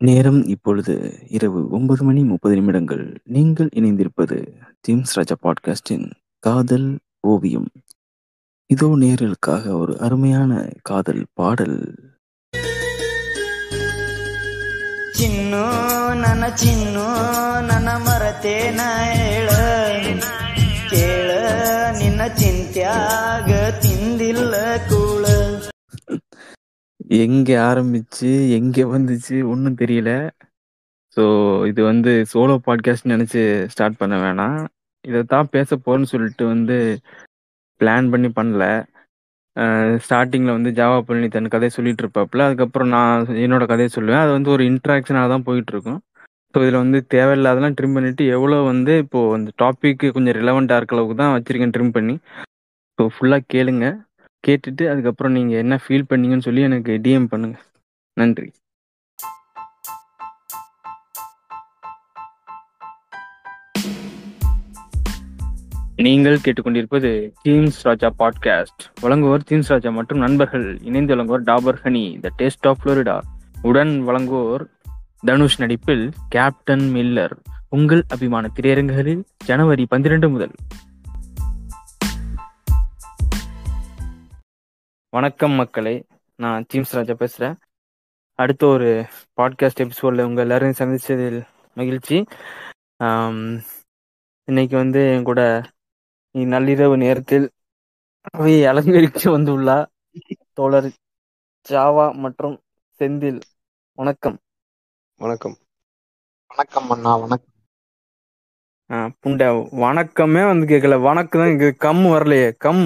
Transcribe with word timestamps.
நேரம் 0.00 0.40
இப்பொழுது 0.46 0.94
இரவு 1.28 1.60
ஒன்பது 1.70 2.02
மணி 2.04 2.20
முப்பது 2.24 2.54
நிமிடங்கள் 2.54 3.04
நீங்கள் 3.26 3.70
இணைந்திருப்பது 3.74 4.38
ஜேம்ஸ் 4.80 5.14
ராஜா 5.18 5.36
பாட்காஸ்டின் 5.42 6.06
காதல் 6.42 6.88
ஓவியம் 7.24 7.68
இதோ 8.70 8.88
நேர்களுக்காக 8.96 9.64
ஒரு 9.76 9.94
அருமையான 10.00 10.52
காதல் 10.82 11.24
பாடல் 11.34 11.78
ಚಿನ್ನು 15.14 15.64
ನನ್ನ 16.16 16.44
ಚಿನ್ನು 16.56 17.06
ನನ್ನ 17.62 17.90
ಮರತೇನ 17.98 18.80
ಹೇಳ 19.12 19.48
ಕೇಳ 20.90 21.28
ನಿನ್ನ 21.98 22.22
ಚಿಂತ್ಯಾಗ 22.34 23.50
எங்க 27.21 27.49
ஆரம்பிச்சு 27.69 28.29
எங்க 28.57 28.77
வந்துச்சு 28.93 29.35
ஒன்றும் 29.51 29.79
தெரியல. 29.81 30.11
ஸோ 31.17 31.23
இது 31.71 31.81
வந்து 31.83 32.11
சோலோ 32.31 32.55
பாட்காஸ்ட் 32.67 33.11
நினச்சி 33.13 33.41
ஸ்டார்ட் 33.73 33.99
பண்ண 34.01 34.15
வேணாம். 34.23 34.57
இதை 35.05 35.19
தான் 35.33 35.51
பேச 35.55 35.77
போறேன்னு 35.85 36.11
சொல்லிட்டு 36.13 36.45
வந்து 36.53 36.77
பிளான் 37.81 38.09
பண்ணி 38.13 38.29
பண்ணல. 38.39 38.63
ஸ்டார்டிங்கில் 40.05 40.55
வந்து 40.57 40.71
ஜாவா 40.79 40.97
பழனி 41.07 41.27
தன் 41.35 41.53
கதையை 41.53 41.71
சொல்லிட்டு 41.75 42.03
இருப்பாப்புல. 42.03 42.45
அதுக்கப்புறம் 42.47 42.89
நான் 42.95 43.27
என்னோட 43.45 43.65
கதையை 43.71 43.91
சொல்லுவேன். 43.97 44.23
அது 44.25 44.31
வந்து 44.37 44.49
ஒரு 44.55 44.63
இன்ட்ராக்ஷனாக 44.71 45.31
தான் 45.33 45.45
போயிட்டு 45.49 45.71
இருக்கும். 45.75 45.99
ஸோ 46.53 46.59
இதில் 46.65 46.81
வந்து 46.83 46.99
தேவையில்லாதெல்லாம் 47.15 47.77
ட்ரிம் 47.77 47.95
பண்ணிட்டு 47.97 48.25
எவ்வளோ 48.35 48.57
வந்து 48.71 48.93
இப்போது 49.03 49.33
அந்த 49.37 49.51
டாப்பிக்கு 49.63 50.09
கொஞ்சம் 50.15 50.37
ரிலவெண்ட்டாக 50.39 50.79
இருக்க 50.81 50.95
அளவுக்கு 50.95 51.17
தான் 51.21 51.33
வச்சுருக்கேன் 51.35 51.73
ட்ரிம் 51.77 51.95
பண்ணி. 51.97 52.15
ஸோ 52.99 53.05
ஃபுல்லாக 53.15 53.49
கேளுங்க. 53.53 53.87
கேட்டுட்டு 54.47 54.89
அதுக்கப்புறம் 54.89 55.31
நீங்கள் 55.31 55.57
என்ன 55.57 55.79
ஃபீல் 55.87 56.09
பண்ணீங்கன்னு 56.09 56.41
சொல்லி 56.41 56.61
எனக்கு 56.61 56.99
டிஎம் 57.03 57.25
பண்ணுங்க. 57.25 57.57
நன்றி. 58.17 58.51
நீங்கள் 65.95 66.37
கேட்டுக்கொண்டிருப்பது 66.37 67.33
தீம்ஸ் 67.43 67.79
ராஜா 67.83 68.13
பாட்காஸ்ட் 68.19 68.83
வழங்குவோர் 69.01 69.45
தீம்ஸ் 69.49 69.67
ராஜா 69.67 69.89
மற்றும் 69.89 70.19
நண்பர்கள் 70.19 70.79
இணைந்து 70.81 71.15
வழங்குவோர் 71.15 71.45
Dabur 71.45 71.79
honey 71.83 72.19
the 72.19 72.31
taste 72.37 72.67
of 72.67 72.77
Florida 72.83 73.19
உடன் 73.61 74.07
வழங்குவோர் 74.07 74.63
தனுஷ் 75.25 75.59
நடிப்பில் 75.59 76.11
கேப்டன் 76.29 76.85
மில்லர் 76.95 77.35
உங்கள் 77.69 78.03
அபிமான 78.07 78.49
திரையரங்குகளில் 78.55 79.23
ஜனவரி 79.45 79.85
பன்னிரண்டு 79.85 80.29
முதல் 80.29 80.55
வணக்கம் 85.15 85.51
மக்களே. 85.51 86.05
நான் 86.35 86.65
தீம்ஸ் 86.73 86.91
ராஜா 86.91 87.13
பேசுகிறேன் 87.13 87.55
அடுத்த 88.39 88.65
ஒரு 88.67 88.87
பாட்காஸ்ட் 89.37 89.83
எபிசோடில் 89.83 90.25
உங்கள் 90.25 90.43
எல்லாரையும் 90.43 90.77
சந்திச்சதில் 90.77 91.37
மகிழ்ச்சி. 91.75 92.17
இன்னைக்கு 94.45 94.75
வந்து 94.77 95.01
என் 95.13 95.23
கூட 95.23 95.41
நள்ளிரவு 96.33 96.97
நேரத்தில் 96.97 97.51
அவையை 98.31 98.65
அலங்கரித்து 98.65 99.37
வந்துள்ளார் 99.37 99.85
தோழர் 100.53 100.91
ஜாவா 101.69 102.13
மற்றும் 102.15 102.61
செந்தில். 102.99 103.41
வணக்கம். 103.93 104.37
வணக்கம். 105.15 105.57
வணக்கம் 106.47 106.89
அண்ணா 106.89 107.15
வணக்கம். 107.15 107.54
புண்டை 109.23 109.45
வணக்கமே 109.83 110.41
வந்து 110.49 110.65
கேட்கல 110.71 110.95
வணக்கம் 111.05 111.41
தான் 111.41 111.51
இங்க 111.53 111.67
கம் 111.85 112.03
வரலையே. 112.13 112.49
Come 112.65 112.81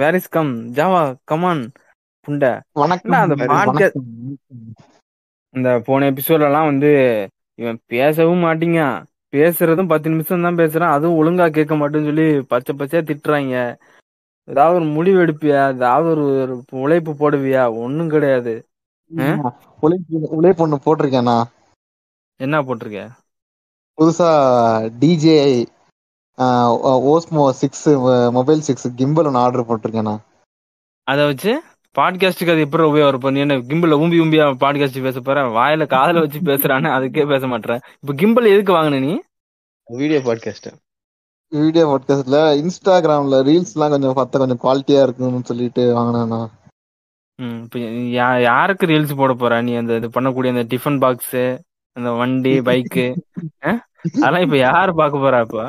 where 0.00 0.16
is 0.18 0.30
come? 0.36 0.52
Java 0.76 1.00
come on 1.30 1.62
புண்டை. 2.26 2.50
வணக்கம். 2.82 3.16
அந்த 3.24 3.34
வணக்கம். 3.52 4.06
இந்த 5.54 5.70
போன 5.88 6.08
எபிசோட்ல 6.12 6.48
எல்லாம் 6.50 6.68
வந்து 6.70 6.90
இவன் 7.62 7.78
பேசவும் 7.94 8.44
மாட்டீங்க. 8.46 8.80
பேசுறதும் 9.36 9.90
பத்து 9.92 10.12
நிமிஷம் 10.12 10.46
தான் 10.46 10.60
பேசுறான். 10.62 10.94
அதுவும் 10.96 11.18
ஒழுங்கா 11.20 11.46
கேட்க 11.56 11.74
மாட்டேன்னு 11.80 12.10
சொல்லி 12.10 12.26
பச்சை 12.52 12.72
பச்சையா 12.80 13.02
திட்டுறாங்க. 13.10 13.56
ஏதாவது 14.48 14.76
ஒரு 14.80 14.88
முடிவு 14.96 15.18
எடுப்பியா? 15.24 15.62
ஏதாவது 15.76 16.08
ஒரு 16.14 16.54
உழைப்பு 16.84 17.12
போடுவியா? 17.22 17.64
ஒண்ணும் 17.84 18.12
கிடையாது. 18.14 18.54
உழைப்பு 19.84 20.28
உழைப்பு 20.38 20.64
ஒண்ணு 20.66 20.84
போட்டிருக்கேண்ணா 20.86 21.36
என்ன 22.40 22.62
போட்டிருக்க? 22.68 23.02
புதுசா 24.02 24.30
DJ 25.00 25.36
Osmo 27.08 27.42
six 27.58 27.88
mobile 28.32 28.62
six 28.62 28.86
gimbal 28.96 29.28
ஒன்று 29.28 29.42
ஆர்டர் 29.42 29.68
போட்டிருக்கேண்ணா 29.68 30.14
அதை 31.06 31.22
வச்சு 31.26 31.52
பாட்காஸ்டுக்கு 31.96 32.52
அது 32.52 32.64
எப்படி 32.64 32.84
உபயோகம் 32.84 33.24
பண்ணி 33.24 33.40
என்ன 33.40 33.56
கிம்பிள் 33.68 33.96
ஊம்பி 33.96 34.20
ஊம்பியா 34.20 34.44
பாட்காஸ்ட் 34.60 35.04
பேச 35.04 35.20
போற 35.20 35.40
வாயில 35.56 35.86
காதுல 35.90 36.22
வச்சு 36.22 36.38
பேசுறான்னு 36.46 36.90
அதுக்கே 36.94 37.24
பேச 37.28 37.46
மாட்டேன் 37.46 37.82
இப்ப 38.02 38.14
கிம்பிள் 38.14 38.52
எதுக்கு 38.52 38.72
வாங்கின 38.72 39.00
நீ? 39.00 39.12
வீடியோ 39.88 40.20
பாட்காஸ்ட் 40.24 40.68
வீடியோ 41.52 41.84
பாட்காஸ்ட்ல 41.86 42.38
இன்ஸ்டாகிராம்ல 42.60 43.38
ரீல்ஸ் 43.48 43.74
எல்லாம் 43.74 43.92
கொஞ்சம் 43.94 44.16
பார்த்தா 44.16 44.38
கொஞ்சம் 44.38 44.62
குவாலிட்டியா 44.62 45.02
இருக்குன்னு 45.02 45.50
சொல்லிட்டு 45.50 45.84
வாங்கினேண்ணா 45.94 46.40
ம், 47.38 47.58
இப்ப 47.64 47.78
யா- 48.16 48.42
யாருக்கு 48.44 48.84
ரீல்ஸ் 48.86 49.14
போட 49.16 49.34
போற? 49.34 49.60
நீ 49.62 49.74
அந்த 49.76 49.92
இது 49.96 50.08
பண்ணக்கூடிய 50.08 50.50
அந்த 50.50 50.64
டிஃபன் 50.72 51.00
பாக்ஸ் 51.00 51.38
அந்த 51.96 52.10
வண்டி 52.18 52.52
பைக்கு 52.66 53.06
அதெல்லாம் 54.04 54.44
இப்ப 54.46 54.56
யாரு 54.58 54.92
பார்க்க 55.00 55.24
போறா 55.24 55.40
இப்ப 55.46 55.62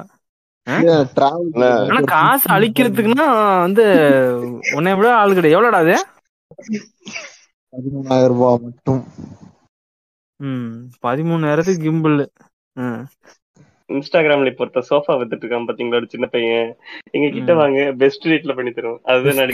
ஆனா 1.89 1.99
காசு 2.11 2.45
அழிக்கிறதுக்குன்னா 2.55 3.25
வந்து 3.65 3.85
உன்னை 4.77 4.91
விட 4.97 5.07
ஆளு 5.21 5.35
கிடையாது. 5.35 5.55
எவ்வளோடா 5.57 5.81
அது? 5.85 5.95
பதிமூணாயிரம் 7.73 8.31
ரூபாய் 8.33 8.61
மட்டும். 8.65 9.01
ம் 10.39 10.71
பதிமூணாயிரத்துக்கு 11.05 11.85
கிம்பிள் 11.87 12.17
ம் 12.75 13.01
இன்ஸ்டாகிராம்ல 13.89 14.51
இப்போ 14.51 14.63
ஒருத்தர் 14.65 14.89
சோஃபா 14.89 15.13
வித்துட்டு 15.19 15.43
இருக்கான் 15.43 15.67
பாத்தீங்களா 15.69 15.99
ஒரு 16.01 16.07
சின்ன 16.13 16.25
பையன். 16.35 16.69
எங்க 17.15 17.27
கிட்ட. 17.29 17.51
வாங்க 17.61 17.79
பெஸ்ட் 18.03 18.29
ரேட்ல 18.31 18.53
பண்ணி 18.59 18.71
தருவோம். 18.71 19.01
அதுதான் 19.11 19.39
Best 19.41 19.51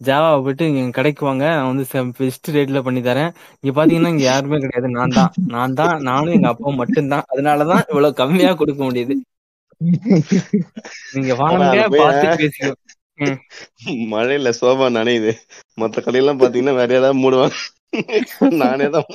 ஜாவா 0.00 0.26
ஜாவாவை 0.26 0.40
போயிட்டு 0.44 0.64
இங்க 0.70 0.90
கடைக்கு 0.90 1.22
வாங்க. 1.28 1.44
நான் 1.58 1.70
வந்து 1.70 1.84
பெஸ்ட் 2.18 2.48
ரேட்ல 2.56 2.80
பண்ணி 2.86 3.00
தரேன். 3.00 3.30
இங்க 3.62 3.72
பாத்தீங்கன்னா 3.78 4.12
இங்க 4.14 4.24
யாருமே 4.24 4.58
கிடையாது. 4.64 4.88
நான் 4.98 5.16
தான். 5.18 5.30
நான் 5.54 5.76
தான். 5.80 5.94
நானும் 6.08 6.34
எங்க 6.36 6.48
அப்பாவும் 6.52 6.80
மட்டும்தான். 6.82 7.24
அதனாலதான் 7.32 7.84
இவ்வளவு 7.90 8.18
கம்மியா 8.20 8.52
கொடுக்க 8.54 8.82
முடியுது. 8.84 9.16
நீங்க 11.14 11.32
வாங்க 11.42 11.88
பார்த்து 11.96 12.28
பேசிக்கோ. 12.42 12.74
மழையில 14.12 14.48
சோஃபா 14.60 14.86
நனையுது. 14.98 15.32
மத்த 15.78 16.02
கடையெல்லாம் 16.06 16.40
பாத்தீங்கன்னா 16.42 16.74
வேற 16.80 16.90
ஏதாவது 17.00 17.20
மூடுவாங்க. 17.22 17.56
நானே 18.62 18.88
தான் 18.96 19.08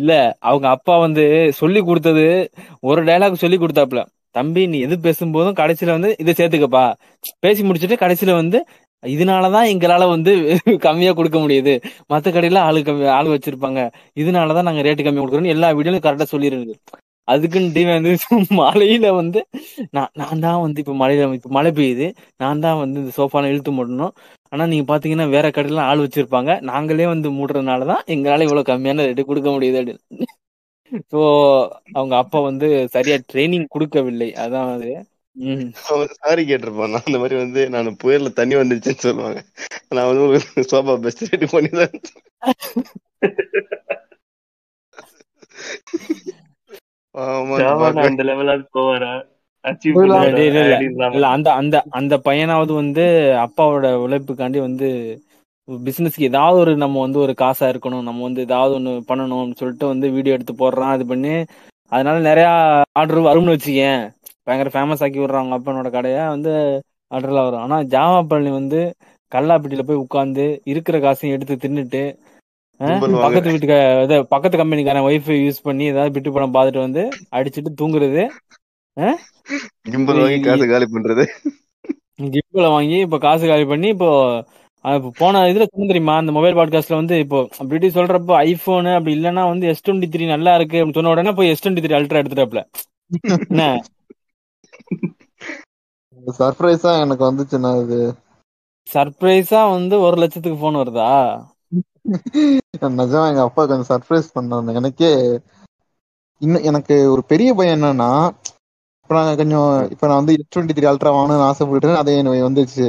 இல்ல 0.00 0.12
அவங்க 0.40 0.66
அப்பா 0.68 0.94
வந்து 0.98 1.24
சொல்லி 1.58 1.80
கொடுத்தது 1.80 2.24
ஒரு 2.80 3.00
டயலாக் 3.04 3.42
சொல்லி 3.42 3.58
கொடுத்தாப்ல 3.58 4.00
தம்பி 4.34 4.62
நீ 4.72 4.78
எது 4.80 4.94
பேசும்போதும் 5.06 5.58
கடைசியில 5.60 5.94
வந்து 5.96 6.10
இதை 6.18 6.32
சேர்த்துக்கப்பா. 6.38 6.84
பேசி 7.44 7.62
முடிச்சுட்டு 7.62 7.96
கடைசியில 8.02 8.34
வந்து 8.40 8.58
இதனாலதான் 9.02 9.70
எங்களால 9.72 10.04
வந்து 10.08 10.32
கம்மியா 10.86 11.12
கொடுக்க 11.12 11.38
முடியுது. 11.38 11.74
மத்த 12.12 12.26
கடையில 12.28 12.60
ஆளு 12.66 12.80
கம்மி 12.82 13.06
ஆள் 13.16 13.32
வச்சிருப்பாங்க. 13.34 13.80
இதனாலதான் 14.16 14.68
நாங்க 14.68 14.82
ரேட்டு 14.86 15.06
கம்மி 15.06 15.20
கொடுக்குறோம் 15.22 15.54
எல்லா 15.54 15.70
வீடியோலும் 15.78 16.04
கரெக்டா 16.06 16.26
சொல்லிடுறது. 16.32 16.74
அதுக்குன்னு 17.28 17.74
டீம் 17.76 17.90
வந்து 17.90 18.12
மழையில 18.60 19.06
வந்து 19.18 19.40
நான் 19.96 20.12
நான் 20.22 20.42
தான் 20.46 20.60
வந்து 20.64 20.80
இப்ப 20.84 20.94
மழையில 21.02 21.28
இப்ப 21.38 21.50
மழை 21.58 21.70
பெய்யுது. 21.72 22.06
நான் 22.40 22.62
தான் 22.66 22.80
வந்து 22.82 22.98
இந்த 23.02 23.12
சோஃபால 23.18 23.50
இழுத்து 23.52 23.72
மூடணும். 23.78 24.14
ஆனா 24.52 24.64
நீங்க 24.66 24.86
பாத்தீங்கன்னா 24.92 25.28
வேற 25.36 25.46
கடையில 25.50 25.84
ஆள் 25.90 26.04
வச்சிருப்பாங்க. 26.04 26.52
நாங்களே 26.70 27.06
வந்து 27.14 27.30
மூடுறதுனாலதான் 27.38 28.04
எங்களால 28.16 28.46
இவ்வளவு 28.48 28.70
கம்மியான 28.70 29.06
ரேட்டு 29.08 29.30
கொடுக்க 29.30 29.50
முடியுது 29.52 29.80
அப்படின்னு. 29.82 30.02
ஸோ 31.12 31.20
அவங்க 31.96 32.14
அப்பா 32.22 32.38
வந்து 32.48 32.66
சரியா 32.94 33.16
ட்ரைனிங் 33.30 33.66
கொடுக்கவில்லை. 33.70 34.30
அதான் 34.44 34.70
அது. 34.76 34.90
சாரி 36.18 36.42
கேட்டிருப்பான் 36.48 36.92
நான் 36.94 37.06
அந்த 37.06 37.18
மாதிரி 37.18 37.36
வந்து 37.36 37.62
நான் 37.68 37.98
புயல்ல 38.02 38.32
தண்ணி 38.32 38.54
வந்துருச்சுன்னு 38.56 39.04
சொல்லுவாங்க. 39.06 39.40
நான் 39.96 40.08
வந்து 40.08 40.24
உங்களுக்கு 40.24 40.66
சோஃபா 40.72 40.94
பெஸ்ட் 41.04 41.24
ரேட் 41.30 41.52
பண்ணி 41.54 41.70
தான் 41.80 41.94
அந்த 51.08 51.20
அந்த 51.28 51.48
அந்த 51.52 51.76
அந்த 51.90 52.14
பையனாவது 52.18 52.72
வந்து 52.74 53.04
அப்பாவோட 53.44 53.86
உழைப்புக்காண்டி 54.04 54.58
வந்து 54.58 54.88
பிசினஸ்க்கு 55.68 56.28
ஏதாவது 56.30 56.56
ஒரு 56.58 56.72
நம்ம 56.76 57.00
வந்து 57.00 57.18
ஒரு 57.18 57.32
காசா 57.42 57.66
இருக்கணும். 57.72 58.06
நம்ம 58.08 58.22
வந்து 58.22 58.40
ஏதாவது 58.40 58.72
ஒண்ணு 58.78 58.92
பண்ணணும்னு 59.10 59.58
சொல்லிட்டு 59.60 59.86
வந்து 59.86 60.06
வீடியோ 60.10 60.36
எடுத்து 60.36 60.54
போடுறான். 60.54 60.94
அது 60.96 61.06
பண்ணி 61.06 61.34
அதனால 61.92 62.16
நிறைய 62.20 62.48
ஆர்டர் 63.00 63.28
வரும்னு 63.28 63.54
வச்சுக்கேன். 63.54 64.02
பயங்கர 64.46 64.70
ஃபேமஸ் 64.74 65.02
ஆக்கி 65.04 65.18
விடுறான் 65.18 65.42
அவங்க 65.42 65.58
அப்பனோட 65.58 65.88
கடையை. 65.90 66.22
வந்து 66.34 66.52
ஆர்டர்லாம் 67.10 67.46
வரும். 67.48 67.64
ஆனா 67.64 67.76
ஜாவா 67.92 68.20
பழனி 68.24 68.52
வந்து 68.52 68.80
கல்லாப்பட்டியில 69.32 69.82
போய் 69.82 70.02
உட்கார்ந்து 70.04 70.44
இருக்கிற 70.64 70.96
காசையும் 71.00 71.34
எடுத்து 71.36 71.54
தின்னுட்டு 71.64 72.02
கும்பல். 72.80 73.14
பக்கத்து 73.24 73.52
வீட்டுக்கு 73.52 73.76
இது 74.04 74.16
பக்கத்து 74.26 74.56
கம்பெனிக்காரன் 74.58 75.06
ஒய்ஃபை 75.08 75.36
யூஸ் 75.40 75.66
பண்ணி 75.66 75.84
ஏதாவது 75.84 76.14
பிட்டு 76.14 76.30
படம் 76.32 76.54
பார்த்துட்டு 76.54 76.84
வந்து 76.84 77.02
அடிச்சிட்டு 77.32 77.72
தூங்குறது 77.80 78.22
கிம்பல் 79.86 80.20
வாங்கி 80.22 80.38
காசு 80.40 80.64
காலி 80.66 80.86
பண்றது. 80.88 81.24
கிஃப்ட்ல 82.26 82.66
வாங்கி 82.68 82.98
இப்ப 83.04 83.18
காசு 83.18 83.44
காலி 83.46 83.64
பண்ணி 83.66 83.88
இப்ப 83.94 84.08
போன 85.18 85.40
இதுல 85.50 85.64
சொன்ன 85.66 85.88
தெரியுமா? 85.90 86.14
அந்த 86.20 86.30
மொபைல் 86.32 86.56
பாட்காஸ்ட்ல 86.58 86.98
வந்து 86.98 87.16
இப்போ 87.18 87.38
அப்படி 87.58 87.88
சொல்றப்போ 87.96 88.34
ஐபோன் 88.46 88.88
அப்படி 88.94 89.12
இல்லைன்னா 89.16 89.42
வந்து 89.48 89.66
எஸ் 89.72 89.84
டுவெண்ட்டி 89.86 90.08
த்ரீ 90.12 90.24
நல்லா 90.32 90.52
இருக்கு 90.54 90.78
அப்படின்னு 90.78 90.98
சொன்ன 90.98 91.12
உடனே 91.12 91.32
போய் 91.32 91.50
எஸ் 91.52 91.62
டுவெண்ட்டி 91.64 91.84
த்ரீ 91.84 91.94
அல்ட்ரா 91.98 92.20
எடுத்துட்டாப்ல. 92.22 92.62
என்ன? 93.50 93.64
சர்ப்ரைஸா 96.36 96.92
எனக்கு 97.04 97.24
வந்துச்சுண்ணா 97.26 97.72
இது. 97.82 98.00
சர்ப்ரைஸா 98.88 99.60
வந்து 99.70 99.94
ஒரு 100.00 100.16
லட்சத்துக்கு 100.22 100.58
போன் 100.58 100.80
வருதா? 100.80 101.10
நிஜமா 102.98 103.24
எங்க 103.30 103.42
அப்பா 103.44 103.62
கொஞ்சம் 103.64 103.90
சர்ப்ரைஸ் 103.90 104.28
பண்ணாங்க 104.34 104.76
எனக்கே 104.80 105.10
இன்னும் 106.40 106.66
எனக்கு 106.70 106.94
ஒரு 107.12 107.22
பெரிய 107.30 107.50
பயம் 107.54 107.76
என்னன்னா 107.76 108.10
இப்ப 109.02 109.14
நான் 109.18 109.36
கொஞ்சம் 109.36 109.64
இப்ப 109.92 110.04
நான் 110.06 110.20
வந்து 110.20 110.34
எஸ் 110.34 110.50
டுவெண்ட்டி 110.52 110.76
த்ரீ 110.76 110.86
அல்ட்ரா 110.90 111.10
வாங்கணும்னு 111.14 111.48
ஆசைப்பட்டு 111.48 111.90
அதே 111.96 112.14
எனக்கு 112.18 112.46
வந்துச்சு 112.46 112.86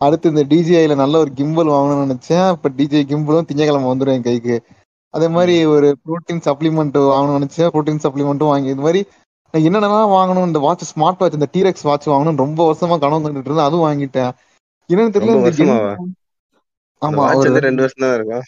அடுத்து 0.00 0.30
இந்த 0.30 0.42
டிஜிஐல 0.50 0.94
நல்ல 0.96 1.18
ஒரு 1.18 1.30
கிம்பல் 1.34 1.72
வாங்கணும்னு 1.72 2.04
நினைச்சேன். 2.06 2.48
இப்ப 2.54 2.70
டிஜே 2.78 3.00
கிம்பலும் 3.10 3.48
திங்கக்கிழமை 3.48 3.88
வந்துடும் 3.90 4.16
என் 4.16 4.22
கைக்கு. 4.22 4.56
அதே 5.14 5.28
மாதிரி 5.28 5.54
ஒரு 5.72 5.88
புரோட்டீன் 6.02 6.44
சப்ளிமெண்ட் 6.46 6.98
வாங்கணும்னு 7.06 7.38
நினைச்சேன். 7.38 7.70
புரோட்டீன் 7.74 8.04
சப்ளிமெண்ட்டும் 8.04 8.52
வாங்கி 8.52 8.72
இது 8.74 8.84
மாதிரி 8.86 9.00
என்னென்னலாம் 9.54 10.12
வாங்கணும் 10.12 10.46
இந்த 10.46 10.60
வாட்ச் 10.60 10.90
ஸ்மார்ட் 10.90 11.20
வாட்ச் 11.20 11.32
இந்த 11.32 11.48
டீரெக்ஸ் 11.54 11.82
வாட்ச் 11.82 12.08
வாங்கணும் 12.08 12.42
ரொம்ப 12.42 12.60
வருஷமா 12.68 12.98
கனவு 12.98 13.24
கண்டுட்டு 13.24 13.44
இருந்தேன். 13.44 13.64
அதுவும் 13.64 13.86
வாங்கிட்டேன். 13.86 14.32
என்னன்னு 14.90 15.14
தெரியல? 15.16 15.34
ஆமா 17.02 17.24
ரெண்டு 17.66 17.82
வருஷம் 17.84 18.04
தான் 18.04 18.16
இருக்கும் 18.16 18.46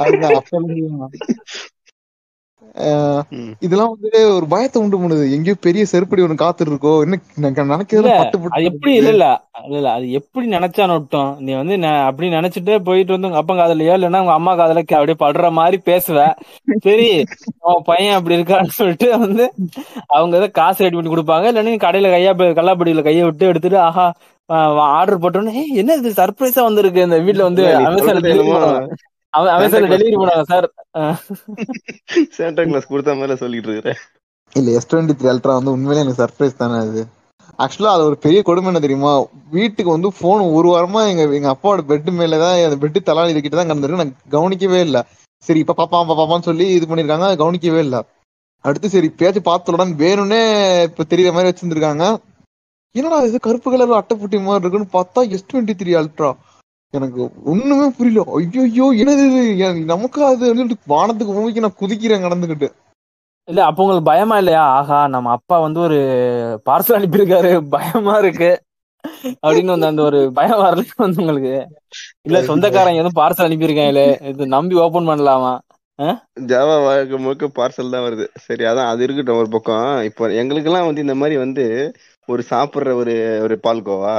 அதுதான் 0.00 0.36
அப்ப 0.36 0.52
இருந்து 0.58 0.86
அஹ் 0.88 1.12
ம். 2.59 2.59
இதெல்லாம் 3.62 3.92
வந்து 3.92 4.08
ஒரு 4.34 4.46
பயத்தை 4.46 4.78
உண்டு 4.82 4.96
பண்ணுது. 4.96 5.24
எங்கேயோ 5.34 5.56
பெரிய 5.60 5.82
செருப்படி 5.90 6.24
ஒண்ணு 6.24 6.42
காத்துட்டு 6.42 6.72
இருக்கோ? 6.72 6.92
என்ன 7.04 7.16
நினைக்கிறது 7.66 8.10
அது 8.50 8.64
எப்படி 8.70 8.92
இல்ல 8.94 9.10
இல்ல 9.12 9.26
இல்ல 9.72 9.88
அது 9.92 10.06
எப்படி 10.18 10.44
நினைச்சா 10.54 10.84
நொட்டும் 10.90 11.30
நீ 11.40 11.52
வந்து 11.58 11.74
அப்படி 12.04 12.28
நினைச்சிட்டு 12.36 12.74
போயிட்டு 12.86 13.14
வந்து 13.14 13.28
உங்க 13.30 13.40
அப்பா 13.42 13.54
காதலையோ 13.54 13.96
இல்லைன்னா 13.98 14.22
உங்க 14.24 14.34
அம்மா 14.34 14.54
காதல 14.54 14.84
அப்படியே 14.92 15.18
படுற 15.22 15.50
மாதிரி 15.58 15.78
பேசுவ. 15.88 16.18
சரி 16.84 17.08
உன் 17.68 17.86
பையன் 17.86 18.16
அப்படி 18.18 18.38
இருக்கான்னு 18.38 18.78
சொல்லிட்டு 18.78 19.10
வந்து 19.18 19.46
அவங்க 20.14 20.34
ஏதோ 20.40 20.50
காசு 20.58 20.84
ரெடி 20.84 20.98
பண்ணி 20.98 21.12
கொடுப்பாங்க. 21.12 21.46
இல்லைன்னா 21.50 21.74
நீ 21.74 21.80
கடையில 21.80 22.10
கையா 22.14 22.32
கல்லாப்படியில 22.58 23.04
கையை 23.04 23.24
விட்டு 23.24 23.50
எடுத்துட்டு 23.50 23.80
ஆஹா 23.86 24.06
ஆர்டர் 24.92 25.20
போட்டோன்னு 25.22 25.52
"ஏய், 25.58 25.76
என்ன 25.80 25.96
இது? 25.98 26.10
சர்ப்ரைஸா 26.16 26.62
வந்திருக்கு. 26.64 27.04
இந்த 27.06 27.18
வீட்ல 27.26 27.42
வந்து 27.48 27.64
டெலிவரி 29.32 30.16
சார் 30.52 30.66
சாண்டா 32.36 32.62
கிளாஸ் 32.68 32.90
கொடுத்த 32.92 33.14
மாதிரி 33.20 33.40
சொல்லிட்டு 33.42 33.70
இருக்கிற 33.70 33.94
இல்ல 34.52 34.68
எஸ் 34.78 34.88
டுவெண்ட்டி 34.90 35.14
த்ரீ 35.18 35.28
அல்ட்ரா 35.32 35.56
வந்து 35.58 35.74
உண்மையிலே 35.74 36.02
எனக்கு 36.04 36.20
சர்ப்ரைஸ் 36.22 36.60
தானே 36.60 36.78
அது. 36.84 37.02
ஆக்சுவலா 37.58 37.92
அது 37.96 38.02
ஒரு 38.08 38.16
பெரிய 38.24 38.40
கொடுமை 38.42 38.68
என்ன 38.70 38.80
தெரியுமா? 38.84 39.12
வீட்டுக்கு 39.56 39.90
வந்து 39.94 40.08
போன் 40.20 40.42
ஒரு 40.58 40.68
வாரமா 40.72 41.00
எங்க 41.10 41.22
எங்க 41.38 41.48
அப்பாவோட 41.52 41.82
பெட் 41.90 42.08
மேலதான் 42.18 42.56
அந்த 42.66 42.78
பெட்டு 42.82 43.00
தலாலி 43.08 43.42
கிட்ட 43.44 43.56
தான் 43.58 43.70
கிடந்திருக்கு. 43.70 44.02
நான் 44.02 44.14
கவனிக்கவே 44.36 44.80
இல்ல. 44.86 44.98
சரி 45.44 45.60
இப்ப 45.64 45.76
பாப்பா 45.80 45.98
பாப்பான்னு 46.10 46.48
சொல்லி 46.48 46.66
இது 46.76 46.88
பண்ணிருக்காங்க 46.90 47.28
கவனிக்கவே 47.42 47.80
இல்ல. 47.86 47.98
அடுத்து 48.64 48.88
சரி 48.94 49.08
பேச்சு 49.20 49.40
பார்த்துடன் 49.50 49.92
வேணும்னே 50.02 50.40
இப்ப 50.88 51.06
தெரியுற 51.12 51.32
மாதிரி 51.36 51.50
வச்சிருந்திருக்காங்க. 51.50 52.04
என்னடா 52.94 53.18
இது 53.28 53.38
கருப்பு 53.46 53.68
கலர் 53.72 53.98
அட்டைப்புட்டி 54.00 54.38
மாதிரி 54.44 54.64
இருக்குன்னு 54.64 54.94
பார்த்தா 54.96 55.20
எஸ் 55.36 55.48
டுவெண்ட்டி 55.50 55.76
த்ரீ 55.80 55.92
அல்ட்ரா 56.00 56.30
எனக்கு 56.94 57.20
ஒண்ணுமே 57.52 57.86
புரியல. 57.96 58.22
ஐயோ 58.36 58.86
என்னது 59.02 59.24
இது? 59.26 59.66
நமக்கு 59.92 60.20
அது 60.28 60.44
வந்து 60.52 60.76
வானத்துக்கு 60.94 61.34
பூமிக்கு 61.36 61.64
நான் 61.66 61.80
குதிக்கிறேன் 61.82 62.24
கடந்துகிட்டு 62.26 62.68
இல்ல 63.48 63.60
அப்ப 63.66 63.82
உங்களுக்கு 63.82 64.08
பயமா 64.08 64.34
இல்லையா? 64.40 64.64
ஆஹா 64.78 64.98
நம்ம 65.14 65.30
அப்பா 65.36 65.56
வந்து 65.58 65.80
ஒரு 65.86 65.98
பார்சல் 66.68 66.98
அனுப்பியிருக்காரு. 66.98 67.52
பயமா 67.74 68.14
இருக்கு. 68.22 68.50
அப்படின்னு 69.44 69.74
வந்து 69.74 69.90
அந்த 69.90 70.02
ஒரு 70.08 70.18
பயம் 70.38 70.62
வரல 70.64 70.84
வந்து 71.04 71.20
உங்களுக்கு. 71.22 71.54
இல்ல 72.26 72.38
சொந்தக்காரங்க 72.50 73.00
எதுவும் 73.02 73.18
பார்சல் 73.20 73.46
அனுப்பியிருக்காங்களே 73.48 74.06
இது 74.32 74.46
நம்பி 74.56 74.76
ஓபன் 74.84 75.10
பண்ணலாமா? 75.10 75.52
ஜாவா 76.50 76.76
வாழ்க்கை 76.84 77.16
முழுக்க 77.18 77.46
பார்சல் 77.58 77.94
தான் 77.94 78.04
வருது. 78.06 78.26
சரி 78.46 78.64
அதான் 78.64 78.90
அது 78.92 79.02
இருக்கட்டும் 79.06 79.40
ஒரு 79.42 79.50
பக்கம். 79.56 79.88
இப்போ 80.08 80.30
எங்களுக்கெல்லாம் 80.42 80.88
வந்து 80.88 81.04
இந்த 81.06 81.16
மாதிரி 81.22 81.36
வந்து 81.44 81.64
ஒரு 82.28 82.44
சாப்பிடுற 82.52 82.94
ஒரு 83.02 83.14
ஒரு 83.46 83.56
பால்கோவா? 83.66 84.14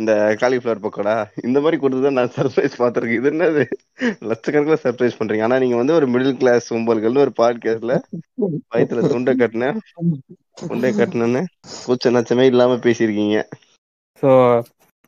இந்த 0.00 0.12
காலிஃபிளவர் 0.40 0.82
பக்கோடா? 0.84 1.14
இந்த 1.46 1.58
மாதிரி 1.62 1.76
கொடுத்துதான் 1.80 2.18
நான் 2.18 2.34
சர்ப்ரைஸ் 2.36 2.78
பார்த்திருக்கேன். 2.80 3.20
இது 3.20 3.30
என்னது? 3.32 3.62
லட்சக்கணக்கில் 4.30 4.82
சர்ப்ரைஸ் 4.84 5.18
பண்றீங்க. 5.18 5.46
ஆனா 5.46 5.58
நீங்க 5.62 5.76
வந்து 5.80 5.96
ஒரு 5.98 6.06
மிடில் 6.12 6.38
கிளாஸ் 6.40 6.66
உம்பல்கள்னு 6.78 7.24
ஒரு 7.24 7.32
பாட்காஸ்ட்ல 7.40 7.96
வயித்துல 8.74 9.02
துண்டை 9.12 9.34
கட்டினேன் 9.42 9.78
துண்டை 10.62 10.90
கட்டினேன்னு 11.00 11.42
கூச்ச 11.84 12.12
நச்சமே 12.16 12.46
இல்லாம 12.52 12.78
பேசியிருக்கீங்க. 12.86 13.38
ஸோ 14.22 14.30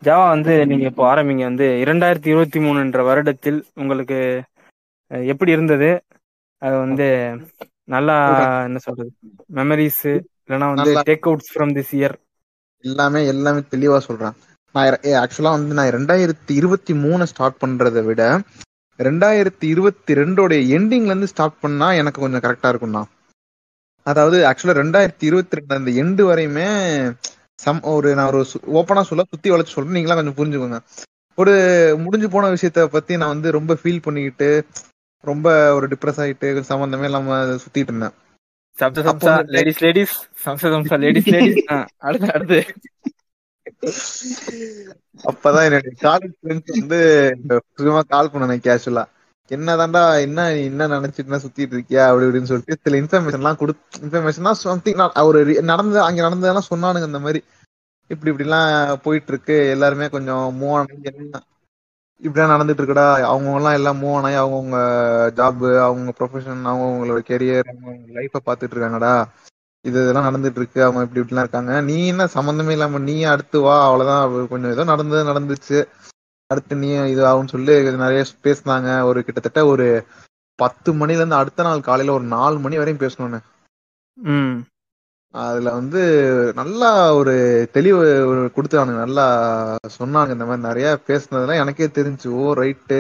ஜாவா 0.03 0.27
வந்து 0.35 0.55
நீங்க 0.71 0.87
இப்போ 0.91 1.05
ஆரம்பிங்க 1.13 1.45
வந்து 1.51 1.67
இரண்டாயிரத்தி 1.85 2.29
இருபத்தி 2.33 2.59
மூணுன்ற 2.59 3.03
வருடத்தில் 3.11 3.61
உங்களுக்கு 3.81 4.19
எப்படி 5.33 5.51
இருந்தது? 5.57 5.91
அது 6.63 6.77
வந்து 6.85 7.07
நல்லா 7.95 8.17
என்ன 8.69 8.79
சொல்றது? 8.87 9.11
மெமரிஸ் 9.59 10.05
இல்லைன்னா 10.45 10.69
வந்து 10.75 10.93
take 11.09 11.29
outs 11.31 11.53
from 11.55 11.75
this 11.79 11.95
year 11.99 12.17
எல்லாமே 12.85 13.21
எல்லாமே 13.33 13.61
தெளிவா 13.75 13.99
சொல்றேன் 14.07 14.35
நான் 14.75 14.99
ஆக்சுவலா 15.23 15.51
வந்து 15.57 15.75
நான் 15.79 15.95
ரெண்டாயிரத்தி 15.97 16.53
இருபத்தி 16.61 16.95
மூணு 16.95 17.27
ஸ்டார்ட் 17.33 17.61
பண்றதை 17.65 18.05
விட 18.05 18.23
ரெண்டாயிரத்தி 18.99 19.67
இருபத்தி 19.73 20.13
ரெண்டோட 20.15 20.53
எண்டிங்ல 20.77 21.13
இருந்து 21.13 21.29
ஸ்டார்ட் 21.33 21.61
பண்ணா 21.61 21.89
எனக்கு 22.01 22.21
கொஞ்சம் 22.21 22.45
கரெக்டா 22.47 22.69
இருக்கும்ண்ணா. 22.73 23.03
அதாவது 24.07 24.39
ஆக்சுவலா 24.51 24.75
ரெண்டாயிரத்தி 24.81 25.25
இருபத்தி 25.31 25.57
ரெண்டு 25.59 25.77
அந்த 25.79 25.91
எண்டு 26.03 26.23
வரையுமே 26.31 26.67
சம் 27.65 27.81
ஒரு 27.95 28.15
நான் 28.15 28.31
ஒரு 28.33 28.41
ஓப்பனா 28.79 29.03
சொல்ல 29.11 29.25
சுத்தி 29.31 29.51
வளைச்சு 29.51 29.75
சொல்றேன். 29.77 29.97
நீங்களாம் 29.97 30.21
கொஞ்சம் 30.21 30.39
புரிஞ்சுக்கோங்க. 30.41 30.81
ஒரு 31.41 31.55
முடிஞ்சு 32.05 32.29
போன 32.35 32.51
விஷயத்த 32.55 32.85
பத்தி 32.97 33.17
நான் 33.17 33.35
வந்து 33.37 33.51
ரொம்ப 33.59 33.75
ஃபீல் 33.83 34.05
பண்ணிக்கிட்டு 34.07 34.49
ரொம்ப 35.31 35.49
ஒரு 35.75 35.87
டிப்ரெஸ் 35.93 36.21
ஆயிட்டு 36.25 36.61
சம்பந்தமே 36.73 37.05
இல்லாம 37.05 37.39
சுத்திட்டு 37.63 37.91
இருந்தேன். 37.93 38.15
லேடிஸ் 39.57 39.83
லேடிஸ் 39.87 40.15
லேடிஸ் 41.37 41.61
அடுத்து 42.09 42.33
அடுத்து. 42.37 42.61
அப்பதான் 45.25 45.65
என்னுடைய 45.65 45.93
காலேஜ் 46.01 46.35
ஃப்ரெண்ட்ஸ் 46.41 46.73
வந்து 46.73 46.99
சும்மா 47.75 48.01
கால் 48.09 48.31
பண்ணேன் 48.33 48.65
கேஷுவலா 48.67 49.05
என்னதான்டா 49.51 50.21
என்ன 50.21 50.53
நீ 50.53 50.65
என்ன 50.65 50.89
நினைச்சிட்டு 50.89 51.41
சுத்திட்டு 51.45 51.75
இருக்கியா? 51.75 52.07
அப்படி 52.07 52.27
இப்படின்னு 52.27 52.51
சொல்லிட்டு 52.51 52.79
சில 52.83 53.01
இன்ஃபர்மேஷன் 53.01 53.33
எல்லாம் 53.33 53.57
கொடு 53.57 53.73
இன்ஃபர்மேஷன் 54.01 54.51
சம்திங் 54.63 55.03
ஒரு 55.23 55.47
re- 55.47 55.63
நடந்து 55.63 56.01
அங்க 56.01 56.21
நடந்ததெல்லாம் 56.21 56.71
சொன்னானுங்க 56.71 57.07
இந்த 57.07 57.19
மாதிரி. 57.19 57.41
இப்படி 58.11 58.31
இப்படி 58.31 58.49
எல்லாம் 58.49 59.01
போயிட்டு 59.03 59.27
இருக்கு 59.29 59.71
எல்லாருமே 59.71 60.09
கொஞ்சம் 60.09 60.63
மூவ் 60.63 60.73
ஆனி 60.73 60.99
எல்லாம் 61.03 61.45
இப்படிலாம் 62.23 62.53
நடந்துட்டு 62.55 62.83
இருக்குடா. 62.83 63.23
அவங்க 63.25 63.55
எல்லாம் 63.55 63.73
எல்லாம் 63.73 64.03
மூவ் 64.03 64.17
ஆனாய் 64.19 64.43
அவங்கவுங்க 64.43 64.79
ஜாப் 65.37 65.81
அவங்க 65.81 66.13
ப்ரொஃபஷன் 66.19 66.63
அவங்கவுங்களோட 66.71 67.21
கெரியர் 67.31 67.71
அவங்க 67.73 67.91
லைஃப 68.17 68.37
பாத்துட்டு 68.47 68.75
இருக்காங்கடா. 68.75 69.15
இது 69.85 69.97
இதெல்லாம் 70.03 70.27
நடந்துட்டு 70.29 70.61
இருக்கு 70.61 70.81
அவங்க 70.85 71.01
இப்படி 71.05 71.21
இப்படிலாம் 71.23 71.47
இருக்காங்க. 71.47 71.73
நீ 71.89 71.97
என்ன 72.13 72.25
சம்மந்தமே 72.37 72.75
இல்லாம 72.77 73.01
நீ 73.09 73.17
அடுத்து 73.33 73.59
வா. 73.67 73.77
அவ்வளவுதான். 73.89 74.23
அவ 74.27 74.45
கொஞ்சம் 74.53 74.75
ஏதோ 74.75 74.85
நடந்தது 74.93 75.31
நடந்துச்சு. 75.31 75.79
அடுத்து 76.51 76.75
நீ 76.83 76.91
இது 77.15 77.23
ஆகும்னு 77.31 77.55
சொல்லி 77.55 77.75
நிறைய 78.05 78.23
பேசினாங்க. 78.47 78.89
ஒரு 79.11 79.19
கிட்டத்தட்ட 79.27 79.61
ஒரு 79.73 79.87
பத்து 80.59 80.91
மணில 81.01 81.21
இருந்து 81.21 81.41
அடுத்த 81.41 81.67
நாள் 81.67 81.87
காலையில 81.89 82.17
ஒரு 82.19 82.27
நாலு 82.37 82.57
மணி 82.65 82.81
வரையும் 82.81 83.03
பேசணும்னு. 83.05 83.41
அதுல 85.35 85.69
வந்து 85.79 86.01
நல்லா 86.59 86.91
ஒரு 87.21 87.33
தெளிவு 87.77 88.03
கொடுத்தானுங்க 88.57 89.01
நல்லா 89.05 89.25
சொன்னாங்க 89.97 90.37
இந்த 90.37 90.47
மாதிரி 90.49 90.67
நிறைய 90.69 90.89
பேசுனதுலாம் 91.09 91.63
எனக்கே 91.63 91.89
தெரிஞ்சு. 91.99 92.29
ஓ 92.43 92.53
ரைட்டு 92.61 92.99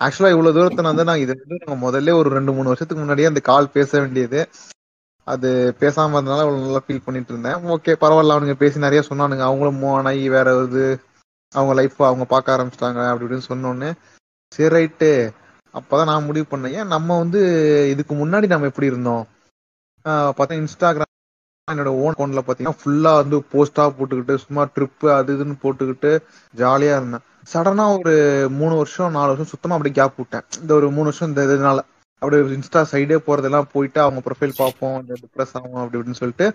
ஆக்சுவலா 0.00 0.32
இவ்வளவு 0.34 0.56
தூரத்தை 0.56 0.84
வந்து 0.88 1.08
நான் 1.08 1.22
இது 1.24 1.32
வந்து 1.40 1.58
நாங்க 1.62 1.78
முதல்ல 1.86 2.14
ஒரு 2.20 2.28
ரெண்டு 2.36 2.52
மூணு 2.52 2.70
வருஷத்துக்கு 2.70 3.02
முன்னாடியே 3.02 3.30
அந்த 3.30 3.42
கால் 3.50 3.74
பேச 3.76 3.90
வேண்டியது. 4.00 4.40
அது 5.32 5.48
பேசாம 5.80 6.14
இருந்தனால 6.16 6.44
அவ்வளவு 6.44 6.64
நல்லா 6.64 6.82
ஃபீல் 6.86 7.04
பண்ணிட்டு 7.04 7.32
இருந்தேன். 7.32 7.58
ஓகே 7.74 7.92
பரவாயில்ல 8.02 8.34
அவனுங்க 8.36 8.56
பேசி 8.62 8.84
நிறைய 8.86 9.02
சொன்னானுங்க. 9.08 9.44
அவங்களும் 9.48 9.80
மூவ் 9.82 9.96
ஆனாயி 9.98 10.24
வேற 10.36 10.48
இது 10.68 10.84
அவங்க 11.52 11.74
லைஃப் 11.80 11.98
அவங்க 12.08 12.24
பார்க்க 12.32 12.54
ஆரம்பிச்சிட்டாங்க 12.56 13.00
அப்படி 13.10 13.26
இப்படின்னு 13.26 13.50
சொன்னோன்னே. 13.52 13.90
சரி 14.52 14.70
ரைட்டு 14.76 15.10
அப்பதான் 15.74 16.10
நான் 16.10 16.26
முடிவு 16.28 16.46
பண்ணேன். 16.50 16.74
ஏன் 16.78 16.92
நம்ம 16.94 17.18
வந்து 17.22 17.40
இதுக்கு 17.92 18.14
முன்னாடி 18.22 18.46
நம்ம 18.52 18.68
எப்படி 18.70 18.90
இருந்தோம்? 18.92 19.24
பார்த்தா 20.38 20.58
இன்ஸ்டாகிராம் 20.62 21.08
என்னோட 21.68 21.90
ஓன் 22.02 22.14
அக்கௌண்ட்ல 22.14 22.42
பாத்தீங்கன்னா 22.46 22.78
ஃபுல்லா 22.80 23.12
வந்து 23.20 23.36
போஸ்டா 23.52 23.84
போட்டுக்கிட்டு 23.96 24.34
சும்மா 24.44 24.62
ட்ரிப்பு 24.74 25.08
அது 25.16 25.36
இதுன்னு 25.36 25.56
போட்டுக்கிட்டு 25.64 26.10
ஜாலியா 26.54 26.94
இருந்தேன். 26.98 27.24
சடனா 27.52 27.84
ஒரு 27.98 28.14
மூணு 28.58 28.74
வருஷம் 28.80 29.14
நாலு 29.16 29.30
வருஷம் 29.32 29.52
சுத்தமா 29.52 29.76
அப்படியே 29.76 29.96
கேப் 29.98 30.18
விட்டேன். 30.20 30.46
இந்த 30.62 30.72
ஒரு 30.78 30.86
மூணு 30.96 31.08
வருஷம் 31.10 31.30
இந்த 31.32 31.42
இதனால. 31.48 31.80
அப்படியே 32.22 32.42
இன்ஸ்டா 32.56 32.80
சைடே 32.92 33.18
போறதெல்லாம் 33.26 33.70
போயிட்டு 33.74 34.00
அவங்க 34.04 34.20
ப்ரொஃபைல் 34.26 34.60
பார்ப்போம் 34.62 34.96
டிப்ரெஸ் 35.22 35.54
ஆகும் 35.58 35.80
அப்படி 35.82 35.98
இப்படின்னு 35.98 36.22
சொல்லிட்டு 36.22 36.46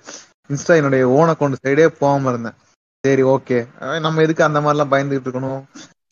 இன்ஸ்டா 0.53 0.73
என்னுடைய 0.79 1.03
ஓன் 1.17 1.31
அக்கௌண்ட் 1.33 1.63
சைடே 1.65 1.85
போகாம 2.01 2.29
இருந்தேன். 2.33 2.57
சரி 3.03 3.23
ஓகே 3.35 3.57
நம்ம 4.05 4.21
எதுக்கு 4.25 4.43
அந்த 4.47 4.59
மாதிரிலாம் 4.65 4.93
பயந்துகிட்டு 4.93 5.27
இருக்கணும்? 5.27 5.61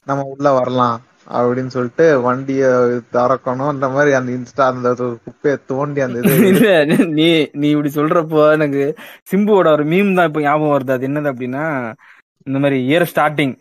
நம்ம 0.07 0.23
உள்ள 0.33 0.47
வரலாம் 0.59 0.97
அப்படின்னு 1.37 1.71
சொல்லிட்டு 1.75 2.05
வண்டிய 2.25 2.63
திறக்கணும். 3.15 3.71
இந்த 3.75 3.87
மாதிரி 3.95 4.11
அந்த 4.19 4.29
இன்ஸ்டா 4.37 4.63
அந்த 4.71 4.89
குப்பையை 5.25 5.57
தோண்டி 5.71 6.01
அந்த 6.05 6.17
இது 6.23 6.33
நீ 7.17 7.27
நீ 7.61 7.67
இப்படி 7.75 7.91
சொல்றப்போ 7.99 8.41
எனக்கு 8.57 8.83
சிம்புவோட 9.31 9.67
ஒரு 9.77 9.85
மீம் 9.93 10.15
தான் 10.17 10.29
இப்போ 10.29 10.41
ஞாபகம் 10.47 10.75
வருது. 10.75 10.95
அது 10.97 11.07
என்னது 11.09 11.31
அப்படின்னா 11.33 11.65
இந்த 12.47 12.57
மாதிரி 12.63 12.77
இயர் 12.89 13.09
ஸ்டார்டிங் 13.11 13.53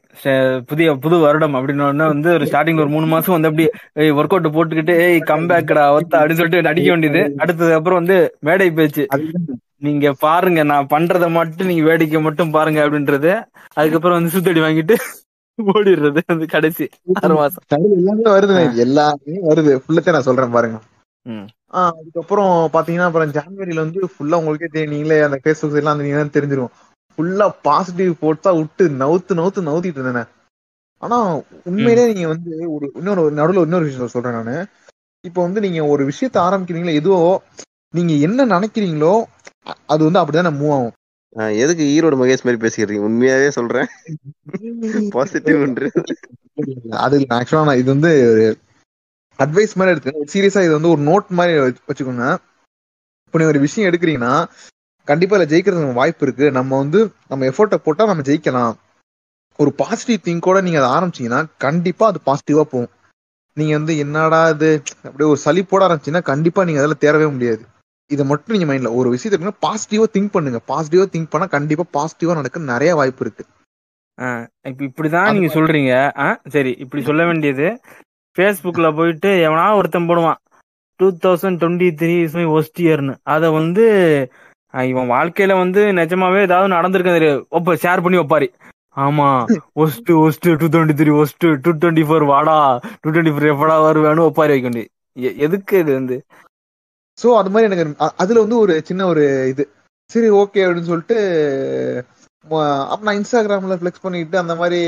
புதிய 0.70 0.88
புது 1.04 1.16
வருடம் 1.24 1.54
அப்படின்னு 1.58 1.84
வந்து 2.12 2.30
ஒரு 2.36 2.44
ஸ்டார்டிங்ல 2.48 2.84
ஒரு 2.84 2.92
மூணு 2.94 3.06
மாசம் 3.12 3.34
வந்து 3.34 3.50
அப்படியே 3.50 4.10
ஒர்க் 4.18 4.34
அவுட் 4.34 4.54
போட்டுக்கிட்டு 4.56 4.94
ஏய் 5.04 5.20
கம்பேக்கடா 5.30 5.84
ஒத்த 5.96 6.12
அப்படின்னு 6.18 6.40
சொல்லிட்டு 6.40 6.66
நடிக்க 6.68 6.88
வேண்டியது. 6.90 7.22
அடுத்தது 7.42 7.72
அப்புறம் 7.78 8.00
வந்து 8.00 8.18
மேடை 8.48 8.68
பேச்சு. 8.78 9.04
நீங்க 9.86 10.08
பாருங்க 10.24 10.60
நான் 10.72 10.92
பண்றத 10.92 11.26
மட்டும் 11.36 11.70
நீங்க 11.70 11.84
வேடிக்கை 11.90 12.20
மட்டும் 12.26 12.54
பாருங்க 12.56 12.80
அப்படின்றது. 12.84 13.32
அதுக்கப்புறம் 13.78 14.18
வந்து 14.18 14.34
சுத்தடி 14.36 14.62
வாங்கிட்டு 14.66 14.96
ஓடிடுறது 15.58 16.20
அந்த 16.32 16.44
கடைசி 16.52 16.84
ஆறு 17.22 17.34
மாசம். 17.40 17.64
எல்லாமே 17.96 18.26
வருது 18.36 18.54
எல்லாமே 18.84 19.34
வருது. 19.50 19.72
ஃபுல்லத்தே 19.82 20.14
நான் 20.16 20.28
சொல்றேன் 20.28 20.54
பாருங்க. 20.56 20.78
அதுக்கப்புறம் 21.82 22.54
பாத்தீங்கன்னா 22.76 23.08
அப்புறம் 23.08 23.34
ஜான்வரில 23.36 23.84
வந்து 23.84 24.00
ஃபுல்லா 24.12 24.38
உங்களுக்கே 24.40 24.70
தெரியும். 24.72 24.94
நீங்களே 24.94 25.20
அந்த 25.26 25.38
ஃபேஸ்புக் 25.42 25.78
எல்லாம் 25.80 25.94
அந்த 25.96 26.06
நீங்க 26.06 26.24
தெரிஞ்சிரும் 26.38 26.72
ஃபுல்லா 27.14 27.50
பாசிட்டிவ் 27.62 28.12
போட்டா 28.20 28.52
விட்டு 28.52 28.88
நவுத்து 29.02 29.32
நவுத்து 29.40 29.60
நவுத்திட்டு 29.68 30.00
இருந்தேன். 30.00 30.30
ஆனா 31.02 31.18
உண்மையிலே 31.64 32.12
நீங்க 32.12 32.28
வந்து 32.28 32.72
ஒரு 32.72 32.90
இன்னொரு 32.94 33.22
நடுவுல 33.30 33.62
இன்னொரு 33.62 33.84
விஷயம் 33.84 34.08
சொல்றேன் 34.08 34.32
நானு. 34.32 34.56
இப்போ 35.24 35.42
வந்து 35.42 35.60
நீங்க 35.60 35.84
ஒரு 35.84 36.02
விஷயத்த 36.04 36.38
ஆரம்பிக்கிறீங்களோ 36.46 36.92
எதுவோ 36.92 37.42
நீங்க 37.94 38.12
என்ன 38.26 38.46
நினைக்கிறீங்களோ 38.46 39.14
அது 39.86 40.10
வந்து 40.10 40.20
அப்படிதானே 40.20 40.52
மூவ் 40.60 40.72
ஆகும். 40.72 40.96
எதுக்கு 41.62 41.84
ஈரோடு 41.96 42.16
மகேஷ் 42.22 42.46
மாதிரி 42.46 42.58
பேசிக்கிறீங்க? 42.62 43.04
உண்மையாவே 43.08 43.48
சொல்றேன். 43.48 43.88
பாசிட்டிவ் 45.10 45.60
அது 47.04 47.18
ஆக்சுவலா 47.18 47.64
நான் 47.64 47.76
இது 47.76 47.90
வந்து 47.94 48.12
அட்வைஸ் 49.38 49.74
மாதிரி 49.74 49.92
எடுத்துக்கோங்க. 49.92 50.32
சீரியஸா 50.34 50.62
இது 50.66 50.72
வந்து 50.72 50.88
ஒரு 50.88 51.02
நோட் 51.02 51.26
மாதிரி 51.28 51.58
வச்சு- 51.58 51.84
வச்சுக்கோங்க. 51.88 52.26
இப்போ 53.26 53.38
நீங்க 53.38 53.52
ஒரு 53.52 53.60
விஷயம் 53.60 53.92
எடுக்கிறீங்கன்னா 53.92 54.34
கண்டிப்பா 55.08 55.36
இதுல 55.36 55.50
ஜெயிக்கிறதுக்கு 55.52 56.00
வாய்ப்பு 56.00 56.26
இருக்கு. 56.26 56.46
நம்ம 56.58 56.78
வந்து 56.78 57.00
நம்ம 57.28 57.46
எஃபோர்ட்டை 57.46 57.78
போட்டா 57.86 58.04
நம்ம 58.04 58.22
ஜெயிக்கலாம். 58.22 58.74
ஒரு 59.58 59.70
பாசிட்டிவ் 59.72 60.20
திங்கோட 60.26 60.62
நீங்க 60.62 60.78
அதை 60.82 60.90
ஆரம்பிச்சீங்கன்னா 60.96 61.40
கண்டிப்பா 61.58 62.04
அது 62.06 62.20
பாசிட்டிவா 62.26 62.64
போகும். 62.72 62.92
நீங்க 63.56 63.72
வந்து 63.78 63.94
என்னடா 63.98 64.48
இது 64.48 64.68
அப்படியே 65.08 65.28
ஒரு 65.30 65.40
சலிப்போட 65.44 65.82
ஆரம்பிச்சீங்கன்னா 65.86 66.22
கண்டிப்பா 66.22 66.64
நீங்க 66.64 66.82
அதில் 66.82 67.02
தேரவே 67.04 67.26
முடியாது. 67.32 67.62
இதை 68.10 68.24
மட்டும் 68.26 68.54
நீங்க 68.56 68.68
மைண்ட்ல 68.68 68.94
ஒரு 68.94 69.08
விஷயத்த 69.14 69.52
பாசிட்டிவா 69.66 70.06
திங்க் 70.14 70.34
பண்ணுங்க. 70.36 70.60
பாசிட்டிவா 70.68 71.04
திங்க் 71.14 71.32
பண்ணா 71.34 71.46
கண்டிப்பா 71.56 71.84
பாசிட்டிவா 71.96 72.34
நடக்க 72.34 72.60
நிறைய 72.72 72.94
வாய்ப்பு 72.94 73.24
இருக்கு. 73.26 73.44
இப்ப 74.70 74.84
இப்படிதான் 74.88 75.34
நீங்க 75.34 75.50
சொல்றீங்க. 75.54 75.92
ஆ, 76.18 76.26
சரி 76.48 76.72
இப்படி 76.78 77.02
சொல்ல 77.02 77.22
வேண்டியது 77.24 77.68
Facebookல 78.36 78.88
போயிட்டு 78.96 79.28
எவனா 79.46 79.64
ஒருத்தன் 79.76 80.08
போடுவான் 80.08 80.38
two 81.00 81.06
thousand 81.24 81.58
twenty 81.62 81.88
three 82.00 82.14
is 82.22 82.36
my 82.38 82.44
worst 82.56 82.80
இயர்னு 82.84 83.14
அதை 83.34 83.48
வந்து 83.50 83.84
இவன் 84.74 85.10
வாழ்க்கையில 85.10 85.52
வந்து 85.58 85.80
நிஜமாவே 85.98 86.40
ஏதாவது 86.42 86.74
நடந்திருக்க 86.74 87.30
ஒப்ப 87.58 87.76
ஷேர் 87.82 88.04
பண்ணி 88.04 88.20
வைப்பாரு 88.20 88.48
ஆமா 88.96 89.28
worst 89.82 90.10
worst 90.22 90.48
two 90.60 90.66
twenty 90.66 90.96
three 90.96 91.12
worst 91.20 91.44
two 91.64 91.70
twenty 91.74 92.04
four 92.08 92.24
வாடா 92.32 92.56
டூ 93.02 93.08
டுவெண்ட்டி 93.10 93.34
ஃபோர் 93.34 93.52
எப்படா 93.52 93.76
வருவேன்னு 93.86 94.26
ஒப்பாரி 94.28 94.54
வைக்க 94.54 94.88
எதுக்கு 95.44 95.74
இது 95.82 95.90
வந்து? 95.98 96.16
சோ 97.18 97.28
அது 97.40 97.50
மாதிரி 97.50 97.68
எனக்கு 97.68 97.84
அதுல 98.22 98.42
வந்து 98.44 98.56
ஒரு 98.58 98.74
சின்ன 98.88 99.06
ஒரு 99.06 99.24
இது. 99.52 99.64
சரி 100.10 100.28
ஓகே 100.42 100.62
அப்படின்னு 100.64 100.90
சொல்லிட்டு 100.90 101.18
அப்ப 102.86 103.02
நான் 103.06 103.18
இன்ஸ்டாகிராம்ல 103.18 103.76
ஃபிளெக்ஸ் 103.80 104.04
பண்ணிட்டு 104.04 104.36
அந்த 104.38 104.54
மாதிரி 104.60 104.78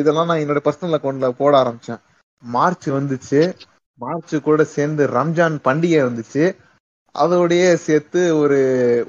இதெல்லாம் 0.00 0.28
நான் 0.30 0.42
என்னோட 0.44 0.60
பர்சனல் 0.66 0.96
அக்கௌண்ட்ல 0.98 1.28
போட 1.40 1.52
ஆரம்பிச்சேன். 1.62 2.00
மார்ச் 2.42 2.88
வந்துச்சு. 2.96 3.40
மார்ச் 4.00 4.34
கூட 4.48 4.64
சேர்ந்து 4.76 5.02
ரம்ஜான் 5.16 5.56
பண்டிகை 5.66 6.00
வந்துச்சு. 6.08 6.44
அதோடயே 7.16 7.68
சேர்த்து 7.84 8.20
ஒரு 8.40 8.58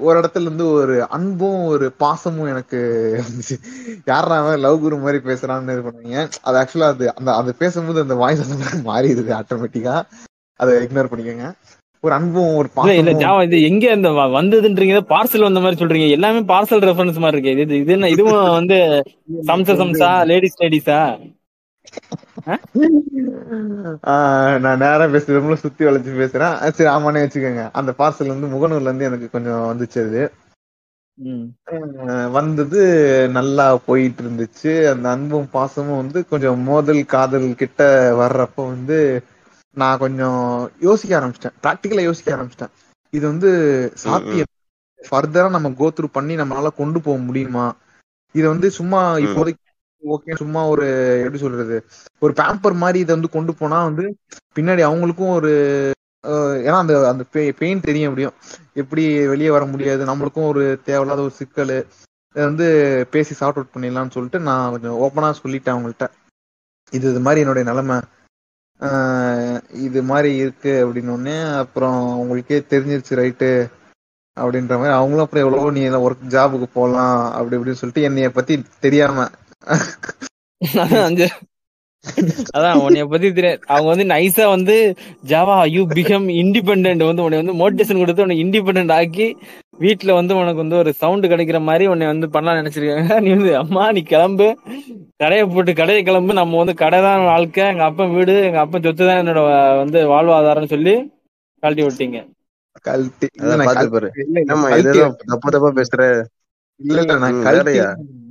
ஒரு 0.06 0.16
இடத்துல 0.20 0.46
இருந்து 0.46 0.66
ஒரு 0.78 0.94
அன்பும் 1.16 1.62
ஒரு 1.72 1.86
பாசமும் 2.02 2.50
எனக்கு 2.52 2.78
வந்துச்சு 3.20 3.56
யாரா 4.06 4.36
லவ் 4.64 4.82
குரு 4.84 4.98
மாதிரி 5.04 5.20
பேசுறான்னு 5.28 5.86
பண்ணுவீங்க 5.86 6.18
அது 6.48 6.58
ஆக்சுவலா 6.60 6.90
அது 6.94 7.06
அந்த 7.18 7.30
அது 7.40 7.52
பேசும்போது 7.62 8.04
அந்த 8.06 8.16
வாய்ஸ் 8.22 8.44
வந்து 8.44 8.86
மாறிடுது 8.90 9.32
ஆட்டோமேட்டிக்கா 9.40 9.96
அதை 10.60 10.72
இக்னோர் 10.84 11.10
பண்ணிக்கோங்க. 11.10 11.48
ஒரு 12.04 12.12
அன்பும் 12.16 12.56
ஒரு 12.58 12.68
இல்ல 12.82 12.94
இல்ல 13.00 13.12
ஜாவா 13.22 13.40
இது 13.46 13.58
எங்க 13.68 13.84
இந்த 13.96 14.10
வந்ததுன்றீங்க? 14.36 14.96
பார்சல் 15.12 15.46
வந்த 15.46 15.60
மாதிரி 15.60 15.80
சொல்றீங்க. 15.80 16.08
எல்லாமே 16.16 16.40
பார்சல் 16.52 16.84
ரெஃபரன்ஸ் 16.88 17.22
மாதிரி 17.24 17.36
இருக்கு. 17.36 17.54
இது 17.64 17.78
இது 17.82 17.92
என்ன 17.96 18.10
இதுவும் 18.14 18.56
வந்து 18.58 18.76
சம்ச 19.50 19.76
சம்சா 19.80 20.10
லேடிஸ் 20.30 20.60
லேடிஸா 20.62 21.00
நான் 24.64 24.80
நேரா 24.80 25.06
பேசுறதுல 25.14 25.56
சுத்தி 25.56 25.82
வளைச்சு 25.84 26.12
பேசுறேன். 26.20 26.56
சரி 26.70 26.90
ஆமானே 26.94 27.22
வச்சுக்கோங்க. 27.24 27.64
அந்த 27.72 27.90
பார்சல் 27.98 28.34
வந்து 28.34 28.52
முகநூர்ல 28.54 28.90
இருந்து 28.90 29.08
எனக்கு 29.10 29.28
கொஞ்சம் 29.30 29.62
வந்துச்சு 29.70 30.00
அது. 30.06 30.22
வந்தது 32.34 32.80
நல்லா 33.28 33.64
போயிட்டு 33.86 34.22
இருந்துச்சு 34.24 34.72
அந்த 34.92 35.06
அன்பும் 35.08 35.48
பாசமும் 35.52 36.00
வந்து 36.02 36.18
கொஞ்சம் 36.26 36.60
மோதல் 36.62 37.02
காதல் 37.06 37.48
கிட்ட 37.56 37.82
வர்றப்ப 38.20 38.66
வந்து 38.68 38.98
நான் 39.76 39.98
கொஞ்சம் 39.98 40.42
யோசிக்க 40.80 41.12
ஆரம்பிச்சிட்டேன். 41.18 41.56
ப்ராக்டிக்கலா 41.62 42.02
யோசிக்க 42.02 42.36
ஆரம்பிச்சிட்டேன். 42.36 42.72
இது 43.12 43.24
வந்து 43.26 43.50
சாத்தியம். 44.04 44.52
ஃபர்தரா 45.00 45.48
நம்ம 45.50 45.68
கோ 45.72 45.86
த்ரூ 45.90 46.08
பண்ணி 46.12 46.34
நம்மளால 46.36 46.68
கொண்டு 46.74 46.98
போக 47.00 47.18
முடியுமா? 47.26 47.66
இது 48.34 48.46
வந்து 48.48 48.68
சும்மா 48.70 49.00
இப்போதைக்கு 49.26 49.64
ஓகே 50.02 50.34
சும்மா 50.34 50.60
ஒரு 50.72 50.86
எப்படி 51.18 51.40
சொல்றது 51.42 51.76
ஒரு 52.22 52.32
பேம்பர் 52.40 52.76
மாதிரி 52.82 52.98
இதை 53.00 53.12
வந்து 53.14 53.30
கொண்டு 53.30 53.52
போனா 53.54 53.78
வந்து 53.84 54.04
பின்னாடி 54.56 54.82
அவங்களுக்கும் 54.88 55.34
ஒரு 55.38 55.52
ஏன்னா 56.64 56.78
அந்த 56.82 56.94
அந்த 57.10 57.24
பெயின் 57.60 57.86
தெரிய 57.88 58.06
முடியும் 58.10 58.36
எப்படி 58.80 59.02
வெளியே 59.32 59.50
வர 59.50 59.64
முடியாது 59.66 60.02
நம்மளுக்கும் 60.10 60.50
ஒரு 60.52 60.62
தேவையில்லாத 60.86 61.22
ஒரு 61.26 61.34
சிக்கல். 61.40 61.74
இதை 62.36 62.44
வந்து 62.46 62.66
பேசி 63.12 63.34
சார்ட் 63.34 63.58
அவுட் 63.58 63.74
பண்ணிடலாம்னு 63.74 64.14
சொல்லிட்டு 64.16 64.40
நான் 64.48 64.72
கொஞ்சம் 64.74 64.98
ஓப்பனா 65.04 65.28
சொல்லிட்டேன் 65.40 65.74
அவங்கள்ட்ட. 65.74 66.06
இது 66.92 67.06
இது 67.12 67.20
மாதிரி 67.26 67.42
என்னுடைய 67.44 67.64
நிலைமை. 67.70 67.98
இது 69.86 70.00
மாதிரி 70.10 70.30
இருக்கு 70.42 70.72
அப்படின்னு 70.84 71.36
அப்புறம் 71.62 71.98
உங்களுக்கே 72.20 72.58
தெரிஞ்சிருச்சு 72.72 73.18
ரைட்டு 73.20 73.50
அப்படின்ற 74.36 74.74
மாதிரி. 74.78 74.96
அவங்களும் 74.98 75.24
அப்புறம் 75.24 75.44
எவ்வளவோ 75.46 75.70
நீ 75.76 75.82
ஒர்க் 76.06 76.32
ஜாபுக்கு 76.34 76.68
போகலாம் 76.78 77.18
அப்படி 77.38 77.56
இப்படின்னு 77.58 77.80
சொல்லிட்டு 77.82 78.06
என்னைய 78.08 78.30
பத்தி 78.38 78.54
தெரியாம 78.86 79.26
அதான் 82.56 82.80
உன்னைய 82.82 83.04
பத்தி 83.04 83.28
தெரியாது 83.36 83.58
அவங்க 83.72 83.88
வந்து 83.92 84.04
நைஸா 84.12 84.44
வந்து 84.48 84.74
ஜாவா 85.30 85.54
யூ 85.74 85.82
பிகம் 85.90 86.26
இண்டிபெண்டன்ட் 86.42 87.02
வந்து 87.08 87.24
உன்னை 87.24 87.40
வந்து 87.40 87.54
மோட்டிவேஷன் 87.60 88.00
கொடுத்து 88.02 88.24
உன்னை 88.24 88.36
இண்டிபெண்டன்ட் 88.42 88.92
ஆக்கி 88.98 89.26
வீட்ல 89.82 90.14
வந்து 90.18 90.32
உனக்கு 90.40 90.62
வந்து 90.62 90.78
ஒரு 90.82 90.90
சவுண்ட் 91.00 91.26
கிடைக்கிற 91.32 91.58
மாதிரி 91.68 91.84
உன்னை 91.92 92.06
வந்து 92.12 92.26
பண்ணலாம் 92.34 92.58
நினைச்சிருக்காங்க. 92.60 93.18
நீ 93.24 93.28
வந்து 93.36 93.52
அம்மா 93.62 93.84
நீ 93.96 94.00
கிளம்பு. 94.12 94.48
கடையை 95.22 95.44
போட்டு 95.46 95.72
கடையை 95.80 96.02
கிளம்பு. 96.08 96.38
நம்ம 96.40 96.58
வந்து 96.62 96.74
கடை 96.82 97.00
தான் 97.08 97.28
வாழ்க்கை. 97.32 97.64
எங்க 97.72 97.84
அப்பா 97.90 98.06
வீடு 98.16 98.34
எங்க 98.48 98.60
அப்பா 98.64 98.78
சொத்து 98.86 99.08
தான் 99.10 99.20
என்னோட 99.22 99.42
வந்து 99.82 100.00
வாழ்வாதாரம்னு 100.12 100.72
சொல்லி 100.74 100.94
கழட்டி 101.62 101.84
விட்டீங்க. 101.86 102.18
கழட்டி 102.86 103.28
தப்பு 105.32 105.54
தப்பா 105.56 105.70
பேசுற? 105.80 106.02
இல்ல 106.80 106.98
இல்ல 107.04 107.14
நான் 107.22 107.36
ம், 107.36 107.44
கழட்டி 107.46 107.70
வேறயா? 107.70 107.88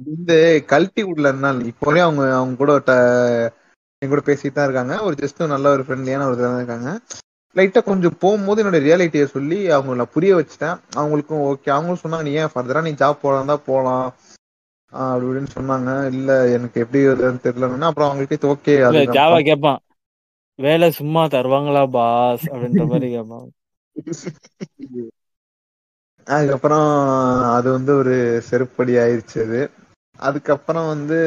வந்து 0.08 0.38
கழட்டி 0.72 1.02
விடலன்னா 1.06 1.50
இப்போவே 1.72 2.02
அவங்க 2.06 2.24
அவங்க 2.38 2.56
கூட 2.62 2.72
என் 4.02 4.12
கூட 4.12 4.22
பேசிட்டு 4.26 4.56
தான் 4.56 4.68
இருக்காங்க. 4.68 4.96
ஒரு 5.06 5.16
ஜஸ்ட் 5.22 5.40
நல்ல 5.54 5.68
ஒரு 5.76 5.84
ஃப்ரெண்ட்லியான 5.86 6.26
ஒரு 6.28 6.38
இதாக 6.38 6.60
இருக்காங்க. 6.60 6.90
லைட்டா 7.56 7.82
கொஞ்சம் 7.86 8.18
போகும்போது 8.22 8.62
என்னோட 8.62 8.80
ரியாலிட்டியை 8.84 9.28
சொல்லி 9.32 9.60
அவங்கள 9.78 10.04
புரிய 10.14 10.32
வச்சுட்டேன். 10.38 10.78
அவங்களுக்கும் 10.98 11.46
ஓகே 11.50 11.72
அவங்களும் 11.76 12.04
சொன்னாங்க 12.04 12.28
நீ 12.28 12.34
ஏன் 12.42 12.54
ஃபர்தரா 12.54 12.82
நீ 12.84 12.94
ஜாப் 13.00 13.24
போலாம் 13.24 13.52
தான் 13.52 13.66
போலாம். 13.68 14.08
அப்படி 14.94 15.26
இப்படின்னு 15.28 15.52
சொன்னாங்க. 15.56 15.90
இல்ல 16.12 16.30
எனக்கு 16.56 16.78
எப்படி 16.84 17.02
தெரியலன்னா. 17.46 17.90
அப்புறம் 17.90 18.10
அவங்களுக்கு 18.10 18.52
ஓகே 18.54 18.76
ஜாவா 19.18 19.40
கேட்பான் 19.48 19.82
வேலை 20.60 20.88
சும்மா 20.98 21.24
தருவாங்களா 21.34 21.84
பாஸ் 21.96 22.46
அப்படின்ற 22.52 22.84
மாதிரி 22.92 23.10
கேட்பான் 23.16 23.48
அதுக்கப்புறம் 26.28 26.88
அது 27.54 27.68
வந்து 27.74 27.92
ஒரு 28.00 28.16
செருப்படி 28.48 28.94
ஆயிடுச்சு 29.04 29.38
அது. 29.46 29.62
அதுக்கப்புறம் 30.20 30.88
வந்து 30.88 31.18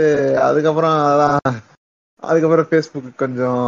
அதுக்கப்புறம் 0.42 0.96
அதான் 1.04 1.58
அதுக்கப்புறம் 2.22 2.68
ஃபேஸ்புக் 2.70 3.10
கொஞ்சம் 3.16 3.62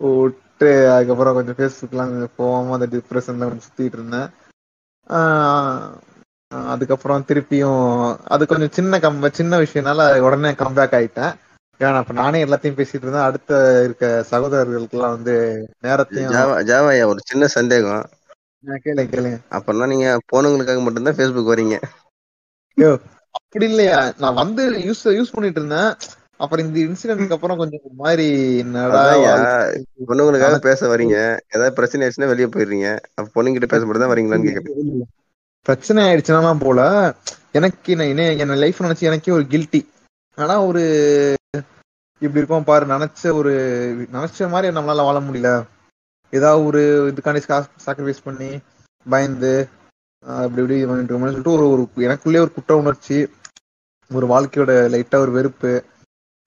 விட்டு 0.00 0.70
அதுக்கப்புறம் 0.94 1.34
கொஞ்சம் 1.34 1.58
ஃபேஸ்புக்லாம் 1.58 2.12
கொஞ்சம் 2.12 2.36
போகாம 2.36 2.72
அந்த 2.72 2.88
டிப்ரெஷன்ல 2.94 3.48
கொஞ்சம் 3.48 3.66
சுத்திட்டு 3.66 3.98
இருந்தேன். 3.98 4.28
அதுக்கப்புறம் 6.70 7.26
திருப்பியும் 7.28 7.84
அது 8.28 8.46
கொஞ்சம் 8.46 8.72
சின்ன 8.72 8.98
கம் 8.98 9.20
சின்ன 9.32 9.58
விஷயம்னால 9.58 10.06
உடனே 10.20 10.50
கம்பேக் 10.62 10.96
ஆயிட்டேன். 10.98 11.32
ஏன்னா 11.80 12.00
அப்ப 12.00 12.12
நானே 12.12 12.44
எல்லாத்தையும் 12.44 12.78
பேசிட்டு 12.78 13.04
இருந்தேன். 13.04 13.28
அடுத்த 13.28 13.52
இருக்க 13.84 14.06
சகோதரர்களுக்கெல்லாம் 14.30 15.14
வந்து 15.16 15.34
நேரத்தையும் 15.78 16.32
ஜாவா 16.34 16.56
ஜாவாயா 16.70 17.04
ஒரு 17.06 17.22
சின்ன 17.24 17.46
சந்தேகம். 17.56 18.02
கேளுங்க 18.84 19.04
கேளுங்க. 19.12 19.38
அப்பன்னா 19.56 19.86
நீங்க 19.86 20.08
பொண்ணுங்களுக்காக 20.32 20.82
மட்டும்தான் 20.82 21.18
ஃபேஸ்புக் 21.18 21.52
வரீங்க. 21.52 21.76
அப்படி 23.30 23.66
இல்லையா? 23.70 23.98
நான் 24.18 24.40
வந்து 24.42 24.62
யூஸ் 24.88 25.04
யூஸ் 25.18 25.34
பண்ணிட்டு 25.34 25.60
இருந்தேன் 25.60 25.90
அப்புறம் 26.36 26.64
இந்த 26.66 26.78
இன்சிடென்ட்க்கு 26.80 27.36
அப்புறம் 27.36 27.58
கொஞ்சம் 27.58 27.80
மாதிரி 28.02 28.26
என்னடா. 28.58 29.00
பொண்ணுங்களுக்காக 30.10 30.58
பேச 30.68 30.88
வரீங்க. 30.92 31.16
ஏதாவது 31.54 31.76
பிரச்சனை 31.78 32.02
ஆயிடுச்சுன்னா 32.02 32.30
வெளியே 32.32 32.48
போயிடுறீங்க. 32.54 32.88
அப்ப 33.14 33.26
பொண்ணுங்கிட்ட 33.36 33.68
பேச 33.68 33.84
மட்டும் 33.84 34.04
தான் 34.04 34.12
வரீங்களான்னு 34.12 34.48
கேக்குறேன். 34.48 35.02
பிரச்சனை 35.66 36.04
ஆயிடுச்சுன்னா 36.04 36.52
போல. 36.66 36.80
எனக்கு 37.58 37.92
என்ன 37.92 38.26
என் 38.42 38.60
லைஃப் 38.64 38.84
நினைச்சு 38.84 39.08
எனக்கே 39.10 39.36
ஒரு 39.38 39.46
கில்ட்டி 39.54 39.80
ஆனா 40.38 40.54
ஒரு 40.64 40.82
இப்படி 42.22 42.40
இருக்கோம் 42.40 42.68
பாரு 42.70 42.84
நினைச்ச 42.86 43.32
ஒரு 43.40 43.52
நினைச்ச 44.12 44.48
மாதிரி 44.50 44.76
நம்மளால 44.76 45.04
வாழ 45.08 45.18
முடியல. 45.20 45.50
ஏதாவது 46.32 46.64
ஒரு 46.64 46.82
இதுக்காண்டி 47.10 47.40
சாக்ரிஃபைஸ் 47.86 48.26
பண்ணி 48.28 48.50
பயந்து 49.06 49.52
அப்படி 50.22 50.60
இப்படி 50.62 50.76
பண்ணிட்டு 50.88 51.12
இருக்கோம்னு 51.12 51.32
சொல்லிட்டு 51.32 51.56
ஒரு 51.56 51.64
ஒரு 51.74 51.82
எனக்குள்ளே 52.06 52.42
ஒரு 52.44 52.52
குற்ற 52.56 52.74
உணர்ச்சி 52.82 53.18
ஒரு 54.10 54.26
வாழ்க்கையோட 54.32 54.72
லைட்டா 54.92 55.18
ஒரு 55.24 55.32
வெறுப்பு. 55.36 55.72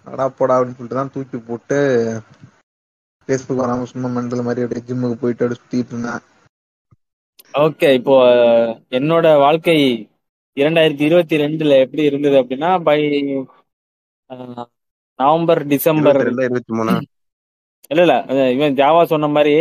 அடா 0.07 0.25
போடா 0.37 0.55
அப்படின்னு 0.55 0.77
சொல்லிட்டு 0.77 0.99
தான் 0.99 1.13
தூக்கி 1.13 1.37
போட்டு 1.49 1.77
ஃபேஸ்புக் 3.27 3.61
வராம 3.61 3.87
சும்மா 3.91 4.09
மெண்டல் 4.15 4.45
மாதிரி 4.47 4.63
அப்படியே 4.65 4.85
ஜிம்முக்கு 4.87 5.21
போயிட்டு 5.21 5.43
அப்படியே 5.43 5.61
சுத்திட்டு 5.61 5.93
இருந்தேன். 5.93 6.23
ஓகே 7.65 7.87
இப்போ 7.99 8.15
என்னோட 8.99 9.25
வாழ்க்கை 9.45 9.77
இரண்டாயிரத்தி 10.57 11.03
இருபத்தி 11.09 11.35
ரெண்டுல 11.43 11.77
எப்படி 11.85 12.03
இருந்தது 12.09 12.35
அப்படின்னா 12.41 12.69
பை 12.87 12.99
நவம்பர் 15.19 15.61
டிசம்பர். 15.71 16.19
இருபத்தி 16.47 16.73
மூணா? 16.79 16.95
இல்ல 17.91 18.03
இல்ல 18.05 18.15
இவன் 18.55 18.77
ஜாவா 18.81 19.01
சொன்ன 19.13 19.29
மாதிரி 19.37 19.55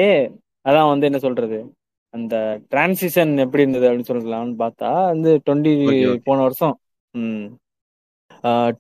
அதான் 0.67 0.91
வந்து 0.93 1.09
என்ன 1.09 1.19
சொல்றது? 1.27 1.59
அந்த 2.15 2.35
டிரான்சிஷன் 2.71 3.33
எப்படி 3.45 3.65
இருந்தது 3.65 3.87
அப்படின்னு 3.89 4.11
சொல்லலாம்னு 4.11 4.57
பார்த்தா 4.63 4.91
வந்து 5.13 5.31
டுவெண்ட்டி. 5.47 5.73
போன 6.27 6.39
வருஷம் 6.43 6.75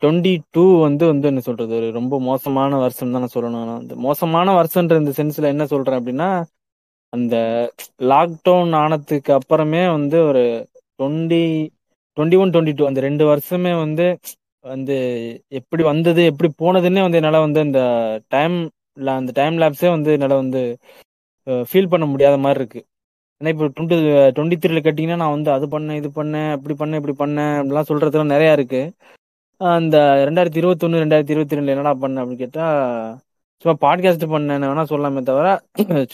டுவெண்ட்டி 0.00 0.32
டூ 0.50 0.64
வந்து 0.82 1.04
வந்து 1.06 1.26
என்ன 1.28 1.40
சொல்றது 1.40 1.72
ஒரு 1.76 1.88
ரொம்ப 1.90 2.14
மோசமான 2.20 2.78
வருஷம் 2.78 3.12
தான் 3.12 3.24
நான் 3.24 3.34
சொல்லணும். 3.36 3.78
வந்து 3.80 3.96
மோசமான 4.06 4.54
வருஷம்ன்ற 4.58 4.98
இந்த 5.02 5.12
சென்ஸ்ல 5.18 5.52
என்ன 5.54 5.64
சொல்றேன் 5.66 5.98
அப்படின்னா 6.00 6.28
அந்த 7.12 7.36
லாக்டவுன் 8.10 8.74
ஆனதுக்கு 8.74 9.32
அப்புறமே 9.32 9.82
வந்து 9.88 10.18
ஒரு 10.24 10.42
twenty 10.98 11.42
twenty 12.16 12.38
one 12.38 12.52
twenty 12.54 12.74
two 12.74 12.84
அந்த 12.84 13.00
ரெண்டு 13.00 13.24
வருஷமே 13.30 13.72
வந்து 13.80 14.06
வந்து 14.64 14.96
எப்படி 15.58 15.82
வந்தது 15.82 16.22
எப்படி 16.24 16.48
போனதுன்னே 16.58 17.02
வந்து 17.02 17.18
என்னால 17.20 17.40
வந்து 17.40 17.60
அந்த 17.60 17.80
டைம் 18.28 18.56
அந்த 19.16 19.32
டைம் 19.32 19.56
லேப்ஸே 19.58 19.90
வந்து 19.90 20.10
என்னால 20.12 20.34
வந்து 20.34 20.62
ஃபீல் 21.70 21.92
பண்ண 21.92 22.04
முடியாத 22.06 22.36
மாதிரி 22.38 22.60
இருக்கு. 22.60 22.80
ஏன்னா 23.42 23.52
இப்போ 23.54 23.66
டுவெண்ட்டி 23.76 23.96
டுவெண்ட்டி 24.34 24.56
த்ரீல 24.62 24.80
கேட்டிங்கன்னா 24.82 25.16
நான் 25.22 25.32
வந்து 25.34 25.50
அது 25.54 25.66
பண்ணேன் 25.72 25.96
இது 26.00 26.08
பண்ணேன் 26.18 26.50
அப்படி 26.56 26.75
பண்ணேன் 26.80 27.00
இப்படி 27.00 27.14
பண்ணேன் 27.22 27.54
அப்படிலாம் 27.58 27.88
சொல்கிறதுலாம் 27.88 28.34
நிறையா 28.34 28.52
இருக்குது 28.56 28.92
அந்த 29.61 29.96
ரெண்டாயிரத்தி 30.28 30.61
இருபத்தொன்னு 30.61 31.00
ரெண்டாயிரத்தி 31.04 31.34
இருபத்தி 31.34 31.56
ரெண்டுல 31.58 31.75
என்னடா 31.75 31.92
பண்ணேன் 32.02 32.22
அப்படின்னு 32.22 32.42
கேட்டால் 32.44 33.18
சும்மா 33.64 33.75
பாட்காஸ்ட் 33.84 34.26
பண்ணேன் 34.34 34.66
வேணா 34.68 34.84
சொல்லாமே 34.92 35.22
தவிர 35.30 35.49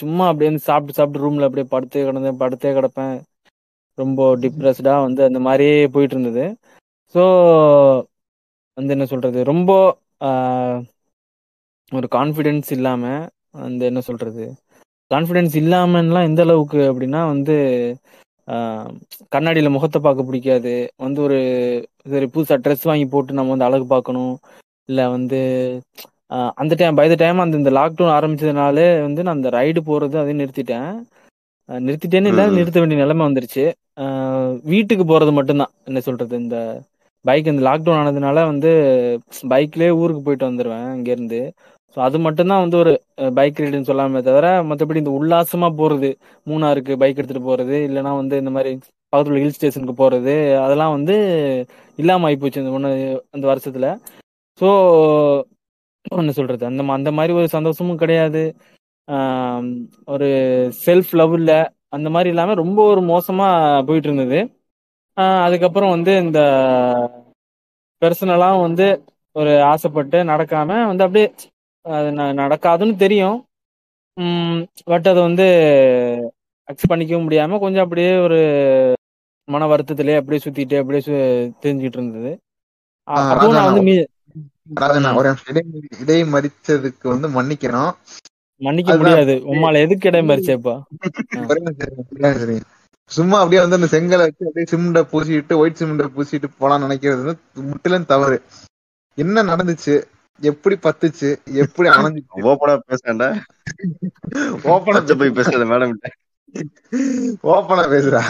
சும்மா 0.01 0.25
அப்படியே 0.29 0.49
வந்து 0.51 0.67
சாப்பிட்டு 0.69 0.97
சாப்பிட்டு 0.99 1.23
ரூமில் 1.25 1.47
அப்படியே 1.47 1.67
படுத்தே 1.73 2.03
கிடந்தேன் 2.07 2.41
படுத்தே 2.43 2.71
கிடப்பேன். 2.77 3.15
ரொம்ப 3.97 4.27
டிப்ரெஸ்டாக 4.43 5.05
வந்து 5.07 5.21
அந்த 5.29 5.39
மாதிரியே 5.47 5.75
போயிட்டு 5.95 6.15
இருந்தது. 6.17 6.45
ஸோ 7.15 7.21
வந்து 8.77 8.93
என்ன 8.95 9.07
சொல்கிறது 9.13 9.39
ரொம்ப 9.51 9.71
ஒரு 11.91 12.09
கான்ஃபிடென்ஸ் 12.17 12.69
இல்லாமல் 12.77 13.21
அந்த 13.67 13.81
என்ன 13.91 14.01
சொல்கிறது 14.09 14.43
கான்ஃபிடென்ஸ் 15.11 15.55
இல்லாமலாம் 15.61 16.27
எந்த 16.29 16.41
அளவுக்கு 16.41 16.79
அப்படின்னா 16.91 17.21
வந்து 17.27 17.55
கண்ணாடியில 19.31 19.69
முகத்தை 19.69 19.99
பார்க்க 20.01 20.23
பிடிக்காது. 20.23 20.73
வந்து 20.97 21.19
ஒரு 21.21 21.37
சரி 22.05 22.27
புதுசா 22.33 22.55
ட்ரெஸ் 22.61 22.87
வாங்கி 22.89 23.05
போட்டு 23.07 23.31
நம்ம 23.33 23.53
வந்து 23.53 23.67
அழகு 23.67 23.85
பார்க்கணும். 23.87 24.33
இல்ல 24.89 25.01
வந்து 25.09 25.39
அந்த 26.59 26.73
டைம் 26.79 26.95
பை 26.95 27.05
த 27.09 27.15
டைம் 27.17 27.39
அந்த 27.39 27.55
இந்த 27.57 27.71
லாக்டவுன் 27.77 28.15
ஆரம்பிச்சதுனாலே 28.17 28.87
வந்து 29.01 29.21
நான் 29.23 29.37
அந்த 29.37 29.49
ரைடு 29.57 29.81
போறது 29.85 30.15
அதையும் 30.15 30.41
நிறுத்திட்டேன். 30.41 30.89
நிறுத்திட்டேன்னு 31.69 32.31
இல்ல. 32.31 32.43
நிறுத்த 32.57 32.79
வேண்டிய 32.79 32.99
நிலைமை 33.01 33.23
வந்துருச்சு. 33.27 33.65
வீட்டுக்கு 34.65 35.05
போறது 35.05 35.31
மட்டும்தான். 35.31 35.73
என்ன 35.85 35.99
சொல்றது 35.99 36.35
இந்த 36.37 36.57
பைக் 37.25 37.47
இந்த 37.47 37.63
லாக்டவுன் 37.67 37.99
ஆனதுனால 38.01 38.43
வந்து 38.45 38.69
பைக்லயே 39.51 39.91
ஊருக்கு 40.01 40.21
போயிட்டு 40.21 40.49
வந்துருவேன் 40.49 40.87
இங்க 40.97 41.09
இருந்து 41.11 41.39
ஸோ 41.97 41.99
அது 41.99 42.17
மட்டும்தான் 42.19 42.63
வந்து 42.63 42.77
ஒரு 42.77 42.91
பைக் 43.33 43.61
ரைடுன்னு 43.61 43.89
சொல்லாமே 43.89 44.21
தவிர 44.21 44.47
மற்றபடி 44.69 45.01
இந்த 45.01 45.13
உல்லாசமா 45.19 45.69
போறது 45.79 46.09
மூணாருக்கு 46.47 46.99
பைக் 47.01 47.19
எடுத்துட்டு 47.19 47.43
போறது 47.45 47.77
இல்லைன்னா 47.87 48.11
வந்து 48.19 48.35
இந்த 48.37 48.51
மாதிரி 48.55 48.71
பக்கத்துல 49.13 49.31
உள்ள 49.31 49.43
ஹில் 49.43 49.55
ஸ்டேஷனுக்கு 49.55 49.95
போறது 49.95 50.33
அதெல்லாம் 50.63 50.95
வந்து 50.97 51.15
இல்லாம 51.99 52.27
ஆகிப்போச்சு 52.29 52.61
இந்த 52.63 52.73
ஒன்று 52.77 52.91
அந்த 53.35 53.45
வருஷத்துல. 53.51 53.87
ஸோ 54.61 54.67
என்ன 56.15 56.31
சொல்றது? 56.31 56.63
அந்த 56.65 56.81
அந்த 56.97 57.09
மாதிரி 57.11 57.33
ஒரு 57.39 57.47
சந்தோஷமும் 57.55 58.01
கிடையாது. 58.03 58.41
ஒரு 60.07 60.27
செல்ஃப் 60.85 61.11
லவ் 61.13 61.33
இல்லை 61.39 61.59
அந்த 61.95 62.07
மாதிரி 62.09 62.29
இல்லாம 62.29 62.55
ரொம்ப 62.61 62.79
ஒரு 62.91 63.01
மோசமா 63.11 63.47
போயிட்டு 63.87 64.09
இருந்தது 64.09 64.39
அதுக்கப்புறம் 65.43 65.93
வந்து 65.95 66.11
இந்த 66.23 66.39
பர்சனலா 68.01 68.49
வந்து 68.61 68.87
ஒரு 69.35 69.53
ஆசைப்பட்டு 69.71 70.17
நடக்காம 70.31 70.77
வந்து 70.89 71.05
அப்படியே 71.05 71.27
அது 71.81 72.11
நடக்காதுன்னு 72.11 72.95
தெரியும். 72.95 73.43
பட் 74.83 75.07
அதை 75.07 75.21
வந்து 75.21 75.45
அக்செப்ட் 76.71 76.91
பண்ணிக்கவும் 76.91 77.25
முடியாம 77.25 77.59
கொஞ்சம் 77.59 77.83
அப்படியே 77.83 78.17
ஒரு 78.17 78.93
மன 79.45 79.65
வருத்தத்திலே 79.65 80.15
அப்படியே 80.15 80.41
சுத்திட்டு 80.43 80.79
அப்படியே 80.79 81.17
தெரிஞ்சுட்டு 81.61 81.97
இருந்தது. 81.97 82.39
அ- 83.09 83.13
ஆஹ் 83.13 83.15
அப்பவும் 83.15 83.51
நான் 83.51 83.73
வந்து. 83.73 84.09
ஒரு 85.15 85.35
இடை 85.47 85.63
இடை 85.99 86.23
மறிச்சதுக்கு 86.23 87.19
வந்து 87.19 87.27
மன்னிக்கணும். 87.27 87.91
மன்னிக்க 88.55 88.97
முடியாது. 88.97 89.33
உம்மால 89.33 89.75
எதுக்கு 89.75 90.07
இடம் 90.07 90.29
மறிச்சேப்பா. 90.29 90.81
சும்மா 93.05 93.41
அப்படியே 93.41 93.67
வந்து 93.67 93.75
அந்த 93.75 93.99
செங்கலை 93.99 94.19
வச்சு 94.19 94.47
அப்படியே 94.47 94.67
சிமெண்ட 94.71 95.03
பூசிட்டு 95.11 95.55
ஒயிட் 95.55 95.75
சிமெண்ட 95.79 96.07
பூசிட்டு 96.15 96.43
போலாம்னு 96.59 96.83
நினைக்கிறது 96.83 97.33
முற்றிலும் 97.53 98.05
தவறு. 98.05 98.41
என்ன 99.15 99.43
நடந்துச்சு? 99.43 100.03
எப்படி 100.41 100.75
பத்துச்சு 100.83 101.29
எப்படி 101.55 101.87
அணைஞ்சிச்சு? 101.89 102.41
ஓப்பனா 102.49 102.73
பேசுறேன்டா. 102.89 103.29
ஓப்பனா 104.65 104.97
பச்சை 104.97 105.15
போய் 105.15 105.37
பேசாத 105.37 105.65
மேடம் 105.65 105.95
ஓப்பனா 107.49 107.83
பேசுறா. 107.91 108.21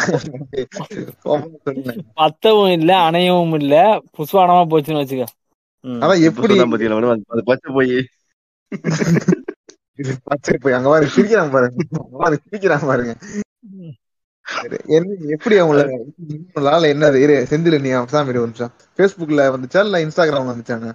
பத்தவும் 2.19 2.71
இல்ல 2.71 2.91
அணையவும் 3.07 3.55
இல்ல 3.55 3.75
புஷ்வானமா 4.15 4.63
போச்சுன்னு 4.71 5.01
வச்சுக்க. 5.01 5.25
ம். 5.83 5.99
அதான் 6.01 6.23
எப்படி? 6.29 6.55
அது 7.27 7.43
பச்சை 7.45 7.69
போய். 7.73 7.93
பச்சை 10.27 10.55
போய். 10.57 10.73
அங்க 10.73 10.89
பாருங்க. 10.89 11.13
சிரிக்கிறான் 11.15 11.53
பாருங்க 11.53 11.85
சிரிக்கிறான் 12.43 12.87
பாருங்க. 12.87 13.13
சரி, 14.45 14.77
என்ன 14.89 15.15
எப்படி 15.35 15.55
அவங்கள 15.59 15.81
உங்களால 16.27 16.89
என்னது? 16.93 17.17
இரு 17.17 17.35
செந்தில் 17.49 17.81
நீ 17.81 17.91
சாமி 18.07 18.31
ஒரு 18.33 18.45
நிமிஷம். 18.45 18.73
ஃபேஸ்புக்ல 18.95 19.45
வந்துச்சா 19.55 19.81
இல்ல 19.85 20.05
இன்ஸ்டாகிராம்ல 20.05 20.53
வந்துச்சாங்க? 20.53 20.89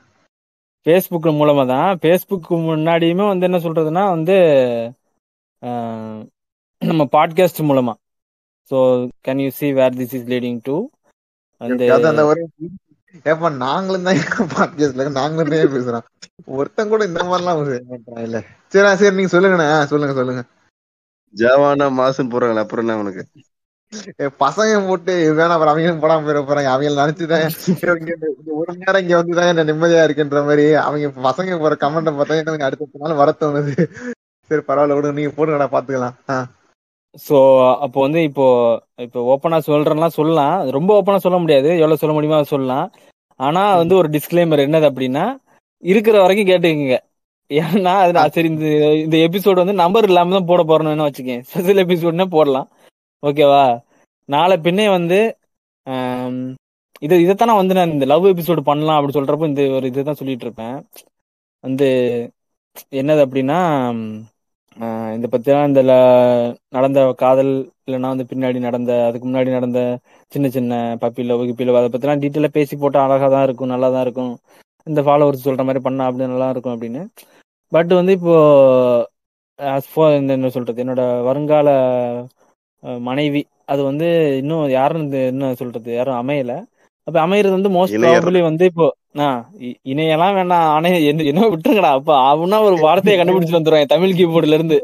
ஃபேஸ்புக் 0.87 1.29
மூலமா 1.39 1.63
தான் 1.69 1.99
ஃபேஸ்புக் 2.01 2.49
முன்னாடியுமே 2.65 3.27
வந்து 3.29 3.47
என்ன 3.47 3.59
சொல்றதுன்னா 3.59 4.03
வந்து 4.11 4.37
ஆஹ், 5.63 6.21
நம்ம 6.83 7.03
பாட்காஸ்ட் 7.13 7.61
மூலமா. 7.65 7.95
So 8.71 8.77
can 9.25 9.41
you 9.43 9.51
see 9.59 9.69
where 9.73 9.97
this 9.99 10.15
is 10.15 10.27
leading 10.29 10.59
to 10.63 10.75
அந்த 11.61 11.81
ஏப்பா 13.27 13.49
நாங்களும் 13.61 14.07
தான் 14.07 14.21
பாட்காஸ்ட்ல 14.55 15.05
நாங்களும் 15.19 15.53
தான் 15.55 15.75
பேசுறோம். 15.75 16.07
ஒருத்தன் 16.53 16.89
கூட 16.89 17.03
இந்த 17.05 17.21
மாதிரிலாம் 17.25 17.61
இல்ல. 18.25 18.39
சரி 18.75 18.93
சரி 19.01 19.17
நீங்க 19.17 19.33
சொல்லுங்கண்ணே. 19.35 19.69
சொல்லுங்க 19.93 20.15
சொல்லுங்க. 20.15 20.43
ஜாவானா 21.35 21.87
மாசம் 21.99 22.33
போறாங்களே 22.33 22.63
அப்புறம் 22.65 22.85
என்ன 22.85 23.01
உனக்கு? 23.03 23.23
பசங்க 24.43 24.75
போட்டு 24.87 25.13
வேணா 25.39 25.55
அப்புறம் 25.55 25.73
அவங்களும் 25.73 26.03
போடாம 26.03 26.25
போயிட 26.27 26.41
போறாங்க. 26.49 26.71
அவங்க 26.75 27.03
நினைச்சுதான் 27.03 27.45
ஒரு 28.59 28.71
மணி 28.71 28.83
நேரம் 28.83 29.03
இங்க 29.05 29.15
வந்துதான் 29.21 29.51
என்ன 29.53 29.65
நிம்மதியா 29.71 30.03
இருக்குன்ற 30.07 30.41
மாதிரி 30.49 30.65
அவங்க 30.85 31.09
பசங்க 31.27 31.59
போற 31.63 31.77
கமெண்ட 31.83 32.13
பார்த்தா 32.19 32.39
எனக்கு 32.43 32.69
அடுத்த 32.69 33.03
நாள் 33.05 33.21
வர 33.21 33.31
தோணுது. 33.43 33.75
சரி 34.51 34.63
பரவாயில்ல 34.69 34.97
விடுங்க 34.97 35.19
நீங்க 35.19 35.33
போடுங்கடா 35.37 35.69
பாத்துக்கலாம். 35.75 36.17
ஸோ 37.27 37.37
அப்போ 37.85 37.99
வந்து 38.07 38.21
இப்போ 38.29 38.47
இப்போ 39.07 39.21
ஓப்பனா 39.33 39.59
சொல்றேன்லாம் 39.69 40.17
சொல்லலாம். 40.19 40.57
ரொம்ப 40.77 40.91
ஓப்பனா 40.99 41.21
சொல்ல 41.27 41.39
முடியாது. 41.43 41.71
எவ்வளவு 41.83 42.01
சொல்ல 42.03 42.15
முடியுமோ 42.17 42.39
அதை 42.39 42.49
சொல்லலாம். 42.55 42.87
ஆனா 43.41 43.63
வந்து 43.83 43.95
ஒரு 44.01 44.09
டிஸ்க்ளைமர் 44.17 44.65
என்னது 44.67 44.89
அப்படின்னா 44.91 45.25
இருக்கிற 45.83 46.17
வரைக்கும் 46.25 46.51
கேட்டுக்கங்க. 46.51 46.97
ஏன்னா 47.51 47.93
அது 48.03 48.13
நான் 48.17 48.35
சரி 48.37 48.49
இந்த 48.53 48.67
இந்த 49.05 49.17
எபிசோடு 49.27 49.63
வந்து 49.63 49.81
நம்பர் 49.83 50.09
இல்லாம 50.11 50.35
தான் 50.37 50.51
போட 50.51 50.63
போறேன்னு 50.69 51.09
வச்சுக்கேன். 51.09 51.43
ஸ்பெஷல் 51.49 51.83
எபிசோட்னா 51.85 52.27
போடலாம். 52.37 52.69
ஓகேவா? 53.25 53.65
நாளை 54.29 54.57
பின்னே 54.59 54.87
வந்து 54.89 55.19
இது 57.03 57.15
இதைத்தான் 57.23 57.59
வந்து 57.61 57.75
நான் 57.75 57.95
இந்த 57.95 58.05
லவ் 58.05 58.27
எபிசோடு 58.27 58.61
பண்ணலாம் 58.69 58.99
அப்படி 58.99 59.15
சொல்றப்போ 59.19 59.47
இந்த 59.51 59.63
ஒரு 59.77 59.87
இதுதான் 59.91 60.19
சொல்லிட்டு 60.21 60.45
இருப்பேன். 60.47 60.77
வந்து 61.65 61.87
என்னது 63.01 63.23
அப்படின்னா 63.27 63.59
இந்த 65.17 65.27
பத்திலாம் 65.33 65.69
இந்த 65.71 65.83
ல- 65.83 65.97
நடந்த 66.69 67.01
காதல் 67.23 67.53
இல்லைன்னா 67.87 68.09
வந்து 68.13 68.27
பின்னாடி 68.33 68.59
நடந்த 68.59 68.93
அதுக்கு 69.09 69.27
முன்னாடி 69.29 69.51
நடந்த 69.51 69.81
சின்ன 70.33 70.49
சின்ன 70.49 70.73
பப்பியில் 71.01 71.37
வகுப்பில 71.41 71.77
அதை 71.81 71.91
பத்திலாம் 71.93 72.23
டீட்டெயிலாக 72.23 72.57
பேசி 72.59 72.77
போட்டால் 72.77 73.05
அழகாக 73.07 73.31
தான் 73.31 73.45
இருக்கும் 73.45 73.69
நல்லா 73.69 73.91
தான் 73.91 74.03
இருக்கும். 74.03 74.33
இந்த 74.87 75.03
ஃபாலோவர்ஸ் 75.07 75.47
சொல்ற 75.47 75.63
மாதிரி 75.67 75.81
பண்ணா 75.87 76.05
அப்படி 76.09 76.29
நல்லா 76.29 76.49
இருக்கும் 76.51 76.75
அப்படின்னு. 76.75 77.03
பட் 77.73 77.93
வந்து 77.99 78.13
இப்போ 78.19 78.35
இந்த 80.21 80.33
என்ன 80.33 80.49
சொல்றது 80.49 80.85
என்னோட 80.85 81.03
வருங்கால 81.29 81.69
மனைவி. 82.85 83.47
அது 83.65 83.83
வந்து 83.83 84.09
இன்னும் 84.37 84.69
யாரும் 84.69 85.03
இந்த 85.03 85.17
என்ன 85.17 85.55
சொல்றது? 85.55 85.95
யாரும் 85.95 86.29
அமையல. 86.29 86.53
அப்ப 87.07 87.27
அமையறது 87.27 87.51
வந்து 87.51 87.69
மோஸ்ட். 87.69 87.91
ப்ராபபிளி 88.07 88.43
வந்து 88.43 88.65
இப்போ 88.65 88.87
ஆ, 89.19 89.27
இ- 89.59 89.75
இணையெல்லாம் 89.85 90.35
வேண்டாம். 90.35 90.75
ஆனா 90.75 90.89
என்ன 90.89 91.23
என்ன 91.23 91.49
விட்டுருங்கடா. 91.49 91.93
அப்ப 91.99 92.17
அவனா 92.29 92.63
ஒரு 92.63 92.77
வார்த்தையை 92.81 93.21
கண்டுபிடிச்சு 93.21 93.57
வந்துருவாங்க 93.57 93.85
தமிழ் 93.85 94.13
கீபோர்டுல 94.13 94.53
இருந்து. 94.53 94.79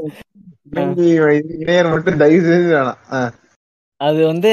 அது 3.97 4.27
வந்து 4.27 4.53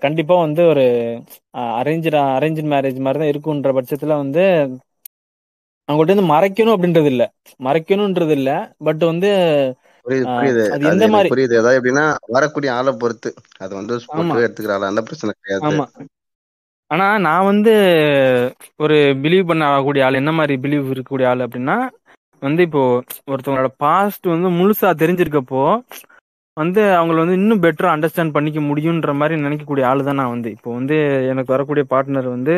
கண்டிப்பா 0.00 0.40
வந்து 0.40 0.66
ஒரு 0.66 0.84
அரேஞ்ச் 1.56 2.08
அரேஞ்ச் 2.36 2.60
மேரேஜ் 2.72 2.98
மாதிரி 2.98 3.00
தான் 3.00 3.30
இருக்குன்ற 3.30 3.78
பட்சத்துல 3.78 4.06
வந்து 4.06 4.44
அவங்கள்ட்ட 5.88 6.10
இருந்து 6.10 6.32
மறைக்கணும் 6.34 6.74
அப்படின்றது 6.76 7.04
இல்ல. 7.04 7.32
மறைக்கணும்ன்றது 7.64 8.30
இல்ல. 8.30 8.50
பட் 8.78 8.98
வந்து 8.98 9.30
அது 10.06 10.88
எந்த 10.90 11.06
மாதிரி 11.12 11.30
புரியுது. 11.32 11.54
அதாவது 11.60 11.78
எப்படின்னா 11.78 12.04
வரக்கூடிய 12.28 12.70
ஆளை 12.78 12.92
பொறுத்து. 13.02 13.30
அது 13.58 13.72
வந்து 13.74 13.94
எடுத்துக்கிற 14.44 14.74
ஆளா 14.78 15.04
பிரச்சனை 15.08 15.34
கிடையாது. 15.34 15.64
ஆமா. 15.68 15.86
ஆனா 16.90 17.06
நான் 17.26 17.48
வந்து 17.50 17.72
ஒரு 18.84 18.96
பிலீவ் 19.22 19.50
பண்ண 19.50 19.62
ஆகக்கூடிய 19.68 20.02
ஆள் 20.06 20.20
என்ன 20.20 20.32
மாதிரி 20.32 20.54
பிலீவ் 20.64 20.90
இருக்கக்கூடிய 20.90 21.28
ஆள் 21.30 21.44
அப்படின்னா 21.46 21.76
வந்து 22.42 22.62
இப்போ 22.68 22.82
ஒருத்தவங்களோட 23.30 23.70
பாஸ்ட் 23.84 24.26
வந்து 24.32 24.48
முழுசா 24.58 24.88
தெரிஞ்சிருக்கப்போ 25.02 25.62
வந்து 26.56 26.82
அவங்கள 26.98 27.16
வந்து 27.16 27.38
இன்னும் 27.38 27.62
பெட்டரா 27.62 27.92
அண்டர்ஸ்டாண்ட் 27.92 28.34
பண்ணிக்க 28.34 28.60
முடியுன்ற 28.60 29.12
மாதிரி 29.20 29.34
நினைக்கக்கூடிய 29.40 29.84
ஆளு 29.88 30.02
தான் 30.08 30.20
நான் 30.20 30.34
வந்து. 30.34 30.50
இப்போ 30.56 30.70
வந்து 30.74 30.96
எனக்கு 31.30 31.54
வரக்கூடிய 31.54 31.84
பார்ட்னர் 31.92 32.28
வந்து 32.28 32.54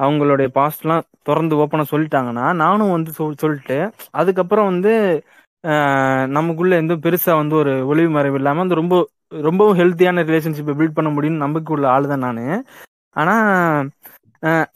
அவங்களுடைய 0.00 0.48
பாஸ்ட்லாம் 0.56 1.04
திறந்து 1.22 1.58
ஓப்பனா 1.62 1.84
சொல்லிட்டாங்கன்னா 1.92 2.46
நானும் 2.62 2.94
வந்து 2.96 3.12
சொல் 3.18 3.40
சொல்லிட்டு 3.40 3.78
அதுக்கப்புறம் 4.12 4.70
வந்து 4.72 4.94
நமக்குள்ள 6.36 6.74
எந்த 6.82 6.94
பெருசா 7.04 7.32
வந்து 7.40 7.54
ஒரு 7.62 7.72
ஒளிவு 7.90 8.10
மறைவு 8.16 8.38
இல்லாம 8.40 8.62
வந்து 8.62 8.80
ரொம்ப 8.82 8.96
ரொம்பவும் 9.48 9.78
ஹெல்த்தியான 9.80 10.24
ரிலேஷன்ஷிப்பை 10.28 10.74
பில்ட் 10.78 10.96
பண்ண 10.98 11.08
முடியும்னு 11.16 11.44
நம்பிக்கை 11.44 11.72
உள்ள 11.76 11.86
ஆளு 11.94 12.06
தான் 12.12 12.24
நானு. 12.26 12.44
ஆனா 13.16 13.34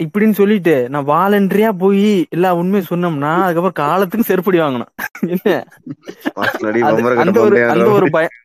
இப்படின்னு 0.05 0.35
சொல்லிட்டு 0.40 0.75
நான் 0.92 1.09
வாலண்டரியா 1.11 1.71
போய் 1.83 2.07
எல்லா 2.37 2.51
உண்மையை 2.61 2.85
சொன்னோம்னா 2.90 3.33
அதுக்கப்புறம் 3.45 3.81
காலத்துக்கு 3.83 4.31
செருப்படி 4.31 4.59
வாங்கணும். 4.62 4.92
என்ன? 5.35 5.51
அந்த 7.25 7.38
ஒரு 7.47 7.59
அந்த 7.75 7.88
ஒரு 7.99 8.09
பயம் 8.16 8.38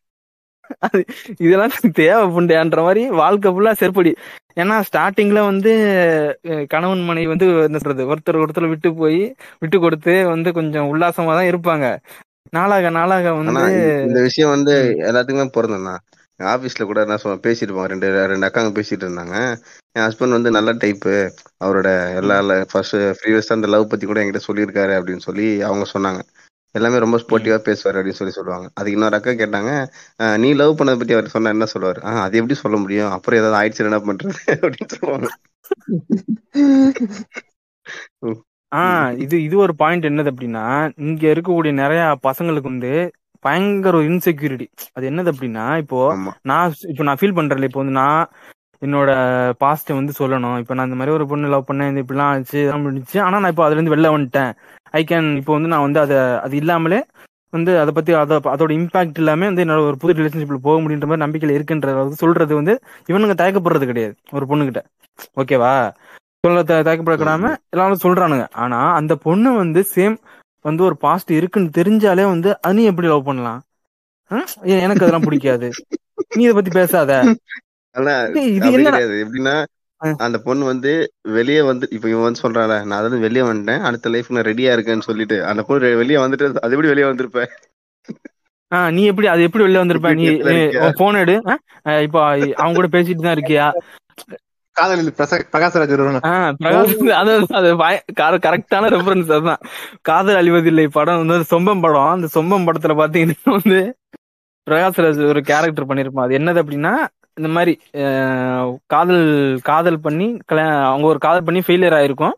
அது 0.86 1.00
இதெல்லாம் 1.45 1.76
தேவை 2.00 2.23
புண்டையான்ற 2.36 2.80
மாதிரி 2.88 3.02
வாழ்க்கை 3.21 3.50
ஃபுல்லா 3.54 3.71
செருப்படி. 3.82 4.12
ஏன்னா 4.62 4.76
ஸ்டார்டிங்ல 4.88 5.39
வந்து 5.50 5.71
கணவன் 6.73 7.04
மனைவி 7.10 7.30
வந்து 7.34 7.47
என்ன 7.67 7.80
சொல்றது 7.82 8.08
ஒருத்தர் 8.12 8.41
ஒருத்தர் 8.43 8.71
விட்டு 8.71 8.89
போய் 9.02 9.19
விட்டு 9.63 9.78
கொடுத்து 9.86 10.13
வந்து 10.34 10.52
கொஞ்சம் 10.60 10.89
உல்லாசமா 10.93 11.34
தான் 11.39 11.50
இருப்பாங்க. 11.52 11.86
நாளாக 12.53 12.89
நாளாக 12.89 13.33
வந்து 13.33 13.63
இந்த- 14.03 14.21
விஷயம் 14.21 14.49
வந்து 14.49 14.73
எல்லாத்துக்குமே 15.01 15.45
பொருந்தண்ணா 15.53 15.95
என் 16.39 16.47
ஆபீஸ்ல 16.47 16.83
கூட 16.83 17.01
என்ன 17.01 17.17
சொல்ல 17.17 17.38
பேசிட்டு 17.43 17.65
இருப்பாங்க 17.65 17.86
ரெண்டு 17.86 18.27
ரெண்டு 18.27 18.47
அக்காங்க 18.47 18.71
பேசிட்டு 18.75 19.03
இருந்தாங்க 19.03 19.36
என் 19.95 20.05
ஹஸ்பண்ட் 20.05 20.29
வந்து 20.29 20.51
நல்ல 20.51 20.73
டைப்பு 20.73 21.13
அவரோட 21.63 21.89
எல்லா 22.15 22.36
ஃபர்ஸ்ட் 22.65 22.97
ப்ரீவியஸா 23.19 23.53
அந்த 23.53 23.67
லவ் 23.67 23.89
பத்தி 23.89 24.05
கூட 24.05 24.21
என்கிட்ட 24.21 24.41
சொல்லியிருக்காரு 24.47 24.93
அப்படின்னு 24.97 25.17
சொல்லி 25.19 25.62
அவங்க 25.62 25.86
சொன்னாங்க. 25.93 26.21
எல்லாமே 26.75 26.97
ரொம்ப 26.97 27.17
ம். 27.17 27.21
ஸ்போர்ட்டிவா 27.21 27.57
பேசுவாரு 27.65 27.97
அப்படின்னு 27.97 28.19
சொல்லி 28.19 28.33
சொல்லுவாங்க. 28.33 28.67
அதுக்கு 28.73 28.91
இன்னொரு 28.91 29.15
அக்கா 29.15 29.31
கேட்டாங்க 29.33 29.71
"அஹ், 30.19 30.38
நீ 30.38 30.53
லவ் 30.53 30.75
பண்ணதை 30.75 30.97
பத்தி 30.97 31.13
அவர் 31.13 31.27
சொன்னா 31.27 31.49
என்ன 31.49 31.67
சொல்லுவாரு? 31.73 31.99
ஆஹ் 32.03 32.21
அது 32.21 32.38
எப்படி 32.38 32.55
சொல்ல 32.55 32.77
முடியும்? 32.77 33.12
அப்புறம் 33.12 33.39
ஏதாவது 33.39 33.57
ஆயிடுச்சு 33.60 33.86
என்ன 33.86 34.01
பண்றது? 34.05 34.36
அப்படின்னு 34.57 34.93
சொல்லுவாங்க. 34.93 35.29
ஆ 38.71 38.80
ம். 39.01 39.12
இது 39.23 39.36
இது 39.43 39.56
ஒரு 39.65 39.73
பாயிண்ட் 39.82 40.08
என்னது 40.10 40.32
அப்படின்னா 40.32 40.63
இங்க 41.03 41.23
இருக்கக்கூடிய 41.34 41.73
நிறைய 41.77 41.99
பசங்களுக்கு 42.25 42.71
வந்து 42.71 42.91
பயங்கர 43.45 43.93
ஒரு 43.93 44.08
இன்செக்யூரிட்டி 44.10 44.67
அது 44.95 45.10
என்னது 45.12 45.30
அப்படின்னா 45.34 45.65
இப்போ 45.84 45.99
நான் 46.51 46.73
இப்போ 46.91 47.03
நான் 47.08 47.19
ஃபீல் 47.19 47.38
பண்றேன்ல 47.38 47.69
இப்போ 47.69 47.82
வந்து 47.82 47.97
நான் 47.99 48.23
என்னோட 48.82 49.12
பாஸ்ட்டை 49.62 49.93
வந்து 49.97 50.13
சொல்லணும். 50.17 50.58
இப்போ 50.62 50.73
நான் 50.75 50.88
இந்த 50.89 50.97
மாதிரி 50.97 51.13
ஒரு 51.15 51.25
பொண்ணு 51.30 51.51
லவ் 51.53 51.69
பண்ணேன் 51.69 51.91
இது 51.91 52.01
இப்படிலாம் 52.03 52.32
ஆச்சு 52.34 52.58
இதெல்லாம் 52.58 52.84
முடிஞ்சுச்சு. 52.84 53.17
ஆனா 53.23 53.38
நான் 53.39 53.53
இப்போ 53.53 53.63
அதுல 53.65 53.77
இருந்து 53.77 53.93
வெளில 53.93 54.10
வந்துட்டேன். 54.13 54.51
ஐ 54.93 55.01
கேன் 55.06 55.30
இப்போ 55.39 55.53
வந்து 55.56 55.71
நான் 55.73 55.86
வந்து 55.86 55.99
அதை 56.03 56.17
அது 56.45 56.56
இல்லாமலே 56.62 56.99
வந்து 57.53 57.71
அதை 57.82 57.91
பத்தி 57.93 58.12
அத 58.19 58.38
அதோட 58.53 58.71
இம்பாக்ட் 58.77 59.19
இல்லாம 59.21 59.47
வந்து 59.49 59.63
என்னோட 59.65 59.82
ஒரு 59.89 59.97
புது 60.01 60.17
ரிலேஷன்ஷிப்ல 60.19 60.60
போக 60.65 60.77
முடியுன்ற 60.84 61.08
மாதிரி 61.10 61.23
நம்பிக்கையில 61.25 61.56
இருக்குன்ற 61.58 61.93
வந்து 61.99 62.21
சொல்றது 62.23 62.53
வந்து 62.60 62.73
இவனுங்க 63.10 63.38
தயக்கப்படுறது 63.41 63.88
கிடையாது 63.91 64.15
ஒரு 64.38 64.47
பொண்ணுகிட்ட. 64.51 64.82
ஓகேவா 65.38 65.73
சொல்ல 66.47 66.63
த- 66.63 66.83
தயக்கப்படாம 66.88 67.45
ம், 67.49 67.57
எல்லாரும் 67.69 68.03
சொல்றானுங்க. 68.03 68.45
ஆனா 68.51 68.93
அந்த 68.93 69.15
பொண்ணு 69.15 69.53
வந்து 69.53 69.86
சேம் 69.95 70.17
வந்து 70.62 70.83
ஒரு 70.83 70.97
பாஸ்ட் 70.97 71.31
இருக்குன்னு 71.31 71.69
தெரிஞ்சாலே 71.77 72.23
வந்து 72.25 72.62
அது 72.62 72.73
நீ 72.73 72.83
எப்படி 72.83 73.07
லவ் 73.07 73.25
பண்ணலாம்? 73.25 73.62
எனக்கு 74.62 75.03
அதெல்லாம் 75.03 75.21
பிடிக்காது. 75.21 75.67
நீ 76.36 76.43
இதை 76.43 76.53
பத்தி 76.53 76.69
பேசாத. 76.69 77.12
எப்படின்னா 79.23 79.55
அந்த 80.17 80.38
பொண்ணு 80.38 80.65
வந்து 80.65 80.91
வெளியே 81.27 81.62
வந்து 81.62 81.88
இப்ப 81.91 82.10
இவன் 82.10 82.21
வந்து 82.21 82.41
சொல்றான்ல 82.43 82.86
நான் 82.86 82.99
அதுல 82.99 83.15
வெளியே 83.15 83.45
வந்துட்டேன். 83.45 83.81
அடுத்த 83.81 84.10
லைஃப் 84.10 84.31
நான் 84.31 84.43
ரெடியா 84.43 84.73
இருக்கேன்னு 84.75 85.01
சொல்லிட்டு. 85.01 85.45
அந்த 85.45 85.63
பொண்ணு 85.63 85.95
வெளியே 85.95 86.19
வந்துட்டு 86.19 86.45
அது 86.57 86.75
எப்படி 86.75 86.88
வெளியே 86.88 87.07
வந்திருப்ப? 87.07 87.45
ஆ, 88.73 88.91
நீ 88.91 89.03
எப்படி 89.05 89.27
அது 89.27 89.41
எப்படி 89.41 89.63
வெளில 89.63 89.81
வந்திருப்ப? 89.81 90.13
நீ 90.13 90.25
போன் 90.95 91.15
எடு. 91.15 91.36
இப்போ 92.01 92.19
அவங்க 92.55 92.73
கூட 92.73 92.88
பேசிட்டு 92.88 93.25
தான் 93.25 93.36
இருக்கியா? 93.36 93.67
அது 94.82 94.94
அது 97.60 98.40
கரெக்டான 98.46 98.90
ரெஃபரன்ஸ் 98.96 99.32
அதுதான். 99.36 99.62
காதல் 100.10 100.40
அழிவதில்லை 100.42 100.86
படம் 100.98 101.22
வந்து 101.22 101.48
சொம்பம் 101.54 101.84
படம் 101.86 102.13
அந்த 102.16 102.30
சொம்பம் 102.38 102.68
படத்துல 102.70 102.96
பாத்தீங்கன்னா 103.02 103.56
வந்து 103.58 103.80
பிரகாஷ்ராஜ் 104.68 105.22
ஒரு 105.32 105.42
கேரக்டர் 105.52 105.90
பண்ணிருப்பான். 105.92 106.26
அது 106.28 106.38
என்னது 106.40 106.62
அப்படின்னா 106.63 106.94
இந்த 107.40 107.50
மாதிரி 107.56 107.74
காதல் 108.94 109.26
காதல் 109.70 110.04
பண்ணி 110.06 110.28
அவங்க 110.92 111.06
ஒரு 111.13 111.20
காதல் 111.26 111.48
பண்ணி 111.48 111.62
ஃபெயிலியர் 111.66 111.98
ஆயிருக்கும். 112.00 112.36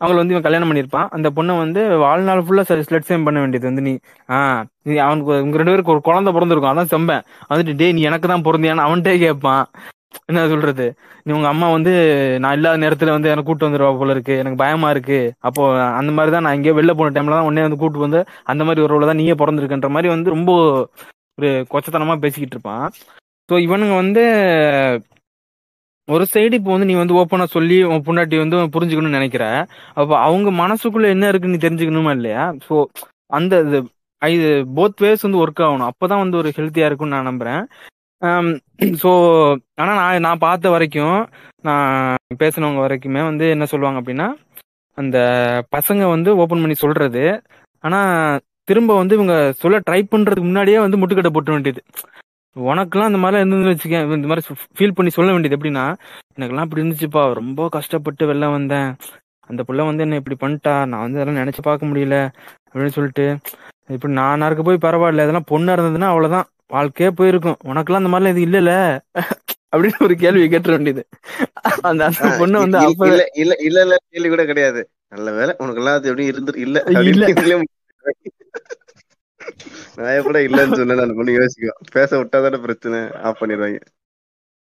அவங்கள 0.00 0.20
வந்து 0.20 0.34
இவன் 0.34 0.44
கல்யாணம் 0.46 0.68
பண்ணியிருப்பான் 0.70 1.08
அந்த 1.16 1.28
பொண்ணை 1.36 1.54
வந்து 1.62 1.80
வாழ்நாள் 2.02 2.42
ஃபுல்லா 2.46 2.64
ஸ்லட் 2.88 3.08
சேம் 3.08 3.24
பண்ண 3.26 3.38
வேண்டியது 3.42 3.68
வந்து 3.70 3.84
நீ. 3.86 3.94
ஆ 4.34 4.38
நீ 4.88 4.96
அவனுக்கு 5.06 5.32
இவங்க 5.40 5.58
ரெண்டு 5.60 5.72
பேருக்கு 5.72 5.94
ஒரு 5.94 6.02
குழந்தை 6.08 6.32
பிறந்திருக்கும். 6.36 6.72
அதான் 6.72 6.92
செம்பேன். 6.94 7.24
வந்துட்டு 7.50 7.74
டேய் 7.80 7.94
நீ 7.96 8.02
எனக்கு 8.10 8.30
தான் 8.32 8.46
பிறந்தியான்னு 8.48 8.86
அவன்கிட்டே 8.86 9.14
கேட்பான். 9.24 9.64
என்ன 10.30 10.42
சொல்றது? 10.52 10.84
நீ 11.26 11.30
உங்க 11.36 11.48
அம்மா 11.52 11.66
வந்து 11.74 11.92
நான் 12.42 12.54
இல்லாத 12.56 12.78
நேரத்துல 12.84 13.14
வந்து 13.16 13.30
எனக்கு 13.32 13.48
கூட்டு 13.48 13.66
வந்துருவா 13.66 13.90
போல 14.00 14.14
இருக்கு. 14.16 14.34
எனக்கு 14.42 14.58
பயமா 14.62 14.88
இருக்கு. 14.94 15.18
அப்போ 15.48 15.62
அந்த 16.00 16.10
மாதிரி 16.16 16.32
தான் 16.34 16.46
நான் 16.46 16.58
இங்கே 16.58 16.74
வெளில 16.78 16.92
போன 16.98 17.12
டைம்ல 17.16 17.36
தான் 17.36 17.48
உடனே 17.48 17.64
வந்து 17.66 17.80
கூட்டு 17.82 18.06
வந்து 18.06 18.20
அந்த 18.52 18.64
மாதிரி 18.68 18.84
ஒரு 18.86 19.10
தான் 19.10 19.20
நீயே 19.22 19.36
பிறந்திருக்குன்ற 19.42 19.90
மாதிரி 19.96 20.10
வந்து 20.14 20.34
ரொம்ப 20.36 20.50
ஒரு 21.38 21.50
கொச்சத்தனமா 21.72 22.16
பேசிக்கிட்டு 22.24 22.56
இருப்பான். 22.56 22.86
ஸோ 23.48 23.56
இவனுங்க 23.66 23.94
வந்து 24.02 24.22
ஒரு 26.08 26.24
சைடு 26.32 26.56
இப்போ 26.58 26.70
வந்து 26.74 26.88
நீ 26.90 26.94
வந்து 27.00 27.16
ஓப்பனா 27.20 27.46
சொல்லி 27.54 27.78
உன் 27.92 28.04
பொண்டாட்டி 28.06 28.36
வந்து 28.42 28.58
புரிஞ்சுக்கணும்னு 28.74 29.18
நினைக்கிற. 29.18 29.44
அப்போ 29.98 30.14
அவங்க 30.26 30.50
மனசுக்குள்ள 30.62 31.06
என்ன 31.14 31.28
இருக்குன்னு 31.30 31.56
நீ 31.56 31.62
தெரிஞ்சுக்கணுமா 31.66 32.12
இல்லையா? 32.18 32.44
ஸோ 32.66 32.74
அந்த 33.38 33.54
இது 33.66 33.78
இது 34.22 34.46
போத் 34.76 35.02
வேஸ் 35.04 35.24
வந்து 35.26 35.40
ஒர்க் 35.42 35.62
ஆகணும். 35.66 35.90
அப்பதான் 35.90 36.22
வந்து 36.22 36.38
ஒரு 36.40 36.48
ஹெல்த்தியா 36.56 36.86
இருக்கும்னு 36.88 37.16
நான் 37.16 37.30
நம்புறேன். 37.30 37.62
Um, 38.22 38.46
ஸோ 39.02 39.10
ஆனால் 39.74 39.98
நான் 39.98 40.24
நான் 40.26 40.42
பார்த்த 40.44 40.70
வரைக்கும் 40.74 41.18
நான் 41.64 41.90
பேசினவங்க 42.40 42.80
வரைக்குமே 42.84 43.22
வந்து 43.28 43.44
என்ன 43.54 43.64
சொல்லுவாங்க 43.72 43.98
அப்படின்னா 44.00 44.26
அந்த 44.98 45.18
பசங்க 45.76 46.02
வந்து 46.08 46.30
ஓப்பன் 46.42 46.62
பண்ணி 46.62 46.76
சொல்றது 46.76 47.22
ஆனால் 47.84 48.40
திரும்ப 48.68 48.96
வந்து 49.00 49.16
இவங்க 49.18 49.34
சொல்ல 49.62 49.78
ட்ரை 49.80 50.00
பண்றதுக்கு 50.04 50.48
முன்னாடியே 50.48 50.78
வந்து 50.84 50.98
முட்டுக்கட்டை 51.00 51.32
போட்ட 51.34 51.50
வேண்டியது. 51.52 51.82
உனக்கெல்லாம் 52.56 53.10
இந்த 53.10 53.20
மாதிரிலாம் 53.22 53.42
இருந்ததுன்னு 53.44 53.74
வச்சுக்கேன் 53.74 54.12
இந்த 54.18 54.28
மாதிரி 54.30 54.44
ஃபீல் 54.76 54.96
பண்ணி 54.98 55.10
சொல்ல 55.18 55.30
வேண்டியது 55.34 55.58
எப்படின்னா 55.58 55.84
எனக்கெல்லாம் 56.36 56.68
இப்படி 56.68 56.82
இருந்துச்சுப்பா 56.82 57.22
ரொம்ப 57.40 57.68
கஷ்டப்பட்டு 57.76 58.30
வெளில 58.30 58.48
வந்தேன். 58.56 58.90
அந்த 59.50 59.62
புள்ள 59.68 59.82
வந்து 59.90 60.04
என்ன 60.06 60.20
இப்படி 60.22 60.38
பண்ணிட்டா 60.42 60.74
நான் 60.90 61.04
வந்து 61.06 61.20
அதெல்லாம் 61.20 61.42
நினைச்சு 61.42 61.62
பார்க்க 61.62 61.90
முடியல 61.90 62.16
அப்படின்னு 62.66 62.96
சொல்லிட்டு 62.98 63.26
இப்படி 63.90 64.12
நான் 64.20 64.46
இருக்க 64.48 64.62
போய் 64.62 64.84
பரவாயில்ல 64.86 65.26
இதெல்லாம் 65.26 65.50
பொண்ணா 65.52 65.74
இருந்ததுன்னா 65.76 66.10
அவ்வளவுதான். 66.12 66.48
வாழ்க்கையே 66.70 67.10
போயிருக்கும். 67.18 67.58
உனக்கெல்லாம் 67.70 68.02
அந்த 68.02 68.12
மாதிரிலாம் 68.12 68.34
இது 68.34 68.44
இல்லல 68.48 68.72
அப்படின்னு 69.72 70.04
ஒரு 70.06 70.14
கேள்வி 70.22 70.44
கேட்டுற 70.46 70.72
வேண்டியது. 70.76 71.02
அந்த 71.82 72.02
அந்த 72.10 72.30
பொண்ணு 72.40 72.62
வந்து 72.64 72.78
அப்ப 72.80 73.08
இல்ல 73.10 73.24
இல்ல 73.42 73.54
இல்ல 73.66 73.78
இல்ல 73.86 73.96
கேள்வி 74.12 74.28
கூட 74.28 74.44
கிடையாது. 74.50 74.80
நல்ல 75.14 75.28
வேலை 75.38 75.52
உனக்கு 75.58 75.80
எல்லாம் 75.82 75.98
அது 75.98 76.10
எப்படி 76.10 76.30
இருந்து 76.32 76.52
இல்ல 76.64 76.78
இல்ல. 77.08 77.26
நான் 79.98 80.26
கூட 80.26 80.38
இல்லன்னு 80.46 80.78
சொன்னேன் 80.80 81.04
அந்த 81.04 81.14
பொண்ணு 81.18 81.36
யோசிக்கும். 81.36 81.78
பேச 81.94 82.10
விட்டாதானே 82.18 82.58
பிரச்சனை 82.64 82.98
ஆஃப் 83.22 83.40
பண்ணிடுவாங்க. 83.40 83.78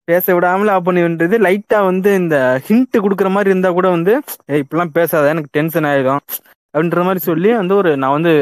பேச 0.08 0.34
விடாமல 0.36 0.72
ஆப் 0.74 0.86
பண்ணி 0.86 1.00
விட்டுறது 1.02 1.36
லைட்டா 1.46 1.78
வந்து 1.88 2.10
இந்த 2.20 2.36
ஹிண்ட் 2.68 2.96
குடுக்குற 3.04 3.28
மாதிரி 3.30 3.52
இருந்தா 3.52 3.70
கூட 3.70 3.88
வந்து 3.88 4.12
ஏய் 4.50 4.62
இப்படிலாம் 4.62 4.94
பேசாத 4.96 5.30
எனக்கு 5.34 5.52
டென்ஷன் 5.52 5.88
ஆயிடும் 5.90 6.22
அப்படின்ற 6.74 7.02
மாதிரி 7.04 7.20
சொல்லி 7.24 7.50
வந்து 7.60 7.74
ஒரு 7.76 7.90
நான் 7.96 8.16
வந்து 8.16 8.32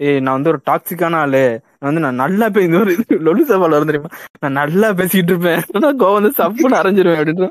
ஏய் 0.00 0.20
நான் 0.20 0.36
வந்து 0.36 0.50
ஒரு 0.52 0.60
டாக்ஸிக்கான 0.68 1.18
ஆளு. 1.24 1.42
நான் 1.78 1.88
வந்து 1.90 2.04
நான் 2.06 2.20
நல்லா 2.22 2.46
பே 2.54 2.64
இந்த 2.64 2.78
ஒரு 2.78 2.92
லொலு 3.26 3.42
சவால் 3.50 3.74
வரும் 3.76 3.90
தெரியுமா? 3.90 4.10
நான் 4.40 4.58
நல்லா 4.60 4.88
பேசிக்கிட்டு 5.00 5.32
இருப்பேன். 5.34 5.62
ஆனா 5.74 5.90
கோவம் 6.02 6.18
வந்து 6.18 6.32
சப்புன்னு 6.40 6.80
அரைஞ்சிருவேன் 6.80 7.20
அப்படின்னு 7.20 7.48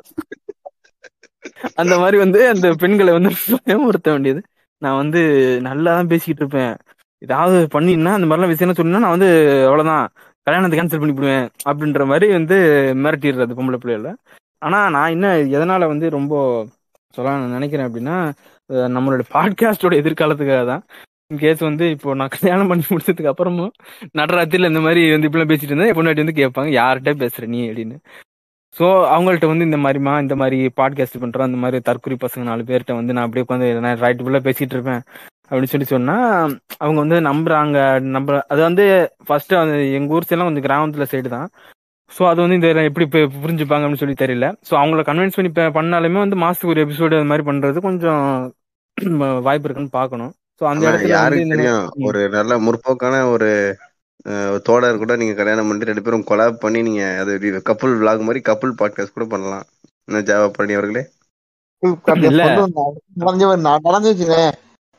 அந்த 1.82 1.94
மாதிரி 2.00 2.18
வந்து 2.18 2.40
அந்த 2.54 2.68
பெண்களை 2.82 3.12
வந்து 3.14 3.32
பயமுறுத்த 3.68 4.10
வேண்டியது. 4.12 4.42
நான் 4.82 5.00
வந்து 5.02 5.22
நல்லா 5.70 5.90
தான் 5.98 6.12
பேசிக்கிட்டு 6.12 6.44
இருப்பேன். 6.44 6.74
ஏதாவது 7.22 7.58
பண்ணினா 7.76 8.14
அந்த 8.18 8.28
மாதிரிலாம் 8.28 8.54
விஷயம் 8.54 8.80
சொன்னா 8.80 9.02
நான் 9.06 9.16
வந்து 9.18 9.30
அவ்வளவுதான். 9.68 10.06
கல்யாணத்தை 10.48 10.78
கேன்சல் 10.80 11.02
பண்ணிவிடுவேன் 11.02 11.46
அப்படின்ற 11.70 12.06
மாதிரி 12.06 12.28
வந்து 12.32 12.56
மிரட்டிடுறது 13.04 13.58
பொம்பளை 13.60 13.78
பிள்ளைகள. 13.84 14.10
ஆனா 14.62 14.80
நான் 14.96 15.14
என்ன 15.16 15.28
எதனால 15.58 15.88
வந்து 15.94 16.10
ரொம்ப 16.10 16.34
சொல்ல 17.14 17.38
நினைக்கிறேன் 17.56 17.88
அப்படின்னா 17.88 18.18
நம்மளோட 18.96 19.24
பாட்காஸ்டோட 19.36 19.94
எதிர்காலத்துக்காக 20.02 20.66
தான். 20.66 20.84
கேஸ் 21.38 21.62
வந்து 21.64 21.86
இப்போ 21.90 22.14
நான் 22.14 22.34
கல்யாணம் 22.36 22.68
பண்ணி 22.68 22.86
முடிச்சதுக்கு 22.90 23.32
அப்புறமும் 23.32 23.72
நடராத்திரில 24.20 24.72
இந்த 24.74 24.80
மாதிரி 24.80 25.02
வந்து 25.12 25.28
இப்படிலாம் 25.30 25.52
பேசிட்டு 25.52 25.74
இருந்தேன் 25.74 25.98
பொண்ணாட்டி 25.98 26.24
வந்து 26.26 26.40
கேட்பாங்க 26.42 26.72
யார்கிட்ட 26.80 27.14
பேசுற 27.24 27.46
நீ? 27.48 27.62
அப்படின்னு. 27.70 27.98
ஸோ 28.76 28.86
அவங்கள்ட்ட 29.14 29.46
வந்து 29.46 29.66
இந்த 29.66 29.78
மாதிரிமா 29.78 30.14
இந்த 30.20 30.36
மாதிரி 30.36 30.60
பாட்காஸ்ட் 30.80 31.22
பண்றோம் 31.24 31.46
இந்த 31.46 31.60
மாதிரி 31.64 31.80
தற்கொலை 31.82 32.18
பசங்க 32.18 32.44
நாலு 32.44 32.64
பேர்கிட்ட 32.70 32.94
வந்து 33.00 33.14
நான் 33.14 33.26
அப்படியே 33.26 33.46
உட்காந்து 33.46 33.68
நான் 33.86 34.02
ரைட் 34.04 34.24
ஃபுல்லாக 34.24 34.46
பேசிட்டு 34.48 34.76
இருப்பேன் 34.78 35.02
அப்படின்னு 35.52 35.72
சொல்லி 35.74 35.88
சொன்னா 35.88 36.16
அவங்க 36.80 36.98
வந்து 37.00 37.18
நம்புறாங்க 37.22 37.78
நம்ப 38.16 38.40
அது 38.48 38.62
வந்து 38.62 38.86
ஃபர்ஸ்ட் 39.28 39.54
அந்த 39.54 39.76
எங்க 40.00 40.16
ஊர் 40.16 40.28
சைட்லாம் 40.30 40.50
கொஞ்சம் 40.50 40.68
கிராமத்துல 40.68 41.06
சைடு 41.14 41.30
தான். 41.30 41.48
ஸோ 42.12 42.22
அது 42.30 42.40
வந்து 42.44 42.58
இந்த 42.60 42.70
எப்படி 42.90 43.06
புரிஞ்சுப்பாங்க 43.44 43.84
அப்படின்னு 43.84 44.04
சொல்லி 44.04 44.18
தெரியல. 44.24 44.48
ஸோ 44.70 44.74
அவங்கள 44.82 45.04
கன்வின்ஸ் 45.10 45.38
பண்ணி 45.38 45.52
பண்ணாலுமே 45.78 46.20
வந்து 46.26 46.38
மாசத்துக்கு 46.44 46.74
ஒரு 46.76 46.84
எபிசோடு 46.86 47.18
அது 47.20 47.30
மாதிரி 47.32 47.48
பண்றது 47.52 47.80
கொஞ்சம் 47.88 48.24
வாய்ப்பு 49.48 49.68
இருக்குன்னு 49.68 49.98
பார்க்கணும். 50.00 50.34
ஸோ 50.62 50.64
அந்த 50.66 50.84
இடத்துல 50.88 51.14
யாருக்கு 51.14 51.54
தெரியும். 51.54 51.86
ஒரு 52.08 52.20
நல்ல 52.30 52.58
முற்போக்கான 52.60 53.16
ஒரு 53.30 53.50
தோழர் 54.66 54.98
கூட 54.98 55.14
நீங்க 55.16 55.34
கல்யாணம் 55.34 55.68
பண்ணிட்டு 55.68 55.90
ரெண்டு 55.90 56.04
பேரும் 56.04 56.28
கொலாப் 56.28 56.62
பண்ணி 56.62 56.82
நீங்க 56.82 57.04
அது 57.22 57.32
கப்புள் 57.70 57.96
vlog 58.02 58.22
மாதிரி 58.28 58.42
கப்புள் 58.50 58.78
பாட்காஸ்ட் 58.80 59.18
கூட 59.18 59.26
பண்ணலாம். 59.28 59.66
என்ன 60.08 60.22
ஜாவா 60.30 60.48
பண்ணி 60.52 60.74
அவர்களே? 60.74 61.04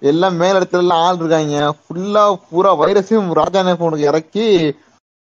எல்லாம் 0.02 0.36
மேல 0.36 0.58
இடத்துல 0.58 0.84
எல்லாம் 0.84 1.02
ஆள் 1.04 1.18
இருக்காங்க. 1.18 1.58
ஃபுல்லா 1.80 2.24
பூரா 2.48 2.70
வைரஸையும் 2.74 3.30
ராஜானே 3.34 3.74
போனுக்கு 3.74 4.08
இறக்கி 4.10 4.46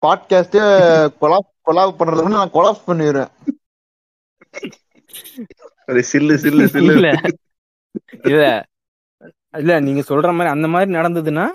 பாட்காஸ்டே 0.03 0.63
கொலாப் 1.21 1.51
கொலாப் 1.67 1.99
பண்றதுன்னு 1.99 2.39
நான் 2.39 2.55
கொலாப் 2.55 2.87
பண்ணிடுறேன் 2.89 3.31
அது 5.89 6.01
சில்லு 6.11 6.35
சில்லு 6.45 6.67
சில்லு. 6.75 6.95
இல்ல. 8.25 8.45
இல்ல 9.55 9.73
நீங்க 9.87 10.03
சொல்ற 10.11 10.29
மாதிரி 10.37 10.51
அந்த 10.55 10.69
மாதிரி 10.75 10.91
நடந்ததுன்னா 10.99 11.47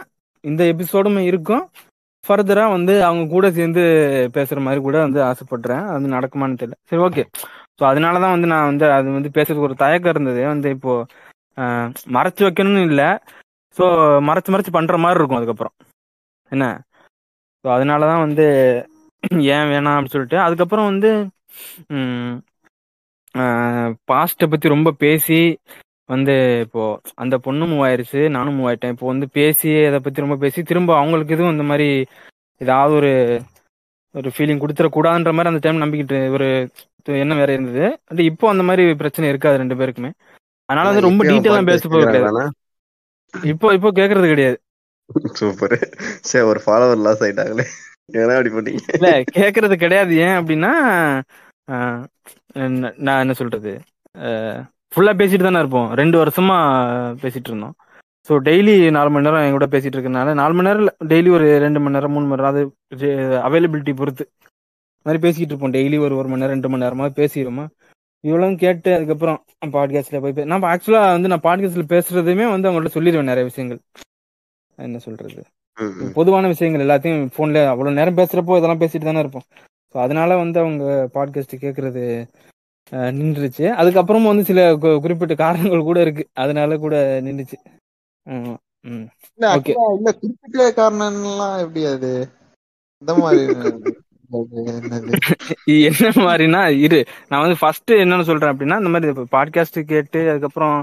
இந்த 0.43 0.61
எபிசோடும் 0.71 1.19
இருக்கும். 1.29 1.63
ஃபர்தரா 2.25 2.63
வந்து 2.75 2.93
அவங்க 3.05 3.23
கூட 3.27 3.45
சேர்ந்து 3.57 3.81
பேசுற 4.35 4.59
மாதிரி 4.61 4.79
கூட 4.81 4.97
வந்து 5.05 5.19
ஆசைப்படுறேன். 5.27 5.85
அது 5.93 6.15
நடக்குமான்னு 6.15 6.59
தெரியல. 6.61 6.77
சரி 6.89 7.01
ஓகே 7.07 7.23
ஸோ 7.79 7.83
அதனாலதான் 7.91 8.33
வந்து 8.35 8.47
நான் 8.53 8.69
வந்து 8.71 8.85
அது 8.97 9.07
வந்து 9.17 9.29
பேசுறதுக்கு 9.35 9.67
ஒரு 9.67 9.75
தயக்கம் 9.83 10.13
இருந்தது. 10.13 10.41
வந்து 10.53 10.69
இப்போ 10.75 10.93
மறைச்சு 12.15 12.41
வைக்கணும்னு 12.47 12.83
இல்லை. 12.89 13.09
ஸோ 13.77 13.85
மறைச்சு 14.27 14.49
மறைச்சு 14.53 14.71
பண்ற 14.77 14.97
மாதிரி 14.97 15.19
இருக்கும் 15.19 15.39
அதுக்கப்புறம். 15.39 15.75
என்ன? 16.51 16.65
ஸோ 17.65 17.67
அதனாலதான் 17.75 18.23
வந்து 18.25 18.45
ஏன் 19.55 19.69
வேணாம் 19.71 19.95
அப்படின்னு 19.95 20.15
சொல்லிட்டு 20.15 20.39
அதுக்கப்புறம் 20.45 20.89
வந்து 20.91 21.09
பாஸ்ட்டை 24.09 24.47
பத்தி 24.47 24.67
ரொம்ப 24.69 24.89
பேசி 25.03 25.39
வந்து 26.13 26.35
இப்போ 26.65 26.83
அந்த 27.23 27.35
பொண்ணு 27.45 27.65
மூவ் 27.71 27.85
ஆயிருச்சு 27.87 28.21
நானும் 28.35 28.57
மூவ் 28.57 28.69
ஆயிட்டேன். 28.69 28.93
இப்போ 28.95 29.07
வந்து 29.11 29.27
பேசி 29.37 29.71
அதை 29.89 29.99
பத்தி 30.05 30.25
ரொம்ப 30.25 30.37
பேசி 30.43 30.59
திரும்ப 30.69 30.93
அவங்களுக்கு 30.99 31.35
எதுவும் 31.35 31.55
இந்த 31.55 31.65
மாதிரி 31.71 31.89
ஏதாவது 32.61 32.93
ஒரு 32.99 33.11
ஒரு 34.15 34.29
ஃபீலிங் 34.35 34.61
கொடுத்துடக்கூடாதுன்ற 34.61 35.31
மாதிரி 35.37 35.51
அந்த 35.51 35.61
டைம் 35.65 35.83
நம்பிக்கிட்டு 35.83 36.19
ஒரு 36.35 36.47
எண்ணம் 37.23 37.39
வேற 37.41 37.51
இருந்தது. 37.57 37.85
அது 38.11 38.21
இப்போ 38.31 38.45
அந்த 38.53 38.63
மாதிரி 38.69 38.83
பிரச்சனை 39.01 39.29
இருக்காது 39.31 39.61
ரெண்டு 39.61 39.77
பேருக்குமே. 39.81 40.11
அதனால 40.69 40.89
வந்து 40.89 41.07
ரொம்ப 41.07 41.23
டீட்டெயிலாம் 41.29 41.69
பேச 41.69 41.89
போக 41.91 42.07
கிடையாது. 42.07 42.49
இப்போ 43.51 43.67
இப்போ 43.77 43.89
கேக்குறது 43.99 44.27
கிடையாது. 44.31 44.57
சூப்பர். 45.39 45.77
சரி 46.29 46.45
ஒரு 46.51 46.59
ஃபாலோவர் 46.65 47.03
லாஸ் 47.05 47.23
ஆயிட்டாங்களே. 47.25 47.65
ஏன்னா 48.19 48.35
அப்படி 48.37 48.51
பண்ணீங்க. 48.57 48.83
இல்ல 48.97 49.09
கேக்குறது 49.37 49.75
கிடையாது. 49.83 50.13
ஏன் 50.25 50.37
அப்படின்னா 50.39 50.73
நான் 53.05 53.21
என்ன 53.23 53.35
சொல்றது? 53.41 53.73
ஃபுல்லா 54.91 55.11
பேசிட்டு 55.21 55.45
தானே 55.47 55.59
இருப்போம். 55.59 55.89
ரெண்டு 55.93 56.15
வருஷமா 56.21 56.57
பேசிட்டு 57.21 57.49
இருந்தோம் 57.51 57.75
ஸோ 58.29 58.35
டெய்லி 58.47 58.73
நாலு 58.91 59.09
மணி 59.09 59.25
நேரம் 59.25 59.43
என் 59.43 59.55
கூட 59.57 59.65
பேசிட்டு 59.65 59.97
இருக்கனால 59.97 60.33
நாலு 60.33 60.53
மணி 60.53 60.67
நேரம் 60.69 60.89
டெய்லி 61.11 61.29
ஒரு 61.37 61.45
ரெண்டு 61.65 61.79
மணி 61.79 61.95
நேரம் 61.95 62.11
மூணு 62.11 62.25
மணி 62.25 62.41
நேரம் 62.41 62.51
அது 62.53 62.61
அவைலபிலிட்டி 63.47 63.93
பொறுத்து. 63.93 64.25
மாதிரி 65.05 65.19
பேசிட்டு 65.25 65.51
இருப்போம். 65.53 65.73
டெய்லி 65.73 65.97
ஒரு 65.99 66.13
ஒரு 66.15 66.27
மணி 66.27 66.41
நேரம் 66.41 66.55
ரெண்டு 66.55 66.69
மணி 66.69 66.83
நேரமா 66.85 67.05
பேசிடுவோமா 67.19 67.65
இவ்வளவு 68.23 68.55
கேட்டு 68.55 68.89
அதுக்கப்புறம் 68.93 69.37
பாட்காஸ்ட்ல 69.75 70.19
போய் 70.23 70.49
நான் 70.51 70.67
ஆக்சுவலா 70.71 71.01
வந்து 71.15 71.31
நான் 71.33 71.45
பாட்காஸ்ட்ல 71.45 71.85
பேசுறதுமே 71.93 72.45
வந்து 72.51 72.67
அவங்கள்ட்ட 72.69 72.91
சொல்லிடுவேன் 72.97 73.31
நிறைய 73.31 73.45
விஷயங்கள். 73.51 73.79
என்ன 74.77 74.97
சொல்றது. 74.97 75.41
பொதுவான 76.17 76.47
விஷயங்கள் 76.47 76.83
எல்லாத்தையும் 76.85 77.23
ஃபோன்ல 77.35 77.59
அவ்வளவு 77.73 77.97
நேரம் 77.99 78.17
பேசுறப்போ 78.17 78.57
இதெல்லாம் 78.59 78.81
பேசிட்டு 78.81 79.09
தானே 79.09 79.19
இருப்போம். 79.19 79.45
ஸோ 79.95 79.97
அதனால 79.97 80.35
வந்து 80.35 80.57
அவங்க 80.59 80.83
பாட்காஸ்ட் 81.13 81.55
கேட்கறது 81.63 82.03
நின்றுச்சு. 83.17 83.65
அதுக்கப்புறமும் 83.79 84.31
வந்து 84.31 84.43
சில 84.43 84.61
குறிப்பிட்ட 84.97 85.35
காரணங்கள் 85.35 85.87
கூட 85.89 85.99
இருக்கு. 86.01 86.23
அதனால 86.35 86.77
கூட 86.77 86.95
நின்றுச்சு. 87.27 87.57
இல்ல 89.95 90.11
குறிப்பிட்ட 90.13 90.67
காரணம்லாம் 90.79 91.57
எப்படி 91.59 91.83
அது? 91.93 92.11
இந்த 93.01 93.13
மாதிரி 93.17 93.43
என்ன 95.89 96.09
மாதிரினா 96.25 96.59
இரு. 96.77 96.99
நான் 97.29 97.43
வந்து 97.43 97.57
ஃபர்ஸ்ட் 97.59 97.91
என்னன்னு 98.01 98.27
சொல்றேன் 98.29 98.51
அப்படின்னா 98.53 98.77
இந்த 98.81 98.91
மாதிரி 98.93 99.13
பாட்காஸ்ட் 99.33 99.79
கேட்டு 99.91 100.19
அதுக்கப்புறம் 100.29 100.75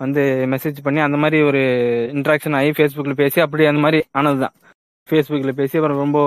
வந்து 0.00 0.22
மெசேஜ் 0.52 0.78
பண்ணி 0.82 1.00
அந்த 1.00 1.16
மாதிரி 1.16 1.38
ஒரு 1.42 1.60
இன்ட்ராக்ஷன் 2.14 2.56
ஆகி 2.58 2.70
ஃபேஸ்புக்கில் 2.70 3.20
பேசி 3.22 3.40
அப்படி 3.40 3.66
அந்த 3.66 3.80
மாதிரி 3.80 4.00
ஆனதுதான். 4.18 4.54
ஃபேஸ்புக்கில் 5.08 5.58
பேசி 5.60 5.78
அப்புறம் 5.78 6.02
ரொம்ப 6.04 6.18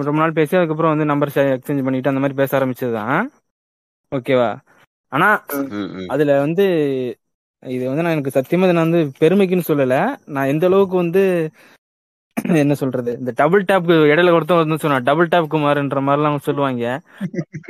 ரொம்ப 0.00 0.18
நாள் 0.18 0.32
பேசி 0.32 0.56
அதுக்கப்புறம் 0.56 0.92
வந்து 0.94 1.04
நம்பர் 1.04 1.32
எக்ஸ்சேஞ்ச் 1.46 1.86
பண்ணிட்டு 1.86 2.12
அந்த 2.12 2.22
மாதிரி 2.22 2.36
பேச 2.36 2.52
ஆரம்பிச்சது 2.58 2.92
தான் 2.92 3.18
ஓகேவா? 4.12 4.50
ஆனா. 5.12 5.28
அதுல 6.08 6.38
வந்து 6.38 6.64
இது 7.62 7.88
வந்து 7.88 8.02
நான் 8.02 8.12
எனக்கு 8.12 8.34
சத்தியமா 8.34 8.64
இதை 8.64 8.72
நான் 8.72 8.90
வந்து 8.90 9.00
பெருமைக்குன்னு 9.20 9.68
சொல்லல. 9.68 9.96
நான் 10.26 10.46
எந்த 10.46 10.66
அளவுக்கு 10.66 10.96
வந்து 10.96 11.22
என்ன 12.58 12.74
சொல்றது? 12.74 13.16
இந்த 13.18 13.32
டபுள் 13.34 13.64
டேப் 13.64 13.88
இடையில 14.10 14.32
ஒருத்தன் 14.32 14.56
வந்து 14.56 14.78
சொன்னா 14.78 14.98
டபுள் 14.98 15.28
டேப் 15.28 15.52
குமார்ன்ற 15.54 16.00
மாதிரிலாம் 16.06 16.46
சொல்லுவாங்க. 16.48 16.84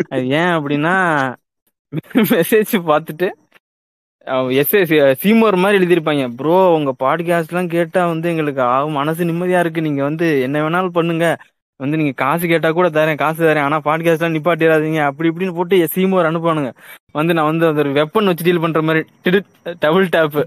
அது 0.09 0.22
ஏன் 0.40 0.53
அப்படின்னா 0.57 0.94
மெசேஜ் 2.31 2.74
பார்த்துட்டு 2.90 3.29
எஸ்ஏ 4.61 4.81
சீமோர் 5.22 5.57
மாதிரி 5.57 5.79
எழுதியிருப்பாங்க. 5.79 6.35
ப்ரோ 6.37 6.57
உங்க 6.72 6.94
பாட்காஸ்ட் 6.98 7.53
எல்லாம் 7.53 7.68
கேட்டா 7.68 8.07
வந்து 8.07 8.29
எங்களுக்கு 8.29 8.62
ஆகும் 8.72 8.92
மனசு 8.92 9.24
நிம்மதியா 9.24 9.59
இருக்கு. 9.59 9.81
நீங்க 9.83 10.03
வந்து 10.03 10.40
என்ன 10.40 10.57
வேணாலும் 10.62 10.96
பண்ணுங்க. 10.98 11.26
வந்து 11.80 11.98
நீங்க 12.00 12.14
காசு 12.22 12.44
கேட்டா 12.52 12.68
கூட 12.78 12.88
தரேன் 12.98 13.20
காசு 13.22 13.40
தரேன். 13.48 13.66
ஆனா 13.68 13.78
பாட்காஸ்ட் 13.88 14.22
எல்லாம் 14.22 14.36
நிப்பாட்டிடாதீங்க. 14.36 15.00
அப்படி 15.10 15.30
இப்படின்னு 15.30 15.56
போட்டு 15.58 15.88
சீமோர் 15.96 16.28
அனுப்புவானுங்க. 16.30 16.70
வந்து 17.18 17.34
நான் 17.36 17.50
வந்து 17.50 17.66
அந்த 17.70 17.82
ஒரு 17.84 17.92
வெப்பன் 18.00 18.30
வச்சு 18.30 18.46
டீல் 18.48 18.64
பண்ற 18.66 18.82
மாதிரி. 18.88 19.02
டபுள் 19.84 20.06
டேப் 20.16 20.38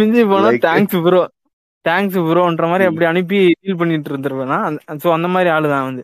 மிஞ்சி 0.00 0.22
போனா. 0.32 0.48
தேங்க்ஸ் 0.66 0.98
ப்ரோ 1.06 1.22
தேங்க்ஸ் 1.84 2.18
ப்ரோன்ற 2.28 2.66
மாதிரி 2.70 2.84
அப்படி 2.90 3.06
அனுப்பி 3.10 3.40
டீல் 3.62 3.80
பண்ணிட்டு 3.80 4.10
இருந்துருவேன் 4.12 4.78
ஸோ 5.02 5.08
அந்த 5.16 5.28
மாதிரி 5.34 5.48
ஆளு 5.56 5.66
தான் 5.74 5.88
வந்து 5.88 6.02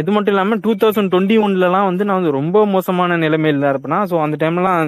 இது 0.00 0.10
மட்டும் 0.14 0.32
இல்லாம 0.34 0.56
டூ 0.64 0.72
தௌசண்ட் 0.82 1.10
டுவெண்ட்டி 1.12 1.36
ஒன்லலாம் 1.46 1.88
வந்து 1.88 2.04
நான் 2.08 2.18
வந்து 2.20 2.36
ரொம்ப 2.38 2.58
மோசமான 2.74 3.18
நிலைமையில 3.24 3.62
தான் 3.64 3.72
இருப்பேனா? 3.74 3.98
ஸோ 4.10 4.16
அந்த 4.24 4.36
டைம்லாம் 4.42 4.80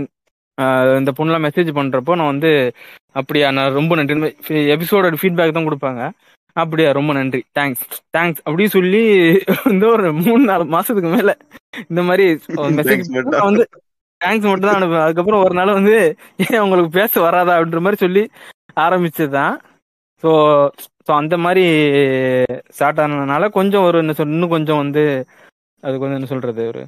இந்த 1.01 1.11
பொண்ணுலாம் 1.19 1.45
மெசேஜ் 1.47 1.71
பண்றப்போ 1.79 2.13
நான் 2.21 2.33
வந்து 2.33 2.51
அப்படியா 3.19 3.49
நான் 3.59 3.77
ரொம்ப 3.79 3.93
நன்றி. 3.99 4.31
எபிசோட 4.75 5.11
ஃபீட்பேக் 5.21 5.57
தான் 5.57 5.69
கொடுப்பாங்க. 5.69 6.03
அப்படியா 6.59 6.91
ரொம்ப 6.99 7.13
நன்றி. 7.19 7.41
தேங்க்ஸ் 7.59 7.83
தேங்க்ஸ் 8.17 8.41
அப்படி 8.47 8.65
சொல்லி 8.77 9.03
வந்து 9.65 9.87
ஒரு 9.95 10.09
மூணு 10.23 10.43
நாலு 10.51 10.65
மாசத்துக்கு 10.75 11.11
மேல 11.17 11.33
இந்த 11.85 12.03
மாதிரி 12.09 12.25
மெசேஜ். 12.79 13.09
வந்து 13.43 13.65
தேங்க்ஸ் 14.21 14.49
மட்டும் 14.49 14.69
தான் 14.69 14.79
அனுப்புவேன். 14.79 15.05
அதுக்கப்புறம் 15.05 15.43
ஒரு 15.47 15.55
நாள் 15.59 15.77
வந்து 15.79 15.97
ஏன் 16.47 16.63
உங்களுக்கு 16.65 16.91
பேச 16.99 17.13
வராதா 17.27 17.57
அப்படின்ற 17.57 17.81
மாதிரி 17.85 18.03
சொல்லி 18.05 18.23
ஆரம்பிச்சதுதான். 18.85 19.55
ஸோ 20.23 20.31
ஸோ 21.07 21.13
அந்த 21.15 21.35
மாதிரி 21.45 21.65
ஸ்டார்ட் 22.71 23.03
ஆனதுனால 23.03 23.45
கொஞ்சம் 23.59 23.87
ஒரு 23.89 23.99
என்ன 24.03 24.15
சொல் 24.19 24.35
இன்னும் 24.35 24.55
கொஞ்சம் 24.55 24.81
வந்து 24.83 25.03
அது 25.83 25.95
கொஞ்சம் 26.01 26.19
என்ன 26.19 26.31
சொல்றது 26.33 26.63
ஒரு 26.73 26.83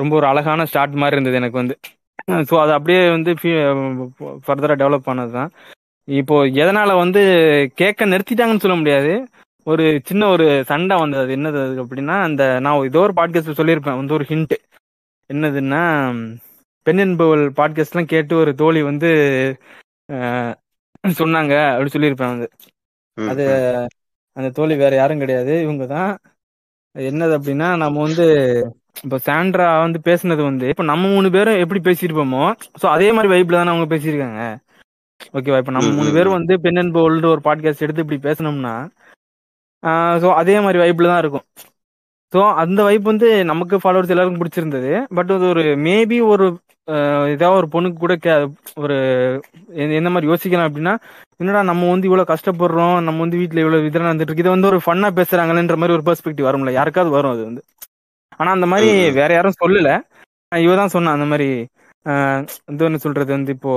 ரொம்ப 0.00 0.12
ஒரு 0.18 0.26
அழகான 0.30 0.66
ஸ்டார்ட் 0.70 1.00
மாதிரி 1.02 1.16
இருந்தது 1.16 1.40
எனக்கு 1.40 1.60
வந்து. 1.60 1.74
ஸோ 2.48 2.54
அது 2.62 2.72
அப்படியே 2.76 3.02
வந்து 3.10 3.30
ஃபர்தராக 4.46 4.78
டெவலப் 4.82 5.10
ஆனது 5.12 5.32
தான் 5.38 5.50
இப்போ 6.10 6.36
எதனால 6.62 6.90
வந்து 6.98 7.20
கேட்க 7.74 8.06
நிறுத்திட்டாங்கன்னு 8.06 8.62
சொல்ல 8.64 8.76
முடியாது. 8.76 9.12
ஒரு 9.66 9.84
சின்ன 10.08 10.22
ஒரு 10.28 10.46
சண்டை 10.70 10.96
வந்தது. 11.00 11.22
அது 11.22 11.32
என்னது 11.36 11.58
அது 11.64 11.82
அப்படின்னா 11.84 12.16
அந்த 12.28 12.42
நான் 12.60 12.86
ஏதோ 12.90 13.00
ஒரு 13.00 13.14
பாட்காஸ்ட் 13.16 13.60
சொல்லியிருப்பேன். 13.60 13.98
வந்து 14.00 14.14
ஒரு 14.14 14.24
ஹிண்ட் 14.24 14.54
என்னதுன்னா 15.30 15.82
பெண் 16.86 16.98
என்பவள் 16.98 17.44
பாட்காஸ்ட்லாம் 17.58 18.12
கேட்டு 18.12 18.34
ஒரு 18.36 18.52
தோழி 18.54 18.82
வந்து 18.82 19.08
சொன்னாங்க 21.18 21.54
அப்படி 21.74 21.92
சொல்லியிருப்பேன் 21.94 22.32
வந்து. 22.34 22.48
அது. 23.18 23.44
அந்த 24.36 24.48
தோழி 24.50 24.74
வேற 24.76 24.94
யாரும் 24.96 25.18
கிடையாது. 25.18 25.52
இவங்க 25.62 25.86
தான். 25.86 26.10
என்னது 26.94 27.34
அப்படின்னா 27.38 27.68
நம்ம 27.76 27.96
வந்து 28.00 28.24
இப்போ 29.04 29.18
சாண்ட்ரா 29.26 29.66
வந்து 29.84 29.98
பேசுனது 30.04 30.42
வந்து 30.42 30.66
இப்போ 30.68 30.82
நம்ம 30.82 31.08
மூணு 31.08 31.28
பேரும் 31.30 31.60
எப்படி 31.64 31.80
பேசியிருப்போமோ 31.88 32.42
ஸோ 32.82 32.86
அதே 32.86 33.12
மாதிரி 33.12 33.32
வைப்ல 33.34 33.58
தானே 33.58 33.72
அவங்க 33.74 33.86
பேசியிருக்காங்க. 33.94 34.40
ஓகேவா 35.32 35.58
இப்போ 35.58 35.72
நம்ம 35.72 35.90
மூணு 35.90 36.10
பேரும். 36.12 36.36
வந்து 36.38 36.54
பென் 36.60 36.76
அண்ட் 36.76 36.94
போல்டு 36.96 37.26
ஒரு 37.26 37.42
பாட்காஸ்ட் 37.44 37.84
எடுத்து 37.86 38.04
இப்படி 38.04 38.20
பேசணும்னா 38.28 38.74
ஸோ 40.22 40.28
அதே 40.34 40.60
மாதிரி 40.60 40.78
வைப்ல 40.78 41.06
தான் 41.06 41.18
இருக்கும். 41.18 41.44
ஸோ 42.32 42.40
அந்த 42.54 42.80
வைப் 42.82 43.02
வந்து 43.02 43.28
நமக்கு 43.44 43.76
ஃபாலோவர்ஸ் 43.76 44.12
எல்லாருக்கும் 44.14 44.42
பிடிச்சிருந்தது. 44.42 44.90
பட் 45.14 45.30
அது 45.30 45.46
ஒரு 45.46 45.62
மேபி 45.84 46.18
ஒரு 46.26 46.46
ஏதாவது 47.28 47.56
ஒரு 47.56 47.68
பொண்ணுக்கு 47.72 47.98
கூட 47.98 48.16
கே 48.16 48.32
ஒரு 48.76 48.96
எ- 49.76 49.92
எந்த 49.92 50.10
மாதிரி 50.10 50.30
யோசிக்கலாம் 50.30 50.68
அப்படின்னா 50.68 50.94
என்னடா 51.40 51.62
நம்ம 51.62 51.90
வந்து 51.90 52.06
இவ்வளவு 52.06 52.30
கஷ்டப்படுறோம் 52.32 52.96
நம்ம 53.00 53.20
வந்து 53.20 53.36
வீட்ல 53.36 53.60
இவ்வளவு 53.60 53.86
இதெல்லாம் 53.86 54.08
நடந்துட்டு 54.08 54.28
இருக்கு 54.28 54.44
இதை 54.44 54.52
வந்து 54.52 54.66
ஒரு 54.66 54.78
ஃபன்னா 54.78 55.10
பேசுறாங்களேன்ற 55.18 55.76
மாதிரி 55.76 55.96
ஒரு 55.98 56.06
பெர்ஸ்பெக்டிவ் 56.06 56.48
வரும்ல. 56.48 56.72
யாருக்காவது 56.72 57.10
வரும் 57.10 57.32
அது 57.32 57.44
வந்து. 57.44 57.62
ஆனா 58.40 58.50
அந்த 58.50 58.66
மாதிரி. 58.66 58.88
வேற 59.12 59.30
யாரும் 59.34 59.60
சொல்லல. 59.60 59.90
இவ 60.52 60.74
தான் 60.74 60.88
சொன்னா 60.88 61.10
அந்த 61.12 61.26
மாதிரி 61.26 61.48
இது 62.70 62.84
என்ன 62.84 62.98
சொல்றது 62.98 63.30
வந்து 63.32 63.52
இப்போ 63.56 63.72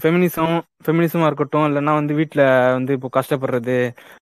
ஃபெமினிசம் 0.00 0.54
ஃபெமினிசமா 0.84 1.26
இருக்கட்டும் 1.26 1.66
இல்லைன்னா 1.68 1.92
வந்து 1.94 2.12
வீட்டில் 2.20 2.44
வந்து 2.72 2.92
இப்போ 2.96 3.08
கஷ்டப்படுறது 3.18 3.76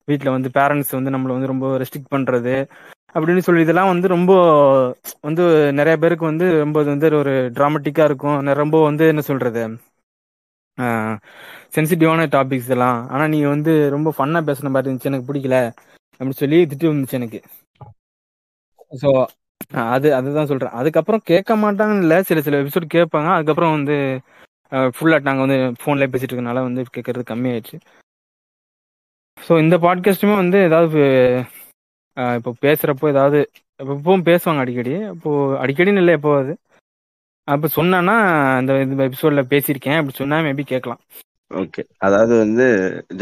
வீட்டில் 0.07 0.35
வந்து 0.35 0.49
பேரண்ட்ஸ் 0.55 0.91
வந்து 0.91 1.13
நம்மளை 1.15 1.33
வந்து 1.35 1.51
ரொம்ப 1.51 1.67
ரெஸ்ட்ரிக்ட் 1.81 2.13
பண்றது 2.15 2.55
அப்படின்னு 3.15 3.45
சொல்லி 3.45 3.65
இதெல்லாம் 3.65 3.91
வந்து 3.91 4.07
ரொம்ப 4.07 4.31
வந்து 5.27 5.43
நிறைய 5.79 5.95
பேருக்கு 5.99 6.25
வந்து 6.25 6.45
ரொம்ப 6.63 6.77
இது 6.83 6.91
வந்து 6.93 7.09
ஒரு 7.21 7.33
டிராமட்டிக்கா 7.57 8.03
இருக்கும். 8.09 8.37
ரொம்ப 8.61 8.77
வந்து 8.83 9.03
என்ன 9.11 9.23
சொல்றது? 9.27 9.63
சென்சிட்டிவான 11.75 12.25
டாபிக்ஸ் 12.35 12.67
இதெல்லாம். 12.69 12.99
ஆனா 13.11 13.25
நீ 13.33 13.39
வந்து 13.47 13.73
ரொம்ப 13.95 14.09
ஃபன்னா 14.17 14.41
பேசுன 14.49 14.71
மாதிரி 14.73 14.87
இருந்துச்சு. 14.87 15.11
எனக்கு 15.11 15.29
பிடிக்கல. 15.29 15.57
அப்படின்னு 16.19 16.41
சொல்லி 16.41 16.59
திட்டு 16.71 16.91
வந்துச்சு 16.91 17.19
எனக்கு. 17.19 17.39
ஸோ 19.01 19.09
அது 19.93 20.07
அதுதான் 20.17 20.49
சொல்றேன். 20.49 20.75
அதுக்கப்புறம் 20.79 21.23
கேட்க 21.31 21.55
மாட்டாங்கன்னு 21.63 22.03
இல்லை 22.05 22.17
சில 22.29 22.41
சில 22.41 22.59
எபிசோட் 22.63 22.95
கேட்பாங்க. 22.95 23.29
அதுக்கப்புறம் 23.35 23.75
வந்து 23.77 23.95
ஃபுல்லாக 24.95 25.27
நாங்கள் 25.27 25.45
வந்து 25.45 25.57
ஃபோன்லேயே 25.81 26.11
பேசிட்டு 26.11 26.33
இருக்கனால 26.33 26.61
வந்து 26.67 26.83
கேட்கறது 26.95 27.25
கம்மியாயிடுச்சு. 27.31 27.77
ஸோ 29.37 29.53
இந்த 29.63 29.75
பாட்காஸ்ட்டுமே 29.85 30.35
வந்து 30.41 30.57
ஏதாவது 30.67 30.99
இப்போ 32.37 32.51
பேசுறப்போ 32.65 33.05
ஏதாவது 33.07 33.39
இப்போ 33.79 33.93
இப்பவும் 33.97 34.27
பேசுவாங்க 34.29 34.63
அடிக்கடி. 34.63 34.93
இப்போ 35.15 35.29
அடிக்கடின்னு 35.63 36.01
இல்லை 36.03 36.13
எப்போவாது. 36.17 36.53
அப்போ 37.47 37.67
சொன்னான்னா 37.77 38.15
இந்த 38.61 38.73
இந்த 38.85 39.03
எபிசோட்ல 39.09 39.41
பேசியிருக்கேன். 39.53 39.97
அப்படி 39.99 40.15
சொன்னா 40.19 40.37
மேபி 40.47 40.63
கேட்கலாம். 40.73 41.01
ஓகே 41.51 41.81
அதாவது 41.97 42.33
வந்து 42.43 42.65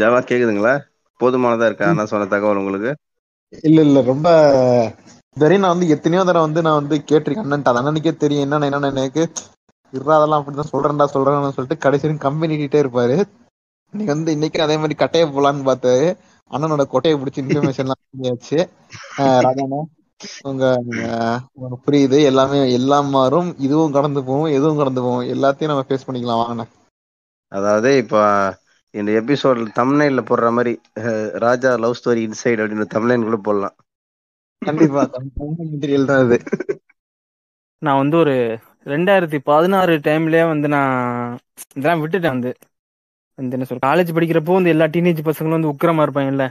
ஜவா 0.00 0.18
கேக்குதுங்களா? 0.28 0.74
போதுமானதா 1.20 1.66
இருக்கா? 1.70 1.88
நான் 1.98 2.10
சொன்ன 2.12 2.28
தகவல் 2.34 2.60
உங்களுக்கு? 2.62 2.92
இல்ல 3.64 3.78
இல்ல. 3.80 3.98
ரொம்ப 4.02 4.28
இதுவரையும் 5.36 5.64
நான் 5.64 5.74
வந்து 5.74 5.92
எத்தனையோ 5.94 6.22
தடவை 6.28 6.44
வந்து 6.46 6.64
நான் 6.66 6.80
வந்து 6.80 6.96
கேட்டிருக்கேன். 7.10 7.46
அண்ணன்ட்ட 7.46 7.72
அது 7.72 7.80
அண்ணனுக்கே 7.80 8.12
தெரியும். 8.24 8.44
என்னன்னு 8.46 8.68
என்னன்னு 8.68 8.90
எனக்கு 8.92 9.22
இருறா 9.92 10.14
அதெல்லாம் 10.18 10.40
அப்படிதான் 10.40 10.72
சொல்றேன்டா 10.74 11.06
சொல்றேன்னு 11.14 11.56
சொல்லிட்டு 11.56 11.84
கடைசியும் 11.84 12.22
கம்பெனிட்டே 12.26 12.58
கம்பெனி 12.66 12.82
இருப்பாரு. 12.82 13.16
இன்னைக்கு 13.92 14.12
வந்து 14.14 14.34
இன்னைக்கு 14.36 14.58
அதே 14.66 14.76
மாதிரி 14.82 14.94
கட்டையை 15.00 15.26
போலான்னு 15.36 15.68
பார்த்தாரு 15.70 16.06
அண்ணனோட 16.50 16.84
கொட்டையை 16.92 17.16
பிடிச்சி 17.20 17.42
இன்ஃபர்மேஷன் 17.42 17.86
எல்லாம் 17.86 18.02
பண்ணியாச்சு. 18.12 18.58
ராஜாண்ணா 19.46 19.80
உங்க 20.50 20.64
உங்களுக்கு 20.86 21.84
புரியுது. 21.86 22.18
எல்லாமே 22.30 22.58
எல்லாம் 22.78 23.08
மாறும். 23.16 23.48
இதுவும் 23.66 23.94
கடந்து 23.96 24.20
போவோம் 24.28 24.52
எதுவும் 24.56 24.80
கடந்து 24.80 25.00
போவோம் 25.06 25.24
எல்லாத்தையும் 25.34 25.72
நம்ம 25.72 25.86
ஃபேஸ் 25.88 26.06
பண்ணிக்கலாம். 26.08 26.42
வாங்கண்ணா. 26.42 26.66
அதாவது 27.52 27.90
இப்போ 28.02 28.20
இந்த 28.94 29.10
எபிசோட்ல 29.20 29.68
தம்னைல 29.80 30.22
போடுற 30.30 30.48
மாதிரி 30.58 30.74
ராஜா 31.44 31.70
லவ் 31.84 31.98
ஸ்டோரி 32.00 32.22
இன்சைட் 32.28 32.62
அப்படின்னு 32.62 32.94
தம்னைன் 32.96 33.26
கூட 33.28 33.38
போடலாம். 33.48 33.76
கண்டிப்பா 34.62 35.02
மெட்டீரியல் 35.62 36.10
தான் 36.10 36.22
அது. 36.24 36.36
நான் 37.82 38.00
வந்து 38.00 38.16
ஒரு 38.16 38.34
ரெண்டாயிரத்தி 38.86 39.38
பதினாறு 39.44 39.94
டைம்லயே 40.04 40.44
வந்து 40.48 40.68
நான் 40.68 40.92
இதெல்லாம் 41.76 42.02
விட்டுட்டேன் 42.02 42.34
வந்து. 42.36 42.52
வந்து 43.38 43.56
என்ன 43.56 43.66
சொல்ற 43.68 43.82
காலேஜ் 43.82 44.14
படிக்கிறப்போ 44.16 44.56
வந்து 44.56 44.70
எல்லா 44.70 44.86
டீனேஜ் 44.86 45.26
பசங்களும் 45.28 45.58
வந்து 45.58 45.72
உக்கிரமா 45.72 46.04
இருப்பாங்கல்ல. 46.06 46.46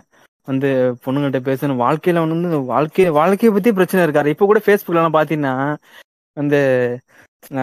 வந்து 0.47 0.69
பொண்ணுங்கள்ட்ட 1.05 1.39
பேசணும். 1.47 1.81
வாழ்க்கையில 1.83 2.21
வந்து 2.25 2.59
வாழ்க்கை 2.71 3.05
வாழ்க்கையை 3.19 3.51
பத்தி 3.53 3.71
பிரச்சனை 3.71 4.05
இருக்காரு 4.05 4.33
இப்ப 4.33 4.45
கூட 4.45 4.61
ஃபேஸ்புக்ல 4.65 5.01
எல்லாம் 5.01 5.17
பாத்தீங்கன்னா 5.19 5.53
வந்து 6.37 6.59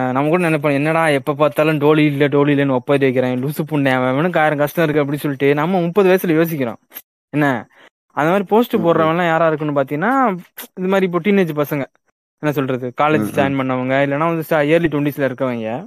நம்ம 0.07 0.29
கூட 0.29 0.41
நினைப்போம் 0.43 0.77
என்னடா 0.77 1.03
எப்ப 1.17 1.33
பார்த்தாலும் 1.33 1.79
டோலி 1.79 2.03
இல்ல 2.05 2.25
டோலி 2.27 2.51
இல்லன்னு 2.55 2.77
ஒப்பாதி 2.77 3.05
வைக்கிறேன். 3.07 3.35
லூசு 3.43 3.61
புண்ணே 3.71 3.91
அவனுக்கு 4.09 4.39
ஆயிரம் 4.39 4.61
கஷ்டம் 4.63 4.85
இருக்கு 4.85 5.03
அப்படின்னு 5.03 5.25
சொல்லிட்டு 5.25 5.49
நம்ம 5.61 5.81
முப்பது 5.85 6.09
வயசுல 6.09 6.37
யோசிக்கிறோம். 6.39 6.79
என்ன? 7.33 7.45
அந்த 8.19 8.29
மாதிரி 8.31 8.47
போஸ்ட் 8.53 8.75
ம், 8.75 8.79
ம். 8.79 8.85
போடுறவங்க 8.85 9.13
எல்லாம் 9.13 9.31
யாரா 9.33 9.47
இருக்குன்னு 9.47 9.79
பாத்தீங்கன்னா 9.81 10.11
இது 10.79 10.89
மாதிரி 10.93 11.05
இப்போ 11.05 11.19
டீனேஜ் 11.19 11.57
பசங்க. 11.61 11.83
என்ன 12.43 12.53
சொல்றது? 12.57 12.87
காலேஜ். 13.01 13.25
ஜாயின் 13.37 13.59
பண்ணவங்க 13.59 13.95
இல்லைன்னா 14.05 14.27
வந்து 14.29 14.43
இயர்லி 14.69 14.89
டுவெண்ட்டிஸ்ல 14.93 15.27
இருக்கவங்க. 15.29 15.85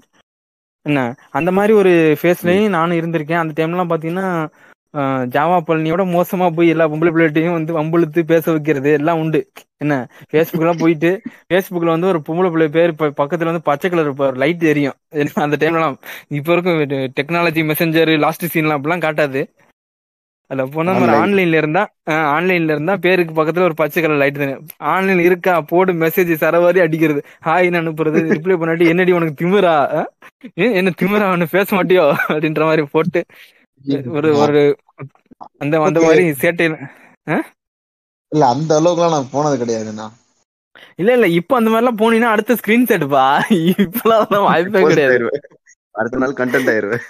என்ன? 0.87 1.01
அந்த 1.31 1.51
மாதிரி 1.53 1.73
ஒரு 1.73 1.93
ஃபேஸ்லயும் 2.23 2.69
நானும் 2.69 2.99
இருந்திருக்கேன். 2.99 3.43
அந்த 3.43 3.53
டைம்லாம் 3.59 3.91
பாத்தீங்கன்னா 3.93 4.27
ஜாவா 5.35 5.59
பழனியோட 5.67 6.03
மோசமா 6.15 6.47
போய் 6.57 6.69
எல்லா 6.69 6.87
பொம்பளை 6.89 7.13
பிள்ளைகிட்டையும் 7.13 7.57
வந்து 7.59 7.73
வம்புழுத்து 7.79 8.21
பேச 8.23 8.51
வைக்கிறது 8.51 8.91
எல்லாம் 8.93 9.19
உண்டு. 9.19 9.41
என்ன? 9.77 9.97
ஃபேஸ்புக் 10.31 10.65
எல்லாம் 10.65 10.81
போயிட்டு 10.83 11.11
ஃபேஸ்புக்ல 11.49 11.93
வந்து 11.95 12.07
ஒரு 12.07 12.19
பொம்பளை 12.29 12.51
பிள்ளை 12.51 12.69
பேர் 12.69 12.93
பக்கத்துல 12.95 13.49
வந்து 13.51 13.63
பச்சை 13.63 13.91
கலர் 13.91 14.37
லைட் 14.37 14.63
எரியும். 14.63 14.99
அந்த 15.45 15.57
டைம்லாம் 15.63 15.97
இப்ப 16.29 16.53
இருக்கும் 16.53 16.81
டெக்னாலஜி 17.21 17.63
மெசஞ்சர் 17.71 18.19
லாஸ்ட் 18.19 18.47
சீன்லாம் 18.55 18.79
அப்படிலாம் 18.79 19.05
காட்டாது. 19.07 19.43
அதுல 20.53 20.65
போனா 20.75 20.93
Online. 20.95 21.15
ஆன்லைன்ல 21.21 21.57
இருந்தா 21.61 21.83
ஆன்லைன்ல 22.35 22.75
இருந்தா 22.77 22.95
பேருக்கு 23.05 23.33
பக்கத்துல 23.35 23.67
ஒரு 23.69 23.75
பச்சை 23.75 24.01
கலர் 24.03 24.21
லைட் 24.23 24.41
தானே. 24.43 24.55
ஆன்லைன் 24.93 25.21
இருக்கா? 25.21 25.55
போடு 25.71 25.93
மெசேஜ் 26.03 26.33
சரவாரி 26.43 26.81
அடிக்கிறது. 26.85 27.21
ஹாய்னு 27.47 27.81
அனுப்புறது? 27.83 28.21
ரிப்ளை 28.33 28.57
பண்ணாட்டி 28.61 28.87
என்னடி 28.93 29.13
உனக்கு 29.13 29.35
திமிரா? 29.43 29.75
என்ன 30.79 30.93
திமிரா? 31.03 31.27
அவனு 31.31 31.49
பேச 31.57 31.69
மாட்டியோ? 31.77 32.05
அப்படின்ற 32.29 32.65
மாதிரி 32.71 32.85
போட்டு 32.97 33.23
ஒரு 34.17 34.31
ஒரு 34.45 34.63
அந்த 35.63 35.75
அந்த 35.89 36.01
மாதிரி 36.01 36.25
சேட்டையில 36.43 36.77
இல்ல 38.33 38.45
அந்த 38.55 38.73
அளவுக்குலாம் 38.81 39.15
நான் 39.15 39.33
போனது 39.33 39.57
கிடையாதுண்ணா. 39.63 40.07
இல்ல 41.01 41.11
இல்ல 41.13 41.27
இப்ப 41.39 41.57
அந்த 41.57 41.71
மாதிரி 41.71 41.83
எல்லாம் 41.83 42.01
போனீங்கன்னா 42.01 42.35
அடுத்த 42.35 42.57
ஸ்கிரீன்ஷாட் 42.61 43.07
பா. 43.09 43.25
இப்பெல்லாம் 43.73 44.47
வாய்ப்பே 44.47 44.83
கிடையாது. 44.83 45.19
அடுத்த 45.95 46.21
நாள் 46.23 46.39
கண்டென்ட் 46.41 46.71
ஆயிருவேன். 46.73 47.05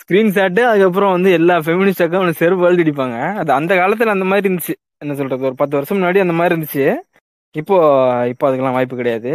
ஸ்கிரீன்ஷாட்டு 0.00 0.62
அதுக்கப்புறம் 0.70 1.14
வந்து 1.16 1.30
எல்லா 1.38 1.54
ஃபெமினிஸ்டாக்கும் 1.64 2.20
அவனை 2.20 2.34
செருப்பு 2.42 2.66
அழுது 2.68 2.84
அடிப்பாங்க. 2.84 3.16
அது 3.40 3.50
அந்த 3.58 3.72
காலத்துல 3.80 4.14
அந்த 4.16 4.26
மாதிரி 4.30 4.46
இருந்துச்சு. 4.48 4.74
என்ன 5.04 5.14
சொல்றது 5.20 5.48
ஒரு 5.50 5.56
பத்து 5.62 5.76
வருஷம் 5.76 5.98
முன்னாடி 5.98 6.20
அந்த 6.24 6.34
மாதிரி 6.38 6.54
இருந்துச்சு. 6.54 6.84
இப்போ 7.54 7.76
இப்போ 8.32 8.44
அதுக்கெல்லாம் 8.48 8.78
வாய்ப்பு 8.78 9.00
கிடையாது. 9.00 9.32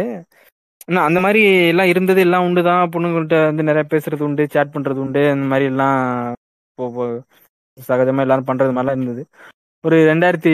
ஆனா 0.88 1.00
அந்த 1.08 1.20
மாதிரி 1.24 1.40
எல்லாம் 1.72 1.90
இருந்தது 1.92 2.20
எல்லாம் 2.26 2.44
உண்டு 2.46 2.60
தான் 2.70 2.92
பொண்ணுங்கள்ட்ட 2.94 3.38
வந்து 3.50 3.68
நிறைய 3.70 3.84
பேசுறது 3.92 4.22
உண்டு 4.28 4.44
சேட் 4.54 4.74
பண்றது 4.76 5.00
உண்டு. 5.04 5.22
அந்த 5.34 5.46
மாதிரி 5.52 5.66
எல்லாம் 5.72 5.98
இப்போ 6.70 7.06
சகஜமா 7.88 8.24
எல்லாரும் 8.26 8.48
பண்றது 8.50 8.72
மாதிரிலாம் 8.76 8.98
இருந்தது. 8.98 9.22
ஒரு 9.84 9.96
ரெண்டாயிரத்தி 10.08 10.52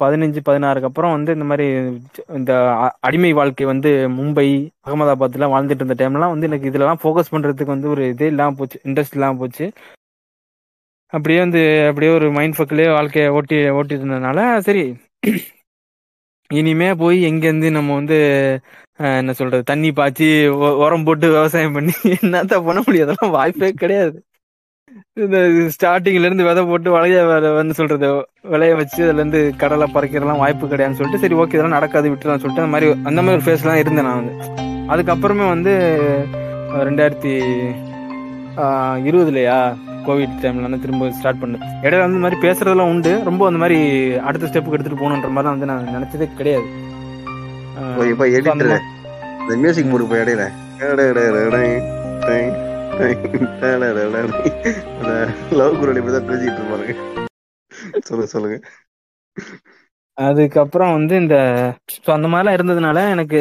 பதினஞ்சு 0.00 0.40
பதினாறுக்கு 0.46 0.88
அப்புறம் 0.88 1.12
வந்து 1.16 1.30
இந்த 1.36 1.46
மாதிரி 1.50 1.66
இந்த 2.38 2.52
அடிமை 3.08 3.30
வாழ்க்கை 3.32 3.66
வந்து 3.66 3.90
மும்பை 4.16 4.46
அகமதாபாத்லாம் 4.86 5.54
வாழ்ந்துட்டு 5.54 5.82
இருந்த 5.82 5.96
டைம்லாம் 6.00 6.34
வந்து 6.34 6.48
எனக்கு 6.50 6.70
இதுலலாம் 6.70 7.00
ஃபோக்கஸ் 7.02 7.32
பண்றதுக்கு 7.34 7.74
வந்து 7.74 7.90
ஒரு 7.94 8.04
இதே 8.14 8.28
இல்லாம 8.32 8.56
போச்சு 8.60 8.78
இன்ட்ரெஸ்ட் 8.88 9.16
இல்லாம 9.18 9.38
போச்சு. 9.42 9.66
அப்படியே 11.12 11.38
வந்து 11.40 11.60
அப்படியே 11.88 12.10
ஒரு 12.18 12.26
மைண்ட் 12.36 12.56
ஃபக்கிலே 12.58 12.86
வாழ்க்கையை 12.96 13.28
ஓட்டி 13.38 13.56
ஓட்டிட்டு 13.78 14.02
இருந்ததுனால 14.02 14.40
சரி. 14.68 14.84
இனிமே 16.50 16.88
போய் 17.02 17.18
எங்கேருந்து 17.28 17.68
நம்ம 17.70 17.90
வந்து 17.94 18.16
என்ன 19.18 19.32
சொல்றது 19.32 19.62
தண்ணி 19.64 19.90
பாய்ச்சி 19.98 20.26
உரம் 20.84 21.04
போட்டு 21.06 21.26
விவசாயம் 21.30 21.76
பண்ணி 21.76 21.92
என்னத்த 22.16 22.54
பண்ண 22.66 22.80
முடியாதெல்லாம் 22.86 23.34
வாய்ப்பே 23.36 23.70
கிடையாது. 23.82 24.18
இந்த 25.24 25.38
ஸ்டார்டிங்ல 25.74 26.28
இருந்து 26.28 26.46
விதை 26.48 26.62
போட்டு 26.70 26.90
வளைய 26.96 27.22
வந்து 27.58 27.74
சொல்றது 27.80 28.08
விளைய 28.52 28.74
வச்சு 28.80 29.00
அதுல 29.06 29.20
இருந்து 29.22 29.40
கடலை 29.62 29.86
பறிக்கிறதுலாம் 29.94 30.42
வாய்ப்பு 30.42 30.70
கிடையாதுன்னு 30.72 30.98
சொல்லிட்டு 31.00 31.22
சரி 31.24 31.38
ஓகே 31.42 31.56
இதெல்லாம் 31.56 31.76
நடக்காது 31.78 32.12
விட்டுலாம் 32.12 32.42
சொல்லிட்டு 32.42 32.64
அந்த 32.64 32.74
மாதிரி 32.74 32.88
அந்த 33.10 33.20
மாதிரி 33.22 33.38
ஒரு 33.38 33.46
ஃபேஸ்லாம் 33.46 33.80
இருந்தேன் 33.82 34.08
நான் 34.08 34.20
வந்து. 34.20 34.34
அதுக்கப்புறமே 34.92 35.46
வந்து 35.54 35.72
ரெண்டாயிரத்தி 36.88 37.34
இருபதுலயா 39.08 39.58
கோவிட் 40.06 40.40
டைம்ல 40.42 40.66
வந்து 40.66 40.82
திரும்ப 40.84 41.10
ஸ்டார்ட் 41.18 41.40
பண்ணேன். 41.42 41.64
இடையில 41.84 42.02
வந்து 42.04 42.16
இந்த 42.16 42.24
மாதிரி 42.26 42.38
பேசுறதெல்லாம் 42.46 42.92
உண்டு. 42.94 43.12
ரொம்ப 43.28 43.46
அந்த 43.50 43.60
மாதிரி 43.62 43.78
அடுத்த 44.28 44.48
ஸ்டெப்புக்கு 44.50 44.78
எடுத்துட்டு 44.78 45.02
போகணுன்ற 45.02 45.30
மாதிரி 45.36 45.52
வந்து 45.54 45.68
நான் 45.70 45.92
நினைச்சதே 45.96 46.28
கிடையாது. 46.40 46.68
இப்ப 48.12 48.24
அந்த 48.24 48.38
எடிட்டர் 48.38 48.88
இந்த 49.42 49.56
மியூசிக் 49.62 49.92
போடு 49.92 50.10
போய் 50.10 50.22
இடையில. 50.24 50.46
லவ் 55.58 55.78
குரல் 55.80 55.98
இப்படிதான் 56.00 56.28
பேசிட்டு 56.30 56.58
இருப்பாருங்க. 56.58 56.94
சொல்லுங்க 58.00 58.28
சொல்லுங்க. 58.32 58.56
அதுக்கப்புறம் 60.18 60.92
வந்து 60.92 61.14
இந்த 61.16 61.36
ஸோ 61.96 62.10
அந்த 62.12 62.28
மாதிரிலாம் 62.28 62.56
இருந்ததுனால 62.56 62.98
எனக்கு 63.10 63.38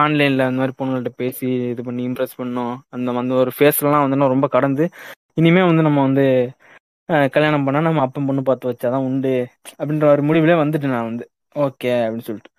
ஆன்லைன்ல 0.00 0.46
அந்த 0.46 0.60
மாதிரி 0.60 0.74
பொண்ணுங்கள்ட்ட 0.78 1.12
பேசி 1.16 1.46
இது 1.70 1.82
பண்ணி 1.82 2.02
இம்ப்ரெஸ் 2.08 2.38
பண்ணோம். 2.38 2.74
அந்த 2.88 3.16
அந்த 3.18 3.34
ஒரு 3.34 3.52
ஃபேஸ்லாம் 3.56 4.04
வந்து 4.04 4.34
ரொம்ப 4.34 4.48
கடந்து 4.48 4.86
இனிமே 5.34 5.62
வந்து 5.62 5.82
நம்ம 5.82 6.00
வந்து 6.00 6.24
கல்யாணம் 7.28 7.64
பண்ணா 7.64 7.80
நம்ம 7.80 8.02
அப்பன் 8.02 8.26
பொண்ணு 8.26 8.42
பார்த்து 8.42 8.70
வச்சாதான் 8.70 9.06
உண்டு 9.08 9.32
அப்படின்ற 9.80 10.06
ஒரு 10.06 10.22
முடிவுல 10.22 10.54
வந்துட்டு 10.62 10.92
நான் 10.92 11.08
வந்து 11.10 11.24
ஓகே 11.56 11.92
அப்படின்னு 12.04 12.28
சொல்லிட்டு. 12.28 12.50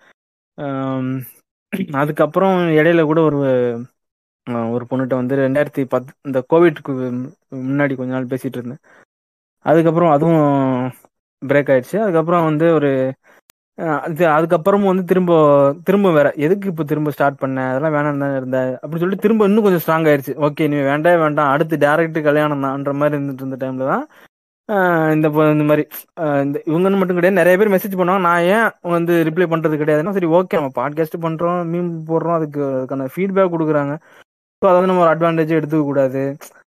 அதுக்கப்புறம் 1.98 2.56
இடையில 2.78 3.02
கூட 3.02 3.20
ஒரு 3.22 3.40
ஒரு 4.74 4.84
பொண்ணுகிட்ட 4.90 5.14
வந்து 5.20 5.34
ரெண்டாயிரத்தி 5.44 5.82
பத் 5.92 6.08
இந்த 6.28 6.38
கோவிட்க்கு 6.52 6.92
முன்னாடி 7.68 7.94
கொஞ்ச 7.98 8.10
நாள் 8.16 8.30
பேசிட்டு 8.32 8.58
இருந்தேன். 8.60 8.82
அதுக்கப்புறம் 9.66 10.12
அதுவும் 10.16 10.42
பிரேக் 11.42 11.70
ஆயிடுச்சு. 11.74 11.96
அதுக்கப்புறம் 12.04 12.46
வந்து 12.50 12.66
ஒரு 12.78 12.90
அது 14.06 14.24
அதுக்கப்புறமும் 14.34 14.90
வந்து 14.90 15.04
திரும்ப 15.10 15.32
திரும்ப 15.86 16.10
வேற 16.16 16.28
எதுக்கு 16.44 16.66
இப்போ 16.72 16.84
திரும்ப 16.90 17.12
ஸ்டார்ட் 17.14 17.40
பண்ண? 17.42 17.64
அதெல்லாம் 17.70 17.94
வேணாம் 17.96 18.22
தான் 18.24 18.36
இருந்த 18.40 18.58
அப்படின்னு 18.80 19.02
சொல்லிட்டு 19.02 19.24
திரும்ப 19.26 19.48
இன்னும் 19.48 19.64
கொஞ்சம் 19.66 19.82
ஸ்ட்ராங் 19.84 20.06
ஆயிடுச்சு 20.10 20.34
ஓகே 20.48 20.68
நீ 20.72 20.76
வேண்டாம் 20.90 21.22
வேண்டாம். 21.24 21.50
அடுத்து 21.54 21.76
டேரக்ட் 21.86 22.20
கல்யாணம் 22.28 22.64
தான்ன்ற 22.66 22.92
மாதிரி 23.00 23.18
இருந்துட்டு 23.18 23.44
இருந்த 23.44 23.58
டைம்ல 23.64 23.88
தான் 23.92 24.04
இந்த 25.14 25.26
இந்த 25.54 25.64
மாதிரி 25.70 25.82
இந்த 26.44 26.56
இவங்கன்னு 26.70 27.00
மட்டும் 27.00 27.18
கிடையாது. 27.18 27.40
நிறைய 27.40 27.54
பேர் 27.60 27.72
மெசேஜ் 27.74 27.98
பண்ணுவாங்க. 28.00 28.24
நான் 28.28 28.46
ஏன் 28.56 28.68
வந்து 28.96 29.14
ரிப்ளை 29.28 29.46
பண்றது 29.52 29.80
கிடையாதுன்னா 29.82 30.14
சரி 30.18 30.30
ஓகே 30.38 30.58
நம்ம 30.60 30.72
பாட்காஸ்ட் 30.80 31.18
பண்றோம் 31.26 31.58
மீம் 31.72 31.90
போடுறோம். 32.10 32.36
அதுக்கு 32.38 32.62
அதுக்கான 32.78 33.08
ஃபீட்பேக் 33.14 33.54
கொடுக்குறாங்க. 33.54 33.94
ஸோ 34.64 34.68
அதை 34.68 34.76
வந்து 34.76 34.90
நம்ம 34.90 35.02
ஒரு 35.04 35.12
அட்வான்டேஜ் 35.14 35.50
எடுத்துக்க 35.56 35.82
கூடாது. 35.82 36.20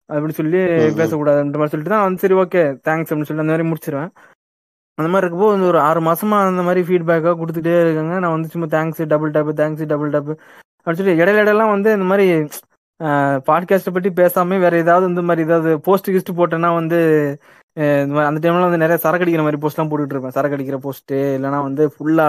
அப்படி 0.09 0.33
சொல்லி. 0.33 0.59
பேசக்கூடாதுன்ற 0.99 1.57
மாதிரி 1.59 1.73
சொல்லிட்டு 1.73 1.93
தான் 1.93 2.05
வந்து 2.05 2.21
சரி 2.23 2.36
ஓகே 2.43 2.61
தேங்க்ஸ் 2.88 3.09
அப்படின்னு 3.09 3.27
சொல்லி 3.29 3.43
அந்த 3.43 3.53
மாதிரி 3.53 3.67
முடிச்சிருவேன். 3.71 4.09
அந்த 4.97 5.07
மாதிரி 5.11 5.25
இருக்கப்போ 5.25 5.49
வந்து 5.53 5.67
ஒரு 5.67 5.79
ஆறு 5.79 6.01
மாசமா 6.01 6.38
அந்த 6.45 6.61
மாதிரி 6.61 6.81
ஃபீட்பேக்காக 6.88 7.36
கொடுத்துட்டே 7.41 7.73
இருக்காங்க. 7.86 8.13
நான் 8.23 8.36
வந்து 8.36 8.51
சும்மா 8.53 8.67
thanks 8.75 9.01
double 9.13 9.33
tap 9.36 9.51
thanks 9.61 9.86
double 9.93 10.13
tap 10.15 10.31
அப்படின்னு 10.77 10.99
சொல்லி 11.01 11.15
இடையில 11.23 11.43
இடையெல்லாம் 11.43 11.73
வந்து 11.75 11.91
இந்த 11.97 12.07
மாதிரி 12.11 12.25
பாட்காஸ்ட்டை 13.47 13.93
பற்றி 13.95 14.09
பேசாம 14.21 14.59
வேற 14.59 14.75
ஏதாவது 14.77 15.05
இந்த 15.11 15.21
மாதிரி 15.21 15.45
ஏதாவது 15.47 15.71
போஸ்ட் 15.79 16.11
கிஸ்ட் 16.11 16.38
போட்டேன்னா 16.39 16.69
வந்து 16.73 16.99
அஹ் 17.77 18.01
இந்த 18.03 18.13
மாதிரி 18.15 18.29
அந்த 18.29 18.41
டைம்ல 18.43 18.67
வந்து 18.67 18.83
நிறைய 18.83 18.97
சரக்கு 18.97 19.25
அடிக்கிற 19.25 19.43
மாதிரி 19.43 19.61
போஸ்ட்லாம் 19.63 19.89
போட்டுட்டு 19.91 20.15
இருப்பேன். 20.15 20.36
சரக்கு 20.38 20.57
அடிக்கிற 20.57 20.77
போஸ்ட் 20.77 21.13
இல்லைன்னா 21.38 21.61
வந்து 21.69 21.86
ஃபுல்லா 21.93 22.27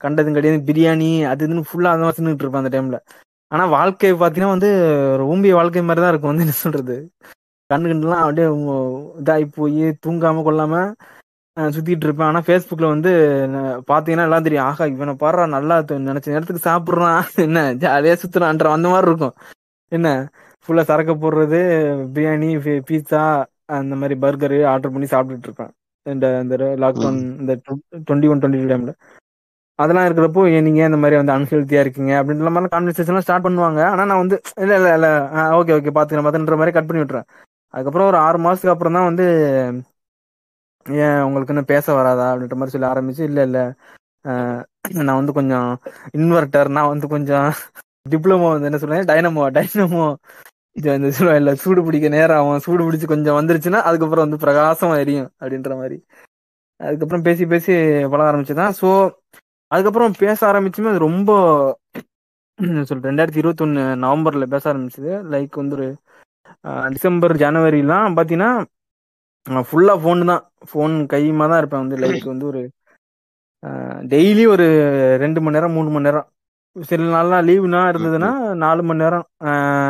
கண்டதும் 0.00 0.36
கிடையாது 0.38 0.60
பிரியாணி 0.70 1.10
அது 1.32 1.46
இதுன்னு 1.46 1.68
ஃபுல்லா 1.68 1.92
அந்த 1.94 2.04
மாதிரி 2.06 2.42
இருப்பேன் 2.42 2.62
அந்த 2.64 2.72
டைம்ல 2.76 2.98
ஆனா 3.54 3.64
வாழ்க்கை 3.74 4.10
பாத்தீங்கன்னா 4.12 4.54
வந்து 4.54 4.70
ஒரு 5.14 5.24
ஊம்பிய 5.32 5.54
வாழ்க்கை 5.58 5.82
மாதிரி 5.82 6.02
தான் 6.02 6.12
இருக்கும் 6.12 6.32
வந்து 6.32 6.44
என்ன 6.46 6.54
சொல்றது? 6.62 6.96
கண்ணு 7.70 7.90
கண்டுலாம் 7.90 8.22
அப்படியே 8.24 8.46
இதாகி 9.20 9.46
போய் 9.58 9.84
தூங்காம 10.04 10.42
கொள்ளாம 10.46 10.74
சுத்திட்டு 11.56 12.06
இருப்பேன். 12.06 12.28
ஆனா 12.30 12.40
ஃபேஸ்புக்ல 12.46 12.86
வந்து 12.94 13.10
பாத்தீங்கன்னா 13.90 14.26
எல்லாம் 14.28 14.46
தெரியும். 14.46 14.66
ஆஹா 14.68 14.84
இவனை 14.94 15.14
பாடுறா 15.22 15.44
நல்லா 15.56 15.76
நினைச்ச 16.08 16.34
நேரத்துக்கு 16.34 16.68
சாப்பிடுறான். 16.70 17.20
என்ன 17.46 17.60
ஜாலியா 17.84 18.14
சுத்துறான்ற 18.22 18.72
அந்த 18.76 18.88
மாதிரி 18.88 19.10
இருக்கும். 19.10 19.34
என்ன 19.92 20.08
ஃபுல்லா 20.68 20.84
சரக்கு 20.90 21.14
போடுறது 21.16 21.60
பிரியாணி 22.14 22.50
பீட்சா 22.88 23.22
அந்த 23.78 23.94
மாதிரி 24.00 24.16
பர்கரு 24.24 24.58
ஆர்டர் 24.72 24.94
பண்ணி 24.94 25.08
சாப்பிட்டுட்டு 25.14 25.48
இருப்பேன். 25.50 25.72
இந்த 26.06 26.26
இந்த 26.44 26.54
லாக்டவுன் 26.82 27.20
இந்த 27.42 27.52
டுவெண்ட்டி 28.06 28.30
ஒன் 28.32 28.40
டுவெண்ட்டி 28.42 28.70
டைம்ல 28.72 28.92
அதெல்லாம் 29.78 30.06
இருக்கிறப்போ 30.06 30.42
ஏன் 30.50 30.66
நீங்க 30.66 30.80
இந்த 30.84 30.98
மாதிரி 30.98 31.16
வந்து 31.20 31.34
அன்ஹெல்த்தியா 31.34 31.80
இருக்கீங்க? 31.84 32.12
அப்படின்ற 32.20 32.50
மாதிரி 32.54 32.72
கான்வர்சேஷன்லாம் 32.74 33.24
ஸ்டார்ட் 33.26 33.46
பண்ணுவாங்க. 33.46 33.80
ஆனா 33.92 34.04
நான் 34.10 34.22
வந்து 34.22 34.36
இல்ல 34.62 34.72
இல்ல 34.76 34.90
இல்ல. 34.98 35.08
ஓகே 35.58 35.74
ஓகே 35.76 35.94
பாத்துக்கிறேன் 35.96 36.26
பாத்துன்ற 36.26 36.58
மாதிரி 36.60 36.76
கட் 36.76 36.88
பண்ணி 36.88 37.02
விட்டுறேன் 37.02 37.28
அதுக்கப்புறம் 37.74 38.10
ஒரு 38.10 38.18
ஆறு 38.26 38.38
மாசத்துக்கு 38.44 38.74
அப்புறம் 38.74 38.96
தான் 38.98 39.08
வந்து 39.10 39.26
ஏன் 40.86 41.20
உங்களுக்கு 41.26 41.52
இன்னும் 41.54 41.70
பேச 41.70 41.86
வராதா? 41.94 42.26
அப்படின்ற 42.32 42.56
மாதிரி 42.56 42.74
சொல்லி 42.74 42.90
ஆரம்பிச்சு 42.90 43.22
இல்ல 43.22 43.40
இல்ல. 43.48 43.58
நான் 45.00 45.18
வந்து 45.20 45.32
கொஞ்சம் 45.32 45.68
இன்வெர்டர் 46.18 46.68
நான் 46.76 46.90
வந்து 46.92 47.06
கொஞ்சம் 47.14 47.48
டிப்ளமோ 48.06 48.48
வந்து 48.52 48.68
என்ன 48.68 48.78
சொல்றேன் 48.80 49.08
டைனமோ 49.10 49.44
டைனமோ 49.56 50.06
இந்த 50.76 51.08
சொல்லுவேன் 51.16 51.40
இல்ல 51.40 51.52
சூடு 51.62 51.80
பிடிக்க 51.82 52.06
நேரம் 52.10 52.38
ஆகும் 52.38 52.62
சூடு 52.64 52.82
பிடிச்சி 52.86 53.06
கொஞ்சம் 53.06 53.36
வந்துருச்சுன்னா 53.38 53.80
அதுக்கப்புறம் 53.88 54.26
வந்து 54.26 54.42
பிரகாசம் 54.44 54.94
எரியும். 55.02 55.28
அப்படின்ற 55.40 55.72
மாதிரி. 55.80 55.96
அதுக்கப்புறம் 56.80 57.24
பேசி 57.26 57.44
பேசி 57.46 57.72
பழக 58.12 58.28
ஆரம்பிச்சுதான். 58.30 58.74
ஸோ 58.80 58.88
அதுக்கப்புறம் 59.74 60.18
பேச 60.24 60.40
ஆரம்பிச்சுமே 60.50 60.90
அது 60.92 61.06
ரொம்ப 61.08 61.30
சொல்றேன் 62.88 63.08
ரெண்டாயிரத்தி 63.10 63.40
இருபத்தொன்னு 63.42 63.82
நவம்பர்ல 64.04 64.46
பேச 64.54 64.64
ஆரம்பிச்சது. 64.72 65.12
லைக் 65.32 65.60
வந்து 65.62 65.76
ஒரு 65.78 65.88
டிசம்பர் 66.94 67.34
ஜனவரிலாம் 67.42 68.16
பாத்தீங்கன்னா 68.18 68.50
ஃபுல்லா 69.68 69.94
ஃபோன் 70.02 70.22
தான். 70.30 70.42
ஃபோன் 70.70 70.94
கையுமா 71.12 71.46
தான் 71.52 71.60
இருப்பேன் 71.62 71.84
வந்து. 71.84 71.96
லைக் 72.04 72.26
வந்து 72.32 72.46
ஒரு 72.52 72.62
டெய்லி 74.12 74.44
ஒரு 74.54 74.66
ரெண்டு 75.22 75.40
மணி 75.42 75.56
நேரம் 75.56 75.74
மூணு 75.76 75.90
மணி 75.94 76.06
நேரம். 76.08 76.26
சில 76.76 77.02
நாள்லாம் 77.14 77.46
லீவுனா 77.48 77.80
இருந்ததுன்னா 77.92 78.30
நாலு 78.64 78.82
மணி 78.88 79.02
நேரம் 79.04 79.26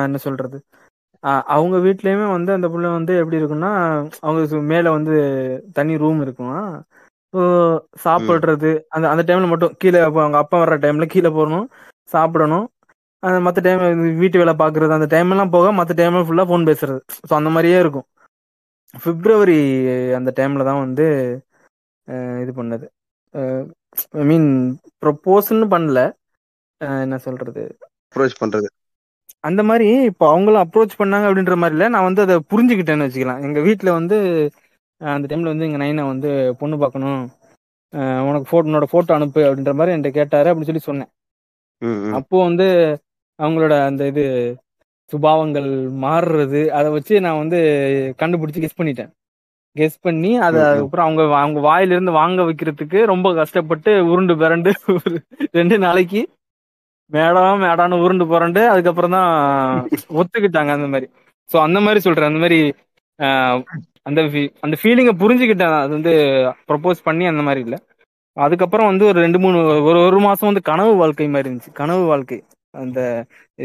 என்ன 0.07 0.19
சொல்றது. 0.27 0.59
அவங்க 1.55 1.77
வீட்லயுமே 1.87 2.27
வந்து 2.37 2.51
அந்த 2.57 2.67
புள்ள 2.73 2.87
வந்து 2.99 3.13
எப்படி 3.21 3.39
இருக்கும்னா 3.41 3.71
அவங்க 4.27 4.61
மேல 4.73 4.87
வந்து 4.97 5.15
தனி 5.79 5.95
ரூம் 6.03 6.21
இருக்கும். 6.27 6.59
சாப்பிடுறது. 8.05 8.71
அந்த 8.95 9.07
அந்த 9.13 9.23
டைம்ல 9.29 9.49
மட்டும் 9.53 9.75
கீழே 9.83 10.01
அவங்க 10.07 10.39
அப்பா 10.43 10.57
வர்ற 10.63 10.77
டைம்ல 10.85 11.07
கீழே 11.15 11.31
போகணும் 11.39 11.67
சாப்பிடணும். 12.09 12.67
அந்த 13.23 13.39
மற்ற 13.47 13.61
டைம் 13.67 13.83
வீட்டு 14.23 14.41
வேலை 14.43 14.55
பார்க்கறது 14.63 14.97
அந்த 14.97 15.09
டைம் 15.15 15.33
எல்லாம் 15.35 15.55
போக 15.55 15.67
மற்ற 15.79 15.93
டைம்ல 16.01 16.25
ஃபுல்லா 16.29 16.45
ஃபோன் 16.51 16.69
பேசுறது. 16.71 17.01
ஸோ 17.29 17.33
அந்த 17.41 17.51
மாதிரியே 17.55 17.79
இருக்கும். 17.85 18.07
பிப்ரவரி 18.95 19.59
அந்த 20.19 20.31
டைம்ல 20.39 20.65
தான் 20.71 20.83
வந்து 20.85 21.07
இது 22.43 22.53
பண்ணது. 22.59 22.87
ஐ 24.21 24.25
மீன் 24.31 24.49
ப்ரொப்போஸ்ன்னு 25.03 25.69
பண்ணல. 25.75 26.01
என்ன 27.05 27.17
சொல்றது? 27.27 27.63
அப்ரோச் 28.09 28.41
பண்றது. 28.43 28.69
அந்த 29.45 29.61
மாதிரி 29.69 29.89
இப்போ 30.11 30.25
அவங்களும் 30.33 30.63
அப்ரோச் 30.65 31.01
பண்ணாங்க 31.01 31.27
அப்படின்ற 31.29 31.55
மாதிரி 31.63 31.77
இல்லை. 31.77 31.89
நான் 31.95 32.07
வந்து 32.09 32.25
அதை 32.27 32.37
புரிஞ்சுக்கிட்டேன்னு 32.53 33.07
வச்சுக்கலாம். 33.07 33.43
எங்க 33.47 33.59
வீட்ல 33.69 33.91
வந்து 33.99 34.17
அந்த 35.13 35.27
டைம்ல 35.31 35.53
வந்து 35.53 35.67
எங்க 35.69 35.79
நைனை 35.83 36.05
வந்து 36.13 36.31
பொண்ணு 36.61 36.77
பார்க்கணும். 36.83 37.23
உனக்கு 38.29 38.47
போட்டோ 38.51 38.69
உன்னோட 38.69 38.87
போட்டோ 38.93 39.13
அனுப்பு 39.19 39.41
அப்படின்ற 39.47 39.73
மாதிரி 39.79 39.95
என்கிட்ட 39.95 40.19
கேட்டாரு 40.19 40.49
அப்படின்னு 40.51 40.71
சொல்லி 40.71 40.89
சொன்னேன். 40.89 41.11
அப்போ 42.19 42.37
வந்து 42.49 42.67
அவங்களோட 43.39 43.75
அந்த 43.89 44.03
இது 44.13 44.25
சுபாவங்கள் 45.13 45.69
மாறுறது 46.05 46.61
அதை 46.79 46.89
வச்சு 46.97 47.15
நான் 47.25 47.41
வந்து 47.43 47.59
கண்டுபிடிச்சு 48.21 48.63
கெஸ் 48.65 48.81
பண்ணிட்டேன். 48.81 49.11
கெஸ் 49.77 49.99
பண்ணி 50.07 50.31
அதை. 50.47 50.61
அதுக்கப்புறம் 50.69 51.07
அவங்க 51.07 51.23
அவங்க 51.43 51.61
வாயிலிருந்து 51.69 52.13
வாங்க 52.21 52.43
வைக்கிறதுக்கு 52.49 52.99
ரொம்ப 53.13 53.29
கஷ்டப்பட்டு 53.41 53.93
உருண்டு 54.13 54.35
பிறண்டு 54.43 54.73
ஒரு 54.95 55.15
ரெண்டு 55.59 55.79
நாளைக்கு 55.87 56.23
மேடம் 57.11 57.63
மேடான்னு 57.65 57.97
உருண்டு 58.05 58.25
புரண்டு 58.33 58.61
அதுக்கப்புறம் 58.73 59.15
தான் 59.17 59.31
ஒத்துக்கிட்டாங்க 60.21 60.71
அந்த 60.77 60.89
மாதிரி. 60.95 61.07
ஸோ 61.51 61.57
அந்த 61.67 61.79
மாதிரி 61.87 62.01
சொல்றேன். 62.07 62.31
அந்த 62.31 62.41
மாதிரி 62.45 62.59
அந்த 64.07 64.21
அந்த 64.61 64.77
ஃபீலிங்கை 64.81 65.15
புரிஞ்சுக்கிட்டேன். 65.23 65.75
அது 65.79 65.93
வந்து 65.93 66.13
ப்ரப்போஸ் 66.69 66.99
பண்ணி 67.03 67.27
அந்த 67.27 67.43
மாதிரி 67.43 67.61
இல்லை. 67.61 67.79
அதுக்கப்புறம் 68.37 68.87
வந்து 68.87 69.05
ஒரு 69.05 69.19
ரெண்டு 69.21 69.39
மூணு 69.39 69.59
ஒரு 69.85 69.99
ஒரு 70.07 70.19
மாசம் 70.21 70.49
வந்து 70.49 70.63
கனவு 70.63 70.93
வாழ்க்கை 70.97 71.29
மாதிரி 71.29 71.49
இருந்துச்சு. 71.49 71.73
கனவு 71.73 72.05
வாழ்க்கை. 72.05 72.39
அந்த 72.75 73.01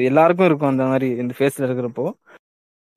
எல்லாருக்கும் 0.04 0.46
இருக்கும் 0.46 0.70
அந்த 0.70 0.84
மாதிரி 0.84 1.08
இந்த 1.22 1.34
ஃபேஸ்ல 1.38 1.66
இருக்கிறப்போ. 1.68 2.06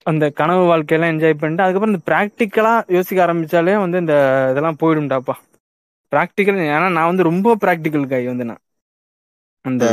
அந்த 0.06 0.24
கனவு 0.30 0.62
வாழ்க்கையெல்லாம் 0.64 1.12
என்ஜாய் 1.12 1.34
பண்ணிட்டு 1.34 1.64
அதுக்கப்புறம் 1.64 1.94
இந்த 1.94 2.02
ப்ராக்டிக்கலா 2.10 2.74
யோசிக்க 2.88 3.26
ஆரம்பிச்சாலே 3.26 3.74
வந்து 3.78 3.98
இந்த 3.98 4.14
இதெல்லாம் 4.50 4.80
போயிடும்டாப்பா. 4.80 5.34
ப்ராக்டிக்கல் 6.12 6.58
ஏன்னா 6.68 6.88
நான் 6.90 7.10
வந்து 7.10 7.22
ரொம்ப 7.22 7.56
ப்ராக்டிக்கல் 7.60 8.08
காய் 8.08 8.26
வந்து 8.26 8.44
நான். 8.44 8.62
அந்த. 9.64 9.84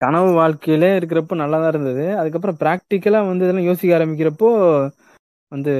கனவு 0.00 0.30
வாழ்க்கையிலே 0.32 0.88
இருக்கிறப்போ 0.98 1.34
நல்லா 1.34 1.58
தான் 1.58 1.68
இருந்தது. 1.68 2.04
அதுக்கப்புறம் 2.16 2.58
ப்ராக்டிக்கலா 2.60 3.20
வந்து 3.26 3.44
இதெல்லாம் 3.44 3.68
யோசிக்க 3.70 3.98
ஆரம்பிக்கிறப்போ 3.98 4.48
வந்து 5.52 5.72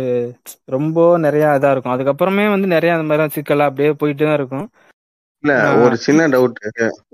ரொம்ப 0.66 0.96
நிறைய 1.18 1.44
இதா 1.58 1.70
இருக்கும். 1.70 1.94
அதுக்கப்புறமே 1.94 2.44
வந்து 2.50 2.66
நிறைய 2.66 2.94
அந்த 2.96 3.06
மாதிரி 3.10 3.34
சிக்கலா 3.36 3.68
அப்படியே 3.68 3.92
போயிட்டு 3.94 4.24
தான் 4.24 4.38
இருக்கும். 4.40 4.66
இல்ல 5.44 5.52
ஒரு 5.84 5.94
சின்ன 6.04 6.26
டவுட் 6.28 6.58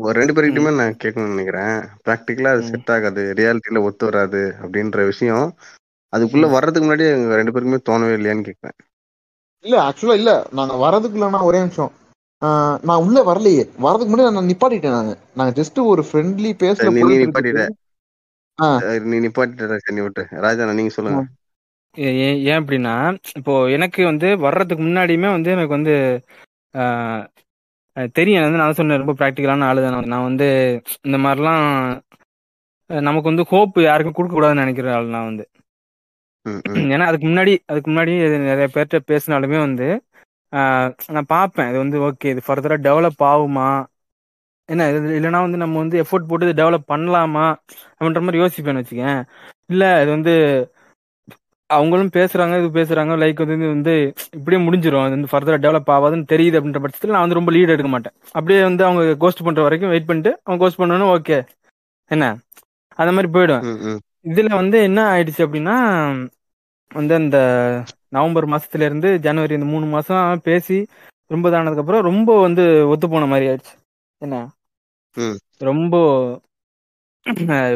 ஒரு 0.00 0.14
ரெண்டு 0.18 0.32
பேர்கிட்டயுமே 0.34 0.72
நான் 0.74 0.98
கேட்கணும்னு 1.04 1.34
நினைக்கிறேன். 1.34 1.76
ப்ராக்டிக்கலா 2.06 2.50
அது. 2.54 2.64
செட் 2.70 2.92
ஆகாது. 2.96 3.22
ரியாலிட்டியில 3.38 3.82
ஒத்து 3.88 4.08
வராது 4.08 4.42
அப்படின்ற 4.62 5.04
விஷயம். 5.06 5.46
அதுக்குள்ள 6.12 6.46
வர்றதுக்கு 6.50 6.86
முன்னாடி 6.86 7.06
எங்க 7.14 7.36
ரெண்டு 7.36 7.52
பேருக்குமே 7.54 7.80
தோணவே 7.88 8.16
இல்லையான்னு 8.18 8.46
கேட்பேன் 8.48 8.76
இல்ல 9.64 9.76
ஆக்சுவலா 9.86 10.16
இல்ல. 10.20 10.32
நாங்க 10.50 10.74
வரதுக்குள்ளனா 10.84 11.40
ஒரே 11.42 11.58
நிமிஷம். 11.58 11.92
நான் 12.88 13.02
உள்ள 13.04 13.18
வரலையே. 13.22 13.64
வரதுக்கு 13.84 14.12
முன்னாடி 14.12 14.30
நான் 14.30 14.50
நிப்பாட்டிட்டேன் 14.52 14.96
நாங்க 14.98 15.12
நாங்க 15.34 15.52
ஜஸ்ட் 15.60 15.78
ஒரு 15.92 16.02
ஃப்ரெண்ட்லி 16.08 16.50
பேஸ்ல 16.60 16.82
சரி, 16.82 17.02
நீ 17.08 17.16
நிப்பாட்டிட்ட. 17.22 17.62
இருக்குது 17.62 17.76
ஆ. 18.58 18.68
சரி, 18.82 19.04
நீ 19.10 19.18
நிப்பாட்டிட்ட 19.26 20.24
ராஜா 20.46 20.72
நீங்க 20.72 20.92
சொல்லுங்க. 20.96 21.22
ஏ- 21.94 22.16
ஏன் 22.22 22.38
ஏன் 22.46 22.60
அப்படின்னா 22.60 22.94
இப்போ 23.36 23.68
எனக்கு 23.68 24.00
வந்து 24.04 24.28
வர்றதுக்கு 24.38 24.82
முன்னாடியுமே 24.84 25.30
வந்து 25.30 25.50
எனக்கு 25.50 25.74
வந்து 25.74 25.94
ஆஹ், 26.74 27.22
அஹ் 27.96 28.10
தெரியும். 28.12 28.42
வந்து 28.42 28.58
நான் 28.58 28.74
சொன்னேன் 28.74 29.02
ரொம்ப 29.02 29.14
ப்ராக்டிக்கலான 29.14 29.64
ஆளு 29.64 29.80
தான் 29.84 30.08
நான் 30.08 30.26
வந்து 30.26 30.46
இந்த 31.02 31.18
மாதிரிலாம் 31.18 31.64
அஹ் 32.90 33.00
நமக்கு 33.00 33.30
வந்து 33.30 33.44
ஹோப் 33.44 33.78
யாருக்கும் 33.82 34.14
கொடுக்க 34.14 34.34
கூடாதுன்னு 34.36 34.54
நினைக்கிற 34.56 34.94
ஆள் 34.94 35.08
நான் 35.08 35.24
வந்து. 35.24 35.44
ம், 36.46 36.60
ம். 36.70 36.90
ஏன்னா 36.90 37.06
அதுக்கு 37.06 37.26
முன்னாடி 37.28 37.54
அதுக்கு 37.66 37.90
முன்னாடி 37.90 38.12
நிறைய 38.44 38.68
பேர்கிட்ட 38.68 39.00
பேசினாலுமே 39.08 39.58
வந்து 39.58 39.88
ஆஹ், 40.52 40.86
நான் 41.08 41.26
பார்ப்பேன். 41.28 41.68
இது 41.68 41.78
வந்து 41.78 41.98
ஓகே 42.00 42.26
இது 42.26 42.42
ஃபர்தரா 42.46 42.76
டெவலப் 42.84 43.22
ஆகுமா? 43.26 43.66
என்ன 44.68 44.86
இது 44.90 45.18
இல்லைன்னா 45.18 45.40
வந்து 45.40 45.56
நம்ம 45.56 45.78
வந்து 45.78 46.02
எஃபோர்ட் 46.02 46.26
போட்டு 46.26 46.52
டெவலப் 46.52 46.90
பண்ணலாமா? 46.90 47.44
அப்படின்ற 47.92 48.20
மாதிரி 48.20 48.42
யோசிப்பேன்னு 48.42 48.82
வச்சுக்கேன். 48.82 49.20
இல்ல 49.70 50.02
இது 50.02 50.10
வந்து 50.10 50.34
அவங்களும் 51.70 52.10
பேசுறாங்க 52.12 52.54
இது 52.58 52.68
பேசுறாங்க 52.74 53.12
லைக் 53.22 53.40
வந்து 53.44 53.68
வந்து 53.68 53.94
இப்படியே 54.32 54.60
முடிஞ்சிரும். 54.62 55.02
அது 55.02 55.14
வந்து 55.16 55.32
ஃபர்தரா 55.32 55.58
டெவலப் 55.64 55.92
ஆகாதுன்னு 55.94 56.30
தெரியுது 56.32 56.58
அப்படின்ற 56.58 56.80
பட்சத்தில் 56.80 57.10
நான் 57.10 57.20
வந்து 57.20 57.34
ரொம்ப 57.34 57.52
லீட் 57.52 57.68
எடுக்க 57.68 57.88
மாட்டேன். 57.88 58.14
அப்படியே 58.32 58.62
வந்து 58.62 58.84
அவங்க 58.84 59.16
கோஸ்ட் 59.16 59.44
பண்ற 59.44 59.62
வரைக்கும் 59.62 59.88
வெயிட் 59.88 60.06
பண்ணிட்டு 60.06 60.40
அவங்க 60.44 60.64
கோஸ்ட் 60.64 60.80
பண்ணணும் 60.80 61.12
ஓகே 61.16 61.38
என்ன? 62.10 62.26
அந்த 62.98 63.10
மாதிரி 63.12 63.32
போயிடுவேன் 63.32 63.62
ம், 63.62 63.80
ம். 63.88 64.00
இதுல 64.24 64.54
வந்து 64.54 64.82
என்ன 64.82 65.00
ஆயிடுச்சு 65.12 65.44
அப்படின்னா 65.46 65.76
வந்து 66.90 67.14
அந்த 67.14 67.38
நவம்பர் 68.08 68.46
மாசத்துல 68.48 68.80
இருந்து 68.80 69.18
ஜனவரி 69.18 69.54
இந்த 69.54 69.66
மூணு 69.66 69.86
மாசம் 69.86 70.40
பேசி 70.40 70.78
ரொம்ப 71.30 71.50
இதானதுக்கு 71.50 71.76
அப்புறம் 71.76 72.02
ரொம்ப 72.02 72.40
வந்து 72.40 72.64
ஒத்து 72.88 73.08
போன 73.08 73.26
மாதிரி 73.26 73.48
ஆயிடுச்சு. 73.48 73.74
என்ன. 74.22 74.36
ரொம்ப 75.60 75.94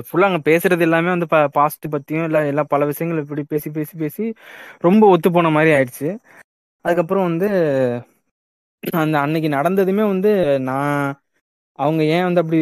ஃபுல்லா 0.05 0.29
அங்க 0.29 0.41
பேசுறது 0.45 0.87
எல்லாமே 0.87 1.11
வந்து 1.15 1.27
பாஸ்ட் 1.57 1.87
பத்தியும் 1.95 2.27
இல்ல 2.27 2.41
எல்லா 2.47 2.65
பல 2.69 2.85
விஷயங்கள் 2.91 3.23
இப்படி 3.25 3.43
பேசி 3.49 3.71
பேசி 3.71 3.95
பேசி 3.97 4.25
ரொம்ப 4.85 5.03
ஒத்து 5.11 5.31
போன 5.33 5.51
மாதிரி 5.51 5.73
ஆயிடுச்சு. 5.77 6.09
அதுக்கப்புறம் 6.85 7.29
வந்து 7.29 7.49
அந்த 9.01 9.17
அன்னைக்கு 9.21 9.49
நடந்ததுமே 9.51 10.05
வந்து 10.09 10.31
நான் 10.63 10.97
அவங்க 11.79 12.03
ஏன் 12.15 12.25
வந்து 12.25 12.41
அப்படி 12.41 12.59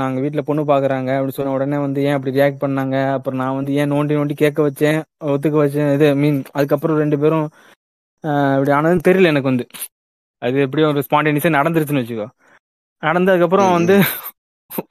நாங்க 0.00 0.18
வீட்ல 0.20 0.42
பொண்ணு 0.42 0.62
பாக்குறாங்க 0.64 1.10
அப்படி 1.16 1.32
சொன்ன 1.32 1.52
உடனே 1.52 1.78
வந்து 1.78 2.00
ஏன் 2.02 2.16
அப்படி 2.16 2.34
ரியாக்ட் 2.36 2.62
பண்ணாங்க? 2.62 2.96
அப்புறம் 3.16 3.40
நான் 3.42 3.58
வந்து 3.58 3.72
ஏன் 3.74 3.92
நோண்டி 3.92 4.18
நோண்டி 4.18 4.36
கேட்க 4.36 4.60
வச்சேன் 4.68 4.98
ஒத்துக்க 5.30 5.56
வச்சேன் 5.58 5.90
இது 5.96 6.08
மீன் 6.16 6.38
அதுக்கப்புறம் 6.52 6.98
ரெண்டு 6.98 7.18
பேரும் 7.18 7.46
இப்படி 8.54 8.72
ஆனதுன்னு 8.76 9.06
தெரியல 9.08 9.32
எனக்கு 9.32 9.50
வந்து. 9.50 9.64
அது 10.42 10.56
எப்படியும் 10.60 10.90
ஒரு 10.92 11.02
ஸ்பான்டேனியஸா 11.06 11.50
நடந்துருச்சுன்னு 11.56 12.02
வச்சுக்கோ. 12.02 12.26
நடந்ததுக்கப்புறம் 13.02 13.72
வந்து 13.76 13.94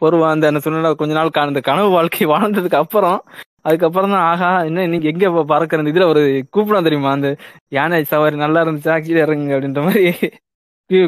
ஒரு 0.05 0.17
அந்த 0.29 0.49
என்ன 0.49 0.61
சொன்ன 0.63 0.93
கொஞ்ச 1.01 1.13
நாள் 1.17 1.31
அந்த 1.45 1.61
கனவு 1.69 1.89
வாழ்க்கை 1.97 2.27
வாழ்ந்ததுக்கு 2.33 2.81
அப்புறம் 2.83 3.19
அதுக்கப்புறம் 3.65 4.13
தான் 4.13 4.25
ஆஹா 4.29 4.49
என்ன 4.67 4.83
இன்னைக்கு 4.87 5.09
எங்க 5.11 5.29
பறக்கிற 5.49 5.89
இதுல 5.91 6.05
ஒரு 6.11 6.21
கூப்பிடும் 6.53 6.87
தெரியுமா? 6.87 7.11
அந்த 7.17 7.29
யானை 7.71 7.97
சவாரி 8.11 8.35
நல்லா 8.43 8.59
இருந்துச்சா? 8.63 8.93
கீழே 9.05 9.23
இறங்குங்க 9.25 9.55
அப்படின்ற 9.55 9.81
மாதிரி 9.87 10.05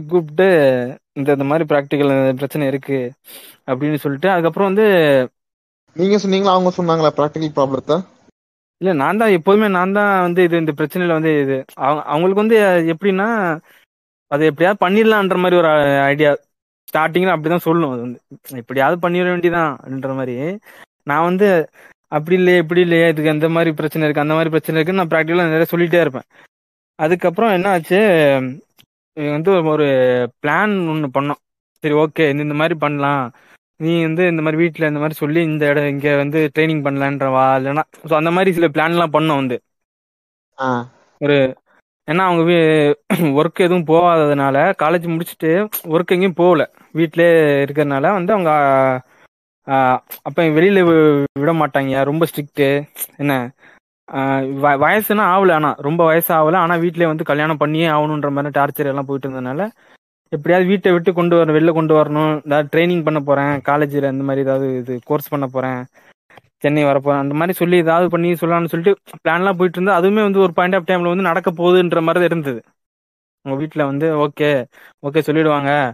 கூப்பிட்டு 0.07 0.47
இந்த 1.17 1.29
இந்த 1.35 1.45
மாதிரி 1.49 1.65
ப்ராக்டிக்கல் 1.71 2.11
பிரச்சனை 2.41 2.65
இருக்கு 2.71 2.99
அப்படின்னு 3.67 4.01
சொல்லிட்டு 4.03 4.29
அதுக்கப்புறம் 4.33 4.69
வந்து 4.69 4.85
நீங்க 5.95 6.17
சொன்னீங்களா? 6.23 6.55
அவங்க 6.55 6.71
சொன்னாங்களா 6.77 7.11
ப்ராக்டிகல் 7.17 7.55
ப்ராப்ளத்தை 7.57 7.97
இல்ல 8.81 8.91
நான் 9.01 9.19
தான் 9.21 9.35
எப்போதுமே 9.37 9.67
நான் 9.73 9.97
தான் 9.97 10.11
வந்து 10.25 10.41
இது 10.47 10.61
இந்த 10.61 10.73
பிரச்சனையில 10.77 11.17
வந்து 11.17 11.31
இது 11.41 11.55
அவங்க 11.79 12.01
அவங்களுக்கு 12.11 12.43
வந்து 12.43 12.57
எப்படின்னா 12.93 13.27
அதை 14.31 14.43
எப்படியாவது 14.49 14.83
பண்ணிடலான்ற 14.83 15.37
மாதிரி 15.43 15.57
ஒரு 15.61 15.69
ஐடியா 16.07 16.31
ஸ்டார்டிங்ல 16.87 17.35
அப்படிதான் 17.35 17.65
சொல்லணும். 17.65 17.91
அது 17.91 18.01
வந்து 18.01 18.19
எப்படியாவது 18.57 19.07
பண்ணிட 19.07 19.29
வேண்டியதான் 19.29 19.77
அப்படின்ற 19.77 20.15
மாதிரி. 20.15 20.35
நான் 21.03 21.23
வந்து 21.23 21.47
அப்படி 22.11 22.35
இல்லையே 22.35 22.57
இப்படி 22.59 22.81
இல்லையே 22.81 23.09
இதுக்கு 23.09 23.29
அந்த 23.29 23.49
மாதிரி 23.49 23.71
பிரச்சனை 23.71 24.03
இருக்கு 24.03 24.21
அந்த 24.21 24.33
மாதிரி 24.33 24.49
பிரச்சனை 24.49 24.77
இருக்குன்னு 24.77 25.01
நான் 25.01 25.13
ப்ராக்டிக்கலா 25.13 25.47
நிறைய 25.47 25.67
சொல்லிட்டே 25.71 26.01
இருப்பேன். 26.01 26.27
அதுக்கப்புறம் 26.99 27.51
என்ன 27.51 27.69
ஆச்சு 27.69 27.99
வந்து 29.17 29.51
ஒரு 29.65 29.85
பிளான் 30.41 30.87
ஒன்று 30.89 31.07
பண்ணோம். 31.13 31.39
சரி 31.83 31.93
ஓகே 31.93 32.29
இந்த 32.29 32.43
இந்த 32.43 32.53
மாதிரி 32.53 32.75
பண்ணலாம். 32.75 33.23
நீ 33.79 34.01
வந்து 34.01 34.27
இந்த 34.27 34.41
மாதிரி 34.41 34.57
வீட்டில் 34.57 34.87
இந்த 34.87 34.99
மாதிரி 34.99 35.13
சொல்லி 35.13 35.41
இந்த 35.41 35.67
இடம் 35.67 35.87
இங்கே 35.87 36.15
வந்து 36.15 36.51
ட்ரைனிங் 36.55 36.83
பண்ணலான்றவா 36.83 37.45
இல்லைன்னா 37.59 37.83
ஸோ 38.09 38.13
அந்த 38.13 38.31
மாதிரி 38.31 38.51
சில 38.53 38.67
பிளான்லாம் 38.67 39.15
பண்ணோம் 39.15 39.35
வந்து. 39.35 39.57
ஆ. 40.57 40.67
ஒரு 41.21 41.37
ஏன்னா 42.07 42.23
அவங்க 42.27 42.43
ஒர்க் 43.39 43.61
எதுவும் 43.65 43.87
போகாததுனால 43.89 44.55
காலேஜ் 44.81 45.05
முடிச்சுட்டு 45.13 45.49
ஒர்க் 45.93 46.13
எங்கேயும் 46.15 46.39
போகல. 46.39 46.63
வீட்டிலே 46.91 47.27
இருக்கிறதுனால 47.65 48.05
வந்து 48.17 48.33
அவங்க 48.35 48.51
அப்போ 49.67 49.77
அப்ப 50.27 50.45
வெளியில 50.57 50.79
விட 51.41 51.51
மாட்டாங்க. 51.53 52.03
ரொம்ப 52.09 52.23
ஸ்ட்ரிக்ட்டு 52.29 52.67
என்ன? 53.17 53.33
வ- 54.63 54.79
வயசுனா 54.83 55.25
ஆகல. 55.33 55.55
ஆனா 55.59 55.69
ரொம்ப 55.87 56.01
வயசு 56.05 56.31
ஆகல. 56.39 56.61
ஆனா 56.63 56.75
வீட்லயே 56.83 57.11
வந்து 57.11 57.29
கல்யாணம் 57.31 57.61
பண்ணியே 57.63 57.87
ஆகணுன்ற 57.97 58.29
மாதிரி 58.37 58.55
டார்ச்சர் 58.59 58.91
எல்லாம் 58.93 59.07
போயிட்டு 59.09 59.27
இருந்ததுனால 59.27 59.65
எப்படியாவது 60.31 60.67
வீட்டை 60.69 60.91
விட்டு 60.91 61.11
கொண்டு 61.13 61.35
வர 61.37 61.53
வெளில 61.57 61.71
கொண்டு 61.73 61.93
வரணும். 61.95 62.33
ஏதாவது 62.47 62.69
ட்ரைனிங் 62.73 63.03
பண்ண 63.03 63.19
போறேன். 63.21 63.53
காலேஜில் 63.69 64.11
இந்த 64.13 64.25
மாதிரி 64.27 64.45
ஏதாவது 64.47 64.67
இது 64.81 64.93
கோர்ஸ் 65.09 65.31
பண்ண 65.33 65.47
போறேன். 65.55 65.81
சென்னை 66.61 66.83
வரப்போறேன் 66.83 67.17
அந்த 67.17 67.33
மாதிரி 67.33 67.53
சொல்லி 67.53 67.75
ஏதாவது 67.75 68.09
பண்ணி 68.09 68.31
சொல்லலாம்னு 68.31 68.65
சொல்லிட்டு 68.65 69.01
பிளான்லாம் 69.13 69.57
போயிட்டு 69.57 69.81
இருந்தா 69.81 69.99
அதுவுமே 69.99 70.21
வந்து 70.21 70.39
ஒரு 70.39 70.53
பாயிண்ட் 70.53 70.75
ஆஃப் 70.75 70.89
டைம்ல 70.89 71.07
வந்து 71.07 71.23
நடக்க 71.23 71.51
போகுதுன்ற 71.51 72.01
மாதிரி 72.01 72.13
தான் 72.13 72.23
இருந்தது. 72.23 72.63
உங்க 73.41 73.57
வீட்டில் 73.57 73.85
வந்து 73.85 74.27
ஓகே 74.27 74.65
ஓகே 75.01 75.21
சொல்லிடுவாங்க. 75.25 75.93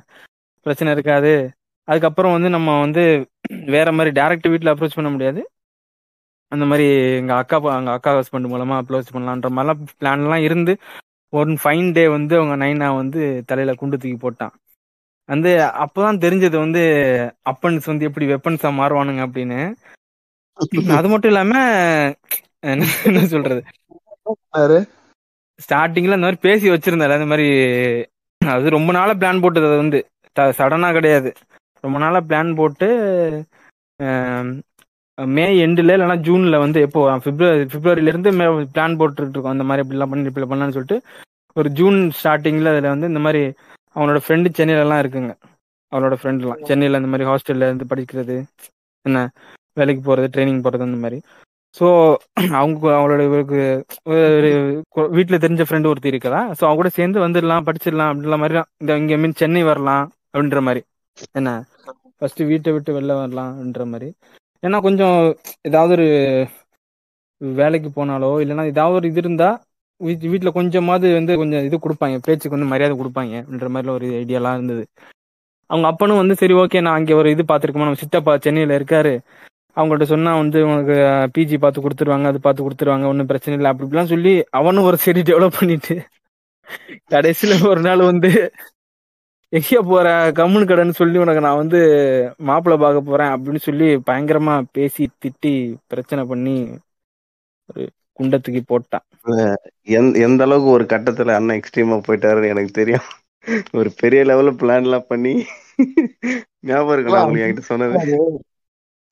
பிரச்சனை 0.61 0.93
இருக்காது. 0.93 1.51
அதுக்கப்புறம் 1.83 2.31
வந்து 2.31 2.49
நம்ம 2.49 2.79
வந்து 2.79 3.29
வேற 3.65 3.91
மாதிரி 3.91 4.21
டேரக்ட் 4.21 4.49
வீட்டில் 4.49 4.73
அப்ரோச் 4.73 4.95
பண்ண 4.95 5.09
முடியாது. 5.09 5.51
அந்த 6.47 6.65
மாதிரி 6.65 7.15
எங்க 7.15 7.35
அக்கா 7.35 7.59
ப- 7.59 7.77
எங்க 7.77 7.91
அக்கா 7.91 8.19
ஹஸ்பண்ட் 8.19 8.47
மூலமா 8.47 8.81
அப்ரோச் 8.81 9.03
பண்ணலான்ற 9.13 9.49
மாதிரிலாம் 9.49 9.85
பிளான்லாம் 9.99 10.35
இருந்து 10.35 10.77
ஒன் 11.29 11.57
ஃபைன் 11.63 11.93
டே 11.93 12.07
வந்து 12.07 12.37
அவங்க 12.39 12.65
நைனா 12.65 12.95
வந்து 12.95 13.43
தலையில 13.45 13.75
குண்டு 13.75 13.97
தூக்கி 13.97 14.29
போட்டான். 14.29 14.51
வந்து 15.25 15.57
அப்போதான் 15.57 16.19
தெரிஞ்சது 16.25 16.57
வந்து 16.57 16.81
அப்பன்ஸ் 17.49 17.81
வந்து 17.85 18.05
எப்படி 18.05 18.25
வெப்பன்ஸா 18.33 18.73
மாறுவானுங்க 18.73 19.25
அப்படின்னு. 19.25 19.73
அது 20.97 21.07
மட்டும் 21.11 21.31
இல்லாம 21.31 21.53
என்ன 22.71 23.21
சொல்றது? 23.33 23.61
ஸ்டார்டிங்ல 25.59 26.15
இந்த 26.15 26.25
மாதிரி 26.25 26.41
பேசி 26.41 26.67
வச்சிருந்தாரு. 26.73 27.17
அந்த 27.17 27.27
மாதிரி 27.31 27.47
அது 28.41 28.75
ரொம்ப 28.75 28.91
நாளா 28.97 29.13
பிளான் 29.21 29.43
போட்டது 29.43 29.69
அது 29.69 29.77
வந்து. 29.77 29.99
சடனா 30.59 30.89
கிடையாது. 30.97 31.29
ரொம்ப 31.83 31.97
நாளா 31.99 32.19
பிளான் 32.29 32.51
போட்டு 32.55 32.87
மே 35.17 35.45
எண்டில் 35.63 35.91
இல்லைன்னா 35.91 36.17
ஜூன்ல 36.25 36.55
வந்து 36.63 36.79
எப்போ 36.87 36.99
பிப்ரவரி 37.25 37.63
பிப்ரவரியில 37.71 38.11
இருந்து 38.11 38.31
பிளான் 38.73 38.97
போட்டுட்டு 38.99 39.33
இருக்கோம். 39.33 39.55
அந்த 39.55 39.65
மாதிரி 39.69 39.83
இப்படிலாம் 39.85 40.11
பண்ணி 40.11 40.29
இப்படி 40.31 40.47
பண்ணலாம்னு 40.47 40.75
சொல்லிட்டு 40.77 40.97
ஒரு 41.55 41.69
ஜூன் 41.79 41.97
ஸ்டார்டிங்ல 42.17 42.71
அதுல 42.73 42.93
வந்து 42.93 43.11
இந்த 43.11 43.21
மாதிரி 43.25 43.41
அவனோட 43.95 44.19
ஃப்ரெண்டு 44.23 44.49
சென்னையில 44.57 44.85
எல்லாம் 44.85 45.01
இருக்குங்க 45.03 45.31
அவனோட 45.91 46.15
ஃப்ரெண்ட்லாம் 46.19 46.61
சென்னையில 46.69 46.99
இந்த 47.01 47.11
மாதிரி 47.13 47.27
ஹாஸ்டல்ல 47.29 47.69
இருந்து 47.69 47.91
படிக்கிறது 47.91 48.35
என்ன 49.05 49.19
வேலைக்கு 49.79 50.01
போறது 50.09 50.27
ட்ரைனிங் 50.35 50.63
போறது 50.65 50.87
அந்த 50.87 50.99
மாதிரி. 51.03 51.19
ஸோ 51.75 51.87
அவங்க 52.59 52.85
அவங்களோட 52.97 53.21
இவருக்கு 53.29 53.59
ஒரு 54.11 54.49
வீட்டில் 55.17 55.43
தெரிஞ்ச 55.43 55.63
ஃப்ரெண்டு 55.67 55.89
ஒருத்தி 55.91 56.13
இருக்கதா 56.13 56.41
ஸோ 56.57 56.63
அவங்க 56.67 56.79
கூட 56.81 56.91
சேர்ந்து 56.99 57.19
வந்துடலாம் 57.25 57.67
படிச்சிடலாம் 57.67 58.09
அப்படின்ற 58.11 58.37
மாதிரி 58.43 58.57
தான். 58.59 58.69
இந்த 58.81 58.97
இங்கே 59.01 59.17
மீன் 59.23 59.39
சென்னை 59.41 59.63
வரலாம் 59.71 60.05
அப்படின்ற 60.31 60.61
மாதிரி. 60.67 60.81
என்ன? 61.39 61.51
ஃபர்ஸ்ட் 62.19 62.41
வீட்டை 62.51 62.71
விட்டு 62.75 62.91
வெளில 62.97 63.15
வரலாம் 63.21 63.51
அப்படின்ற 63.53 63.85
மாதிரி. 63.93 64.07
ஏன்னா 64.63 64.77
கொஞ்சம் 64.87 65.17
ஏதாவது 65.69 65.93
ஒரு 65.97 66.07
வேலைக்கு 67.41 67.89
போனாலோ 67.97 68.31
இல்லைன்னா 68.43 68.63
ஏதாவது 68.73 68.97
ஒரு 68.99 69.07
இது 69.11 69.21
இருந்தா 69.23 69.49
வீட் 70.01 70.25
வீட்டில் 70.31 70.55
கொஞ்சமாவது 70.57 71.07
வந்து 71.17 71.33
கொஞ்சம் 71.41 71.65
இது 71.67 71.75
கொடுப்பாங்க 71.83 72.17
பேச்சுக்கு 72.25 72.55
வந்து 72.55 72.71
மரியாதை 72.71 72.95
கொடுப்பாங்க 72.97 73.33
அப்படின்ற 73.41 73.67
மாதிரி 73.75 73.91
ஒரு 73.97 74.07
ஐடியாலாம் 74.21 74.57
இருந்தது. 74.57 74.83
அவங்க 75.69 75.85
அப்பனும் 75.91 76.21
வந்து 76.21 76.35
சரி 76.41 76.55
ஓகே 76.63 76.81
நான் 76.85 76.97
அங்கே 76.99 77.13
ஒரு 77.21 77.29
இது 77.35 77.43
பார்த்துருக்கோமா 77.51 77.87
நம்ம 77.87 78.01
சித்தப்பா 78.03 78.33
சென்னையில் 78.45 78.75
இருக்காரு. 78.77 79.13
அவங்கள்ட்ட 79.77 80.05
சொன்னா 80.11 80.31
வந்து 80.41 80.59
உனக்கு 80.69 80.95
பிஜி 81.35 81.57
பார்த்து 81.63 81.83
கொடுத்துருவாங்க 81.85 82.27
அது 82.31 82.39
பார்த்து 82.39 82.65
கொடுத்துருவாங்க 82.65 83.07
ஒன்றும் 83.11 83.29
பிரச்சனை 83.31 83.55
இல்லை 83.57 83.71
அப்படி 83.71 83.85
இப்படிலாம் 83.87 84.13
சொல்லி 84.13 84.33
அவனும் 84.59 84.87
ஒரு 84.89 84.97
சரி 85.05 85.21
டெவலப் 85.29 85.59
பண்ணிட்டு 85.59 85.95
கடைசியில 87.13 87.59
ஒரு 87.71 87.81
நாள் 87.81 88.09
வந்து 88.11 88.31
எங்க 89.53 89.81
போற 89.89 90.07
கம்முனு 90.39 90.65
கடைன்னு 90.69 90.99
சொல்லி 91.01 91.17
உனக்கு 91.23 91.43
நான் 91.45 91.61
வந்து 91.61 91.79
மாப்பிள்ளை 92.47 92.77
பார்க்க 92.81 93.09
போறேன் 93.09 93.31
அப்படின்னு 93.35 93.61
சொல்லி 93.67 93.87
பயங்கரமா 94.09 94.55
பேசி 94.77 95.03
திட்டி 95.23 95.53
பிரச்சனை 95.87 96.23
பண்ணி 96.31 96.55
ஒரு 97.69 97.83
குண்டை 98.19 98.37
தூக்கி 98.39 98.61
போட்டான். 98.63 99.05
எந்த 99.97 100.19
எந்த 100.19 100.41
அளவுக்கு 100.43 100.69
ஒரு 100.77 100.85
கட்டத்துல 100.93 101.35
அண்ணன் 101.37 101.57
எக்ஸ்ட்ரீமா 101.59 101.97
போயிட்டாருன்னு 102.07 102.51
எனக்கு 102.53 102.71
தெரியும். 102.71 103.07
ஒரு 103.79 103.89
பெரிய 104.01 104.21
லெவல்ல 104.29 104.53
பிளான் 104.61 104.85
எல்லாம் 104.87 105.09
பண்ணி 105.11 105.33
ஞாபகம் 106.69 106.95
இருக்கலாம் 106.95 107.35
என்கிட்ட 107.43 107.65
சொன்னது? 107.71 107.99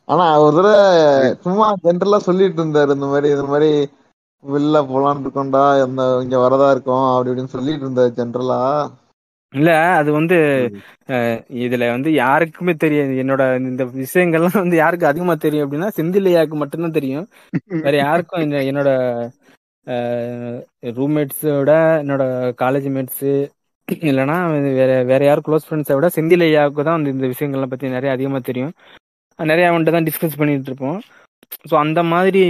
ஆனா 0.07 0.25
ஒரு 0.43 0.55
தடவை 0.57 0.81
சும்மா 1.45 1.67
ஜென்ரலா 1.85 2.17
சொல்லிட்டு 2.27 2.61
இருந்தாரு 2.61 2.95
இந்த 2.97 3.07
மாதிரி 3.07 3.29
இந்த 3.35 3.45
மாதிரி 3.45 3.69
வெளில 4.43 4.79
போலான்னு 4.89 5.23
இருக்கோம்டா 5.25 5.63
இந்த 5.85 6.03
இங்க 6.23 6.37
வரதா 6.43 6.67
இருக்கோம் 6.71 7.05
அப்படி 7.07 7.31
இப்படின்னு 7.31 7.55
சொல்லிட்டு 7.55 7.85
இருந்தாரு 7.85 8.11
ஜென்ரலா 8.19 8.59
இல்ல 9.53 9.71
அது 9.99 10.09
வந்து 10.11 10.37
இதுல 11.59 11.83
வந்து 11.91 12.09
யாருக்குமே 12.15 12.73
தெரியாது. 12.75 13.11
என்னோட 13.21 13.41
இந்த 13.63 13.83
விஷயங்கள்லாம் 13.97 14.63
வந்து 14.63 14.77
யாருக்கு 14.79 15.05
அதிகமா 15.11 15.33
தெரியும் 15.37 15.65
அப்படின்னா 15.65 15.89
செந்திலையாக்கு 15.97 16.55
மட்டும்தான் 16.61 16.97
தெரியும். 16.97 17.27
வேற 17.85 17.95
யாருக்கும் 17.97 18.41
என்னோட 18.69 18.89
ரூம்மேட்ஸோட 20.97 21.71
என்னோட 22.01 22.23
காலேஜ் 22.61 22.89
மேட்ஸ் 22.95 23.25
இல்லைன்னா 24.07 24.37
வேற 24.79 24.91
வேற 25.03 25.21
யாரும் 25.25 25.47
க்ளோஸ் 25.47 25.67
ஃப்ரெண்ட்ஸை 25.67 25.95
விட 25.97 26.07
செந்திலையாவுக்கு 26.15 26.85
தான் 26.87 26.97
வந்து 26.97 27.13
இந்த 27.15 27.27
விஷயங்கள்லாம் 27.33 27.73
பத்தி 27.73 27.95
நிறைய 27.97 28.11
அதிகமா 28.15 28.39
தெரியும். 28.49 28.73
நிறைய 29.39 29.69
அவன்கிட்ட 29.69 29.91
தான் 29.91 30.07
டிஸ்கஸ் 30.07 30.39
பண்ணிட்டு 30.39 30.69
இருப்போம். 30.71 30.99
ஸோ 31.69 31.73
அந்த 31.83 31.99
மாதிரி 32.11 32.43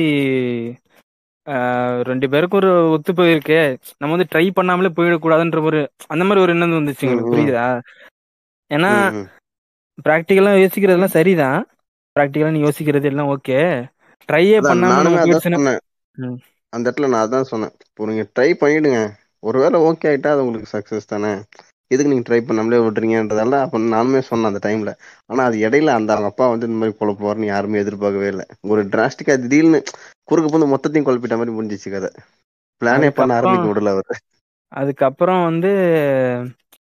ரெண்டு 2.09 2.27
பேருக்கும் 2.29 2.59
ஒரு 2.61 2.71
ஒத்து 2.93 3.11
போயிருக்கே. 3.13 3.59
நம்ம 3.99 4.13
வந்து 4.15 4.31
ட்ரை 4.31 4.45
பண்ணாமலே 4.57 4.89
போயிடக்கூடாதுன்ற 4.97 5.59
ஒரு 5.69 5.79
அந்த 6.13 6.23
மாதிரி 6.23 6.43
ஒரு 6.45 6.53
எண்ணம் 6.55 6.79
வந்துச்சு 6.79 7.05
எங்களுக்கு. 7.07 7.33
புரியுதா? 7.33 7.65
ஏன்னா 8.71 8.91
ம், 9.07 9.17
ம். 9.17 9.27
ப்ராக்டிக்கலா 10.05 10.53
யோசிக்கிறதெல்லாம் 10.57 11.15
சரிதான். 11.17 11.59
ப்ராக்டிக்கலா 12.15 12.53
நீ 12.55 12.61
யோசிக்கிறது 12.65 13.09
எல்லாம் 13.11 13.31
ஓகே 13.33 13.59
ட்ரையே 14.29 14.59
பண்ணாம. 14.63 15.75
அந்த 16.73 16.86
இடத்துல 16.86 17.09
நான் 17.11 17.25
அதான் 17.25 17.51
சொன்னேன். 17.51 17.73
இப்போ 17.88 18.07
நீங்க 18.09 18.23
ட்ரை 18.36 18.49
பண்ணிடுங்க. 18.61 18.99
ஒருவேளை 19.43 19.77
ஓகே 19.89 20.09
ஆயிட்டா 20.11 20.31
அது 20.33 20.43
உங்களுக்கு 20.43 20.73
சக்சஸ் 20.73 21.11
தானே? 21.13 21.31
எதுக்கு 21.91 22.11
நீங்க 22.11 22.25
ட்ரை 22.27 22.39
பண்ணாமலே 22.41 22.79
விட்டுறீங்கன்றதால 22.83 23.59
அப்ப 23.63 23.81
நானுமே 23.93 24.21
சொன்னேன் 24.23 24.49
அந்த 24.51 24.61
டைம்ல 24.63 24.91
ஆனா 25.29 25.43
அது 25.45 25.57
இடையில 25.59 25.95
அந்த 25.95 26.13
அவங்க 26.13 26.29
அப்பா 26.31 26.47
வந்து 26.47 26.67
இந்த 26.67 26.77
மாதிரி 26.77 26.97
குழப்புவார்னு 26.97 27.47
யாருமே 27.47 27.81
எதிர்பார்க்கவே 27.83 28.27
இல்லை. 28.27 28.45
ஒரு 28.69 28.83
டிராஸ்டிக்கா 28.93 29.36
திடீர்னு 29.43 29.81
குறுக்கு 30.29 30.55
வந்து 30.55 30.71
மொத்தத்தையும் 30.73 31.07
குழப்பிட்ட 31.07 31.38
மாதிரி 31.38 31.55
முடிஞ்சிச்சு 31.57 31.89
கதை. 31.89 32.11
பிளானே 32.81 33.09
பண்ண 33.11 33.31
ஆரம்பிக்க 33.36 33.67
விடல 33.69 33.93
அவர். 33.95 34.19
அதுக்கப்புறம் 34.71 35.41
வந்து 35.43 35.69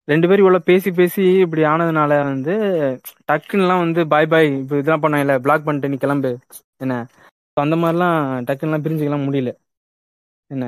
ரெண்டு 0.07 0.25
பேரும் 0.27 0.43
இவ்வளவு 0.43 0.67
பேசி 0.67 0.89
பேசி 0.91 1.23
இப்படி 1.43 1.63
ஆனதுனால 1.65 2.11
வந்து 2.23 2.53
டக்குன்னுலாம் 3.29 3.83
வந்து 3.83 4.01
பாய் 4.07 4.27
பாய் 4.27 4.49
இப்போ 4.61 4.75
இதெல்லாம் 4.77 5.03
பண்ண 5.05 5.21
இல்ல 5.21 5.35
பிளாக் 5.39 5.65
பண்ணிட்டு 5.65 5.91
நீ 5.93 5.97
கிளம்பு. 5.97 6.31
என்ன? 6.81 6.95
அந்த 7.57 7.75
மாதிரிலாம் 7.75 8.17
டக்குன்னுலாம் 8.47 8.85
பிரிஞ்சுக்கலாம் 8.85 9.27
முடியல. 9.27 9.51
என்ன? 10.49 10.65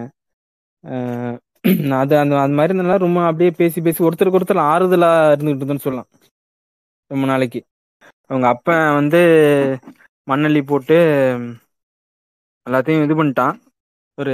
அது 2.02 2.14
அந்த 2.18 2.34
அந்த 2.42 2.56
மாதிரி 2.56 2.72
இருந்தனால 2.72 2.98
ரொம்ப 2.98 3.20
அப்படியே 3.28 3.52
பேசி 3.60 3.80
பேசி 3.82 4.06
ஒருத்தருக்கு 4.08 4.40
ஒருத்தர் 4.40 4.60
ஆறுதலா 4.72 5.10
இருந்துகிட்டு 5.32 5.62
இருந்தோம்னு 5.62 5.86
சொல்லலாம். 5.86 6.10
ரொம்ப 7.12 7.26
நாளைக்கு. 7.26 7.60
அவங்க 8.30 8.48
அப்பன் 8.54 8.84
வந்து 9.00 9.20
மண்ணள்ளி 10.28 10.62
போட்டு 10.66 10.98
எல்லாத்தையும் 12.66 13.06
இது 13.06 13.16
பண்ணிட்டான். 13.16 13.56
ஒரு 14.18 14.34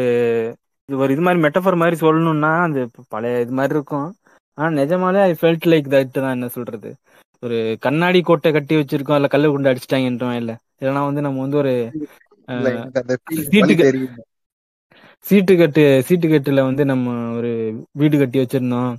இது 0.89 0.97
ஒரு 0.97 1.11
இது 1.15 1.23
மாதிரி 1.25 1.43
மெட்டஃபர் 1.45 1.81
மாதிரி 1.81 1.97
சொல்லணும்னா 2.01 2.51
அந்த 2.65 2.79
பழைய 3.09 3.43
இது 3.45 3.53
மாதிரி 3.59 3.75
இருக்கும். 3.75 4.07
ஆனா 4.57 4.69
நிஜமாலே 4.79 5.21
ஐ 5.23 5.33
ஃபெல்ட் 5.41 5.67
லைக் 5.71 5.87
தட் 5.93 6.15
தான் 6.17 6.35
என்ன 6.37 6.47
சொல்றது? 6.57 6.89
ஒரு 7.43 7.55
கண்ணாடி 7.85 8.19
கோட்டை 8.21 8.49
கட்டி 8.51 8.73
வச்சிருக்கோம் 8.79 9.17
இல்ல 9.19 9.29
கல்லு 9.33 9.51
குண்டு 9.51 9.71
அடிச்சிட்டாங்கன்றோம் 9.71 10.37
இல்ல. 10.41 10.51
இல்லைன்னா 10.75 11.01
வந்து 11.09 11.23
நம்ம 11.25 11.41
வந்து 11.45 11.59
ஒரு 11.63 11.73
சீட்டுக்கு 13.47 13.85
சீட்டு 15.25 15.53
கட்டு 15.57 15.83
சீட்டு 16.07 16.27
கட்டுல 16.27 16.63
வந்து 16.67 16.83
நம்ம 16.85 17.07
ஒரு 17.37 17.51
வீடு 17.99 18.15
கட்டி 18.17 18.39
வச்சிருந்தோம். 18.39 18.91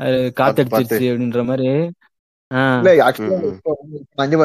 அது 0.00 0.18
காத்தடிச்சிருச்சு 0.40 1.06
அப்படின்ற 1.10 1.40
மாதிரி. 1.48 1.68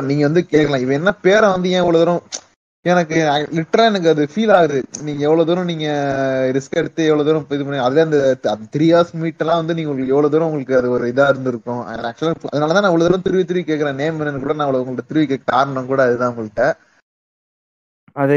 நீங்க 0.10 0.24
வந்து 0.24 0.42
கேட்கலாம் 0.46 0.84
இவன் 0.86 1.00
என்ன 1.00 1.12
பேரை 1.26 1.48
வந்து 1.52 1.70
ஏன் 1.70 1.84
இவ்வளவு 1.84 2.02
தூரம் 2.04 2.24
எனக்கு 2.86 3.18
லிட்டரா 3.58 3.84
எனக்கு 3.90 4.10
அது 4.10 4.24
ஃபீல் 4.32 4.54
ஆகுது. 4.56 4.78
நீங்க 5.04 5.22
எவ்வளவு 5.24 5.48
தூரம் 5.50 5.70
நீங்க 5.72 5.86
ரிஸ்க் 6.56 6.80
எடுத்து 6.82 7.04
எவ்வளவு 7.06 7.28
தூரம் 7.28 7.46
இது 7.50 7.66
பண்ணி 7.66 7.80
அதுல 7.84 8.04
அந்த 8.06 8.18
த்ரீ 8.74 8.88
ஹவர்ஸ் 8.92 9.14
மீட் 9.22 9.38
எல்லாம் 9.38 9.62
வந்து 9.62 9.76
நீங்க 9.78 9.92
உங்களுக்கு 9.92 10.16
எவ்வளவு 10.16 10.34
தூரம் 10.34 10.50
உங்களுக்கு 10.50 10.78
அது 10.80 10.90
ஒரு 10.90 11.06
இதா 11.12 11.28
இருந்திருக்கும். 11.34 11.82
ஆக்சுவலா 12.02 12.34
அதனாலதான் 12.52 12.84
நான் 12.84 12.92
இவ்வளவு 12.92 13.08
தூரம் 13.08 13.26
திருவி 13.28 13.44
திருவி 13.44 13.64
கேட்கறேன் 13.66 14.02
நேம் 14.02 14.20
என்னன்னு 14.20 14.44
கூட 14.44 14.56
நான் 14.56 14.68
அவ்வளவு 14.68 14.86
உங்கள்ட்ட 14.86 15.12
திருவி 15.12 15.26
கேட்க 15.26 15.56
காரணம் 15.56 15.92
கூட 15.92 16.02
அதுதான் 16.04 16.34
உங்கள்ட்ட. 16.34 16.66
அது 18.16 18.36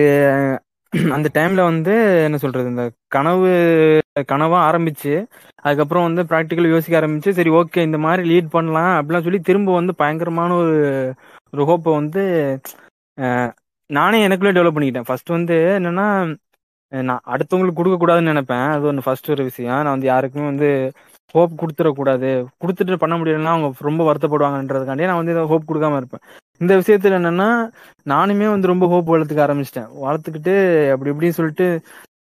அந்த 1.16 1.28
டைம்ல 1.34 1.60
வந்து 1.62 1.92
என்ன 2.26 2.36
சொல்றது 2.36 2.68
இந்த 2.68 2.84
கனவு 3.08 3.48
கனவா 4.28 4.58
ஆரம்பிச்சு 4.68 5.12
அதுக்கப்புறம் 5.62 6.06
வந்து 6.08 6.22
ப்ராக்டிக்கல் 6.22 6.68
யோசிக்க 6.68 7.00
ஆரம்பிச்சு 7.00 7.30
சரி 7.30 7.50
ஓகே 7.60 7.80
இந்த 7.80 7.98
மாதிரி 7.98 8.22
லீட் 8.30 8.48
பண்ணலாம் 8.50 8.92
அப்படிலாம் 8.98 9.26
சொல்லி 9.26 9.40
திரும்ப 9.40 9.74
வந்து 9.74 9.94
பயங்கரமான 9.94 10.50
ஒரு 10.54 10.76
ஒரு 11.52 11.64
ஹோப்பை 11.70 11.92
வந்து 11.94 12.22
நானே 13.90 14.20
எனக்குள்ளே 14.28 14.54
டெவலப் 14.56 14.76
பண்ணிக்கிட்டேன். 14.76 15.08
ஃபர்ஸ்ட் 15.08 15.30
வந்து 15.36 15.56
என்னன்னா 15.78 16.06
நான் 16.92 17.22
அடுத்தவங்களுக்கு 17.34 17.78
கொடுக்க 17.78 17.96
கூடாதுன்னு 18.00 18.32
நினைப்பேன். 18.32 18.66
அது 18.74 18.86
ஒன்று 18.86 19.06
ஃபர்ஸ்ட் 19.06 19.30
ஒரு 19.30 19.42
விஷயம். 19.44 19.76
நான் 19.76 19.94
வந்து 19.94 20.10
யாருக்குமே 20.12 20.46
வந்து 20.46 20.68
ஹோப் 21.34 21.60
கொடுத்துடக்கூடாது. 21.60 22.30
கொடுத்துட்டு 22.62 23.02
பண்ண 23.02 23.14
முடியலன்னா 23.20 23.52
அவங்க 23.54 23.86
ரொம்ப 23.88 24.02
வருத்தப்படுவாங்கன்றதுக்காண்டி 24.08 25.08
நான் 25.10 25.20
வந்து 25.20 25.34
இதை 25.34 25.44
ஹோப் 25.52 25.68
கொடுக்காம 25.70 25.98
இருப்பேன். 26.00 26.22
இந்த 26.60 26.72
விஷயத்துல 26.80 27.18
என்னன்னா 27.20 27.48
நானுமே 28.06 28.48
வந்து 28.54 28.72
ரொம்ப 28.72 28.86
ஹோப் 28.92 29.12
வளர்த்துக்க 29.14 29.46
ஆரம்பிச்சிட்டேன். 29.46 29.88
வளர்த்துக்கிட்டு 30.04 30.54
அப்படி 30.92 31.12
இப்படின்னு 31.12 31.38
சொல்லிட்டு 31.40 31.68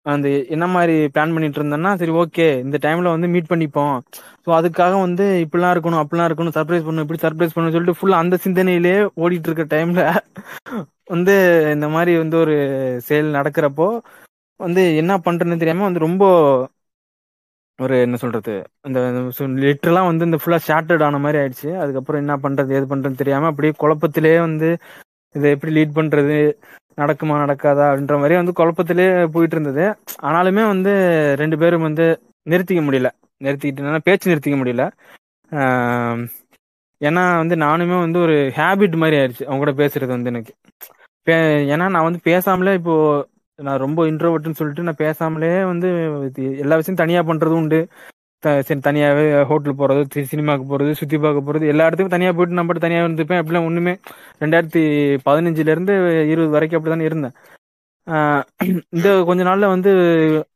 அந்த 0.06 0.28
என்ன 0.56 0.66
மாதிரி 0.68 0.96
பிளான் 1.16 1.34
பண்ணிட்டு 1.36 1.60
இருந்தேன்னா 1.60 1.92
சரி 2.00 2.14
ஓகே 2.22 2.48
இந்த 2.66 2.78
டைம்ல 2.86 3.14
வந்து 3.16 3.28
மீட் 3.34 3.52
பண்ணிப்போம். 3.52 3.94
ஸோ 4.46 4.50
அதுக்காக 4.58 4.94
வந்து 5.06 5.26
இப்படிலாம் 5.44 5.74
இருக்கணும் 5.76 6.02
அப்படிலாம் 6.02 6.30
இருக்கணும் 6.30 6.56
சர்ப்ரைஸ் 6.58 6.86
பண்ணணும் 6.88 7.06
இப்படி 7.06 7.22
சர்ப்ரைஸ் 7.26 7.54
பண்ணணும் 7.56 7.76
சொல்லிட்டு 7.76 8.00
ஃபுல்லா 8.00 8.20
அந்த 8.24 8.38
சிந்தனையிலே 8.46 8.96
ஓடிட்டு 9.24 9.50
இருக்க 9.52 9.66
டைம்ல 9.76 10.04
வந்து 11.10 11.36
இந்த 11.76 11.88
மாதிரி 11.96 12.12
வந்து 12.18 12.38
ஒரு 12.44 12.56
செயல் 13.08 13.36
நடக்கிறப்போ 13.38 13.88
வந்து 14.60 14.82
என்ன 15.02 15.14
பண்றேன்னு 15.26 15.62
தெரியாம 15.62 15.86
வந்து 15.88 16.06
ரொம்ப 16.08 16.24
ஒரு 17.84 18.02
என்ன 18.02 18.16
சொல்றது 18.16 18.64
இந்த 18.82 19.00
லிட்டர்லாம் 19.40 20.06
வந்து 20.06 20.26
இந்த 20.26 20.38
ஃபுல்லா 20.46 20.60
ஷார்ட்டட் 20.68 21.04
ஆன 21.04 21.18
மாதிரி 21.18 21.44
ஆயிடுச்சு. 21.44 21.78
அதுக்கப்புறம் 21.80 22.28
என்ன 22.28 22.38
பண்றது 22.38 22.74
ஏது 22.74 22.96
பண்றதுன்னு 22.96 23.16
தெரியாம 23.16 23.46
அப்படியே 23.46 23.74
குழப்பத்திலே 23.80 24.40
வந்து 24.40 24.78
இதை 25.36 25.52
எப்படி 25.52 25.76
லீட் 25.76 25.96
பண்றது 25.96 26.54
நடக்குமா 26.98 27.34
நடக்காதா 27.34 27.86
அப்படின்ற 27.86 28.18
மாதிரி 28.18 28.36
வந்து 28.36 28.52
குழப்பத்திலே 28.52 29.28
போயிட்டு 29.28 29.60
இருந்தது. 29.60 29.98
ஆனாலுமே 30.22 30.68
வந்து 30.68 30.92
ரெண்டு 31.38 31.58
பேரும் 31.58 31.82
வந்து 31.82 32.22
நிறுத்திக்க 32.50 32.84
முடியல. 32.84 33.10
நிறுத்திக்கிட்டு 33.44 34.00
பேச்சு 34.04 34.36
நிறுத்திக்க 34.36 34.54
முடியல. 34.54 34.92
ஏன்னா 37.02 37.38
வந்து 37.38 37.56
நானுமே 37.56 38.00
வந்து 38.00 38.20
ஒரு 38.20 38.34
ஹேபிட் 38.34 38.96
மாதிரி 38.96 39.18
ஆயிடுச்சு. 39.18 39.44
அவங்க 39.44 39.72
கூட 39.72 39.72
பேசுறது 39.72 40.08
வந்து 40.08 40.30
எனக்கு. 40.30 40.54
பே- 41.26 41.74
ஏன்னா 41.74 41.90
நான் 41.90 42.04
வந்து 42.04 42.20
பேசாமலே 42.24 42.74
இப்போ 42.74 43.28
நான் 43.60 43.78
ரொம்ப 43.78 44.00
இன்ட்ரோவர்ட்னு 44.06 44.60
சொல்லிட்டு 44.60 44.86
நான் 44.88 45.02
பேசாமலே 45.02 45.52
வந்து 45.66 45.90
எல்லா 46.64 46.76
விஷயம் 46.76 47.02
தனியா 47.02 47.22
பண்றதும் 47.22 47.62
உண்டு. 47.64 47.80
சரி 48.68 48.80
தனியாவே 48.88 49.26
ஹோட்டல் 49.50 49.80
போறது 49.82 50.24
சினிமாக்கு 50.32 50.66
போறது 50.72 50.92
சுத்தி 50.92 51.18
பார்க்க 51.18 51.46
போறது 51.48 51.66
எல்லா 51.68 51.86
இடத்துக்கும் 51.86 52.16
தனியா 52.16 52.32
போயிட்டு 52.32 52.58
நான் 52.58 52.68
பாட்டு 52.68 52.86
தனியா 52.86 53.04
இருந்துப்பேன். 53.06 53.42
அப்படிலாம் 53.42 53.68
ஒண்ணுமே 53.70 53.94
ரெண்டாயிரத்தி 54.42 54.82
பதினஞ்சுல 55.28 55.74
இருந்து 55.76 55.94
இருபது 56.32 56.50
வரைக்கும் 56.50 56.80
அப்படிதானே 56.80 57.08
இருந்தேன். 57.10 57.36
இந்த 58.90 59.10
கொஞ்ச 59.24 59.42
நாள்ல 59.44 59.68
வந்து 59.68 59.92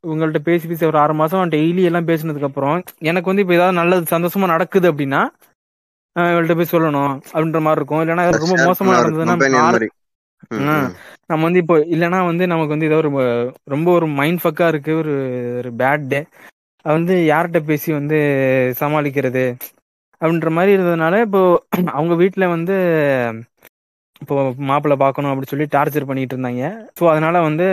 உங்கள்ட்ட 0.06 0.38
பேசி 0.38 0.68
பேசி 0.68 0.86
ஒரு 0.86 0.98
ஆறு 0.98 1.14
மாசம் 1.14 1.52
டெய்லி 1.54 1.82
எல்லாம் 1.82 2.08
பேசினதுக்கு 2.08 2.48
அப்புறம் 2.50 2.76
எனக்கு 3.10 3.30
வந்து 3.30 3.42
இப்ப 3.42 3.54
ஏதாவது 3.54 3.78
நல்லது 3.80 4.16
சந்தோஷமா 4.16 4.46
நடக்குது 4.46 4.92
அப்படின்னா 4.92 5.22
ஆஹ் 6.16 6.30
இவள்ட்ட 6.32 6.54
போய் 6.56 6.72
சொல்லணும் 6.72 7.12
அப்படின்ற 7.32 7.60
மாதிரி 7.60 7.80
இருக்கும். 7.80 8.02
இல்லைன்னா 8.02 8.26
ரொம்ப 8.36 8.56
மோசமா 8.66 8.98
நடந்ததுன்னா 8.98 9.36
நம்ம 11.30 11.40
வந்து 11.46 11.60
இப்போ 11.62 11.76
இல்லைன்னா 11.94 12.20
வந்து 12.28 12.44
நமக்கு 12.46 12.74
வந்து 12.74 12.88
ஏதோ 12.90 12.98
ஒரு 13.02 13.10
ரொம்ப 13.74 13.88
ஒரு 13.92 14.06
மைண்ட் 14.18 14.42
ஃபக்கா 14.42 14.66
இருக்கு 14.72 14.92
ஒரு 15.02 15.14
ஒரு 15.60 15.70
பேட் 15.80 16.06
டே 16.08 16.20
வந்து 16.84 17.14
யார்கிட்ட 17.30 17.60
பேசி 17.70 17.88
வந்து 17.98 18.18
சமாளிக்கிறது 18.80 19.44
அப்படின்ற 20.20 20.50
மாதிரி 20.52 20.70
இருந்ததுனால 20.76 21.20
இப்போ 21.26 21.40
அவங்க 21.96 22.14
வீட்ல 22.22 22.44
வந்து 22.54 22.76
இப்போ 24.22 24.36
மாப்பிள்ளை 24.68 24.96
பார்க்கணும் 25.02 25.32
அப்படி 25.32 25.48
சொல்லி 25.50 25.66
டார்ச்சர் 25.74 26.08
பண்ணிட்டு 26.08 26.34
இருந்தாங்க. 26.34 26.62
ஸோ 26.98 27.04
அதனால 27.12 27.36
வந்து 27.46 27.66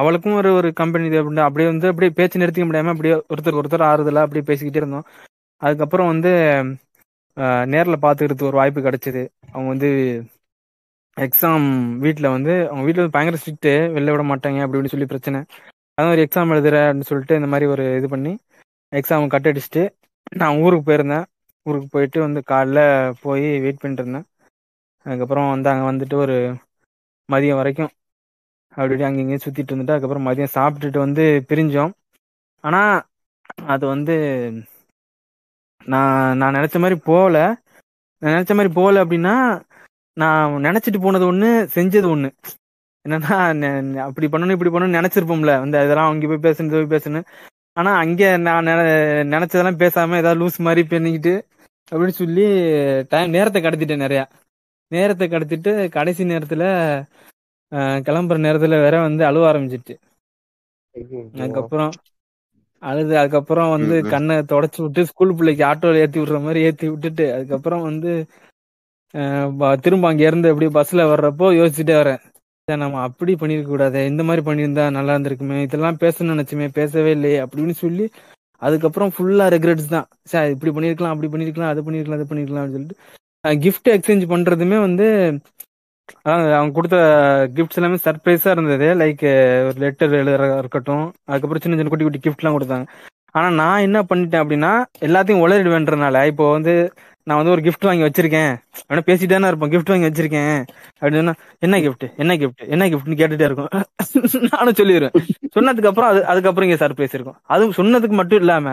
அவளுக்கும் 0.00 0.38
ஒரு 0.40 0.50
ஒரு 0.58 0.68
கம்பெனி 0.80 1.08
இது 1.10 1.18
அப்படின்னு 1.20 1.46
அப்படியே 1.46 1.68
வந்து 1.72 1.90
அப்படியே 1.90 2.12
பேச்சு 2.18 2.40
நிறுத்திக்க 2.42 2.66
முடியாம 2.68 2.92
அப்படியே 2.94 3.14
ஒருத்தர் 3.32 3.58
ஒருத்தர் 3.60 3.88
ஆறுதலா 3.90 4.24
அப்படியே 4.26 4.46
பேசிக்கிட்டே 4.50 4.82
இருந்தோம். 4.82 5.06
அதுக்கப்புறம் 5.62 6.10
வந்து 6.12 6.30
நேர்ல 7.66 7.96
பாத்துக்கிறதுக்கு 8.04 8.50
ஒரு 8.50 8.60
வாய்ப்பு 8.60 8.80
கிடைச்சது. 8.82 9.22
அவங்க 9.52 9.68
வந்து 9.74 9.90
எக்ஸாம் 11.16 11.66
வீட்டில் 11.98 12.34
வந்து 12.34 12.52
அவங்க 12.68 12.84
வீட்டில் 12.84 13.02
வந்து 13.02 13.16
பயங்கர 13.16 13.38
ஸ்ட்ரிக்ட்டு 13.40 13.72
வெளில 13.96 14.12
விட 14.14 14.24
மாட்டாங்க 14.30 14.58
அப்படின்னு 14.66 14.92
சொல்லி 14.92 15.08
பிரச்சனை. 15.12 15.40
அதான் 15.98 16.12
ஒரு 16.14 16.22
எக்ஸாம் 16.26 16.52
எழுதுற 16.54 16.76
அப்படின்னு 16.82 17.10
சொல்லிட்டு 17.10 17.38
இந்த 17.40 17.48
மாதிரி 17.48 17.66
ஒரு 17.74 17.84
இது 17.98 18.08
பண்ணி 18.08 18.32
எக்ஸாம் 18.92 19.32
கட் 19.34 19.48
அடிச்சுட்டு 19.50 19.82
நான் 20.36 20.60
ஊருக்கு 20.62 20.86
போயிருந்தேன். 20.88 21.26
ஊருக்கு 21.66 21.88
போயிட்டு 21.90 22.18
வந்து 22.20 22.40
காலைல 22.52 22.80
போய் 23.22 23.46
வெயிட் 23.64 23.80
பண்ணிட்டு 23.80 24.04
இருந்தேன். 24.04 24.26
அதுக்கப்புறம் 25.06 25.48
அங்கே 25.52 25.88
வந்துட்டு 25.90 26.16
ஒரு 26.24 26.36
மதியம் 27.28 27.60
வரைக்கும் 27.60 27.92
அப்படி 28.72 29.04
அங்கே 29.06 29.22
இங்கேயும் 29.22 29.44
சுற்றிட்டு 29.44 29.70
இருந்துட்டு 29.72 29.94
அதுக்கப்புறம் 29.94 30.26
மதியம் 30.28 30.54
சாப்பிட்டுட்டு 30.56 30.98
வந்து 30.98 31.24
பிரிஞ்சோம். 31.50 31.92
ஆனால் 32.64 32.94
அது 33.72 33.84
வந்து 33.86 34.14
நான் 35.86 36.38
நான் 36.40 36.56
நினச்ச 36.58 36.76
மாதிரி 36.84 36.96
போகல. 37.10 37.38
நான் 38.22 38.34
நினச்ச 38.34 38.52
மாதிரி 38.58 38.72
போகல 38.78 39.02
அப்படின்னா 39.04 39.34
நான் 40.16 40.64
நினைச்சிட்டு 40.64 41.00
போனது 41.00 41.32
ஒண்ணு 41.32 41.50
செஞ்சது 41.74 42.08
ஒண்ணு. 42.14 42.30
என்னன்னா 43.04 43.36
அப்படி 43.98 44.26
பண்ணணும் 44.26 44.50
இப்படி 44.50 44.70
பண்ணணும் 44.70 44.98
நினைச்சிருப்போம்ல. 44.98 45.64
இந்த 45.64 45.84
இதெல்லாம் 45.84 46.10
அங்க 46.10 46.26
போய் 46.26 46.44
பேசணும் 46.44 46.86
போய் 46.86 46.98
பேசணும் 46.98 47.24
ஆனா 47.76 47.92
அங்க 47.96 48.36
நான் 48.36 48.66
நினை- 48.66 49.26
நினைச்சதெல்லாம் 49.32 49.80
பேசாம 49.82 50.16
ஏதாவது 50.16 50.40
லூஸ் 50.40 50.58
மாதிரி 50.58 50.82
பண்ணிக்கிட்டு 50.84 51.34
அப்படின்னு 51.92 52.16
சொல்லி 52.20 52.46
டைம் 53.08 53.30
நேரத்தை 53.30 53.62
கடத்திட்டேன் 53.62 53.96
நிறைய. 53.96 54.28
நேரத்தை 54.90 55.28
கடத்திட்டு 55.28 55.88
கடைசி 55.88 56.24
நேரத்துல 56.24 56.62
கிளம்புற 58.06 58.36
நேரத்துல 58.46 58.74
வேற 58.84 59.00
வந்து 59.00 59.24
அழுவ 59.24 59.44
ஆரம்பிச்சிட்டு. 59.52 59.94
அதுக்கப்புறம் 61.40 61.92
அழுது 62.82 63.18
அதுக்கப்புறம் 63.18 63.70
வந்து. 63.70 63.96
கண்ணை 64.10 64.36
தொடச்சு 64.36 64.82
விட்டு 64.82 65.06
ஸ்கூல் 65.06 65.34
பிள்ளைக்கு 65.34 65.64
ஆட்டோல 65.64 65.94
ஏத்தி 65.96 66.20
விடுற 66.20 66.40
மாதிரி 66.42 66.60
ஏத்தி 66.60 66.88
விட்டுட்டு 66.88 67.34
அதுக்கப்புறம் 67.34 67.82
வந்து 67.82 68.12
திரும்ப 69.84 70.08
அங்க 70.10 70.22
இருந்து 70.30 70.50
அப்படியே 70.52 70.72
பஸ்ல 70.78 71.06
வர்றப்போ 71.12 71.46
யோசிச்சுட்டே 71.60 71.96
வரேன். 72.02 72.20
நம்ம 72.68 73.00
அப்படி 73.06 73.32
பண்ணிருக்க 73.40 73.70
கூடாது. 73.72 74.00
இந்த 74.10 74.22
மாதிரி 74.26 74.42
பண்ணியிருந்தா 74.48 74.84
நல்லா 74.98 75.14
இருந்திருக்குமே. 75.14 75.56
இதெல்லாம் 75.66 75.98
பேசணும்னு 76.02 76.34
நினைச்சுமே 76.34 76.68
பேசவே 76.78 77.10
இல்லையே 77.16 77.38
அப்படின்னு 77.44 77.74
சொல்லி 77.84 78.04
அதுக்கப்புறம் 78.62 79.12
ஃபுல்லா 79.14 79.46
ரெக்ரெட்ஸ் 79.54 79.92
தான். 79.94 80.06
சார் 80.32 80.52
இப்படி 80.54 80.72
பண்ணிருக்கலாம் 80.76 81.14
அப்படி 81.14 81.30
பண்ணிருக்கலாம் 81.32 81.72
அது 81.72 81.80
பண்ணிருக்கலாம் 81.86 82.18
அது 82.20 82.30
பண்ணிருக்கலாம் 82.30 82.64
அப்படின்னு 82.64 82.78
சொல்லிட்டு 82.78 83.60
கிஃப்ட் 83.64 83.90
எக்ஸ்சேஞ்ச் 83.94 84.26
பண்றதுமே 84.32 84.78
வந்து 84.86 85.06
அவங்க 86.28 86.72
கொடுத்த 86.76 86.96
கிஃப்ட்ஸ் 87.56 87.78
எல்லாமே 87.80 87.98
சர்ப்ரைஸா 88.06 88.50
இருந்தது. 88.56 88.86
லைக் 89.02 89.24
ஒரு 89.68 89.78
லெட்டர் 89.84 90.18
எழுதுறதா 90.20 90.58
இருக்கட்டும் 90.62 91.04
அதுக்கப்புறம் 91.30 91.62
சின்ன 91.64 91.78
சின்ன 91.78 91.92
குட்டி 91.92 92.06
குட்டி 92.06 92.22
கிஃப்ட்லாம் 92.26 92.56
கொடுத்தாங்க. 92.56 92.86
ஆனா 93.36 93.48
நான் 93.60 93.84
என்ன 93.86 93.98
பண்ணிட்டேன் 94.10 94.42
அப்படின்னா 94.44 94.72
எல்லாத்தையும் 95.06 95.42
உளறிடுவேன்றனால 95.44 96.24
இப்போ 96.32 96.46
வந்து 96.56 96.74
நான் 97.26 97.38
வந்து 97.38 97.52
ஒரு 97.54 97.62
கிஃப்ட் 97.66 97.86
வாங்கி 97.88 98.04
வச்சிருக்கேன். 98.06 98.52
அவன 98.88 99.02
பேசிட்டே 99.08 99.48
இருப்போம் 99.50 99.72
கிஃப்ட் 99.74 99.92
வாங்கி 99.92 100.08
வச்சிருக்கேன். 100.08 100.56
அப்படின்னு 101.00 101.20
சொன்னா 101.20 101.34
என்ன 101.66 101.78
கிஃப்ட் 101.84 102.06
என்ன 102.22 102.36
கிஃப்ட் 102.42 102.62
என்ன 102.74 102.88
கிஃப்ட்னு 102.92 103.18
கேட்டுட்டே 103.20 103.46
இருக்கும். 103.48 103.70
நானும் 104.52 104.78
சொல்லிடுவேன் 104.80 105.14
சொன்னதுக்கு 105.56 105.90
அப்புறம் 105.90 106.10
அது 106.10 106.20
அதுக்கப்புறம் 106.26 106.68
இங்க 106.68 106.78
சர்ப்ரைஸ் 106.84 107.14
இருக்கும் 107.18 107.38
அதுவும் 107.54 107.76
சொன்னதுக்கு 107.80 108.16
மட்டும் 108.20 108.40
இல்லாம 108.40 108.68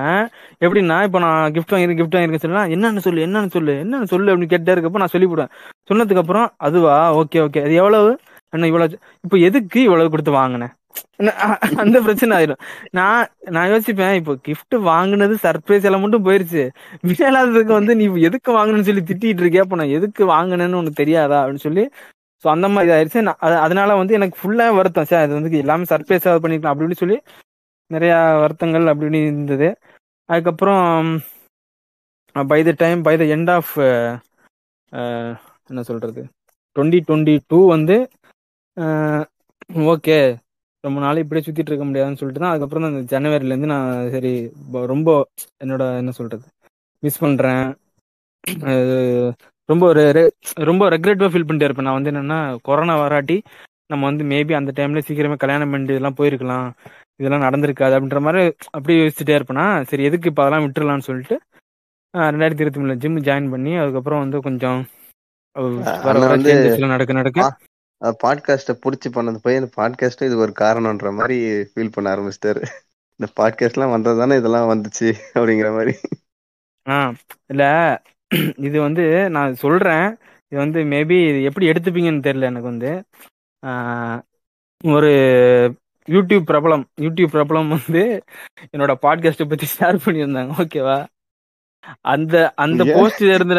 எப்படின்னா 0.65 1.03
இப்ப 1.03 1.19
நான் 1.19 1.51
கிஃப்ட் 1.53 1.73
வாங்கிருக்கேன் 1.75 2.01
கிஃப்ட் 2.01 2.17
வாங்கிருக்கேன் 2.17 2.45
சொல்லலாம் 2.45 2.71
என்னன்னு 2.75 3.05
சொல்லு 3.07 3.25
என்னன்னு 3.27 3.53
சொல்லு 3.57 3.75
என்னன்னு 3.83 4.11
சொல்லு 4.13 4.31
அப்படின்னு 4.33 4.53
கேட்டே 4.55 4.75
இருக்கப்ப 4.75 5.03
நான் 5.03 5.15
சொல்லிவிடுவேன். 5.15 5.53
சொன்னதுக்கு 5.91 6.23
அப்புறம் 6.23 6.53
அதுவா? 6.67 6.95
ஓகே 7.21 7.39
ஓகே 7.47 7.63
அது 7.65 7.73
எவ்வளவு? 7.73 8.11
என்ன 8.53 8.67
இவ்வளவு? 8.67 8.95
இப்போ 9.23 9.37
எதுக்கு 9.49 9.81
இவ்வளவு 9.81 10.09
கொடுத்து 10.09 10.31
வாங்கினேன் 10.31 10.73
அந்த 11.81 11.97
பிரச்சனை 12.05 12.31
ஆயிரும். 12.37 12.61
நான் 12.97 13.27
நான் 13.55 13.69
யோசிப்பேன் 13.73 14.15
இப்போ 14.19 14.33
கிஃப்ட் 14.47 14.75
வாங்குனது 14.89 15.35
சர்ப்ரைஸ் 15.45 15.87
எல்லாம் 15.89 16.03
மட்டும் 16.05 16.25
போயிருச்சு. 16.27 16.63
மேலாததுக்கு 17.09 17.73
வந்து 17.79 17.95
நீ 17.99 18.05
எதுக்கு 18.29 18.51
வாங்கணும்னு 18.57 18.87
சொல்லி 18.89 19.03
திட்டிட்டு 19.09 19.43
இருக்கியா? 19.43 19.65
அப்ப 19.65 19.79
நான் 19.81 19.95
எதுக்கு 19.99 20.25
வாங்கினேன்னு 20.35 20.79
உனக்கு 20.81 21.01
தெரியாதா? 21.03 21.39
அப்படின்னு 21.43 21.65
சொல்லி 21.67 21.85
ஸோ 22.43 22.47
அந்த 22.55 22.67
மாதிரி 22.73 22.91
ஆயிடுச்சு 22.95 23.21
நான் 23.27 23.41
அதனால 23.65 23.95
வந்து 24.01 24.13
எனக்கு 24.17 24.37
ஃபுல்லா 24.41 24.65
வருத்தம். 24.79 25.09
சார் 25.11 25.25
அது 25.25 25.33
வந்து 25.37 25.61
எல்லாமே 25.63 25.89
சர்ப்ரைஸா 25.91 26.35
பண்ணிக்கலாம் 26.43 26.73
அப்படி 26.73 26.87
இப்படி 26.87 27.01
சொல்லி 27.03 27.17
நிறைய 27.91 28.13
வருத்தங்கள் 28.43 28.91
அப்படி 28.91 29.07
இப்படி 29.07 29.21
இருந்தது. 29.29 29.69
அதுக்கப்புறம் 30.29 30.85
by 32.35 32.59
the 32.67 32.71
time 32.83 32.99
by 33.07 33.13
the 33.21 33.23
end 33.35 33.51
of 33.57 33.73
என்ன 35.69 35.81
சொல்றது? 35.89 36.21
டுவெண்ட்டி 36.75 36.99
டுவெண்ட்டி 37.07 37.35
டூ 37.51 37.59
வந்து 37.75 37.97
ஓகே 39.93 40.19
ரொம்ப 40.83 40.97
நாள் 41.03 41.21
இப்படியே 41.21 41.43
சுத்திட்டு 41.45 41.71
இருக்க 41.71 41.85
முடியாதுன்னு 41.87 42.19
சொல்லிட்டு 42.19 42.41
தான் 42.43 42.51
அதுக்கப்புறம் 42.51 42.83
தான் 42.85 42.93
இந்த 42.95 43.05
ஜனவரில 43.13 43.53
இருந்து 43.53 43.73
நான் 43.73 43.89
சரி 44.15 44.31
ரொம்ப 44.93 45.09
என்னோட 45.63 45.83
என்ன 46.01 46.11
சொல்றது 46.19 46.45
மிஸ் 47.03 47.21
பண்றேன். 47.23 47.65
ரொம்ப 49.69 49.83
ஒரு 49.91 50.03
ரொம்ப 50.69 50.83
ரெக்ரெட்டிவா 50.93 51.29
ஃபீல் 51.31 51.47
பண்ணிட்டே 51.47 51.67
இருப்பேன். 51.67 51.87
நான் 51.87 51.97
வந்து 51.97 52.11
என்னன்னா 52.13 52.39
கொரோனா 52.67 52.95
வராட்டி 53.03 53.37
நம்ம 53.91 54.03
வந்து 54.09 54.23
மேபி 54.31 54.53
அந்த 54.59 54.71
டைம்ல 54.77 55.01
சீக்கிரமே 55.07 55.37
கல்யாணம் 55.43 55.71
பண்ணிட்டு 55.73 55.95
இதெல்லாம் 55.95 56.17
போயிருக்கலாம். 56.19 56.67
இதெல்லாம் 57.19 57.45
நடந்திருக்காது 57.45 57.95
அப்படின்ற 57.95 58.19
மாதிரி 58.27 58.41
அப்படியே 58.75 58.99
யோசிச்சுட்டே 58.99 59.37
இருப்பேனா 59.37 59.65
சரி 59.91 60.03
எதுக்கு 60.09 60.29
இப்போ 60.31 60.43
அதெல்லாம் 60.43 60.65
விட்டுறலாம்னு 60.65 61.07
சொல்லிட்டு 61.09 61.37
ரெண்டாயிரத்தி 62.33 62.63
இருபத்தி 62.63 62.81
மூணுல 62.81 62.95
ஜிம் 63.03 63.17
ஜாயின் 63.27 63.51
பண்ணி 63.53 63.73
அதுக்கப்புறம் 63.81 64.23
வந்து 64.23 64.37
கொஞ்சம் 64.47 64.79
நடக்க 66.93 67.13
நடக்க. 67.19 67.39
பாட்காஸ்ட்டை 68.01 68.73
பிடிச்சி 68.83 69.09
பண்ணது 69.15 69.35
போய் 69.35 69.55
இந்த 69.55 69.69
பாட்காஸ்ட்டும் 69.77 70.29
இது 70.29 70.37
ஒரு 70.37 70.53
காரணம்ன்ற 70.59 71.11
மாதிரி 71.13 71.37
ஃபீல் 71.69 71.91
பண்ண 71.91 72.15
ஆரம்பிச்சிட்டாரு. 72.15 72.63
இந்த 73.19 73.27
பாட்காஸ்ட்லாம் 73.39 73.91
வந்தது 73.91 74.19
தானே 74.19 74.37
இதெல்லாம் 74.37 74.69
வந்துச்சு 74.73 75.07
அப்படிங்கிற 75.35 75.69
மாதிரி. 75.75 75.93
ஆ 76.89 77.13
இல்லை 77.47 77.97
இது 78.57 78.81
வந்து 78.81 79.29
நான் 79.29 79.53
சொல்கிறேன் 79.55 80.17
இது 80.51 80.59
வந்து 80.59 80.79
மேபி 80.83 81.17
இது 81.29 81.43
எப்படி 81.43 81.69
எடுத்துப்பீங்கன்னு 81.69 82.25
தெரியல 82.27 82.49
எனக்கு 82.51 82.71
வந்து. 82.73 82.91
ஒரு 84.83 85.11
யூடியூப் 86.07 86.45
பிரபலம் 86.51 86.83
யூடியூப் 87.01 87.33
பிரபலம் 87.33 87.67
வந்து 87.67 88.23
என்னோட 88.73 88.93
பாட்காஸ்ட்டை 89.01 89.47
பற்றி 89.49 89.67
ஷேர் 89.79 90.03
பண்ணியிருந்தாங்க. 90.05 90.53
ஓகேவா 90.63 91.05
அந்த 92.01 92.35
அந்த? 92.55 92.83
போஸ்ட் 92.95 93.21
இருந்து 93.35 93.55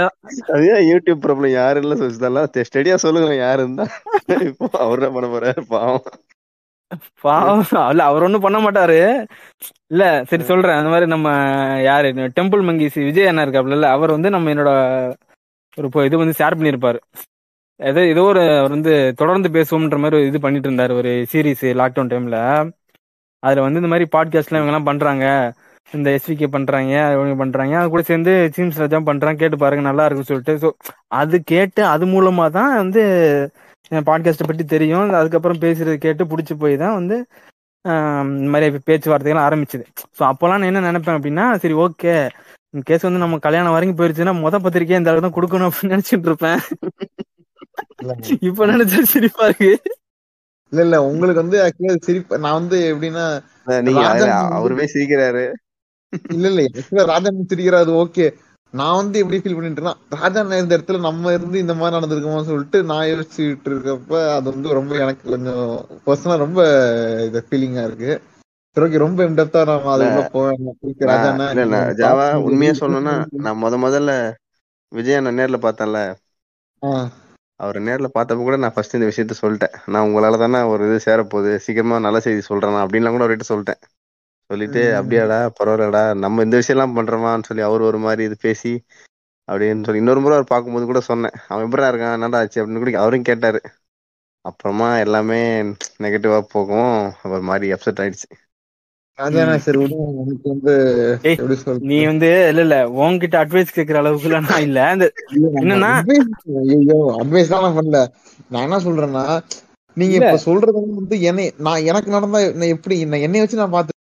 அது 0.55 0.67
யூடியூப் 0.91 1.23
ப்ராப்ளம் 1.25 1.53
யாரு 1.53 1.79
இல்ல 1.83 1.95
சுவிஸ்தெல்லாம் 1.95 2.49
ஸ்டடியா 2.69 2.97
சொல்லுங்க 3.05 3.37
யாரு 3.37 3.61
இருந்தா. 3.63 3.87
இப்போ 4.51 4.67
அவர் 4.85 5.01
என்ன 5.01 5.15
பண்ண 5.17 5.29
போறாரு 5.35 5.63
பாவம். 5.75 6.05
பாவம். 7.25 7.65
இல்ல 7.91 8.03
அவர் 8.03 8.25
ஒண்ணும் 8.27 8.45
பண்ண 8.47 8.59
மாட்டாரு. 8.59 8.99
இல்ல 9.93 10.05
சரி 10.31 10.43
சொல்றேன். 10.43 10.79
அந்த 10.79 10.91
மாதிரி 10.93 11.07
நம்ம 11.07 11.29
யாரு 11.89 12.09
டெம்பிள் 12.39 12.63
மங்கிஸ் 12.69 12.99
விஜய் 13.09 13.31
அண்ணா 13.31 13.45
இருக்காப்ல 13.47 13.91
அவர் 13.97 14.15
வந்து 14.17 14.31
நம்ம 14.31 14.51
என்னோட 14.55 14.73
ஒரு 15.79 16.07
இது 16.09 16.23
வந்து 16.23 16.39
ஷேர் 16.41 16.59
பண்ணியிருப்பாரு. 16.59 17.01
ஏதோ 17.81 18.01
ஏதோ 18.05 18.23
ஒரு 18.31 18.43
அவர் 18.59 18.75
வந்து 18.77 18.95
தொடர்ந்து 19.17 19.49
பேசுவோம்ன்ற 19.49 19.99
மாதிரி 19.99 20.19
ஒரு 20.21 20.27
இது 20.27 20.39
பண்ணிட்டு 20.41 20.69
இருந்தாரு 20.69 20.93
ஒரு 20.93 21.13
சீரிஸ் 21.33 21.67
லாக்டவுன் 21.81 22.11
டைம்ல 22.13 22.39
அதுல 23.43 23.63
வந்து 23.67 23.81
இந்த 23.83 23.91
மாதிரி 23.93 24.07
பாட்காஸ்ட்லாம் 24.17 24.61
இவங்க 24.61 24.73
எல்லாம் 24.73 24.89
பண்றாங்க. 24.91 25.27
இந்த 25.97 26.09
எஸ்விகே 26.17 26.49
பண்றாங்க 26.55 26.93
இவங்க 27.15 27.35
பண்றாங்க 27.43 27.75
அது 27.79 27.89
கூட 27.93 28.03
சேர்ந்து 28.11 28.33
சீம்ஸ் 28.57 28.81
ராஜா 28.83 28.99
பண்றாங்க 29.09 29.41
கேட்டு 29.43 29.57
பாருங்க 29.63 29.85
நல்லா 29.89 30.05
இருக்குன்னு 30.07 30.31
சொல்லிட்டு. 30.31 30.55
ஸோ 30.63 30.69
அது 31.21 31.37
கேட்டு 31.53 31.83
அது 31.93 32.05
மூலமா 32.15 32.45
தான் 32.59 32.73
வந்து 32.83 33.03
பாட்காஸ்ட்டை 34.09 34.47
பற்றி 34.51 34.65
தெரியும். 34.75 35.15
அதுக்கப்புறம் 35.21 35.63
பேசுறது 35.65 35.97
கேட்டு 36.07 36.25
பிடிச்சி 36.33 36.55
போய் 36.63 36.83
தான் 36.85 36.97
வந்து 37.01 37.17
இந்த 38.39 38.49
மாதிரி 38.55 38.83
பேச்சுவார்த்தைகள் 38.89 39.45
ஆரம்பிச்சது. 39.47 39.85
ஸோ 40.17 40.23
அப்போல்லாம் 40.31 40.61
நான் 40.61 40.71
என்ன 40.71 40.83
நினைப்பேன் 40.89 41.19
அப்படின்னா 41.19 41.47
சரி 41.63 41.77
ஓகே 41.85 42.15
கேஸ் 42.89 43.07
வந்து 43.07 43.23
நம்ம 43.23 43.39
கல்யாணம் 43.47 43.75
வரைக்கும் 43.77 43.99
போயிருச்சுன்னா 44.01 44.35
மொத 44.43 44.59
பத்திரிக்கை 44.65 44.99
இந்த 45.01 45.11
அளவுக்கு 45.11 45.27
தான் 45.29 45.39
கொடுக்கணும் 45.39 45.69
அப்படின்னு 45.69 45.95
நினைச்சிட்டு 45.95 46.29
இருப்பேன். 46.31 46.61
இப்ப 48.49 48.67
நினைச்சா 48.73 49.01
சிரிப்பா 49.15 49.47
இருக்கு 49.49 49.73
இல்ல 50.73 50.83
இல்ல 50.87 50.97
உங்களுக்கு 51.11 51.43
வந்து 51.45 51.59
ஆக்சுவலா 51.65 51.97
சிரிப்பு 52.07 52.39
நான் 52.45 52.59
வந்து 52.61 52.79
எப்படின்னா 52.93 53.25
நீங்க 53.89 54.05
அவருமே 54.59 54.87
சிரிக்கிறாரு. 54.95 55.45
இல்ல 56.29 56.47
இல்ல 56.51 56.63
actually 56.71 57.05
ராஜன் 57.11 57.49
சிரிக்கிறாரு 57.51 57.93
ஓகே. 58.03 58.27
நான் 58.75 58.99
வந்து 58.99 59.21
எப்படி 59.23 59.39
ஃபீல் 59.43 59.57
பண்ணிட்டு 59.57 59.85
ராஜன் 60.17 60.53
இந்த 60.59 60.77
இடத்துல 60.77 61.01
நம்ம 61.07 61.33
இருந்து 61.37 61.63
இந்த 61.63 61.75
மாதிரி 61.75 61.97
நடந்திருக்கோமோ 61.97 62.43
சொல்லிட்டு 62.49 62.81
நான் 62.91 63.09
யோசிச்சுட்டு 63.11 63.71
இருக்கப்ப 63.71 64.21
அது 64.37 64.47
வந்து 64.53 64.77
ரொம்ப 64.79 64.93
எனக்கு 65.05 65.25
கொஞ்சம் 65.35 65.65
பர்சனலா 66.07 66.37
ரொம்ப 66.45 66.61
இது 67.29 67.41
ஃபீலிங்கா 67.49 67.85
இருக்கு. 67.89 68.13
ஓகே 68.77 68.99
ரொம்ப 69.03 69.21
இன்டெப்தா 69.27 69.61
நம்ம 69.69 69.91
அதுக்குள்ள 69.95 70.25
போவேன். 70.31 70.61
ராஜா 71.09 71.31
இல்ல 71.59 71.77
ஜாவா 71.99 72.27
உண்மையா 72.47 72.73
சொல்லணும்னா 72.81 73.15
நான் 73.45 73.61
முத 73.63 73.75
முதல்ல 73.85 74.11
விஜய் 74.93 75.19
அண்ணன் 75.19 75.39
நேர்ல 75.39 75.59
பார்த்தேன்ல. 75.63 75.99
அவர் 77.61 77.79
நேர்ல 77.83 78.09
பார்த்தப்ப 78.11 78.43
கூட 78.43 78.57
நான் 78.57 78.75
ஃபர்ஸ்ட் 78.75 78.97
இந்த 78.97 79.09
விஷயத்த 79.09 79.35
சொல்லிட்டேன். 79.39 79.77
நான் 79.93 80.07
உங்களால 80.07 80.39
தானே 80.39 80.61
ஒரு 80.73 80.83
இது 80.89 80.99
சேரப்போகுது 81.07 81.53
சீக்கிரமா 81.65 81.99
நல்ல 82.01 82.21
செய்தி 82.27 82.43
சொல்றேன் 82.47 82.83
அப்படின்லாம் 82.83 83.17
கூட 83.17 83.25
அவர்கிட்ட 83.25 83.51
சொல்லிட்டேன். 83.51 83.81
சொல்லிட்டு. 84.51 84.83
அப்படியாடா 85.01 85.49
பரவாயில்லடா 85.61 86.15
நம்ம 86.15 86.43
இந்த 86.43 86.59
விஷயம்லாம் 86.59 86.97
பண்றோமான்னு 86.99 87.43
சொல்லி 87.43 87.63
அவர் 87.63 87.81
ஒரு 87.81 87.99
மாதிரி 87.99 88.23
இது 88.23 88.37
பேசி 88.41 88.73
அப்படின்னு 89.53 89.85
சொல்லி 89.85 90.01
இன்னொரு 90.01 90.21
முறை 90.21 90.35
அவர் 90.37 90.49
பார்க்கும்போது 90.49 90.87
கூட 90.87 91.01
சொன்னேன். 91.01 91.31
அவன் 91.49 91.65
எப்படிடா 91.65 91.91
இருக்கான்? 91.91 92.13
என்னடா 92.13 92.39
ஆச்சு? 92.39 92.67
அப்படின்னு 92.67 92.79
கூட 92.79 92.99
அவரும் 93.01 93.23
கேட்டாரு. 93.23 93.61
அப்புறமா 94.41 94.99
எல்லாமே 94.99 95.63
நெகட்டிவா 96.03 96.41
போகவும் 96.41 97.13
ஒரு 97.25 97.41
மாதிரி 97.41 97.73
அப்செட் 97.73 98.01
ஆயிடுச்சு. 98.01 98.29
எப்படி 101.23 101.79
நீ 101.79 102.05
வந்து 102.05 102.49
இல்ல 102.49 102.61
இல்ல 102.61 102.77
உன்கிட்ட 102.89 103.37
அட்வைஸ் 103.43 103.75
கேக்குற 103.75 103.95
அளவுக்கு 103.95 104.29
நான் 104.29 104.61
இல்ல. 104.61 104.87
அந்த 104.87 105.13
என்னன்னா- 105.55 106.03
அட்வைஸ் 107.23 107.49
தான் 107.49 107.77
பண்ணல. 107.77 108.07
நான் 108.51 108.63
என்ன 108.63 108.79
சொல்றேன்னா 108.79 109.41
நீங்க. 109.95 110.15
இப்ப 110.15 110.37
சொல்றது 110.37 110.73
வந்து 110.73 111.21
என்னை 111.21 111.53
நான் 111.59 111.85
எனக்கு 111.85 112.11
நடந்தா 112.11 112.39
நான் 112.41 112.75
எப்படி 112.77 113.01
என்னை 113.01 113.41
வச்சு 113.41 113.57
நான் 113.57 113.71
பாத்து 113.71 113.99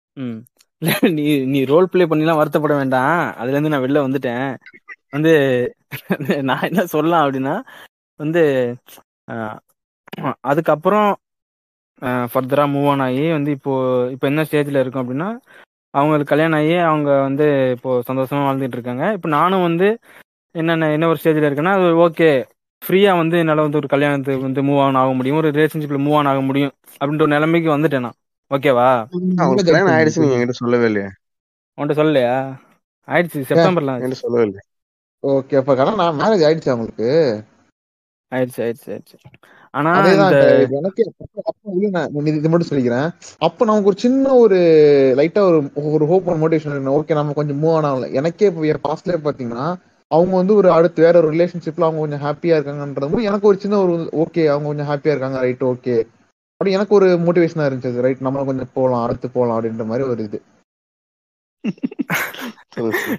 நீ 1.18 1.24
நீ 1.54 1.60
ரோல் 1.72 1.90
ப்ளே 1.92 2.04
பண்ணிலாம் 2.12 2.40
வருத்தப்பட 2.42 2.74
வேண்டாம். 2.82 3.12
அதுல 3.40 3.56
இருந்து 3.56 3.72
நான் 3.74 3.86
வெளில 3.86 4.04
வந்துட்டேன். 4.06 4.48
வந்து 5.16 5.32
நான் 6.50 6.68
என்ன 6.70 6.82
சொல்லலாம் 6.94 7.24
அப்படின்னா 7.26 7.56
வந்து 8.20 8.42
அதுக்கப்புறம் 10.50 11.10
ஃபர்தரா 12.34 12.64
மூவ் 12.74 12.88
ஆன் 12.92 13.04
ஆகி 13.06 13.24
வந்து 13.38 13.52
இப்போ 13.58 13.72
இப்போ 14.14 14.26
என்ன 14.32 14.42
ஸ்டேஜ்ல 14.48 14.82
இருக்கோம் 14.84 15.04
அப்படின்னா 15.04 15.30
அவங்களுக்கு 15.94 16.32
கல்யாணம் 16.32 16.60
ஆகி 16.60 16.76
அவங்க 16.90 17.10
வந்து 17.28 17.46
இப்போ 17.76 17.92
சந்தோஷமா 18.10 18.42
வாழ்ந்துட்டு 18.48 18.78
இருக்காங்க. 18.78 19.06
இப்போ 19.18 19.30
நானும் 19.38 19.66
வந்து 19.68 19.88
என்னென்ன 20.56 20.90
என்ன 20.96 21.08
ஒரு 21.12 21.20
ஸ்டேஜ்ல 21.22 21.48
இருக்கேன்னா 21.50 21.76
அது 21.80 21.90
ஓகே 22.06 22.30
ஃப்ரீயா 22.82 23.12
வந்து 23.22 23.36
என்னால் 23.42 23.66
வந்து 23.66 23.80
ஒரு 23.82 23.90
கல்யாணத்துக்கு 23.94 24.48
வந்து 24.48 24.62
மூவ் 24.70 24.82
ஆன் 24.86 25.00
ஆக 25.02 25.12
முடியும். 25.18 25.40
ஒரு 25.42 25.50
ரிலேஷன்ஷிப்ல 25.56 26.00
மூவ் 26.06 26.18
ஆன் 26.20 26.32
ஆக 26.34 26.42
முடியும். 26.50 26.74
அப்படின்ற 27.02 27.26
ஒரு 27.28 27.36
நிலைமைக்கு 27.36 27.70
வந்துட்டேன் 27.76 28.06
நான். 28.08 28.18
ஓகேவா? 28.52 28.88
அவங்களுக்கு 29.38 29.70
கல்யாணம் 29.70 29.94
ஆயிடுச்சு 29.96 30.22
நீங்க 30.22 30.38
என்கிட்ட 30.38 30.62
சொல்லவே 30.62 30.86
இல்லையா. 30.86 31.10
உன்கிட்ட 31.78 31.96
சொல்லலையா? 32.00 32.36
ஆயிடுச்சு 33.08 33.48
செப்டம்பர்ல. 33.50 33.94
என்கிட்ட 33.98 34.20
சொல்லவே 34.20 34.44
இல்லையா. 34.44 34.64
ஓகே 35.24 35.56
அப்ப 35.56 35.72
கல்யாணம் 35.72 36.02
நான் 36.02 36.20
மேரேஜ் 36.20 36.46
ஆயிடுச்சு 36.48 36.72
அவங்களுக்கு 36.72 37.08
ஆயிடுச்சு 38.32 38.60
ஆயிடுச்சு 38.64 38.90
ஆயிடுச்சு. 38.90 39.16
ஆனா 39.74 39.90
எனக்கு 40.08 41.04
அப்ப- 41.04 41.44
அப்ப 41.44 41.72
இல்ல 41.74 41.90
நான் 41.90 42.28
இது 42.32 42.50
மட்டும் 42.50 42.70
சொல்லிக்கிறேன். 42.70 43.08
அப்ப 43.40 43.66
நமக்கு 43.66 43.88
ஒரு 43.88 43.98
சின்ன 43.98 44.34
ஒரு 44.36 44.58
லைட்டா 45.18 45.42
ஒரு 45.42 45.60
ஒரு 45.92 46.06
ஹோப் 46.06 46.28
ஒரு 46.28 46.40
மோட்டிவேஷன் 46.40 46.94
ஓகே 46.96 47.14
நம்ம 47.14 47.34
கொஞ்சம் 47.34 47.62
மூவ் 47.64 47.76
ஆனல 47.80 48.10
எனக்கே 48.14 48.46
இப்போ 48.46 48.66
என் 48.66 48.84
பாத்தீங்கன்னா 49.24 49.66
அவங்க 50.12 50.36
வந்து 50.36 50.56
ஒரு 50.56 50.72
அடுத்து 50.72 51.00
வேற 51.02 51.18
ஒரு 51.18 51.30
ரிலேஷன்ஷிப்ல 51.32 51.80
அவங்க 51.80 52.00
கொஞ்சம் 52.00 52.24
ஹாப்பியா 52.24 52.56
இருக்காங்கன்றது 52.58 53.12
போது 53.12 53.24
எனக்கு 53.24 53.48
ஒரு 53.48 53.60
சின்ன 53.60 53.80
ஒரு 53.80 53.96
ஓகே 54.24 54.44
அவங்க 54.48 54.68
கொஞ்சம் 54.68 54.90
ஹாப்பியா 54.90 55.14
இருக்காங்க 55.14 55.40
ரைட் 55.40 55.64
ஓகே 55.66 55.96
அப்படி 56.60 56.74
எனக்கு 56.78 56.94
ஒரு 56.98 57.08
மோட்டிவேஷனா 57.26 57.66
இருந்துச்சு. 57.68 58.02
ரைட் 58.06 58.24
நம்ம 58.26 58.42
கொஞ்சம் 58.48 58.72
போலாம் 58.78 59.04
அடுத்து 59.04 59.28
போலாம் 59.36 59.58
அப்படின்ற 59.58 59.84
மாதிரி 59.90 60.04
ஒரு 60.14 60.22
இது. 60.28 60.40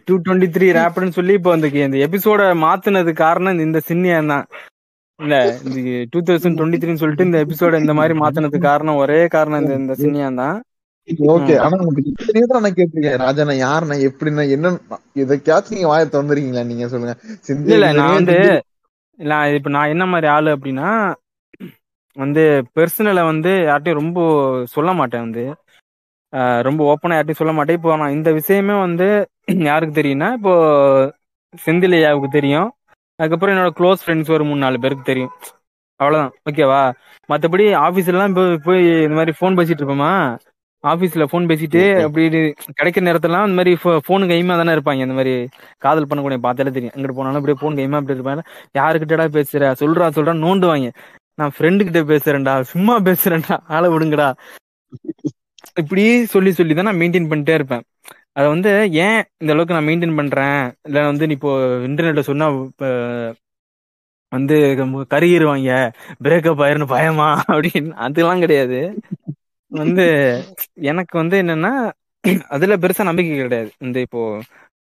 டூ 0.07 0.15
டுவெண்ட்டி 0.25 0.49
த்ரீ 0.55 0.67
ரேப்னு 0.79 1.17
சொல்லி 1.19 1.35
இப்போ 1.39 1.53
இந்த 1.59 1.69
இந்த 1.87 1.99
எபிசோட 2.07 2.43
மாத்துனது 2.65 3.13
காரணம் 3.23 3.63
இந்த 3.67 3.81
சின்னியன் 3.91 4.31
தான். 4.33 4.45
இல்ல 5.21 5.37
இந்த 5.69 5.79
டூ 6.13 6.21
தௌசண்ட் 6.29 6.59
டுவெண்ட்டி 6.59 6.81
த்ரீன்னு 6.83 7.03
சொல்லிட்டு 7.03 7.29
இந்த 7.29 7.41
எபிசோட 7.45 7.81
இந்த 7.85 7.95
மாதிரி 8.01 8.17
மாத்துனதுக்கு 8.23 8.69
காரணம் 8.69 9.01
ஒரே 9.05 9.19
காரணம் 9.37 9.63
இந்த 9.65 9.75
இந்த 9.83 9.97
சின்னியன் 10.03 10.41
தான். 10.43 10.59
ஓகே 11.37 11.57
ஆனா 11.65 11.75
நான் 11.81 12.77
கேட்டிருக்கேன்? 12.79 13.19
ராஜா 13.25 13.49
நான் 13.51 13.65
யாருண்ணா 13.65 13.99
எப்படிண்ணா 14.09 14.47
என்ன 14.57 14.75
இதைக்காச்சும் 15.23 15.77
நீங்க 15.79 15.91
வாயை 15.93 16.07
திறந்துருக்கீங்களா? 16.15 16.67
நீங்க 16.73 16.89
சொல்லுங்க. 16.93 17.17
இல்ல 17.65 17.75
இல்ல 17.79 17.91
நான் 18.01 18.17
வந்து 18.19 18.39
நான் 19.19 19.55
இப்ப 19.59 19.75
நான் 19.79 19.93
என்ன 19.95 20.05
மாதிரி 20.13 20.29
ஆளு 20.37 20.51
அப்படின்னா 20.57 20.91
வந்து 22.21 22.43
பெர்சனலை 22.77 23.23
வந்து 23.31 23.51
யார்ட்டையும் 23.69 24.01
ரொம்ப 24.03 24.21
சொல்ல 24.75 24.91
மாட்டேன் 25.01 25.25
வந்து. 25.27 25.45
ரொம்ப 26.69 26.81
ஓப்பனா 26.93 27.17
யார்ட்டையும் 27.17 27.43
சொல்ல 27.43 27.53
மாட்டேன். 27.59 27.79
இப்போ 27.79 27.97
நான் 28.03 28.17
இந்த 28.19 28.31
விஷயமே 28.41 28.77
வந்து 28.87 29.09
யாருக்கு 29.71 29.99
தெரியும்னா 30.01 30.29
இப்போ 30.39 30.53
செந்திலையாவுக்கு 31.55 32.29
தெரியும். 32.39 32.69
அதுக்கப்புறம் 33.19 33.55
என்னோட 33.55 33.71
க்ளோஸ் 33.79 34.03
ஃப்ரெண்ட்ஸ் 34.05 34.33
ஒரு 34.37 34.45
மூணு 34.49 34.61
நாலு 34.65 34.79
பேருக்கு 34.85 35.11
தெரியும். 35.11 35.33
அவ்வளவுதான். 36.01 36.33
ஓகேவா 36.51 36.83
மற்றபடி 37.29 37.65
ஆஃபீஸ்லாம் 37.87 38.37
போய் 38.39 38.55
போய் 38.67 38.85
இந்த 39.07 39.17
மாதிரி 39.19 39.33
ஃபோன் 39.39 39.59
பேசிட்டு 39.59 39.83
இருப்போமா? 39.83 40.13
ஆஃபீஸில் 40.85 41.29
ஃபோன் 41.31 41.49
பேசிட்டு. 41.51 41.81
அப்படி 42.05 42.23
கிடைக்கிற 42.79 43.03
நேரத்துலாம் 43.09 43.47
இந்த 43.49 43.59
மாதிரி 43.61 43.73
ஃபோனு 44.07 44.31
கைமா 44.31 44.55
தானே 44.61 44.75
இருப்பாங்க. 44.77 45.03
இந்த 45.07 45.17
மாதிரி 45.19 45.35
காதல் 45.85 46.09
பண்ணக்கூடிய 46.11 46.39
பார்த்தாலே 46.47 46.73
தெரியும். 46.77 46.95
எங்கிட்டு 46.97 47.19
போனாலும் 47.19 47.41
அப்படியே 47.41 47.59
ஃபோன் 47.63 47.79
கைமா 47.81 47.99
அப்படி 48.01 48.17
இருப்பாங்க. 48.19 48.45
யாருக்கிட்டடா 48.81 49.27
பேசுற? 49.39 49.73
சொல்றா 49.83 50.09
சொல்றா 50.19 50.35
நோண்டுவாங்க. 50.45 50.91
நான் 51.41 51.55
ஃப்ரெண்டு 51.57 51.87
கிட்ட 51.89 52.01
பேசுறேன்டா 52.13 52.55
சும்மா 52.73 52.95
பேசுறேன்டா 53.09 53.57
ஆளை 53.77 53.89
விடுங்கடா. 53.95 54.29
இப்படி 55.83 56.05
சொல்லி 56.35 56.51
சொல்லி 56.59 56.75
தான் 56.75 56.89
நான் 56.89 57.01
மெயின்டைன் 57.03 57.31
பண்ணிட்டே 57.31 57.55
இருப்பேன். 57.59 57.85
அதை 58.39 58.47
வந்து 58.55 58.71
ஏன் 59.05 59.21
இந்த 59.43 59.51
அளவுக்கு 59.55 59.77
நான் 59.77 59.89
மெயின்டைன் 59.91 60.19
பண்றேன்? 60.21 60.59
இல்லை 60.89 61.01
வந்து 61.11 61.27
நீ 61.29 61.35
இப்போ 61.39 61.53
இன்டர்நெட்ல 61.89 62.23
சொன்னா 62.31 62.47
வந்து 64.33 64.57
கருகிருவாங்க 65.13 65.71
பிரேக்கப் 66.25 66.63
ஆயிருன்னு 66.65 66.93
பயமா? 66.95 67.29
அப்படின்னு 67.53 67.93
அதெல்லாம் 68.07 68.43
கிடையாது. 68.45 68.81
வந்து 69.73 70.05
எனக்கு 70.91 71.15
வந்து 71.23 71.37
என்னன்னா 71.43 71.73
அதுல 72.55 72.77
பெருசா 72.83 73.03
நம்பிக்கை 73.09 73.37
கிடையாது. 73.39 73.71
இந்த 73.87 73.99
இப்போ 74.07 74.23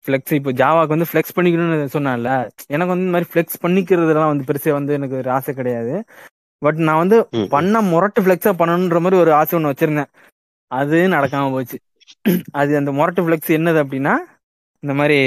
ஃப்ளெக்ஸ் 0.07 0.35
இப்போ 0.39 0.51
ஜாவாக்கு 0.61 0.95
வந்து 0.95 1.09
ஃபிளெக்ஸ் 1.11 1.35
பண்ணிக்கணும்னு 1.37 1.95
சொன்னால 1.97 2.29
எனக்கு 2.75 2.93
வந்து 2.93 3.05
இந்த 3.07 3.15
மாதிரி 3.17 3.31
ஃபிளெக்ஸ் 3.33 3.63
பண்ணிக்கிறதுலாம் 3.65 4.33
வந்து 4.33 4.47
பெருசா 4.51 4.73
வந்து 4.79 4.93
எனக்கு 4.99 5.17
ஒரு 5.23 5.31
ஆசை 5.37 5.53
கிடையாது. 5.61 5.95
பட் 6.63 6.81
நான் 6.87 7.03
வந்து. 7.03 7.19
பண்ண 7.51 7.81
முரட்டு 7.91 8.21
ஃபிளெக்ஸா 8.23 8.53
பண்ணணுன்ற 8.61 8.99
மாதிரி 9.01 9.21
ஒரு 9.21 9.33
ஆசை 9.33 9.55
ஒன்று 9.59 9.73
வச்சிருந்தேன். 9.73 10.11
அது 10.71 10.97
நடக்காம 11.09 11.51
போச்சு. 11.51 11.79
அது 12.53 12.73
அந்த 12.77 12.91
முரட்டு 12.93 13.23
ஃபிளெக்ஸ் 13.25 13.57
என்னது 13.59 13.81
அப்படின்னா 13.85 14.15
இந்த 14.83 14.95
மாதிரி 14.95 15.19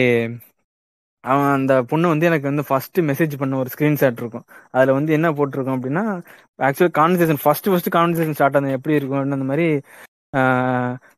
அவன் 1.24 1.52
அந்த 1.52 1.74
பொண்ணு 1.84 2.08
வந்து 2.08 2.26
எனக்கு 2.26 2.50
வந்து 2.50 2.64
ஃபர்ஸ்ட் 2.68 3.00
மெசேஜ் 3.00 3.34
பண்ண 3.38 3.58
ஒரு 3.58 3.70
ஸ்கிரீன்ஷாட் 3.74 4.22
இருக்கும். 4.22 4.46
அதுல 4.72 4.94
வந்து 4.94 5.12
என்ன 5.14 5.28
போட்டிருக்கோம் 5.32 5.78
அப்படின்னா 5.78 6.04
actually 6.60 6.92
conversation 7.00 7.42
first 7.44 7.70
first 7.70 7.92
conversation 7.96 8.38
start 8.38 8.56
ஆனது 8.56 8.78
எப்படி 8.78 8.96
இருக்கும் 8.96 9.36
அந்த 9.38 9.48
மாதிரி 9.52 9.68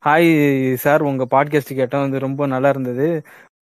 ஹாய் 0.05 0.29
சார் 0.75 1.01
உங்க 1.01 1.23
பாட்காஸ்ட் 1.31 1.77
கேட்டோம் 1.79 2.05
வந்து 2.05 2.19
ரொம்ப 2.19 2.45
நல்லா 2.45 2.69
இருந்தது. 2.69 3.07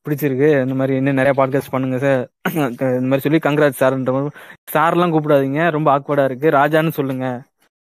பிடிச்சிருக்கு. 0.05 0.49
இந்த 0.63 0.75
மாதிரி 0.75 0.93
இன்னும் 0.97 1.13
நிறைய 1.13 1.33
பாட்காஸ்ட் 1.39 1.73
பண்ணுங்க 1.73 1.97
சார் 1.97 2.21
இந்த 2.99 3.07
மாதிரி 3.11 3.25
சொல்லி 3.25 3.39
கங்க்ராட் 3.43 3.79
சார்ன்ற 3.81 4.11
மாதிரி 4.15 4.33
சார்லாம் 4.73 5.13
கூப்பிடாதீங்க. 5.15 5.69
ரொம்ப 5.69 5.89
ஆக்வர்டா 5.97 6.23
இருக்கு. 6.23 6.49
ராஜான்னு 6.49 6.89
சொல்லுங்க. 6.89 7.25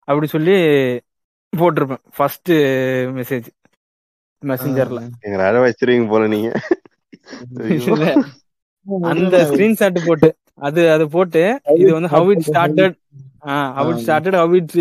அப்படி 0.09 0.27
சொல்லி 0.27 0.57
போட்டிருப்பேன். 1.53 2.03
ஃபர்ஸ்ட் 2.17 2.53
மெசேஜ் 3.19 3.49
மெசஞ்சர்ல 4.43 5.01
எங்களை 5.21 5.45
அழ 5.47 5.57
வச்சிருவீங்க 5.65 6.09
போல 6.09 6.27
நீங்க. 6.27 6.49
அந்த 9.13 9.37
ஸ்கிரீன்ஷாட் 9.49 10.07
போட்டு 10.07 10.29
அது 10.59 10.91
அது 10.91 11.05
போட்டு 11.09 11.43
இது 11.75 11.93
வந்து 11.93 12.09
how 12.09 12.29
it 12.31 12.45
started 12.47 12.95
how 13.79 13.89
it 13.91 14.03
started 14.07 14.37
how 14.37 14.55
it 14.55 14.75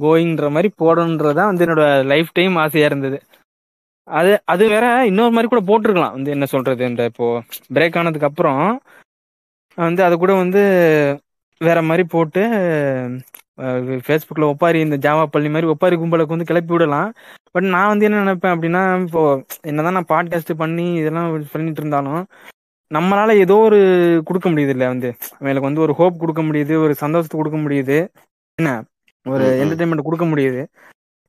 கோயிங்ன்ற 0.00 0.46
மாதிரி 0.50 0.68
போடணுன்றதான் 0.82 1.50
வந்து 1.50 1.64
என்னோட 1.66 1.84
லைஃப் 2.04 2.30
டைம் 2.32 2.56
ஆசையா 2.56 2.86
இருந்தது. 2.86 3.18
அது 4.08 4.32
அது 4.44 4.64
வேற 4.68 4.86
இன்னொரு 5.06 5.32
மாதிரி 5.32 5.48
கூட 5.48 5.62
போட்டிருக்கலாம். 5.68 6.14
வந்து 6.16 6.30
என்ன 6.30 6.46
சொல்றது 6.46 6.82
இந்த 6.90 7.04
இப்போ 7.10 7.26
பிரேக் 7.74 7.98
ஆனதுக்கு 8.00 8.28
அப்புறம் 8.30 8.60
வந்து 9.78 10.02
அது 10.04 10.14
கூட 10.18 10.32
வந்து 10.34 10.60
வேற 11.60 11.78
மாதிரி 11.82 12.04
போட்டு 12.14 12.42
ஃபேஸ்புக்கில் 14.06 14.50
ஒப்பாரி 14.52 14.78
இந்த 14.80 14.96
ஜாவா 15.06 15.24
பள்ளி 15.34 15.48
மாதிரி 15.48 15.70
ஒப்பாரி 15.72 15.96
கும்பலுக்கு 15.96 16.34
வந்து 16.34 16.48
கிளப்பி 16.50 16.72
விடலாம். 16.74 17.10
பட் 17.54 17.66
நான் 17.74 17.90
வந்து 17.92 18.06
என்ன 18.08 18.22
நினைப்பேன் 18.24 18.54
அப்படின்னா 18.54 18.82
இப்போ 19.06 19.22
என்னதான் 19.70 19.96
நான் 19.98 20.10
பாட்காஸ்ட் 20.12 20.52
பண்ணி 20.62 20.86
இதெல்லாம் 21.00 21.28
பண்ணிட்டு 21.54 21.82
இருந்தாலும் 21.82 22.22
நம்மளால 22.90 23.30
ஏதோ 23.44 23.54
ஒரு 23.68 23.78
கொடுக்க 24.28 24.48
முடியுது 24.50 24.72
இல்ல 24.74 24.84
வந்து. 24.88 25.08
அவங்களுக்கு 25.32 25.68
வந்து 25.68 25.84
ஒரு 25.86 25.92
ஹோப் 26.00 26.20
கொடுக்க 26.22 26.42
முடியுது 26.42 26.74
ஒரு 26.84 26.92
சந்தோஷத்தை 27.02 27.36
கொடுக்க 27.38 27.58
முடியுது. 27.58 27.96
என்ன? 28.58 28.70
ஒரு. 29.26 29.46
என்டர்டைன்மெண்ட் 29.62 30.06
கொடுக்க 30.08 30.26
முடியுது. 30.32 30.62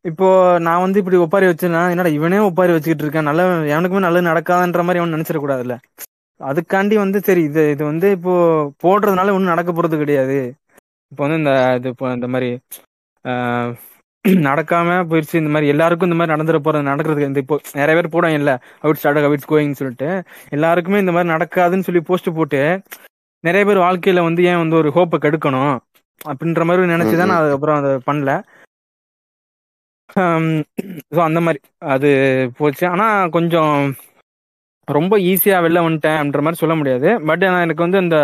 இப்போ 0.06 0.28
நான் 0.66 0.84
வந்து 0.84 1.00
இப்படி 1.02 1.18
ஒப்பாரி 1.24 1.46
வச்சேன்னா 1.50 1.82
என்னடா 1.94 2.12
இவனே 2.18 2.40
ஒப்பாரி 2.48 2.72
வச்சுக்கிட்டு 2.74 3.06
இருக்கேன்? 3.06 3.28
நல்ல 3.30 3.42
எவனுக்குமே 3.74 4.02
நல்லது 4.06 4.30
நடக்காதுன்ற 4.30 4.84
மாதிரி 4.88 5.02
அவன் 5.02 5.16
நினைச்சிடக்கூடாதுல்ல 5.16 5.76
அதுக்காண்டி 6.40 6.96
வந்து 7.04 7.20
சரி 7.28 7.44
இது 7.50 7.62
இது 7.74 7.84
வந்து 7.92 8.08
இப்போ 8.18 8.34
போடுறதுனால 8.84 9.34
ஒன்றும் 9.36 9.54
நடக்க 9.54 9.72
போறது 9.74 9.96
கிடையாது. 10.02 10.38
இப்போ 11.12 11.22
வந்து 11.26 11.40
இந்த 11.42 11.52
இது 11.78 11.90
இப்போ 11.94 12.08
இந்த 12.18 12.28
மாதிரி 12.34 12.50
நடக்காம 14.44 14.96
போயிடுச்சு 15.10 15.42
இந்த 15.42 15.52
மாதிரி 15.54 15.72
எல்லாருக்கும் 15.74 16.10
இந்த 16.10 16.18
மாதிரி 16.20 16.34
நடந்துட 16.34 16.60
போறது 16.66 16.90
நடக்கிறது 16.90 17.28
இந்த 17.30 17.40
இப்போ 17.44 17.58
நிறைய 17.80 17.96
பேர் 17.98 18.14
போடுவாங்க 18.14 18.40
இல்ல 18.42 18.54
அவுட் 18.86 19.00
ஸ்டார்ட் 19.00 19.28
அவுட் 19.30 19.50
கோயிங்னு 19.52 19.80
சொல்லிட்டு 19.82 20.10
எல்லாருக்குமே 20.56 21.02
இந்த 21.04 21.14
மாதிரி 21.16 21.30
நடக்காதுன்னு 21.36 21.88
சொல்லி 21.88 22.02
போஸ்ட் 22.10 22.30
போட்டு 22.40 22.62
நிறைய 23.44 23.64
பேர் 23.70 23.86
வாழ்க்கையில 23.86 24.22
வந்து 24.28 24.42
ஏன் 24.52 24.62
வந்து 24.64 24.76
ஒரு 24.82 24.90
ஹோப்பை 24.98 25.18
கெடுக்கணும்? 25.26 25.76
அப்படின்ற 26.22 26.62
மாதிரி 26.68 26.94
நினைச்சுதான் 26.94 27.30
நான் 27.32 27.42
அதுக்கப்புறம் 27.42 27.80
அதை 27.82 27.92
பண்ணல. 28.08 28.32
ஸோ 30.10 31.20
அந்த 31.22 31.40
மாதிரி 31.42 31.60
அது 31.88 32.10
போச்சு. 32.58 32.86
ஆனா 32.88 33.06
கொஞ்சம் 33.28 33.74
ரொம்ப 34.88 35.14
ஈஸியா 35.22 35.58
வெளில 35.64 35.80
வந்துட்டேன்ன்ற 35.86 36.42
மாதிரி 36.42 36.62
சொல்ல 36.62 36.76
முடியாது. 36.76 37.10
பட் 37.28 37.44
ஆனா 37.44 37.62
எனக்கு 37.62 37.86
வந்து 37.86 37.98
அந்த 37.98 38.18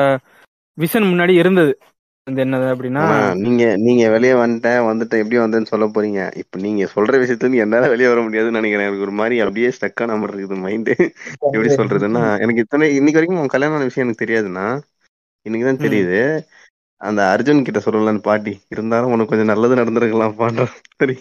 விஷன் 0.77 1.11
முன்னாடி 1.11 1.33
இருந்தது. 1.33 1.73
அது 2.27 2.41
என்னது 2.43 2.67
அப்படின்னா 2.73 3.01
நீங்க 3.39 3.63
நீங்க 3.77 4.03
வெளியே 4.09 4.33
வந்துட்டேன் 4.33 4.85
வந்துட்டேன் 4.85 5.21
எப்படி 5.21 5.37
வந்தேன்னு 5.39 5.71
சொல்ல 5.71 5.85
போறீங்க. 5.87 6.19
இப்ப 6.35 6.59
நீங்க 6.59 6.83
சொல்ற 6.93 7.13
விஷயத்துல 7.17 7.45
இருந்து 7.45 7.63
என்னால 7.63 7.89
வெளியே 7.89 8.09
வர 8.09 8.21
முடியாதுன்னு 8.21 8.59
நினைக்கிறேன். 8.59 8.87
எனக்கு 8.87 9.07
ஒரு 9.07 9.11
மாதிரி 9.11 9.37
அப்படியே 9.39 9.69
ஸ்டக்கா 9.69 10.05
நம்ம 10.05 10.27
இருக்குது 10.27 10.57
மைண்டு 10.63 10.93
எப்படி 11.47 11.71
சொல்றதுன்னா 11.73 12.23
எனக்கு 12.39 12.61
இத்தனை 12.61 12.87
இன்னைக்கு 12.95 13.19
வரைக்கும் 13.19 13.41
உன் 13.41 13.53
கல்யாணமான 13.55 13.83
விஷயம் 13.83 14.07
எனக்கு 14.07 14.23
தெரியாதுன்னா 14.25 14.65
இன்னைக்குதான் 15.45 15.79
ம். 15.79 15.85
தெரியுது. 15.85 16.21
அந்த 17.01 17.21
அர்ஜுன் 17.33 17.65
கிட்ட 17.65 17.79
சொல்லலான்னு 17.79 18.21
பாட்டி. 18.21 18.53
இருந்தாலும் 18.69 19.11
உனக்கு 19.11 19.31
கொஞ்சம் 19.31 19.51
நல்லது 19.51 19.75
நடந்திருக்கலாம் 19.75 20.37
பாடுற 20.37 20.65
சரி 20.93 21.15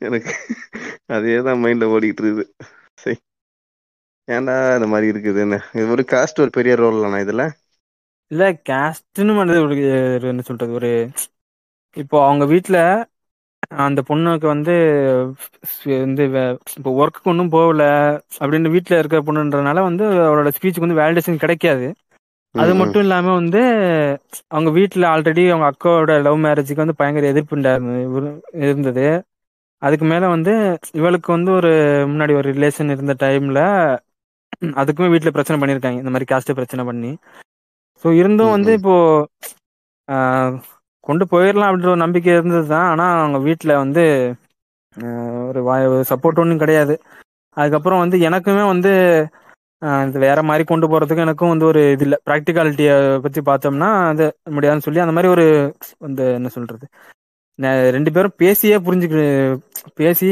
எனக்கு 0.00 0.32
அதே 1.06 1.40
தான் 1.40 1.64
மைண்ட்ல 1.64 1.86
ஓடிட்டு 1.86 2.22
இருக்குது 2.22 2.44
சரி. 2.94 3.16
ஏன்டா 4.28 4.74
இந்த 4.74 4.86
மாதிரி 4.86 5.06
இருக்குதுன்னு? 5.10 5.58
இது 5.74 5.88
ஒரு 5.88 6.04
காஸ்ட் 6.10 6.40
ஒரு 6.40 6.50
பெரிய 6.50 6.74
ரோல் 6.74 7.04
நான் 7.04 7.24
இதுல? 7.24 7.44
இல்ல 8.30 8.52
கேஸ்ட்னு 8.68 9.36
பண்ணது 9.38 9.60
ஒரு 9.60 9.76
என்ன 10.22 10.40
சொல்றது 10.40 10.72
ஒரு 10.72 10.90
இப்போ 11.96 12.26
அவங்க 12.26 12.44
வீட்ல 12.44 12.78
அந்த 13.76 14.02
பொண்ணுக்கு 14.08 14.46
வந்து 14.46 14.74
வந்து 16.00 16.22
வே- 16.26 16.58
இப்போ 16.76 16.90
ஒர்க்குக்கு 16.92 17.30
ஒன்றும் 17.32 17.48
போகல 17.48 17.82
அப்படின்னு 18.38 18.70
வீட்ல 18.70 18.98
இருக்கிற 18.98 19.22
பொண்ணுன்றனால 19.22 19.82
வந்து 19.82 20.04
அவளோட 20.28 20.50
ஸ்பீச்சுக்கு 20.56 20.86
வந்து 20.86 21.00
வேலிடேஷன் 21.00 21.36
கிடைக்காது. 21.36 21.88
அது. 22.54 22.74
மட்டும் 22.74 23.00
இல்லாம 23.00 23.34
வந்து 23.34 23.60
அவங்க 24.48 24.70
வீட்ல 24.70 25.08
ஆல்ரெடி 25.08 25.50
அவங்க 25.50 25.66
அக்காவோட 25.70 26.22
லவ் 26.22 26.44
மேரேஜுக்கு 26.44 26.82
வந்து 26.84 26.94
பயங்கர 26.94 27.26
எதிர்ப்பு 27.26 27.56
இருந்தது. 28.60 29.06
அதுக்கு 29.82 30.06
மேல 30.12 30.24
வந்து 30.34 30.52
இவளுக்கு 31.00 31.30
வந்து 31.36 31.50
ஒரு 31.58 31.70
முன்னாடி 32.10 32.32
ஒரு 32.40 32.48
ரிலேஷன் 32.56 32.92
இருந்த 32.94 33.14
டைம்ல 33.24 33.60
அதுக்குமே 34.80 35.08
வீட்ல 35.12 35.30
பிரச்சனை 35.36 35.56
பண்ணிருக்காங்க. 35.60 36.00
இந்த 36.02 36.12
மாதிரி 36.14 36.28
காஸ்ட் 36.32 36.58
பிரச்சனை 36.58 36.82
பண்ணி. 36.88 37.10
ஸோ 38.04 38.08
இருந்தும் 38.20 38.54
வந்து. 38.56 38.70
இப்போ 38.78 38.94
கொண்டு 41.04 41.24
போயிடலாம் 41.32 41.68
அப்படின்ற 41.68 41.90
ஒரு 41.94 42.04
நம்பிக்கை 42.04 42.30
இருந்தது 42.34 42.66
தான் 42.72 42.88
ஆனா 42.92 43.04
அவங்க 43.20 43.38
வீட்ல 43.46 43.72
வந்து 43.84 44.02
ஒரு 45.48 45.60
சப்போர்ட் 46.10 46.40
ஒன்றும் 46.42 46.62
கிடையாது. 46.62 46.94
அதுக்கப்புறம் 47.56 48.02
வந்து 48.04 48.16
எனக்குமே 48.28 48.64
வந்து 48.72 48.92
இது 50.08 50.18
வேற 50.26 50.40
மாதிரி 50.48 50.64
கொண்டு 50.70 50.86
போறதுக்கு 50.92 51.24
எனக்கும் 51.24 51.52
வந்து 51.52 51.66
ஒரு 51.70 51.82
இது 51.94 52.04
இல்லை. 52.06 52.18
ப்ராக்டிகாலிட்டியை 52.28 52.94
பத்தி 53.24 53.40
பார்த்தோம்னா 53.48 53.88
அது 54.10 54.24
முடியாதுன்னு 54.56 54.86
சொல்லி 54.86 55.04
அந்த 55.04 55.14
மாதிரி 55.16 55.30
ஒரு 55.36 55.46
வந்து 56.06 56.24
என்ன 56.38 56.50
சொல்றது? 56.56 56.84
ரெண்டு 57.96 58.12
பேரும் 58.12 58.36
பேசியே 58.36 58.76
புரிஞ்சுக்க 58.78 59.18
பேசி 59.94 60.30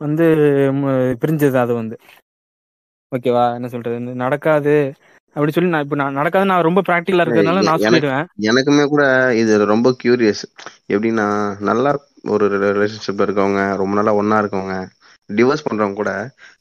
வந்து 0.00 0.26
பிரிஞ்சது 1.22 1.54
அது 1.54 1.74
வந்து. 1.74 1.96
ஓகேவா? 3.12 3.54
என்ன 3.54 3.68
சொல்றது? 3.68 3.98
நடக்காது 4.24 4.74
அப்படி 5.36 5.52
சொல்லி 5.52 5.70
நான் 5.70 5.82
இப்போ 5.82 5.96
நான் 5.96 6.12
நடக்காது 6.12 6.44
நான் 6.44 6.62
ரொம்ப 6.62 6.80
ப்ராக்டிகலா 6.80 7.24
இருக்கிறதுனால 7.24 7.62
நான் 7.62 7.82
சொல்லிடுவேன். 7.84 8.24
எனக்குமே 8.50 8.88
கூட 8.88 9.02
இது 9.34 9.64
ரொம்ப 9.64 9.96
கியூரியஸ் 10.02 10.44
எப்படின்னா 10.88 11.26
நல்லா 11.60 11.90
ஒரு 12.28 12.46
ரிலேஷன்ஷிப்ல 12.74 13.26
இருக்கவங்க 13.26 13.76
ரொம்ப 13.76 13.94
நாளா 13.94 14.14
ஒண்ணா 14.14 14.38
இருக்கவங்க 14.38 14.76
டிவோர்ஸ் 15.30 15.66
பண்றவங்க 15.66 15.94
கூட 15.94 16.12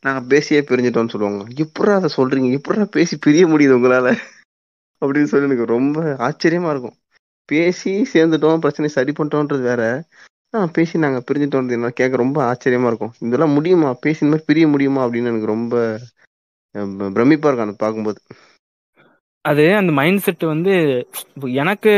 நாங்க 0.02 0.28
பேசியே 0.28 0.62
பிரிஞ்சிட்டோம்னு 0.62 1.14
சொல்லுவாங்க. 1.14 1.44
எப்படா 1.66 1.94
அதை 1.96 2.10
சொல்றீங்க? 2.18 2.50
எப்படா 2.60 2.86
பேசி 2.98 3.18
பிரிய 3.18 3.48
முடியுது 3.48 3.78
உங்களால? 3.80 4.10
அப்படின்னு 5.02 5.32
சொல்லி 5.32 5.48
எனக்கு 5.48 5.66
ரொம்ப 5.76 6.00
ஆச்சரியமா 6.20 6.70
இருக்கும். 6.70 6.96
பேசி 7.52 7.92
சேர்ந்துட்டோம் 8.14 8.64
பிரச்சனை 8.64 8.90
சரி 8.96 9.12
பண்ணிட்டோம்ன்றது 9.12 9.66
வேற. 9.70 9.84
ஆ 10.54 10.66
பேசி 10.76 10.96
நாங்க 11.04 11.20
பிரிஞ்சுட்டோம் 11.28 11.72
என்ன? 11.78 11.90
கேட்க 12.00 12.24
ரொம்ப 12.24 12.40
ஆச்சரியமா 12.52 12.90
இருக்கும். 12.92 13.14
இதெல்லாம் 13.28 13.56
முடியுமா? 13.58 13.90
பேசி 14.06 14.20
இந்த 14.26 14.32
மாதிரி 14.32 14.48
பிரிய 14.50 14.68
முடியுமா? 14.74 15.02
அப்படின்னு 15.06 15.32
எனக்கு 15.32 15.54
ரொம்ப 15.56 15.76
பிரமிப்பா 17.18 17.48
இருக்கும் 17.48 17.68
அது 17.68 17.82
பார்க்கும்போது. 17.84 18.20
அது 19.46 19.64
அந்த 19.76 19.92
மைண்ட் 19.98 20.24
செட் 20.26 20.44
வந்து 20.54 20.74
எனக்கு 21.62 21.92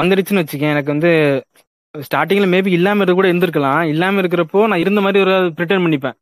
வந்துடுச்சுன்னு 0.00 0.42
வச்சுக்கேன். 0.42 0.72
எனக்கு 0.74 0.94
வந்து 0.94 1.12
ஸ்டார்டிங்ல 1.94 2.46
மேபி 2.54 2.70
இல்லாம 2.78 3.02
இருக்க 3.02 3.16
கூட 3.18 3.28
இருந்திருக்கலாம். 3.32 3.82
இல்லாம 3.92 4.20
இருக்கிறப்போ 4.22 4.60
நான் 4.70 4.82
இருந்த 4.84 5.00
மாதிரி 5.00 5.22
ஒரு 5.24 5.34
ப்ரிட்டர்ன் 5.56 5.84
பண்ணிப்பேன். 5.84 6.16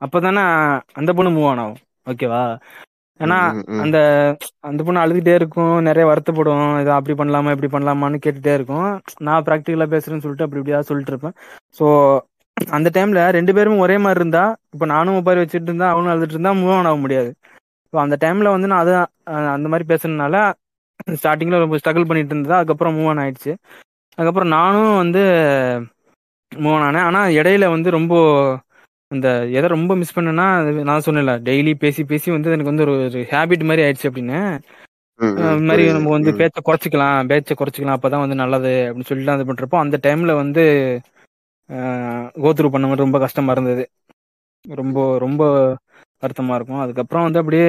அப்பதானே 0.00 0.42
அந்த 1.00 1.10
பொண்ணு 1.16 1.32
மூவ் 1.34 1.48
ஆன் 1.50 1.62
ஆகும். 1.64 1.80
ஓகேவா 2.10 2.42
ஏன்னா. 3.20 3.38
அந்த 3.84 3.98
அந்த 4.60 4.80
பொண்ணு 4.82 5.02
அழுதுகிட்டே 5.02 5.34
இருக்கும் 5.34 5.74
நிறைய 5.80 6.04
வருத்தப்படும் 6.06 6.62
இதை 6.80 6.92
அப்படி 6.94 7.14
பண்ணலாமா 7.14 7.52
இப்படி 7.54 7.70
பண்ணலாமான்னு 7.74 8.22
கேட்டுட்டே 8.24 8.54
இருக்கும். 8.54 8.88
நான் 9.20 9.44
ப்ராக்டிக்கலா 9.46 9.88
பேசுறேன்னு 9.92 10.24
சொல்லிட்டு 10.24 10.46
அப்படி 10.46 10.62
இப்படியா 10.62 10.80
சொல்லிட்டு 10.82 11.12
இருப்பேன். 11.12 11.36
ஸோ 11.76 11.84
அந்த 12.72 12.88
டைம்ல 12.94 13.30
ரெண்டு 13.30 13.52
பேரும் 13.54 13.78
ஒரே 13.78 13.96
மாதிரி 13.98 14.20
இருந்தா 14.20 14.42
இப்போ 14.74 14.86
நானும் 14.86 15.16
ஒப்பாரி 15.16 15.40
வச்சுட்டு 15.40 15.70
இருந்தா 15.70 15.88
அவனும் 15.90 16.12
அழுதுட்டு 16.12 16.36
இருந்தா 16.36 16.52
மூவ் 16.54 16.74
ஆன் 16.74 16.86
ஆக 16.86 16.96
முடியாது. 16.96 17.30
ஸோ 17.92 17.98
அந்த 17.98 18.16
டைம்ல 18.20 18.50
வந்து 18.50 18.68
நான் 18.72 18.90
அஹ் 19.32 19.52
அந்த 19.56 19.66
மாதிரி 19.68 19.86
பேசுனதுனால 19.92 20.36
ஸ்டார்டிங்ல 21.16 21.58
ரொம்ப 21.58 21.76
ஸ்ட்ரகிள் 21.76 22.08
பண்ணிட்டு 22.08 22.34
இருந்ததா 22.34 22.58
அதுக்கப்புறம் 22.58 22.96
மூவ் 22.96 23.08
ஆன் 23.08 23.22
ஆயிடுச்சு. 23.24 23.52
அதுக்கப்புறம் 24.18 24.52
நானும் 24.56 24.96
வந்து 24.96 25.22
மூவ் 26.52 26.76
ஆன் 26.76 26.86
ஆனேன். 26.88 27.06
ஆனா 27.08 27.20
இடையில 27.38 27.68
வந்து 27.68 27.88
ரொம்ப 27.90 28.14
இந்த 29.10 29.28
எதை 29.54 29.66
ரொம்ப 29.70 29.92
மிஸ் 29.96 30.14
பண்ணேன்னா 30.14 30.46
அது 30.60 30.84
நான் 30.86 31.04
சொன்னேன்ல 31.04 31.32
டெய்லி 31.46 31.72
பேசி 31.80 32.02
பேசி 32.06 32.28
வந்து 32.30 32.50
எனக்கு 32.50 32.70
வந்து 32.70 32.84
ஒரு 32.86 32.94
ஒரு 33.02 33.20
ஹேபிட் 33.30 33.64
மாதிரி 33.64 33.84
ஆயிடுச்சு 33.84 34.08
அப்படின்னு 34.08 34.38
இந்த 35.20 35.42
மாதிரி. 35.62 35.82
நம்ம 35.90 36.10
வந்து. 36.10 36.30
பேச்சை 36.40 36.60
குறைச்சிக்கலாம் 36.64 37.28
பேச்சை 37.30 37.54
குறைச்சிக்கலாம் 37.54 37.98
அப்பதான் 37.98 38.24
வந்து 38.24 38.40
நல்லது 38.40 38.72
அப்படின்னு 38.82 39.10
சொல்லிட்டு 39.10 39.34
அது 39.34 39.48
பண்றப்போ 39.50 39.76
அந்த 39.80 39.96
டைம்ல 40.04 40.32
வந்து 40.38 40.64
கோத்ரூ 42.38 42.68
பண்ண 42.70 42.86
மாதிரி 42.86 43.04
ரொம்ப 43.04 43.18
கஷ்டமா 43.20 43.52
இருந்தது 43.52 43.84
ரொம்ப 44.64 44.96
ரொம்ப 45.18 45.42
வருத்தமா 46.22 46.54
இருக்கும் 46.54 46.82
அதுக்கப்புறம் 46.82 47.26
வந்து 47.26 47.40
அப்படியே 47.40 47.68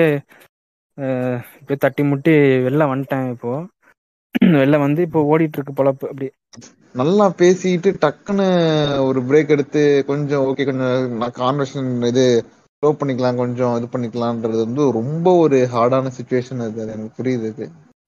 அஹ், 0.98 1.40
அப்படியே 1.56 1.80
தட்டி 1.80 2.04
முட்டி 2.06 2.34
வெளில 2.66 2.84
வந்துட்டேன் 2.90 3.26
இப்போ 3.32 3.52
வெளில 4.60 4.78
வந்து 4.82 5.02
இப்போ 5.08 5.20
ஓடிட்டு 5.30 5.58
இருக்கு 5.58 5.74
பொழப்பு 5.78 6.06
அப்படி 6.10 6.28
நல்லா 6.96 7.26
பேசிட்டு 7.40 7.90
டக்குன்னு 8.04 8.48
ஒரு 9.08 9.20
பிரேக் 9.28 9.54
எடுத்து 9.56 9.82
கொஞ்சம் 10.08 10.44
ஓகே 10.48 10.66
கொஞ்சம் 10.70 10.94
கான்வர்சேஷன் 11.40 11.90
இது 12.12 12.26
ஸ்லோ 12.74 12.90
பண்ணிக்கலாம் 13.00 13.42
கொஞ்சம் 13.42 13.74
இது 13.78 13.88
பண்ணிக்கலாம்ன்றது 13.94 14.60
வந்து 14.64 14.84
ரொம்ப 14.98 15.28
ஒரு 15.44 15.60
ஹார்டான 15.74 16.12
சுச்சுவேஷன் 16.18 16.64
அது 16.66 16.84
எனக்கு 16.88 17.18
புரியுது 17.20 17.50
அது. 17.52 17.66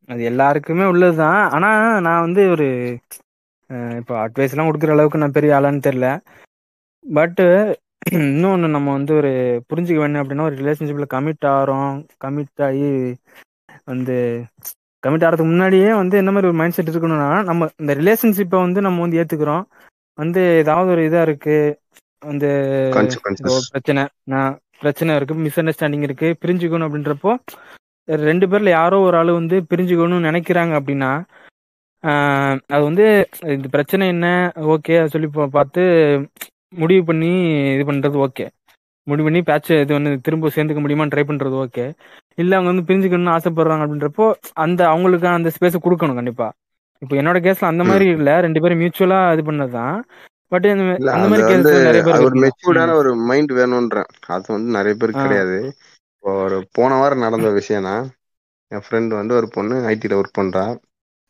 அது 0.09 0.21
எல்லாருக்குமே 0.31 0.85
உள்ளதுதான். 0.91 1.39
ஆனா 1.55 1.69
நான் 2.05 2.25
வந்து 2.25 2.43
ஒரு 2.53 2.67
இப்போ 3.99 4.13
அட்வைஸ் 4.23 4.53
எல்லாம் 4.53 4.69
கொடுக்குற 4.69 4.93
அளவுக்கு 4.95 5.21
நான் 5.23 5.37
பெரிய 5.37 5.57
ஆளான்னு 5.57 5.87
தெரியல. 5.87 6.09
பட் 7.05 7.41
இன்னொன்று 8.17 8.67
நம்ம 8.73 8.89
வந்து 8.97 9.13
ஒரு 9.19 9.31
புரிஞ்சுக்க 9.69 9.99
வேணும் 10.01 10.21
அப்படின்னா 10.21 10.47
ஒரு 10.49 10.57
ரிலேஷன்ஷிப்ல 10.59 11.07
கமிட் 11.13 11.47
ஆகிறோம் 11.53 11.91
கமிட் 12.23 12.61
ஆகி 12.67 12.91
வந்து 13.89 14.17
கமிட் 15.07 15.25
ஆகிறதுக்கு 15.25 15.51
முன்னாடியே 15.51 15.89
வந்து 15.93 16.15
என்ன 16.17 16.31
மாதிரி 16.31 16.49
ஒரு 16.49 16.57
மைண்ட் 16.57 16.75
செட் 16.75 16.91
இருக்கணும்னா 16.93 17.29
நம்ம 17.43 17.69
இந்த 17.81 17.93
ரிலேஷன்ஷிப்பை 17.95 18.59
வந்து 18.61 18.79
நம்ம 18.81 19.01
வந்து 19.01 19.19
ஏத்துக்கிறோம். 19.21 19.65
வந்து 20.17 20.41
ஏதாவது 20.61 20.89
ஒரு 20.91 21.01
இதா 21.07 21.21
இருக்கு 21.21 21.57
வந்து 22.21 22.49
பிரச்சனை 23.67 24.03
நான் 24.25 24.53
பிரச்சனை 24.79 25.15
இருக்கு 25.15 25.35
மிஸ் 25.37 25.59
அண்டர்ஸ்டாண்டிங் 25.61 26.05
இருக்கு 26.07 26.29
பிரிஞ்சுக்கணும் 26.41 26.87
அப்படின்றப்போ 26.87 27.31
ரெண்டு 28.07 28.45
பேர்ல 28.47 28.69
யாரோ 28.71 28.97
ஒரு 28.99 29.17
ஆளு 29.17 29.31
வந்து 29.33 29.55
பிரிஞ்சுக்கணும்னு 29.71 30.27
நினைக்கிறாங்க 30.29 30.73
அப்படின்னா 30.79 31.11
அது 32.69 32.81
வந்து 32.83 33.05
இந்த 33.55 33.67
பிரச்சனை 33.67 34.07
என்ன 34.07 34.27
ஓகே 34.73 34.97
சொல்லி 35.13 35.27
பார்த்து 35.57 35.83
முடிவு 36.79 37.03
பண்ணி 37.05 37.31
இது 37.75 37.83
பண்றது 37.89 38.17
ஓகே. 38.25 38.45
முடிவு 39.07 39.27
பண்ணி 39.27 39.41
பேட்ச் 39.41 39.71
இது 39.71 39.93
வந்து 39.93 40.21
திரும்ப 40.21 40.49
சேர்ந்துக்க 40.55 40.81
முடியுமான்னு 40.83 41.13
ட்ரை 41.15 41.23
பண்றது 41.23 41.57
ஓகே 41.63 41.85
இல்ல 42.35 42.57
அவங்க 42.57 42.71
வந்து 42.71 42.93
பிரிஞ்சுக்கணும்னு 42.93 43.35
ஆசைப்படுறாங்க 43.35 43.83
அப்படின்றப்போ 43.83 44.33
அந்த 44.53 44.87
அவங்களுக்கான 44.87 45.33
அந்த 45.33 45.49
ஸ்பேஸ் 45.49 45.75
கொடுக்கணும் 45.83 46.13
கண்டிப்பா. 46.13 46.47
இப்போ 46.99 47.15
என்னோட 47.15 47.39
கேஸ்ல 47.45 47.65
அந்த 47.65 47.83
மாதிரி 47.83 48.05
இல்ல 48.05 48.39
ரெண்டு 48.39 48.61
பேரும் 48.61 48.79
மியூச்சுவலா 48.79 49.37
இது 49.37 49.51
பண்ணதுதான். 49.51 50.01
பட் 50.51 50.65
அந்த 50.65 51.27
மாதிரி 51.29 51.47
கேஸ் 51.47 52.03
பேர் 52.03 52.23
ஒரு. 52.23 52.39
மெச்சூர்டான 52.39 52.93
ஒரு 52.93 53.15
மைண்ட் 53.15 53.51
வேணும்ன்றேன். 53.51 54.07
அது 54.27 54.43
வந்து 54.47 54.71
நிறைய 54.71 54.93
பேருக்கு 54.99 55.21
ஆ. 55.21 55.23
கிடையாது. 55.23 55.57
இப்போ 56.15 56.43
ஒரு 56.43 56.67
போன 56.71 56.95
வாரம் 56.95 57.19
நடந்த 57.19 57.49
விஷயம்னா 57.49 57.95
என் 58.71 58.81
ஃப்ரெண்ட் 58.89 59.07
வந்து 59.07 59.35
ஒரு 59.35 59.47
பொண்ணு 59.49 59.75
ஐடில 59.89 60.21
ஒர்க் 60.21 60.35
பண்றா. 60.37 60.65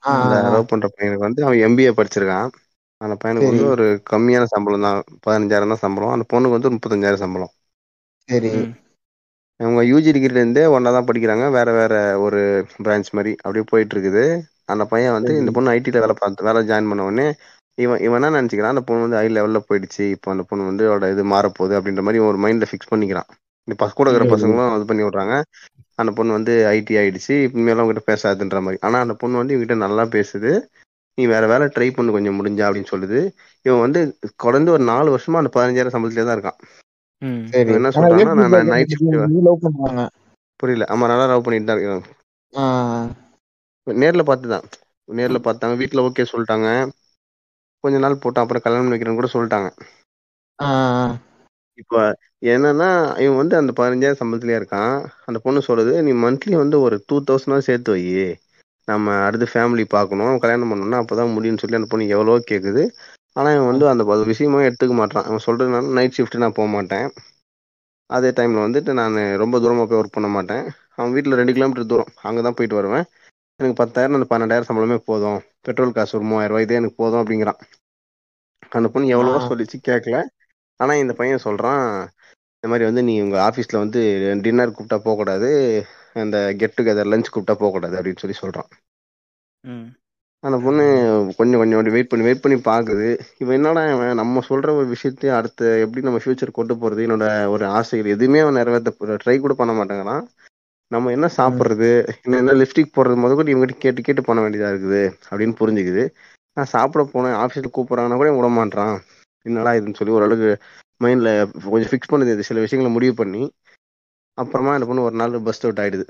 ஆ, 0.08 0.24
அந்த 0.24 0.36
ஆ, 0.46 0.52
லவ் 0.52 0.68
பண்ற 0.68 0.90
பையனுக்கு 0.98 1.18
வந்து 1.18 1.46
அவன் 1.46 1.58
எம்பிஏ 1.58 1.92
படிச்சிருக்கான். 1.98 2.50
அந்த 3.02 3.16
பையனுக்கு 3.24 3.50
வந்து. 3.50 3.68
ஒரு 3.68 4.02
கம்மியான 4.12 4.44
சம்பளம் 4.44 4.82
தான் 4.82 5.04
பதினஞ்சாயிரம் 5.28 5.68
தான் 5.68 5.84
சம்பளம். 5.86 6.10
அந்த 6.10 6.26
பொண்ணுக்கு 6.34 6.52
வந்து 6.52 6.72
முப்பத்தஞ்சாயிரம் 6.72 7.24
சம்பளம். 7.24 7.52
சரி. 8.30 8.52
அவங்க 9.60 9.82
யூஜி 9.84 10.10
டிகிரில 10.16 10.42
இருந்தே 10.42 10.64
ஒன்னா 10.68 10.90
தான் 10.96 11.08
படிக்கிறாங்க. 11.08 11.46
வேற 11.52 11.70
வேற 11.72 11.94
ஒரு 12.26 12.40
பிரான்ச் 12.84 13.10
மாதிரி 13.14 13.32
அப்படியே 13.44 13.66
போயிட்டு 13.72 13.94
இருக்குது 13.96 14.24
அந்த 14.68 14.84
பையன் 14.86 15.16
வந்து. 15.18 15.32
இந்த 15.42 15.52
பொண்ணு 15.52 15.74
ஐடில 15.76 16.02
வேலை 16.04 16.16
பார்த்து 16.18 16.48
வேலை 16.50 16.62
ஜாயின் 16.70 16.90
பண்ண 16.90 17.04
உடனே 17.04 17.28
இவன் 17.78 18.00
இவன் 18.00 18.18
என்ன 18.20 18.36
நினைச்சுக்கிறான்? 18.36 18.76
அந்த 18.76 18.84
பொண்ணு 18.84 19.06
வந்து 19.06 19.20
ஹை 19.20 19.28
லெவல்ல 19.30 19.60
போயிடுச்சு. 19.68 20.04
இப்போ 20.16 20.28
அந்த 20.32 20.44
பொண்ணு 20.44 20.64
வந்து 20.66 20.84
அவளோட 20.88 21.08
இது 21.12 21.24
மாறப்போகுது 21.34 21.74
அப்படின்ற 21.78 22.02
மாதிரி 22.02 22.20
ஒரு 22.28 22.38
மைண்ட்ல 22.38 22.68
ஃபிக்ஸ் 22.70 22.92
பண்ணிக்கிறான். 22.92 23.30
இந்த 23.68 23.76
பஸ் 23.78 23.94
கூட 23.94 24.10
இருக்கிற. 24.10 24.28
பசங்களும் 24.34 24.76
இது 24.78 24.86
பண்ணி 24.86 25.04
விடுறாங்க. 25.04 25.36
அந்த 26.00 26.12
பொண்ணு 26.12 26.32
வந்து 26.34 26.54
ஐடி 26.70 26.94
ஆயிடுச்சு. 26.98 27.36
இனிமேல் 27.48 27.80
அவங்ககிட்ட 27.80 28.04
பேசாதுன்ற 28.12 28.62
மாதிரி. 28.62 28.80
ஆனா 28.82 29.00
அந்த 29.00 29.14
பொண்ணு 29.14 29.38
வந்து 29.38 29.56
இவங்கிட்ட 29.56 29.78
நல்லா 29.78 30.04
பேசுது. 30.16 30.52
நீ 31.18 31.26
வேற 31.26 31.48
வேலை 31.48 31.68
ட்ரை 31.68 31.94
பண்ணு 31.94 32.12
கொஞ்சம் 32.12 32.38
முடிஞ்சா 32.40 32.66
அப்படின்னு 32.68 32.92
சொல்லுது. 32.94 33.20
இவன் 33.66 33.80
வந்து 33.80 34.02
குறைந்து 34.36 34.72
ஒரு 34.72 34.84
நாலு 34.84 35.16
வருஷமா 35.16 35.36
அந்த 35.36 35.52
பதினஞ்சாயிரம் 35.56 35.96
சம்பளத்திலே 35.96 36.26
தான் 36.26 36.38
இருக்கான். 36.38 36.60
என்ன 37.22 37.90
எப்படி 37.92 38.68
நான் 38.70 38.82
இது 38.82 39.42
love 39.42 39.60
பண்றாங்க 39.62 40.02
புரியல. 40.60 40.86
ஆமா 40.90 41.08
நல்லா 41.08 41.26
லவ் 41.26 41.44
பண்ணிட்டு 41.44 41.70
தான் 41.70 41.78
இருக்கான். 41.78 42.06
ஆ, 42.54 42.64
நேர்ல 43.88 44.24
பார்த்து 44.24 44.48
தான். 44.50 44.66
நேர்ல 45.10 45.38
பார்த்தாங்க 45.38 45.76
வீட்ல 45.78 46.02
ஓகே 46.02 46.26
சொல்லிட்டாங்க. 46.32 46.70
கொஞ்ச 47.84 47.98
நாள் 47.98 48.22
போட்டோம் 48.24 48.44
அப்புறம் 48.44 48.62
கல்யாணம் 48.62 48.92
வைக்கிறேன்னு 48.94 49.16
கூட 49.16 49.30
சொல்லிட்டாங்க. 49.34 49.70
இப்போ 51.76 52.00
என்னன்னா 52.42 53.20
இவன் 53.20 53.36
வந்து 53.36 53.58
அந்த 53.58 53.72
பதினஞ்சாயிரம் 53.78 54.20
சம்பளத்திலே 54.22 54.58
இருக்கான். 54.60 54.94
அந்த 55.26 55.40
பொண்ணு 55.40 55.62
சொல்லுது 55.68 56.02
நீ 56.02 56.12
மந்த்லி 56.12 56.56
வந்து 56.56 56.80
ஒரு 56.80 57.04
டூ 57.08 57.18
தௌசண்ட் 57.28 57.58
சேர்த்து 57.58 57.92
வை. 57.92 58.02
நம்ம 58.88 59.16
அடுத்து 59.26 59.46
ஃபேமிலி 59.54 59.86
பார்க்கணும். 59.88 60.40
கல்யாணம் 60.40 60.72
பண்ணணும்னா 60.72 61.02
அப்பதான் 61.02 61.34
முடியும்னு 61.36 61.58
சொல்லி 61.58 61.76
அந்த 61.76 61.90
பொண்ணு 61.90 62.08
எவ்வளவோ 62.08 62.40
கேக்குது. 62.52 62.84
ஆனா 63.38 63.50
இவன் 63.52 63.66
வந்து 63.66 63.86
அந்த 63.88 64.04
ஒரு 64.06 64.26
விஷயமா 64.26 64.60
எடுத்துக்க 64.60 64.94
மாட்டான் 64.94 65.24
அவன் 65.24 65.38
சொல்றது 65.40 65.70
நைட் 65.92 66.16
ஷிஃப்ட் 66.18 66.38
நான் 66.38 66.54
போக 66.54 66.70
மாட்டேன். 66.70 67.08
அதே 68.10 68.30
டைம்ல 68.30 68.60
வந்துட்டு 68.66 68.92
நான் 68.94 69.16
ரொம்ப 69.36 69.60
தூரமா 69.60 69.86
போய் 69.86 70.00
ஒர்க் 70.00 70.16
பண்ண 70.18 70.30
மாட்டேன். 70.30 70.64
அவன் 70.96 71.14
வீட்டுல 71.14 71.40
ரெண்டு 71.40 71.54
கிலோமீட்டர் 71.54 71.86
தூரம். 71.86 72.12
அங்கதான் 72.24 72.58
போயிட்டு 72.58 72.76
வருவேன். 72.76 73.06
எனக்கு 73.60 73.76
பத்தாயிரம் 73.76 74.18
அந்த 74.18 74.28
பன்னெண்டாயிரம் 74.30 74.70
சம்பளமே 74.70 74.98
போதும். 75.06 75.40
பெட்ரோல் 75.62 75.92
காசு 75.92 76.18
ஒரு 76.18 76.26
மூவாயிரம் 76.26 76.50
ரூபாய் 76.50 76.66
இதே 76.66 76.76
எனக்கு 76.76 76.96
போதும் 76.96 77.22
அப்படிங்கிறான். 77.22 77.60
அந்த 78.72 78.88
பொண்ணு 78.88 79.08
எவ்வளவோ. 79.08 79.40
சொல்லிச்சு 79.50 79.78
கேட்கல 79.88 80.18
ஆனா 80.80 80.94
இந்த 80.94 81.14
பையன் 81.14 81.44
சொல்றான் 81.44 81.84
இந்த 82.64 82.70
மாதிரி 82.70 82.86
வந்து 82.86 83.04
நீ 83.04 83.22
உங்க 83.22 83.38
ஆபீஸ்ல 83.48 83.78
வந்து 83.78 84.02
டின்னர் 84.42 84.70
கூப்பிட்டா 84.70 84.98
போக 84.98 85.16
கூடாது 85.16 85.50
அந்த 86.16 86.38
கெட் 86.58 86.78
டுகெதர் 86.78 87.12
லஞ்ச் 87.14 87.34
கூப்பிட்டா 87.34 87.56
போக 87.56 87.70
கூடாது 87.70 87.96
அப்படின்னு 87.98 88.18
சொல்லி 88.18 88.38
சொல்றான். 88.42 88.70
ம். 89.64 89.88
அந்த 90.44 90.58
பொண்ணு 90.58 90.84
கொஞ்சம் 91.38 91.60
கொஞ்சம் 91.60 91.78
அப்படி 91.78 91.90
வெயிட் 91.90 92.10
பண்ணி 92.10 92.26
வெயிட் 92.26 92.42
பண்ணி 92.42 92.58
பாக்குது. 92.58 93.20
இவன் 93.38 93.56
என்னடா 93.56 93.94
இவன்? 93.94 94.14
நம்ம 94.14 94.42
சொல்ற 94.50 94.68
ஒரு 94.76 94.86
விஷயத்தையும் 94.86 95.38
அடுத்து 95.38 95.80
எப்படி 95.80 96.06
நம்ம 96.06 96.20
ஃபியூச்சர் 96.24 96.52
கொண்டு 96.52 96.74
போறது? 96.76 97.06
என்னோட 97.08 97.48
ஒரு 97.48 97.66
ஆசைகள் 97.66 98.12
எதுவுமே 98.12 98.40
அவன் 98.40 98.54
நிறைவேற்ற 98.54 99.16
ட்ரை 99.16 99.40
கூட 99.40 99.54
பண்ண 99.54 99.74
மாட்டேங்கிறான். 99.74 100.24
நம்ம 100.88 101.12
என்ன 101.12 101.30
சாப்பிடுறது? 101.38 101.90
என்ன 102.24 102.38
என்ன 102.38 102.52
லிப்ஸ்டிக் 102.52 102.96
போடுறது? 102.96 103.22
முத 103.24 103.34
கூட 103.34 103.52
இவங்ககிட்ட 103.52 103.78
கேட்டு 103.78 104.02
கேட்டு 104.02 104.22
பண்ண 104.22 104.42
வேண்டியதா 104.42 104.72
இருக்குது 104.74 105.02
அப்படின்னு 105.30 105.56
புரிஞ்சுக்குது. 105.60 106.10
நான் 106.54 106.66
சாப்பிட 106.66 107.10
போனேன். 107.14 107.38
ஆஃபீஸில் 107.44 107.76
கூப்பிட்றாங்கன்னா 107.78 108.16
கூட 108.16 108.34
விட 108.34 108.48
மாட்டான் 108.48 109.02
என்னடா 109.42 109.72
இதுன்னு 109.72 109.96
சொல்லி 109.96 110.14
ஓரளவுக்கு 110.14 110.64
மைண்ட்ல 111.04 111.32
கொஞ்சம் 111.70 111.92
ஃபிக்ஸ் 111.92 112.14
பண்ணுது. 112.14 112.40
சில 112.40 112.60
விஷயங்களை 112.60 112.94
முடிவு 112.94 113.14
பண்ணி 113.14 113.54
அப்புறமா 114.34 114.74
அந்த 114.74 114.86
பொண்ணு 114.86 115.04
ஒரு 115.04 115.16
நாள் 115.16 115.32
பஸ்ட் 115.32 115.68
அவுட் 115.68 115.80
ஆயிடுது. 115.80 116.08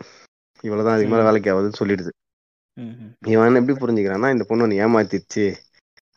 இவ்வளவுதான் 0.64 0.96
அதுக்கு 0.96 1.12
மேல 1.12 1.24
வேலைக்கு 1.24 1.52
ஆகுதுன்னு 1.54 1.82
சொல்லிடுது. 1.84 2.10
இவன் 3.32 3.60
எப்படி 3.60 3.76
புரிஞ்சுக்கிறான்னா 3.76 4.30
இந்த 4.32 4.46
பொண்ணு 4.48 4.66
ஒன்று 4.66 4.82
ஏமாத்திடுச்சு 4.84 5.46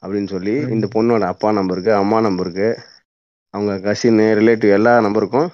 அப்படின்னு 0.03 0.29
சொல்லி 0.29 0.55
இந்த 0.75 0.87
பொண்ணோட 0.95 1.25
அப்பா 1.33 1.49
நம்பருக்கு 1.53 1.93
அம்மா 1.95 2.19
நம்பருக்கு 2.21 2.69
அவங்க 3.55 3.73
கசின் 3.81 4.21
ரிலேட்டிவ் 4.39 4.77
எல்லா 4.79 4.93
நம்பருக்கும் 5.01 5.49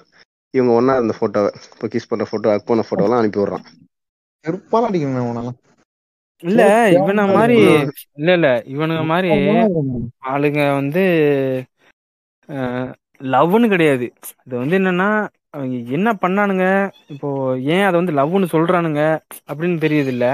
இவங்க 0.53 0.73
ஒண்ணா 0.73 0.93
இருந்த 0.95 1.13
போட்டோவை 1.19 1.49
இப்போ 1.73 1.87
கிஸ் 1.87 2.09
பண்ற 2.09 2.25
போட்டோ 2.29 2.51
அக் 2.53 2.69
பண்ண 2.69 2.83
போட்டோலாம் 2.87 3.21
அனுப்பி 3.21 3.41
விடுறான். 3.41 3.65
செருப்பால 4.45 4.89
அடிக்கணும் 4.89 5.55
இல்ல 6.43 6.61
இவன 6.97 7.21
மாதிரி 7.33 7.55
இல்ல 8.17 8.31
இல்ல 8.33 8.49
இவனுங்க 8.73 9.03
மாதிரி 9.05 9.29
ஆளுங்க 10.31 10.61
வந்து 10.73 11.03
லவ்னு 13.33 13.67
கிடையாது. 13.67 14.05
இது 14.45 14.55
வந்து 14.57 14.75
என்னன்னா 14.79 15.09
அவங்க 15.57 15.75
என்ன 15.97 16.09
பண்ணானுங்க? 16.21 16.65
இப்போ 17.13 17.27
ஏன் 17.73 17.85
அதை 17.85 17.95
வந்து 17.95 18.13
லவ்னு 18.13 18.47
சொல்றானுங்க? 18.53 19.01
அப்படின்னு 19.49 19.77
தெரியுது 19.85 20.11
இல்ல. 20.15 20.25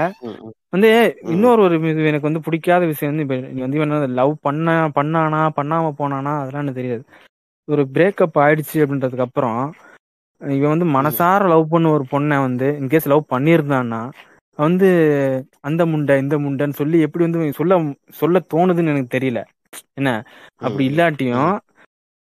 வந்து 0.72 0.88
இன்னொரு 1.34 1.60
ஒரு 1.62 1.74
இது 1.92 2.08
எனக்கு 2.10 2.28
வந்து 2.28 2.44
பிடிக்காத 2.46 2.82
விஷயம் 2.86 3.12
வந்து 3.12 3.24
இப்ப 3.26 3.36
நீ 3.48 3.60
வந்து 3.62 3.78
இவன் 3.80 3.92
லவ் 4.20 4.34
பண்ண 4.46 4.68
பண்ணானா 4.98 5.40
பண்ணாம 5.58 5.92
போனானா 6.00 6.32
அதெல்லாம் 6.40 6.64
எனக்கு 6.64 6.80
தெரியாது. 6.80 7.04
ஒரு 7.68 7.82
பிரேக்கப் 7.94 8.38
ஆயிடுச்சு 8.42 8.78
அப்படின்றதுக்கு 8.84 9.26
அப்புறம் 9.26 9.60
இவன் 10.40 10.72
வந்து 10.72 10.88
மனசார 10.96 11.42
லவ் 11.48 11.66
பண்ண 11.68 11.86
ஒரு 11.96 12.04
பொண்ணை 12.10 12.36
வந்து 12.42 12.68
இன்கேஸ் 12.80 13.10
லவ் 13.12 13.30
பண்ணியிருந்தான்னா 13.30 14.00
வந்து 14.58 14.88
அந்த 15.68 15.82
முண்டை 15.92 16.14
இந்த 16.18 16.36
முண்டைன்னு 16.38 16.78
சொல்லி 16.80 16.98
எப்படி 17.06 17.24
வந்து 17.26 17.56
சொல்ல 17.58 17.76
சொல்ல 18.20 18.42
தோணுதுன்னு 18.52 18.92
எனக்கு 18.92 19.14
தெரியல. 19.16 19.40
என்ன? 19.98 20.10
அப்படி 20.60 20.84
இல்லாட்டியும் 20.90 21.52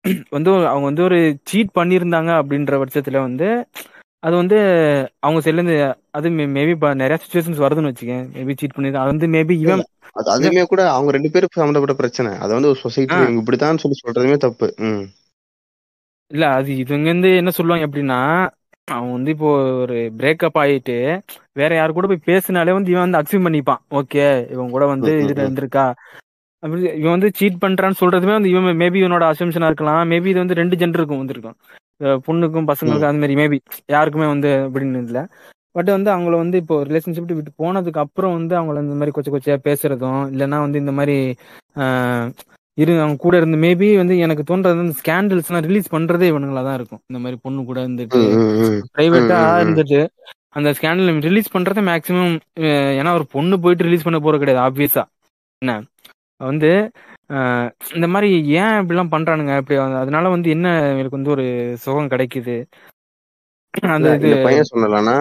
வந்து 0.30 0.50
அவங்க 0.66 0.86
வந்து 0.86 1.04
ஒரு 1.04 1.18
சீட் 1.44 1.72
பண்ணியிருந்தாங்க 1.76 2.32
அப்படின்ற 2.42 2.76
பட்சத்துல 2.82 3.20
வந்து 3.20 3.48
அது 4.24 4.36
வந்து 4.36 4.58
அவங்க 5.20 5.40
செல்லுந்து 5.42 5.76
அது 6.12 6.30
மேபி 6.56 6.74
நிறைய 6.96 7.18
சுச்சுவேஷன்ஸ் 7.22 7.64
வருதுன்னு 7.64 7.92
வச்சுக்கேன். 7.92 8.26
மேபி 8.36 8.56
சீட் 8.60 8.76
பண்ணிருந்தா 8.76 9.04
அது 9.04 9.14
வந்து 9.14 9.30
மேபி 9.36 9.56
இவன் 9.58 9.84
அது 10.16 10.30
அதுவுமே 10.36 10.64
கூட 10.64 10.82
அவங்க 10.90 11.10
ரெண்டு 11.12 11.32
பேரும் 11.32 11.58
சம்மந்தப்பட்ட 11.58 11.96
பிரச்சனை. 11.96 12.32
அது 12.38 12.52
வந்து 12.54 12.72
ஒரு 12.72 12.80
சொசைட்டி 12.80 13.18
இப்படித்தான் 13.40 13.82
சொல்லி 13.84 13.98
சொல்றதுமே 14.00 14.38
தப்பு. 14.38 14.68
இல்ல 16.32 16.46
அது 16.50 16.72
இவங்க 16.76 17.08
வந்து 17.08 17.30
என்ன 17.36 17.52
சொல்லுவாங்க 17.52 17.86
அப்படின்னா 17.88 18.20
அவன் 18.88 19.12
வந்து 19.12 19.32
இப்போ 19.32 19.50
ஒரு 19.84 19.98
பிரேக்கப் 20.20 20.60
ஆயிட்டு 20.62 20.98
வேற 21.54 21.72
யாரு 21.76 21.92
கூட 21.94 22.08
போய் 22.08 22.28
பேசினாலே 22.30 22.72
வந்து 22.72 22.92
இவன் 22.92 23.06
வந்து 23.06 23.20
அக்செப்ட் 23.20 23.48
பண்ணிப்பான். 23.48 23.82
ஓகே 23.92 24.26
இவன் 24.50 24.74
கூட 24.76 24.86
வந்து 24.86 25.12
இதுல. 25.16 25.44
இருந்திருக்கா? 25.46 25.86
அப்படி 26.64 26.82
இவன் 27.02 27.16
வந்து 27.16 27.30
சீட் 27.40 27.62
பண்றான்னு 27.64 28.00
சொல்றதுமே 28.02 28.34
வந்து 28.38 28.52
இவன் 28.54 28.80
மேபி 28.82 28.98
இவனோட 29.04 29.26
அசம்ஷனா 29.34 29.70
இருக்கலாம். 29.72 30.02
மேபி 30.12 30.30
இது 30.34 30.44
வந்து 30.44 30.60
ரெண்டு 30.62 30.80
ஜெண்டருக்கும் 30.82 31.22
வந்திருக்கும். 31.22 31.58
பொண்ணுக்கும் 32.28 32.68
பசங்களுக்கும் 32.72 33.12
அந்த 33.12 33.22
மாதிரி 33.24 33.38
மேபி 33.42 33.58
யாருக்குமே 33.96 34.28
வந்து 34.34 34.52
அப்படின்னு 34.66 35.02
இல்ல. 35.08 35.22
பட் 35.78 35.90
வந்து 35.96 36.10
அவங்கள 36.14 36.36
வந்து 36.44 36.58
இப்போ 36.62 36.76
ரிலேஷன்ஷிப் 36.90 37.34
விட்டு 37.38 37.52
போனதுக்கு 37.64 38.02
அப்புறம் 38.04 38.34
வந்து 38.38 38.54
அவங்கள 38.60 38.78
இந்த 38.86 38.96
மாதிரி 39.00 39.14
கொச்ச 39.16 39.30
கொச்சையா 39.34 39.58
பேசுறதும் 39.68 40.24
இல்லைன்னா 40.34 40.58
வந்து 40.66 40.82
இந்த 40.84 40.94
மாதிரி 41.00 41.18
இரு 42.78 42.94
அவங்க 43.04 43.20
கூட 43.24 43.36
இருந்து 43.42 43.58
மேபி 43.66 43.88
வந்து 44.02 44.16
எனக்கு 44.26 44.44
தோன்றது 44.50 44.82
வந்து 44.82 44.98
ஸ்கேண்டல்ஸ் 45.00 45.50
எல்லாம் 45.50 45.66
ரிலீஸ் 45.68 45.94
பண்றதே 45.96 46.28
இவனுங்களா 46.32 46.62
தான் 46.68 46.78
இருக்கும். 46.80 47.02
இந்த 47.10 47.20
மாதிரி 47.24 47.38
பொண்ணு 47.46 47.66
கூட 47.70 47.80
இருந்துட்டு. 47.86 48.22
பிரைவேட்டா. 48.94 49.40
இருந்துட்டு 49.64 50.00
அந்த 50.58 50.70
ஸ்கேண்டல் 50.78 51.24
ரிலீஸ் 51.30 51.54
பண்றதை 51.56 51.82
மேக்சிமம் 51.92 52.36
ஏன்னா 53.00 53.12
ஒரு 53.20 53.26
பொண்ணு 53.36 53.58
போயிட்டு 53.64 53.88
ரிலீஸ் 53.88 54.06
பண்ண 54.08 54.20
போறது 54.26 54.42
கிடையாது 54.44 54.64
ஆப்வியஸா 54.68 55.04
என்ன? 55.62 55.74
வந்து 56.40 56.70
இந்த 57.94 58.08
மாதிரி 58.08 58.30
ஏன் 58.58 58.78
இப்படிலாம் 58.80 59.12
பண்றானுங்க? 59.12 59.56
இப்படி 59.58 59.78
அதனால 59.98 60.30
வந்து 60.30 60.50
என்ன 60.50 60.68
எனக்கு 60.94 61.18
வந்து 61.18 61.34
ஒரு 61.36 61.46
சுகம் 61.78 62.10
கிடைக்குது? 62.10 62.56
அந்த 63.90 64.10
இது 64.18 64.30
பையன் 64.44 64.72
சொன்னலான்னா 64.72 65.18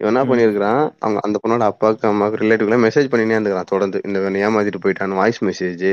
இவன் 0.00 0.10
என்ன 0.12 0.22
ம். 0.22 0.28
பண்ணிருக்கான் 0.30 0.82
அவங்க 1.00 1.18
அந்த 1.22 1.36
பொண்ணோட 1.42 1.64
அப்பாவுக்கு 1.66 2.08
அம்மாவுக்கு 2.08 2.42
ரிலேட்டிவ்ல 2.42 2.78
மெசேஜ் 2.82 3.10
பண்ணினே 3.12 3.36
இருந்துக்கிறான் 3.36 3.72
தொடர்ந்து. 3.72 3.98
இந்த 4.06 4.18
ஏமாத்திட்டு 4.42 4.82
போயிட்டான் 4.82 5.18
வாய்ஸ் 5.20 5.40
மெசேஜ் 5.44 5.86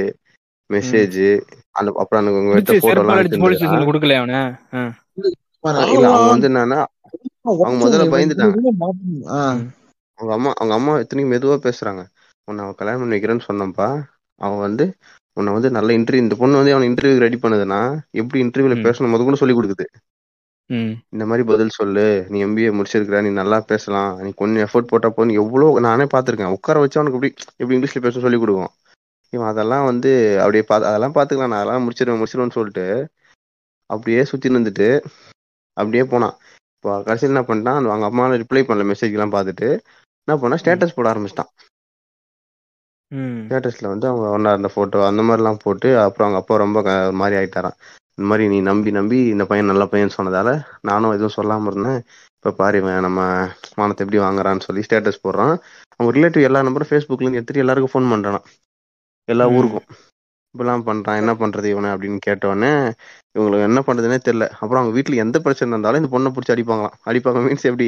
மெசேஜ் 0.70 1.22
அந்த 1.76 1.90
அப்புறம் 2.02 2.22
அந்த 2.22 2.34
உங்க 2.34 2.54
எடுத்த 2.54 2.72
பிடிச்சி 2.72 2.84
போட்டோ 2.86 2.90
செருப்பால் 2.90 3.06
எல்லாம் 3.06 3.22
அடிச்சு 3.22 3.42
போலீஸ் 3.44 3.58
எடுத்துருக்கான் 3.58 3.72
ஸ்டேஷன்ல 3.72 3.90
கொடுக்கல 3.90 4.18
அவன? 4.20 4.42
இல்ல 5.94 6.08
அவங்க 6.10 6.32
வந்து 6.34 6.50
என்னன்னா 6.50 6.80
அவங்க 7.62 7.78
முதல்ல 7.82 8.06
பயந்துட்டாங்க. 8.14 8.58
அவங்க 10.20 10.34
அம்மா 10.34 10.52
அவங்க 10.58 10.74
அம்மா 10.76 10.94
எத்தனைக்கும் 11.00 11.34
மெதுவா 11.34 11.58
பேசுறாங்க. 11.64 12.02
உன்னை 12.48 12.62
அவன் 12.64 12.78
கல்யாணம் 12.78 13.02
பண்ணி 13.02 13.16
வைக்கிறேன்னு 13.16 13.48
சொன்னப்பா 13.48 13.88
அவன் 14.46 14.64
வந்து 14.68 14.86
உன்னை 15.38 15.52
வந்து 15.56 15.70
நல்ல 15.78 15.90
இன்டர்வியூ 15.98 16.24
இந்த 16.26 16.36
பொண்ணு 16.42 16.60
வந்து 16.62 16.74
அவன் 16.76 16.88
இன்டர்வியூ 16.90 17.22
ரெடி 17.26 17.38
பண்ணுதுன்னா 17.44 17.80
எப்படி 18.22 18.40
இன்டர்வியூல. 18.46 18.76
பேசணும்? 18.88 19.14
முத 19.14 19.24
கூட 19.28 19.38
சொல்லி 19.42 19.56
கொடுக்குது. 19.60 19.86
இந்த 21.14 21.24
மாதிரி 21.30 21.44
பதில் 21.52 21.78
சொல்லு. 21.78 22.04
நீ 22.34 22.38
எம்பிஏ 22.46 22.70
முடிச்சிருக்கிற 22.78 23.18
நீ 23.26 23.32
நல்லா 23.40 23.58
பேசலாம். 23.72 24.12
நீ 24.26 24.30
கொஞ்சம் 24.42 24.64
எஃபோர்ட் 24.66 24.92
போட்டா 24.92 25.10
போதும். 25.10 25.38
எவ்வளவு 25.42 25.82
நானே 25.88 26.06
பார்த்திருக்கேன். 26.14 26.54
உட்கார 26.58 26.80
வச்சு 26.84 27.00
அவனுக்கு 27.00 27.18
எப்படி 27.20 27.32
எப்படி 27.62 27.78
இங்கிலீஷ்ல 27.78 28.02
பேச 28.06 28.22
சொல்லி 28.26 28.40
கொடுக்கும். 28.44 28.72
இவன் 29.34 29.50
அதெல்லாம் 29.52 29.86
வந்து 29.90 30.12
அப்படியே 30.44 30.64
பா 30.70 30.76
அதெல்லாம் 30.90 31.16
பார்த்துக்கலாம் 31.18 31.52
நான் 31.54 31.62
அதெல்லாம் 31.62 31.86
முடிச்சிருவேன் 31.86 32.22
முடிச்சிருவேன்னு 32.22 32.58
சொல்லிட்டு 32.58 32.86
அப்படியே 33.90 34.22
சுத்தி 34.32 34.50
நின்றுட்டு 34.56 34.90
அப்படியே 35.78 36.04
போனான். 36.14 36.36
இப்போ 36.76 36.92
கடைசியில் 37.08 37.34
என்ன 37.34 37.46
பண்ணிட்டான்? 37.50 37.80
அவங்க 37.92 38.08
அம்மா 38.12 38.24
ரிப்ளை 38.44 38.64
பண்ணல. 38.70 38.86
மெசேஜ்லாம் 38.92 39.36
பார்த்துட்டு 39.36 39.68
என்ன 40.28 40.36
பண்ணா 40.42 40.58
ஸ்டேட்டஸ் 40.62 40.98
போட 40.98 41.08
ஆரம்பிச்சிட்டான். 41.14 41.52
ஸ்டேட்டஸ்ல 43.44 43.88
வந்து 43.88 44.08
அவங்க 44.08 44.26
ஒன்றா 44.30 44.52
இருந்த 44.52 44.70
போட்டோ 44.76 45.00
அந்த 45.10 45.22
மாதிரிலாம் 45.22 45.62
போட்டு 45.64 45.90
அப்புறம் 46.04 46.28
அவங்க 46.28 46.42
அப்பா 46.42 46.56
ரொம்ப 46.58 46.80
மாதிரி 47.22 47.36
ஆயிட்டாராம். 47.40 47.78
இந்த 48.18 48.26
மாதிரி 48.30 48.44
நீ 48.54 48.58
நம்பி 48.62 48.92
நம்பி 48.92 49.20
இந்த 49.34 49.44
பையன் 49.50 49.72
நல்ல 49.72 49.86
பையன் 49.86 50.16
சொன்னதால 50.18 50.50
நானும் 50.82 51.14
எதுவும் 51.16 51.38
சொல்லாம 51.38 51.70
இருந்தேன். 51.72 52.00
இப்ப 52.38 52.54
பாரு 52.60 52.78
நம்ம 53.08 53.20
மானத்தை 53.80 54.04
எப்படி 54.06 54.20
வாங்குறான்னு 54.24 54.66
சொல்லி 54.68 54.86
ஸ்டேட்டஸ் 54.88 55.24
போடுறான். 55.26 55.54
அவங்க 56.00 56.12
ரிலேட்டிவ் 56.18 56.48
எல்லா 56.48 56.62
நம்பரும் 56.68 56.92
ஃபேஸ்புக்ல 56.92 57.26
இருந்து 57.26 57.40
எடுத்துட்டு 57.40 57.64
எல்லாருக்கும் 57.66 57.94
ஃபோன் 57.94 58.12
பண்றானா 58.14 58.42
எல்லா. 59.28 59.46
ஊருக்கும். 59.58 59.88
இப்படிலாம் 60.56 60.86
பண்றான் 60.88 61.20
என்ன 61.22 61.32
பண்றது 61.34 61.68
இவனை 61.74 61.90
அப்படின்னு 61.92 62.20
கேட்டோடனே 62.28 62.72
இவங்களுக்கு 63.36 63.68
என்ன 63.70 63.80
பண்றதுனே 63.88 64.18
தெரியல. 64.26 64.46
அப்புறம் 64.60 64.82
அவங்க 64.82 64.94
வீட்டுல 64.98 65.16
எந்த 65.16 65.38
பிரச்சனை 65.40 65.72
இருந்தாலும் 65.74 66.02
இந்த 66.02 66.12
பொண்ணை 66.16 66.32
பிடிச்சி 66.34 66.54
அடிப்பாங்களாம். 66.56 66.98
அடிப்பாங்க 67.10 67.40
மீன்ஸ் 67.46 67.70
எப்படி? 67.72 67.88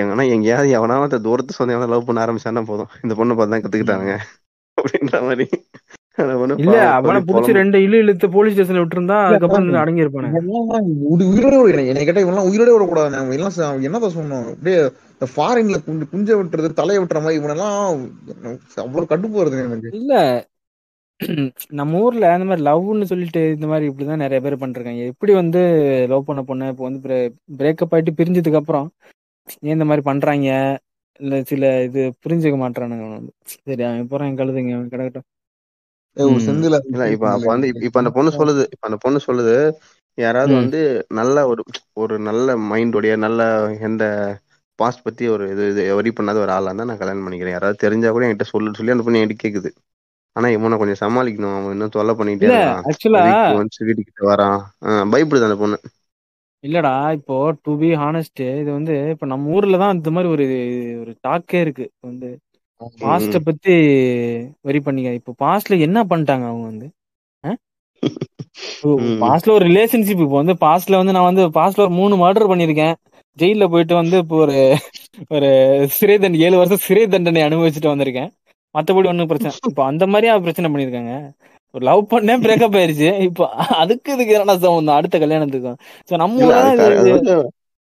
எங்கன்னா 0.00 0.26
எங்கேயாவது 0.34 0.70
எவனாவது 0.70 1.18
தூரத்து 1.26 1.58
சொந்த 1.58 1.90
லவ் 1.94 2.08
பண்ண 2.08 2.24
ஆரம்பிச்சானா 2.26 2.64
போதும். 2.70 2.92
இந்த 3.04 3.16
பொண்ணை 3.20 3.36
பார்த்து 3.36 3.54
தான் 3.54 3.64
கத்துக்கிட்டாங்க 3.64 4.14
அப்படின்ற 4.78 5.18
மாதிரி. 5.26 5.46
இல்ல 6.62 6.74
அவனை 6.96 7.20
புடிச்சு. 7.28 7.52
ரெண்டு 7.58 7.76
இழு 7.84 7.96
இழுத்து 8.02 8.26
போலீஸ் 8.34 8.54
ஸ்டேஷன்ல 8.54 8.82
விட்டுருந்தா 8.82 9.16
அதுக்கப்புறம் 9.28 9.80
அடங்கி 9.82 10.04
இருப்பானே 10.04 10.28
உயிரோட 11.26 11.54
விட 11.60 11.80
என்னை 11.90 12.04
கேட்டா 12.04 12.24
இவன்லாம் 12.24 12.48
உயிரோட 12.50 12.70
விடக்கூடாது 12.74 13.18
அவங்க 13.20 13.36
எல்லாம் 13.38 13.56
என்னதான் 13.86 14.14
சொல்லணும்? 14.16 14.48
அப்படியே 14.52 14.78
இந்த 15.14 15.26
ஃபாரின்ல 15.32 15.78
குஞ்சு 15.84 16.06
குஞ்ச 16.12 16.30
விட்டுறது 16.38 16.70
தலையை 16.80 17.00
விட்டுற 17.00 17.20
மாதிரி 17.24 17.40
இவனெல்லாம் 17.40 17.78
அவ்வளவு 18.84 19.10
கடுப்பு 19.12 19.40
வருது 19.40 19.62
எனக்கு. 19.62 19.90
இல்ல 20.00 20.14
நம்ம 21.78 21.98
ஊர்ல 22.00 22.30
அந்த 22.32 22.46
மாதிரி 22.46 22.64
லவ்னு 22.68 23.10
சொல்லிட்டு 23.10 23.42
இந்த 23.56 23.66
மாதிரி 23.66 23.88
இப்படிதான் 23.90 24.24
நிறைய 24.24 24.40
பேர் 24.40 24.62
பண்றாங்க 24.62 25.04
எப்படி 25.12 25.32
வந்து 25.40 25.60
லவ் 26.10 26.28
பண்ண 26.28 26.42
பொண்ணு 26.42 26.72
இப்போ 26.72 26.84
வந்து 26.88 27.00
பிரேக்கப் 27.58 27.94
ஆயிட்டு 27.94 28.18
பிரிஞ்சதுக்கு 28.18 28.60
அப்புறம் 28.60 28.88
ஏன் 29.62 29.76
இந்த 29.76 29.84
மாதிரி 29.84 30.04
பண்றாங்க? 30.08 30.48
இல்ல 31.18 31.42
சில 31.42 31.82
இது 31.82 32.14
புரிஞ்சுக்க 32.28 32.56
மாட்டானுங்க 32.56 32.96
அவன் 32.96 33.12
வந்து. 33.12 33.32
சரி 33.44 33.82
அவன் 33.82 34.06
போறான் 34.06 34.28
என் 34.28 34.36
கழுதுங்க 34.36 34.74
அவன் 34.74 34.88
கிடக்கட்டும். 34.88 35.22
செந்தில 36.20 36.78
இல்ல 36.90 37.10
இப்ப 37.10 37.30
அப்ப 37.30 37.46
வந்து 37.46 37.66
இப்ப- 37.66 37.84
இப்ப 37.84 37.98
அந்த 37.98 38.10
பொண்ணு 38.10 38.30
சொல்லுது 38.30 38.66
இப்ப 38.70 38.88
அந்த 38.88 38.96
பொண்ணு 39.00 39.20
சொல்லுது 39.26 39.72
யாராவது. 40.14 40.52
வந்து 40.54 41.06
நல்ல 41.08 41.46
ஒரு 41.46 41.62
ஒரு 41.92 42.18
நல்ல 42.18 42.56
மைண்டோடைய 42.56 43.16
நல்ல 43.16 43.70
எந்த 43.80 44.36
பாஸ்ட் 44.74 45.02
பத்தி 45.02 45.28
ஒரு 45.28 45.50
இது 45.50 45.70
இது 45.70 45.94
வரி 45.94 46.12
பண்ணாத 46.20 46.34
ஒரு 46.34 46.50
ஆளா 46.50 46.64
இருந்தா 46.64 46.84
நான் 46.84 46.98
கல்யாணம் 46.98 47.28
பண்ணிக்கிறேன். 47.28 47.50
யாராவது 47.50 47.76
தெரிஞ்சா 47.76 48.10
கூட 48.10 48.26
என்கிட்ட 48.26 48.42
சொல்லு 48.42 48.70
சொல்லி 48.74 48.90
அந்த 48.90 49.02
பொண்ணு 49.02 49.18
என்கிட்ட 49.18 49.46
கேக்குது. 49.46 49.70
ஆனா 50.32 50.48
இவனை 50.48 50.78
கொஞ்சம் 50.78 51.08
சமாளிக்கணும் 51.08 51.60
அவன் 51.60 51.70
இன்னும் 51.70 51.88
தொல்லை 51.88 52.14
பண்ணிட்டே 52.14 52.38
இருக்கான். 52.38 52.80
வீட்டுக்கு 53.78 54.30
வரான். 54.30 54.60
ஆஹ் 54.84 55.06
பயப்படுது 55.12 55.42
அந்த 55.42 55.56
பொண்ணு. 55.56 55.80
இல்லடா 56.64 56.92
இப்போ 57.16 57.34
டு 57.64 57.72
பி 57.80 57.90
ஹானஸ்ட் 58.02 58.40
இது 58.54 58.70
வந்து 58.76 58.94
இப்ப 59.12 59.26
நம்ம 59.32 59.52
ஊர்ல 59.56 59.78
தான் 59.82 59.94
இந்த 59.96 60.10
மாதிரி 60.14 60.28
ஒரு 60.34 60.44
ஒரு 61.02 61.12
டாக்கே 61.26 61.58
இருக்கு. 61.64 61.86
வந்து 62.04 62.28
பாஸ்ட 63.02 63.38
பத்தி 63.46 63.74
வரி 64.66 64.80
பண்ணிக்க 64.86 65.18
இப்போ 65.20 65.32
பாஸ்ட்ல 65.42 65.78
என்ன 65.86 65.98
பண்ணிட்டாங்க 66.10 66.46
அவங்க 66.50 66.66
வந்து. 66.72 66.86
பாஸ்ட்ல 69.22 69.52
ஒரு 69.56 69.64
ரிலேஷன்ஷிப் 69.68 70.22
இப்போ 70.24 70.36
வந்து 70.40 70.54
பாஸ்ட்ல 70.64 70.98
வந்து 71.00 71.14
நான் 71.16 71.28
வந்து 71.28 71.44
பாஸ்ட்ல 71.56 71.84
ஒரு 71.84 71.92
மூணு 71.98 72.14
மர்டர் 72.22 72.50
பண்ணிருக்கேன் 72.50 72.94
ஜெயில 73.38 73.64
போயிட்டு 73.72 73.94
வந்து 74.00 74.16
இப்போ 74.22 74.36
ஒரு 74.44 74.56
ஒரு 75.34 75.48
சிறை 75.96 76.16
தண்டனை 76.16 76.42
ஏழு 76.46 76.56
வருஷம் 76.60 76.84
சிறை 76.86 77.04
தண்டனை 77.08 77.42
அனுபவிச்சுட்டு 77.46 77.92
வந்திருக்கேன். 77.92 78.30
மத்தபடி 78.74 79.08
ஒண்ணும் 79.10 79.30
பிரச்சனை 79.30 79.52
இப்போ 79.70 79.82
அந்த 79.90 80.04
மாதிரியா 80.12 80.34
பிரச்சனை 80.44 80.68
பண்ணிருக்காங்க 80.70 81.12
ஒரு 81.74 81.84
லவ் 81.88 82.02
பண்ணேன் 82.12 82.42
பிரேக்கப் 82.44 82.76
ஆயிருச்சு. 82.80 83.08
இப்போ 83.28 83.44
அதுக்கு 83.82 84.12
இதுக்கு 84.14 84.34
என்ன 84.38 84.56
சம்பந்தம் 84.64 84.98
அடுத்த 84.98 85.18
கல்யாணத்துக்கும் 85.24 85.78
சோ 86.10 86.16
நம்ம 86.22 86.50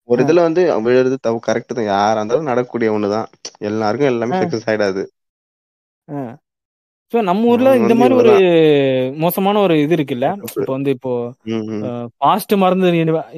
ஒரு 0.08 0.22
இதுல 0.24 0.40
வந்து 0.46 0.62
விழுறது 0.86 1.16
தப்பு 1.26 1.38
கரெக்ட் 1.46 1.76
தான். 1.76 1.90
யாரா 1.94 2.18
இருந்தாலும் 2.18 2.50
நடக்கக்கூடிய 2.50 2.88
ஒண்ணுதான். 2.96 3.28
எல்லாருக்கும் 3.68 4.10
எல்லாமே. 4.10 4.40
சக்சஸ் 4.42 4.68
ஆயிடாது. 4.70 5.02
சோ 7.12 7.16
நம்ம 7.28 7.48
ஊர்ல 7.52 7.72
இந்த 7.80 7.94
மாதிரி 7.98 8.14
ஒரு. 8.20 8.34
மோசமான 9.24 9.60
ஒரு 9.66 9.74
இது 9.82 9.94
இருக்குல்ல. 9.96 10.28
இப்போ 10.58 10.72
வந்து 10.76 10.92
இப்போ. 10.96 11.12
பாஸ்ட் 12.24 12.54
மறந்து 12.62 12.92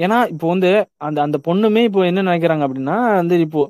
ஏன்னா 0.05 0.19
இப்போ 0.35 0.47
வந்து 0.55 0.71
அந்த 1.09 1.19
அந்த 1.27 1.39
பொண்ணுமே 1.49 1.83
இப்போ 1.89 2.03
என்ன 2.11 2.27
நினைக்கிறாங்க 2.29 2.67
அப்படின்னா 2.69 2.99
வந்து 3.21 3.39
இப்போ 3.47 3.63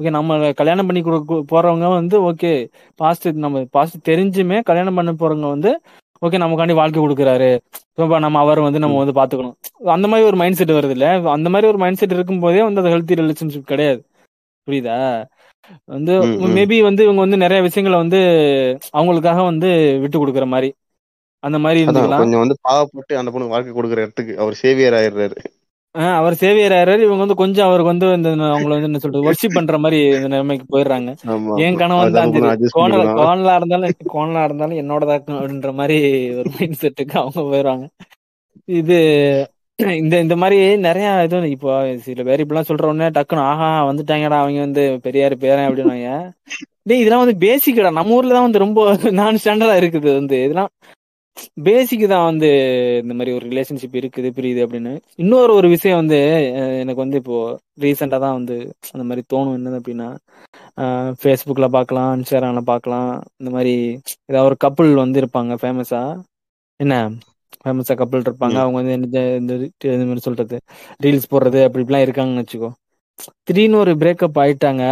ஓகே 0.00 0.12
நம்ம 0.18 0.52
கல்யாணம் 0.60 0.88
பண்ணி 0.88 1.00
கொடுக்க 1.06 1.40
போறவங்க 1.50 1.88
வந்து 1.98 2.16
ஓகே 2.28 2.52
பாஸ்ட் 3.00 3.26
நம்ம 3.44 3.64
பாஸ்ட் 3.76 3.98
தெரிஞ்சுமே 4.10 4.58
கல்யாணம் 4.70 4.98
பண்ண 5.00 5.12
போறவங்க 5.20 5.48
வந்து 5.56 5.72
ஓகே 6.22 6.38
நமக்காண்டி 6.42 6.74
வாழ்க்கை 6.74 7.00
கொடுக்குறாரு. 7.02 7.50
இப்போ 7.94 8.18
நம்ம 8.18 8.38
அவர் 8.38 8.60
வந்து 8.60 8.78
நம்ம 8.78 9.04
வந்து 9.04 9.14
பாத்துக்கணும் 9.20 9.56
அந்த 9.94 10.06
மாதிரி 10.08 10.26
ஒரு 10.26 10.36
மைண்ட் 10.36 10.54
செட் 10.54 10.70
வருது 10.70 10.90
இல்ல? 10.90 11.06
அந்த 11.36 11.48
மாதிரி 11.48 11.68
ஒரு 11.68 11.78
மைண்ட் 11.78 11.96
செட் 11.96 12.12
இருக்கும் 12.12 12.40
போதே 12.40 12.62
வந்து 12.62 12.80
அது 12.80 12.90
ஹெல்த்தி 12.94 13.18
ரிலேஷன்ஷிப் 13.20 13.70
கிடையாது. 13.72 14.00
புரியுதா? 14.66 14.98
வந்து. 15.84 16.12
மேபி 16.56 16.82
வந்து 16.82 17.02
இவங்க 17.02 17.20
வந்து 17.20 17.36
நிறைய 17.36 17.60
விஷயங்களை 17.62 17.98
வந்து 18.06 18.20
அவங்களுக்காக 18.96 19.44
வந்து 19.44 19.68
விட்டு 20.00 20.18
கொடுக்குற 20.18 20.46
மாதிரி. 20.46 20.70
அந்த 21.42 21.58
மாதிரி 21.58 21.84
கொஞ்சம் 21.84 22.42
வந்து 22.44 22.56
பாவப்பட்டு 22.68 23.14
அந்த 23.20 23.30
பொண்ணு 23.30 23.48
வாழ்க்கை 23.48 23.72
கொடுக்குற 23.72 23.96
இடத்துக்கு 23.96 24.38
அவர் 24.38 24.54
சேவியர் 24.54 24.92
ஆயிடுறாரு. 24.92 25.38
அவர் 26.18 26.34
சேவியர் 26.42 26.74
இவங்க 27.04 27.22
வந்து 27.22 27.38
கொஞ்சம் 27.40 27.66
அவருக்கு 27.66 27.92
வந்து 27.92 28.06
இந்த 28.18 28.30
அவங்கள 28.52 28.72
வந்து 28.74 28.88
என்ன 28.90 29.00
சொல்றது 29.02 29.26
ஒர்ஷிப் 29.30 29.56
பண்ற 29.56 29.78
மாதிரி 29.84 29.98
இந்த 30.16 30.28
நிலைமைக்கு 30.34 30.66
போயிடுறாங்க. 30.74 31.10
என் 31.64 31.78
கனவு 31.80 32.02
வந்து 32.04 32.40
கோணல 32.76 33.02
கோணலா 33.18 33.54
இருந்தாலும் 33.60 34.12
கோணலா 34.14 34.44
இருந்தாலும் 34.48 34.80
என்னோட 34.82 35.08
அப்படின்ற 35.16 35.72
மாதிரி 35.80 35.98
ஒரு 36.40 36.50
மைண்ட் 36.56 36.80
செட்டுக்கு 36.82 37.16
அவங்க 37.22 37.42
போயிடுவாங்க. 37.50 37.86
இது 38.80 38.98
இந்த 40.02 40.14
இந்த 40.24 40.34
மாதிரி 40.40 40.58
நிறைய 40.86 41.06
இது 41.26 41.38
இப்போ 41.56 41.70
சில 42.06 42.22
பேர் 42.28 42.42
இப்படிலாம் 42.42 42.68
சொல்ற 42.70 42.90
உடனே 42.90 43.08
டக்குன்னு 43.16 43.46
ஆஹா 43.50 43.68
வந்துட்டாங்கடா 43.90 44.38
அவங்க 44.42 44.60
வந்து 44.66 44.82
பெரியாரு 45.06 45.36
பேரன் 45.44 45.68
அப்படின்னுவாங்க. 45.68 46.10
டேய் 46.88 47.00
இதெல்லாம் 47.02 47.24
வந்து 47.24 47.36
பேசிக்கடா 47.46 47.90
நம்ம 47.98 48.16
ஊர்ல 48.18 48.36
தான் 48.36 48.46
வந்து 48.48 48.64
ரொம்ப 48.64 48.80
நான் 49.20 49.40
ஸ்டாண்டர்டா 49.42 49.76
இருக்குது 49.82 50.10
வந்து. 50.20 50.38
இதெல்லாம் 50.46 50.70
பேசிக் 51.66 52.04
தான் 52.12 52.26
வந்து 52.30 52.48
இந்த 53.02 53.12
மாதிரி 53.18 53.32
ஒரு 53.36 53.44
ரிலேஷன்ஷிப் 53.50 53.96
இருக்குது 54.00 54.28
புரியுது 54.38 54.60
அப்படின்னு. 54.66 54.92
இன்னொரு 55.22 55.52
ஒரு 55.60 55.68
விஷயம் 55.74 56.00
வந்து 56.02 56.18
எனக்கு 56.82 57.00
வந்து 57.04 57.20
இப்போ 57.22 57.36
ரீசெண்டா 57.84 58.18
தான் 58.24 58.36
வந்து 58.38 58.56
அந்த 58.94 59.04
மாதிரி 59.08 59.22
தோணும். 59.32 59.56
என்னது 59.58 59.80
அப்படின்னா 59.80 60.08
ஃபேஸ்புக்ல 61.22 61.68
பார்க்கலாம் 61.76 62.10
இன்ஸ்டாகிராம்ல 62.18 62.62
பார்க்கலாம். 62.72 63.10
இந்த 63.40 63.50
மாதிரி 63.56 63.74
ஏதாவது 64.30 64.48
ஒரு 64.50 64.58
கப்புள் 64.66 64.92
வந்து 65.04 65.20
இருப்பாங்க 65.22 65.54
ஃபேமஸா 65.62 66.02
என்ன? 66.80 66.94
ஃபேமஸா 67.62 67.94
கப்புள் 68.00 68.24
இருப்பாங்க. 68.26 68.56
அவங்க 68.64 68.76
வந்து 68.80 68.94
இந்த 69.00 69.18
இந்த 69.40 69.52
இந்த 69.96 70.04
மாதிரி 70.08 70.24
சொல்றது. 70.28 70.56
ரீல்ஸ் 71.04 71.30
போடுறது 71.32 71.60
அப்படி 71.66 71.82
இப்படிலாம் 71.84 72.06
இருக்காங்கன்னு 72.06 72.44
வச்சுக்கோ. 72.44 72.70
திடீர்னு 73.46 73.78
ஒரு 73.84 73.92
பிரேக்கப் 74.02 74.40
ஆயிட்டாங்க. 74.44 74.84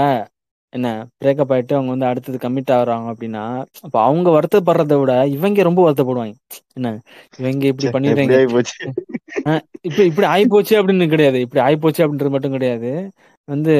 என்ன 0.73 0.89
பிரேக்கப் 1.21 1.53
ஆயிட்டு 1.55 1.77
அவங்க 1.77 1.91
வந்து 1.91 2.07
அடுத்தது 2.07 2.39
கமிட் 2.39 2.73
ஆகுறாங்க 2.77 3.07
அப்படின்னா 3.13 3.45
அப்ப 3.81 3.97
அவங்க 4.03 4.29
வருத்தப்படுறதை 4.31 4.97
விட 5.01 5.13
இவங்க 5.29 5.63
ரொம்ப 5.63 5.81
வருத்தப்படுவாங்க. 5.87 6.35
என்ன 6.75 6.93
இவங்க 7.39 7.67
இப்படி 7.67 7.89
பண்ணிடுறாங்க. 7.89 8.37
போச்சு? 8.53 8.79
இப்ப 9.89 10.01
இப்படி 10.05 10.27
ஆயிப்போச்சு 10.29 10.75
அப்படின்னு 10.79 11.09
கிடையாது. 11.09 11.41
இப்படி 11.41 11.63
ஆயிப்போச்சு 11.67 12.03
அப்படின்றது 12.05 12.31
மட்டும் 12.31 12.51
கிடையாது. 12.51 12.93
வந்து 13.49 13.75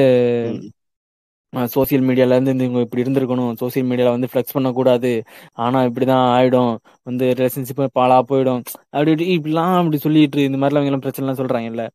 சோசியல் 1.73 2.05
மீடியால 2.07 2.35
இருந்து 2.35 2.53
இவங்க 2.57 2.79
இப்படி 2.79 3.03
இருந்திருக்கணும். 3.03 3.55
சோசியல் 3.61 3.87
மீடியால 3.89 4.13
வந்து 4.15 4.29
ஃபிளெக்ஸ் 4.31 4.53
பண்ணக்கூடாது. 4.53 5.11
ஆனா 5.63 5.79
இப்படிதான் 5.83 6.23
ஆயிடும். 6.37 6.73
வந்து 7.03 7.25
ரிலேஷன்ஷிப் 7.37 7.81
பாழா 7.99 8.17
போயிடும். 8.31 8.61
அப்படி 8.89 9.11
இப்படி 9.11 9.27
இப்படிலாம் 9.37 9.77
அப்படி 9.79 9.97
சொல்லிட்டு 9.97 10.43
இந்த 10.43 10.57
மாதிரிலாம் 10.57 10.81
இவங்க 10.81 10.91
எல்லாம் 10.91 11.05
பிரச்சனை 11.05 11.25
எல்லாம் 11.25 11.41
சொல்றாங்கல்ல. 11.41 11.85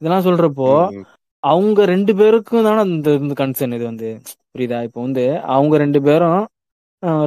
இதெல்லாம் 0.00 0.26
சொல்றப்போ. 0.28 0.68
அவங்க 1.42 1.84
ரெண்டு 1.84 2.12
பேருக்கும் 2.16 2.64
தானே 2.64 2.82
இந்த 2.92 3.10
கன்சர்ன் 3.40 3.74
இது 3.74 3.84
வந்து. 3.84 4.10
புரியுதா? 4.54 4.78
இப்போ 4.88 5.00
வந்து 5.06 5.24
அவங்க 5.56 5.74
ரெண்டு 5.84 6.00
பேரும் 6.06 6.40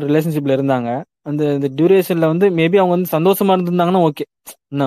ரிலேஷன்ஷிப்ல 0.06 0.56
இருந்தாங்க. 0.57 0.89
அந்த 1.30 1.43
இந்த 1.57 1.68
டியூரேஷன்ல 1.77 2.26
வந்து 2.34 2.47
மேபி 2.57 2.77
அவங்க 2.81 2.93
வந்து 2.95 3.14
சந்தோஷமா 3.15 3.53
இருந்திருந்தாங்கன்னா 3.56 4.02
ஓகே 4.07 4.26
என்ன 4.73 4.84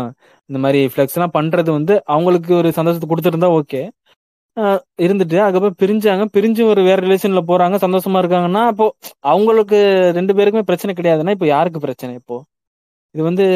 இந்த 0.50 0.58
மாதிரி 0.64 0.80
ஃபிளெக்ஸ் 0.92 1.16
எல்லாம் 1.18 1.34
பண்றது 1.38 1.70
வந்து 1.78 1.94
அவங்களுக்கு 2.14 2.52
ஒரு 2.60 2.68
சந்தோஷத்தை 2.78 3.08
கொடுத்துருந்தா 3.12 3.50
ஓகே 3.60 3.80
இருந்துட்டு 5.04 5.36
அதுக்கப்புறம் 5.42 5.78
பிரிஞ்சாங்க. 5.82 6.22
பிரிஞ்சு 6.36 6.62
ஒரு 6.70 6.80
வேற 6.88 6.98
ரிலேஷன்ல 7.04 7.42
போறாங்க 7.50 7.76
சந்தோஷமா 7.84 8.20
இருக்காங்கன்னா 8.22 8.62
அப்போ 8.70 8.86
அவங்களுக்கு 9.32 9.78
ரெண்டு 10.18 10.32
பேருக்குமே 10.38 10.68
பிரச்சனை 10.70 10.94
கிடையாதுன்னா 10.98 11.34
இப்போ 11.36 11.48
யாருக்கு 11.52 11.84
பிரச்சனை 11.86 12.12
இப்போ? 12.20 12.36
இது 13.14 13.22
வந்து. 13.28 13.46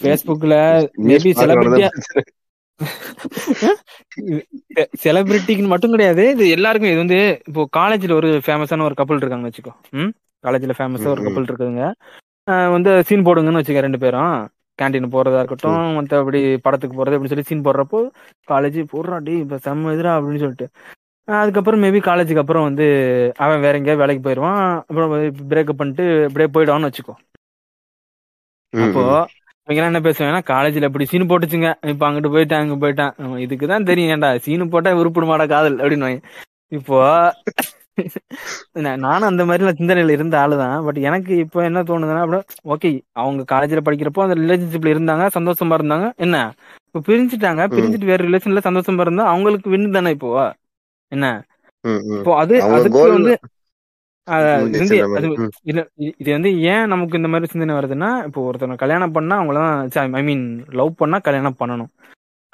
ஃபேஸ்புக்ல 0.00 0.54
மேபி 1.08 1.30
செலிபிரிட்டியா. 1.40 1.88
செலிபிரிட்டிக்கு 5.02 5.66
மட்டும் 5.66 5.90
கிடையாது. 5.90 6.30
இது 6.34 6.44
எல்லாருக்கும் 6.48 6.90
இது 6.90 7.02
வந்து 7.04 7.18
இப்போ 7.48 7.62
காலேஜ்ல 7.76 8.12
ஒரு 8.12 8.30
ஃபேமஸான 8.46 8.82
ஒரு 8.82 8.94
கப்பல் 8.94 9.16
இருக்காங்க 9.16 9.48
வச்சுக்கோ. 9.48 9.72
ம்? 10.00 10.12
காலேஜ்ல 10.44 10.74
ஃபேமஸா 10.78 11.10
ஒரு. 11.14 11.22
கப்பல் 11.26 11.48
இருக்குதுங்க. 11.48 11.84
வந்து 12.74 12.90
சீன் 13.08 13.26
போடுங்கன்னு 13.26 13.60
வச்சுக்க 13.60 13.80
ரெண்டு 13.80 13.98
பேரும். 13.98 14.34
கேண்டீன் 14.78 15.12
போறதா 15.14 15.38
இருக்கட்டும் 15.38 15.80
மற்றபடி 15.96 16.40
படத்துக்கு 16.62 16.94
போறது 16.98 17.16
அப்படின்னு 17.16 17.32
சொல்லி 17.32 17.48
சீன் 17.50 17.66
போடுறப்போ 17.66 17.98
காலேஜ் 18.48 18.78
போடுறா 18.92 19.16
டி 19.26 19.34
இப்ப 19.44 19.58
செம்ம 19.66 19.92
எதிரா 19.96 20.12
அப்படின்னு 20.18 20.42
சொல்லிட்டு. 20.44 20.66
அதுக்கப்புறம் 21.28 21.82
மேபி 21.82 22.00
காலேஜுக்கு 22.06 22.42
அப்புறம் 22.42 22.66
வந்து 22.68 22.86
அவன் 23.36 23.60
வேற 23.60 23.74
எங்கேயாவது 23.78 24.02
வேலைக்கு 24.02 24.24
போயிடுவான் 24.26 24.62
அப்புறம் 24.80 25.12
பிரேக்கப் 25.50 25.80
பண்ணிட்டு 25.80 26.04
இப்படியே 26.28 26.50
போயிடுவான்னு 26.54 26.88
வச்சுக்கோ. 26.88 27.14
அப்போ 28.72 29.02
ம். 29.68 29.72
இவங்க 29.72 29.88
என்ன 29.88 30.00
பேசுவாங்கன்னா 30.00 30.42
காலேஜ்ல 30.50 30.88
இப்படி 30.88 31.04
சீனு 31.04 31.24
போட்டுச்சுங்க. 31.24 31.68
இப்ப 31.86 32.10
அங்கிட்டு 32.10 32.32
போயிட்டேன் 32.34 32.62
அங்க 32.62 32.76
போயிட்டேன். 32.76 33.12
இதுக்குதான் 33.44 33.84
தெரியும். 33.84 34.12
ஏன்டா 34.12 34.30
சீனு 34.38 34.68
போட்டா 34.68 34.92
உருப்பிடுமாடா 35.00 35.46
காதல் 35.48 35.78
அப்படின்னு 35.78 36.10
இப்போ 36.72 36.96
நான் 38.80 39.00
நானும் 39.00 39.28
அந்த 39.28 39.42
மாதிரி 39.44 39.72
சிந்தனையில 39.80 40.10
இருந்த 40.10 40.36
ஆளுதான். 40.38 40.84
பட் 40.84 40.98
எனக்கு 41.08 41.32
இப்போ 41.36 41.64
என்ன 41.64 41.82
தோணுதுன்னா 41.82 42.40
ஓகே 42.74 42.90
அவங்க 43.14 43.42
காலேஜ்ல 43.52 43.80
படிக்கிறப்போ 43.88 44.22
அந்த 44.26 44.36
ரிலேஷன்ஷிப்ல 44.40 44.92
இருந்தாங்க 44.94 45.24
சந்தோஷமா 45.38 45.76
இருந்தாங்க. 45.78 46.06
என்ன? 46.16 46.36
இப்போ 46.86 47.00
பிரிஞ்சுட்டாங்க. 47.06 47.62
பிரிஞ்சுட்டு 47.74 48.04
வேற 48.04 48.20
ரிலேஷன்ல 48.24 48.62
சந்தோஷமா 48.68 49.00
இருந்தா 49.00 49.24
அவங்களுக்கு 49.24 49.70
வின் 49.70 49.90
தானே 49.90 50.10
இப்போ? 50.10 50.30
என்ன. 51.12 51.26
இப்போ 52.16 52.32
அது 52.36 52.54
அதுக்கு 52.68 53.00
வந்து 53.12 53.34
இது 56.20 56.30
வந்து 56.36 56.50
ஏன் 56.72 56.90
நமக்கு 56.92 57.18
இந்த 57.20 57.28
மாதிரி 57.28 57.50
சிந்தனை 57.52 57.74
வருதுன்னா 57.78 58.10
இப்போ 58.26 58.40
ஒருத்தவங்க 58.48 58.78
கல்யாணம் 58.82 59.14
பண்ணா 59.16 59.36
அவங்கள 59.40 59.60
ஐ 60.20 60.24
மீன் 60.28 60.44
லவ் 60.80 60.92
பண்ணா 61.00 61.18
கல்யாணம் 61.28 61.60
பண்ணணும். 61.60 61.90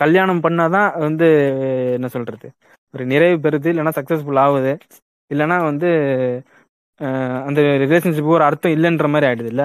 கல்யாணம் 0.01 0.45
பண்ணாதான் 0.47 0.89
வந்து 1.05 1.27
என்ன 1.97 2.09
சொல்றது? 2.09 2.47
ஒரு 2.95 3.05
நிறைவு 3.13 3.37
பெறுது 3.45 3.69
இல்லைன்னா 3.73 3.97
சக்சஸ்ஃபுல் 3.99 4.43
ஆகுது. 4.45 4.73
இல்லைன்னா 5.31 5.57
வந்து 5.71 5.89
அந்த 7.49 7.61
ரிலேஷன்ஷிப் 7.85 8.35
ஒரு 8.35 8.45
அர்த்தம் 8.45 8.75
இல்லைன்ற 8.77 9.07
மாதிரி 9.15 9.29
ஆயிடுது 9.29 9.51
இல்ல. 9.55 9.65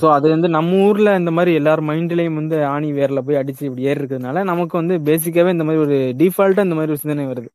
ஸோ 0.00 0.06
அது 0.14 0.26
வந்து 0.32 0.48
நம்ம 0.56 0.78
ஊர்ல 0.86 1.10
இந்த 1.20 1.30
மாதிரி 1.36 1.52
எல்லார் 1.60 1.82
மைண்ட்லயும் 1.90 2.38
வந்து 2.40 2.56
ஆணி 2.72 2.88
வேர்ல 2.92 3.20
போய் 3.26 3.40
அடிச்சு 3.40 3.62
இப்படி 3.68 3.86
ஏறி 3.88 4.00
இருக்கிறதுனால 4.00 4.42
நமக்கு 4.50 4.74
வந்து 4.80 4.96
பேசிக்காவே 5.08 5.54
இந்த 5.56 5.66
மாதிரி 5.68 5.84
ஒரு 5.86 5.98
டிஃபால்ட்டா 6.20 6.66
இந்த 6.66 6.76
மாதிரி 6.78 6.92
ஒரு 6.94 7.02
சிந்தனை 7.04 7.26
வருது. 7.30 7.48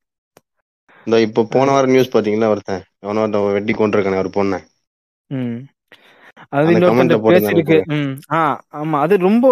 இந்த 1.07 1.17
இப்போ 1.21 1.41
போன 1.49 1.71
வாரம் 1.71 1.89
நியூஸ் 1.89 2.13
பாத்தீங்களா 2.13 2.49
ஒருத்தன்? 2.49 2.83
அவன 3.03 3.21
ஒருத்தன் 3.21 3.47
வெட்டி 3.51 3.73
கொண்டிருக்கானே 3.75 4.21
ஒரு 4.23 4.31
பொண்ணை. 4.33 4.59
அது 6.55 6.65
பேசிருக்கு 7.29 7.77
ஆமா. 8.79 8.97
அது 8.99 9.13
ரொம்ப 9.21 9.45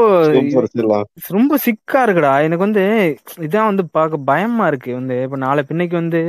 ரொம்ப 1.32 1.56
சிக்கா 1.66 2.00
இருக்குடா. 2.06 2.34
எனக்கு 2.46 2.66
வந்து 2.68 2.84
இதான் 3.40 3.70
வந்து 3.70 3.84
பார்க்க 3.90 4.30
பயமா 4.30 4.66
இருக்கு. 4.68 4.92
வந்து 4.94 5.16
இப்ப 5.24 5.38
நாளை 5.38 5.64
பின்னைக்கு 5.68 5.96
வந்து 5.96 6.22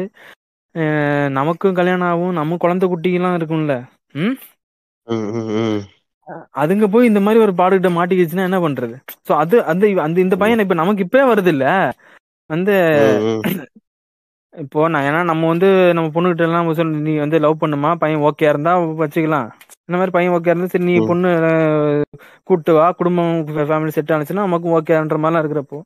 நமக்கும் 1.33 1.75
கல்யாணம் 1.75 2.09
ஆகும். 2.09 2.33
நம்ம 2.33 2.59
குழந்தை 2.59 2.87
குட்டிலாம் 2.89 3.39
இருக்கும்ல. 3.39 3.75
ம். 4.19 4.37
அதுங்க 6.61 6.87
போய் 6.87 7.07
இந்த 7.07 7.21
மாதிரி 7.21 7.43
ஒரு 7.43 7.53
பாடுகிட்ட 7.53 7.91
மாட்டிக்கிச்சுன்னா 7.91 8.47
என்ன 8.49 8.59
பண்றது? 8.61 8.95
சோ 9.27 9.33
அது 9.35 9.57
அந்த 9.65 9.85
அந்த 9.99 10.19
இந்த 10.21 10.37
பையன் 10.37 10.59
இப்ப 10.59 10.75
நமக்கு 10.75 11.05
இப்பவே 11.05 11.25
வருது 11.33 11.47
இல்ல. 11.47 11.67
வந்து. 12.51 12.75
இப்போ 14.55 14.81
நான் 14.89 15.07
ஏன்னா 15.09 15.21
நம்ம 15.29 15.49
வந்து 15.51 15.67
நம்ம 15.97 16.09
பொண்ணுகிட்ட 16.15 16.43
எல்லாம் 16.47 16.63
நம்ம 16.63 16.75
சொல்லி 16.79 17.01
நீ 17.07 17.13
வந்து 17.23 17.37
லவ் 17.45 17.61
பண்ணுமா? 17.61 17.91
பையன் 18.01 18.25
ஓகே 18.29 18.47
இருந்தா 18.51 18.73
வச்சுக்கலாம். 19.01 19.49
இந்த 19.89 19.97
மாதிரி 19.99 20.13
பையன் 20.17 20.35
ஓகே 20.37 20.51
இருந்தா 20.53 20.69
சரி 20.73 20.87
நீ. 20.89 20.95
பொண்ணு 21.11 21.31
கூட்டு 22.49 22.73
வா. 22.77 22.87
குடும்பம் 23.01 23.35
ஃபேமிலி 23.69 23.93
செட் 23.97 24.13
ஆனிச்சுன்னா 24.17 24.47
நமக்கும் 24.47 24.75
ஓகேன்ற 24.79 25.19
மாதிரிலாம் 25.23 25.45
இருக்கிறப்போ 25.45 25.79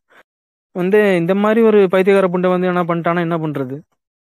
வந்து 0.77 1.01
இந்த 1.21 1.33
மாதிரி 1.43 1.61
ஒரு 1.63 1.81
பைத்தியக்கார 1.93 2.29
புண்டை 2.31 2.49
வந்து 2.53 2.71
என்ன 2.71 2.83
பண்ணிட்டானா 2.87 3.21
என்ன 3.27 3.37
பண்றது? 3.43 3.77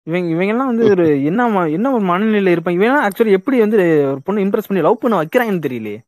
இவங்க 0.06 0.26
இவங்க 0.32 0.52
எல்லாம் 0.54 0.70
வந்து 0.70 0.86
ஒரு 0.94 1.04
என்ன 1.30 1.42
என்ன 1.76 1.92
ஒரு 1.96 2.04
மனநிலையில 2.04 2.54
இருப்பாங்க? 2.54 2.78
இவங்க 2.80 3.04
ஆக்சுவலி 3.06 3.36
எப்படி 3.38 3.56
வந்து 3.64 3.78
ஒரு 4.10 4.20
பொண்ணு 4.26 4.44
இம்ப்ரெஸ் 4.44 4.68
பண்ணி 4.68 4.84
லவ் 4.86 5.02
பண்ண 5.02 5.20
வைக்கிறாங்கன்னு 5.20 5.66
தெரியலையே? 5.66 6.00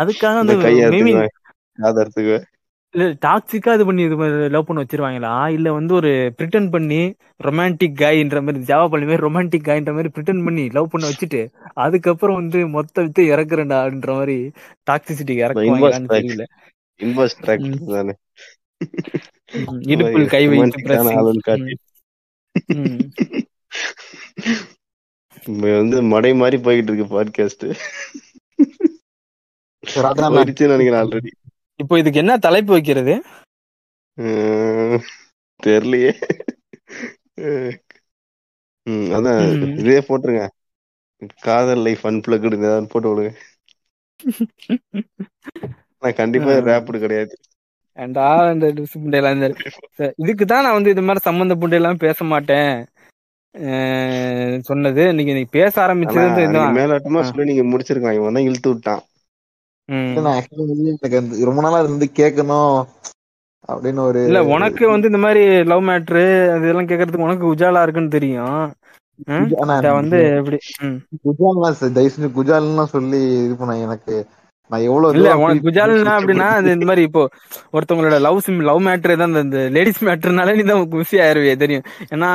அதுக்காக 0.00 0.34
வந்து 0.40 0.56
இல்ல 2.92 3.08
டாக்ஸிக்கா 3.26 3.74
இது 3.74 3.84
பண்ணி 3.84 4.02
இது 4.02 4.16
லவ் 4.48 4.64
பண்ண 4.66 4.82
வச்சிருவாங்களா? 4.82 5.52
இல்ல 5.52 5.72
வந்து 5.72 5.94
ஒரு 5.94 6.32
பிரிட்டன் 6.36 6.70
பண்ணி 6.70 7.14
ரொமான்டிக் 7.44 8.00
காய்ன்ற 8.00 8.40
மாதிரி 8.40 8.64
ஜாவா 8.64 8.88
பண்ணி 8.88 9.06
மாதிரி 9.06 9.26
ரொமான்டிக் 9.26 9.66
காய்ன்ற 9.66 9.90
மாதிரி 9.90 10.08
பிரிட்டன் 10.08 10.44
பண்ணி 10.44 10.68
லவ் 10.68 10.90
பண்ண 10.90 11.08
வச்சுட்டு 11.08 11.48
அதுக்கப்புறம் 11.74 12.36
வந்து 12.36 12.68
மொத்த 12.68 13.02
வித்து 13.02 13.24
இறக்குறேன்டா 13.24 13.78
அப்படின்ற 13.82 14.06
மாதிரி 14.06 14.50
டாக்ஸிசிட்டிக்கு 14.90 15.44
இறக்குவாங்களான்னு. 15.44 16.08
தெரியல. 16.08 16.44
இன்வெஸ்ட். 17.02 17.92
தானே. 17.92 18.12
இடுப்பில் 19.86 20.28
கை 20.28 20.48
வைத்து 20.48 20.82
வந்து 25.58 26.02
மடை 26.02 26.34
மாதிரி 26.34 26.62
போய்கிட்டு 26.62 26.92
இருக்கு 26.92 27.24
பாட்காஸ்ட் 27.24 27.74
நினைக்கிறேன் 30.58 31.02
ஆல்ரெடி 31.02 31.30
இப்போ 31.80 31.94
இதுக்கு 31.98 32.18
என்ன 32.18 32.34
தலைப்பு 32.38 32.72
வைக்கிறது? 32.72 33.14
தெரியலையே 35.60 36.12
அதான். 39.16 39.40
இதே 39.80 39.98
போட்டுருங்க. 40.00 40.44
காதல் 41.40 41.82
லைஃப் 41.82 42.04
அன்பிளக்டு 42.06 42.58
ஏதாவது 42.60 42.86
போட்டு 42.86 43.10
விடுங்க. 43.10 43.32
நான் 46.02 46.14
கண்டிப்பா 46.14 46.52
ஆ. 46.52 46.64
ரேப்பிடு 46.68 46.98
கிடையாது. 46.98 47.34
ஏன்டா 47.96 48.26
இந்த 48.52 48.66
புண்டையெல்லாம் 48.94 49.40
இதுக்கு 50.18 50.44
தான் 50.44 50.64
நான் 50.64 50.72
வந்து 50.72 50.90
இது 50.90 51.02
மாதிரி 51.02 51.22
சம்பந்த 51.24 51.54
புண்டையெல்லாம் 51.54 52.02
பேச 52.04 52.24
மாட்டேன். 52.24 52.72
சொன்னது. 54.60 55.02
இன்னைக்கு 55.08 55.32
நீ 55.34 55.44
பேச 55.50 55.74
ஆரம்பிச்சது 55.84 56.26
நீங்க 56.46 56.66
மேலோட்டமா. 56.78 57.22
சொல்லி 57.22 57.44
நீங்க 57.44 57.64
முடிச்சிருக்கலாம். 57.70 58.18
இவன் 58.18 58.36
தான் 58.38 58.48
இழுத்து 58.48 58.68
விட்டான் 58.68 59.02
ம். 59.02 59.06
நான் 59.08 59.08
actually 59.08 59.78
வந்து 59.78 59.79
எனக்கு 59.90 61.16
அந்த 61.16 61.44
ரொம்ப 61.44 61.60
நாளா 61.60 61.80
வந்து 61.86 62.08
கேட்கணும் 62.16 62.74
அப்படின்னு 63.68 64.00
ஒரு 64.00 64.20
இல்ல 64.24 64.40
உனக்கு 64.48 64.84
வந்து 64.88 65.06
இந்த 65.06 65.18
மாதிரி 65.18 65.42
லவ் 65.64 65.86
மேட்ரு 65.88 66.24
அதெல்லாம் 66.54 66.88
கேக்குறதுக்கு 66.88 67.26
உனக்கு 67.26 67.46
உஜாலா 67.54 67.82
இருக்குன்னு 67.82 68.10
தெரியும். 68.10 68.60
வந்து 69.92 70.18
எப்படி? 70.36 70.58
செஞ்சு 72.10 72.28
குஜால்லாம் 72.34 72.92
சொல்லி 72.92 73.20
இது 73.44 73.54
பண்ண 73.54 73.78
எனக்கு 73.78 74.14
நான் 74.70 74.84
எவ்வளவு 74.86 75.14
இல்ல 75.14 75.30
உனக்கு 75.38 75.64
குஜால்னா 75.64 76.12
அப்படின்னா 76.16 76.46
இந்த 76.68 76.86
மாதிரி 76.86 77.02
இப்போ 77.06 77.22
ஒருத்தவங்களோட 77.72 78.18
லவ் 78.20 78.38
சிம் 78.40 78.60
லவ் 78.60 78.80
மேட்ரு 78.86 79.16
தான் 79.16 79.34
இந்த- 79.40 79.64
லேடிஸ் 79.70 80.02
மேட்ருனாலே 80.04 80.54
நீ 80.56 80.64
தான் 80.64 80.84
குசி 80.92 81.16
ஆயிருவே 81.20 81.54
தெரியும். 81.56 81.84
ஏன்னா 82.10 82.28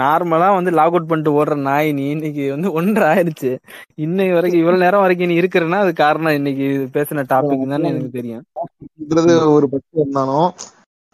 நார்மலா 0.00 0.48
வந்து 0.54 0.72
லாக் 0.72 0.92
அவுட் 0.92 1.08
பண்ணிட்டு 1.08 1.36
ஓடுற 1.38 1.56
நாய் 1.64 1.90
நீ 1.92 2.04
இன்னைக்கு 2.10 2.44
வந்து 2.50 2.70
ஒன்றரை 2.72 3.08
ஆயிருச்சு. 3.10 3.50
இன்னைக்கு 3.98 4.34
வரைக்கும் 4.34 4.62
இவ்வளவு 4.62 4.84
நேரம் 4.84 5.00
வரைக்கும் 5.00 5.28
நீ 5.28 5.40
இருக்கிறன்னா 5.40 5.80
அது 5.80 5.92
காரணம் 6.00 6.38
இன்னைக்கு 6.38 6.66
பேசின 6.94 7.26
டாபிக் 7.30 7.68
தான் 7.68 7.90
எனக்கு 7.90 8.10
தெரியும். 8.12 8.44
ஒரு 9.52 9.68
பட்சம் 9.68 10.00
இருந்தாலும் 10.00 10.48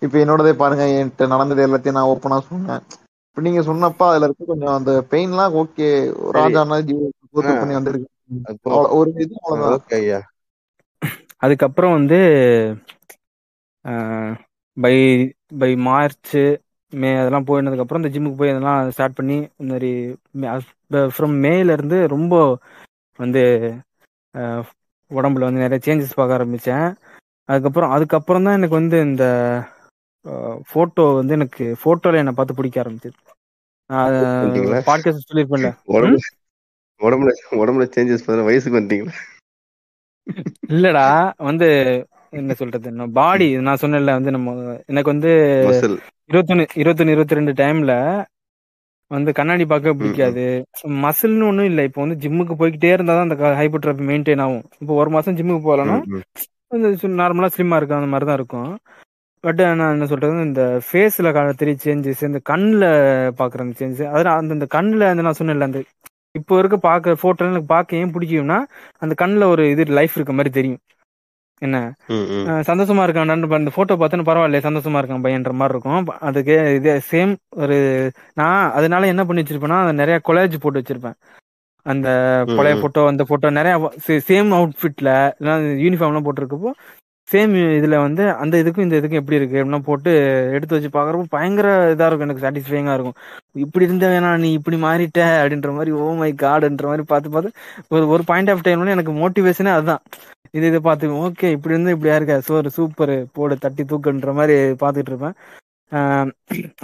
இப்ப 0.03 0.17
என்னோடதே 0.19 0.53
பாருங்க 0.57 0.85
என்கிட்ட 0.95 1.27
நடந்தது 1.29 1.67
எல்லாத்தையும் 1.67 1.97
நான் 1.97 2.11
ஓப்பனா 2.11 2.39
சொன்னேன். 2.47 2.83
இப்ப 3.29 3.43
நீங்க 3.43 3.63
சொன்னப்ப 3.65 4.03
அதுல 4.09 4.27
இருக்க 4.27 4.45
கொஞ்சம் 4.47 4.75
அந்த 4.75 4.93
பெயின்லாம் 5.11 5.57
ஓகே 5.61 5.89
ராஜானா 6.37 6.77
கோத்து 7.33 7.51
ஆ. 7.51 7.61
பண்ணி 7.61 7.75
வந்திருக்கு. 7.75 8.09
ஒரு 8.99 9.11
இது 9.17 9.35
அவ்வளவுதான். 9.41 9.75
ஓகே 9.79 9.97
ஐயா. 9.99 10.21
அதுக்கப்புறம் 11.43 11.93
வந்து 11.93 12.19
பை 14.77 14.97
பை 15.61 15.71
மார்ச் 15.87 16.35
மே 16.93 17.11
அதெல்லாம் 17.17 17.47
போயினதுக்கு 17.47 17.85
அப்புறம் 17.85 18.03
இந்த 18.03 18.11
ஜிம்முக்கு 18.15 18.41
போய் 18.41 18.53
அதெல்லாம் 18.53 18.91
ஸ்டார்ட் 18.91 19.19
பண்ணி 19.19 19.37
இந்த 19.61 19.71
மாதிரி 19.73 19.91
ஃப்ரம் 21.17 21.37
மேல 21.47 21.73
இருந்து 21.73 21.99
ரொம்ப 22.07 22.35
வந்து 23.19 23.43
உடம்புல 25.11 25.47
வந்து 25.49 25.65
நிறைய 25.65 25.81
சேஞ்சஸ் 25.85 26.19
பார்க்க 26.19 26.39
ஆரம்பிச்சேன். 26.39 26.87
அதுக்கப்புறம் 27.49 27.91
அதுக்கப்புறம் 27.91 28.47
தான் 28.47 28.57
எனக்கு 28.59 28.75
வந்து 28.75 28.97
இந்த 29.01 29.25
போட்டோ 30.73 31.05
வந்து 31.19 31.33
எனக்கு 31.33 31.65
போட்டோல 31.83 32.21
என்னை 32.23 32.33
பார்த்து 32.33 32.59
பிடிக்க 32.59 32.83
ஆரம்பிச்சது? 32.83 33.17
பாட்காஸ்ட் 34.89 35.29
சொல்லியிருப்பேன்ல. 35.29 35.71
உடம்புல 35.95 36.21
உடம்புல 37.01 37.33
உடம்புல 37.61 37.85
சேஞ்சஸ் 37.97 38.25
பார்த்தா 38.27 38.49
வயசுக்கு 38.49 38.79
வந்துட்டீங்களா 38.79 39.17
இல்லடா 40.75 41.07
வந்து 41.49 41.69
என்ன 42.33 42.55
சொல்றது 42.55 42.89
பாடி 43.19 43.47
நான் 43.67 43.83
சொன்னேன்ல 43.83 44.17
வந்து 44.19 44.35
நம்ம 44.37 44.55
எனக்கு 44.91 45.13
வந்து 45.15 45.31
இருபத்தொன்னு 46.31 46.65
இருபத்தொன்னு 46.81 47.15
இருபத்தி 47.15 47.39
ரெண்டு 47.39 47.53
டைம்ல 47.63 47.93
வந்து 49.11 49.31
கண்ணாடி 49.37 49.65
பார்க்க 49.69 49.99
பிடிக்காது. 49.99 50.43
மசில்னு 51.05 51.47
ஒண்ணும் 51.51 51.69
இல்ல. 51.69 51.81
இப்போ 51.89 52.01
வந்து 52.05 52.17
ஜிம்முக்கு 52.25 52.55
போய்கிட்டே 52.61 52.91
இருந்தா 52.97 53.15
தான் 53.19 53.27
அந்த 53.29 53.37
ஹைப்பர்ட்ராஃபி 53.61 54.05
மெயின்டைன் 54.11 54.43
ஆகும். 54.47 54.65
இப்போ 54.83 54.95
ஒரு 55.03 55.11
மாசம் 55.15 55.37
ஜிம்முக்கு 55.39 55.69
போகலன்னா 55.69 55.97
நார்மலா 57.21 57.49
ஸ்லிம்மா 57.55 57.79
இருக்கும் 57.81 58.01
அந்த 58.01 58.11
மாதிரி 58.15 58.27
தான் 58.31 58.39
இருக்கும். 58.41 58.71
பட் 59.45 59.61
நான் 59.81 59.95
என்ன 59.95 60.07
சொல்றது 60.13 60.45
இந்த 60.51 60.63
ஃபேஸ்ல 60.87 61.33
தெரிய 61.63 61.77
சேஞ்சஸ் 61.85 62.23
இந்த 62.29 62.41
கண்ணுல 62.51 62.85
பாக்குற 63.41 63.65
அந்த 63.67 63.77
சேஞ்சஸ் 63.81 64.11
அதெல்லாம் 64.13 64.53
அந்த 64.57 64.69
கண்ணுல 64.77 65.11
அந்த 65.13 65.25
நான் 65.27 65.39
சொன்னேன்ல 65.41 65.69
அந்த 65.71 65.81
இப்போ 66.35 66.55
இருக்க 66.59 66.77
பார்க்க 66.89 67.15
போட்டோ 67.23 67.47
எனக்கு 67.51 67.73
பார்க்க 67.75 68.01
ஏன் 68.01 68.13
பிடிக்கும்னா 68.15 68.59
அந்த 69.03 69.15
கண்ணுல 69.23 69.47
ஒரு 69.55 69.63
இது 69.71 69.83
லைஃப் 69.99 70.17
இருக்க 70.17 70.33
மாதிரி 70.33 70.51
தெரியும். 70.59 70.81
என்ன? 71.63 71.77
சந்தோஷமா 72.69 73.05
இருக்கான் 73.05 73.33
அந்த 73.59 73.71
போட்டோ 73.77 73.95
பார்த்தோன்னு 74.01 74.29
பரவாயில்ல 74.29 74.59
சந்தோஷமா 74.67 75.01
இருக்கான் 75.01 75.25
பையன்ற 75.25 75.53
மாதிரி 75.61 75.75
இருக்கும். 75.75 76.05
அதுக்கு 76.29 76.57
இதே 76.79 76.95
சேம் 77.11 77.33
ஒரு 77.63 77.77
நான் 78.41 78.61
அதனால 78.79 79.07
என்ன 79.13 79.25
பண்ணி 79.25 79.43
வச்சிருப்பேன்னா 79.43 79.81
நிறைய 80.03 80.19
கொலேஜ் 80.29 80.63
போட்டு 80.65 80.81
வச்சிருப்பேன். 80.81 81.19
அந்த 81.87 82.09
பழைய. 82.57 82.75
போட்டோ 82.83 83.03
அந்த 83.13 83.23
போட்டோ 83.29 83.51
நிறைய 83.59 83.75
சேம் 84.31 84.51
அவுட்ஃபிட்ல 84.59 85.11
யூனிஃபார்ம்லாம் 85.85 86.27
போட்டிருக்கப்போ 86.27 86.73
சேம் 87.29 87.55
இதுல 87.79 87.97
வந்து 88.05 88.23
அந்த 88.43 88.55
இதுக்கும் 88.63 88.85
இந்த 88.87 88.97
இதுக்கும் 89.01 89.21
எப்படி 89.21 89.39
இருக்கு 89.39 89.59
அப்படின்னா 89.61 89.81
போட்டு 89.89 90.11
எடுத்து 90.57 90.77
வச்சு 90.77 90.91
பாக்குறப்போ 90.97 91.27
பயங்கர 91.35 91.69
இதா 91.95 92.07
இருக்கும். 92.09 92.27
எனக்கு 92.29 92.45
சாட்டிஸ்ஃபைங்கா 92.45 92.95
இருக்கும். 92.99 93.17
இப்படி 93.65 93.87
இருந்தவேனா 93.89 94.31
நீ 94.45 94.51
இப்படி 94.59 94.77
மாறிட்ட 94.87 95.21
அப்படின்ற 95.41 95.71
மாதிரி 95.79 95.93
ஓ 96.03 96.07
மை 96.21 96.31
காடுன்ற 96.45 96.87
மாதிரி 96.91 97.05
பார்த்து 97.13 97.35
பார்த்து 97.35 97.51
ஒரு 97.97 98.05
ஒரு 98.15 98.25
பாயிண்ட் 98.31 98.53
ஆஃப் 98.55 98.65
டைம்ல 98.69 98.97
எனக்கு 98.97 99.15
மோட்டிவேஷனே 99.23 99.73
அதுதான். 99.79 100.03
இது 100.57 100.67
இதை 100.71 100.81
பார்த்து 100.89 101.15
ஓகே 101.25 101.49
இப்படி 101.57 101.75
இருந்தா 101.75 101.95
இப்படியா 101.97 102.17
இருக்க? 102.19 102.37
சோறு 102.49 102.71
சூப்பர் 102.79 103.15
போடு 103.37 103.55
தட்டி 103.65 103.83
தூக்குன்ற 103.91 104.33
மாதிரி 104.39 104.55
பார்த்துட்டு 104.83 105.13
இருப்பேன். 105.13 105.37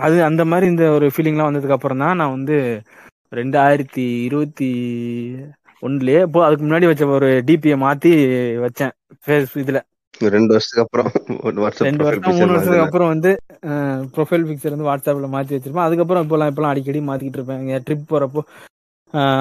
அது 0.06 0.16
அந்த 0.28 0.42
மாதிரி 0.50 0.66
இந்த 0.72 0.84
ஒரு 0.96 1.06
ஃபீலிங்லாம் 1.14 1.48
வந்ததுக்கு 1.48 1.76
அப்புறம் 1.78 2.02
தான் 2.04 2.18
நான் 2.20 2.34
வந்து 2.36 2.56
ரெண்டாயிரத்தி 3.38 4.04
இருபத்தி 4.28 4.68
ஒன்றுலயே 5.82 6.20
இப்போ 6.26 6.40
அதுக்கு 6.46 6.64
முன்னாடி 6.66 6.86
வச்ச 6.90 7.06
ஒரு 7.18 7.28
டிபியை 7.48 7.76
மாத்தி 7.86 8.12
வச்சேன். 8.66 8.94
ஃபேஸ் 9.24 9.54
இதுல. 9.62 9.80
ரெண்டு 10.34 10.52
வருஷத்துக்கு 10.54 10.84
அப்புறம் 10.84 11.08
ரெண்டு 11.86 12.04
வருஷம் 12.06 12.34
மூணு 12.38 12.52
வருஷத்துக்கு 12.52 12.86
அப்புறம் 12.86 13.10
வந்து 13.14 13.30
ப்ரொஃபைல் 14.16 14.46
பிக்சர் 14.48 14.74
வந்து 14.74 14.88
வாட்ஸ்அப்ல 14.90 15.30
மாத்தி 15.34 15.54
வச்சிருப்பேன். 15.54 15.86
அதுக்கப்புறம் 15.86 16.24
இப்போலாம் 16.24 16.50
இப்போலாம் 16.52 16.72
அடிக்கடி 16.72 17.02
மாத்திக்கிட்டு 17.08 17.40
இருப்பேன். 17.40 17.62
இங்க 17.64 17.80
ட்ரிப் 17.88 18.10
போறப்போ 18.12 18.42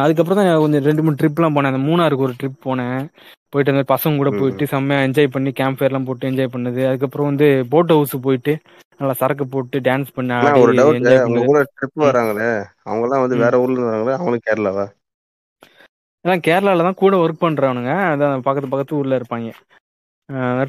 அதுக்கப்புறம் 0.03 0.39
தான் 0.39 0.63
கொஞ்சம் 0.63 0.85
ரெண்டு 0.87 1.03
மூணு 1.05 1.19
ட்ரிப்லாம் 1.19 1.55
போனேன். 1.55 1.71
அந்த 1.73 1.83
மூணாருக்கு 1.87 2.25
ஒரு 2.27 2.35
ட்ரிப் 2.39 2.65
போனேன். 2.65 2.99
போயிட்டு 3.53 3.73
அந்த 3.73 3.83
பசங்க 3.93 4.19
கூட. 4.21 4.29
போயிட்டு 4.39 4.65
செம்மையா 4.73 5.05
என்ஜாய் 5.07 5.33
பண்ணி 5.35 5.51
கேம்ப் 5.59 5.79
ஃபேர்லாம் 5.79 6.07
போட்டு 6.07 6.29
என்ஜாய் 6.31 6.53
பண்ணது. 6.55 6.81
அதுக்கப்புறம் 6.89 7.29
வந்து 7.31 7.47
போட் 7.73 7.93
ஹவுஸ் 7.95 8.15
போயிட்டு 8.27 8.53
நல்லா 8.99 9.15
சரக்கு 9.21 9.45
போட்டு 9.53 9.77
டான்ஸ் 9.87 10.11
பண்ண 10.17 10.33
ஒரு 10.63 10.73
டவுட் 10.79 11.07
அவங்க 11.13 11.45
கூட 11.51 11.61
ட்ரிப் 11.77 12.03
வராங்களே. 12.07 12.49
அவங்க 12.87 13.05
எல்லாம் 13.07 13.23
வந்து. 13.23 13.37
வேற 13.45 13.59
ஊர்ல 13.63 13.87
வராங்களே 13.87 14.15
அவங்களும் 14.17 14.45
கேரளாவா? 14.47 14.85
அதான் 16.25 16.43
கேரளால 16.47 16.83
தான் 16.87 17.01
கூட 17.01 17.15
ஒர்க் 17.23 17.43
பண்றவனுங்க. 17.45 17.93
அதான் 18.11 18.45
பக்கத்து 18.45 18.73
பக்கத்து 18.73 18.97
ஊர்ல 18.99 19.19
இருப்பாங்க. 19.19 19.49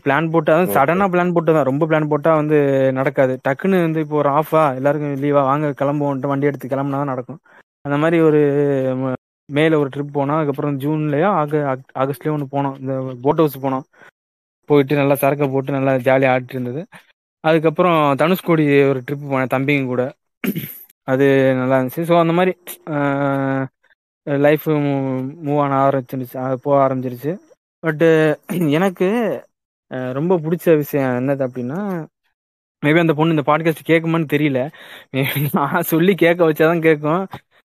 பிளான் 0.05 0.31
போட்டு 0.31 0.53
Okay. 0.53 0.73
சடனா 0.77 1.07
பிளான் 1.13 1.33
போட்டு 1.33 1.53
தான் 1.53 1.65
ரொம்ப 1.65 1.87
பிளான் 1.87 2.09
போட்டா 2.09 2.35
வந்து 2.35 2.59
நடக்காது. 2.93 3.41
டக்குன்னு 3.49 3.81
வந்து 3.81 4.01
இப்போ 4.01 4.17
ஒரு 4.17 4.31
ஆஃபா 4.31 4.75
எல்லாருக்கும் 4.75 5.17
லீவா 5.17 5.43
வாங்க 5.51 5.75
கிளம்புவோம்ட்டு 5.81 6.31
வண்டி 6.33 6.47
எடுத்து 6.47 6.69
கிளம்புனா 6.69 6.91
தான் 6.91 7.13
நடக்கும். 7.13 7.41
அந்த 7.81 7.97
மாதிரி 7.99 8.23
ஒரு 8.23 8.41
மேல 9.53 9.79
ஒரு 9.79 9.89
ட்ரிப் 9.97 10.15
போனோம் 10.15 10.37
அதுக்கப்புறம் 10.37 10.79
ஜூன்லயோ 10.81 11.25
ஆக 11.41 11.59
ஆக்- 11.73 11.93
ஆகஸ்ட்லயோ 11.95 12.31
ஒன்று 12.31 12.47
போனோம். 12.55 12.79
இந்த 12.81 13.17
போட் 13.23 13.37
ஹவுஸ் 13.37 13.59
போனோம். 13.59 13.85
போயிட்டு 14.69 14.95
நல்லா 14.95 15.15
சரக்கை 15.15 15.49
போட்டு 15.49 15.73
நல்லா 15.73 15.97
ஜாலியாக 15.97 16.41
ஆடிட்டு 16.41 16.55
இருந்தது. 16.57 16.87
அதுக்கப்புறம் 17.41 18.15
தனுஷ்கோடி 18.15 18.89
ஒரு 18.89 19.03
ட்ரிப் 19.07 19.27
போனேன் 19.33 19.53
தம்பிங்க 19.55 19.85
கூட. 19.85 20.03
அது 21.09 21.27
நல்லா 21.55 21.79
இருந்துச்சு. 21.79 22.05
ஸோ 22.11 22.19
அந்த 22.19 22.33
மாதிரி 22.33 22.53
லைஃப் 24.47 24.69
மூவ் 25.47 25.61
ஆன 25.61 25.89
ஆரம்பிச்சிருச்சு 25.89 26.37
அது 26.37 26.61
போக 26.61 26.79
ஆரம்பிச்சிருச்சு. 26.85 27.33
பட்டு 27.85 28.09
எனக்கு 28.79 29.07
ரொம்ப 30.19 30.35
பிடிச்ச 30.45 30.67
விஷயம் 30.83 31.17
என்னது 31.21 31.43
அப்படின்னா 31.47 31.81
மேபி 32.83 33.01
அந்த 33.03 33.15
பொண்ணு 33.19 33.35
இந்த 33.35 33.45
பாட்காஸ்ட் 33.49 33.91
கேட்குமான்னு 33.91 34.33
தெரியல. 34.33 34.61
நான் 35.57 35.89
சொல்லி 35.93 36.13
கேட்க 36.23 36.41
வச்சாதான் 36.49 36.85
கேட்கும். 36.87 37.23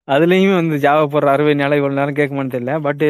அதுலயுமே 0.09 0.55
வந்து 0.61 0.77
ஜாவா 0.85 1.05
போடுற 1.13 1.29
அறுபது 1.35 1.59
நாளை 1.61 1.77
இவ்வளவு 1.81 1.99
நேரம் 2.01 2.19
கேட்குமான்னு 2.21 2.55
தெரியல. 2.57 2.75
பட் 2.87 3.05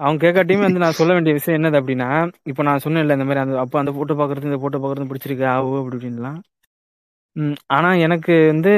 அவங்க 0.00 0.18
கேட்காட்டியுமே 0.24 0.66
வந்து 0.68 0.82
நான் 0.84 0.98
சொல்ல 0.98 1.12
வேண்டிய 1.16 1.34
விஷயம் 1.38 1.58
என்னது 1.58 1.78
அப்படின்னா 1.80 2.08
இப்போ 2.50 2.62
நான் 2.68 2.82
சொன்னேன்ல 2.84 3.16
இந்த 3.18 3.26
மாதிரி 3.28 3.42
அந்த 3.44 3.56
அப்போ 3.64 3.76
அந்த 3.82 3.92
போட்டோ 3.98 4.16
பார்க்கறது 4.20 4.50
இந்த 4.50 4.58
போட்டோ 4.64 4.80
பார்க்கறது 4.82 5.10
பிடிச்சிருக்கு 5.10 5.46
ஆவோ 5.54 5.76
அப்படி 5.80 5.96
இப்படின்லாம். 5.98 6.38
ம், 7.36 7.56
ஆனா 7.76 7.88
எனக்கு 8.06 8.34
வந்து 8.52 8.72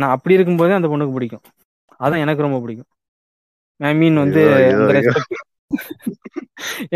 நான் 0.00 0.14
அப்படி 0.16 0.36
இருக்கும்போதே 0.38 0.78
அந்த 0.78 0.90
பொண்ணுக்கு 0.92 1.16
பிடிக்கும். 1.18 1.44
அதான் 2.00 2.22
எனக்கு 2.24 2.46
ரொம்ப 2.46 2.60
பிடிக்கும். 2.64 2.90
ஐ 3.80 3.92
மீன் 4.00 4.22
வந்து 4.24 4.42
அந்த 5.70 6.14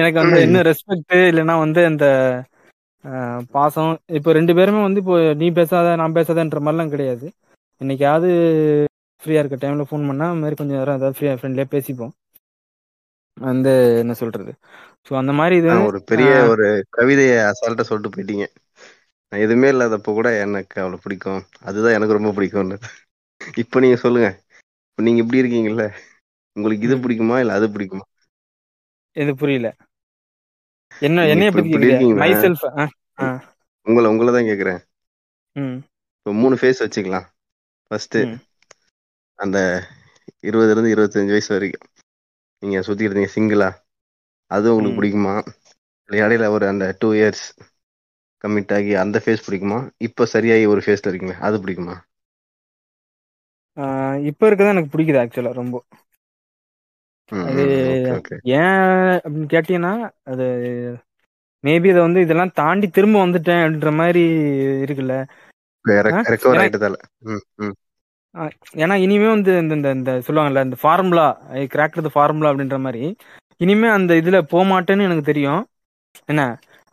எனக்கு 0.01 0.19
வந்து 0.23 0.41
என்ன 0.47 0.63
ரெஸ்பெக்ட் 0.69 1.15
இல்லைன்னா 1.31 1.55
வந்து 1.65 1.81
அந்த 1.91 2.07
பாசம். 3.55 3.93
இப்போ 4.19 4.31
ரெண்டு 4.33 4.53
பேருமே 4.55 4.81
வந்து 4.83 5.01
இப்போ 5.03 5.17
நீ 5.41 5.47
பேசாத 5.59 5.95
நான் 5.97 6.17
பேசாதன்ற 6.19 6.61
மாதிரிலாம் 6.63 6.93
கிடையாது. 6.95 7.27
என்னைக்காவது 7.81 8.29
ஃப்ரீயா 9.23 9.41
இருக்க 9.43 9.57
டைம்ல 9.59 9.85
ஃபோன் 9.89 10.09
பண்ணா 10.09 10.27
அந்த 10.31 10.43
மாதிரி 10.45 10.59
கொஞ்சம் 10.61 10.79
நேரம் 10.79 10.99
ஏதாவது 11.01 11.17
ஃப்ரீயா 11.19 11.35
ஃப்ரெண்ட்லியா 11.39 11.69
பேசிப்போம். 11.75 12.15
வந்து 13.37 13.71
என்ன 14.03 14.13
சொல்றது? 14.15 14.53
ஸோ 15.07 15.13
அந்த 15.21 15.33
மாதிரி 15.39 15.55
இது 15.61 15.71
ஒரு 15.89 15.99
பெரிய 16.11 16.31
ஒரு 16.51 16.67
கவிதையை 16.91 17.37
அசால்ட்டா 17.51 17.87
சொல்லிட்டு 17.89 18.15
போயிட்டீங்க. 18.15 18.47
நான் 19.33 19.43
எதுவுமே 19.43 19.69
இல்லாதப்ப 19.71 20.13
கூட 20.13 20.29
எனக்கு 20.45 20.77
அவளை 20.83 20.99
பிடிக்கும். 21.03 21.41
அதுதான் 21.63 21.97
எனக்கு 21.99 22.19
ரொம்ப 22.19 22.33
பிடிக்கும் 22.33 22.73
இப்ப 23.59 23.81
நீங்க 23.81 23.97
சொல்லுங்க. 23.97 24.29
இப்ப 24.89 25.03
நீங்க 25.03 25.21
இப்படி 25.23 25.43
இருக்கீங்கல்ல. 25.43 25.85
உங்களுக்கு 26.57 26.87
இது. 26.89 26.97
பிடிக்குமா? 27.05 27.37
இல்ல 27.39 27.53
அது 27.53 27.67
பிடிக்குமா? 27.69 28.05
இது 29.17 29.33
புரியல. 29.41 29.69
என்ன 30.93 31.25
என்னைய 31.33 31.51
பத்தி 31.57 31.73
இருக்கீங்களா? 31.77 32.21
மை 32.23 32.31
செல்ஃப் 32.43 32.65
உங்களை 33.87 34.07
உங்களை 34.13 34.33
தான் 34.35 34.49
கேக்குறேன். 34.51 34.81
இப்போ 36.17 36.33
மூணு 36.41 36.55
ஃபேஸ் 36.61 36.83
வச்சுக்கலாம். 36.85 37.27
ஃபர்ஸ்ட். 37.91 38.19
அந்த 39.39 39.59
இருபதுல 40.49 40.75
இருந்து 40.75 40.93
இருபத்தஞ்சு 40.95 41.35
வயசு 41.35 41.51
வரைக்கும். 41.55 41.87
நீங்க 42.63 42.83
சுத்தி 42.89 43.07
இருந்தீங்க 43.09 43.31
சிங்கிளா 43.35 43.69
அது 44.51 44.69
உங்களுக்கு. 44.75 44.99
பிடிக்குமா? 45.01 45.35
இடையில 46.09 46.49
ஒரு 46.57 46.65
அந்த 46.73 46.87
டூ 47.01 47.09
இயர்ஸ் 47.19 47.45
கமிட் 48.45 48.73
ஆகி 48.77 48.93
அந்த 49.03 49.17
ஃபேஸ் 49.25 49.45
பிடிக்குமா? 49.47 49.79
இப்போ 50.07 50.23
சரியாகி 50.35 50.65
ஒரு 50.75 50.81
ஃபேஸ்ல 50.87 51.11
இருக்கீங்களா 51.11 51.45
அது 51.49 51.59
பிடிக்குமா? 51.65 51.97
இப்ப 54.31 54.49
இருக்கதான் 54.49 54.75
எனக்கு 54.75 54.95
பிடிக்குது 54.95 55.21
ஆக்சுவலா 55.23 55.53
ரொம்ப. 55.61 55.77
அது 57.49 57.63
ஏன் 58.57 58.81
அப்படின்னு 59.19 59.49
கேட்டீங்கன்னா 59.53 59.93
அது 60.25 60.47
மேபி 61.65 61.91
அதை 61.91 62.01
வந்து 62.03 62.21
இதெல்லாம் 62.21 62.57
தாண்டி 62.57 62.87
திரும்ப 62.91 63.17
வந்துட்டேன் 63.25 63.63
அப்படின்ற 63.65 63.91
மாதிரி 64.01 64.23
இருக்குல்ல. 64.85 65.17
ஏன்னா 68.77 68.95
இனிமே 69.05 69.29
வந்து 69.29 69.53
இந்த 69.59 69.75
இந்த 69.77 69.89
இந்த 69.97 70.13
சொல்லுவாங்கல்ல 70.27 70.65
இந்த 70.65 70.77
formula 70.83 71.27
I 71.55 71.63
crack 71.67 71.99
the 71.99 72.13
formula 72.15 72.51
அப்படின்ற 72.53 72.79
மாதிரி 72.85 73.03
இனிமே 73.61 73.89
அந்த 73.97 74.13
இதுல 74.21 74.39
போக 74.53 74.63
மாட்டேன்னு 74.71 75.07
எனக்கு 75.09 75.25
தெரியும். 75.25 75.63
என்ன? 76.29 76.43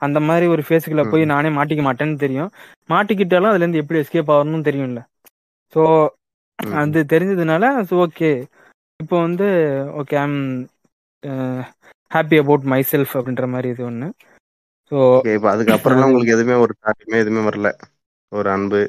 அந்த 0.01 0.17
மாதிரி 0.27 0.45
ஒரு 0.47 0.61
ஃபேஸுக்குள்ள 0.65 1.03
போய் 1.09 1.23
நானே 1.25 1.49
மாட்டிக்க 1.49 1.83
மாட்டேன்னு 1.85 2.17
தெரியும். 2.17 2.51
மாட்டிக்கிட்டாலும் 2.89 3.51
அதுல 3.51 3.63
இருந்து 3.63 3.81
எப்படி 3.83 4.01
எஸ்கேப் 4.01 4.33
ஆகணும்னு 4.35 4.67
தெரியும்ல. 4.69 5.01
ஸோ. 5.73 5.81
அது 6.79 6.99
தெரிஞ்சதுனால 7.13 7.65
ஸோ 7.89 7.95
ஓகே 8.05 8.29
இப்போ 8.99 9.17
வந்து 9.19 9.45
okay 9.99 10.15
I'm 10.21 10.39
happy 12.11 12.37
about 12.41 12.65
myself 12.89 13.13
அப்படின்ற 13.17 13.45
மாதிரி 13.47 13.69
இது 13.69 13.83
ஒன்று 13.85 14.07
ஸோ 14.91 14.97
இப்ப 15.29 15.47
அதுக்கப்புறம்லாம் 15.51 16.03
அது 16.03 16.09
உங்களுக்கு 16.11 16.35
எதுவுமே 16.35 16.55
ஒரு 16.63 16.73
தாக்கமே 16.79 17.21
எதுவுமே 17.21 17.41
வரல. 17.47 17.69
ஒரு 18.31 18.47
அன்பு 18.55 18.79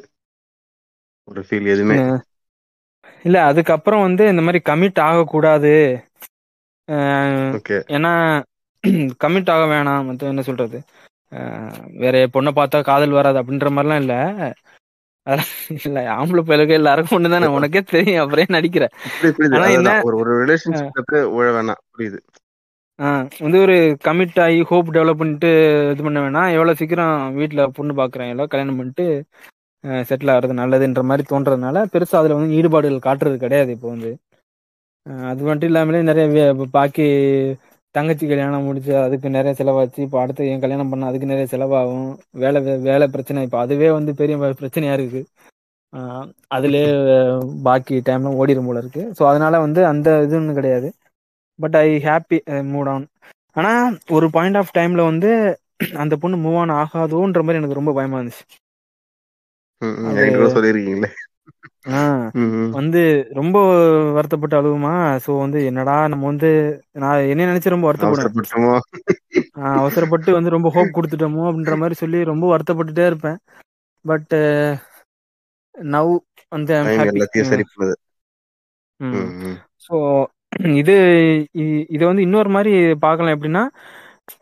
ஒரு 1.29 1.41
ஃபீல் 1.47 1.73
எதுவுமே? 1.73 1.97
இல்ல. 3.25 3.39
அதுக்கப்புறம் 3.51 4.05
வந்து 4.07 4.25
இந்த 4.29 4.43
மாதிரி 4.43 4.61
கமிட் 4.65 5.01
ஆகக்கூடாது. 5.07 5.75
ஏன்னா 7.89 8.13
கமிட் 9.23 9.51
ஆக 9.55 9.63
வேணாம். 9.73 10.07
மத்த 10.09 10.33
என்ன 10.33 10.43
சொல்றது? 10.43 10.79
வேற 12.01 12.15
பொண்ணை 12.35 12.53
பார்த்தா 12.53 12.79
காதல் 12.83 13.19
வராது 13.19 13.41
அப்படின்ற 13.41 13.69
மாதிரிலாம் 13.71 14.03
இல்ல. 14.05 14.15
இல்ல 15.79 15.99
ஆம்பளை 16.13 16.41
பயிலுக்கு 16.41 16.73
எல்லாருக்கும் 16.73 17.17
ஒண்ணுதானே? 17.17 17.47
உனக்கே 17.49 17.81
தெரியும் 17.89 18.23
அப்புறம் 18.23 18.55
நடிக்கிற. 18.57 18.85
ஒரு 20.07 20.17
ஒரு 20.23 20.33
ரிலேஷன்ஷிப்ல 20.41 21.01
உழ 21.37 21.47
வேணாம். 21.57 21.81
புரியுது. 21.93 22.19
ஆஹ் 22.99 23.27
வந்து 23.39 23.59
ஒரு 23.61 23.77
கமிட் 24.05 24.41
ஆகி 24.43 24.63
ஹோப் 24.63 24.89
டெவலப் 24.91 25.21
பண்ணிட்டு 25.21 25.51
இது 25.93 26.03
பண்ண 26.03 26.21
வேணாம். 26.21 26.53
எவ்வளவு 26.53 26.77
சீக்கிரம் 26.77 27.15
வீட்ல 27.35 27.67
பொண்ணு 27.71 27.93
பாக்குறேன் 27.95 28.31
எல்லாம் 28.31 28.47
கல்யாணம் 28.47 28.77
பண்ணிட்டு 28.77 29.07
செட்டில் 30.05 30.31
ஆகிறது 30.31 30.55
நல்லதுன்ற 30.55 31.03
மாதிரி 31.05 31.25
தோன்றதுனால 31.31 31.85
பெருசா 31.93 32.19
அதுல 32.21 32.35
வந்து 32.35 32.57
ஈடுபாடுகள் 32.57 33.07
காட்டுறது 33.07 33.37
கிடையாது 33.37 33.73
இப்போ 33.73 33.89
வந்து. 33.89 34.11
அது 35.27 35.43
மட்டும் 35.43 35.69
இல்லாமலே 35.69 36.01
நிறைய 36.03 36.43
பாக்கி 36.73 37.07
தங்கச்சி 37.95 38.25
கல்யாணம் 38.31 38.67
முடிச்சு 38.69 38.93
அதுக்கு 39.05 39.29
நிறைய 39.37 39.53
செலவாச்சு. 39.61 40.01
இப்போ 40.07 40.19
அடுத்து 40.23 40.49
என் 40.53 40.63
கல்யாணம் 40.65 40.91
பண்ண 40.93 41.09
அதுக்கு 41.11 41.31
நிறைய 41.33 41.47
செலவாகும். 41.53 42.09
வேலை 42.43 42.61
வேலை 42.89 43.07
பிரச்சனை. 43.15 43.45
இப்போ 43.49 43.59
அதுவே 43.65 43.89
வந்து 43.99 44.13
பெரிய 44.21 44.37
பிரச்சனையா 44.61 44.95
இருக்கு. 44.99 45.23
அதுலயே 46.57 46.89
பாக்கி 47.67 47.97
டைம்லாம் 48.09 48.39
ஓடிடும் 48.41 48.69
போல 48.69 48.83
இருக்கு. 48.83 49.03
ஸோ 49.19 49.23
அதனால 49.31 49.55
வந்து 49.67 49.81
அந்த 49.93 50.09
இதுன்னு 50.27 50.59
கிடையாது. 50.59 50.89
But 51.59 51.77
I 51.81 51.89
happy 52.07 52.39
mood 52.73 52.91
on 52.95 53.07
ஆனா 53.57 53.73
ஒரு 54.17 54.27
பாயிண்ட் 54.37 54.59
ஆஃப் 54.61 54.75
டைம்ல 54.79 55.05
வந்து 55.11 55.31
அந்த 56.03 56.15
பொண்ணு 56.23 56.37
மூவ் 56.45 56.59
ஆன் 56.63 56.75
ஆகாதோன்ற 56.81 57.43
மாதிரி 57.45 57.61
எனக்கு 57.61 57.81
ரொம்ப 57.81 57.93
பயமா 57.99 58.19
இருந்துச்சு. 58.21 58.45
சொல்லியிருக்கீங்களே. 60.55 61.11
வந்து 62.77 63.01
ரொம்ப 63.39 63.57
வருத்தப்பட்டு 64.17 64.59
அழுவுமா? 64.59 64.93
ஸோ 65.25 65.31
வந்து 65.39 65.59
என்னடா 65.65 65.97
நம்ம 66.09 66.27
வந்து 66.27 66.51
நான் 66.95 67.29
என்ன 67.33 67.47
நினைச்சு 67.47 67.75
ரொம்ப 67.75 67.87
வருத்தப்படுவேன் 67.89 68.27
அவசரப்பட்டு 69.79 70.31
வந்து 70.33 70.55
ரொம்ப 70.57 70.71
ஹோப் 70.71 70.97
கொடுத்துட்டோமோ 70.97 71.45
அப்படின்ற 71.49 71.77
மாதிரி 71.79 71.97
சொல்லி 71.99 72.21
ரொம்ப 72.25 72.45
வருத்தப்பட்டுட்டே 72.53 73.07
இருப்பேன். 73.07 73.39
பட் 74.05 74.35
நவ் 75.75 76.13
வந்து. 76.53 76.75
ஸோ 79.87 79.97
இது 80.81 80.95
இதை 81.95 82.05
வந்து 82.09 82.23
இன்னொரு 82.23 82.51
மாதிரி 82.51 82.73
பார்க்கலாம் 83.05 83.35
எப்படின்னா 83.35 83.65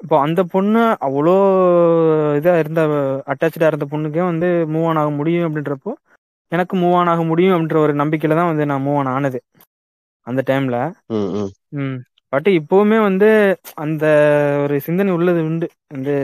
இப்போ 0.03 0.17
அந்த 0.25 0.41
பொண்ணு 0.53 0.81
அவ்வளோ 1.07 1.35
இதா 2.39 2.53
இருந்த 2.59 2.81
அட்டாச்சா 3.33 3.69
இருந்த 3.69 3.87
பொண்ணுக்கே 3.93 4.23
வந்து 4.25 4.49
மூவ் 4.75 4.89
ஆன் 4.91 5.01
ஆக 5.03 5.11
முடியும் 5.19 5.47
அப்படின்றப்போ 5.49 5.93
எனக்கு 6.53 6.75
மூவ் 6.77 6.97
ஆன் 6.97 7.09
ஆக 7.09 7.23
முடியும் 7.25 7.55
அப்படின்ற 7.55 7.79
ஒரு 7.79 7.95
நம்பிக்கையில 7.95 8.39
தான் 8.41 8.51
வந்து 8.51 8.67
நான் 8.67 8.85
மூவ் 8.87 8.99
ஆன் 8.99 9.15
ஆனது. 9.15 9.39
அந்த 10.27 10.41
டைம்ல 10.49 10.77
ம், 11.73 11.97
பட் 12.33 12.49
இப்போவுமே 12.59 12.99
வந்து 13.03 13.29
அந்த 13.77 14.05
ஒரு 14.65 14.75
சிந்தனை 14.81 15.13
உள்ளது 15.13 15.41
உண்டு. 15.45 15.67
வந்து 15.89 16.15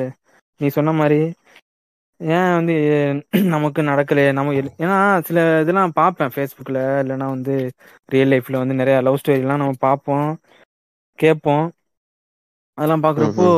நீ 0.60 0.68
சொன்ன 0.68 0.92
மாதிரி 0.94 1.20
ஏன் 2.20 2.51
வந்து 2.55 2.74
நமக்கு 3.55 3.80
நடக்கலையே? 3.82 4.30
நம்ம 4.32 4.52
ஏன்னா 4.78 4.96
சில 5.20 5.38
இதெல்லாம் 5.62 5.94
பார்ப்பேன் 5.94 6.32
ஃபேஸ்புக்கில் 6.34 6.80
இல்லைன்னா 7.02 7.26
வந்து 7.28 7.55
ரியல் 8.09 8.32
லைஃப்ல 8.32 8.60
வந்து 8.62 8.74
நிறைய 8.74 8.96
லவ் 9.01 9.20
ஸ்டோரிலாம் 9.20 9.62
நம்ம 9.62 9.80
பார்ப்போம் 9.80 10.28
கேட்போம். 11.18 11.66
அதெல்லாம் 12.78 13.05
பார்க்குறப்போ. 13.05 13.48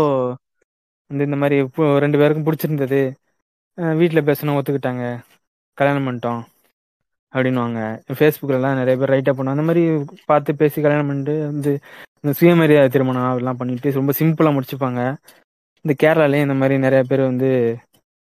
வந்து 1.11 1.25
இந்த 1.25 1.37
மாதிரி 1.37 1.57
ரெண்டு 2.05 2.19
பேருக்கும் 2.19 2.47
பிடிச்சிருந்தது. 2.47 3.01
வீட்டில் 3.99 4.27
பேசணும் 4.29 4.59
ஒத்துக்கிட்டாங்க. 4.59 5.05
கல்யாணம் 5.79 6.07
பண்ணிட்டோம். 6.07 6.41
அப்படின்னுவாங்க. 7.35 7.81
ஃபேஸ்புக்கிலலாம் 8.19 8.79
நிறைய 8.81 8.95
பேர் 8.97 9.15
ரைட்டப் 9.15 9.39
பண்ணுவாங்க. 9.39 9.57
அந்த 9.57 9.63
மாதிரி 9.63 9.83
பார்த்து 10.25 10.57
பேசி 10.57 10.81
கல்யாணம் 10.81 11.07
பண்ணிட்டு 11.07 11.35
வந்து 11.47 11.73
இந்த 12.21 12.33
சுயமரியாதை 12.39 12.89
திருமணம் 12.89 13.31
அதெல்லாம் 13.31 13.57
பண்ணிட்டு 13.57 13.91
ரொம்ப 13.93 14.13
சிம்பிளாக 14.19 14.55
முடிச்சுப்பாங்க. 14.57 15.01
இந்த 15.85 15.95
கேரளாலேயும் 16.03 16.47
இந்த 16.49 16.55
மாதிரி 16.55 16.79
நிறைய 16.79 17.03
பேர் 17.09 17.21
வந்து 17.23 17.51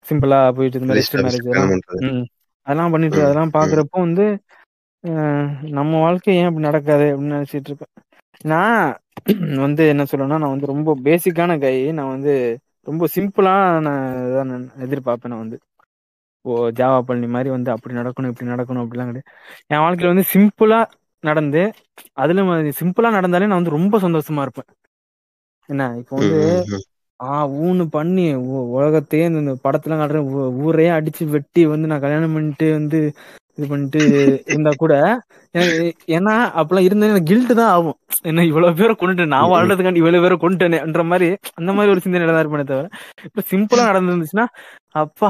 சிம்பிளா 0.08 0.54
போயிட்டு 0.54 0.80
இந்த 0.80 0.90
மாதிரி 0.90 1.24
மேரேஜ் 1.26 2.28
அதெல்லாம் 2.68 2.92
பண்ணிட்டு 2.92 3.24
அதெல்லாம் 3.24 3.50
ம். 3.50 3.56
பாக்குறப்போ 3.58 4.00
வந்து 4.00 4.26
நம்ம 5.70 6.00
வாழ்க்கை 6.00 6.36
ஏன் 6.36 6.48
இப்படி 6.48 6.66
நடக்காது 6.66 7.06
அப்படின்னு 7.12 7.38
நினைச்சிட்டு 7.38 7.70
இருப்பேன். 7.70 7.94
நான் 8.44 8.98
வந்து 9.58 9.88
என்ன 9.88 10.04
சொல்லணும்னா 10.04 10.40
நான் 10.44 10.54
வந்து 10.56 10.66
ரொம்ப 10.66 10.96
பேசிக்கான 11.04 11.60
கை 11.60 11.92
நான் 11.92 12.14
வந்து 12.16 12.34
ரொம்ப 12.88 13.08
சிம்பிளா 13.16 13.56
நான் 13.80 14.04
இதான் 14.28 14.54
எதிர்பார்ப்பேன் 14.86 15.32
நான் 15.34 15.44
வந்து. 15.46 15.58
ஓ 16.46 16.52
ஜாவா 16.78 17.00
பழனி 17.04 17.28
மாதிரி 17.34 17.50
வந்து 17.52 17.70
அப்படி 17.74 17.94
நடக்கணும் 17.98 18.32
இப்படி 18.32 18.52
நடக்கணும் 18.52 18.84
அப்படிலாம் 18.84 19.10
கிடையாது 19.12 19.30
என் 19.72 19.84
வாழ்க்கையில 19.84 20.14
வந்து 20.14 20.26
சிம்பிளா 20.32 20.80
நடந்து 21.24 21.64
அதுல 22.18 22.46
சிம்பிளா 22.78 23.10
நடந்தாலே 23.18 23.50
நான் 23.50 23.60
வந்து 23.60 23.78
ரொம்ப 23.78 23.96
சந்தோஷமா 24.06 24.46
இருப்பேன் 24.46 24.70
என்ன 25.70 25.84
இப்போ 26.00 26.14
வந்து 26.18 26.40
ம், 26.54 26.72
ம். 26.72 26.86
ஆ 27.20 27.34
ஊன்னு 27.60 27.84
பண்ணி 27.94 28.24
உலகத்தையே 28.76 29.26
இந்த 29.32 29.54
படத்துல 29.64 29.98
காட்டுற 29.98 30.22
ஊரையே 30.64 30.92
அடிச்சு 30.96 31.24
வெட்டி 31.34 31.64
வந்து 31.72 31.90
நான் 31.92 32.04
கல்யாணம் 32.06 32.34
பண்ணிட்டு 32.36 32.68
வந்து 32.74 33.00
இது 33.58 33.66
பண்ணிட்டு 33.68 34.02
இருந்தா 34.50 34.72
கூட 34.78 34.94
ஏன்னா 36.10 36.34
அப்பெல்லாம் 36.60 36.86
இருந்தா 36.86 37.10
எனக்கு 37.10 37.30
கில்ட் 37.32 37.54
தான் 37.54 37.72
ஆகும் 37.74 37.98
என்ன 38.30 38.46
இவ்வளவு 38.50 38.78
பேரை 38.80 38.94
கொண்டுட்டேன் 38.96 39.34
நான். 39.34 39.50
வாழ்றதுக்காண்டி 39.54 40.02
இவ்வளவு 40.02 40.24
பேரை 40.26 40.36
கொண்டுட்டேன்ற 40.40 41.04
மாதிரி 41.10 41.28
அந்த 41.60 41.72
மாதிரி 41.74 41.94
ஒரு 41.94 42.04
சிந்தனையில 42.06 42.34
தான் 42.34 42.44
இருப்பேனே 42.44 42.68
தவிர 42.70 42.90
இப்ப 43.28 43.44
சிம்பிளா 43.52 43.84
நடந்துருந்துச்சுன்னா 43.90 44.46
அப்பா 44.96 45.30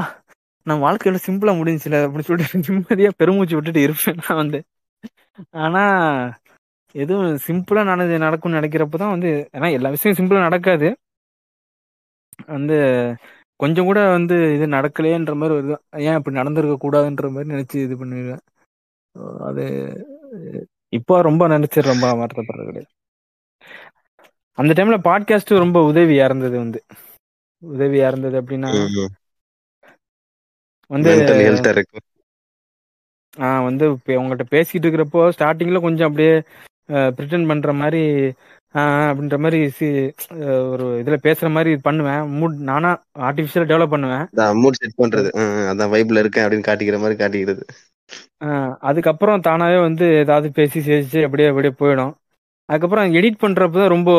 நான் 0.66 0.82
வாழ்க்கையில 0.82 1.18
சிம்பிளா 1.26 1.52
முடிஞ்சுல 1.58 2.00
அப்படின்னு 2.04 2.28
சொல்லிட்டு 2.28 2.60
நிம்மதியா 2.68 3.10
பெருமூச்சு 3.16 3.56
விட்டுட்டு 3.56 3.80
இருப்பேன் 3.82 4.20
நான் 4.20 4.40
வந்து. 4.42 4.58
ஆனா 5.62 5.82
எதுவும் 6.94 7.36
சிம்பிளா 7.46 7.82
நடந்து 7.84 8.16
நடக்கும்னு 8.18 8.58
நினைக்கிறப்பதான் 8.60 9.14
வந்து 9.14 9.30
ஏன்னா 9.56 9.68
எல்லா 9.72 9.90
விஷயம் 9.90 10.18
சிம்பிளா 10.18 10.40
நடக்காது. 10.40 10.88
வந்து 12.48 12.76
கொஞ்சம் 13.60 13.86
கூட 13.86 14.00
வந்து 14.10 14.36
இது 14.56 14.66
நடக்கலையேன்ற 14.68 15.34
மாதிரி 15.34 15.56
வருது 15.58 15.74
ஏன் 16.06 16.18
இப்படி 16.18 16.36
நடந்திருக்க 16.36 16.76
கூடாதுன்ற 16.78 17.28
மாதிரி 17.30 17.52
நினைச்சு 17.54 17.76
இது 17.86 17.94
பண்ணிடுவேன். 17.96 18.42
அது 19.48 19.64
இப்போ 20.92 21.14
ரொம்ப 21.22 21.42
நினைச்சு 21.48 21.80
ரொம்ப 21.90 22.06
வருத்தப்படுறது 22.20 22.68
கிடையாது. 22.68 22.90
அந்த 24.58 24.72
டைம்ல 24.78 24.96
பாட்காஸ்ட் 25.08 25.52
ரொம்ப 25.64 25.78
உதவியா 25.92 26.24
இருந்தது 26.24 26.56
வந்து. 26.58 26.80
உதவியா 27.62 28.06
இருந்தது 28.10 28.36
அப்படின்னா 28.40 28.70
வந்து 30.86 31.16
ஆஹ் 33.38 33.62
வந்து 33.62 33.90
உங்கள்கிட்ட 33.92 34.40
பேசிட்டு 34.50 34.80
இருக்கிறப்போ 34.80 35.30
ஸ்டார்டிங்ல 35.38 35.80
கொஞ்சம் 35.80 36.08
அப்படியே 36.08 36.42
ப்ரிட்டன் 36.88 37.46
பண்ற 37.46 37.72
மாதிரி 37.72 38.32
அப்படின்ற 38.74 39.38
மாதிரி 39.38 39.70
சி- 39.78 40.12
ஒரு 40.70 41.02
இதுல 41.06 41.16
பேசுற 41.22 41.50
மாதிரி 41.50 41.76
பண்ணுவேன். 41.76 42.12
மூட் 42.12 42.56
நானா 42.56 43.02
ஆர்டிஃபிஷியல் 43.18 43.66
டெவலப் 43.68 43.86
பண்ணுவேன். 43.86 44.26
மூட் 44.36 44.70
செட் 44.70 44.98
பண்றது. 44.98 45.38
ஆ, 45.38 45.40
ஆ, 45.40 45.70
அதான் 45.70 45.92
வைப்ல 45.92 46.18
இருக்கேன் 46.18 46.44
அப்படின்னு 46.44 46.62
காட்டிக்கிற 46.66 46.98
மாதிரி 46.98 47.24
காட்டிக்கிறது. 47.24 47.62
அதுக்கப்புறம் 48.80 49.40
தானாவே 49.40 49.80
வந்து 49.80 50.14
ஏதாவது 50.14 50.52
பேசி 50.52 50.80
சிரிச்சு 50.80 51.24
அப்படியே 51.24 51.48
அப்படியே 51.48 51.72
போயிடும். 51.78 52.14
அதுக்கப்புறம் 52.64 53.14
எடிட் 53.14 53.34
பண்றப்ப 53.40 53.70
தான் 53.70 53.88
ரொம்ப 53.88 54.10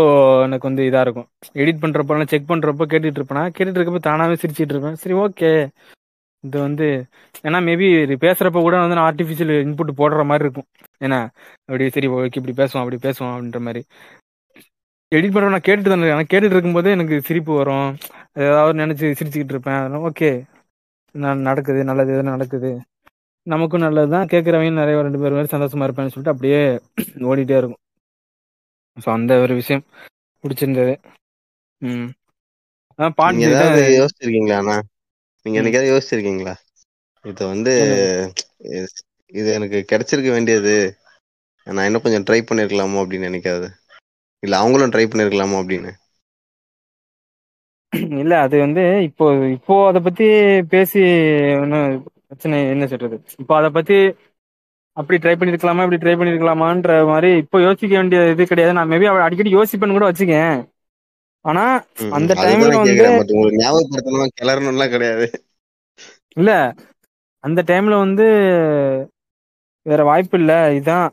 எனக்கு 0.41 0.67
வந்து 0.67 0.83
இதா 0.83 1.01
இருக்கும். 1.01 1.27
எடிட் 1.53 1.89
பண்றப்ப 1.89 2.27
செக் 2.27 2.51
பண்றப்போ 2.51 2.85
கேட்டுட்டு 2.89 3.21
இருப்பேனா? 3.21 3.49
கேட்டுட்டு 3.57 3.81
இருக்கப்ப 3.81 3.97
தானாவே 4.07 4.37
சிரிச்சிட்டு 4.43 4.69
இருப்பேன். 4.69 4.95
சரி 4.95 5.15
ஓகே 5.15 5.67
இது 6.43 6.57
வந்து 6.59 6.87
ஏன்னா 7.43 7.59
மேபி 7.67 7.87
பேசுறப்ப 8.23 8.61
கூட 8.61 8.75
வந்து 8.79 8.97
நான் 8.97 9.07
ஆர்டிஃபிஷியல் 9.09 9.53
இன்புட் 9.65 9.99
போடுற 9.99 10.23
மாதிரி 10.23 10.45
இருக்கும். 10.45 10.67
ஏன்னா 11.01 11.19
அப்படி 11.69 11.85
சரி 11.89 12.07
ஓகே 12.15 12.39
இப்படி 12.41 12.55
பேசுவோம் 12.61 12.83
அப்படி 12.83 12.99
பேசுவோம் 13.05 13.33
அப்படின்ற 13.33 13.59
மாதிரி. 13.59 13.81
எடிட் 15.11 15.33
பண்ற 15.33 15.49
நான் 15.49 15.67
கேட்டுட்டு 15.67 15.91
தான் 15.93 16.05
ஆனால் 16.13 16.29
கேட்டுட்டு 16.31 16.55
இருக்கும்போது 16.55 16.89
எனக்கு 16.89 17.15
சிரிப்பு 17.21 17.53
வரும். 17.53 17.89
ஏதாவது 18.43 18.81
நினைச்சு 18.81 19.05
சிரிச்சுக்கிட்டு 19.19 19.55
இருப்பேன். 19.55 19.79
அதெல்லாம் 19.79 20.05
ஓகே. 20.09 20.31
நடக்குது? 21.47 21.79
நல்லது 21.83 22.13
எதுவும் 22.13 22.33
நடக்குது? 22.35 22.71
நமக்கும் 23.47 23.85
நல்லதுதான் 23.85 24.29
கேட்குறவங்க 24.31 24.73
நிறைய 24.73 25.01
ரெண்டு 25.01 25.21
பேர் 25.21 25.35
மாதிரி 25.37 25.53
சந்தோஷமா 25.55 25.87
இருப்பேன்னு 25.87 26.13
சொல்லிட்டு 26.13 26.33
அப்படியே 26.35 26.59
ஓடிட்டே 27.29 27.57
இருக்கும். 27.57 27.81
ஸோ 28.97 29.09
அந்த 29.09 29.33
ஒரு 29.39 29.53
விஷயம் 29.53 29.83
பிடிச்சிருந்தது. 30.43 30.93
ம். 31.81 32.09
பாட்டு 33.17 33.47
யோசிச்சிருக்கீங்களா 33.99 34.57
அண்ணா? 34.57 34.77
நீங்க. 35.43 35.61
என்னைக்காவது 35.61 36.01
யோசிச்சிருக்கீங்களா? 36.01 36.53
இது 37.23 37.47
வந்து 37.47 37.71
இது- 38.63 39.53
எனக்கு 39.53 39.85
கிடைச்சிருக்க 39.91 40.31
வேண்டியது. 40.31 40.95
நான் 41.63 41.85
இன்னும் 41.85 42.01
கொஞ்சம் 42.01 42.23
ட்ரை 42.23 42.39
பண்ணிருக்கலாமோ 42.39 43.01
அப்படின்னு 43.01 43.27
நினைக்காது. 43.27 43.67
இல்ல 44.39 44.57
அவங்களும் 44.57 44.89
ட்ரை 44.89 45.13
பண்ணிருக்கலாமோ 45.13 45.63
அப்படின்னு. 45.63 45.91
இல்ல 48.19 48.39
அது 48.39 48.59
வந்து 48.59 49.03
இப்போ 49.03 49.49
இப்போ 49.49 49.87
அதை 49.87 50.01
பத்தி 50.01 50.61
பேசி 50.63 50.99
ஒன்றும் 51.53 52.11
பிரச்சனை 52.27 52.67
என்ன 52.67 52.87
சொல்றது? 52.87 53.21
இப்போ 53.37 53.57
அதை 53.57 53.69
பத்தி 53.69 54.15
அப்படி 54.93 55.27
ட்ரை 55.27 55.31
பண்ணிருக்கலாமா 55.31 55.83
இப்படி 55.83 55.95
ட்ரை 55.95 56.17
பண்ணிருக்கலாமான்ற 56.17 57.07
மாதிரி 57.07 57.37
இப்போ 57.37 57.61
யோசிக்க 57.61 57.97
வேண்டிய 57.97 58.29
இது 58.29 58.45
கிடையாது. 58.45 58.75
நான் 58.75 58.89
மேபி 58.89 59.21
அடிக்கடி 59.21 59.55
யோசிப்பேன்னு 59.55 59.91
கூட 59.91 60.11
வச்சுக்கேன். 60.11 60.72
ஆனா. 61.45 61.63
அந்த 62.17 62.31
டைம்ல 62.43 62.69
வந்து 62.81 63.05
உங்களுக்கு 63.33 63.61
ஞாபகப்படுத்தணும் 63.63 64.35
கிளறணும்லாம் 64.39 64.93
கிடையாது. 64.95 65.25
இல்ல 66.37 66.51
அந்த 67.43 67.59
டைம்ல 67.69 67.95
வந்து 68.05 68.25
வேற 69.85 70.01
வாய்ப்பு 70.09 70.37
இல்ல. 70.41 70.53
இதான் 70.79 71.07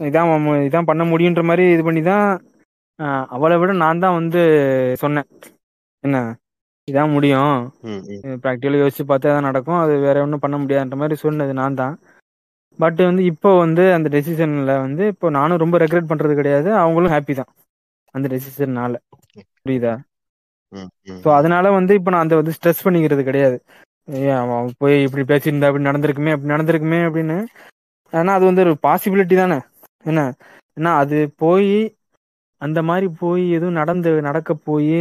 இதான் 0.00 0.30
இதான் 0.68 0.88
பண்ண 0.90 1.02
முடியுன்ற 1.10 1.42
மாதிரி 1.50 1.64
இது 1.74 1.82
பண்ணி 1.88 2.02
தான் 2.12 2.26
அவளை 3.36 3.56
விட 3.60 3.72
நான் 3.84 4.02
தான் 4.04 4.18
வந்து 4.18 4.40
சொன்னேன். 5.02 5.28
என்ன? 6.04 6.18
இதான் 6.88 7.12
முடியும். 7.14 7.54
ப்ராக்டிக்கலாக 8.44 8.82
யோசிச்சு 8.82 9.04
பார்த்தா 9.10 9.34
தான் 9.34 9.48
நடக்கும். 9.48 9.80
அது 9.84 9.92
வேற 10.06 10.16
ஒன்றும் 10.24 10.42
பண்ண 10.44 10.56
முடியாதுன்ற 10.62 10.96
மாதிரி 11.02 11.16
சொன்னது 11.24 11.52
நான் 11.60 11.78
தான். 11.82 11.94
பட் 12.78 13.00
வந்து 13.08 13.22
இப்போ 13.32 13.50
வந்து 13.64 13.84
அந்த 13.96 14.08
டெசிஷன்ல 14.14 14.74
வந்து 14.86 15.02
இப்போ 15.12 15.26
நானும் 15.38 15.62
ரொம்ப 15.64 15.76
ரெக்ரெட் 15.84 16.10
பண்றது 16.12 16.34
கிடையாது. 16.40 16.68
அவங்களும் 16.82 17.14
ஹாப்பி 17.14 17.34
தான். 17.40 17.50
அந்த 18.14 18.26
டெசிஷன்னால 18.34 18.94
புரியுதா. 19.66 19.92
ஸோ 21.24 21.28
அதனால 21.38 21.66
வந்து 21.76 21.92
இப்போ 21.98 22.10
நான் 22.12 22.24
அந்த 22.24 22.36
வந்து 22.40 22.54
ஸ்ட்ரெஸ் 22.56 22.84
பண்ணிக்கிறது 22.86 23.22
கிடையாது. 23.28 23.56
அவன் 24.42 24.72
போய் 24.80 24.94
இப்படி 25.06 25.24
பேசியிருந்தா 25.30 25.68
அப்படி 25.70 25.88
நடந்திருக்குமே 25.90 26.32
அப்படி 26.34 26.52
நடந்திருக்குமே 26.54 27.00
அப்படின்னு. 27.08 27.36
ஆனா 28.12 28.30
அது 28.38 28.44
வந்து 28.48 28.64
ஒரு 28.66 28.74
பாசிபிலிட்டி 28.86 29.34
தானே? 29.36 29.58
என்ன? 30.04 30.20
ஏன்னா 30.76 30.90
அது 31.02 31.18
போய் 31.42 31.72
அந்த 32.60 32.80
மாதிரி 32.88 33.06
போய் 33.20 33.44
எதுவும் 33.56 33.78
நடந்து 33.80 34.10
நடக்க 34.28 34.52
போய் 34.68 34.96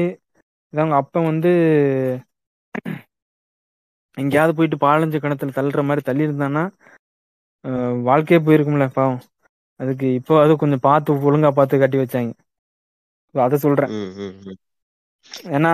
அவங்க 0.74 0.96
அப்ப 1.02 1.22
வந்து 1.30 1.52
எங்கேயாவது 4.18 4.54
போயிட்டு 4.58 4.78
பாலஞ்ச 4.84 5.18
கிணத்துல 5.24 5.56
தள்ளுற 5.58 5.82
மாதிரி 5.88 6.02
தள்ளி 6.08 6.24
இருந்தான்னா 6.28 6.64
வாழ்க்கையே 8.10 8.40
போயிருக்கும்ல 8.46 8.88
பாவம். 8.98 9.22
அதுக்கு 9.80 10.08
இப்போ 10.20 10.34
அது 10.44 10.54
கொஞ்சம் 10.64 10.86
பார்த்து 10.88 11.20
ஒழுங்கா 11.28 11.50
பார்த்து 11.60 11.82
கட்டி 11.84 11.98
வச்சாங்க. 12.02 12.32
அதை 13.36 13.58
சொல்றேன். 13.66 13.92
ஏன்னா. 15.58 15.72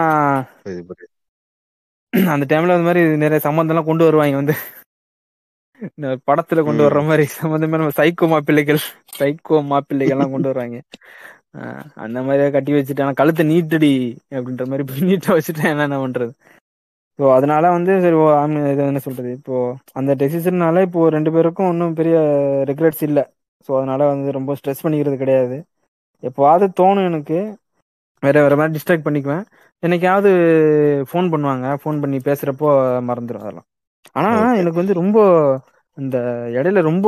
அந்த 2.34 2.46
டைம்ல 2.52 2.76
அந்த 2.76 2.88
மாதிரி 2.88 3.02
நிறைய 3.24 3.40
சம்மந்தம் 3.46 3.74
எல்லாம் 3.74 3.90
கொண்டு 3.90 4.08
வருவாங்க 4.08 4.38
வந்து. 4.42 4.56
படத்துல 6.28 6.60
கொண்டு 6.68 6.82
வர்ற 6.86 7.02
மாதிரி 7.10 7.24
சம்மந்தமே 7.40 7.80
நம்ம 7.82 7.96
சைக்கோ 8.00 8.28
மாப்பிள்ளைகள் 8.34 8.80
சைக்கோ 9.18 9.58
மாப்பிள்ளைகள் 9.72 10.16
எல்லாம் 10.16 10.34
கொண்டு 10.36 10.50
வருவாங்க. 10.52 10.78
அந்த 12.06 12.18
மாதிரியே 12.28 12.50
கட்டி 12.56 12.72
வச்சுட்டு 12.78 13.04
ஆனா 13.06 13.14
கழுத்தை 13.20 13.44
நீட்டடி 13.52 13.92
அப்படின்ற 14.38 14.66
மாதிரி 14.72 15.06
நீட்ட 15.10 15.28
வச்சுட்டேன் 15.38 15.72
என்ன 15.86 16.00
பண்றது? 16.06 16.34
ஸோ 17.20 17.24
அதனால 17.36 17.70
வந்து 17.76 17.92
சரி 18.04 18.18
இது 18.74 18.82
என்ன 18.90 19.02
சொல்றது? 19.06 19.30
இப்போ 19.38 19.56
அந்த 20.00 20.12
டெசிஷன்னால 20.22 20.82
இப்போ 20.88 21.04
ரெண்டு 21.16 21.30
பேருக்கும் 21.36 21.70
ஒன்றும் 21.72 21.96
பெரிய 22.00 22.18
ரெக்ரெட்ஸ் 22.72 23.04
இல்லை. 23.10 23.24
ஸோ 23.70 23.72
அதனால 23.80 24.02
வந்து 24.14 24.36
ரொம்ப 24.38 24.52
ஸ்ட்ரெஸ் 24.60 24.84
பண்ணிக்கிறது 24.86 25.18
கிடையாது. 25.24 25.58
எப்போவாவது 26.24 26.66
தோணும் 26.80 27.06
எனக்கு. 27.06 27.40
வேற 28.24 28.42
வேற 28.42 28.56
மாதிரி 28.56 28.76
டிஸ்ட்ராக்ட் 28.76 29.06
பண்ணிக்குவேன். 29.06 29.44
என்னைக்காவது 29.84 30.30
ஃபோன் 31.10 31.28
பண்ணுவாங்க. 31.32 31.66
ஃபோன் 31.82 32.02
பண்ணி 32.02 32.18
பேசுறப்போ 32.20 32.70
மறந்துடும் 33.08 33.44
அதெல்லாம். 33.44 33.68
ஆனா. 34.16 34.32
எனக்கு 34.60 34.82
வந்து 34.82 34.94
ரொம்ப 34.94 35.18
இந்த 35.98 36.18
இடையில 36.56 36.82
ரொம்ப 36.84 37.08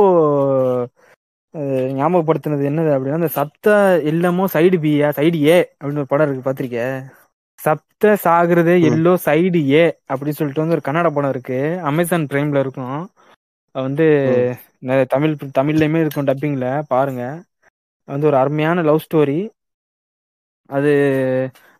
ஞாபகப்படுத்தினது 1.94 2.62
என்னது 2.68 2.90
அப்படின்னா 2.94 3.20
இந்த 3.20 3.30
சத்த 3.36 3.68
இல்லமோ 4.10 4.44
சைடு 4.52 4.76
பியா 4.80 5.08
சைடு 5.16 5.38
ஏ 5.46 5.58
அப்படின்னு 5.74 6.02
ஒரு 6.02 6.06
படம் 6.06 6.26
இருக்கு. 6.26 6.44
பாத்திருக்கிய 6.44 6.84
சப்த 7.58 8.12
சாகுறதே. 8.24 8.74
எல்லோ 8.88 9.12
சைடு 9.26 9.60
ஏ 9.72 9.82
அப்படின்னு 10.10 10.38
சொல்லிட்டு 10.38 10.62
வந்து 10.62 10.76
ஒரு 10.76 10.84
கன்னட 10.86 11.08
படம் 11.10 11.30
இருக்கு. 11.30 11.58
அமேசான் 11.82 12.30
பிரைம்ல 12.30 12.60
இருக்கும். 12.60 12.98
அது 13.74 13.84
வந்து 13.86 14.06
தமிழ் 15.10 15.34
தமிழ்லயுமே 15.58 16.00
இருக்கும் 16.00 16.28
டப்பிங்ல 16.28 16.66
பாருங்க. 16.88 17.22
வந்து 18.10 18.26
ஒரு 18.26 18.36
அருமையான 18.36 18.82
லவ் 18.82 19.04
ஸ்டோரி. 19.04 19.38
அது 20.70 20.92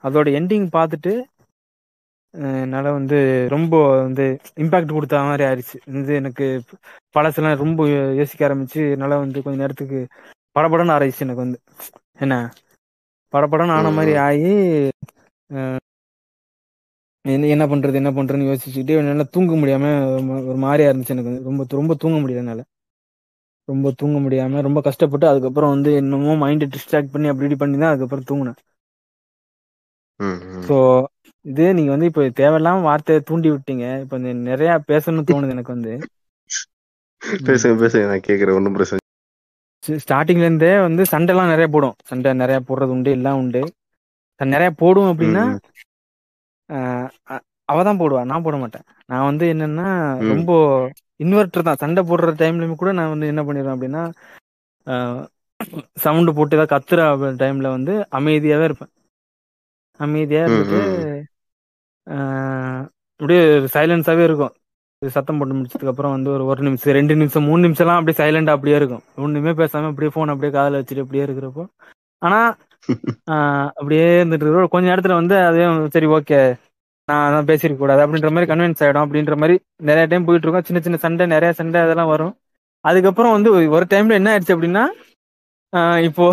அதோட 0.04 0.28
எண்டிங் 0.38 0.68
பார்த்துட்டு 0.72 1.12
என்னால 2.60 2.86
வந்து 2.92 3.16
ரொம்ப 3.50 3.74
வந்து 3.98 4.24
இம்பாக்ட் 4.56 4.92
கொடுத்த 4.92 5.22
மாதிரி 5.22 5.44
ஆயிடுச்சு. 5.44 5.78
வந்து 5.88 6.12
எனக்கு 6.14 6.46
பழசெல்லாம் 7.14 7.62
ரொம்ப 7.62 7.86
யோசிக்க 8.16 8.48
ஆரம்பிச்சு 8.48 8.82
என்னால 8.92 9.18
வந்து 9.18 9.38
கொஞ்ச 9.42 9.56
நேரத்துக்கு 9.58 10.00
படபடன்னு 10.56 10.94
ஆரம்பிச்சு 10.96 11.20
எனக்கு 11.20 11.44
வந்து. 11.44 11.58
என்ன? 12.18 12.34
படபடன்னு 13.32 13.72
ஆன 13.72 13.90
மாதிரி. 13.90 14.12
ஆகி 14.26 14.52
என்ன 17.24 17.48
என்ன 17.48 17.64
பண்றது 17.66 17.94
என்ன 17.94 18.10
பண்றதுன்னு 18.10 18.48
யோசிச்சுட்டு 18.48 18.96
என்னால 18.96 19.26
தூங்க 19.28 19.54
முடியாம 19.56 19.92
ஒரு 20.46 20.58
மாதிரியா 20.58 20.90
இருந்துச்சு 20.90 21.08
எனக்கு 21.08 21.30
வந்து. 21.30 21.44
ரொம்ப 21.44 21.66
ரொம்ப 21.72 21.94
தூங்க 21.96 22.18
முடியல 22.18 22.42
என்னால. 22.44 22.62
ரொம்ப 23.70 23.92
தூங்க 24.00 24.18
முடியாம 24.24 24.62
ரொம்ப 24.66 24.80
கஷ்டப்பட்டு 24.88 25.26
அதுக்கப்புறம் 25.30 25.72
வந்து 25.74 25.90
என்னமோ 26.00 26.34
மைண்டை 26.44 26.66
டிஸ்ட்ராக்ட் 26.74 27.12
பண்ணி 27.14 27.30
அப்படி 27.32 27.46
இப்படி 27.46 27.62
பண்ணி 27.62 27.76
தான் 27.82 27.92
அதுக்கப்புறம் 27.92 28.28
தூங்கினேன். 28.30 28.58
ஸோ 30.68 30.76
இது 31.44 31.66
நீங்க 31.76 31.90
வந்து 31.94 32.08
இப்போ 32.10 32.22
தேவையில்லாம 32.40 32.82
வார்த்தையை 32.88 33.20
தூண்டி 33.28 33.48
விட்டீங்க. 33.52 33.84
இப்போ 34.04 34.16
நிறைய 34.50 34.72
பேசணும்னு 34.90 35.28
தோணுது 35.30 35.54
எனக்கு 35.56 35.76
வந்து. 35.76 35.92
பேசுங்க 37.48 37.76
பேசுங்க. 37.82 38.06
நான் 38.12 38.26
கேக்குறேன் 38.28 38.58
ஒன்றும் 38.58 38.76
பிரச்சனை 38.76 38.98
ஸ்டார்டிங்ல 40.04 40.46
இருந்தே 40.48 40.72
வந்து 40.86 41.02
சண்டைலாம் 41.12 41.52
நிறைய 41.52 41.68
போடும். 41.74 41.96
சண்டை 42.08 42.32
நிறைய 42.42 42.58
போடுறது 42.68 42.94
உண்டு 42.96 43.10
எல்லாம் 43.18 43.38
உண்டு. 43.42 43.62
சண்டை 44.40 44.50
நிறைய 44.56 44.70
போடும் 44.82 45.10
அப்படின்னா 45.12 45.44
அவ 47.72 47.82
தான் 47.86 48.00
போடுவா. 48.00 48.22
நான் 48.30 48.44
போட 48.46 48.56
மாட்டேன். 48.62 48.84
நான் 49.10 49.26
வந்து 49.28 49.44
என்னன்னா. 49.54 49.88
ரொம்ப 50.32 50.50
இன்வெர்டர் 51.20 51.66
தான். 51.68 51.80
சண்டை 51.82 52.02
போடுற 52.04 52.32
டைம்லயுமே 52.42 52.76
கூட 52.76 52.92
நான் 52.98 53.12
வந்து 53.14 53.30
என்ன 53.32 53.42
பண்ணிடுவேன் 53.46 53.76
அப்படின்னா 53.76 54.02
சவுண்டு 56.02 56.30
போட்டு 56.36 56.56
ஏதாவது 56.56 56.72
கத்துற 56.72 57.00
டைம்ல 57.42 57.68
வந்து 57.76 57.94
அமைதியாவே 58.18 58.66
இருப்பேன். 58.68 58.92
அமைதியா 60.00 60.42
இருந்துட்டு 60.44 60.80
அப்படியே 63.20 63.42
சைலன்ஸாவே 63.74 64.22
இருக்கும். 64.28 64.54
இது 65.02 65.10
சத்தம் 65.10 65.38
போட்டு 65.38 65.56
முடிச்சதுக்கு 65.56 65.92
அப்புறம் 65.92 66.14
வந்து 66.16 66.30
ஒரு 66.30 66.44
ஒரு 66.50 66.60
நிமிஷம் 66.66 66.96
ரெண்டு 66.98 67.14
நிமிஷம் 67.14 67.46
மூணு 67.48 67.60
நிமிஷம்லாம் 67.66 67.98
அப்படியே 67.98 68.18
சைலண்டா 68.20 68.54
அப்படியே 68.56 68.76
இருக்கும். 68.80 69.04
ஒண்ணுமே 69.24 69.52
பேசாம 69.60 69.90
அப்படியே 69.92 70.12
போன் 70.16 70.32
அப்படியே 70.34 70.52
காதுல 70.56 70.80
வச்சுட்டு 70.80 71.04
அப்படியே 71.04 71.26
இருக்கிறப்போ. 71.26 71.64
ஆனா 72.22 72.40
அப்படியே 73.78 74.04
இருந்துட்டு 74.20 74.44
கொஞ்ச 74.72 74.84
நேரத்துல 74.90 75.18
வந்து 75.20 75.34
அதே 75.48 75.64
சரி 75.94 76.06
ஓகே 76.16 76.38
நான் 77.10 77.24
அதான் 77.26 77.48
பேசிருக்க 77.50 77.80
கூடாது 77.82 78.02
அப்படின்ற 78.04 78.30
மாதிரி 78.34 78.50
கன்வின்ஸ் 78.50 78.82
ஆயிடும். 78.84 79.04
அப்படின்ற 79.06 79.36
மாதிரி 79.42 79.56
நிறைய 79.90 80.04
டைம் 80.10 80.26
போயிட்டு 80.28 80.46
இருக்கோம் 80.46 80.66
சின்ன 80.68 80.82
சின்ன 80.86 81.00
சண்டை 81.04 81.26
நிறைய 81.34 81.52
சண்டை 81.60 81.80
அதெல்லாம் 81.86 82.12
வரும். 82.14 82.34
அதுக்கப்புறம் 82.84 83.34
வந்து 83.36 83.48
ஒரு 83.76 83.86
டைம்ல 83.92 84.18
என்ன 84.20 84.32
ஆயிடுச்சு 84.32 84.56
அப்படின்னா 84.56 84.84
இப்போ 86.08 86.24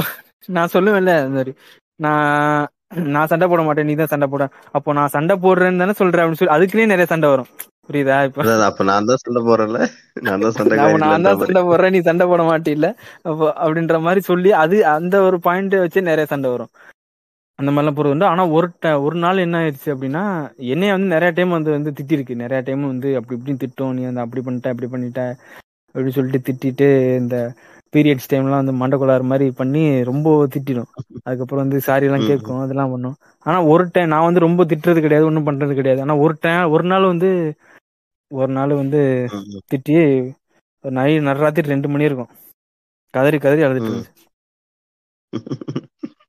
நான் 0.49 0.74
சொல்லுவேன்ல 0.76 1.14
இந்த 1.22 1.38
மாதிரி 1.38 1.54
நான் 1.99 2.66
நான் 3.14 3.30
சண்டை 3.32 3.48
போட 3.52 3.62
மாட்டேன் 3.68 3.88
நீ 3.90 3.94
தான் 3.99 4.12
சண்டை 4.12 4.28
போட. 4.34 4.44
அப்போ 4.78 4.90
நான் 4.98 5.14
சண்டை 5.16 5.36
போடுறேன்னு 5.44 5.82
தானே 5.84 5.95
சொல்றேன் 5.99 6.24
அப்படின்னு 6.24 6.41
சொல்லி 6.41 6.56
அதுக்குன்னே 6.56 6.91
நிறைய 6.94 7.08
சண்டை 7.12 7.30
வரும். 7.34 7.49
புரியுதா 7.88 8.16
இப்போ? 8.28 8.41
அப்ப 8.68 8.84
நான் 8.90 9.08
தான் 9.10 9.22
சண்டை 9.24 9.41
போறேன்ல 9.48 9.80
நான் 10.26 10.41
தான் 10.44 10.56
சண்டை 10.58 10.78
நான் 11.06 11.26
தான் 11.28 11.40
சண்டை 11.41 11.62
போடுறேன் 11.68 11.94
நீ 11.95 11.99
சண்டை 12.08 12.26
போட 12.32 12.44
மாட்டில்ல. 12.49 12.88
அப்போ 13.30 13.45
அப்படின்ற 13.64 13.98
மாதிரி 14.08 14.22
சொல்லி 14.32 14.52
அது 14.64 14.78
அந்த 14.95 15.16
ஒரு 15.28 15.40
பாயிண்ட் 15.48 15.76
வச்சு 15.84 16.02
நிறைய 16.10 16.28
சண்டை 16.34 16.49
வரும். 16.56 16.72
அந்த 17.60 17.72
மாதிரிலாம் 17.72 17.98
போறது 17.98 18.10
உண்டு 18.10 18.26
ஆனா 18.26 18.48
ஒரு 18.48 18.68
ட- 18.82 19.02
ஒரு 19.02 19.16
நாள் 19.16 19.38
என்ன 19.38 19.60
ஆயிடுச்சு 19.60 19.90
அப்படின்னா 19.94 20.24
என்னைய 20.72 20.94
வந்து 20.94 21.08
நிறைய 21.08 21.30
டைம் 21.30 21.50
வந்து 21.50 21.72
வந்து 21.72 21.92
திட்டிருக்கு. 21.92 22.36
நிறைய 22.36 22.64
டைம் 22.64 22.86
வந்து 22.86 23.16
அப்படி 23.16 23.40
இப்படின்னு 23.40 23.62
திட்டும். 23.64 23.94
நீ 23.94 24.04
வந்து 24.04 24.20
அப்படி 24.20 24.42
பண்ணிட்ட 24.46 24.70
இப்படி 24.70 24.88
பண்ணிட்ட 24.94 25.22
அப்படின்னு 25.94 26.10
சொல்லிட்டு 26.10 26.54
திட்டிட்டு 26.54 26.88
இந்த 27.18 27.38
பீரியட்ஸ் 27.96 28.30
டைம்லாம் 28.32 28.60
வந்து 28.62 28.74
மண்டக்குள்ளார் 28.82 29.22
மாதிரி 29.22 29.52
பண்ணி 29.52 30.04
ரொம்ப 30.04 30.48
திட்டிடும். 30.48 30.90
அதுக்கப்புறம் 31.24 31.68
வந்து 31.68 31.80
சாரி 31.82 32.06
எல்லாம். 32.06 32.28
கேட்கும். 32.28 32.60
அதெல்லாம் 32.60 32.92
பண்ணும். 32.92 33.16
ஆனா 33.40 33.64
ஒரு 33.64 33.90
டைம் 33.92 34.08
நான் 34.08 34.24
வந்து 34.24 34.40
ரொம்ப 34.40 34.66
திட்டுறது 34.66 35.02
கிடையாது. 35.06 35.26
ஒன்றும் 35.26 35.46
பண்றது 35.46 35.74
கிடையாது. 35.74 36.02
ஆனா 36.02 36.16
ஒரு 36.18 36.38
டைம் 36.40 36.70
ஒரு 36.70 36.84
நாள் 36.84 37.04
வந்து 37.04 37.30
ஒரு 38.32 38.52
நாள் 38.52 38.74
வந்து. 38.74 39.02
திட்டி 39.72 39.98
ஒரு 40.84 40.92
நை 40.92 41.20
நடுராத்திரி 41.20 41.68
ரெண்டு 41.74 41.90
மணி 41.90 42.04
இருக்கும். 42.04 42.32
கதறி 43.14 43.38
கதறி 43.38 43.62
அழுதுட்டு. 43.62 43.92
இருந்துச்சு 43.94 44.16
ஏன் 45.34 45.34
நீங்க 45.34 45.64
கதறி 45.64 45.86
திட்ட 45.88 46.04
கதறி 46.04 46.26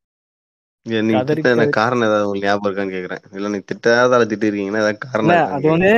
காரணம் 1.78 2.06
ஏதாவது 2.08 2.40
ஞாபகம் 2.44 2.68
இருக்கான்னு 2.68 2.94
கேக்குறேன். 2.96 3.22
இல்ல 3.36 3.48
நீங்க 3.52 3.66
திட்டாதால 3.72 4.26
திட்டிருக்கீங்கன்னா 4.32 4.82
ஏதாவது 4.82 5.04
காரணம் 5.06 5.52
அது 5.56 5.68
வந்து 5.74 5.92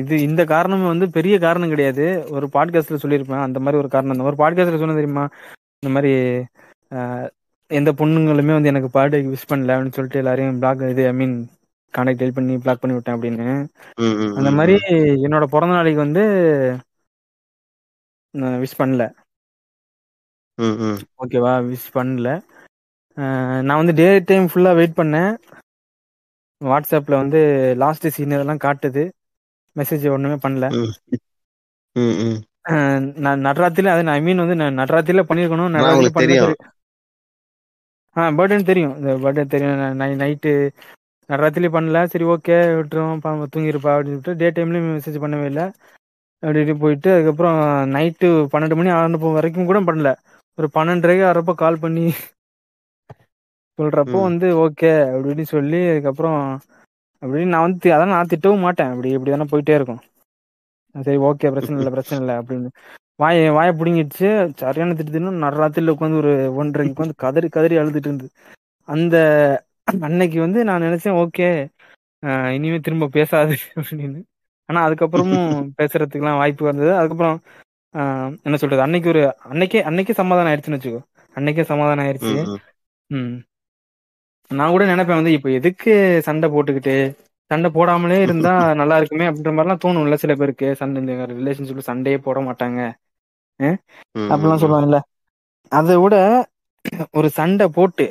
இது 0.00 0.14
இந்த 0.22 0.42
காரணம் 0.52 0.90
வந்து 0.92 1.06
பெரிய 1.10 1.34
காரணம் 1.44 1.72
கிடையாது. 1.72 2.06
ஒரு 2.36 2.46
பாட்காஸ்ட்ல 2.54 2.98
சொல்லியிருப்பேன். 3.04 3.44
அந்த 3.46 3.58
மாதிரி 3.60 3.80
ஒரு 3.82 3.88
காரணம் 3.94 4.18
தான். 4.18 4.28
ஒரு 4.30 4.38
பாட்காஸ்ட்ல 4.42 4.80
சொன்ன 4.82 4.98
தெரியுமா? 5.00 5.24
இந்த 5.82 5.90
மாதிரி 5.94 6.12
எந்த 7.70 7.90
பொண்ணுங்களுமே 8.00 8.52
வந்து 8.56 8.70
எனக்கு 8.72 8.90
பர்த்டேக்கு 8.96 9.32
விஷ் 9.32 9.48
பண்ணல 9.50 9.74
அப்படின்னு 9.74 9.96
சொல்லிட்டு 9.96 10.20
எல்லாரையும் 10.22 10.60
பிளாக் 10.62 10.84
இது 10.92 11.02
ஐ 11.06 11.14
மீன் 11.20 11.34
கான்டாக்ட் 11.94 12.20
டெலிட் 12.20 12.36
பண்ணி 12.38 12.54
பிளாக் 12.64 12.80
பண்ணி 12.82 12.96
விட்டேன் 12.96 13.16
அப்படின்னு. 13.16 13.48
அந்த 14.38 14.50
மாதிரி. 14.58 14.76
என்னோட 15.26 15.46
பிறந்த 15.54 15.74
நாளைக்கு 15.78 16.00
வந்து 16.06 16.22
விஷ் 18.62 18.78
பண்ணல. 18.80 19.04
ஓகேவா? 21.24 21.52
விஷ் 21.70 21.90
பண்ணல. 21.96 22.28
நான் 23.66 23.80
வந்து 23.80 23.94
டே 24.00 24.08
டைம் 24.28 24.46
ஃபுல்லா 24.50 24.72
வெயிட் 24.78 24.98
பண்ணேன். 25.00 25.30
வாட்ஸ்அப்ல 26.60 27.14
வந்து 27.22 27.40
லாஸ்ட் 27.82 28.06
சீன் 28.16 28.34
இதெல்லாம் 28.36 28.64
காட்டுது. 28.66 29.04
மெசேஜ் 29.76 30.06
ஒண்ணுமே 30.14 30.36
பண்ணல. 30.44 30.66
நான் 33.24 33.44
நட்ராத்திரில 33.46 33.92
அது 33.94 34.10
ஐ 34.16 34.20
மீன் 34.26 34.42
வந்து 34.44 34.56
நான் 34.62 34.78
நட்ராத்திரில 34.80 35.22
பண்ணிருக்கணும். 35.28 35.72
நட்ராத்திரில 35.76 36.10
தெரியும். 36.22 36.46
சரி 36.46 36.56
ஆ 38.16 38.22
பர்த்டேன்னு 38.38 38.70
தெரியும். 38.70 38.94
இந்த 38.98 39.12
பர்த்டே 39.24 39.44
தெரியும். 39.52 39.80
நைட்டு 40.22 40.52
நட்ராத்திரில 41.30 41.68
பண்ணல. 41.74 41.98
சரி 42.12 42.24
ஓகே 42.34 42.56
விட்டுரும் 42.78 43.22
பா 43.24 43.30
தூங்கிருப்பா 43.54 43.92
அப்படின்னு 43.94 44.16
சொல்லிட்டு 44.16 44.38
டே 44.42 44.48
டைம்லயும் 44.56 44.88
மெசேஜ் 44.96 45.22
பண்ணவே 45.24 45.46
இல்லை. 45.52 45.66
அப்படி 46.42 46.74
போயிட்டு 46.82 47.08
அதுக்கப்புறம் 47.14 47.58
நைட்டு 47.94 48.28
பன்னெண்டு 48.52 48.78
மணி 48.80 48.90
ஆனப்போ 48.98 49.30
வரைக்கும் 49.36 49.68
கூட 49.70 49.78
பண்ணல. 49.88 50.10
ஒரு 50.58 50.68
பன்னெண்டரைக்கு 50.76 51.24
வரப்போ 51.30 51.54
கால் 51.62 51.82
பண்ணி 51.84 52.04
சொல்றப்போ. 53.78 54.18
வந்து 54.22 54.46
ஓகே 54.64 54.90
அப்படி 55.04 55.28
இப்படி 55.28 55.44
சொல்லி 55.52 55.80
அதுக்கப்புறம் 55.92 56.40
அப்படின்னு 57.22 57.52
நான் 57.52 57.66
வந்து 57.66 57.88
அதான் 57.94 58.14
நான் 58.14 58.30
திட்டவும் 58.32 58.64
மாட்டேன். 58.66 58.92
அப்படி 58.92 59.10
இப்படி 59.10 59.30
தானே 59.30 59.46
போயிட்டே 59.52 59.74
இருக்கும். 59.74 60.02
சரி 60.94 61.18
ஓகே 61.28 61.50
பிரச்சனை 61.50 61.78
இல்லை 61.78 61.92
பிரச்சனை 61.92 62.18
இல்லை 62.20 62.34
அப்படின்னு. 62.40 62.68
வாய 63.18 63.48
வாயை 63.52 63.72
பிடுங்கிடுச்சு. 63.74 64.28
சரியான 64.54 64.94
திட்டு 64.94 65.10
நடுராத்திரில 65.44 65.94
உட்காந்து 65.94 66.20
ஒரு 66.22 66.32
ஒன்றரைக்கு 66.60 66.94
உட்காந்து 66.94 67.16
கதறி 67.16 67.48
கதறி 67.48 67.76
அழுதுட்டு 67.78 68.08
இருந்து 68.10 68.28
அந்த 68.88 69.16
அன்னைக்கு 70.06 70.38
வந்து 70.40 70.60
நான் 70.64 70.84
நினைச்சேன் 70.86 71.18
ஓகே 71.22 71.48
இனிமே 72.56 72.78
திரும்ப 72.78 73.08
பேசாது 73.08 73.56
அப்படின்னு. 73.76 74.20
ஆனா 74.68 74.80
அதுக்கப்புறமும் 74.86 75.50
பேசுறதுக்குலாம் 75.78 76.40
வாய்ப்பு 76.40 76.64
வந்தது. 76.64 76.92
அதுக்கப்புறம் 76.96 77.38
என்ன 78.46 78.56
சொல்றது? 78.56 78.82
அன்னைக்கு 78.82 79.08
ஒரு 79.08 79.22
அன்னைக்கே 79.50 79.80
அன்னைக்கே 79.88 80.14
சமாதானம் 80.20 80.50
ஆயிடுச்சுன்னு 80.52 80.78
வச்சுக்கோ. 80.78 81.00
அன்னைக்கே 81.36 81.64
சமாதானம் 81.64 82.04
ஆயிடுச்சு. 82.04 82.34
ம். 83.10 83.36
நான் 84.50 84.72
கூட 84.72 84.84
நினைப்பேன் 84.90 85.18
வந்து 85.18 85.34
இப்போ 85.36 85.48
எதுக்கு 85.58 85.92
சண்டை 86.26 86.46
போட்டுக்கிட்டு 86.50 86.94
சண்டை 87.50 87.68
போடாமலே 87.70 88.16
இருந்தா 88.24 88.50
நல்லா 88.80 88.96
இருக்குமே 89.00 89.28
அப்படின்ற 89.28 89.52
மாதிரிலாம் 89.52 89.82
தோணும்ல 89.84 90.16
சில 90.22 90.32
பேருக்கு 90.36 90.68
சண்டை 90.80 90.98
இந்த 91.02 91.12
ரிலேஷன்ஷிப்ல 91.32 91.84
சண்டையே 91.86 92.18
போட 92.26 92.38
மாட்டாங்க 92.46 92.80
அப்படிலாம். 94.26 94.62
சொல்லுவாங்கல்ல 94.62 94.98
அதை 95.72 95.96
விட 96.02 96.16
ஒரு 97.16 97.28
சண்டை 97.38 97.66
போட்டு 97.76 98.06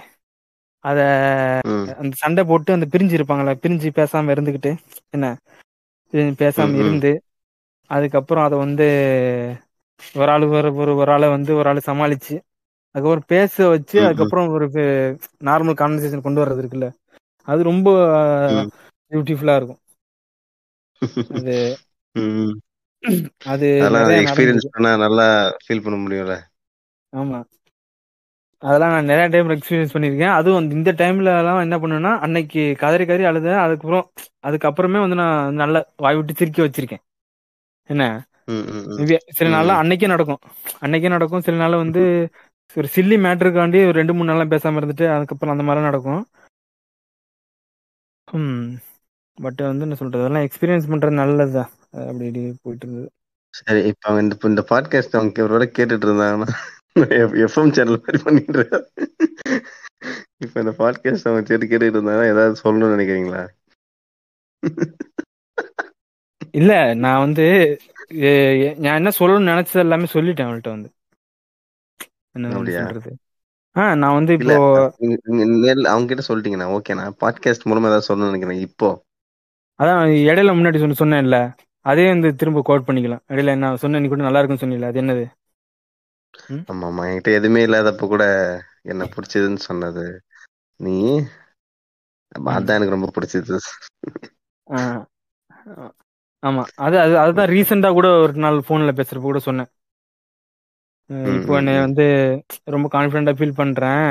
அத. 0.83 0.99
அந்த 2.01 2.13
சண்டை 2.21 2.43
போட்டு 2.49 2.75
அந்த 2.75 2.87
பிரிஞ்சு 2.93 3.15
இருப்பாங்கல்ல 3.17 3.53
பிரிஞ்சு 3.63 3.89
பேசாம 3.97 4.31
இருந்துகிட்டு 4.35 4.71
என்ன 5.13 5.27
பேசாம. 6.41 6.71
இருந்து 6.81 7.11
அதுக்கப்புறம் 7.91 8.45
அதை 8.47 8.57
வந்து 8.65 8.87
ஒரு 10.15 10.29
ஆளு 10.33 10.45
ஒரு 10.53 10.69
ஒரு 10.81 10.91
ஒரு 11.01 11.11
ஆளை 11.13 11.27
வந்து 11.35 11.51
ஒரு 11.59 11.67
ஆளு 11.71 11.81
சமாளிச்சு 11.87 12.35
அதுக்கப்புறம் 12.97 13.27
பேச 13.27 13.67
வச்சு. 13.67 13.97
அதுக்கப்புறம் 14.05 14.47
ஒரு 14.49 14.67
நார்மல் 15.43 15.79
கான்வர்சேஷன் 15.81 16.21
கொண்டு 16.21 16.41
வர்றது 16.43 16.61
இருக்குல்ல. 16.63 16.87
அது 17.47 17.61
ரொம்ப. 17.63 17.89
பியூட்டிஃபுல்லா 19.11 19.55
இருக்கும். 19.55 19.81
அது. 23.45 23.69
அது 23.89 24.13
எக்ஸ்பீரியன்ஸ் 24.21 24.71
பண்ணா 24.71 24.91
நல்லா 24.97 25.25
ஃபீல் 25.63 25.83
பண்ண 25.83 25.97
முடியும்ல. 25.97 26.35
ஆமா. 27.13 27.39
அதெல்லாம் 28.63 28.91
நான் 28.91 29.05
நிறைய 29.05 29.27
டைம் 29.27 29.49
எக்ஸ்பீரியன்ஸ் 29.49 29.93
பண்ணியிருக்கேன். 29.95 30.35
அதுவும் 30.35 30.71
இந்த 30.71 30.91
டைம்ல 30.93 31.31
எல்லாம் 31.41 31.59
என்ன 31.59 31.75
பண்ணுவேன்னா 31.77 32.13
அன்னைக்கு 32.17 32.75
கதறி 32.79 33.05
கதறி 33.05 33.25
அழுதேன். 33.25 33.63
அதுக்கப்புறம் 33.65 34.05
அதுக்கப்புறமே 34.47 34.99
வந்து 34.99 35.15
நான் 35.15 35.53
நல்ல 35.53 35.75
வாய் 35.95 36.15
விட்டு 36.15 36.33
சிரிக்க 36.33 36.65
வச்சிருக்கேன். 36.65 37.03
என்ன? 37.89 38.05
சில 39.37 39.47
நாள்ல. 39.49 39.73
அன்னைக்கே 39.81 40.07
நடக்கும். 40.07 40.41
அன்னைக்கே 40.81 41.09
நடக்கும். 41.09 41.41
சில 41.41 41.57
நாள் 41.57 41.75
வந்து 41.75 42.03
ஒரு 42.77 42.87
சில்லி 42.95 43.15
மேட்டருக்காண்டி 43.25 43.79
ஒரு 43.87 43.95
ரெண்டு 43.99 44.13
மூணு 44.13 44.29
நாளா 44.29 44.43
பேசாம 44.51 44.79
இருந்துட்டு 44.79 45.05
அதுக்கப்புறம் 45.13 45.53
அந்த 45.53 45.63
மாதிரிலாம் 45.67 45.89
நடக்கும். 45.89 46.23
ம் 48.27 48.67
பட் 49.37 49.61
வந்து 49.69 49.85
என்ன 49.85 49.95
சொல்றது? 49.95 50.23
அதெல்லாம் 50.23 50.45
எக்ஸ்பீரியன்ஸ் 50.47 50.89
பண்றது 50.91 51.15
நல்லதுதான் 51.19 51.71
அது 51.91 52.07
அப்படி 52.09 52.25
இப்படி 52.27 52.41
போயிட்டு 52.63 52.85
இருந்தது. 52.87 53.07
சரி 53.53 53.81
இப்ப 53.91 54.09
அவன் 54.09 54.23
இந்த 54.23 54.35
இந்த 54.51 54.63
பாட்காஸ்ட் 54.71 55.17
அவங்க 55.19 55.43
ஒருவேளை 55.43 55.67
கேட்டுட்டு 55.77 56.07
இருந்தாங்கன்னா 56.07 56.49
எஃப்எம் 57.45 57.73
சேனல் 57.77 58.01
மாதிரி 58.03 58.19
பண்ணிட்டு. 58.23 58.63
இப்ப 60.45 60.55
இந்த 60.63 60.73
பாட்காஸ்ட் 60.81 61.29
அவன் 61.31 61.47
கேட்டு 61.49 61.69
கேட்டுட்டு 61.71 61.97
இருந்தாங்கன்னா 61.97 62.31
ஏதாவது 62.33 62.61
சொல்லணும்னு 62.63 62.95
நினைக்கிறீங்களா? 62.95 63.43
இல்ல 66.51 66.73
நான் 67.05 67.23
வந்து 67.25 67.47
நான் 68.83 68.99
என்ன 68.99 69.11
சொல்லணும்னு 69.19 69.51
நினைச்சது 69.53 69.85
எல்லாமே 69.85 70.07
சொல்லிட்டேன் 70.13 70.47
அவள்கிட்ட 70.47 70.71
வந்து. 70.75 70.89
என்ன 72.37 72.51
சொல்றது? 72.77 73.11
நான் 73.95 74.15
வந்து 74.15 74.31
இப்போ 74.33 74.55
நேர்ல 75.63 75.87
அவங்க 75.87 76.07
கிட்ட 76.09 76.23
சொல்லிட்டீங்கன்னா 76.27 76.69
ஓகே 76.77 76.95
நான் 76.95 77.17
பாட்காஸ்ட் 77.21 77.67
மூலமா 77.69 77.89
ஏதாவது 77.89 78.07
சொல்லணும்னு 78.07 78.31
நினைக்கிறேன் 78.31 78.63
இப்போ. 78.67 78.89
அதான் 79.79 79.99
இடையில 80.29 80.53
முன்னாடி 80.55 80.79
சொன்ன 80.79 80.99
சொன்னேன்ல 80.99 81.39
அதே 81.85 82.05
வந்து 82.07 82.29
திரும்ப 82.35 82.61
கோட் 82.61 82.87
பண்ணிக்கலாம். 82.87 83.23
இடையில 83.27 83.55
என்ன 83.57 83.75
சொன்ன 83.75 83.99
நீ 83.99 84.07
கூட 84.07 84.23
நல்லா 84.23 84.39
இருக்குன்னு 84.39 84.63
சொன்னீல 84.63 84.89
அது 84.91 85.01
என்னது? 85.01 85.25
ஆமா 86.67 86.85
ஆமா 86.87 87.03
என்கிட்ட 87.09 87.31
எதுவுமே 87.33 87.61
இல்லாதப்ப 87.65 88.07
கூட 88.07 88.23
என்ன 88.83 89.03
பிடிச்சதுன்னு 89.13 89.61
சொன்னது. 89.67 90.05
நீ. 90.79 90.95
அதான் 92.51 92.77
எனக்கு 92.77 92.95
ரொம்ப 92.95 93.09
பிடிச்சது. 93.15 93.57
ஆ, 94.67 94.79
ஆமா 96.43 96.63
அது 96.77 96.95
அது 96.99 97.13
அதுதான் 97.17 97.49
ரீசெண்டா 97.49 97.89
கூட 97.93 98.07
ஒரு 98.23 98.33
நாள் 98.37 98.65
போன்ல 98.67 98.91
பேசுறப்ப 98.91 99.27
கூட 99.29 99.39
சொன்னேன். 99.39 99.69
இப்போ 101.37 101.53
என்னை. 101.59 101.73
வந்து 101.85 102.05
ரொம்ப 102.75 102.87
கான்ஃபிடண்டா 102.95 103.33
ஃபீல் 103.37 103.59
பண்றேன். 103.61 104.07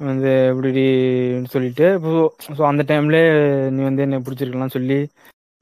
வந்து 0.00 0.30
இப்படின்னு 0.52 1.50
சொல்லிட்டு 1.54 1.86
ஸோ 2.56 2.62
அந்த 2.70 2.82
டைம்ல 2.90 3.18
நீ 3.74 3.80
வந்து 3.88 4.04
என்னை 4.06 4.18
பிடிச்சிருக்கலாம் 4.26 4.74
சொல்லி 4.76 4.98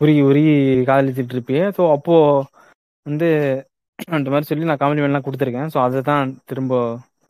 உருகி 0.00 0.22
உருகி 0.30 0.54
காதலிச்சிட்டு 0.90 1.34
இருப்பியே. 1.36 1.64
ஸோ 1.76 1.82
அப்போ 1.96 2.14
வந்து 3.06 3.28
அந்த 4.16 4.28
மாதிரி 4.32 4.48
சொல்லி 4.50 4.68
நான் 4.68 4.82
காம்ப்ளிமெண்ட்லாம் 4.82 5.26
கொடுத்துருக்கேன். 5.26 5.70
ஸோ 5.74 5.78
அதை 5.86 6.00
தான் 6.10 6.32
திரும்ப 6.50 6.74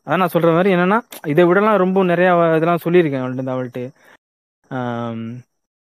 அதான் 0.07 0.21
நான் 0.21 0.33
சொல்ற 0.35 0.49
மாதிரி 0.55 0.69
என்னன்னா 0.75 0.97
இதை 1.33 1.43
விடலாம் 1.49 1.81
ரொம்ப 1.83 2.03
நிறைய 2.11 2.29
இதெல்லாம் 2.57 2.83
சொல்லியிருக்கேன் 2.85 3.23
அவள்கிட்ட 3.23 3.53
அவள்கிட்ட. 3.55 3.83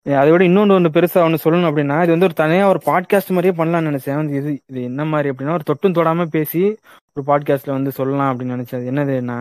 அதை 0.07 0.29
விட 0.33 0.43
இன்னொன்று 0.45 0.75
ஒன்று 0.75 0.91
பெருசா 0.91 1.23
ஒன்று 1.25 1.43
சொல்லணும் 1.45 1.69
அப்படின்னா 1.71 1.97
இது 2.03 2.13
வந்து 2.15 2.29
ஒரு 2.29 2.37
தனியா 2.41 2.69
ஒரு 2.69 2.81
பாட்காஸ்ட் 2.87 3.33
மாதிரியே 3.37 3.55
பண்ணலாம்னு 3.59 3.91
நினைச்சேன். 3.91 4.19
வந்து 4.21 4.37
இது 4.41 4.51
இது 4.71 4.81
என்ன 4.83 5.05
மாதிரி 5.05 5.31
அப்படின்னா 5.33 5.57
ஒரு 5.59 5.67
தொட்டும் 5.71 5.97
தொடாம 5.99 6.27
பேசி 6.37 6.63
ஒரு 7.17 7.23
பாட்காஸ்ட்ல 7.27 7.77
வந்து 7.79 7.91
சொல்லலாம் 7.99 8.31
அப்படின்னு 8.31 8.57
நினைச்சேன். 8.57 8.81
அது 8.81 8.91
என்னதுன்னா 8.93 9.39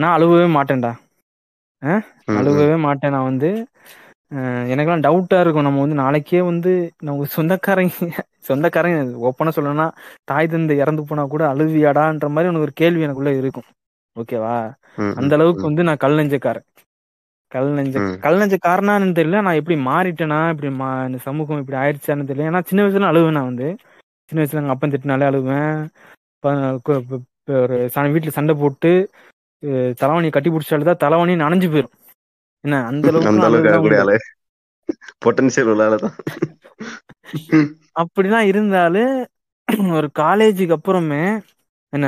நான் 0.00 0.14
அழுவவே 0.16 0.46
மாட்டேன்டா. 0.56 0.92
அழுவவே 2.38 2.76
மாட்டேன் 2.86 3.14
நான் 3.16 3.28
வந்து. 3.30 3.50
எனக்கெல்லாம் 4.72 5.04
டவுட்டா 5.06 5.36
இருக்கும். 5.42 5.66
நம்ம 5.66 5.82
வந்து 5.84 5.98
நாளைக்கே 6.02 6.40
வந்து 6.50 6.72
நம்ம 7.08 7.26
சொந்தக்காரங்க 7.36 8.08
சொந்தக்காரங்க 8.48 8.98
ஓப்பனா 9.28 9.52
சொல்லணும்னா 9.56 9.86
தாய் 10.30 10.50
தந்தை 10.52 10.74
இறந்து 10.82 11.02
போனா 11.08 11.22
கூட 11.34 11.42
அழுவியாடான்ற 11.52 12.28
மாதிரி 12.34 12.50
உனக்கு 12.50 12.66
ஒரு 12.68 12.74
கேள்வி 12.82 13.06
எனக்குள்ள 13.06 13.32
இருக்கும். 13.40 13.68
ஓகேவா 14.16 14.56
அந்த 15.20 15.32
அளவுக்கு. 15.38 15.62
வந்து 15.68 15.86
நான் 15.88 16.02
கல் 16.04 16.18
நெஞ்சக்காரன். 16.20 16.66
கல் 17.52 17.68
நெஞ்ச. 17.76 17.94
கல் 18.24 18.38
நெஞ்ச 18.40 18.56
காரணான்னு 18.60 19.16
தெரியல. 19.18 19.40
நான் 19.46 19.58
எப்படி 19.60 19.76
மாறிட்டேனா 19.86 20.40
இப்படி 20.52 20.70
மா 20.80 20.88
இந்த 21.08 21.18
சமூகம் 21.26 21.60
இப்படி 21.62 21.78
ஆயிடுச்சான்னு 21.82 22.28
தெரியல. 22.30 22.48
ஏன்னா 22.50 22.62
சின்ன 22.70 22.84
வயசுல 22.84 23.10
அழுவேன் 23.12 23.38
நான் 23.38 23.50
வந்து. 23.50 23.68
சின்ன 24.30 24.40
வயசுல 24.40 24.62
எங்க 24.62 24.74
அப்பன் 24.74 24.94
திட்டினாலே 24.94 25.28
அழுவேன். 25.30 25.72
ஒரு 27.54 27.76
வீட்டுல 28.14 28.32
சண்டை 28.36 28.54
போட்டு 28.62 28.90
தலைவணியை 30.00 30.32
கட்டி 30.32 30.50
பிடிச்சி 30.50 30.76
அழுதா 30.76 30.94
தலைவணி 31.04 31.34
நனைஞ்சு 31.40 31.68
போயிரும். 31.72 31.94
என்ன 32.64 32.76
அந்த 32.90 33.04
அளவுக்கு 33.10 33.30
அந்த 33.32 33.44
அளவுக்கு 33.44 33.70
அழுகுலாம் 33.70 33.70
ஆகக்கூடிய 33.70 34.00
உண்டு 34.00 34.04
ஆளு. 34.04 34.16
பொட்டன்சியல் 35.22 35.70
உள்ள 35.72 35.82
ஆளு 35.88 35.98
தான் 35.98 36.16
அப்படிலாம் 38.02 38.48
இருந்தாலும் 38.50 39.14
ஒரு 39.96 40.08
காலேஜுக்கு 40.20 40.76
அப்புறமே 40.78 41.22
என்ன 41.92 42.06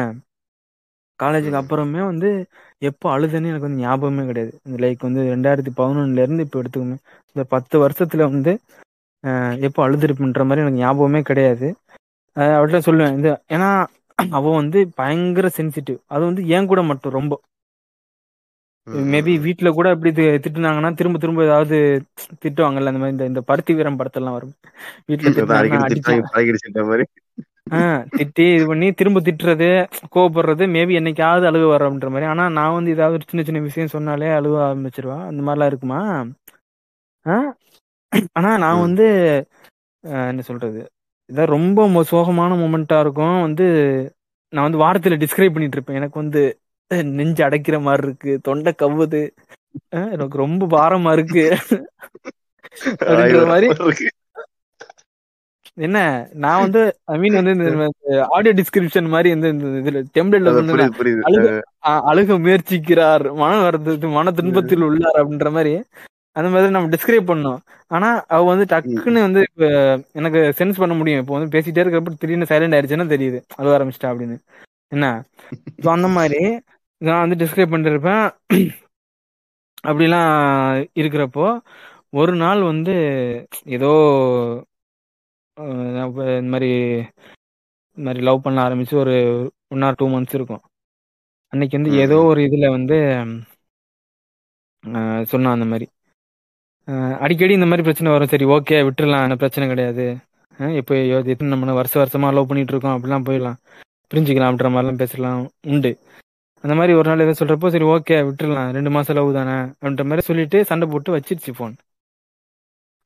காலேஜுக்கு. 1.19 1.61
அப்புறமே 1.63 2.01
வந்து 2.11 2.31
எப்போ 2.83 3.07
அழுதுன்னு 3.13 3.51
எனக்கு 3.51 3.67
வந்து 3.67 3.83
ஞாபகமே 3.83 4.23
கிடையாது. 4.27 4.53
லைக் 4.79 5.07
வந்து 5.07 5.23
ரெண்டாயிரத்தி 5.33 5.73
பதினொன்னுல 5.79 6.25
இருந்து 6.25 6.45
இப்போ 6.47 6.61
எடுத்துக்கோமே. 6.63 6.97
இந்த 7.37 7.45
பத்து 7.55 7.77
வருஷத்துல 7.83 8.29
வந்து 8.31 8.53
எப்போ 9.63 9.81
அழுதுருப்புன்ற 9.87 10.45
மாதிரி 10.45 10.63
எனக்கு 10.63 10.81
ஞாபகமே 10.81 11.21
கிடையாது. 11.23 11.67
அஹ், 12.37 12.55
அவள்கிட்ட 12.57 12.81
சொல்லுவேன். 12.87 13.17
இந்த 13.19 13.31
ஏன்னா 13.49 13.69
அவ 14.19 14.45
வந்து 14.57 14.79
பயங்கர 14.97 15.47
சென்சிட்டிவ் 15.57 15.99
அது 16.09 16.23
வந்து 16.25 16.43
ஏன் 16.57 16.67
கூட 16.67 16.81
மட்டும் 16.91 17.17
ரொம்ப. 17.17 17.35
மேபி 19.09 19.33
ம். 19.35 19.43
வீட்ல 19.43 19.69
கூட 19.71 19.89
இப்படி 19.95 20.11
திட்டுனாங்கன்னா 20.39 20.91
திரும்ப 20.95 21.19
திரும்ப 21.19 21.45
ஏதாவது 21.45 21.77
திட்டுவாங்கல்ல 22.43 22.93
அந்த 22.93 23.03
மாதிரி 23.03 23.29
இந்த 23.29 23.43
பருத்தி 23.51 23.73
வீரம் 23.75 23.99
படத்தெல்லாம் 23.99 24.37
வரும். 24.39 24.55
வீட்ல 25.09 25.29
திட்டி 28.17 28.55
இது 28.55 28.67
பண்ணி 28.67 28.93
திரும்ப 28.93 29.21
திட்டுறது 29.21 29.69
கோவப்படுறது 30.15 30.65
மேபி 30.75 30.95
என்னைக்காவது 31.01 31.45
அழுக 31.51 31.67
வர்றன்ற 31.75 32.09
மாதிரி. 32.11 32.27
ஆனா 32.33 32.49
நான் 32.49 32.73
வந்து 32.73 32.91
ஏதாவது 32.91 33.17
ஒரு 33.17 33.25
சின்ன 33.29 33.45
சின்ன 33.47 33.61
விஷயம் 33.61 33.89
சொன்னாலே 33.89 34.27
அழுக 34.39 34.57
ஆரம்பிச்சிருவா. 34.69 35.19
அந்த 35.27 35.41
மாதிரிலாம் 35.47 35.71
இருக்குமா? 35.73 36.01
ஆனா 38.39 38.51
நான். 38.59 38.81
வந்து 38.81 39.07
என்ன 40.03 40.43
சொல்றது? 40.43 40.81
இதான் 41.31 41.53
ரொம்ப 41.57 41.87
சோகமான 42.11 42.53
மூமெண்டா 42.63 43.01
இருக்கும். 43.01 43.41
வந்து 43.41 43.67
நான் 44.53 44.71
வந்து 44.71 44.83
வாரத்துல 44.85 45.15
டிஸ்கிரைப் 45.23 45.55
பண்ணிட்டு 45.55 45.77
இருப்பேன். 45.79 45.97
எனக்கு 45.97 46.19
வந்து 46.23 46.43
நெஞ்சு 47.19 47.43
அடைக்கிற 47.45 47.81
மாதிரி 47.81 48.07
இருக்கு 48.07 48.33
தொண்டை 48.43 48.73
கவ்வுது. 48.83 49.23
எனக்கு 50.15 50.37
ரொம்ப 50.39 50.63
பாரமா 50.77 51.13
இருக்கு. 51.13 51.45
ஆயிரம் 53.17 53.47
மாதிரி. 53.47 53.67
இருக்கு. 53.79 54.09
என்ன 55.81 55.99
நான் 56.43 56.63
வந்து 56.63 56.81
ஐ 57.07 57.17
மீன் 57.19 57.37
வந்து 57.39 57.53
இந்த 57.55 57.69
ஆடியோ 58.35 58.53
டிஸ்கிரிப்ஷன் 58.59 59.09
மாதிரி 59.13 59.29
இந்த 59.31 59.49
இதுல 59.81 60.01
டெம்ப்ளேட்ல 60.17 60.53
வந்து 60.53 60.75
அழுக 62.11 62.39
முயற்சிக்கிறார் 62.45 63.25
மன 63.41 63.53
வருத்தத்து 63.63 64.09
மன 64.17 64.33
துன்பத்தில் 64.39 64.87
உள்ளார் 64.89 65.21
அப்படின்ற 65.21 65.51
மாதிரி 65.57 65.73
அந்த 66.37 66.49
மாதிரி 66.51 66.75
நம்ம 66.75 66.91
டிஸ்கிரைப் 66.93 67.31
பண்ணோம். 67.31 67.61
ஆனா 67.91 68.09
அவ 68.29 68.43
வந்து 68.51 68.67
டக்குன்னு 68.73 69.25
வந்து 69.27 69.41
இப்ப 69.49 69.65
எனக்கு 70.19 70.41
சென்ஸ் 70.59 70.81
பண்ண 70.83 70.95
முடியும். 70.95 71.23
இப்போ 71.23 71.35
வந்து 71.37 71.53
பேசிட்டே 71.55 71.83
இருக்கிறப்ப 71.83 72.13
திடீர்னு 72.17 72.51
சைலண்ட் 72.53 72.77
ஆயிடுச்சுன்னா 72.77 73.07
தெரியுது 73.15 73.39
அழுக 73.59 73.73
ஆரம்பிச்சிட்டா 73.77 74.11
அப்படின்னு. 74.13 74.37
என்ன? 74.93 75.07
அந்த 75.97 76.09
மாதிரி 76.17 76.41
நான் 77.01 77.23
வந்து 77.25 77.41
டிஸ்கிரைப் 77.43 77.73
பண்ணிட்டு 77.73 77.95
இருப்பேன் 77.95 78.25
அப்படிலாம் 79.85 80.33
இருக்கிறப்போ 81.01 81.47
ஒரு 82.21 82.33
நாள் 82.43 82.63
வந்து 82.71 82.95
ஏதோ 83.77 83.91
இந்த 85.65 86.51
மாதிரி 86.53 86.71
இந்த 87.97 88.05
மாதிரி 88.07 88.21
லவ் 88.25 88.43
பண்ண 88.43 88.59
ஆரம்பிச்சு 88.69 88.95
ஒரு 88.95 89.15
ஒன் 89.69 89.83
ஆர் 89.83 89.99
டூ 89.99 90.07
மந்த்ஸ் 90.09 90.37
இருக்கும். 90.39 90.63
அன்னைக்கு 91.53 91.79
வந்து 91.79 91.93
ஏதோ. 92.05 92.17
ஒரு 92.23 92.41
இதுல 92.41 92.67
வந்து 92.71 92.97
சொன்னான் 95.23 95.57
அந்த 95.57 95.65
மாதிரி. 95.65 95.87
அடிக்கடி 97.25 97.53
இந்த 97.53 97.67
மாதிரி 97.67 97.87
பிரச்சனை 97.87 98.13
வரும். 98.13 98.29
சரி 98.29 98.45
ஓகே 98.57 98.77
விட்டுறலாம். 98.89 99.25
அந்த 99.27 99.37
பிரச்சனை 99.37 99.69
கிடையாது. 99.69 100.07
இப்போ 100.81 100.95
எத்தனை 101.33 101.51
நம்ம 101.53 101.75
வருஷ 101.81 101.95
வருஷமா 102.03 102.31
லவ் 102.37 102.49
பண்ணிட்டு 102.49 102.73
இருக்கோம். 102.73 102.95
அப்படிலாம் 102.97 103.27
போயிடலாம். 103.29 103.59
பிரிஞ்சுக்கலாம் 104.11 104.51
அப்படின்ற 104.51 104.71
மாதிரிலாம் 104.75 105.03
பேசலாம். 105.03 105.43
உண்டு. 105.73 105.93
அந்த 106.65 106.75
மாதிரி 106.79 106.93
ஒரு 106.99 107.09
நாள் 107.09 107.23
ஏதோ 107.27 107.35
சொல்றப்போ 107.41 107.69
சரி 107.75 107.87
ஓகே 107.95 108.17
விட்டுறலாம். 108.29 108.71
ரெண்டு 108.77 108.91
மாசம் 108.91 109.17
லவ் 109.17 109.37
தானே 109.39 109.55
அப்படின்ற 109.71 110.05
மாதிரி 110.05 110.25
சொல்லிட்டு 110.29 110.59
சண்டை 110.71 110.89
போட்டு 110.93 111.17
வச்சிருச்சு 111.17 111.53
ஃபோன் 111.59 111.75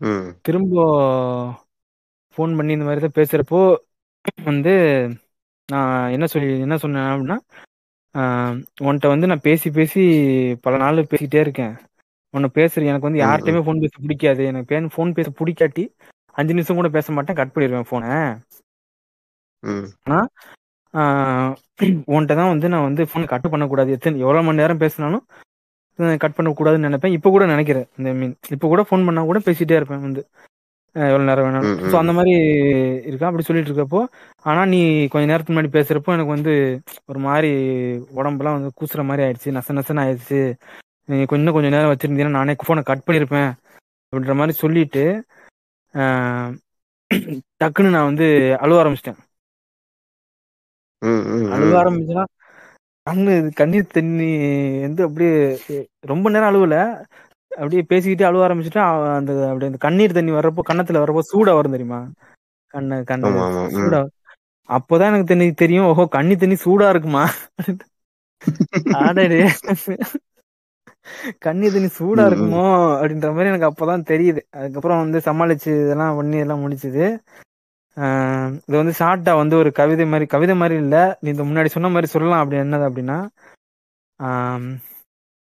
ம். 0.01 0.29
திரும்ப 0.47 0.75
ஃபோன் 2.35 2.57
பண்ணி 2.59 2.77
இந்த 2.77 2.87
மாதிரி 2.89 3.03
தான் 3.05 3.19
பேசுறப்போ 3.21 3.61
வந்து 4.51 4.73
நான் 5.69 6.13
என்ன 6.15 6.27
சொல்லி 6.33 6.49
என்ன 6.67 6.77
சொன்னேன் 6.85 7.11
அப்படின்னா 7.11 7.39
உன்கிட்ட 8.85 9.07
வந்து 9.13 9.31
நான் 9.31 9.47
பேசி 9.49 9.69
பேசி 9.79 10.03
பல 10.65 10.75
நாள் 10.83 11.11
பேசிட்டே 11.13 11.41
இருக்கேன். 11.45 11.75
உன்னை 12.35 12.49
பேசுறேன் 12.59 12.91
எனக்கு 12.91 13.09
வந்து. 13.09 13.23
யார்கிட்டயுமே 13.23 13.63
ஃபோன் 13.67 13.83
பேச 13.85 13.95
பிடிக்காது. 14.05 14.43
எனக்கு 14.51 14.71
பேன் 14.73 14.93
ஃபோன் 14.95 15.15
பேச 15.19 15.29
பிடிக்காட்டி 15.41 15.85
அஞ்சு 16.37 16.55
நிமிஷம் 16.57 16.79
கூட 16.81 16.89
பேச 16.97 17.13
மாட்டேன் 17.17 17.39
கட் 17.41 17.55
பண்ணிடுவேன் 17.55 17.89
ஃபோனை 17.89 18.11
ம். 19.63 19.89
ஆனா 20.05 20.21
உன்கிட்ட 22.15 22.35
தான் 22.41 22.53
வந்து 22.53 22.67
நான் 22.73 22.87
வந்து 22.89 23.03
ஃபோன் 23.11 23.31
கட் 23.33 23.53
பண்ணக்கூடாது. 23.53 23.91
எத்தனை 23.97 24.25
எவ்வளோ 24.25 24.43
மணி 24.47 24.61
நேரம் 24.63 24.83
பேசினாலும் 24.83 25.25
கட் 26.23 26.37
பண்ணக்கூடாதுன்னு 26.39 26.89
நினைப்பேன். 26.89 27.15
இப்போ 27.17 27.29
கூட 27.35 27.45
நினைக்கிறேன். 27.55 27.89
இந்த 27.99 28.11
மீன் 28.21 28.35
இப்போ 28.55 28.67
கூட 28.73 28.83
ஃபோன் 28.89 29.07
பண்ணா 29.09 29.23
கூட 29.31 29.41
பேசிட்டே 29.49 29.79
இருப்பேன் 29.79 30.05
வந்து. 30.07 30.23
எவ்வளவு 30.95 31.29
நேரம் 31.29 31.47
வேணாலும். 31.47 31.79
ஸோ. 31.83 31.95
அந்த 32.01 32.13
மாதிரி 32.13 32.33
இருக்கா? 33.09 33.29
அப்படி 33.29 33.47
சொல்லிட்டு 33.47 33.71
இருக்கப்போ 33.71 34.01
ஆனா 34.45 34.63
நீ 34.65 34.81
கொஞ்ச 35.09 35.25
நேரத்துக்கு 35.27 35.55
முன்னாடி 35.55 35.73
பேசுறப்போ 35.77 36.15
எனக்கு 36.15 36.37
வந்து 36.37 36.53
ஒரு 37.05 37.21
மாதிரி 37.27 37.51
உடம்புலாம் 38.17 38.57
வந்து 38.59 38.71
கூசுற 38.79 39.03
மாதிரி 39.05 39.25
ஆயிடுச்சு 39.27 39.57
நச 39.57 39.77
நசன்னு 39.79 40.05
ஆயிடுச்சு. 40.05 40.41
நீ 41.09 41.17
கொஞ்சம் 41.25 41.55
கொஞ்ச 41.55 41.69
நேரம் 41.69 41.93
வச்சிருந்தீங்கன்னா 41.93 42.39
நானே 42.39 42.55
ஃபோனை 42.61 42.83
கட் 42.85 43.07
பண்ணியிருப்பேன் 43.07 43.51
அப்படின்ற 44.13 44.35
மாதிரி 44.37 44.55
சொல்லிட்டு 44.59 45.05
டக்குன்னு 47.61 47.95
நான் 47.95 48.09
வந்து 48.11 48.27
அழுவ 48.63 48.81
ஆரம்பிச்சிட்டேன். 48.83 49.21
அழுவ. 51.55 51.73
ஆரம்பிச்சுன்னா 51.81 52.25
கண்ணு 53.07 53.31
கண்ணீர் 53.53 53.93
தண்ணி 53.93 54.29
வந்து 54.83 55.03
அப்படியே 55.05 55.33
ரொம்ப 56.05 56.27
நேரம் 56.31 56.51
அழுவல. 56.51 56.77
அப்படியே 57.55 57.83
பேசிக்கிட்டே 57.89 58.27
அழுவ 58.29 58.47
ஆரம்பிச்சுட்டா 58.47 58.85
அந்த 59.17 59.33
அப்படியே 59.49 59.71
அந்த 59.71 59.81
கண்ணீர் 59.81 60.13
தண்ணி 60.13 60.33
வர்றப்போ 60.33 60.63
கன்னத்துல 60.71 61.03
வர்றப்போ 61.03 61.25
சூடா 61.31 61.53
வரும் 61.55 61.71
தெரியுமா? 61.71 62.01
கண்ணு 62.75 62.97
கண்ணு. 63.11 63.31
சூடா 63.77 64.01
அப்போதான் 64.69 65.11
எனக்கு 65.11 65.31
தெரி 65.33 65.47
தெரியும் 65.55 65.87
ஓஹோ 65.87 66.05
கண்ணி 66.09 66.35
தண்ணி 66.37 66.57
சூடா 66.65 66.87
இருக்குமா? 66.89 67.25
ஆடடே. 69.01 69.41
கண்ணி 71.45 71.67
தண்ணி 71.71 71.91
சூடா. 71.99 72.23
இருக்குமோ? 72.31 72.65
அப்படின்ற 72.95 73.29
மாதிரி 73.33 73.51
எனக்கு 73.53 73.71
அப்பதான் 73.71 74.09
தெரியுது. 74.11 74.41
அதுக்கப்புறம் 74.59 75.03
வந்து 75.05 75.19
சமாளிச்சு 75.29 75.71
இதெல்லாம் 75.85 76.17
பண்ணி 76.17 76.39
எல்லாம் 76.39 76.63
முடிச்சுது. 76.65 77.05
இது 78.69 78.77
வந்து 78.77 78.95
ஷார்ட்டா 79.01 79.33
வந்து 79.37 79.55
ஒரு 79.57 79.71
கவிதை 79.73 80.07
மாதிரி 80.07 80.27
கவிதை 80.27 80.55
மாதிரி 80.57 80.77
இல்ல. 80.85 80.97
நீ 81.23 81.29
இந்த 81.31 81.45
முன்னாடி 81.45 81.71
சொன்ன 81.77 81.89
மாதிரி 81.89 82.09
சொல்லலாம். 82.15 82.43
அப்படி 82.43 82.61
என்னது 82.63 82.89
அப்படின்னா 82.89 83.19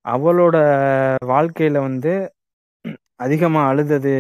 அவளோட 0.06 0.56
வாழ்க்கையில 1.28 1.80
வந்து 1.80 2.14
அதிகமா 3.16 3.62
அழுதது 3.68 4.14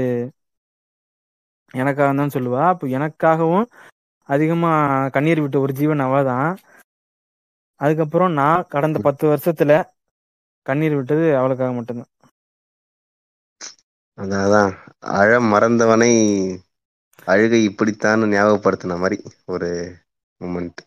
எனக்காக 1.73 2.09
தான் 2.13 2.33
சொல்லுவா. 2.35 2.61
அப்போ 2.65 2.85
எனக்காகவும் 2.87 3.65
அதிகமா 4.29 4.71
கண்ணீர் 5.09 5.41
விட்ட 5.41 5.57
ஒரு 5.59 5.73
ஜீவன் 5.73 5.99
அவ 5.99 6.23
தான். 6.23 6.51
அதுக்கப்புறம் 7.79 8.33
நான் 8.33 8.67
கடந்த 8.67 8.97
பத்து 8.99 9.25
வருஷத்துல 9.27 9.73
கண்ணீர் 10.65 10.95
விட்டது 10.95 11.25
அவளுக்காக 11.37 11.71
மட்டும்தான். 11.73 12.11
அதான். 14.17 14.73
அழ 15.19 15.39
மறந்தவனை 15.51 16.11
அழுகை 17.27 17.63
இப்படித்தான் 17.63 18.31
ஞாபகப்படுத்தின 18.31 18.97
மாதிரி 18.97 19.17
ஒரு 19.45 19.69
மூமெண்ட் 20.41 20.81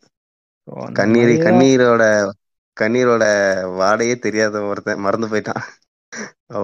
கண்ணீரை 0.92 1.36
கண்ணீரோட 1.38 2.02
கண்ணீரோட 2.76 3.24
வாடையே 3.80 4.14
தெரியாத 4.18 4.62
ஒருத்தன் 4.62 4.98
மறந்து 4.98 5.26
போயிட்டான். 5.26 5.64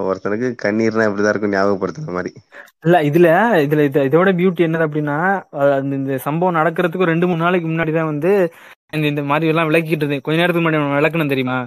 ஒருத்தனுக்கு 0.07 0.47
கண்ணீர்னா 0.63 1.05
இப்படிதான் 1.07 1.33
இருக்கும் 1.33 1.53
ஞாபகப்படுத்தின 1.53 2.13
மாதிரி. 2.17 2.31
இல்ல 2.83 2.97
இதுல 3.01 3.29
இதுல 3.65 3.85
இது 3.85 4.01
இதோட 4.09 4.29
பியூட்டி 4.39 4.65
என்னது 4.67 4.85
அப்படின்னா 4.87 5.17
இந்த 5.97 6.17
சம்பவம் 6.17 6.55
நடக்கிறதுக்கு 6.55 7.11
ரெண்டு 7.11 7.27
மூணு 7.27 7.43
நாளைக்கு 7.43 7.67
முன்னாடி 7.69 7.93
தான் 7.93 8.11
வந்து 8.13 8.31
இந்த 8.93 9.05
இந்த 9.07 9.23
மாதிரி 9.23 9.49
எல்லாம் 9.51 9.69
விளக்கிட்டு 9.69 10.03
இருந்தேன். 10.03 10.21
கொஞ்ச 10.21 10.37
நேரத்துக்கு 10.39 10.65
முன்னாடி 10.65 10.99
விளக்கணும் 10.99 11.33
தெரியுமா? 11.33 11.57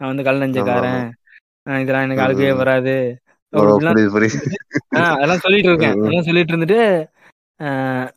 நான் 0.00 0.10
வந்து 0.10 0.22
கல் 0.22 0.42
நெஞ்சக்காரன். 0.42 1.02
இதெல்லாம் 1.66 2.04
எனக்கு 2.06 2.46
ம். 2.48 2.56
வராது. 2.56 2.94
அதெல்லாம் 3.52 5.42
சொல்லிட்டு 5.44 5.70
இருக்கேன். 5.70 5.96
அதெல்லாம் 5.96 6.28
சொல்லிட்டு 6.28 6.52
இருந்துட்டு 6.54 6.80
ஆஹ் 7.60 8.08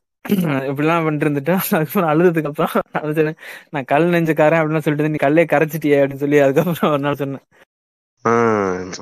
இப்படிலாம் 0.69 1.03
பண்ணிட்டு 1.05 1.25
இருந்துட்டோம் 1.25 1.63
அதுக்கப்புறம் 1.75 2.11
அழுதுக்கு 2.11 2.49
அப்புறம் 2.51 3.35
நான் 3.69 3.89
கல் 3.93 4.07
நெஞ்சக்காரன் 4.13 4.61
அப்படின்னு 4.61 4.85
சொல்லிட்டு 4.85 5.11
நீ 5.13 5.19
கல்லே 5.25 5.43
கரைச்சிட்டியே 5.53 5.97
அப்படின்னு 5.99 6.23
சொல்லி 6.23 6.39
அதுக்கப்புறம் 6.39 6.93
ஒரு 6.93 7.03
நாள் 7.05 7.21
சொன்னேன். 7.21 7.45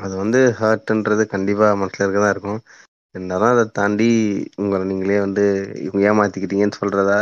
அது 0.06 0.14
வந்து 0.18 0.40
ஹர்ட்ன்றது 0.60 1.24
கண்டிப்பா 1.26 1.68
மனசுல 1.74 2.06
இருக்கதான் 2.06 2.34
இருக்கும். 2.36 2.60
என்னதான் 3.16 3.54
அதை 3.54 3.66
தாண்டி 3.74 4.10
உங்களை 4.56 4.84
நீங்களே 4.86 5.20
வந்து 5.20 5.46
இவங்க 5.84 6.02
ஏமாத்திக்கிட்டீங்கன்னு 6.10 6.82
சொல்றதா 6.82 7.20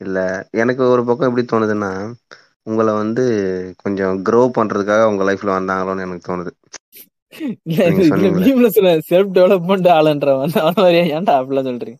இல்ல 0.00 0.18
எனக்கு 0.52 0.82
ஒரு 0.92 1.04
பக்கம் 1.04 1.28
எப்படி 1.28 1.44
தோணுதுன்னா 1.52 1.92
உங்களை 2.62 2.92
வந்து 2.94 3.24
கொஞ்சம் 3.82 4.16
க்ரோ 4.24 4.42
பண்றதுக்காக 4.56 5.10
உங்க 5.10 5.24
லைஃப்ல 5.24 5.56
வந்தாங்களோன்னு 5.58 6.04
எனக்கு 6.06 6.28
தோணுது. 6.30 6.52
செல்ஃப் 9.10 9.34
டெவலப்மெண்ட் 9.36 9.88
ஆளுன்றவன். 9.98 10.54
அவன 10.62 10.76
மாதிரியா 10.82 11.04
ஏன்டா 11.16 11.34
அப்படிலாம் 11.40 11.68
சொல்றீங்க? 11.70 11.98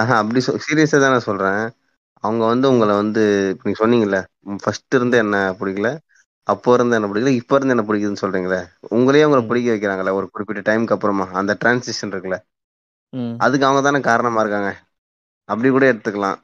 ஆஹா 0.00 0.14
அப்படி 0.20 0.40
சீரியஸா 0.64 0.98
தான் 0.98 1.14
நான் 1.14 1.28
சொல்றேன். 1.28 1.62
அவங்க 2.24 2.42
வந்து 2.50 2.66
உங்களை 2.72 2.94
வந்து 2.98 3.22
நீங்க 3.60 3.78
சொன்னீங்கல்ல 3.80 4.18
ஃபர்ஸ்ட் 4.62 4.96
இருந்து 4.98 5.16
என்ன 5.22 5.36
பிடிக்கல 5.60 5.88
அப்போ 6.46 6.70
இருந்து 6.74 6.96
என்ன 6.96 7.08
பிடிக்கல 7.08 7.32
இப்ப 7.38 7.56
இருந்து 7.56 7.74
என்ன 7.74 7.84
பிடிக்குதுன்னு 7.86 8.22
சொல்றீங்களே 8.22 8.60
உங்களையே 8.92 9.26
உங்களை 9.26 9.42
ம், 9.42 9.48
பிடிக்க 9.50 9.68
வைக்கிறாங்கல்ல 9.72 10.14
ஒரு 10.18 10.26
குறிப்பிட்ட 10.32 10.62
டைம்க்கு 10.68 10.94
அப்புறமா 10.96 11.26
அந்த 11.40 11.52
டிரான்சிஷன் 11.60 12.12
இருக்குல்ல. 12.12 12.38
அதுக்கு 13.44 13.66
அவங்க 13.68 13.82
தானே 13.86 14.00
காரணமா 14.08 14.42
இருக்காங்க. 14.44 14.70
அப்படி 15.48 15.68
கூட 15.70 15.84
எடுத்துக்கலாம். 15.92 16.38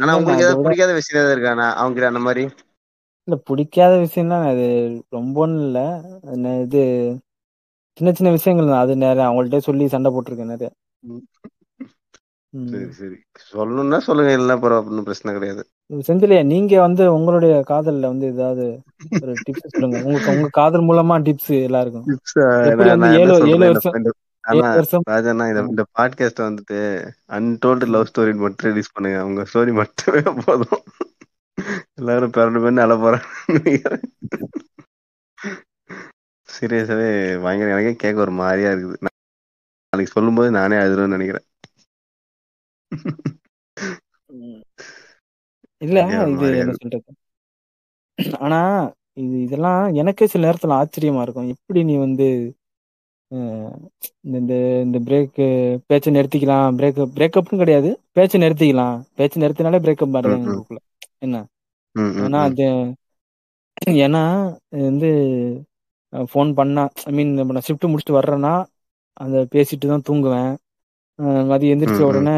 ஆனா 0.00 0.12
உங்களுக்கு 0.16 0.44
ஏதாவது 0.44 0.64
பிடிக்காத 0.64 0.92
விஷயம் 0.98 1.18
ஏதாவது 1.18 1.36
இருக்காண்ணா 1.36 1.68
அவங்க 1.80 2.08
அந்த 2.10 2.22
மாதிரி? 2.26 2.44
இல்ல 3.28 3.36
பிடிக்காத 3.46 3.92
விஷயம் 4.02 4.32
தான் 4.32 4.46
அது 4.50 4.66
ரொம்பன்னு 5.12 5.58
இல்ல. 5.64 5.78
இது 6.64 6.82
சின்ன 7.98 8.10
சின்ன 8.12 8.30
விஷயங்கள் 8.34 8.68
அது 8.78 8.94
நிறைய 8.98 9.26
அவங்கள்ட்ட 9.28 9.58
சொல்லி 9.66 9.84
சண்டை 9.92 10.10
போட்டிருக்கேன் 10.12 10.52
நிறைய. 10.52 10.70
சரி 12.52 12.88
சரி. 12.98 13.16
சொல்லணும்னா 13.52 13.98
சொல்லுங்க 14.06 14.32
இல்லை 14.32 14.54
பரவாயில்ல 14.54 15.02
பிரச்சனை 15.06 15.30
கிடையாது. 15.36 15.62
செந்திலியா 16.08 16.42
நீங்க 16.52 16.74
வந்து 16.80 17.04
உங்களுடைய 17.14 17.54
காதல்ல 17.70 18.10
வந்து 18.12 18.26
ஏதாவது 18.26 18.66
ஒரு 19.22 19.32
டிப்ஸ் 19.46 19.72
சொல்லுங்க. 19.74 19.98
உங்க 20.08 20.34
உங்க 20.34 20.48
காதல் 20.58 20.86
மூலமா 20.88 21.16
டிப்ஸ் 21.26 21.50
எல்லாருக்கும். 21.68 22.06
ராஜாண்ணா 25.10 25.44
இந்த 25.70 25.84
பாட்காஸ்ட் 25.98 26.44
வந்துட்டு 26.46 26.78
அன்டோல்டு 27.38 27.88
லவ் 27.94 28.08
ஸ்டோரி 28.10 28.34
மட்டும் 28.44 28.70
ரிலீஸ் 28.70 28.94
பண்ணுங்க. 28.94 29.20
உங்க 29.28 29.44
ஸ்டோரி 29.50 29.74
மட்டுமே 29.80 30.22
போதும். 30.46 30.84
எல்லாரும் 32.00 32.34
பிறண்டு 32.36 32.62
பண்ணி 32.64 32.82
அழ 32.86 32.94
போறாங்க 32.94 33.98
சீரியஸாவே 36.48 37.10
பயங்கர 37.44 37.72
எனக்கே 37.74 37.94
கேட்க 38.04 38.26
ஒரு 38.26 38.34
மாதிரியா 38.40 38.70
இருக்குது. 38.70 39.12
நாளைக்கு 39.94 40.16
சொல்லும்போது 40.16 40.50
நானே 40.58 40.76
அழுதுறேன்னு 40.76 41.16
நினைக்கிறேன். 41.16 41.46
இல்ல 45.82 45.98
இது 46.32 46.46
என்ன 46.62 46.74
சொல்றது? 46.80 47.08
ஆனா 48.40 48.58
இது 49.22 49.36
இதெல்லாம் 49.46 49.82
எனக்கே 49.94 50.26
சில 50.26 50.46
நேரத்துல 50.46 50.76
ஆச்சரியமா 50.80 51.22
இருக்கும். 51.24 51.50
எப்படி 51.54 51.80
நீ 51.84 51.94
வந்து 51.96 52.26
இந்த 54.34 54.52
இந்த 54.84 54.98
பிரேக் 55.06 55.40
பேச்சை 55.88 56.10
நிறுத்திக்கலாம். 56.16 56.76
பிரேக் 56.78 57.00
பிரேக்கப்னு 57.16 57.60
கிடையாது. 57.62 57.90
பேச்சை 58.12 58.38
நிறுத்திக்கலாம். 58.42 58.96
பேச்சை 59.18 59.38
நிறுத்தினாலே 59.42 59.80
பிரேக்கப் 59.86 60.18
எனக்குள்ள. 60.20 60.80
என்ன? 61.26 61.36
ஏன்னா. 62.24 62.40
அது 62.48 62.66
ஏன்னா 64.04 64.22
வந்து 64.84 65.08
ஃபோன் 66.32 66.50
பண்ணா 66.58 66.82
ஐ 67.08 67.12
மீன் 67.12 67.32
இப்போ 67.38 67.54
நான் 67.56 67.66
ஷிஃப்ட் 67.68 67.90
முடிச்சுட்டு 67.92 68.18
வர்றேன்னா 68.18 68.52
அதை 69.16 69.40
பேசிட்டு 69.52 69.86
தான் 69.86 70.06
தூங்குவேன். 70.08 70.52
மதியம் 71.48 71.72
எந்திரிச்ச. 71.74 72.00
உடனே 72.02 72.36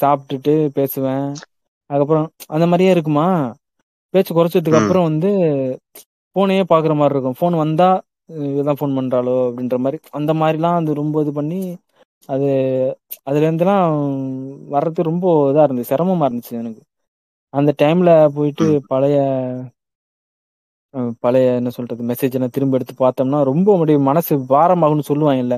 சாப்பிட்டுட்டு 0.00 0.54
பேசுவேன். 0.72 1.26
அதுக்கப்புறம் 1.90 2.26
அந்த 2.48 2.66
மாதிரியே 2.66 2.90
இருக்குமா? 2.90 3.26
பேச்சு 4.14 4.32
குறைச்சதுக்கு. 4.34 4.80
அப்புறம் 4.80 5.08
வந்து 5.08 5.30
ஃபோனையே 6.36 6.64
பார்க்குற 6.70 6.94
மாதிரி 6.94 7.14
இருக்கும். 7.14 7.38
ஃபோன் 7.38 7.56
வந்தா 7.56 7.88
இதான் 8.54 8.78
ஃபோன் 8.78 8.96
பண்றாளோ 8.98 9.36
அப்படின்ற 9.46 9.76
மாதிரி. 9.78 9.98
அந்த 10.10 10.32
மாதிரிலாம் 10.34 10.78
அது 10.80 10.94
ரொம்ப 10.94 11.20
இது 11.20 11.32
பண்ணி 11.32 11.60
அது 12.28 12.48
அதுல 13.24 13.48
இருந்துலாம் 13.48 13.92
வர்றது 14.70 15.00
ரொம்ப 15.02 15.24
இதா 15.50 15.64
இருந்துச்சு 15.66 15.92
சிரமமா 15.92 16.26
இருந்துச்சு 16.28 16.52
எனக்கு. 16.54 16.82
அந்த 17.54 17.70
டைம்ல 17.82 18.10
போயிட்டு. 18.34 18.66
பழைய 18.88 19.16
பழைய 21.24 21.48
என்ன 21.58 21.70
சொல்றது 21.70 22.02
மெசேஜ் 22.02 22.36
எல்லாம் 22.36 22.54
திரும்ப 22.54 22.76
எடுத்து 22.78 22.94
பார்த்தோம்னா 22.96 23.40
ரொம்ப 23.50 23.68
அப்படியே 23.76 23.98
மனசு 24.08 24.34
பாரமாகும்னு 24.52 25.08
சொல்லுவாங்கல்ல 25.10 25.56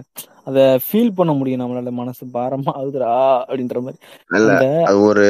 அத 0.49 0.59
ஃபீல் 0.87 1.17
பண்ண 1.19 1.33
முடியும் 1.33 1.63
நம்மளால. 1.63 1.91
மனசு 2.01 2.23
பாரமா 2.37 2.73
ஆகுதுடா 2.81 3.11
அப்படின்ற 3.43 3.81
மாதிரி. 3.85 3.99
ஒரு 5.07 5.27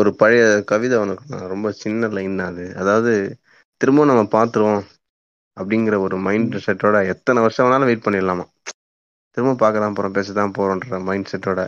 ஒரு 0.00 0.10
பழைய 0.14 0.42
கவிதை 0.64 0.96
உனக்கு 0.98 1.24
ரொம்ப 1.54 1.68
சின்ன 1.82 2.08
லைன் 2.16 2.38
அது. 2.48 2.64
அதாவது 2.82 3.12
திரும்ப 3.80 4.04
நம்ம 4.04 4.22
பார்த்துருவோம் 4.36 4.82
அப்படிங்கிற 5.56 5.96
ஒரு 6.06 6.16
மைண்ட் 6.26 6.56
செட்டோட 6.66 6.96
எத்தனை 7.12 7.38
வருஷம் 7.44 7.66
வேணாலும் 7.66 7.88
வெயிட் 7.90 8.06
பண்ணிடலாமா. 8.06 8.44
திரும்ப 9.36 9.58
பார்க்க 9.62 9.84
தான் 9.84 9.96
போறோம் 9.96 10.16
பேச 10.16 10.32
தான் 10.32 10.54
போறோன்ற 10.58 10.98
மைண்ட் 11.08 11.30
செட்டோட 11.32 11.60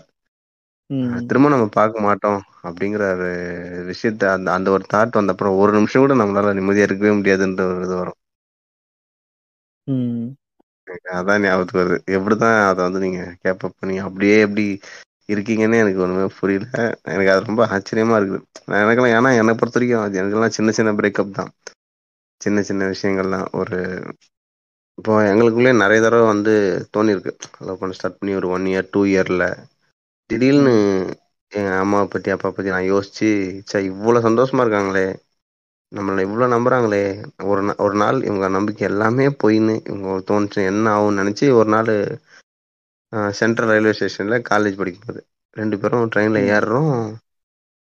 திரும்ப 1.28 1.50
நம்ம 1.50 1.66
பார்க்க 1.74 2.04
மாட்டோம் 2.04 2.38
அப்படிங்கிற 2.62 3.02
ஒரு 3.14 3.28
விஷயத்த 3.90 4.32
அந்த 4.32 4.48
அந்த 4.56 4.70
ஒரு 4.70 4.84
தாட் 4.88 5.18
வந்த 5.18 5.34
அப்புறம் 5.34 5.58
ஒரு 5.60 5.72
நிமிஷம் 5.78 6.04
கூட 6.04 6.16
நம்மளால 6.16 6.56
நிம்மதியா 6.58 6.86
இருக்கவே 6.86 7.14
முடியாதுன்ற 7.16 7.64
ஒரு 7.70 7.84
இது 7.86 7.96
வரும். 7.96 8.18
அதான் 11.14 11.42
ஞாபகத்துக்கு 11.42 11.80
வருது. 11.80 11.98
எப்படிதான் 12.16 12.56
அதை 12.64 12.80
வந்து 12.86 13.04
நீங்க 13.04 13.22
கேப்பப் 13.42 13.78
பண்ணி 13.78 13.96
அப்படியே 14.06 14.36
எப்படி 14.40 14.64
இருக்கீங்கன்னு 15.28 15.76
எனக்கு 15.76 16.02
ஒண்ணுமே 16.02 16.26
புரியல. 16.38 16.66
எனக்கு 17.08 17.32
அது 17.32 17.48
ரொம்ப 17.48 17.64
ஆச்சரியமா 17.70 18.16
இருக்குது. 18.20 18.40
நான் 18.68 18.82
எனக்கெல்லாம் 18.82 19.16
ஏன்னா 19.18 19.32
என்னை 19.40 19.54
பொறுத்த 19.54 19.78
வரைக்கும் 19.78 20.04
அது 20.04 20.20
எனக்கெல்லாம் 20.20 20.56
சின்ன 20.58 20.72
சின்ன 20.78 20.92
பிரேக்கப் 20.98 21.36
தான். 21.38 21.52
சின்ன 22.40 22.58
சின்ன 22.62 22.82
விஷயங்கள்லாம் 22.92 23.48
ஒரு 23.60 23.78
இப்போ 24.98 25.12
எங்களுக்குள்ளே 25.28 25.72
நிறைய 25.76 26.00
தடவை 26.02 26.26
வந்து 26.28 26.52
தோணிருக்கு 26.94 27.32
லவ் 27.66 27.80
பண்ண 27.80 27.96
ஸ்டார்ட் 27.96 28.18
பண்ணி 28.18 28.32
ஒரு 28.34 28.48
ஒன் 28.50 28.66
இயர் 28.70 28.90
டூ 28.92 29.02
இயர்ல 29.06 29.44
திடீர்னு 30.30 30.74
எங்க 31.48 31.78
அம்மா 31.78 32.04
பத்தி 32.04 32.30
அப்பா 32.30 32.50
பத்தி 32.50 32.70
நான் 32.70 32.92
யோசிச்சு 32.92 33.60
சே 33.64 33.84
இவ்வளவு 33.84 34.28
சந்தோஷமா 34.28 34.64
இருக்காங்களே. 34.64 35.18
நம்மளை 35.94 36.20
இவ்வளவு 36.20 36.54
நம்புறாங்களே. 36.54 37.24
ஒரு 37.44 37.62
நா- 37.62 37.76
ஒரு 37.76 37.94
நாள் 37.94 38.24
இவங்க 38.24 38.48
நம்பிக்கை 38.48 38.88
எல்லாமே 38.88 39.26
பொய்ன்னு 39.26 39.96
இவங்க 39.96 40.34
தோணுச்சு 40.34 40.64
என்ன 40.64 40.96
ஆகும்னு 40.96 41.14
நினைச்சு 41.14 41.52
ஒரு 41.52 41.70
நாள் 41.70 43.32
சென்ட்ரல் 43.32 43.68
ரயில்வே 43.68 43.90
ஸ்டேஷன்ல 43.90 44.42
காலேஜ் 44.50 44.76
படிக்கும்போது. 44.76 45.26
ரெண்டு 45.50 45.78
பேரும் 45.78 46.08
ட்ரெயின்ல 46.16 46.38
ஏறுறோம். 46.38 47.14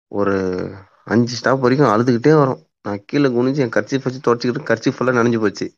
ஒரு 0.07 0.69
அஞ்சு 1.05 1.35
ஸ்டாப் 1.35 1.59
வரைக்கும் 1.59 1.89
அழுதுகிட்டே 1.89 2.35
வரோம். 2.37 2.65
நான் 2.81 3.03
கீழே 3.05 3.27
குனிஞ்சு 3.27 3.55
என் 3.55 3.69
கர்ச்சி 3.69 4.01
வச்சு 4.03 4.35
தொடச்சிக்கிட்டு 4.35 4.63
கர்ச்சி 4.63 4.91
ஃபுல்லா 4.91 5.09
நனைஞ்சு 5.09 5.39
போச்சு. 5.39 5.73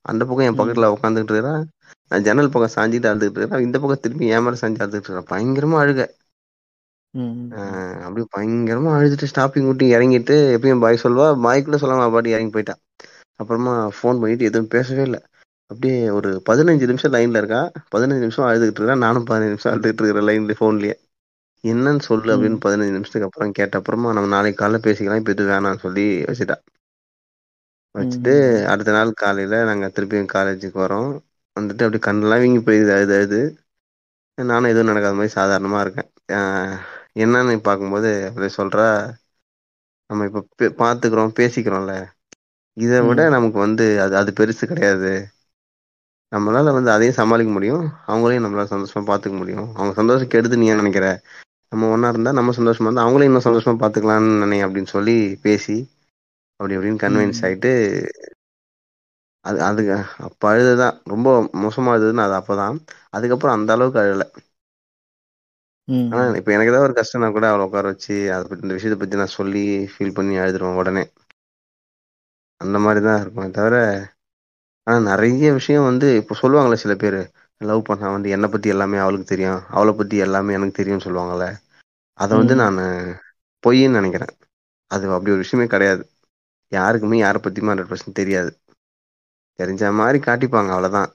அந்த 0.00 0.24
பக்கம் 0.24 0.46
என் 0.46 0.54
ம், 0.54 0.68
பக்கத்துல 0.68 0.94
உட்காந்துக்கிட்டு 0.94 1.32
இருக்கிறேன் 1.32 1.70
நான் 2.10 2.24
ஜன்னல் 2.24 2.52
பக்கம் 2.52 2.74
சாஞ்சிட்டு 2.74 3.10
அழுதுகிட்டு 3.10 3.38
இருக்கிறேன் 3.38 3.66
இந்த 3.66 3.76
பக்கம் 3.78 4.02
திரும்பி 4.04 4.26
மேல 4.38 4.60
சாஞ்சி 4.60 4.82
அழுதுகிட்டு 4.82 5.08
இருக்கிறேன் 5.08 5.30
பயங்கரமா 5.32 5.78
அழுக. 5.82 6.02
அப்படியே 8.06 8.26
பயங்கரமா 8.34 8.90
அழுதுட்டு 8.96 9.30
ஸ்டாப்பிங் 9.32 9.68
விட்டு 9.68 9.86
இறங்கிட்டு 9.94 10.36
எப்பயும் 10.56 10.82
பாய் 10.84 11.02
சொல்வா 11.04 11.26
பாய்க்குள்ள 11.44 11.78
சொல்லாம 11.82 12.10
பாட்டி 12.14 12.34
இறங்கி 12.34 12.52
போயிட்டா. 12.56 12.74
அப்புறமா 13.40 13.74
ஃபோன் 13.96 14.20
பண்ணிட்டு 14.20 14.48
எதுவும் 14.48 14.72
பேசவே 14.74 15.02
இல்லை. 15.08 15.20
அப்படியே 15.70 15.98
ஒரு 16.16 16.30
பதினஞ்சு 16.48 16.88
நிமிஷம் 16.90 17.14
லைன்ல 17.14 17.40
இருக்கா. 17.42 17.60
பதினஞ்சு 17.94 18.24
நிமிஷம் 18.24 18.46
அழுதுகிட்டு 18.48 18.80
இருக்கேன் 18.80 19.04
நானும் 19.06 19.26
பதினஞ்சு 19.28 19.54
நிமிஷம் 19.54 19.72
அழுதுகிட்டு 19.72 20.02
இருக்கிறேன் 20.02 20.28
லைன்ல 20.30 20.56
ஃபோன்லயே 20.58 20.94
என்னன்னு 21.64 22.02
சொல்லு 22.06 22.30
அப்படின்னு 22.34 22.58
பதினஞ்சு 22.62 22.94
நிமிஷத்துக்கு 22.94 23.28
அப்புறம் 23.28 23.54
கேட்ட 23.58 23.80
அப்புறமா 23.80 24.14
நம்ம 24.16 24.30
நாளைக்கு 24.34 24.60
காலைல 24.60 24.80
பேசிக்கலாம். 24.86 25.20
இப்போ 25.22 25.34
எதுவும் 25.34 25.52
வேணாம்னு 25.52 25.84
சொல்லி 25.84 26.06
வச்சுட்டா. 26.28 26.56
வச்சுட்டு 27.94 28.34
அடுத்த 28.72 28.90
நாள் 28.90 29.12
காலையில 29.16 29.62
நாங்க 29.68 29.86
திருப்பியும் 29.96 30.32
காலேஜுக்கு 30.32 30.78
வரோம். 30.84 31.10
வந்துட்டு 31.56 31.84
அப்படி 31.86 31.98
கண்ணெல்லாம் 32.00 32.40
வீங்கி 32.40 32.58
போயிடுது 32.60 32.92
அழுது 32.92 33.14
அழுது. 33.14 33.40
நானும் 34.38 34.70
எதுவும் 34.70 34.86
நடக்காத 34.86 35.14
மாதிரி 35.14 35.34
சாதாரணமா 35.34 35.80
இருக்கேன். 35.80 36.10
என்னன்னு 37.18 37.60
பார்க்கும்போது 37.60 38.10
அப்படியே 38.28 38.54
சொல்றா 38.56 38.86
நம்ம 40.10 40.24
இப்ப 40.24 40.42
பே- 40.56 40.74
பாத்துக்கிறோம் 40.78 41.36
பேசிக்கிறோம்ல. 41.38 41.94
இதை 42.76 43.00
விட 43.00 43.28
நமக்கு 43.28 43.58
வந்து 43.58 43.84
அது 44.00 44.16
அது 44.16 44.32
பெருசு 44.32 44.64
கிடையாது. 44.64 45.12
நம்மளால 46.32 46.72
வந்து 46.72 46.90
அதையும் 46.90 47.14
சமாளிக்க 47.14 47.52
முடியும். 47.52 47.84
அவங்களையும் 48.06 48.44
நம்மளால 48.44 48.70
சந்தோஷமா 48.70 49.04
பாத்துக்க 49.06 49.36
முடியும். 49.36 49.74
அவங்க 49.74 49.92
சந்தோஷம் 49.94 50.28
கெடுது 50.28 50.56
நீ 50.56 50.66
ஏன் 50.66 50.76
நினைக்கிற? 50.76 51.08
நம்ம 51.72 51.90
ஒண்ணா 51.90 52.08
இருந்தா 52.08 52.32
நம்ம 52.32 52.52
சந்தோஷமா 52.52 52.80
இருந்தா 52.80 53.06
அவங்களையும் 53.06 53.30
இன்னும் 53.30 53.46
சந்தோஷமா 53.46 53.74
பாத்துக்கலாம்னு 53.76 54.38
நினை 54.38 54.64
அப்படின்னு 54.64 54.86
சொல்லி 54.86 55.16
பேசி 55.42 55.76
அப்படி 56.60 56.76
அப்படின்னு 56.76 57.02
கன்வின்ஸ் 57.02 57.40
ம், 57.40 57.44
ஆயிட்டு 57.44 57.72
அது 59.46 59.58
அது 59.66 59.82
அப்ப 60.26 60.48
அழுதுதான் 60.50 60.98
ரொம்ப 61.06 61.28
மோசமா 61.60 61.92
அழுதுன்னு 61.92 62.24
அது 62.24 62.36
அப்பதான். 62.38 62.78
அதுக்கப்புறம் 63.12 63.56
அந்த 63.56 63.70
அளவுக்கு 63.76 64.00
அழல 64.02 64.24
ஆனா 66.10 66.22
ம், 66.22 66.34
இப்ப 66.38 66.52
எனக்கு 66.52 66.72
ஏதாவது 66.72 66.86
ஒரு 66.86 66.96
கஷ்டம்னா 66.98 67.28
கூட 67.32 67.46
அவளை 67.48 67.64
உட்கார 67.66 67.90
வச்சு 67.90 68.14
அதை 68.30 68.44
பத்தி 68.44 68.64
இந்த 68.64 68.76
விஷயத்தை 68.76 68.98
பத்தி 69.00 69.20
நான் 69.20 69.36
சொல்லி 69.36 69.64
ஃபீல் 69.92 70.16
பண்ணி 70.16 70.34
அழுதுருவேன் 70.40 70.80
உடனே. 70.80 71.04
அந்த 72.60 72.76
மாதிரிதான் 72.80 73.20
இருக்குமே 73.20 73.48
தவிர 73.52 73.74
ஆனா 74.86 74.98
நிறைய 75.06 75.48
விஷயம் 75.56 75.88
வந்து 75.88 76.08
இப்போ 76.20 76.34
சொல்லுவாங்கல்ல 76.38 76.78
சில 76.78 76.94
பேர் 76.98 77.18
லவ் 77.60 77.82
பண்ணா 77.84 78.08
வந்து 78.12 78.28
என்னை 78.30 78.48
பத்தி 78.50 78.68
எல்லாமே 78.68 78.98
அவளுக்கு 78.98 79.26
தெரியும். 79.26 79.60
அவளை 79.70 79.94
பத்தி 79.94 80.16
எல்லாமே 80.24 80.56
எனக்கு 80.56 80.78
தெரியும்னு 80.78 81.06
சொல்லுவாங்கல்ல. 81.06 81.46
அதை 82.18 82.34
வந்து 82.36 82.54
ம், 82.54 82.60
நான் 82.60 82.78
பொய்ன்னு 83.64 83.98
நினைக்கிறேன். 83.98 84.34
அது 84.90 85.04
அப்படி 85.12 85.32
ஒரு 85.32 85.44
விஷயமே 85.44 85.66
கிடையாது. 85.68 86.02
யாருக்குமே 86.72 87.18
யாரை 87.18 87.40
பத்தியுமே 87.42 87.72
ஹண்ட்ரட் 87.72 87.90
பர்சன்ட் 87.90 88.18
தெரியாது. 88.18 88.50
தெரிஞ்ச 89.58 89.92
மாதிரி 90.00 90.18
காட்டிப்பாங்க 90.26 90.70
அவ்வளவுதான். 90.76 91.10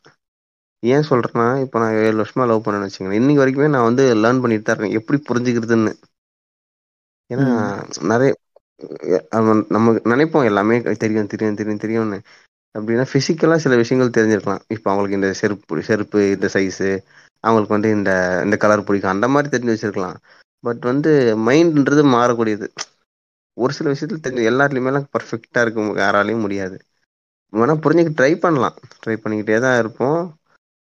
ஏன் 0.84 1.08
சொல்றேன்னா 1.10 1.48
இப்போ 1.64 1.78
நான் 1.80 1.98
ஏழு 2.04 2.16
வருஷமா 2.22 2.46
லவ் 2.52 2.64
பண்ணேன்னு 2.66 2.88
வச்சுக்கோங்களேன். 2.88 3.22
இன்னைக்கு 3.22 3.44
வரைக்குமே 3.44 3.70
நான் 3.76 3.88
வந்து 3.90 4.04
லேர்ன் 4.24 4.42
பண்ணிட்டு 4.44 4.68
தான் 4.68 4.76
இருக்கேன். 4.76 4.98
எப்படி 5.00 5.18
புரிஞ்சுக்கிறதுன்னு. 5.30 5.94
ஏன்னா 7.30 7.48
நிறைய 8.12 8.32
நம்ம 9.76 9.92
நினைப்போம் 10.12 10.48
எல்லாமே 10.52 10.76
தெரியும் 11.04 11.32
தெரியும் 11.34 11.60
தெரியும் 11.60 11.84
தெரியும்னு. 11.84 12.20
அப்படின்னா 12.76 13.06
பிசிக்கலா 13.14 13.56
சில 13.64 13.76
விஷயங்கள் 13.82 14.16
தெரிஞ்சிருக்கலாம். 14.18 14.64
இப்போ 14.76 14.88
அவங்களுக்கு 14.92 15.20
இந்த 15.20 15.30
செருப்பு 15.42 15.84
செருப்பு 15.90 16.20
இந்த 16.36 16.48
சைஸு 16.56 16.90
அவங்களுக்கு 17.44 17.76
வந்து 17.78 17.90
இந்த 17.98 18.12
இந்த 18.46 18.56
கலர் 18.64 18.86
பிடிக்கும். 18.88 19.14
அந்த 19.16 19.28
மாதிரி 19.34 19.52
தெரிஞ்சு 19.54 19.74
வச்சிருக்கலாம். 19.76 20.18
பட் 20.64 20.84
வந்து 20.92 21.12
மைண்ட்ன்றது 21.48 22.04
மாறக்கூடியது. 22.16 22.68
ஒரு 23.58 23.74
சில 23.78 23.88
விஷயத்துல 23.94 24.24
தெரிஞ்சு 24.26 24.50
எல்லாத்துலயுமே 24.52 24.92
எல்லாம் 24.92 25.10
பர்ஃபெக்டா 25.16 25.62
இருக்கும். 25.66 25.92
யாராலையும் 26.04 26.46
முடியாது. 26.46 26.78
வேணா 27.54 27.74
புரிஞ்சுக்க 27.84 28.12
ட்ரை 28.20 28.32
பண்ணலாம். 28.40 28.76
ட்ரை 29.04 29.16
பண்ணிக்கிட்டே 29.24 29.60
தான் 29.60 29.78
இருப்போம். 29.78 30.22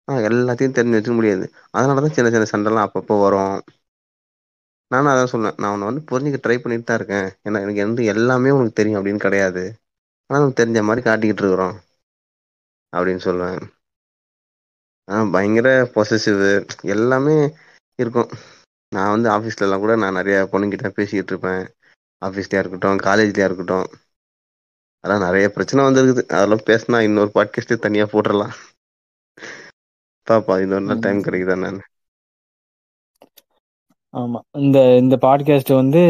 ஆனால் 0.07 0.25
எல்லாத்தையும் 0.29 0.75
தெரிஞ்சு 0.77 0.97
வச்சுக்க 0.97 1.15
முடியாது. 1.15 1.45
அதனாலதான் 1.73 2.15
சின்ன 2.17 2.29
சின்ன 2.29 2.47
சண்டைலாம் 2.53 2.87
அப்பப்போ 2.87 3.15
வரும். 3.21 3.57
நானும் 4.91 5.11
அதான் 5.13 5.33
சொன்னேன். 5.33 5.55
நான் 5.57 5.71
உன்னை 5.71 5.87
வந்து 5.87 6.03
புரிஞ்சுக்க 6.09 6.39
ட்ரை 6.45 6.57
பண்ணிட்டு 6.57 6.83
தான் 6.83 6.97
இருக்கேன். 6.97 7.27
ஏன்னா 7.43 7.61
எனக்கு 7.61 7.85
வந்து 7.85 8.03
எல்லாமே 8.05 8.49
உனக்கு 8.49 8.73
தெரியும் 8.73 8.99
அப்படின்னு 8.99 9.17
கிடையாது. 9.17 9.63
ஆனால் 10.29 10.41
நமக்கு 10.41 10.61
தெரிஞ்ச 10.61 10.81
மாதிரி 10.83 11.09
காட்டிக்கிட்டு 11.09 11.43
இருக்கிறோம். 11.43 11.75
அப்படின்னு 12.93 13.21
சொல்லுவேன். 13.23 13.61
ஆனால் 15.07 15.31
பயங்கர 15.31 15.69
பொசசிவ் 15.95 16.43
எல்லாமே 16.95 17.37
இருக்கும். 17.99 18.31
நான் 18.91 19.09
வந்து 19.09 19.29
ஆஃபீஸ்லலாம் 19.29 19.79
கூட 19.79 19.95
நான் 19.95 20.13
நிறைய 20.13 20.37
பொண்ணுங்கிட்ட 20.51 20.89
பேசிக்கிட்டு 20.89 21.33
இருப்பேன். 21.33 21.63
ஆஃபீஸ்லேயா 22.21 22.61
இருக்கட்டும் 22.61 22.99
காலேஜ்லேயா 22.99 23.47
இருக்கட்டும். 23.49 23.87
அதெல்லாம் 24.99 25.25
நிறைய 25.25 25.49
பிரச்சனை 25.49 25.85
வந்திருக்குது. 25.85 26.25
அதெல்லாம் 26.27 26.65
பேசினா 26.65 26.99
இன்னொரு 27.03 27.31
பாட்காஸ்டே 27.33 27.75
தனியா 27.75 28.03
போட்டுடலாம் 28.03 28.55
பாப்பா 30.27 30.61
இன்னொரு 30.61 30.81
நாள் 30.81 30.99
டைம். 30.99 31.21
கிடைக்குதா 31.21 31.57
நான் 31.57 31.81
ஆமா. 34.13 34.39
இந்த 34.57 34.97
இந்த 34.97 35.15
பாட்காஸ்ட் 35.21 35.75
வந்து 35.75 36.03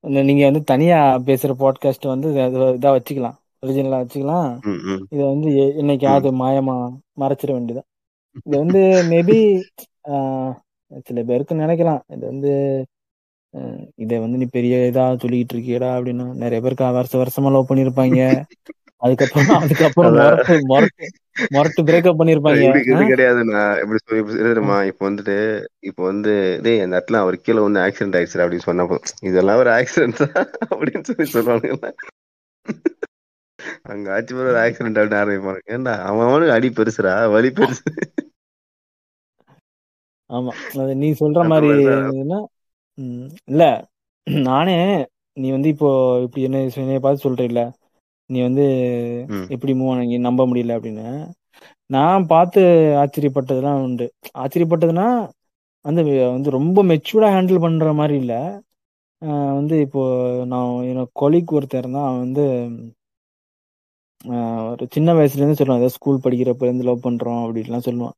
நீங்க 0.00 0.44
வந்து 0.44 0.64
தனியா 0.64 1.16
பேசுற 1.18 1.52
பாட்காஸ்ட் 1.58 2.06
வந்து 2.06 2.30
இத- 2.30 2.92
வச்சுக்கலாம். 2.92 3.36
ஒரிஜினலா 3.62 3.98
வச்சுக்கலாம். 4.00 4.50
இதை 5.10 5.24
வந்து 5.26 5.48
என்னைக்காவது 5.80 6.30
மாயமா 6.42 6.76
மறைச்சிட 7.20 7.52
வேண்டியதான் 7.52 7.88
இது 8.44 8.58
வந்து 8.58 8.78
மேபி 9.10 9.38
சில 11.04 11.22
பேருக்கு 11.22 11.54
நினைக்கலாம். 11.54 12.00
இது 12.08 12.26
வந்து 12.26 12.52
இதை 14.02 14.16
வந்து 14.22 14.40
நீ 14.40 14.46
பெரிய 14.52 14.74
இதா 14.88 15.04
சொல்லிக்கிட்டு 15.16 15.54
இருக்கியடா 15.54 15.90
அப்படின்னு 15.96 16.24
நிறைய 16.42 16.58
பேருக்கு 16.60 16.78
வருஷ 16.98 17.14
வருஷமா 17.20 17.52
லவ் 17.54 17.70
பண்ணிருப்பாங்க 17.70 18.20
அதுக்கப்புறம் 19.02 19.48
அதுக்கப்புறம். 19.62 20.14
முரட்டு 20.70 21.06
முரட்டு 21.52 21.80
பிரேக்கப் 21.88 22.20
பண்ணிருப்பாங்க 22.20 22.60
இது 22.68 22.80
இது 22.92 23.02
கிடையாது 23.10 23.40
நான் 23.48 23.80
எப்படி 23.80 23.98
சொல்லி 24.02 24.22
தெரியுமா 24.44 24.78
இப்போ 24.90 25.02
வந்துட்டு 25.08 25.36
இப்போ 25.88 26.02
வந்து 26.08 26.32
டேய் 26.64 26.82
அந்த 26.84 26.96
இடத்துல 26.96 27.20
அவர் 27.22 27.36
கீழே 27.42 27.60
வந்து 27.64 27.82
ஆக்சிடென்ட் 27.84 28.16
ஆயிடுச்சு 28.18 28.42
அப்படின்னு 28.44 28.68
சொன்னப்போ 28.68 28.98
இதெல்லாம் 29.30 29.60
ஒரு 29.62 29.72
ஆக்சிடென்ட் 29.76 30.20
தான் 30.24 30.38
அப்படின்னு 30.68 31.04
சொல்லி 31.10 31.26
சொல்லுவானுங்களா 31.34 31.90
அங்க 33.90 34.06
ஆச்சு 34.14 34.38
ஒரு 34.42 34.58
ஆக்சிடென்ட் 34.64 34.98
அப்படின்னு 34.98 35.20
ஆரம்பிப்பாங்க 35.22 35.62
ஏன்டா 35.74 35.94
அவன் 36.06 36.28
அவனுக்கு 36.28 36.56
அடி 36.56 36.70
பெருசுடா 36.74 37.14
வலி 37.34 37.50
பெருசு. 37.54 37.84
ஆமா. 40.30 40.52
நீ 41.00 41.08
சொல்ற 41.20 41.40
மாதிரி 41.50 41.70
இல்ல. 43.48 43.62
நானே 44.46 44.76
நீ 45.36 45.50
வந்து 45.50 45.68
இப்போ 45.68 45.88
இப்படி 46.22 46.42
என்ன 46.42 46.58
என்னைய 46.76 47.00
பார்த்து 47.00 47.24
சொல்றீல்ல. 47.26 47.62
நீ 48.30 48.38
வந்து. 48.42 48.64
எப்படி 49.54 49.72
மூவ் 49.74 49.92
ஆனீங்க 49.92 50.18
நம்ப 50.20 50.46
முடியல 50.46 50.76
அப்படின்னு. 50.76 51.06
நான் 51.90 52.26
பார்த்து 52.26 52.60
ஆச்சரியப்பட்டதெல்லாம் 53.02 53.82
உண்டு. 53.82 54.06
ஆச்சரியப்பட்டதுன்னா 54.38 55.08
வந்து 55.84 56.02
வந்து 56.30 56.50
ரொம்ப 56.50 56.78
மெச்சூர்டா 56.84 57.28
ஹேண்டில் 57.34 57.64
பண்ற 57.64 57.92
மாதிரி 57.92 58.16
இல்ல. 58.16 58.34
ஆஹ் 59.22 59.54
வந்து 59.58 59.80
இப்போ 59.80 60.02
நான் 60.44 60.70
என்னோட 60.84 61.08
கொலிக் 61.20 61.54
ஒருத்தர் 61.56 61.78
இருந்தான். 61.78 62.08
அவன் 62.08 62.24
வந்து 62.24 62.44
ஒரு 64.70 64.84
சின்ன 64.90 65.14
வயசுல 65.14 65.42
இருந்து 65.42 65.58
சொல்லுவான். 65.58 65.76
ஏதோ 65.76 65.90
ஸ்கூல் 65.96 66.24
படிக்கிறப்ப 66.24 66.62
இருந்து 66.62 66.84
லவ் 66.84 67.04
பண்றோம் 67.04 67.42
அப்படின்லாம் 67.44 67.86
சொல்லுவான். 67.88 68.16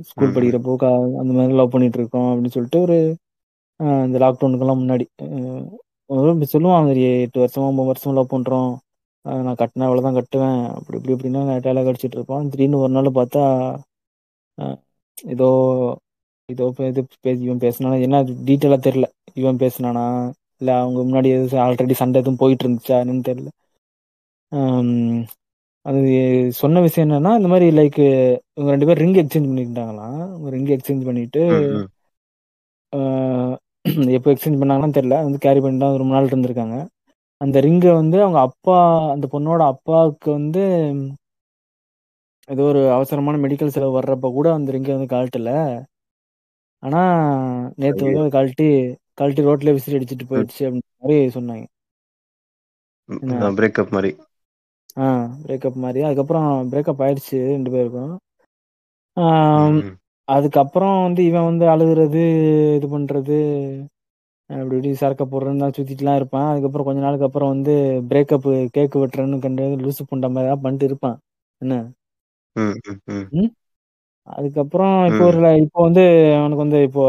ஸ்கூல். 0.00 0.32
படிக்கிறப்போ 0.32 0.74
கா- 0.78 1.16
அந்த 1.16 1.32
மாதிரி 1.32 1.54
லவ் 1.54 1.70
பண்ணிட்டு 1.70 1.98
இருக்கோம் 1.98 2.22
அப்படின்னு 2.22 2.46
சொல்லிட்டு 2.46 2.80
ஒரு 2.80 3.16
இந்த 3.78 4.18
லாக்டவுனுக்கெல்லாம் 4.18 4.80
முன்னாடி 4.82 5.04
சொல்லுவான் 6.52 6.86
சரி 6.86 7.02
எட்டு 7.20 7.44
வருஷமா 7.44 7.68
ஒன்பது 7.68 7.92
வருஷமா 7.92 8.12
லவ் 8.12 8.34
பண்றோம். 8.34 8.76
ஆஹ் 9.28 9.42
நான் 9.42 9.54
கட்டினா 9.54 9.82
அவ்வளவுதான் 9.82 10.14
கட்டுவேன். 10.14 10.68
அப்படி 10.68 11.00
இப்படி 11.00 11.28
இப்படின்னா 11.28 11.40
டேலாக் 11.40 11.94
அடிச்சிட்டு 11.94 12.14
இருப்பான் 12.14 12.48
திடீர்னு 12.48 12.78
ஒரு 12.78 12.92
நாள் 12.92 13.04
பார்த்தா 13.04 13.78
ஏதோ 15.22 15.48
ஏதோ 16.46 16.72
இது 16.78 17.06
பேசி 17.20 17.42
இவன் 17.42 17.58
பேசினானா 17.58 18.00
என்ன 18.00 18.22
டீட்டெயிலா 18.22 18.78
தெரியல. 18.78 19.04
இவன் 19.34 19.56
பேசினானா 19.56 20.32
இல்ல 20.58 20.80
அவங்க 20.80 21.00
முன்னாடி 21.00 21.26
எதுவும் 21.26 21.68
ஆல்ரெடி 21.68 21.92
சண்டை 21.92 22.20
எதுவும் 22.20 22.38
போயிட்டு 22.38 22.68
இருந்துச்சா 22.68 22.96
என்னன்னு 23.02 23.22
தெரியல. 23.28 23.48
ஆம், 24.48 25.24
அது 25.86 26.00
சொன்ன 26.58 26.80
விஷயம் 26.80 27.06
என்னன்னா 27.06 27.30
இந்த 27.38 27.48
மாதிரி 27.48 27.66
லைக் 27.78 27.98
இவங்க 28.56 28.70
ரெண்டு 28.70 28.86
பேரும் 28.88 29.02
ரிங் 29.02 29.18
எக்ஸ்சேஞ்ச் 29.22 29.48
பண்ணிக்கிட்டாங்களாம் 29.50 30.20
ரிங் 30.54 30.70
எக்ஸ்சேஞ்ச் 30.74 31.08
பண்ணிட்டு 31.08 31.42
எப்போ 34.16 34.28
எக்ஸ்சேஞ்ச் 34.32 34.60
பண்ணாங்கன்னு 34.60 34.96
தெரியல. 34.98 35.16
வந்து 35.26 35.38
கேரி 35.40 35.60
பண்ணிட்டு 35.60 35.84
தான் 35.84 36.00
ரொம்ப 36.02 36.14
நாள் 36.14 36.30
இருந்திருக்காங்க. 36.30 36.76
அந்த 37.40 37.56
ரிங்கை 37.64 37.90
வந்து 37.94 38.16
அவங்க 38.22 38.40
அப்பா 38.48 38.76
அந்த 39.14 39.26
பொண்ணோட 39.32 39.62
அப்பாவுக்கு 39.72 40.28
வந்து 40.32 40.62
ஏதோ 42.48 42.62
ஒரு 42.64 42.80
அவசரமான 42.94 43.40
மெடிக்கல் 43.42 43.72
செலவு 43.74 43.96
வர்றப்ப 43.96 44.30
கூட 44.32 44.46
அந்த 44.54 44.74
ரிங்கை 44.74 44.92
வந்து 44.94 45.12
கழட்டல. 45.12 45.50
ஆனா 46.82 47.00
நேத்து 47.78 48.02
வந்து 48.02 48.20
அதை 48.20 48.30
கழட்டி 48.30 48.66
கழட்டி 49.20 49.42
ரோட்ல 49.42 49.74
விசிறி 49.76 49.98
அடிச்சிட்டு 49.98 50.30
போயிடுச்சு 50.30 50.62
அப்படின்ற 50.66 50.92
மாதிரி 51.02 51.18
சொன்னாங்க? 51.36 51.64
பிரேக்கப் 53.58 53.94
மாதிரி. 53.94 54.12
ஆ 54.96 55.06
பிரேக்கப் 55.42 55.82
மாதிரி. 55.84 56.00
அதுக்கப்புறம் 56.08 56.48
பிரேக்கப் 56.72 57.02
ஆயிடுச்சு 57.04 57.38
ரெண்டு 57.48 57.70
பேருக்கும். 57.70 58.12
அதுக்கப்புறம் 60.28 60.96
வந்து 61.06 61.22
இவன் 61.30 61.48
வந்து 61.50 61.64
அழுகுறது 61.72 62.22
இது 62.78 62.86
பண்றது 62.92 63.38
அப்படி 64.50 64.76
இப்படி 64.76 64.90
சரக்க 65.00 65.24
போடுறேன்னு 65.24 65.62
தான் 65.62 65.74
சுத்திட்டுலாம் 65.76 66.18
இருப்பான். 66.20 66.48
அதுக்கப்புறம் 66.50 66.86
கொஞ்ச 66.88 67.00
நாளுக்கு 67.00 67.28
அப்புறம் 67.28 67.52
வந்து 67.54 67.74
பிரேக்கப் 68.10 68.46
கேக்கு 68.76 69.02
வெட்டுறேன்னு 69.02 69.38
கண்டு 69.40 69.66
லூசு 69.84 70.02
புண்ட 70.10 70.28
மாதிரி 70.34 70.50
தான் 70.52 70.64
பண்ணிட்டு 70.64 70.88
இருப்பான். 70.90 71.18
என்ன. 71.60 71.74
அதுக்கப்புறம் 74.28 74.96
இப்போ 75.10 75.24
ஒரு 75.28 75.38
இப்போ 75.64 75.78
வந்து 75.86 76.02
அவனுக்கு 76.38 76.64
வந்து 76.64 76.80
இப்போ 76.88 77.04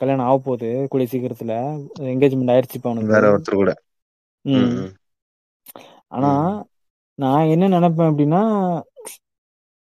கல்யாணம் 0.00 0.26
ஆக 0.26 0.38
போகுது 0.40 0.70
கூடிய 0.92 1.08
சீக்கிரத்துல. 1.12 1.54
என்கேஜ்மெண்ட் 2.12 2.52
ஆயிடுச்சு 2.54 2.78
இப்போ 2.78 2.90
அவனுக்கு. 2.90 3.14
வேற 3.14 3.26
ஒருத்தர் 3.34 3.60
கூட. 3.62 3.72
ஆனா 6.12 6.30
நான் 7.22 7.46
என்ன 7.46 7.68
நினைப்பேன் 7.68 8.10
அப்படின்னா 8.10 8.42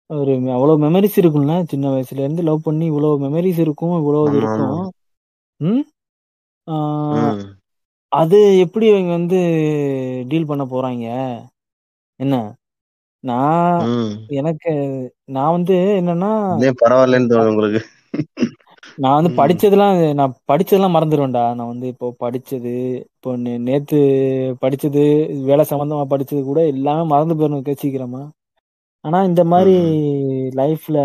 ஒரு 0.09 0.31
அவ்வளவு 0.51 0.81
மெமரிஸ் 0.81 1.17
இருக்கும்ல 1.17 1.53
சின்ன 1.65 1.89
வயசுல 1.89 2.17
இருந்து 2.17 2.41
லவ் 2.43 2.61
பண்ணி 2.63 2.85
இவ்வளவு 2.85 3.19
மெமரிஸ் 3.19 3.59
இருக்கும் 3.59 3.95
இவ்வளவு 3.97 4.27
இது 4.27 4.37
இருக்கும். 4.37 4.81
ம். 5.59 5.83
அது 8.11 8.37
எப்படி 8.59 8.85
இவங்க 8.87 9.11
வந்து 9.11 9.37
டீல் 10.27 10.45
பண்ண 10.45 10.63
போறாங்க 10.65 11.05
என்ன 12.19 12.35
நான். 13.23 13.79
எனக்கு 14.37 14.71
நான் 15.29 15.51
வந்து 15.51 15.75
என்னன்னா 15.99 16.31
பரவாயில்லன்னு 16.81 17.47
உங்களுக்கு 17.47 17.81
நான் 19.01 19.17
வந்து. 19.17 19.31
படிச்சதெல்லாம் 19.39 19.95
நான் 20.19 20.35
படிச்சதெல்லாம் 20.51 20.95
மறந்துடுவேன்டா 20.95 21.43
நான் 21.55 21.71
வந்து 21.71 21.87
இப்போ 21.87 22.07
படிச்சது 22.19 22.73
இப்போ 23.07 23.31
நேத்து 23.67 23.99
படிச்சது 24.63 25.03
வேலை 25.49 25.65
சம்பந்தமா 25.71 26.05
படிச்சது 26.13 26.41
கூட 26.43 26.61
எல்லாமே 26.73 27.03
மறந்து 27.05 27.37
போயிடும் 27.39 27.81
சீக்கிரமா. 27.83 28.21
ஆனா 29.05 29.19
இந்த 29.29 29.43
மாதிரி 29.51 29.75
லைஃப்ல 30.55 30.97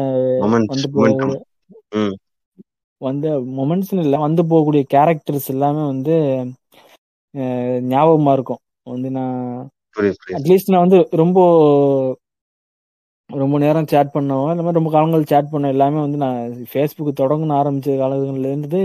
வந்து. 0.73 0.89
வந்து 3.01 3.29
மொமெண்ட்ஸ் 3.57 3.93
இல்ல 4.05 4.19
வந்து 4.19 4.43
போகக்கூடிய 4.43 4.83
கேரக்டர்ஸ் 4.95 5.49
எல்லாமே 5.49 5.83
வந்து 5.87 6.15
ஞாபகமா 7.91 8.33
இருக்கும். 8.33 8.63
வந்து 8.87 9.09
நான் 9.11 9.41
அட்லீஸ்ட் 10.37 10.73
நான் 10.73 10.85
வந்து 10.87 10.99
ரொம்ப 11.23 11.39
ரொம்ப 13.31 13.57
நேரம் 13.59 13.89
சேட் 13.91 14.15
பண்ணோம் 14.15 14.51
இந்த 14.51 14.63
மாதிரி 14.63 14.79
ரொம்ப 14.79 14.91
காலங்கள் 14.91 15.31
சேட் 15.31 15.53
பண்ண 15.53 15.69
எல்லாமே 15.69 15.99
வந்து 16.01 16.19
நான் 16.25 16.39
ஃபேஸ்புக் 16.71 17.21
தொடங்கணும் 17.21 17.59
ஆரம்பிச்ச 17.61 17.97
காலங்கள்ல 18.03 18.51
இருந்து 18.53 18.81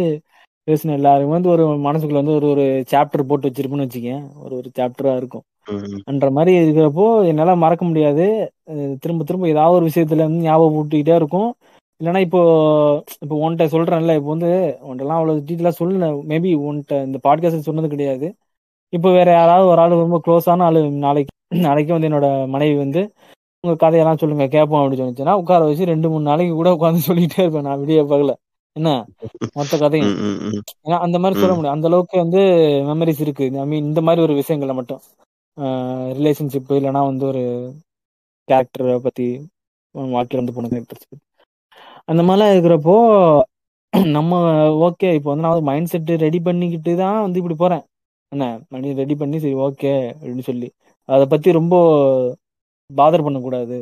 பேசின 0.67 0.95
எல்லாருமே 0.99 1.31
வந்து 1.31 1.49
ஒரு 1.49 1.63
மனசுக்குள்ள 1.85 2.21
வந்து 2.21 2.35
ஒரு 2.39 2.47
ஒரு 2.53 2.63
சாப்டர் 2.91 3.29
போட்டு 3.29 3.47
வச்சிருப்பேன்னு 3.49 3.85
வச்சுக்கேன். 3.87 4.23
ஒரு 4.43 4.53
ஒரு 4.59 4.69
சாப்டரா 4.79 5.13
இருக்கும். 5.15 5.45
என்ற 6.11 6.27
மாதிரி 6.31 6.51
இருக்கிறப்போ 6.61 7.05
என்னால 7.31 7.55
மறக்க 7.63 7.83
முடியாது. 7.85 8.25
திரும்ப 9.03 9.23
திரும்ப 9.23 9.47
ஏதாவது 9.47 9.77
ஒரு 9.79 9.87
விஷயத்துல 9.89 10.25
வந்து 10.27 10.45
ஞாபகம் 10.47 10.77
ஊட்டிக்கிட்டே 10.81 11.15
இருக்கும். 11.21 11.49
இல்லைன்னா 12.01 12.21
இப்போ 12.27 12.41
இப்போ 13.23 13.35
உன்கிட்ட 13.41 13.65
சொல்றேன்ல 13.75 14.13
இப்போ 14.19 14.29
வந்து 14.35 14.51
உன்ட்டெல்லாம் 14.89 15.19
அவ்வளவு 15.19 15.43
டீட்டெயிலா 15.47 15.73
சொல்லல. 15.81 16.07
மேபி 16.31 16.51
உன்கிட்ட 16.67 16.95
இந்த 17.07 17.19
பாட்காஸ்ட் 17.27 17.69
சொன்னது 17.69 17.89
கிடையாது. 17.95 18.27
இப்போ 18.93 19.09
வேற 19.17 19.29
யாராவது 19.31 19.67
ஒரு 19.73 19.81
ஆளு 19.81 20.03
ரொம்ப 20.03 20.17
க்ளோஸான 20.25 20.65
ஆளு 20.69 20.79
நாளைக்கு 21.05 21.29
நாளைக்கு 21.65 21.93
வந்து 21.95 22.09
என்னோட 22.09 22.27
மனைவி 22.47 22.75
வந்து 22.83 23.01
உங்க 23.63 23.73
கதையெல்லாம் 23.81 24.19
சொல்லுங்க 24.21 24.45
கேட்போம் 24.53 24.79
அப்படின்னு 24.81 24.99
சொன்னிச்சுன்னா 24.99 25.33
உட்கார 25.41 25.65
வச்சு 25.65 25.89
ரெண்டு 25.89 26.07
மூணு 26.09 26.23
நாளைக்கு 26.29 26.53
கூட 26.59 26.69
உட்காந்து 26.75 27.01
சொல்லிட்டே 27.07 27.41
இருப்பேன் 27.43 27.65
நான் 27.67 27.81
விடிய 27.81 28.03
பகல 28.11 28.31
என்ன? 28.75 28.89
மொத்த 29.57 29.77
கதையும். 29.77 30.13
ஏன்னா 30.85 30.97
அந்த 31.05 31.17
மாதிரி 31.21 31.39
சொல்ல. 31.39 31.53
முடியும். 31.55 31.75
அந்த 31.75 31.87
அளவுக்கு 31.89 32.15
வந்து 32.17 32.41
மெமரிஸ் 32.89 33.21
இருக்கு. 33.25 33.45
ஐ 33.63 33.65
மீன் 33.71 33.87
இந்த 33.89 34.01
மாதிரி 34.07 34.21
ஒரு 34.27 34.33
விஷயங்கள்ல 34.39 34.73
மட்டும். 34.79 35.01
ரிலேஷன்ஷிப் 36.17 36.71
இல்லைன்னா 36.77 37.01
வந்து 37.09 37.25
ஒரு 37.31 37.43
கேரக்டரை 38.47 38.97
பத்தி 39.07 39.27
வாழ்க்கையில 39.95 40.41
வந்து 40.41 40.55
போன 40.57 40.71
கேரக்டர்ஸ் 40.73 41.07
அந்த 42.11 42.21
மாதிரிலாம் 42.27 42.53
இருக்கிறப்போ 42.53 42.95
நம்ம 44.17 44.33
ஓகே 44.87 45.09
இப்போ 45.17 45.29
வந்து 45.31 45.45
நான் 45.47 45.67
மைண்ட் 45.69 45.91
செட் 45.93 46.11
ரெடி 46.25 46.39
பண்ணிக்கிட்டு 46.47 46.91
தான் 47.03 47.23
வந்து 47.25 47.39
இப்படி 47.41 47.57
போறேன். 47.63 47.83
என்ன? 48.31 48.45
மணி 48.73 48.93
ரெடி 49.01 49.15
பண்ணி 49.21 49.37
சரி 49.43 49.55
ஓகே 49.67 49.91
அப்படின்னு 50.13 50.45
சொல்லி. 50.49 50.69
அதை 51.09 51.25
பத்தி 51.33 51.49
ரொம்ப 51.59 51.75
பாதர் 52.99 53.25
பண்ணக்கூடாது. 53.27 53.77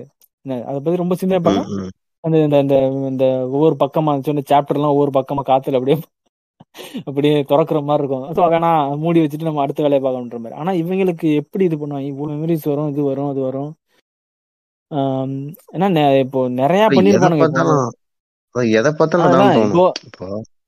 அதை 0.69 0.77
பத்தி 0.83 1.01
ரொம்ப 1.03 1.15
சிந்தனை 1.21 1.41
பண்ணா. 1.47 1.63
அந்த 2.23 2.37
இந்த 2.45 2.57
இந்த 2.65 2.75
இந்த 3.11 3.25
ஒவ்வொரு 3.55 3.75
பக்கமா 3.83 4.13
சொன்ன 4.29 4.45
சாப்டர்லாம் 4.51 4.95
ஒவ்வொரு 4.95 5.11
பக்கமா 5.17 5.43
காத்துல 5.51 5.79
அப்படியே 5.79 5.97
அப்படியே 7.09 7.35
திறக்கிற 7.49 7.79
மாதிரி 7.89 8.03
இருக்கும். 8.03 8.25
ஸோ 8.37 8.41
வேணாம் 8.53 8.97
மூடி 9.03 9.21
வச்சுட்டு 9.23 9.47
நம்ம 9.47 9.61
அடுத்த 9.65 9.83
வேலையை 9.85 10.01
பார்க்கணுன்ற 10.05 10.39
மாதிரி. 10.43 10.57
ஆனா 10.61 10.71
இவங்களுக்கு 10.81 11.27
எப்படி 11.41 11.63
இது 11.67 11.77
பண்ணுவாங்க? 11.81 12.09
இவ்வளவு 12.11 12.35
மெமரிஸ் 12.39 12.69
வரும் 12.71 12.89
இது 12.93 13.01
வரும் 13.11 13.29
அது 13.33 13.41
வரும். 13.49 13.71
ஏன்னா 15.75 15.87
இப்போ 16.25 16.41
நிறைய 16.61 16.83
பண்ணிருப்பானுங்க 16.97 17.47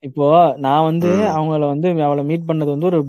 இப்போ. 0.07 0.29
நான் 0.65 0.85
வந்து. 0.89 1.09
அவங்கள 1.35 1.63
வந்து 1.71 1.87
அவளை 2.07 2.23
மீட் 2.29 2.47
பண்ணது 2.49 2.69
வந்து 2.75 2.89
ஒரு 2.91 2.99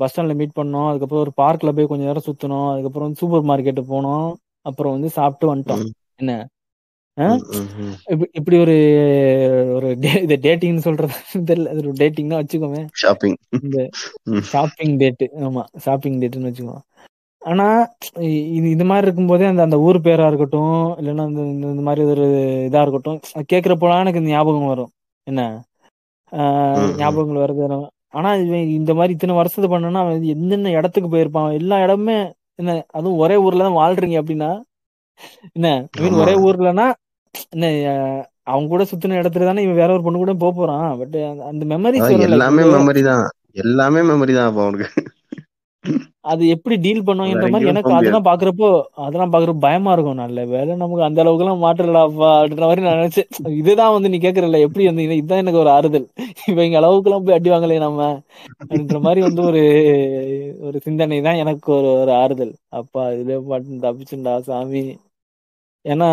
பஸ் 0.00 0.10
ஸ்டாண்ட்ல 0.12 0.34
மீட் 0.40 0.58
பண்ணோம். 0.60 0.88
அதுக்கப்புறம் 0.90 1.24
ஒரு 1.26 1.32
பார்க்ல 1.42 1.72
போய் 1.76 1.90
கொஞ்ச 1.90 2.02
நேரம் 2.08 2.26
சுத்தணும் 2.28 2.68
அதுக்கப்புறம் 2.72 3.06
வந்து 3.08 3.20
சூப்பர் 3.22 3.48
மார்க்கெட்டு 3.50 3.84
போனோம். 3.92 4.28
அப்புறம் 4.66 4.92
வந்து 4.92 5.10
சாப்பிட்டு 5.10 5.46
வந்துட்டோம். 5.54 5.84
என்ன? 6.16 6.34
இப்படி 8.32 8.56
ஒரு 8.58 8.74
ஒரு 9.74 9.88
இது 10.22 10.36
டேட்டிங்னு 10.44 10.84
சொல்றது 10.86 11.12
தெரியல. 11.48 11.68
அது 11.68 11.80
ஒரு 11.82 11.92
டேட்டிங்னா 11.92 12.38
வச்சுக்கோங்க 12.40 12.80
ஷாப்பிங் 12.92 13.36
இந்த. 13.58 13.78
ஷாப்பிங் 14.42 14.94
டேட்டு 14.98 15.26
ஆமா. 15.40 15.62
ஷாப்பிங் 15.78 16.18
டேட்டுன்னு 16.20 16.50
வச்சுக்கோ 16.50 16.78
ஆனா 17.42 17.66
இது 18.52 18.66
இது 18.70 18.84
மாதிரி 18.84 19.06
இருக்கும்போதே 19.06 19.44
அந்த 19.44 19.62
அந்த 19.62 19.78
ஊர் 19.80 19.98
பேரா 20.00 20.26
இருக்கட்டும் 20.26 20.74
இல்லைன்னா 20.98 21.24
இந்த 21.28 21.42
இந்த- 21.68 21.82
மாதிரி 21.82 22.02
ஒரு 22.06 22.26
இதா 22.68 22.80
இருக்கட்டும் 22.84 23.18
கேட்கறப்போலாம் 23.52 24.00
எனக்கு 24.00 24.20
இந்த 24.20 24.30
ஞாபகம் 24.30 24.66
வரும். 24.66 24.92
என்ன. 25.26 25.42
ஞாபகங்கள் 27.00 27.42
வருது. 27.44 27.64
ஆனா 28.14 28.30
இவன் 28.36 28.68
இந்த 28.70 28.94
மாதிரி 28.94 29.12
இத்தனை 29.12 29.34
வருஷத்து 29.36 29.68
பண்ணனா 29.72 30.00
அவன் 30.02 30.22
என்னென்ன 30.34 30.70
இடத்துக்கு 30.70 31.08
போயிருப்பான்? 31.10 31.52
எல்லா 31.52 31.82
இடமே 31.82 32.16
என்ன 32.62 32.72
அதுவும் 32.92 33.20
ஒரே 33.22 33.36
ஊர்ல 33.44 33.66
தான் 33.66 33.78
வாழ்றீங்க 33.78 34.16
அப்படின்னா 34.22 34.50
என்ன 35.56 35.68
ஆமா. 36.02 36.18
ஒரே 36.22 36.34
ஊர்லனா 36.44 36.86
என்ன 37.54 37.66
அவங்க 38.46 38.68
கூட 38.68 38.84
சுத்தின 38.90 39.18
இடத்துல 39.18 39.48
தானே 39.48 39.64
இவன் 39.64 39.80
வேற 39.80 39.90
ஒரு 39.92 40.04
பொண்ணு 40.04 40.18
கூட 40.18 40.32
போக 40.38 40.52
போறான். 40.52 40.86
பட் 41.00 41.16
அந்த 41.50 41.62
வரும்ல 42.20 42.28
எல்லாமே 42.30 42.62
மெமரி 42.74 43.02
தான். 43.08 43.24
எல்லாமே 43.62 44.00
மெமரி 44.08 44.34
தான் 44.34 44.50
அவனுக்கு. 44.58 44.88
அது 46.24 46.48
எப்படி 46.48 46.76
டீல் 46.76 47.02
பண்ணுவாங்கன்ற 47.02 47.50
மாதிரி 47.50 47.68
எனக்கு 47.68 47.92
அதெல்லாம் 47.92 48.24
பாக்குறப்போ 48.24 48.68
அதெல்லாம் 48.96 49.32
பாக்குறப்ப 49.32 49.58
பயமா 49.58 49.92
இருக்கும். 49.92 50.14
நல்ல 50.14 50.44
வேலை 50.44 50.76
நமக்கு 50.76 51.02
அந்த 51.02 51.20
அளவுக்கு 51.20 51.44
எல்லாம் 51.44 51.62
மாற்றலாப்பா 51.62 52.28
அப்படின்ற 52.34 52.60
மாதிரி 52.60 52.80
நான் 52.80 52.98
நினைச்சேன் 52.98 53.28
இதுதான் 53.56 53.92
வந்து 53.92 54.08
நீ 54.08 54.18
கேக்குறல 54.18 54.58
எப்படி 54.60 54.86
வந்து 54.86 55.02
இது- 55.02 55.12
இதுதான் 55.12 55.38
எனக்கு 55.38 55.58
ஒரு 55.58 55.70
ஆறுதல். 55.70 56.06
இவங்க 56.46 56.76
அளவுக்கு 56.76 57.10
எல்லாம் 57.10 57.24
போய் 57.24 57.34
அடி 57.34 57.50
வாங்கலையே 57.50 57.78
நம்ம 57.78 58.06
அப்படின்ற 58.60 59.00
மாதிரி 59.00 59.20
வந்து 59.20 59.42
ஒரு 59.42 59.62
ஒரு 60.60 60.80
சிந்தனை 60.80 61.20
தான் 61.20 61.34
எனக்கு 61.34 61.72
ஒரு 61.72 61.86
ஒரு 61.96 62.12
ஆறுதல். 62.12 62.54
அப்பா 62.72 63.08
இதுல 63.10 63.40
பாட்டு 63.48 63.82
தப்பிச்சுண்டா 63.82 64.38
சாமி. 64.40 64.84
ஏன்னா 65.84 66.08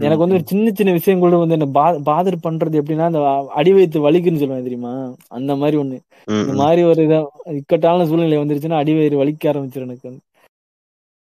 எனக்கு 0.00 0.22
வந்து 0.22 0.36
ஒரு 0.38 0.46
சின்ன 0.48 0.72
சின்ன 0.72 0.92
விஷயங்களோட 0.96 1.36
வந்து 1.40 1.56
என்ன 1.58 1.66
பாதர் 2.08 2.36
பண்றது 2.44 2.80
எப்படின்னா 2.80 3.06
அந்த 3.08 3.20
அடி 3.58 3.72
வைத்து 3.72 3.98
வலிக்குன்னு 4.06 4.42
சொல்லுவேன் 4.42 4.68
தெரியுமா 4.68 4.92
அந்த 5.30 5.52
மாதிரி 5.56 5.76
ஒண்ணு 5.82 5.98
இந்த. 6.28 6.54
மாதிரி 6.60 6.82
ஒரு 6.90 7.02
இத 7.02 7.16
இக்கட்டான 7.58 8.06
சூழ்நிலை 8.10 8.40
வந்துருச்சுன்னா 8.40 8.80
அடி 8.82 8.94
வயிறு 8.94 9.22
வலிக்க 9.22 9.50
ஆரம்பிச்சிடும் 9.52 9.88
எனக்கு 9.88 10.08
வந்து. 10.08 10.22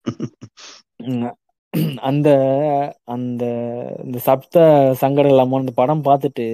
அந்த 2.04 2.28
அந்த 3.08 3.42
இந்த 4.04 4.18
சப்த 4.24 4.54
சங்கடம் 5.02 5.32
இல்லாம 5.32 5.58
அந்த 5.60 5.72
படம் 5.76 6.06
பார்த்துட்டு 6.06 6.46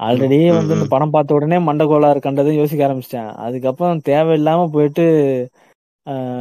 ஆல்ரெடி 0.00 0.38
வந்து 0.52 0.74
இந்த. 0.76 0.86
படம் 0.94 1.14
பார்த்த 1.14 1.36
உடனே 1.36 1.58
மண்டகோளாறு 1.68 2.20
கண்டதும் 2.20 2.58
யோசிக்க 2.58 2.88
ஆரம்பிச்சிட்டேன் 2.88 3.30
அதுக்கப்புறம் 3.44 4.02
தேவையில்லாம 4.08 4.66
போயிட்டு 4.74 5.06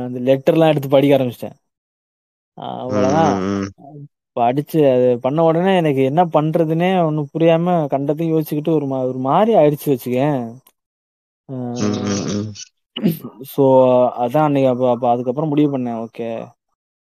அந்த 0.06 0.20
லெட்டர்லாம் 0.28 0.72
எடுத்து 0.74 0.90
படிக்க 0.90 1.18
ஆரம்பிச்சிட்டேன் 1.18 1.56
அவ்வளவுதான். 2.58 3.34
படிச்சு 4.38 4.80
அது 4.90 5.08
பண்ண 5.24 5.40
உடனே 5.48 5.74
எனக்கு 5.76 6.02
என்ன 6.04 6.22
பண்றதுன்னே 6.34 6.90
ஒன்னும் 7.06 7.32
புரியாம 7.32 7.76
கண்டதையும் 7.92 8.34
யோசிச்சுக்கிட்டு 8.34 8.72
ஒரு 8.74 8.88
மா 8.88 9.00
ஒரு 9.12 9.20
மாதிரி 9.28 9.52
ஆயிடுச்சு 9.60 9.88
வச்சுக்கேன். 9.92 10.40
ஸோ 13.52 13.64
அதான் 14.24 14.46
அன்னைக்கு 14.48 14.70
அப்போ 14.72 14.86
அப்போ 14.94 15.08
அதுக்கப்புறம் 15.14 15.52
முடிவு 15.52 15.70
பண்ணேன். 15.74 16.02
ஓகே 16.06 16.28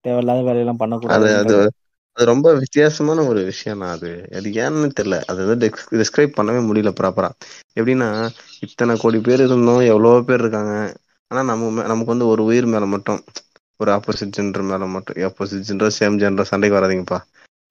தேவையில்லாத 0.05 0.41
வேலையெல்லாம் 0.43 0.79
அது 1.13 1.27
அது 1.39 1.55
ரொம்ப 2.17 2.47
வித்தியாசமான 2.57 3.19
ஒரு 3.29 3.41
விஷயம் 3.47 3.81
தான் 3.81 3.93
அது. 3.95 4.09
அது 4.37 4.47
ஏன்னு 4.59 4.89
தெரியல. 4.97 5.17
அது 5.31 5.41
வந்து 5.43 5.67
டிஸ்கிரைப் 5.99 6.37
பண்ணவே 6.37 6.59
முடியல 6.67 6.91
ப்ராப்பரா 6.99 7.29
எப்படின்னா 7.77 8.09
இத்தனை 8.67 8.95
கோடி 8.97 9.19
பேர் 9.21 9.45
இருந்தோம் 9.45 9.83
எவ்வளவோ 9.89 10.19
பேர் 10.23 10.43
இருக்காங்க. 10.43 10.73
ஆனா 11.31 11.41
நம்ம 11.49 11.85
நமக்கு 11.87 12.13
வந்து 12.13 12.31
ஒரு 12.33 12.41
உயிர் 12.45 12.67
மேல 12.67 12.87
மட்டும். 12.93 13.21
ஒரு 13.83 13.91
ஆப்போசிட் 13.95 14.35
ஜெண்டர் 14.37 14.65
மேல 14.69 14.89
மட்டும் 14.93 15.19
ஆப்போசிட் 15.27 15.67
ஜெண்டர் 15.67 15.97
சேம் 15.97 16.19
ஜெண்டர் 16.21 16.51
சண்டைக்கு 16.51 16.77
வராதீங்கப்பா. 16.77 17.19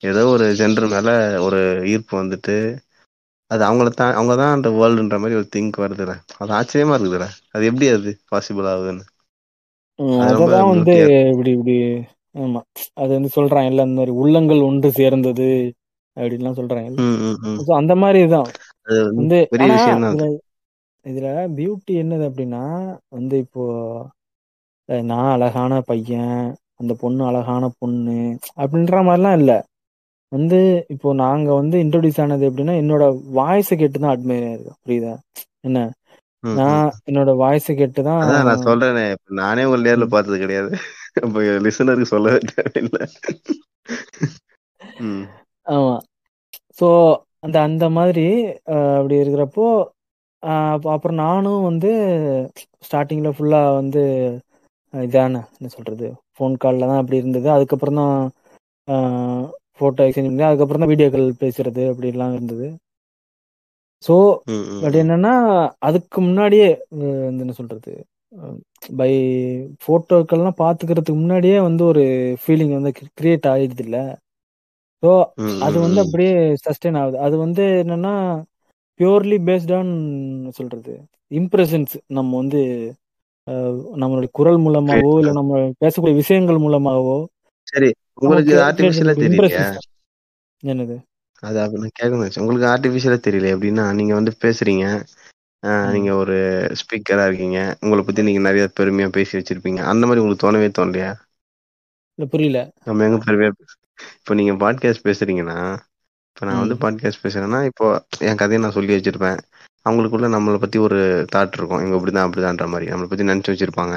ஏதோ 0.02 0.22
ஒரு 0.32 0.46
ஜெண்டர் 0.58 0.86
மேல 0.92 1.08
ஒரு 1.46 1.60
ஈர்ப்பு 1.90 2.14
வந்துட்டு 2.20 2.56
அது 3.50 3.62
அவங்கள 3.66 3.88
தான் 3.92 4.14
அவங்க 4.14 4.34
தான் 4.36 4.54
அந்த 4.54 4.68
வேர்ல்டுன்ற 4.76 5.16
மாதிரி 5.22 5.38
ஒரு 5.40 5.48
திங்க் 5.54 5.76
வருதுல 5.82 6.12
அது 6.40 6.52
ஆச்சரியமா 6.58 6.94
இருக்குதுல 6.96 7.26
அது 7.54 7.62
எப்படி 7.68 7.86
அது 7.96 8.10
பாசிபிள் 8.32 8.68
ஆகுதுன்னு. 8.70 9.04
உம் 9.98 10.20
அது 10.20 10.32
ரொம்ப 10.34 10.46
அததான் 10.48 10.70
வந்து 10.72 10.94
இப்படி 11.32 11.50
இப்படி 11.56 11.76
ஆமா. 12.42 12.60
அது 12.96 13.10
வந்து 13.16 13.30
சொல்றாங்க 13.36 13.70
எல்லாம் 13.72 13.88
இந்த 13.88 14.00
மாதிரி 14.00 14.14
உள்ளங்கள் 14.20 14.66
ஒன்று 14.68 14.90
சேர்ந்தது 15.00 15.48
அப்படின்லாம் 16.16 16.58
சொல்றாங்க. 16.58 16.88
அந்த 17.80 17.94
மாதிரி 18.02 18.20
தான் 18.34 18.48
வந்து 19.18 19.38
இதுல 21.06 21.28
பியூட்டி 21.56 21.92
என்னது 22.02 22.24
அப்படின்னா 22.28 22.64
வந்து 23.16 23.36
இப்போ 23.44 23.62
நான் 25.10 25.32
அழகான 25.32 25.80
பையன் 25.86 26.36
அந்த 26.80 26.92
பொண்ணு 27.00 27.22
அழகான 27.26 27.64
பொண்ணு 27.78 28.18
அப்படின்ற 28.56 28.96
மாதிரிலாம் 29.06 29.38
இல்ல. 29.40 29.52
வந்து 30.32 30.58
இப்போ 30.94 31.08
நாங்க 31.18 31.48
வந்து 31.54 31.76
இன்ட்ரோடியூஸ் 31.84 32.20
ஆனது 32.20 32.44
எப்படின்னா 32.48 32.74
என்னோட 32.82 33.04
வாய்ஸை 33.34 33.76
கேட்டு 33.76 33.98
தான் 33.98 34.14
அட்மையர் 34.14 34.46
ஆயிருக்கும். 34.46 34.78
புரியுதா? 34.84 35.12
என்ன? 35.62 35.80
நான் 36.44 36.78
என்னோட 37.08 37.30
வாய்ஸை 37.40 37.74
கேட்டு 37.76 38.00
தான் 38.02 38.22
நான் 38.48 38.64
சொல்றேனே 38.66 39.04
நானே 39.40 39.64
உங்களை 39.66 39.84
நேர்ல 39.88 40.06
பார்த்தது 40.08 40.38
கிடையாது. 40.38 40.70
அப்ப 41.18 41.36
லிசனருக்கு 41.66 42.10
தேவையில்லை 42.52 43.02
ம். 45.02 45.24
ஆமா. 45.66 45.94
ஸோ 46.78 46.86
அந்த 47.46 47.56
அந்த 47.68 47.84
மாதிரி 47.96 48.26
அப்படி 48.96 49.14
இருக்கிறப்போ 49.22 49.66
அப்புறம் 50.92 51.18
நானும் 51.18 51.66
வந்து 51.68 51.90
ஸ்டார்டிங்ல 52.86 53.30
ஃபுல்லா 53.36 53.60
வந்து 53.74 54.02
இதான 54.94 55.40
என்ன 55.56 55.68
சொல்றது 55.76 56.06
ஃபோன் 56.34 56.54
கால்ல 56.62 56.88
தான் 56.90 57.00
அப்படி 57.02 57.20
இருந்தது. 57.22 57.48
அதுக்கப்புறம் 57.56 58.00
தான் 58.00 58.16
ஃபோட்டோ 59.78 60.04
எக்ஸ்சேஞ்ச் 60.06 60.30
பண்ணி 60.30 60.48
அதுக்கப்புறம் 60.48 60.82
தான் 60.82 60.92
வீடியோ 60.92 61.08
கால் 61.14 61.28
பேசுறது 61.44 61.82
அப்படிலாம் 61.92 62.34
இருந்தது. 62.38 62.66
ஸோ 64.02 64.14
பட் 64.82 64.96
என்னன்னா 65.02 65.32
அதுக்கு 65.88 66.18
முன்னாடியே 66.26 66.68
வந்து 67.26 67.42
என்ன 67.44 67.54
சொல்றது 67.60 67.92
பை 68.98 69.10
ஃபோட்டோக்கள்லாம் 69.84 70.60
பார்த்துக்கிறதுக்கு 70.62 71.22
முன்னாடியே 71.22 71.58
வந்து 71.68 71.82
ஒரு 71.90 72.04
ஃபீலிங் 72.42 72.74
வந்து 72.78 72.92
கிரியேட் 73.20 73.46
ஆயிடுது 73.52 73.84
இல்ல. 73.86 73.98
ஸோ 75.02 75.10
அது 75.66 75.76
வந்து 75.86 76.00
அப்படியே 76.04 76.32
சஸ்டெயின் 76.66 76.98
ஆகுது. 77.02 77.16
அது 77.26 77.36
வந்து 77.44 77.64
என்னன்னா 77.82 78.14
பியூர்லி 79.00 79.38
பேஸ்ட் 79.48 79.72
ஆன் 79.78 79.92
சொல்றது 80.58 80.92
இம்ப்ரெஷன்ஸ் 81.30 81.94
நம்ம 82.18 82.30
வந்து 82.42 82.60
நம்மளுடைய 84.00 84.30
குரல் 84.38 84.58
மூலமாவோ 84.64 85.12
இல்ல 85.20 85.32
நம்ம 85.32 85.60
பேசக்கூடிய 85.84 86.14
விஷயங்கள் 86.20 86.64
மூலமாவோ 86.64 87.16
சரி. 87.72 87.90
உங்களுக்கு 88.22 88.54
ஆர்டிபிஷியலா 88.66 89.14
இம்ப்ரெஷன்ஸ் 89.28 89.88
என்னது? 90.62 90.96
அது 91.42 91.56
நான் 91.82 91.98
கேட்கணும். 92.00 92.38
உங்களுக்கு 92.42 92.68
ஆர்டிபிஷியலா 92.72 93.18
தெரியல 93.26 93.52
எப்படின்னா 93.54 93.84
நீங்க 93.98 94.12
வந்து 94.18 94.32
பேசுறீங்க. 94.44 94.86
நீங்க 95.94 96.10
ஒரு 96.14 96.36
ஸ்பீக்கரா 96.80 97.24
இருக்கீங்க. 97.26 97.58
உங்களை 97.80 98.02
பத்தி 98.04 98.22
நீங்க 98.28 98.40
நிறைய 98.46 98.64
பெருமையா 98.80 99.08
பேசி 99.16 99.32
வச்சிருப்பீங்க. 99.38 99.80
அந்த 99.92 100.06
மாதிரி 100.06 100.22
உங்களுக்கு 100.22 100.44
தோணவே 100.44 100.68
தோணலையா? 100.78 101.10
இல்ல 102.18 102.26
புரியல. 102.32 102.60
நம்ம 102.84 103.04
எங்க 103.08 103.18
பெருமையா 103.26 103.50
இப்போ 104.18 104.34
நீங்க 104.38 104.52
பாட்காஸ்ட் 104.62 105.06
பேசுறீங்கன்னா 105.08 105.58
இப்போ 106.30 106.46
நான் 106.48 106.62
வந்து 106.62 106.76
பாட்காஸ்ட் 106.84 107.22
பேசுறேன்னா 107.24 107.60
இப்போ 107.70 107.86
என் 108.28 108.40
கதையை 108.40 108.60
நான் 108.64 108.76
சொல்லி 108.76 108.96
வச்சிருப்பேன். 108.96 109.40
அவங்களுக்குள்ள 109.86 110.26
நம்மளை 110.34 110.58
பத்தி 110.64 110.78
ஒரு 110.86 110.98
தாட் 111.34 111.56
இருக்கும். 111.58 111.80
இவங்க 111.82 111.96
இப்படிதான் 111.98 112.26
அப்படிதான்ற 112.26 112.66
மாதிரி. 112.72 112.86
நம்மளை 112.92 113.08
பத்தி 113.10 113.30
நினைச்சு 113.30 113.52
வச்சிருப்பாங்க. 113.52 113.96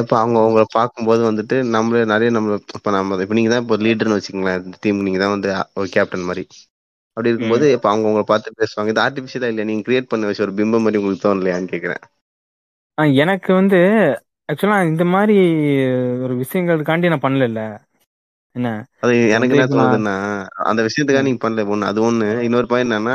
இப்போ 0.00 0.14
அவங்க 0.20 0.36
அவங்கள 0.42 0.64
பார்க்கும்போது 0.76 1.22
வந்துட்டு 1.30 1.56
நம்மளே 1.74 2.04
நிறைய 2.12 2.28
நம்ம 2.36 2.58
இப்போ 2.78 2.90
நம்ம 2.96 3.18
இப்போ 3.24 3.36
நீங்க 3.38 3.50
தான் 3.54 3.62
இப்போ 3.64 3.76
லீடர்னு 3.86 4.18
வச்சுக்கங்களேன். 4.18 4.70
டீம் 4.84 5.04
நீங்க 5.08 5.20
தான் 5.24 5.34
வந்து 5.36 5.50
ஒரு 5.80 5.88
கேப்டன் 5.96 6.28
மாதிரி. 6.30 6.44
அப்படி 7.16 7.30
இருக்கும்போது 7.30 7.66
இப்போ 7.76 7.88
அவங்க 7.92 8.08
உங்களை 8.10 8.26
பார்த்து 8.30 8.58
பேசுவாங்க. 8.60 8.92
இது 8.94 9.04
ஆர்டிஃபிஷியலா 9.06 9.50
இல்லை 9.52 9.64
நீங்க 9.70 9.84
கிரியேட் 9.88 10.10
பண்ண 10.12 10.28
வச்ச 10.28 10.46
ஒரு 10.46 10.54
பிம்பம் 10.60 10.84
மாதிரி 10.86 11.00
உங்களுக்கு 11.00 11.26
தோணலையான்னு 11.26 11.72
கேட்குறேன் 11.74 12.02
எனக்கு 13.24 13.50
வந்து 13.60 13.78
ஆக்சுவலா 14.48 14.78
இந்த 14.90 15.04
மாதிரி 15.14 15.36
ஒரு 16.24 16.34
விஷயங்களுக்காண்டி 16.42 17.10
நான் 17.12 17.26
பண்ணல 17.26 17.62
என்ன? 18.56 18.70
அது 19.02 19.12
எனக்கு 19.34 19.54
என்ன 19.56 19.66
தோணுதுன்னா 19.70 20.14
அந்த 20.70 20.80
விஷயத்துக்காக 20.86 21.24
நீங்க 21.26 21.40
பண்ணல 21.44 21.62
ஒண்ணு. 21.72 21.90
அது 21.90 22.00
ஒண்ணு. 22.02 22.26
இன்னொரு 22.46 22.66
பாயிண்ட் 22.66 22.88
என்னன்னா. 22.88 23.14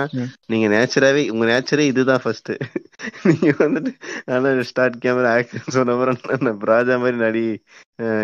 நீங்க 0.52 0.68
நேச்சராவே 0.74 1.24
உங்க 1.34 1.46
நேச்சரே 1.52 1.86
இதுதான் 1.92 2.24
ஃபர்ஸ்ட் 2.24 2.52
நீங்க 3.32 3.52
வந்துட்டு 3.62 3.92
ஆனா 4.34 4.54
ஸ்டார்ட் 4.70 4.98
கேமரா 5.04 5.34
ஆக்ஷன் 5.36 5.76
சொன்ன 5.78 5.98
மாதிரி 6.00 6.40
ராஜா 6.72 6.96
மாதிரி 7.04 7.20
நடி 7.24 7.46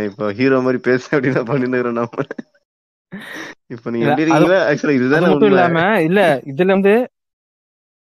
இப்போ 0.07 0.26
ஹீரோ 0.40 0.60
மாதிரி 0.65 0.81
பேச 0.88 1.03
அப்படின்னு 1.15 1.44
பண்ணிருக்கிறோம் 1.52 1.99
நம்ம. 1.99 2.26
இப்போ 3.73 3.88
நீங்க 3.91 4.07
எப்படி 4.07 4.23
இருக்கீங்களோ 4.23 4.60
ஆக்சுவலா 4.64 4.98
இதுதானே 4.98 5.27
மட்டும் 5.27 5.52
இல்லாம 5.52 5.80
இல்ல 6.07 6.22
இதுல 6.52 6.76
வந்து 6.76 6.95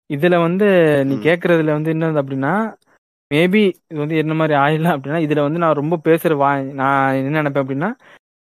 இதுல 0.09 0.35
வந்து 0.45 0.67
நீ 1.09 1.15
கேக்குறதுல 1.25 1.75
வந்து 1.77 1.93
என்னது 1.93 2.21
அப்படின்னா 2.21 2.53
மேபி 3.31 3.61
இது 3.91 3.99
வந்து 4.01 4.15
என்ன 4.17 4.34
மாதிரி 4.39 4.55
ஆயிடலாம் 4.59 4.95
அப்படின்னா 4.95 5.21
இதுல 5.25 5.43
வந்து 5.45 5.61
நான் 5.61 5.80
ரொம்ப 5.80 5.95
பேசுற 6.07 6.34
வா 6.39 6.49
நான் 6.81 6.97
என்ன 7.19 7.39
நினைப்பேன் 7.39 7.63
அப்படின்னா 7.63 7.89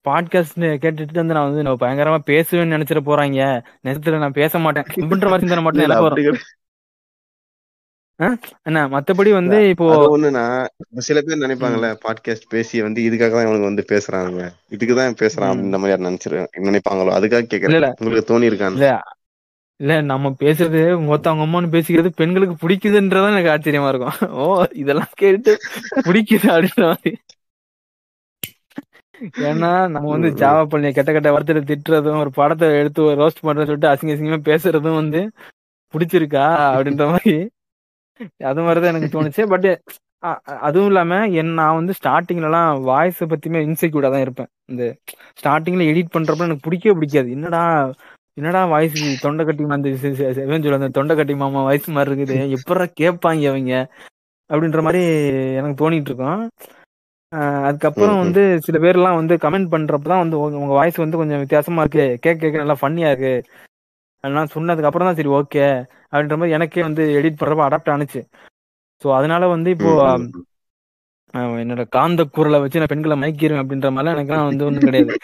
பாட்காஸ்ட் 0.09 0.45
கேட்டுட்டு 0.55 1.13
வந்து 1.13 1.35
நான் 1.35 1.55
வந்து 1.55 1.87
பயங்கரமா 1.87 2.19
பேசுவேன்னு 2.27 2.75
நினைச்சிட 2.75 3.01
போறாங்க. 3.07 3.63
நேரத்துல 3.85 4.19
நான் 4.19 4.33
பேச 4.33 4.59
மாட்டேன். 4.59 4.83
அப்படின்ற 4.83 5.09
மாதிரி 5.09 5.39
சிந்தனை 5.39 5.63
மட்டும் 5.63 5.83
எனக்கு 5.83 6.03
வரும் 6.03 6.39
என்ன 8.63 8.89
மத்தபடி 8.89 9.33
வந்து 9.33 9.69
இப்போ 9.69 10.19
ஒண்ணுனா 10.19 10.67
சில 10.97 11.21
பேர் 11.21 11.39
நினைப்பாங்கல்ல 11.39 11.97
பாட்காஸ்ட் 12.05 12.49
பேசி 12.49 12.83
வந்து 12.83 13.03
இதுக்காக 13.03 13.31
தான் 13.31 13.47
இவனுக்கு 13.47 13.61
வந்து 13.61 13.85
பேசுறாங்க. 13.89 14.51
இதுக்குதான் 14.71 15.17
பேசுறான். 15.21 15.51
அப்படின்ற 15.51 15.79
மாதிரி 15.79 16.03
யார் 16.03 16.13
நினைச்சிரு 16.13 16.47
நினைப்பாங்களோ? 16.57 17.15
அதுக்காக 17.19 17.43
கேக்குறேன். 17.55 17.93
உங்களுக்கு 17.99 18.39
தோணி 18.39 18.43
இருக்கான்னு. 18.43 18.99
இல்ல 19.77 20.01
நம்ம 20.01 20.37
பேசுறது 20.39 20.83
மொத்தவங்க 21.11 21.45
அம்மான்னு 21.47 21.73
பேசிக்கிறது 21.75 22.09
பெண்களுக்கு 22.17 22.69
பிடிக்குதுன்றதான் 22.69 23.37
எனக்கு 23.37 23.51
ஆச்சரியமா 23.51 23.89
இருக்கும். 23.89 24.31
ஓ 24.31 24.65
இதெல்லாம் 24.73 25.09
கேட்டு 25.13 25.59
பிடிக்குது 25.95 26.47
அப்படின்ற 26.47 26.83
மாதிரி. 26.83 27.17
ஏன்னா 29.49 29.71
நம்ம 29.95 30.11
வந்து. 30.15 30.31
ஜாவா 30.43 30.63
பண்ணி 30.73 30.89
கெட்ட 30.93 31.11
கெட்ட 31.13 31.31
வார்த்தையில 31.35 31.63
திட்டுறதும் 31.71 32.23
ஒரு 32.23 32.31
படத்தை 32.39 32.69
எடுத்து 32.81 33.03
ரோஸ்ட் 33.21 33.45
பண்றதுன்னு 33.47 33.69
சொல்லிட்டு 33.71 33.93
அசிங்க 33.93 34.15
அசிங்கமா 34.15 34.41
பேசுறதும் 34.51 35.01
வந்து 35.01 35.21
பிடிச்சிருக்கா 35.95 36.47
அப்படின்ற 36.71 37.05
மாதிரி. 37.11 37.35
அது 38.51 38.61
மாதிரிதான் 38.63 38.93
எனக்கு 38.95 39.15
தோணுச்சு. 39.17 39.45
பட் 39.53 39.69
அதுவும் 40.67 40.87
இல்லாம 40.87 41.15
என் 41.41 41.55
நான் 41.59 41.79
வந்து 41.79 41.95
ஸ்டார்டிங்ல 41.99 42.49
எல்லாம் 42.51 42.83
வாய்ஸ் 42.83 43.19
பத்தியுமே 43.25 43.61
இன்செக்யூர்டா 43.67 44.11
தான் 44.15 44.25
இருப்பேன். 44.27 44.51
இந்த 44.71 44.85
ஸ்டார்டிங்ல 45.41 45.89
எடிட் 45.93 46.15
பண்றப்ப 46.15 46.47
எனக்கு 46.49 46.67
பிடிக்கவே 46.67 46.97
பிடிக்காது. 46.99 47.29
என்னடா 47.31 47.63
என்னடா 48.37 48.61
வாய்ஸ் 48.67 48.95
தொண்டை 49.25 49.43
கட்டி 49.47 49.67
அந்த 49.77 49.91
சொல்ல 49.99 50.79
அந்த 50.81 50.89
தொண்டை 50.89 51.15
கட்டி 51.17 51.35
மாமா 51.43 51.61
வாய்ஸ் 51.63 51.91
மாதிரி 51.97 52.11
இருக்குது. 52.11 52.39
எப்படா 52.57 52.87
கேட்பாங்க 53.01 53.51
அவங்க 53.53 53.75
அப்படின்ற 54.51 54.81
மாதிரி 54.87 55.03
எனக்கு 55.61 55.77
தோணிட்டு 55.83 56.11
இருக்கும். 56.13 56.41
அதுக்கப்புறம். 57.69 58.19
வந்து 58.23 58.43
சில 58.67 58.79
பேர்லாம் 58.79 59.19
வந்து 59.19 59.35
கமெண்ட் 59.37 59.71
பண்றப்ப 59.71 60.09
தான் 60.09 60.23
வந்து 60.23 60.37
உங்க- 60.41 60.77
வாய்ஸ் 60.79 60.99
வந்து 60.99 61.17
கொஞ்சம் 61.17 61.43
வித்தியாசமா 61.43 61.83
இருக்கு. 61.85 62.05
கேட்க 62.25 62.39
கேட்க 62.43 62.57
நல்லா 62.59 62.77
ஃபன்னியா 62.81 63.11
இருக்கு. 63.11 63.35
அதெல்லாம் 64.25 64.53
சொன்னதுக்கு 64.55 64.89
அப்புறம் 64.89 65.09
தான் 65.09 65.17
சரி 65.17 65.33
ஓகே 65.39 65.65
அப்படின்ற 66.13 66.37
மாதிரி 66.37 66.55
எனக்கே 66.55 66.83
வந்து 66.83 67.05
எடிட் 67.19 67.39
பண்றப்ப 67.41 67.67
அடாப்ட் 67.67 67.93
ஆனுச்சு. 67.95 68.21
ஸோ 69.03 69.09
அதனால 69.15 69.47
வந்து 69.47 69.71
இப்போ 69.71 69.91
என்னோட 71.59 71.83
காந்த 71.89 72.23
குரலை 72.35 72.59
வச்சு 72.61 72.81
நான் 72.81 72.93
பெண்களை 72.93 73.17
மயக்கிடுவேன் 73.17 73.63
அப்படின்ற 73.63 73.89
மாதிரிலாம் 73.91 74.17
எனக்குலாம் 74.17 74.49
வந்து 74.51 74.67
ஒன்றும் 74.67 74.87
கிடையாது. 74.87 75.15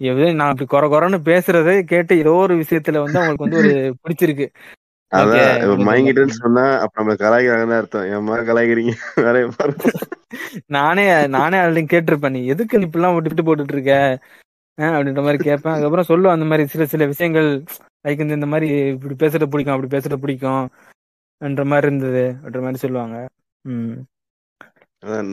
எதோ 0.00 0.24
நான் 0.32 0.50
அப்படி 0.52 0.66
குறை 0.66 0.86
குறைன்னு 0.88 1.18
பேசுறதை 1.28 1.74
கேட்டு 1.84 2.14
ஏதோ 2.18 2.32
ஒரு 2.40 2.54
விஷயத்துல 2.62 3.02
வந்து 3.04 3.18
அவங்களுக்கு 3.20 3.46
வந்து 3.46 3.60
ஒரு 3.62 3.70
பிடிச்சிருக்கு. 4.04 4.46
அதான் 5.12 5.84
மயங்கிட்டேன்னு 5.86 6.36
சொன்னா 6.38 6.64
அப்ப 6.82 6.94
நம்மள 6.98 7.14
கலாய்க்கிறாங்கன்னு 7.20 7.78
அர்த்தம். 7.78 8.08
ஏமா 8.12 8.36
கலாய்க்கிறீங்க 8.48 8.92
பாருங்க 9.58 9.90
நானே 10.76 11.04
நானே 11.36 11.56
அவள்கிட்ட 11.60 11.92
கேட்டிருப்பேன் 11.92 12.34
நீ 12.36 12.40
எதுக்கு 12.54 12.78
நீ 12.78 12.86
இப்படிலாம் 12.88 13.16
விட்டு 13.18 13.46
போட்டுட்டு 13.48 13.76
இருக்க 13.76 13.92
அப்படின்ற 14.78 15.22
மாதிரி 15.26 15.38
கேட்பேன். 15.40 15.74
அதுக்கப்புறம் 15.74 16.10
சொல்லுவேன் 16.10 16.36
அந்த 16.36 16.46
மாதிரி 16.48 16.64
சில 16.72 16.84
சில 16.92 17.04
விஷயங்கள் 17.12 17.48
லைக் 18.04 18.24
இந்த 18.28 18.48
மாதிரி 18.52 18.66
இப்படி 18.94 19.14
பேசுறது 19.22 19.46
பிடிக்கும் 19.52 19.74
அப்படி 19.76 19.90
பேசுறது 19.94 20.22
பிடிக்கும் 20.24 20.64
என்ற 21.40 21.62
மாதிரி 21.70 21.88
இருந்தது 21.88 22.24
அப்படின்ற 22.34 22.62
மாதிரி 22.66 22.82
சொல்லுவாங்க. 22.84 23.16
ம். 23.64 23.96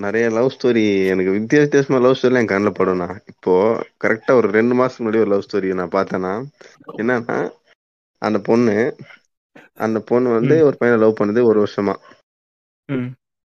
நிறைய 0.03 0.25
லவ் 0.35 0.53
ஸ்டோரி 0.53 0.81
எனக்கு 1.11 1.31
வித்தியாச 1.35 1.63
வித்தியாசமா 1.63 1.99
லவ் 1.99 2.17
ஸ்டோரி 2.17 2.39
என் 2.39 2.49
கண்ணில் 2.49 2.77
படும்ண்ணா 2.79 3.07
இப்போ 3.31 3.53
கரெக்டா 4.03 4.31
ஒரு 4.39 4.47
ரெண்டு 4.57 4.73
மாசத்துக்கு 4.77 5.03
முன்னாடி 5.03 5.23
ஒரு 5.23 5.31
லவ் 5.33 5.45
ஸ்டோரி 5.45 5.69
நான் 5.79 5.95
பார்த்தேன்னா 5.95 6.33
என்னன்னா 6.95 7.37
அந்த 8.21 8.39
பொண்ணு 8.47 8.75
அந்த 9.73 9.99
பொண்ணு 9.99 10.29
வந்து. 10.29 10.65
ஒரு 10.65 10.77
பையனை 10.77 11.03
லவ் 11.05 11.19
பண்ணுது 11.19 11.43
ஒரு 11.43 11.63
வருஷமா. 11.63 11.95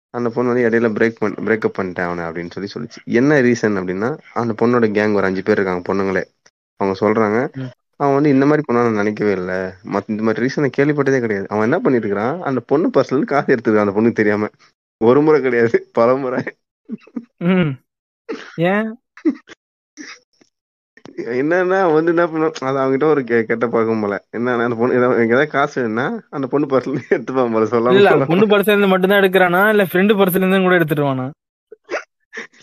அந்த 0.10 0.30
பொண்ணு 0.30 0.54
வந்து 0.54 0.70
இடையில 0.70 0.92
பிரேக் 0.92 1.16
பண்ண 1.20 1.36
பிரேக்கப் 1.44 1.78
பண்ணிட்டேன் 1.78 2.10
அவனை 2.10 2.24
அப்படின்னு 2.24 2.52
சொல்லி 2.52 2.70
சொல்லிச்சு. 2.74 3.04
என்ன 3.04 3.42
ரீசன் 3.42 3.80
அப்படின்னா 3.80 4.18
அந்த 4.34 4.66
பொண்ணோட 4.66 4.84
கேங் 4.92 5.14
ஒரு 5.14 5.26
அஞ்சு 5.26 5.44
பேர் 5.44 5.60
இருக்காங்க 5.60 5.94
பொண்ணுங்களே. 5.94 6.24
அவங்க 6.76 7.08
சொல்றாங்க. 7.08 7.68
அவன் 7.96 8.14
வந்து 8.14 8.30
இந்த 8.30 8.46
மாதிரி 8.46 8.64
பண்ணா 8.66 8.84
நான் 8.84 8.94
நினைக்கவே 8.94 9.32
இல்லை. 9.32 9.56
மத்த 9.84 10.04
இந்த 10.08 10.24
மாதிரி 10.24 10.46
ரீசனை 10.46 10.70
கேள்விப்பட்டதே 10.78 11.20
கிடையாது. 11.20 11.50
அவன் 11.50 11.64
என்ன 11.64 11.80
பண்ணிட்டு 11.80 12.08
இருக்கிறான் 12.08 12.42
அந்த 12.42 12.60
பொண்ணு 12.60 12.88
பர்சனல் 12.88 13.24
காசு 13.24 13.56
எடுத்துருக்கான் 13.56 13.88
அந்த 13.88 13.94
பொண்ணுக்கு 13.96 14.12
தெரியாம. 14.12 14.50
ஒரு 15.04 15.22
முறை 15.22 15.42
கிடையாது 15.42 15.90
பல 15.94 16.16
முறை. 16.16 16.44
ஏன்? 18.56 18.98
என்னன்னா 21.36 21.80
வந்து 21.92 22.12
என்ன 22.14 22.24
பண்ணும் 22.28 22.68
அது 22.70 22.78
அவங்ககிட்ட 22.82 23.08
ஒரு 23.10 23.22
கெட்ட 23.50 23.66
பழக்கம் 23.68 24.04
போல. 24.04 24.16
என்ன 24.32 24.56
அந்த 24.60 24.78
பொண்ணு 24.80 24.98
ஏதாவது 25.26 25.48
காசு 25.50 25.76
வேணும்னா 25.80 26.06
அந்த 26.32 26.48
பொண்ணு 26.48 26.72
பர்சனல் 26.72 27.12
எடுத்துப்பான் 27.16 27.56
போல 27.56 27.68
சொல்லாம 27.74 28.00
இல்ல. 28.00 28.12
பொண்ணு 28.26 28.46
பர்சன்ல 28.52 28.76
இருந்து 28.76 28.92
மட்டும் 28.94 29.12
தான் 29.12 29.22
எடுக்கிறானா? 29.22 29.62
இல்ல 29.74 29.86
ஃப்ரெண்டு 29.90 30.18
பர்சன்ல 30.20 30.46
இருந்து 30.46 30.68
கூட 30.68 30.80
எடுத்துட்டுவானா 30.80 31.28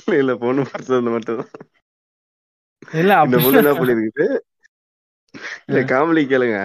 இல்ல 0.01 0.15
இல்ல 0.21 0.33
பொண்ணு 0.41 0.63
பர்சனல் 0.69 1.15
மட்டும் 1.15 1.41
தான் 1.41 1.53
இல்ல 2.99 3.13
அப்படி 3.19 3.39
பொண்ணு 3.45 3.61
என்ன 3.61 3.73
பண்ணிருக்குது? 3.79 4.27
இல்ல 5.69 5.81
காமெடி 5.91 6.23
கேளுங்க. 6.27 6.59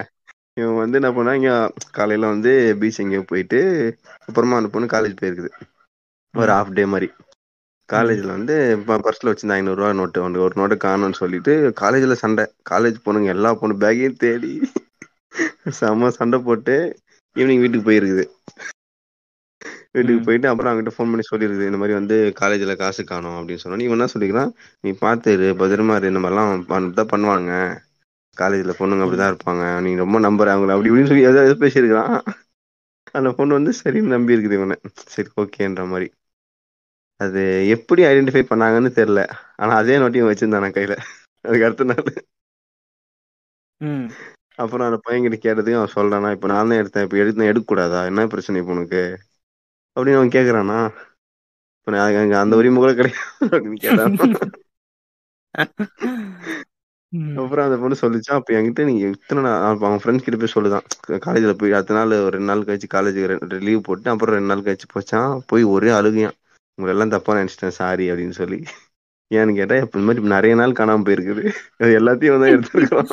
இவன் 0.57 0.80
வந்து 0.80 0.98
என்ன 0.98 1.10
பண்ணா 1.14 1.32
இங்க 1.36 1.52
காலையில 1.91 2.30
வந்து 2.30 2.52
பீச் 2.82 2.99
எங்கேயோ 2.99 3.24
போயிட்டு 3.28 3.60
அப்புறமா 4.28 4.60
அந்த 4.60 4.70
பொண்ணு 4.70 4.88
காலேஜ் 4.91 5.20
போயிருக்குது. 5.20 5.52
ஒரு. 6.34 6.52
ஹாஃப் 6.53 6.74
டே 6.74 6.86
மாதிரி. 6.88 7.10
காலேஜ்ல 7.90 8.30
வந்து 8.38 8.56
பர்ஸ்ல 8.88 9.30
வச்சிருந்த 9.30 9.57
ஐநூறு 9.57 9.80
ரூபா 9.80 9.90
நோட்டு 9.99 10.20
வந்து 10.26 10.40
ஒரு 10.45 10.53
நோட்டு 10.60 10.76
காணும்னு 10.86 11.20
சொல்லிட்டு 11.22 11.53
காலேஜ்ல 11.82 12.16
சண்டை. 12.24 12.45
காலேஜ் 12.72 12.98
பொண்ணுங்க 13.06 13.30
எல்லா 13.36 13.49
பொண்ணு 13.62 13.76
பேக்கையும் 13.84 14.20
தேடி 14.24 14.53
செம்ம 15.80 16.10
சண்டை 16.20 16.38
போட்டு 16.48 16.76
ஈவினிங் 17.36 17.64
வீட்டுக்கு 17.64 17.90
போயிருக்குது. 17.90 18.26
வீட்டுக்கு. 19.95 20.22
போயிட்டு 20.28 20.48
அப்புறம் 20.49 20.70
அவங்ககிட்ட 20.70 20.94
ஃபோன் 20.95 21.12
பண்ணி 21.12 21.26
சொல்லிருக்குது 21.30 21.70
இந்த 21.70 21.80
மாதிரி 21.82 21.98
வந்து 21.99 22.16
காலேஜ்ல 22.41 22.74
காசு 22.82 23.02
காணும் 23.12 23.38
அப்படின்னு 23.40 23.64
சொன்னோன்னே 23.64 23.88
இவன் 23.88 23.98
என்ன 23.98 24.10
சொல்லிக்கிறான் 24.14 24.52
நீ 24.84 24.91
பார்த்து 25.03 25.34
இரு 25.38 25.48
பத்திரமா 25.62 25.95
இரு 25.99 26.12
இந்த 26.14 26.22
மாதிரிலாம் 26.26 26.95
தான் 26.99 27.12
பண்ணுவாங்க 27.14 27.52
காலேஜ்ல 28.38 28.74
பொண்ணுங்க 28.80 29.03
அப்படிதான் 29.06 29.32
இருப்பாங்க. 29.34 29.64
நீ 29.86 29.91
ரொம்ப 30.03 30.18
நம்புற 30.28 30.48
அவங்கள 30.56 30.74
அப்படி 30.76 30.90
இப்படின்னு 30.91 31.12
சொல்லி 31.12 31.30
ஏதோ 31.32 31.44
ஏதோ 31.49 31.57
பேசியிருக்கிறான். 31.64 32.16
அந்த 33.20 33.30
பொண்ணு 33.38 33.57
வந்து 33.60 33.74
சரின்னு 33.82 34.14
நம்பி 34.16 34.36
இருக்குது 34.36 34.57
இவனை. 34.60 34.76
சரி 35.14 35.30
ஓகேன்ற 35.41 35.84
மாதிரி. 35.94 36.07
அது 37.20 37.42
எப்படி 37.76 38.02
ஐடென்டிஃபை 38.04 38.44
பண்ணாங்கன்னு 38.50 38.92
தெரியல. 39.00 39.22
ஆனா 39.56 39.74
அதே 39.82 39.98
நோட்டி 40.02 40.20
இவன் 40.22 40.32
வச்சிருந்தான 40.32 40.70
கையில. 40.78 40.96
அதுக்கு 41.46 41.68
அடுத்த 41.68 41.86
நாள். 41.92 42.10
அப்புறம் 44.64 44.88
அந்த 44.88 45.00
பையன்கிட்ட 45.06 45.38
கேட்டதுக்கு 45.46 45.80
அவன் 45.80 45.96
சொல்றானா 45.96 46.30
இப்ப 46.36 46.48
நான் 46.48 46.70
தான் 46.70 46.82
எடுத்தேன். 46.82 47.06
இப்ப 47.08 47.18
எடுத்து 47.24 47.50
எடுக்க 47.52 47.68
கூடாதா 47.72 48.02
என்ன 48.10 48.28
பிரச்சனை 48.34 48.62
இப்போ 48.62 48.74
உனக்கு? 48.78 49.02
அப்படின்னு 49.96 50.20
அவன் 50.20 50.36
கேக்குறானா. 50.38 50.78
இப்ப 51.80 51.98
அங்க 52.22 52.38
அந்த 52.44 52.56
உரிமை 52.60 52.80
கூட 52.84 52.92
கிடையாது 53.00 53.50
அப்படின்னு 53.56 53.82
கேட்டான். 53.86 54.54
அப்புறம் 57.42 57.66
அந்த 57.68 57.78
பொண்ணு 57.82 57.96
சொல்லிச்சா 58.02 58.32
அப்ப 58.38 58.54
என்கிட்ட 58.58 58.86
நீ 58.90 58.94
இத்தனை 59.10 59.42
நாள் 59.44 59.84
அவன் 59.88 60.02
ஃப்ரெண்ட்ஸ் 60.04 60.26
கிட்ட 60.26 60.38
போய் 60.42 60.56
சொல்லுதான். 60.56 60.86
காலேஜ்ல 61.26 61.54
போய் 61.62 61.76
அடுத்த 61.78 61.98
நாள் 62.00 62.16
ஒரு 62.26 62.34
ரெண்டு 62.38 62.50
நாள் 62.52 62.66
கழிச்சு 62.70 62.88
காலேஜுக்கு 62.96 63.60
லீவ் 63.68 63.86
போட்டு 63.88 64.10
அப்புறம் 64.14 64.36
ரெண்டு 64.38 64.52
நாள் 64.52 64.66
கழிச்சு 64.68 64.88
போச்சான். 64.96 65.32
போய் 65.52 65.64
ஒரே 65.76 65.92
அழுகையான். 66.00 66.38
உங்களை 66.78 66.92
எல்லாம் 66.94 67.14
தப்பா 67.14 67.38
நினைச்சிட்டேன் 67.38 67.78
சாரி 67.78 68.06
அப்படின்னு 68.12 68.36
சொல்லி. 68.40 68.60
ஏன்னு 69.32 69.54
கேட்டா 69.58 69.76
இப்ப 69.78 69.98
இந்த 69.98 70.08
மாதிரி 70.08 70.34
நிறைய 70.34 70.56
நாள் 70.56 70.78
காணாம 70.80 71.06
போயிருக்குது. 71.06 71.44
அது 71.80 71.92
எல்லாத்தையும் 72.00 72.44
தான் 72.44 72.54
எடுத்துருக்கான் 72.56 73.10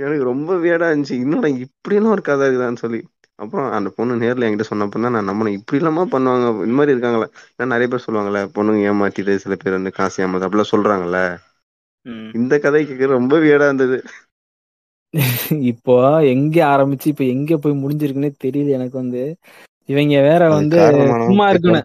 எனக்கு 0.00 0.24
ரொம்ப 0.30 0.50
வியடா 0.62 0.86
இருந்துச்சு. 0.90 1.16
இன்னொரு 1.24 1.50
இப்படியெல்லாம் 1.66 2.14
ஒரு 2.16 2.24
கதை 2.24 2.46
இருக்குதான்னு 2.46 2.82
சொல்லி. 2.84 3.00
அப்புறம் 3.38 3.68
அந்த 3.76 3.88
பொண்ணு 3.96 4.14
நேர்ல 4.20 4.46
என்கிட்ட 4.46 4.66
சொன்னப்ப 4.68 5.00
தான் 5.00 5.14
நான் 5.16 5.30
நம்பினேன் 5.30 5.56
இப்படி 5.58 5.78
இல்லாம 5.80 6.04
பண்ணுவாங்க? 6.12 6.46
இந்த 6.64 6.76
மாதிரி 6.78 6.94
இருக்காங்களே 6.94 7.26
ஏன்னா 7.52 7.66
நிறைய 7.72 7.88
பேர் 7.88 8.04
சொல்லுவாங்கல்ல 8.04 8.42
பொண்ணுங்க 8.56 8.82
ஏமாத்திட்டு 8.90 9.34
சில 9.44 9.56
பேர் 9.56 9.78
வந்து 9.78 9.92
காசு 9.98 10.22
ஏமாத்து 10.24 10.48
அப்படிலாம் 10.48 10.72
சொல்றாங்கல்ல. 10.72 11.20
இந்த 12.34 12.54
கதை 12.58 12.82
கேட்க 12.82 13.06
ரொம்ப 13.16 13.34
வியடா 13.38 13.66
இருந்தது. 13.70 13.98
இப்போ 15.70 15.94
எங்க 16.32 16.56
ஆரம்பிச்சு 16.70 17.06
இப்ப 17.06 17.24
எங்க 17.34 17.58
போய் 17.58 17.80
முடிஞ்சிருக்குன்னே 17.82 18.30
தெரியல 18.44 18.76
எனக்கு 18.78 18.96
வந்து. 19.02 19.22
இவங்க 19.86 20.20
வேற 20.20 20.48
வந்து 20.48 20.76
சும்மா 21.26 21.50
இருக்கணும். 21.50 21.82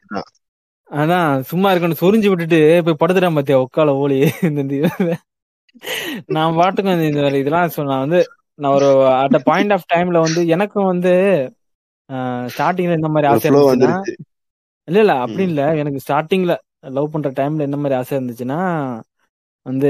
அதான் 0.91 1.39
சும்மா 1.39 1.71
இருக்கணும். 1.71 1.99
சொரிஞ்சு 2.01 2.27
விட்டுட்டு 2.27 2.59
போய் 2.85 2.99
படுத்துட்டான் 2.99 3.34
பாத்தியா 3.34 3.59
ஒக்கால 3.59 4.07
ஓலி. 4.07 4.19
இந்த 4.41 4.89
நான் 6.26 6.55
பாட்டுக்கும் 6.55 7.01
இந்த- 7.01 7.21
வேலை 7.21 7.39
இதெல்லாம் 7.39 7.69
சொ- 7.76 7.85
நான் 7.85 7.99
வந்து 7.99 8.26
நான் 8.55 8.73
ஒரு 8.73 9.07
அட் 9.07 9.43
பாயிண்ட் 9.43 9.71
ஆஃப் 9.71 9.85
டைம்ல 9.93 10.19
வந்து 10.21 10.47
எனக்கும் 10.47 10.85
வந்து 10.85 11.11
ஸ்டார்டிங்ல 12.57 12.93
இந்த 12.93 13.07
மாதிரி 13.07 13.31
ஆசை 13.31 13.51
இருந்துச்சுன்னா 13.51 14.01
இல்ல 14.88 14.99
இல்ல 14.99 15.13
அப்படி. 15.13 15.43
இல்ல. 15.43 15.76
எனக்கு 15.76 15.99
ஸ்டார்டிங்ல 16.07 16.55
லவ் 16.80 17.11
பண்ற 17.11 17.31
டைம்ல 17.31 17.59
என்ன 17.59 17.76
மாதிரி 17.76 17.93
ஆசை 17.93 18.17
இருந்துச்சுன்னா 18.17 18.59
வந்து 19.61 19.89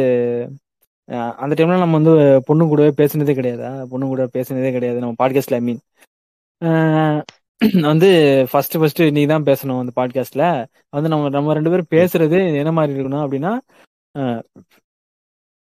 அந்த 1.35 1.63
டைம்ல 1.63 1.77
நம்ம 1.77 1.97
வந்து 1.99 2.41
பொண்ணு 2.45 2.67
கூடவே 2.67 2.89
பேசுனதே 2.89 3.35
கிடையாதா? 3.35 3.85
பொண்ணு 3.85 4.05
கூட 4.05 4.25
பேசுனதே 4.25 4.71
கிடையாது 4.71 4.99
நம்ம 4.99 5.15
பாட்காஸ்ட்ல 5.23 5.53
ஐ 5.53 5.61
மீன் 5.61 5.81
வந்து 7.81 8.07
ஃபர்ஸ்ட் 8.51 8.77
ஃபர்ஸ்ட் 8.77 9.01
நீ 9.11 9.25
தான் 9.25 9.43
பேசணும் 9.43 9.79
அந்த 9.79 9.91
பாட்காஸ்ட்ல 9.95 10.43
வந்து 10.89 11.09
நம்ம 11.09 11.29
நம்ம 11.29 11.53
ரெண்டு 11.53 11.69
பேரும் 11.69 11.91
பேசுறது 11.91 12.55
என்ன 12.55 12.71
மாதிரி 12.71 12.93
இருக்கணும் 12.95 13.23
அப்படின்னா 13.25 13.51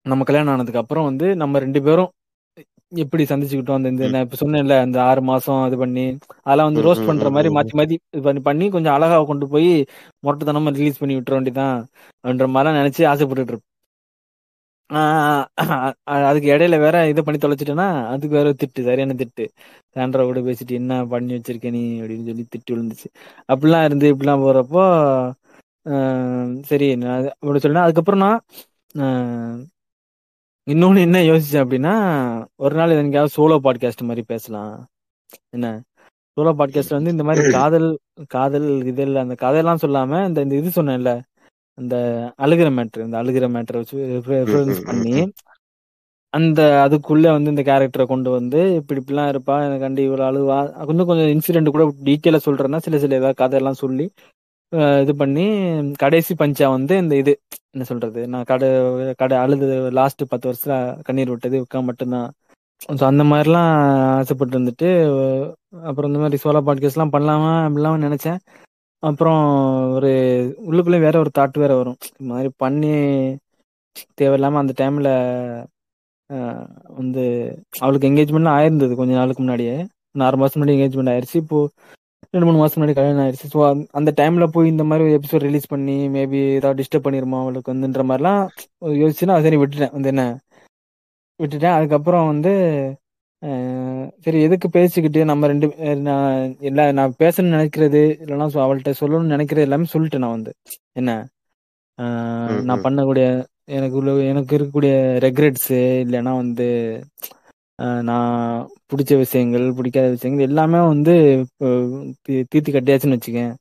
நம்ம 0.06 0.24
கல்யாணம் 0.24 0.54
ஆனதுக்கு 0.54 0.80
அப்புறம் 0.80 1.04
வந்து 1.04 1.36
நம்ம 1.36 1.60
ரெண்டு 1.60 1.84
பேரும் 1.84 2.12
எப்படி 2.92 3.24
சந்திச்சுக்கிட்டோம் 3.24 3.74
அந்த 3.74 3.90
இந்த 3.90 4.20
இப்ப 4.20 4.38
சொன்னேன்ல 4.40 4.80
அந்த 4.82 5.04
ஆறு 5.04 5.22
மாசம் 5.22 5.68
இது 5.68 5.78
பண்ணி 5.78 6.06
அதெல்லாம் 6.42 6.74
வந்து 6.74 6.82
ரோஸ்ட் 6.82 7.06
பண்ற 7.06 7.30
மாதிரி. 7.30 7.50
மாத்தி 7.56 7.74
மாத்தி 7.80 7.96
இது 8.12 8.22
பண்ணி 8.22 8.42
பண்ணி 8.42 8.70
கொஞ்சம் 8.70 8.94
அழகா 8.94 9.24
கொண்டு 9.24 9.48
போய் 9.48 9.72
மொட்டைத்தனமா 10.24 10.74
ரிலீஸ் 10.74 11.00
பண்ணி 11.00 11.16
விட்டுற 11.16 11.34
வேண்டியதான் 11.34 11.78
அப்படின்ற 12.24 12.48
மாதிரிலாம் 12.54 12.80
நினைச்சு 12.82 13.04
ஆசைப்பட்டுட்டு 13.08 13.60
அதுக்கு 16.26 16.48
இடையில 16.54 16.76
வேற 16.80 16.98
இது 17.12 17.22
பண்ணி 17.24 17.40
தொலைச்சிட்டேன்னா 17.40 17.88
அதுக்கு 18.12 18.36
வேற 18.38 18.50
திட்டு 18.62 18.82
சரியான 18.84 19.16
திட்டு? 19.22 19.46
சாண்ட்ரா 19.96 20.24
கூட 20.24 20.40
பேசிட்டு 20.48 20.74
என்ன 20.82 20.94
பண்ணி 21.06 21.32
வச்சிருக்க 21.36 21.70
நீ? 21.72 21.84
அப்படின்னு 22.02 22.30
சொல்லி 22.30 22.46
திட்டு 22.54 22.74
விழுந்துச்சு. 22.74 23.08
அப்படிலாம் 23.50 23.86
இருந்து 23.86 24.12
இப்படிலாம் 24.14 24.46
போறப்போ 24.46 24.84
சரி 26.70 26.88
நான் 27.00 27.14
அப்படி 27.36 27.60
சொன்னேன் 27.60 27.86
அதுக்கப்புறம் 27.86 28.24
நான் 28.24 28.40
இன்னொன்னு 30.68 31.00
என்ன 31.00 31.18
யோசிச்சேன் 31.24 31.64
அப்படின்னா 31.64 31.94
ஒரு 32.60 32.76
நாள் 32.76 32.94
எங்கேயாவது 32.98 33.36
சோலோ 33.38 33.58
பாட்காஸ்ட் 33.66 34.08
மாதிரி 34.10 34.24
பேசலாம். 34.28 34.74
என்ன? 35.54 35.68
சோலோ 36.38 36.52
பாட்காஸ்ட் 36.60 36.98
வந்து 36.98 37.14
இந்த 37.16 37.24
மாதிரி 37.24 37.44
காதல் 37.58 37.88
காதல் 38.30 38.70
இதில் 38.92 39.16
அந்த 39.16 39.36
கதையெல்லாம் 39.36 39.82
சொல்லாம 39.84 40.22
இந்த 40.28 40.40
இந்த 40.46 40.56
இது 40.62 40.70
சொன்னேன்ல 40.78 41.12
அந்த 41.78 41.96
அழுகிற 42.40 42.70
மேட்ரு 42.70 43.06
இந்த 43.06 43.18
அழுகிற 43.22 43.46
மேட்ரை 43.56 43.80
வச்சு 43.82 43.98
ரெஃபரன்ஸ் 44.12 44.82
பண்ணி 44.86 45.16
அந்த 46.34 46.62
அதுக்குள்ள 46.84 47.26
வந்து 47.32 47.52
இந்த 47.54 47.64
கேரக்டரை 47.64 48.06
கொண்டு 48.06 48.30
வந்து 48.30 48.60
இப்படி 48.78 49.00
இப்படிலாம் 49.02 49.32
இருப்பா 49.34 49.56
எனக்கு 49.66 49.86
கண்டி 49.86 50.02
இவ்வளவு 50.02 50.28
அழுவா 50.30 50.60
இன்னும் 50.86 51.10
கொஞ்சம் 51.10 51.32
இன்சிடென்ட் 51.34 51.76
கூட 51.76 51.86
டீட்டெயிலா 52.08 52.40
சொல்றேன்னா 52.48 52.80
சில 52.86 53.00
சில 53.00 53.20
ஏதாவது 53.22 53.40
கதையெல்லாம் 53.42 53.82
சொல்லி 53.84 54.06
இது 55.04 55.14
பண்ணி 55.16 55.44
கடைசி 55.96 56.34
பஞ்சா 56.36 56.68
வந்து 56.70 56.94
இந்த 56.98 57.14
இது 57.16 57.34
என்ன 57.74 57.84
சொல்றது 57.84 58.22
நான் 58.28 58.48
கடை 58.52 58.68
கடை 59.22 59.36
அழுது 59.38 59.68
லாஸ்ட் 59.92 60.24
பத்து 60.32 60.48
வருஷத்துல 60.50 60.76
கண்ணீர் 61.08 61.32
விட்டது 61.32 61.62
உட்கா 61.64 61.80
மட்டும்தான். 61.90 62.30
ஸோ 62.92 63.04
அந்த 63.04 63.24
மாதிரிலாம் 63.24 63.70
ஆசைப்பட்டு 64.18 64.56
இருந்துட்டு 64.58 64.90
அப்புறம் 65.84 66.10
இந்த 66.10 66.20
மாதிரி 66.24 66.42
சோலா 66.44 66.62
பாட்காஸ்ட்லாம் 66.68 67.14
பண்ணலாமா 67.16 67.52
அப்படிலாம் 67.66 68.06
நினைச்சேன். 68.08 68.40
அப்புறம் 69.04 69.42
ஒரு 69.96 70.10
உள்ளுக்குள்ளே 70.68 71.00
வேற 71.00 71.16
ஒரு 71.20 71.32
தாட் 71.38 71.62
வேற 71.64 71.74
வரும். 71.76 71.98
இந்த 72.12 72.28
மாதிரி 72.32 72.50
பண்ணி 72.64 72.92
தேவையில்லாம 74.20 74.60
அந்த 74.62 74.74
டைம்ல 74.82 75.10
வந்து 77.00 77.24
அவளுக்கு 77.82 78.10
என்கேஜ்மெண்ட்லாம் 78.10 78.58
ஆயிருந்தது 78.60 78.94
கொஞ்ச 79.00 79.14
நாளுக்கு 79.14 79.42
முன்னாடியே. 79.44 79.76
ஒரு 80.16 80.24
ஆறு 80.24 80.38
மாசம் 80.38 80.60
முன்னாடி 80.60 80.76
என்கேஜ்மெண்ட் 80.78 81.12
ஆயிருச்சு. 81.14 81.38
இப்போ 81.44 81.60
ரெண்டு 82.34 82.46
மூணு 82.48 82.62
மாசம் 82.62 82.80
முன்னாடி 82.80 82.96
கல்யாணம் 82.98 83.24
ஆயிருச்சு. 83.24 83.48
ஸோ 83.54 83.60
அந்த 83.92 84.10
டைம்ல 84.20 84.46
போய் 84.56 84.72
இந்த 84.74 84.84
மாதிரி 84.90 85.06
ஒரு 85.08 85.16
எபிசோட் 85.18 85.46
ரிலீஸ் 85.48 85.72
பண்ணி 85.74 85.98
மேபி 86.16 86.40
ஏதாவது 86.58 86.80
டிஸ்டர்ப் 86.82 87.06
பண்ணிருமா 87.08 87.40
அவளுக்கு 87.44 87.74
வந்துன்ற 87.74 88.04
மாதிரிலாம் 88.10 88.42
யோசிச்சுன்னா 89.02 89.36
சரி 89.46 89.60
விட்டுட்டேன். 89.62 89.94
வந்து 89.98 90.12
என்ன? 90.14 90.24
விட்டுட்டேன். 91.40 91.76
அதுக்கப்புறம் 91.78 92.28
வந்து 92.28 92.54
சரி 94.24 94.40
எதுக்கு 94.46 94.68
பேசிக்கிட்டு 94.70 95.22
நம்ம 95.26 95.48
ரெண்டு 95.48 95.68
நான் 96.02 96.28
எல்லா 96.62 96.84
நான் 96.92 97.18
பேசணும்னு 97.20 97.56
நினைக்கிறது 97.56 98.02
இல்லைன்னா 98.22 98.48
அவள்கிட்ட 98.58 98.92
சொல்லணும்னு 99.02 99.34
நினைக்கிறது 99.36 99.68
எல்லாமே 99.68 99.88
சொல்லிட்டேன் 99.94 100.24
நான் 100.24 100.38
வந்து. 100.38 100.52
என்ன? 100.94 101.12
நான். 102.68 102.84
பண்ணக்கூடிய 102.86 103.26
எனக்கு 103.70 103.96
உள்ள 103.96 104.12
எனக்கு 104.32 104.54
இருக்கக்கூடிய 104.58 104.94
ரெக்ரெட்ஸு 105.26 105.76
இல்லைன்னா 106.06 106.32
வந்து 106.42 106.68
நான் 108.10 108.34
பிடிச்ச 108.90 109.14
விஷயங்கள் 109.22 109.66
பிடிக்காத 109.78 110.08
விஷயங்கள் 110.16 110.48
எல்லாமே 110.48 110.80
வந்து 110.88 111.14
தீர்த்து 112.52 112.70
கட்டியாச்சுன்னு 112.70 113.18
வச்சுக்கேன். 113.18 113.54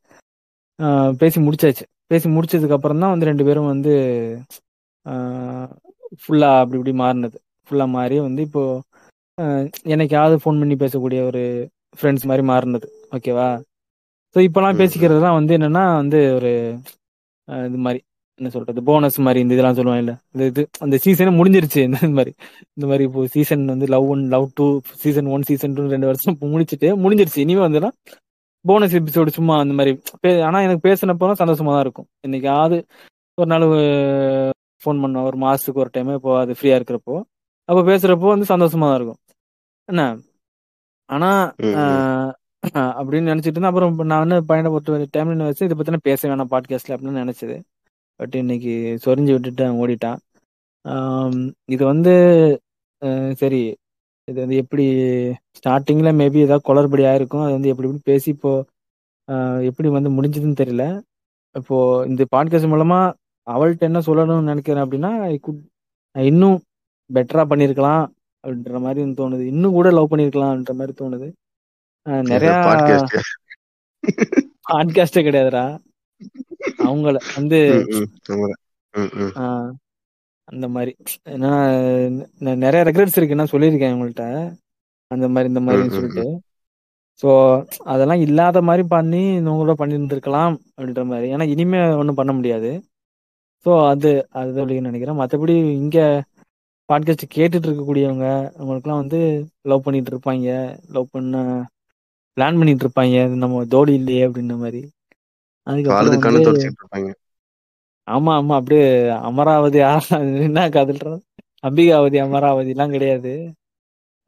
பேசி 1.21 1.39
முடிச்சாச்சு. 1.41 1.85
பேசி 2.07 2.27
முடிச்சதுக்கு 2.31 2.77
அப்புறம் 2.77 3.03
தான் 3.03 3.13
வந்து 3.13 3.29
ரெண்டு 3.31 3.47
பேரும் 3.49 3.71
வந்து 3.73 3.93
ஃபுல்லா 6.23 6.51
அப்படி 6.61 6.79
இப்படி 6.81 6.95
மாறினது. 6.99 7.39
ஃபுல்லா 7.69 7.87
மாறி 7.91 8.17
வந்து 8.21 8.43
இப்போ 8.49 8.63
என்னைக்காவது 9.41 10.35
ஃபோன் 10.35 10.59
பண்ணி 10.61 10.75
பேசக்கூடிய 10.75 11.25
ஒரு 11.27 11.69
ஃப்ரெண்ட்ஸ் 12.01 12.29
மாதிரி 12.31 12.47
மாறினது. 12.47 12.89
ஓகேவா 13.11 13.49
ஸோ 14.35 14.39
இப்போலாம். 14.39 14.79
பேசிக்கிறதுலாம் 14.81 15.33
வந்து 15.33 15.57
என்னன்னா 15.57 15.95
வந்து 15.95 16.35
ஒரு 16.35 16.53
இது 17.47 17.79
மாதிரி 17.87 18.03
என்ன 18.35 18.51
சொல்றது 18.53 18.83
போனஸ் 18.83 19.19
மாதிரி 19.19 19.41
இந்த 19.41 19.55
இதெல்லாம் 19.55 19.75
சொல்லுவாங்க 19.75 20.05
இல்ல? 20.05 20.21
இந்த 20.33 20.45
இது 20.47 20.69
அந்த 20.79 20.97
சீசனே 21.05 21.33
முடிஞ்சிருச்சு. 21.41 21.81
இந்த 21.83 21.99
மாதிரி 22.09 22.33
இந்த 22.75 22.87
மாதிரி 22.87 23.05
இப்போ 23.05 23.27
சீசன் 23.27 23.65
வந்து 23.65 23.87
love 23.87 24.09
one 24.09 24.29
love 24.29 24.49
two 24.55 24.81
season 24.85 25.27
one 25.27 25.43
season 25.43 25.73
two 25.73 25.87
ரெண்டு 25.87 26.07
வருஷம் 26.07 26.37
முடிச்சிட்டு 26.41 26.89
முடிஞ்சிருச்சு. 26.97 27.39
இனிமே 27.39 27.61
வந்துன்னா 27.61 27.91
போனஸ் 28.65 28.95
எபிசோடு 28.95 29.27
சும்மா 29.29 29.59
அந்த 29.59 29.75
மாதிரி 29.75 30.01
பே- 30.23 30.43
ஆனா 30.43 30.61
எனக்கு 30.61 30.89
பேசினப்போ 30.89 31.27
சந்தோஷமா 31.33 31.73
தான் 31.73 31.81
இருக்கும். 31.81 32.07
என்னைக்காவது 32.29 32.83
ஒரு 33.35 33.47
நாள் 33.47 33.67
ஃபோன் 34.83 35.01
பண்ண 35.03 35.23
ஒரு 35.23 35.39
மாசத்துக்கு 35.39 35.83
ஒரு 35.83 35.89
டைம் 35.93 36.15
இப்போ 36.15 36.39
அது 36.41 36.55
ஃப்ரீயா 36.61 36.81
இருக்கிறப்போ. 36.81 37.15
அப்போ 37.65 37.83
பேசுறப்போ 37.83 38.29
வந்து 38.35 38.57
சந்தோஷமா 38.57 38.81
தான் 38.81 38.95
இருக்கும். 38.95 39.21
என்ன? 39.93 40.05
ஆனா 41.09 41.31
அப்படின்னு 42.99 43.31
நினைச்சிட்டு 43.31 43.57
இருந்தேன். 43.57 43.71
அப்புறம் 43.71 43.97
நான் 44.11 44.23
வந்து 44.25 44.37
பயணப்பட்டு 44.51 45.07
டைம்ல 45.17 45.47
வச்சு 45.49 45.67
இதை 45.67 45.77
பத்தின 45.79 46.01
பேச 46.09 46.29
வேணாம் 46.31 46.53
பாட்காஸ்ட்ல 46.53 46.95
அப்படின்னு 46.97 47.23
நினைச்சது. 47.25 47.57
பட் 48.21 48.35
இன்னைக்கு 48.43 48.75
சொரிஞ்சு 49.05 49.35
விட்டுட்டேன் 49.35 49.79
ஓடிட்டான். 49.83 50.21
இது 51.75 51.83
வந்து 51.93 52.15
சரி 53.41 53.63
இது 54.29 54.39
வந்து 54.43 54.57
எப்படி 54.63 54.85
ஸ்டார்டிங்ல 55.59 56.11
மேபி 56.19 56.39
ஏதாவது 56.47 56.67
குளறுபடி 56.69 57.05
ஆயிருக்கும். 57.11 57.45
அது 57.47 57.57
வந்து 57.57 57.71
எப்படி 57.73 57.89
எப்படி 57.89 58.09
பேசி 58.11 58.29
இப்போ 58.35 58.53
எப்படி 59.69 59.89
வந்து 59.97 60.11
முடிஞ்சதுன்னு 60.17 60.61
தெரியல. 60.61 60.85
இப்போ 61.55 61.77
இந்த 62.11 62.23
பாட்காஸ்ட் 62.35 62.73
மூலமா 62.73 63.01
அவள்கிட்ட 63.47 63.85
என்ன 63.91 64.01
சொல்லணும்னு 64.09 64.51
நினைக்கிறேன் 64.51 64.85
அப்படின்னா 64.85 65.13
இன்னும் 66.15 66.59
பெட்டரா 67.11 67.45
பண்ணிருக்கலாம் 67.51 68.05
அப்படின்ற 68.45 68.81
மாதிரி 68.81 69.05
தோணுது. 69.19 69.45
இன்னும் 69.47 69.73
கூட 69.73 69.91
லவ் 69.91 70.11
பண்ணிருக்கலாம்ன்ற 70.11 70.75
மாதிரி 70.75 70.95
தோணுது. 70.99 71.29
நிறைய 72.27 72.53
பாட்காஸ்ட் 74.67 75.19
கிடையாதுடா. 75.21 75.65
அவங்கள 76.85 77.17
வந்து 77.37 77.59
அந்த 80.49 80.67
மாதிரி. 80.69 80.93
ஏன்னா 81.29 81.51
நிறைய 82.59 82.81
ரெக்ரெட்ஸ் 82.85 83.17
இருக்கு. 83.17 83.35
நான் 83.35 83.53
சொல்லியிருக்கேன் 83.53 83.95
உங்கள்கிட்ட 83.95 84.25
அந்த 85.11 85.27
மாதிரி 85.29 85.49
இந்த 85.49 85.61
ம், 85.61 85.67
மாதிரின்னு 85.67 85.93
ம், 85.93 85.97
சொல்லிட்டு. 85.97 86.25
ஸோ 87.23 87.31
அதெல்லாம் 87.85 88.21
இல்லாத 88.21 88.59
மாதிரி 88.63 88.85
பண்ணி 88.89 89.23
இவங்களோட 89.41 89.75
பண்ணியிருந்திருக்கலாம் 89.79 90.55
அப்படின்ற 90.73 91.03
மாதிரி. 91.07 91.27
ஏன்னா 91.35 91.47
இனிமே 91.49 91.81
ஒன்றும் 91.93 92.15
பண்ண 92.15 92.33
முடியாது. 92.33 92.71
ஸோ 93.67 93.73
அது 93.89 94.11
அதுதான் 94.31 94.63
சொல்லிக்க 94.63 94.81
நினைக்கிறேன். 94.83 95.21
மற்றபடி 95.21 95.55
இங்க 95.75 95.99
பாட்காஸ்ட் 96.89 97.31
கேட்டுட்டு 97.35 97.67
இருக்கக்கூடியவங்க 97.67 98.51
அவங்களுக்குலாம் 98.59 98.97
வந்து 98.97 99.47
லவ் 99.63 99.83
பண்ணிட்டு 99.83 100.17
இருப்பாங்க. 100.17 100.79
லவ் 100.89 101.07
பண்ண 101.11 101.67
பிளான் 102.37 102.59
பண்ணிட்டு 102.59 102.89
இருப்பாங்க. 102.89 103.37
நம்ம 103.37 103.65
தோடி 103.65 103.95
இல்லையே 103.95 104.27
அப்படின்ற 104.27 104.57
மாதிரி. 104.57 104.91
அதுக்கப்புறம் 105.63 106.21
ஆமா 108.11 108.31
ஆமா. 108.39 108.55
அப்படியே 108.55 109.09
அமராவதி 109.09 109.79
என்ன 110.43 110.69
காதல்றது 110.69 111.19
அம்பிகாவதி 111.67 112.17
அமராவதி 112.17 112.69
எல்லாம் 112.69 112.91
கிடையாது. 112.91 113.53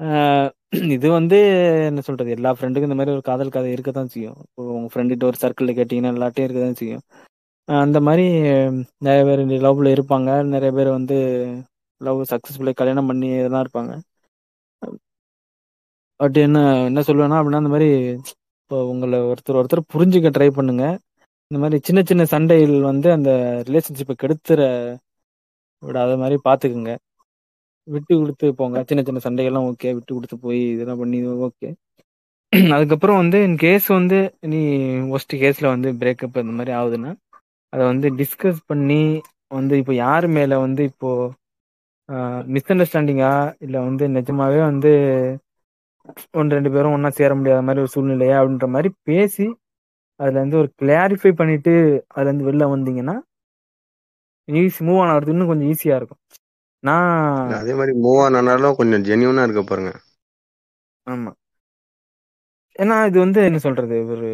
ஆஹ் 0.02 0.50
இது 0.90 1.10
வந்து 1.10 1.38
என்ன 1.84 2.00
சொல்றது? 2.00 2.30
எல்லா 2.30 2.56
ஃப்ரெண்டுக்கும் 2.60 2.82
இந்த 2.82 2.94
மாதிரி 2.94 3.10
ஒரு 3.10 3.20
காதல் 3.20 3.48
கதை 3.48 3.72
இருக்கத்தான் 3.72 4.08
செய்யும். 4.08 4.36
இப்போ 4.40 4.62
உங்க 4.62 4.88
ஃப்ரெண்டுகிட்ட 4.94 5.24
ஒரு 5.24 5.36
சர்க்கிள்ல 5.40 5.64
கேட்டீங்கன்னா 5.64 6.12
எல்லாட்டையும் 6.14 6.48
இருக்கதான் 6.48 6.72
செய்யும். 6.72 7.00
அந்த 7.64 8.00
மாதிரி 8.00 8.28
நிறைய 8.98 9.24
பேர் 9.24 9.62
லவ்ல 9.62 9.98
இருப்பாங்க. 9.98 10.44
நிறைய 10.44 10.72
பேர் 10.72 10.88
வந்து 10.88 11.16
லவ் 12.06 12.20
சக்சஸ்ஃபுல்லாக 12.32 12.78
கல்யாணம் 12.80 13.08
பண்ணி 13.10 13.28
இதெல்லாம் 13.40 13.64
இருப்பாங்க. 13.66 13.92
பட் 16.20 16.36
என்ன 16.46 16.58
என்ன 16.88 17.00
சொல்லுவேன்னா 17.08 17.38
அப்படின்னா 17.40 17.62
இந்த 17.62 17.72
மாதிரி 17.74 17.88
இப்போ 18.60 18.76
உங்களை 18.92 19.18
ஒருத்தர் 19.30 19.58
ஒருத்தர் 19.60 19.90
புரிஞ்சுக்க 19.94 20.28
ட்ரை 20.36 20.48
பண்ணுங்க. 20.58 20.84
இந்த 21.50 21.58
மாதிரி 21.62 21.78
சின்ன 21.88 22.00
சின்ன 22.10 22.22
சண்டைகள் 22.34 22.76
வந்து 22.90 23.08
அந்த 23.16 23.30
ரிலேஷன்ஷிப்பை 23.68 24.14
கெடுத்துற 24.22 24.60
விடாத 25.82 26.12
மாதிரி 26.22 26.36
பார்த்துக்குங்க 26.48 26.92
விட்டு 27.88 28.12
கொடுத்து 28.20 28.46
போங்க. 28.60 28.76
சின்ன 28.90 29.00
சின்ன 29.08 29.20
சண்டைகள்லாம் 29.26 29.66
ஓகே 29.70 29.90
விட்டு 29.96 30.12
கொடுத்து 30.16 30.36
போய் 30.46 30.60
இதெல்லாம் 30.74 31.00
பண்ணி 31.02 31.18
ஓகே 31.48 31.70
அதுக்கப்புறம் 32.74 33.20
வந்து 33.22 33.38
என் 33.46 33.58
கேஸ் 33.64 33.86
வந்து 33.98 34.18
நீ 34.52 34.60
ஒஸ்ட் 35.16 35.34
கேஸில் 35.42 35.72
வந்து 35.74 35.88
பிரேக்கப் 36.00 36.42
இந்த 36.42 36.54
மாதிரி 36.58 36.72
ஆகுதுன்னா 36.80 37.10
அதை 37.72 37.82
வந்து 37.92 38.08
டிஸ்கஸ் 38.20 38.60
பண்ணி 38.70 39.00
வந்து 39.56 39.74
இப்போ 39.80 39.94
யார் 40.04 40.26
மேலே 40.36 40.56
வந்து 40.66 40.82
இப்போது 40.90 41.32
மிஸ் 42.54 42.70
அண்டர்ஸ்டாண்டிங்கா 42.72 43.30
இல்லை 43.58 43.78
வந்து 43.80 44.04
நிஜமாவே 44.08 44.60
வந்து 44.64 44.90
ஒன்று 46.32 46.56
ரெண்டு 46.56 46.70
பேரும் 46.70 46.94
ஒன்றா 46.96 47.10
சேர 47.10 47.34
முடியாத 47.34 47.62
மாதிரி 47.62 47.82
ஒரு 47.84 47.92
சூழ்நிலையா? 47.94 48.36
அப்படின்ற 48.40 48.66
மாதிரி 48.68 48.90
பேசி 49.02 49.46
அதுல 50.20 50.38
இருந்து 50.38 50.60
ஒரு 50.62 50.68
கிளாரிஃபை 50.82 51.32
பண்ணிட்டு 51.32 51.72
அதுல 52.08 52.28
இருந்து 52.28 52.48
வெளில 52.50 52.66
வந்தீங்கன்னா 52.74 53.16
ஈஸி 54.48 54.80
மூவ் 54.86 55.00
ஆன் 55.02 55.12
ஆகிறது 55.12 55.32
இன்னும் 55.32 55.50
கொஞ்சம் 55.50 55.70
ஈஸியா 55.72 55.96
இருக்கும். 55.96 56.20
நான் 56.82 57.52
அதே 57.60 57.74
மாதிரி 57.74 57.92
மூவ் 58.04 58.20
ஆன் 58.24 58.36
ஆனாலும் 58.40 58.78
கொஞ்சம் 58.80 59.04
ஜென்யூனா 59.08 59.44
இருக்க 59.46 59.62
பாருங்க. 59.62 59.92
ஆமா. 61.06 61.32
ஏன்னா 62.76 62.96
இது 63.06 63.18
வந்து 63.18 63.40
என்ன 63.44 63.58
சொல்றது? 63.58 63.96
ஒரு 64.14 64.28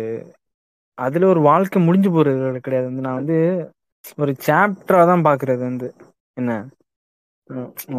அதுல 0.99 1.27
ஒரு 1.27 1.41
வாழ்க்கை 1.41 1.79
முடிஞ்சு 1.83 2.11
போறது 2.11 2.61
கிடையாது. 2.67 2.87
வந்து 2.91 3.05
நான் 3.07 3.21
வந்து 3.21 3.39
ஒரு 4.19 4.33
சாப்டரா 4.47 5.03
தான் 5.07 5.27
பாக்குறது 5.29 5.63
வந்து. 5.71 5.89
என்ன? 6.37 6.53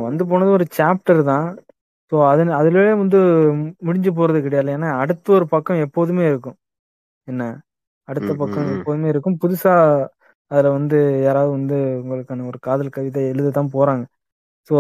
வந்து 0.08 0.24
போனது 0.32 0.52
ஒரு 0.58 0.66
சாப்டர் 0.78 1.22
தான். 1.32 1.48
ஸோ 2.12 2.18
அது 2.30 2.44
அதுலயே 2.60 2.94
வந்து 3.04 3.20
முடிஞ்சு 3.88 4.12
போறது 4.18 4.40
கிடையாது. 4.46 4.70
ஏன்னா 4.78 4.90
அடுத்த 5.04 5.28
ஒரு 5.38 5.46
பக்கம் 5.54 5.84
எப்போதுமே 5.86 6.24
இருக்கும். 6.32 6.58
என்ன? 7.28 7.44
அடுத்த 8.08 8.32
பக்கம். 8.42 8.70
எப்போதுமே 8.76 9.08
இருக்கும். 9.14 9.38
புதுசா 9.44 9.74
அதுல 10.52 10.72
வந்து 10.78 10.98
யாராவது 11.26 11.52
வந்து 11.58 11.78
உங்களுக்கான 12.02 12.48
ஒரு 12.50 12.60
காதல் 12.68 12.96
கவிதை 12.96 13.22
எழுத 13.34 13.52
தான் 13.58 13.74
போறாங்க. 13.76 14.04
ஸோ 14.70 14.76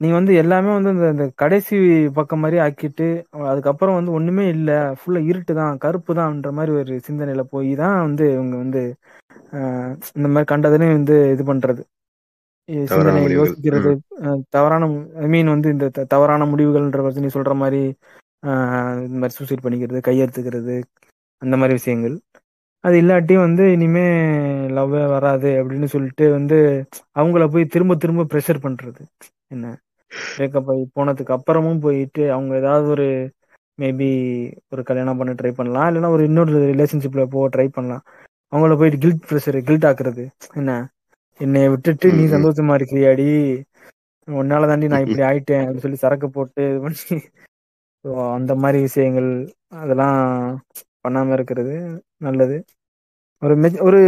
நீங்க 0.00 0.14
வந்து 0.18 0.32
எல்லாமே 0.42 0.70
வந்து 0.76 0.90
இந்த 0.94 1.06
இந்த 1.14 1.26
கடைசி 1.42 1.76
பக்கம் 2.16 2.42
மாதிரி 2.44 2.58
ஆக்கிட்டு 2.64 3.06
அதுக்கப்புறம் 3.50 3.98
வந்து 3.98 4.12
ஒண்ணுமே 4.18 4.44
இல்ல. 4.54 4.70
ஃபுல்லா 4.98 5.20
இருட்டு 5.30 5.52
தான் 5.60 5.80
கருப்பு 5.84 6.12
தான்ன்ற 6.18 6.50
மாதிரி 6.58 6.72
ஒரு 6.80 6.94
சிந்தனையில 7.08 7.44
போய் 7.54 7.70
தான் 7.82 7.96
வந்து 8.06 8.24
இவங்க 8.36 8.56
வந்து 8.64 8.82
இந்த 10.18 10.28
மாதிரி 10.28 10.48
கண்டதுன்னு 10.52 10.88
வந்து 10.98 11.16
இது 11.34 11.44
பண்றது. 11.44 11.82
சிந்தனை 12.90 13.20
யோசிக்கிறது 13.38 13.90
தவறான 14.48 14.88
ஐ 15.16 15.26
மீன் 15.26 15.52
வந்து 15.54 15.68
இந்த 15.70 16.04
தவறான 16.14 16.46
முடிவுகள்ன்ற 16.46 17.00
நீ 17.24 17.30
சொல்ற 17.36 17.54
மாதிரி 17.54 17.82
இந்த 19.04 19.16
மாதிரி 19.20 19.36
சூசைட் 19.38 19.64
பண்ணிக்கிறது 19.64 20.00
கையெழுத்துக்கிறது 20.08 20.76
அந்த 21.42 21.54
மாதிரி 21.56 21.72
விஷயங்கள். 21.72 22.16
அது 22.84 22.96
இல்லாட்டி 23.02 23.34
வந்து 23.34 23.64
இனிமே 23.72 24.04
லவ்வே 24.76 25.02
வராது 25.08 25.50
அப்படின்னு 25.60 25.84
சொல்லிட்டு 25.84 26.30
வந்து 26.30 26.58
அவங்கள 27.14 27.46
போய் 27.52 27.72
திரும்ப 27.74 27.96
திரும்ப 27.96 28.26
ப்ரெஷர் 28.32 28.64
பண்றது. 28.66 29.02
என்ன? 29.48 29.66
பிரேக்கப் 30.36 30.70
ஆகி 30.72 30.84
போனதுக்கு 30.96 31.32
அப்புறமும் 31.36 31.82
போயிட்டு 31.86 32.22
அவங்க 32.32 32.52
ஏதாவது 32.56 32.88
ஒரு 32.88 33.08
மேபி 33.78 34.08
ஒரு 34.72 34.82
கல்யாணம் 34.82 35.16
பண்ண 35.16 35.32
ட்ரை 35.32 35.52
பண்ணலாம். 35.58 35.88
இல்லைன்னா 35.90 36.08
ஒரு 36.08 36.24
இன்னொரு 36.24 36.52
ரிலேஷன்ஷிப்ல 36.72 37.24
போக 37.34 37.44
ட்ரை 37.54 37.68
பண்ணலாம். 37.68 38.04
அவங்கள 38.52 38.76
போயிட்டு 38.78 38.98
கில்ட் 38.98 39.26
ப்ரெஷர் 39.30 39.58
கில்ட் 39.68 39.88
ஆக்குறது. 39.90 40.24
என்ன? 40.54 40.72
என்னை 41.40 41.68
விட்டுட்டு 41.68 42.12
நீ. 42.12 42.24
சந்தோஷமா 42.24 42.74
இருக்கிறியாடி? 42.74 43.62
உன்னால 44.26 44.66
தாண்டி 44.66 44.86
நான் 44.86 45.06
இப்படி 45.06 45.22
ஆயிட்டேன் 45.22 45.64
அப்படின்னு 45.64 45.76
சொல்லி 45.76 45.96
சரக்கு 45.96 46.30
போட்டு 46.30 46.70
இது 46.70 46.80
பண்ணி. 46.80 47.28
So 48.02 48.32
அந்த 48.32 48.54
மாதிரி 48.54 48.80
விஷயங்கள் 48.80 49.52
அதெல்லாம் 49.68 50.62
பண்ணாம 51.08 51.32
இருக்கிறது 51.32 52.04
நல்லது. 52.16 52.64
ஒரு 53.40 53.56
மெச்- 53.56 53.82
ஒரு 53.82 54.00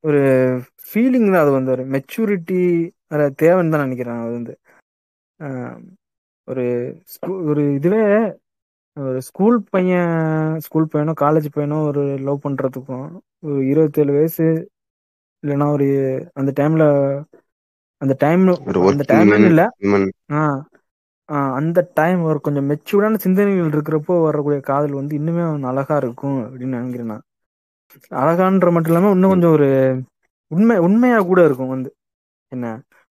ஒரு 0.00 0.18
ஃபீலிங் 0.58 1.32
தான் 1.32 1.42
அது 1.42 1.50
வந்து. 1.50 1.70
ஒரு 1.70 1.86
மெச்சூரிட்டி 1.86 2.90
அதை 3.06 3.26
தேவைன்னு 3.26 3.70
தான் 3.70 3.88
நினைக்கிறேன் 3.88 4.14
அது 4.14 4.30
வந்து. 4.30 4.58
ஒரு 6.44 6.96
ஸ்கூ- 7.04 7.44
ஒரு 7.44 7.74
இதுவே 7.74 8.36
ஒரு 9.00 9.22
ஸ்கூல் 9.22 9.64
பையன் 9.70 10.58
ஸ்கூல் 10.58 10.88
பையனோ 10.92 11.12
காலேஜ் 11.20 11.46
பையனோ 11.56 11.82
ஒரு 11.86 12.18
லவ் 12.18 12.40
பண்றதுக்கும் 12.48 13.18
ஒரு 13.38 13.66
இருபத்தேழு 13.66 14.12
வயசு 14.12 14.70
இல்லைன்னா 15.42 15.66
ஒரு 15.70 15.86
அந்த 16.34 16.50
டைம்ல 16.60 16.84
அந்த 18.02 18.14
டைம் 18.18 18.42
அந்த 18.92 19.04
மேன் 19.30 19.46
இல்ல. 19.46 19.62
அந்த 21.58 21.78
டைம் 21.94 22.20
ஒரு 22.22 22.38
கொஞ்சம் 22.40 22.68
மெச்சூர்டான 22.70 23.18
சிந்தனைகள் 23.18 23.72
இருக்கிறப்போ 23.72 24.14
வரக்கூடிய 24.22 24.60
காதல் 24.60 24.98
வந்து 25.00 25.18
இன்னுமே 25.18 25.42
அழகா 25.70 25.96
இருக்கும் 25.96 26.38
அப்படின்னு 26.44 26.76
நினைக்கிறேன் 26.76 27.06
நான். 27.06 27.24
அழகான்ற 28.14 28.68
மட்டும் 28.72 28.92
இல்லாம 28.92 29.10
இன்னும் 29.10 29.30
கொஞ்சம் 29.30 29.50
ஒரு 29.50 29.68
உண்மை 30.50 30.76
உண்மையா 30.78 31.18
கூட 31.22 31.40
இருக்கும் 31.44 31.68
வந்து. 31.68 31.90
என்ன? 32.52 32.66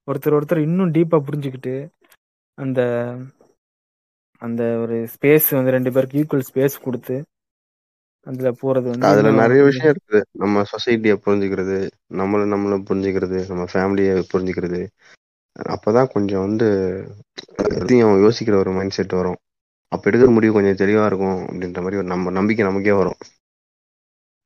ஒருத்தர் 0.08 0.36
ஒருத்தர் 0.38 0.62
இன்னும் 0.62 0.94
டீப்பா 0.94 1.18
புரிஞ்சுக்கிட்டு 1.28 1.74
அந்த 2.58 2.80
அந்த 4.42 4.62
ஒரு 4.78 4.96
ஸ்பேஸ் 5.14 5.48
வந்து 5.50 5.72
ரெண்டு 5.72 5.92
பேருக்கு 5.92 6.22
ஈக்குவல் 6.22 6.48
ஸ்பேஸ் 6.50 6.76
கொடுத்து 6.82 7.16
அதுல 8.28 8.50
போறது 8.62 8.88
வந்து 8.90 9.10
அதுல 9.10 9.30
நிறைய 9.34 9.62
விஷயம் 9.64 9.92
இருக்குது. 9.94 10.22
நம்ம 10.34 10.64
சொசைட்டியை 10.72 11.16
புரிஞ்சுக்கிறது 11.26 11.78
நம்மள 12.16 12.42
நம்மள 12.54 12.78
புரிஞ்சுக்கிறது 12.88 13.40
நம்ம 13.48 13.66
ஃபேமிலியை 13.72 14.16
புரிஞ்சுக்கிறது. 14.32 14.82
அப்பதான் 15.70 16.12
கொஞ்சம் 16.12 16.42
வந்து 16.42 16.68
எதையும் 17.76 18.16
யோசிக்கிற 18.24 18.56
ஒரு 18.56 18.72
மைண்ட் 18.72 18.92
செட் 18.92 19.14
வரும். 19.14 19.40
அப்ப 19.92 20.10
எடுக்கிற 20.10 20.30
முடிவு 20.32 20.54
கொஞ்சம் 20.54 20.80
தெளிவா 20.80 21.06
இருக்கும் 21.06 21.40
அப்படின்ற 21.44 21.82
மாதிரி 21.82 22.00
ஒரு 22.00 22.08
நம்ம 22.08 22.32
நம்பிக்கை 22.32 22.66
நமக்கே 22.66 22.94
வரும். 22.94 23.20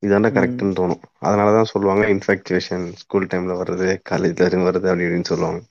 இதாண்டா. 0.04 0.30
கரெக்ட்னு 0.32 0.78
தோணும். 0.78 1.00
அதனாலதான் 1.22 1.72
சொல்லுவாங்க 1.72 2.04
இன்ஃபேக்சுவேஷன் 2.12 2.86
ஸ்கூல் 2.98 3.30
டைம்ல 3.32 3.60
வர்றது 3.60 3.90
காலேஜ்ல 4.10 4.38
வருது 4.64 4.90
அப்படி 4.90 5.06
இப்படின்னு 5.06 5.32
சொல்லுவாங்க. 5.32 5.62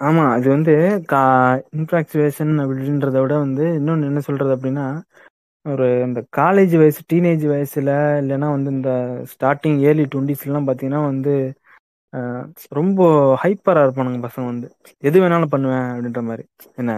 ஆமா 0.00 0.24
அது 0.32 0.46
வந்து 0.48 0.74
கா 1.06 1.20
இன்ஃபாக்சுவேஷன் 1.74 2.52
அப்படின்றத 2.62 3.16
விட 3.18 3.34
வந்து 3.38 3.64
இன்னொன்னு 3.76 4.08
என்ன 4.08 4.22
சொல்றது 4.24 4.52
அப்படின்னா 4.56 4.86
ஒரு 5.66 5.86
இந்த 6.06 6.20
காலேஜ் 6.36 6.74
வயசு 6.80 7.00
டீனேஜ் 7.10 7.44
வயசுல 7.50 7.90
இல்லைன்னா 8.20 8.48
வந்து 8.50 8.70
இந்த 8.70 8.90
ஸ்டார்டிங் 9.32 9.78
ஏர்லி 9.86 10.04
டுவெண்ட்டிஸ்லாம் 10.12 10.66
பார்த்தீங்கன்னா 10.66 11.02
வந்து 11.06 11.34
ரொம்ப 12.72 13.00
ஹைப்பராக 13.42 13.84
இருப்பானுங்க 13.86 14.20
பசங்க 14.26 14.46
வந்து. 14.46 14.66
எது 15.02 15.16
வேணாலும் 15.22 15.52
பண்ணுவேன் 15.54 15.86
அப்படின்ற 15.90 16.20
மாதிரி. 16.22 16.44
என்ன? 16.76 16.92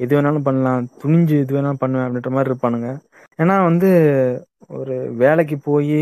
எது 0.00 0.12
வேணாலும் 0.16 0.46
பண்ணலாம். 0.46 0.86
துணிஞ்சு 1.02 1.34
எது 1.40 1.54
வேணாலும் 1.56 1.82
பண்ணுவேன் 1.82 2.06
அப்படின்ற 2.06 2.30
மாதிரி 2.36 2.50
இருப்பானுங்க. 2.52 2.88
ஏன்னா 3.38 3.56
வந்து 3.64 3.90
ஒரு 4.76 4.94
வேலைக்கு 5.22 5.58
போய் 5.60 5.98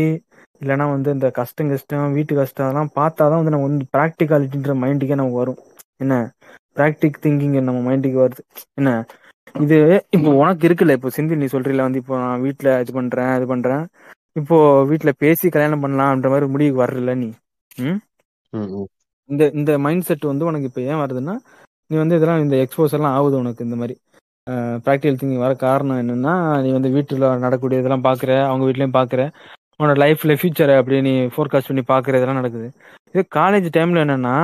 இல்லைன்னா 0.61 0.85
வந்து 0.91 1.09
இந்த 1.11 1.27
கஷ்டம் 1.31 1.71
கஷ்டம் 1.71 2.13
வீட்டு 2.13 2.33
கஷ்டம் 2.35 2.65
அதெல்லாம் 2.65 2.91
பார்த்தா 2.95 3.23
தான் 3.23 3.39
வந்து 3.39 3.53
நம்ம 3.55 3.67
வந்து 3.69 3.87
ப்ராக்டிகாலிட்டின்ற 3.95 4.73
மைண்டுக்கே 4.83 5.15
நமக்கு 5.15 5.41
வரும். 5.41 5.59
என்ன? 5.99 6.15
ப்ராக்டிக் 6.77 7.17
திங்கிங் 7.23 7.57
நம்ம 7.61 7.81
மைண்டுக்கு 7.87 8.19
வருது. 8.23 8.43
என்ன? 8.75 8.91
இது 9.63 9.77
இப்போ 10.15 10.29
உனக்கு 10.41 10.63
இருக்குல்ல 10.67 10.95
இப்போ 10.97 11.09
சிந்தி 11.17 11.35
நீ 11.41 11.47
சொல்றீல 11.55 11.85
வந்து 11.87 12.01
இப்போ 12.03 12.15
நான் 12.23 12.43
வீட்ல 12.45 12.69
இது 12.83 12.91
பண்றேன் 12.99 13.31
இது 13.37 13.45
பண்றேன். 13.53 13.83
இப்போ 14.39 14.57
வீட்ல 14.91 15.11
பேசி 15.23 15.51
கல்யாணம் 15.55 15.83
பண்ணலாம்ன்ற 15.83 16.29
மாதிரி 16.33 16.47
முடிவுக்கு 16.53 16.83
வர்றல 16.83 17.13
நீ. 17.23 17.29
இந்த 19.29 19.43
இந்த 19.59 19.71
மைண்ட் 19.85 20.07
செட் 20.07 20.31
வந்து 20.31 20.47
உனக்கு 20.49 20.69
இப்போ 20.69 20.81
ஏன் 20.91 21.01
வருதுன்னா 21.03 21.35
நீ 21.89 21.95
வந்து 22.01 22.17
இதெல்லாம் 22.17 22.43
இந்த 22.45 22.55
எக்ஸ்போஸ் 22.63 22.95
எல்லாம் 22.97 23.15
ஆகுது 23.17 23.35
உனக்கு 23.43 23.65
இந்த 23.67 23.77
மாதிரி. 23.81 23.95
ப்ராக்டிகல் 24.85 25.19
திங்கிங் 25.19 25.43
வர 25.45 25.53
காரணம் 25.65 25.99
என்னன்னா 26.03 26.33
நீ 26.63 26.69
வந்து 26.77 26.89
வீட்டில் 26.95 27.25
நடக்கக்கூடிய 27.43 27.81
இதெல்லாம் 27.81 28.07
பார்க்குற 28.07 28.31
அவங்க 28.49 28.63
வீட்லயும் 28.69 28.97
பார்க்குற 28.99 29.21
உன்னோட 29.75 29.95
லைஃப்ல 30.03 30.33
ஃபியூச்சரை 30.39 30.73
அப்படியே 30.79 31.01
நீ 31.07 31.13
ஃபோர்காஸ்ட் 31.35 31.69
பண்ணி 31.69 31.83
பார்க்குற 31.91 32.17
இதெல்லாம் 32.19 32.41
நடக்குது. 32.41 32.67
இது 33.15 33.21
காலேஜ் 33.37 33.67
டைம்ல 33.77 34.03
என்னன்னா 34.05 34.35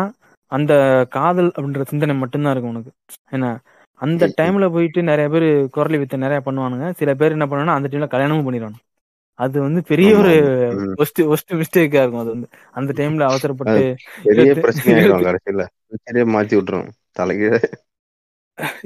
அந்த 0.51 0.73
காதல் 1.17 1.51
அப்படின்ற 1.55 1.83
சிந்தனை 1.91 2.13
மட்டும்தான் 2.21 2.53
இருக்கும் 2.53 2.73
உனக்கு. 2.75 2.91
என்ன? 3.35 3.47
அந்த 4.01 4.23
டைம்ல 4.39 4.65
போயிட்டு 4.75 4.99
நிறைய 5.09 5.27
பேர் 5.33 5.47
குரலி 5.75 5.97
வித்த 6.01 6.17
நிறைய 6.25 6.41
பண்ணுவானுங்க. 6.45 6.87
சில 6.99 7.13
பேர் 7.21 7.35
என்ன 7.37 7.45
பண்ணுவாங்கன்னா 7.47 7.79
அந்த 7.79 7.89
டைம்ல 7.91 8.07
கல்யாணமும் 8.13 8.47
பண்ணிடுவாங்க. 8.47 8.79
அது 9.39 9.57
வந்து 9.65 9.81
பெரிய 9.89 10.11
ஒரு. 10.21 10.33
ஒஸ்ட் 11.03 11.21
ஒஸ்ட் 11.33 11.51
மிஸ்டேக்கா 11.59 12.01
இருக்கும். 12.03 12.23
அது 12.23 12.33
வந்து 12.35 12.47
அந்த 12.79 12.91
டைம்ல 12.99 13.27
அவசரப்பட்டு 13.29 13.83
பெரிய 14.27 14.53
பிரச்சனை 14.63 15.03
கடைசியில. 15.27 15.65
சரியா 16.07 16.25
மாத்தி 16.35 16.57
விட்டுரும். 16.57 16.89
தலைகீழ. 17.19 17.59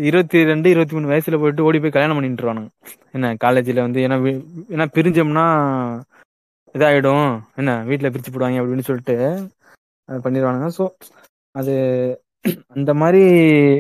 இருபத்தி 0.07 0.39
ரெண்டு 0.49 0.67
இருபத்தி 0.73 0.95
மூணு 0.95 1.11
வயசுல 1.11 1.37
போயிட்டு 1.41 1.65
ஓடி 1.67 1.77
போய் 1.83 1.95
கல்யாணம் 1.95 2.17
பண்ணிட்டுருவானுங்க. 2.17 2.69
என்ன 3.15 3.31
காலேஜ்ல 3.43 3.85
வந்து 3.85 3.99
ஏன்னா 4.07 4.17
ஏன்னா 4.73 4.85
பிரிஞ்சோம்னா 4.97 5.45
இதாயிடும். 6.75 7.29
என்ன 7.61 7.71
வீட்ல 7.89 8.11
பிரிச்சு 8.13 8.33
போடுவாங்க 8.33 8.61
அப்படின்னு 8.61 8.87
சொல்லிட்டு 8.89 9.15
பண்ணிடுவானுங்க. 10.25 10.67
ஸோ 10.77 10.85
அது 11.59 11.73
அந்த 12.75 12.91
மாதிரி 13.01 13.19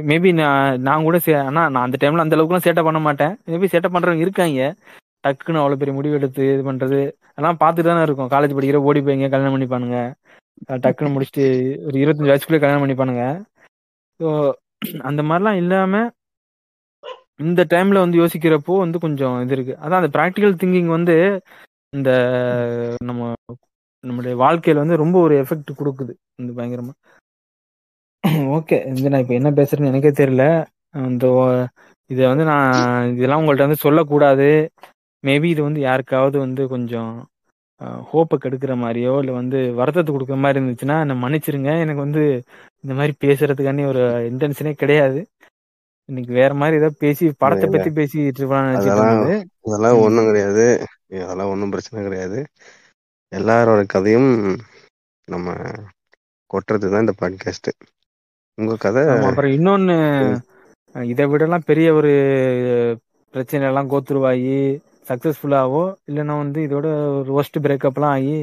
மேபி 0.09 0.29
நான் 0.39 0.81
நான் 0.87 1.05
கூட 1.07 1.17
சே 1.25 1.33
ஆனா 1.41 1.61
நான் 1.73 1.85
அந்த 1.85 1.97
டைம்ல 2.01 2.25
அந்த 2.25 2.35
அளவுக்குலாம் 2.35 2.65
சேட்டை 2.65 2.83
பண்ண 2.87 2.99
மாட்டேன். 3.07 3.33
மேபி 3.51 3.67
சேட்டை 3.73 3.89
பண்றவங்க 3.93 4.25
இருக்காங்க. 4.25 4.61
டக்குன்னு 5.23 5.61
அவ்வளவு 5.61 5.81
பெரிய 5.81 5.93
முடிவு 5.97 6.17
எடுத்து 6.19 6.43
இது 6.53 6.63
பண்றது. 6.69 6.99
அதெல்லாம் 7.31 7.59
பார்த்துட்டு 7.61 7.91
தானே 7.91 8.05
இருக்கும். 8.07 8.31
காலேஜ் 8.33 8.55
படிக்கிற 8.57 8.79
ஓடி 8.89 9.01
போய்ங்க 9.05 9.29
கல்யாணம் 9.33 9.55
பண்ணிப்பானுங்க. 9.55 9.99
டக்குன்னு 10.83 11.13
முடிச்சுட்டு 11.15 11.45
ஒரு 11.87 11.95
இருபத்தஞ்சு 12.03 12.31
வயசுக்குள்ளே 12.31 12.61
கல்யாணம் 12.63 12.83
பண்ணிப்பானுங்க. 12.83 13.23
ஸோ 14.19 14.27
அந்த 15.09 15.21
மாதிரிலாம் 15.29 15.59
இல்லாம 15.61 16.01
இந்த 17.43 17.61
டைம்ல 17.73 18.01
வந்து 18.03 18.19
யோசிக்கிறப்போ 18.21 18.73
வந்து 18.83 18.97
கொஞ்சம் 18.99 19.35
இது 19.43 19.55
இருக்கு. 19.57 19.73
அதான் 19.83 20.01
அந்த 20.01 20.11
ப்ராக்டிக்கல் 20.17 20.59
திங்கிங் 20.61 20.91
வந்து 20.97 21.15
இந்த 21.93 22.09
நம்ம 23.09 23.21
நம்மளுடைய 24.03 24.35
வாழ்க்கையில 24.43 24.81
வந்து 24.83 25.01
ரொம்ப 25.03 25.17
ஒரு 25.25 25.33
எஃபெக்ட் 25.43 25.71
கொடுக்குது. 25.79 26.13
இந்த 26.41 26.51
பயங்கரமா. 26.57 26.93
ஓகே 28.57 28.77
இது 28.91 29.09
நான் 29.09 29.21
இப்போ 29.21 29.33
என்ன 29.33 29.49
பேசுறேன்னு 29.51 29.91
எனக்கே 29.91 30.11
தெரியல. 30.19 30.43
இந்த 31.07 31.25
இதை 32.09 32.23
வந்து 32.27 32.43
நான் 32.43 32.73
இதெல்லாம் 33.13 33.41
உங்கள்ட்ட 33.41 33.67
வந்து 33.67 33.83
சொல்லக்கூடாது. 33.85 34.47
மேபி 35.23 35.47
இது 35.49 35.61
வந்து 35.63 35.81
யாருக்காவது 35.81 36.37
வந்து 36.39 36.63
கொஞ்சம் 36.67 37.11
ஹோப்பை 38.09 38.35
கெடுக்கிற 38.37 38.73
மாதிரியோ 38.75 39.13
இல்லை 39.19 39.33
வந்து 39.33 39.59
வருத்தத்தை 39.73 40.11
கொடுக்குற 40.13 40.37
மாதிரி 40.37 40.59
இருந்துச்சுன்னா 40.59 40.97
என்னை 40.99 41.15
மன்னிச்சிருங்க. 41.23 41.71
எனக்கு 41.79 42.01
வந்து 42.01 42.23
இந்த 42.83 42.93
மாதிரி 42.93 43.13
பேசுறதுக்காண்டி 43.23 43.85
ஒரு 43.85 44.03
இன்டென்ஷனே 44.29 44.73
கிடையாது. 44.73 45.19
இன்னைக்கு 46.09 46.33
வேற 46.33 46.53
மாதிரி 46.53 46.75
ஏதோ 46.77 46.89
பேசி 46.99 47.25
படத்தை. 47.37 47.67
பத்தி 47.69 47.89
பேசிட்டு 47.89 48.41
இருப்பான்னு 48.41 48.77
அதெல்லாம் 48.79 49.11
இருந்தது. 49.11 49.35
அதெல்லாம் 49.65 49.97
ம். 49.97 50.03
ஒண்ணும் 50.05 50.25
கிடையாது. 50.25 50.65
அதெல்லாம் 51.21 51.51
ஒண்ணும் 51.51 51.69
பிரச்சனை 51.69 52.03
கிடையாது. 52.03 52.39
எல்லாரோட 53.31 53.81
கதையும் 53.85 54.31
நம்ம 55.27 55.47
கொட்டுறது 56.49 56.89
தான் 56.89 57.05
இந்த 57.05 57.15
பாட்காஸ்ட் 57.21 57.69
உங்க 58.57 58.73
கதை 58.79 59.01
அப்புறம் 59.27 59.53
இன்னொன்னு 59.55 59.95
இதை 60.95 61.25
விடலாம் 61.29 61.67
பெரிய 61.69 61.87
ஒரு 61.93 62.11
பிரச்சனை 63.33 63.63
எல்லாம் 63.69 63.89
கோத்துருவாகி 63.91 64.57
சக்சஸ்ஃபுல்லாவோ 65.09 65.81
இல்லைன்னா 66.09 66.35
வந்து 66.41 66.59
இதோட 66.67 66.87
ஒரு 67.19 67.31
ஒஸ்ட் 67.39 67.63
பிரேக்கப்லாம் 67.65 68.15
ஆகி 68.17 68.37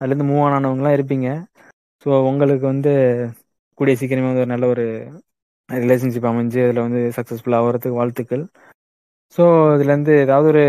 அதுலேருந்து 0.00 0.28
மூவ் 0.30 0.44
ஆன் 0.46 0.56
ஆனவங்களாம் 0.56 0.96
இருப்பீங்க. 0.96 1.28
ஸோ 2.06 2.10
உங்களுக்கு 2.30 2.66
வந்து 2.72 2.92
கூடிய 3.78 3.94
சீக்கிரமே 4.00 4.28
வந்து 4.30 4.42
ஒரு 4.42 4.52
நல்ல 4.52 4.66
ஒரு 4.74 4.84
ரிலேஷன்ஷிப் 5.68 6.28
அமைஞ்சு 6.30 6.60
அதில் 6.64 6.84
வந்து 6.86 7.00
சக்ஸஸ்ஃபுல் 7.16 7.56
ஆகிறதுக்கு 7.58 8.00
வாழ்த்துக்கள். 8.00 8.44
ஸோ 9.36 9.44
இதுலேருந்து 9.74 10.14
ஏதாவது 10.24 10.48
ஒரு 10.52 10.64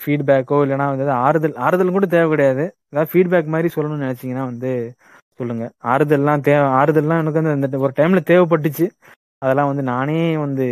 ஃபீட்பேக்கோ 0.00 0.56
இல்லைனா 0.64 0.86
வந்து 0.92 1.14
ஆறுதல் 1.24 1.56
ஆறுதல் 1.66 1.96
கூட 1.96 2.06
தேவை 2.14 2.28
கிடையாது 2.30 2.64
ஏதாவது 2.92 3.10
ஃபீட்பேக் 3.12 3.54
மாதிரி 3.54 3.68
சொல்லணும்னு 3.76 4.06
நினச்சிங்கன்னா 4.06 4.46
வந்து 4.52 4.72
சொல்லுங்க. 5.38 5.64
ஆறுதல்லாம் 5.92 6.44
தேவை 6.48 6.66
ஆறுதல்லாம் 6.78 7.20
எனக்கு 7.22 7.40
வந்து 7.40 7.54
அந்த 7.56 7.78
ஒரு 7.86 7.92
டைம்ல 7.98 8.20
தேவைப்பட்டுச்சு. 8.30 8.86
அதெல்லாம் 9.42 9.70
வந்து 9.70 9.84
நானே 9.92 10.20
வந்து 10.44 10.66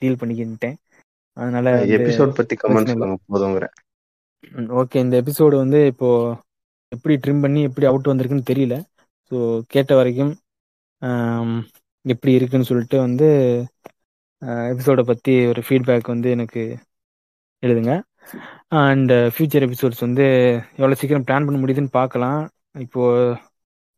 டீல் 0.00 0.20
பண்ணிக்கிட்டேன். 0.20 0.76
அதனால 1.36 1.70
எபிசோட் 1.98 2.38
பத்தி 2.38 2.54
கமெண்ட் 2.56 2.76
பிரச்சனை 2.76 2.94
இல்ல. 2.94 3.04
சொல்லுங்க 3.04 3.32
போதுங்கிற. 3.34 3.66
ஓகே 4.80 4.98
இந்த 5.04 5.14
எபிசோடு 5.22 5.54
வந்து 5.62 5.78
இப்போ 5.92 6.08
எப்படி 6.92 7.14
ட்ரிம் 7.24 7.42
பண்ணி 7.44 7.60
எப்படி 7.68 7.86
அவுட் 7.90 8.10
வந்திருக்குன்னு 8.10 8.50
தெரியல. 8.50 8.76
ஸோ 9.32 9.36
கேட்ட 9.74 9.92
வரைக்கும் 10.00 10.32
எப்படி 12.04 12.32
இருக்குன்னு 12.38 12.68
சொல்லிட்டு 12.70 12.96
வந்து 13.06 13.26
எபிசோடை 14.72 15.02
பற்றி 15.10 15.32
ஒரு 15.52 15.60
ஃபீட்பேக் 15.66 16.12
வந்து 16.14 16.28
எனக்கு 16.36 16.62
எழுதுங்க. 17.62 17.92
அண்ட் 18.82 19.12
ஃபியூச்சர் 19.34 19.64
எபிசோட்ஸ் 19.66 20.04
வந்து 20.06 20.24
எவ்வளோ 20.80 20.98
சீக்கிரம் 21.00 21.26
பிளான் 21.28 21.46
பண்ண 21.46 21.58
முடியுதுன்னு 21.62 21.96
பார்க்கலாம். 22.00 22.40
இப்போ 22.86 23.02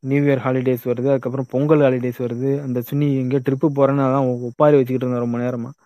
நியூ 0.01 0.23
இயர் 0.23 0.39
ஹாலிடேஸ் 0.39 0.85
வருது 0.85 1.11
அதுக்கப்புறம் 1.11 1.47
பொங்கல் 1.51 1.81
ஹாலிடேஸ் 1.81 2.21
வருது. 2.21 2.63
அந்த 2.63 2.81
சுனி 2.81 3.09
எங்கேயோ 3.19 3.43
ட்ரிப்பு 3.45 3.69
போகிறேன்னு 3.75 4.05
அதான் 4.07 4.41
ஒப்பாரி 4.41 4.77
வச்சுக்கிட்டு 4.77 5.07
இருந்தேன் 5.07 5.25
ரொம்ப 5.25 5.39
நேரமாக 5.39 5.79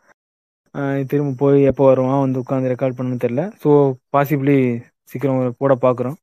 திரும்ப 1.04 1.34
போய் 1.36 1.62
எப்போ 1.62 1.86
வருவான் 1.86 2.20
வந்து 2.20 2.40
உட்காந்து 2.40 2.72
ரெக்கார்ட் 2.72 2.96
பண்ணணும்னு 2.98 3.24
தெரில 3.24 3.42
ஸோ 3.64 3.70
பாசிபிளி 4.12 4.82
சீக்கிரம் 5.04 5.54
போட 5.58 5.74
பார்க்குறோம் 5.80 6.14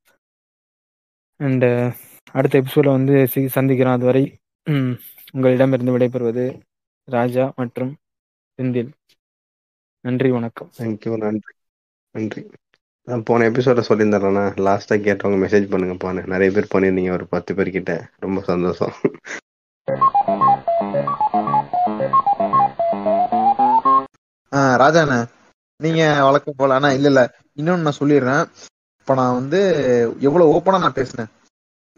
அண்டு 1.40 1.94
அடுத்த 2.32 2.58
எபிசோடில் 2.58 2.92
வந்து 2.92 3.14
சி- 3.14 3.50
சந்திக்கிறோம். 3.56 3.96
அதுவரை 3.98 4.24
உங்களிடமிருந்து 5.32 5.98
விடைபெறுவது 5.98 6.60
ராஜா 7.08 7.54
மற்றும் 7.56 7.96
செந்தில். 8.58 8.92
நன்றி 10.06 10.32
வணக்கம். 10.32 10.70
தேங்க்யூ 10.78 11.18
நன்றி. 11.18 11.54
நன்றி. 12.12 12.50
நான் 13.08 13.24
போன 13.24 13.46
எபிசோட 13.50 13.82
சொல்லியிருந்தேன்ண்ணா 13.88 14.44
லாஸ்டா 14.66 14.96
கேட்டவங்க 15.06 15.38
மெசேஜ் 15.44 15.70
பண்ணுங்க 15.70 15.96
போன 16.04 16.24
நிறைய 16.34 16.50
பேர் 16.56 16.74
பண்ணியிருந்தீங்க 16.74 17.12
ஒரு 17.12 17.26
பத்து 17.28 17.56
பேர் 17.56 17.76
கிட்ட 17.78 17.94
ரொம்ப 18.20 18.42
சந்தோஷம். 18.42 18.94
ராஜாண்ணே 24.82 25.20
நீங்க 25.80 26.02
வழக்கம் 26.24 26.58
போல 26.58 26.74
ஆனா 26.74 26.90
இல்ல 26.92 27.08
இல்ல. 27.08 27.22
இன்னொன்னு 27.60 27.86
நான் 27.86 28.00
சொல்லிடுறேன். 28.00 28.44
இப்ப 29.02 29.14
நான் 29.20 29.38
வந்து 29.40 29.60
எவ்வளவு 30.20 30.54
ஓப்பனா 30.58 30.80
நான் 30.86 30.98
பேசினேன். 31.00 31.32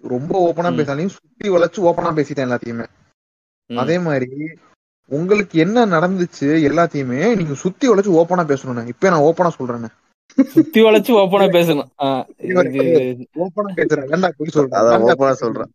ரொம்ப 0.04 0.34
ஓப்பனா. 0.48 0.72
பேசினாலையும் 0.78 1.16
சுத்தி 1.18 1.50
வளைச்சு 1.56 1.80
ஓப்பனா 1.90 2.12
பேசிட்டேன் 2.20 2.48
எல்லாத்தையுமே. 2.48 2.86
அதே 3.70 3.98
மாதிரி 4.00 4.30
உங்களுக்கு 5.12 5.56
என்ன 5.60 5.86
நடந்துச்சு 5.96 6.48
எல்லாத்தையுமே 6.70 7.20
நீங்க 7.40 7.56
சுத்தி 7.66 7.86
வளைச்சு 7.90 8.18
ஓப்பனா 8.22 8.46
பேசணும்ண்ணே. 8.52 8.88
இப்ப 8.94 9.10
நான் 9.10 9.28
ஓப்பனா 9.30 9.52
சொல்றேன் 9.60 9.92
சுத்தி 10.54 10.80
வளைச்சு 10.84 11.12
ஓப்பனா 11.22 11.48
பேசணும். 11.56 11.90
ஓப்பனா 13.44 13.72
பேசுறேன். 13.80 14.32
போய் 14.38 14.54
சொல்றேன். 14.56 14.80
அதான் 14.82 15.32
சொல்றேன். 15.44 15.70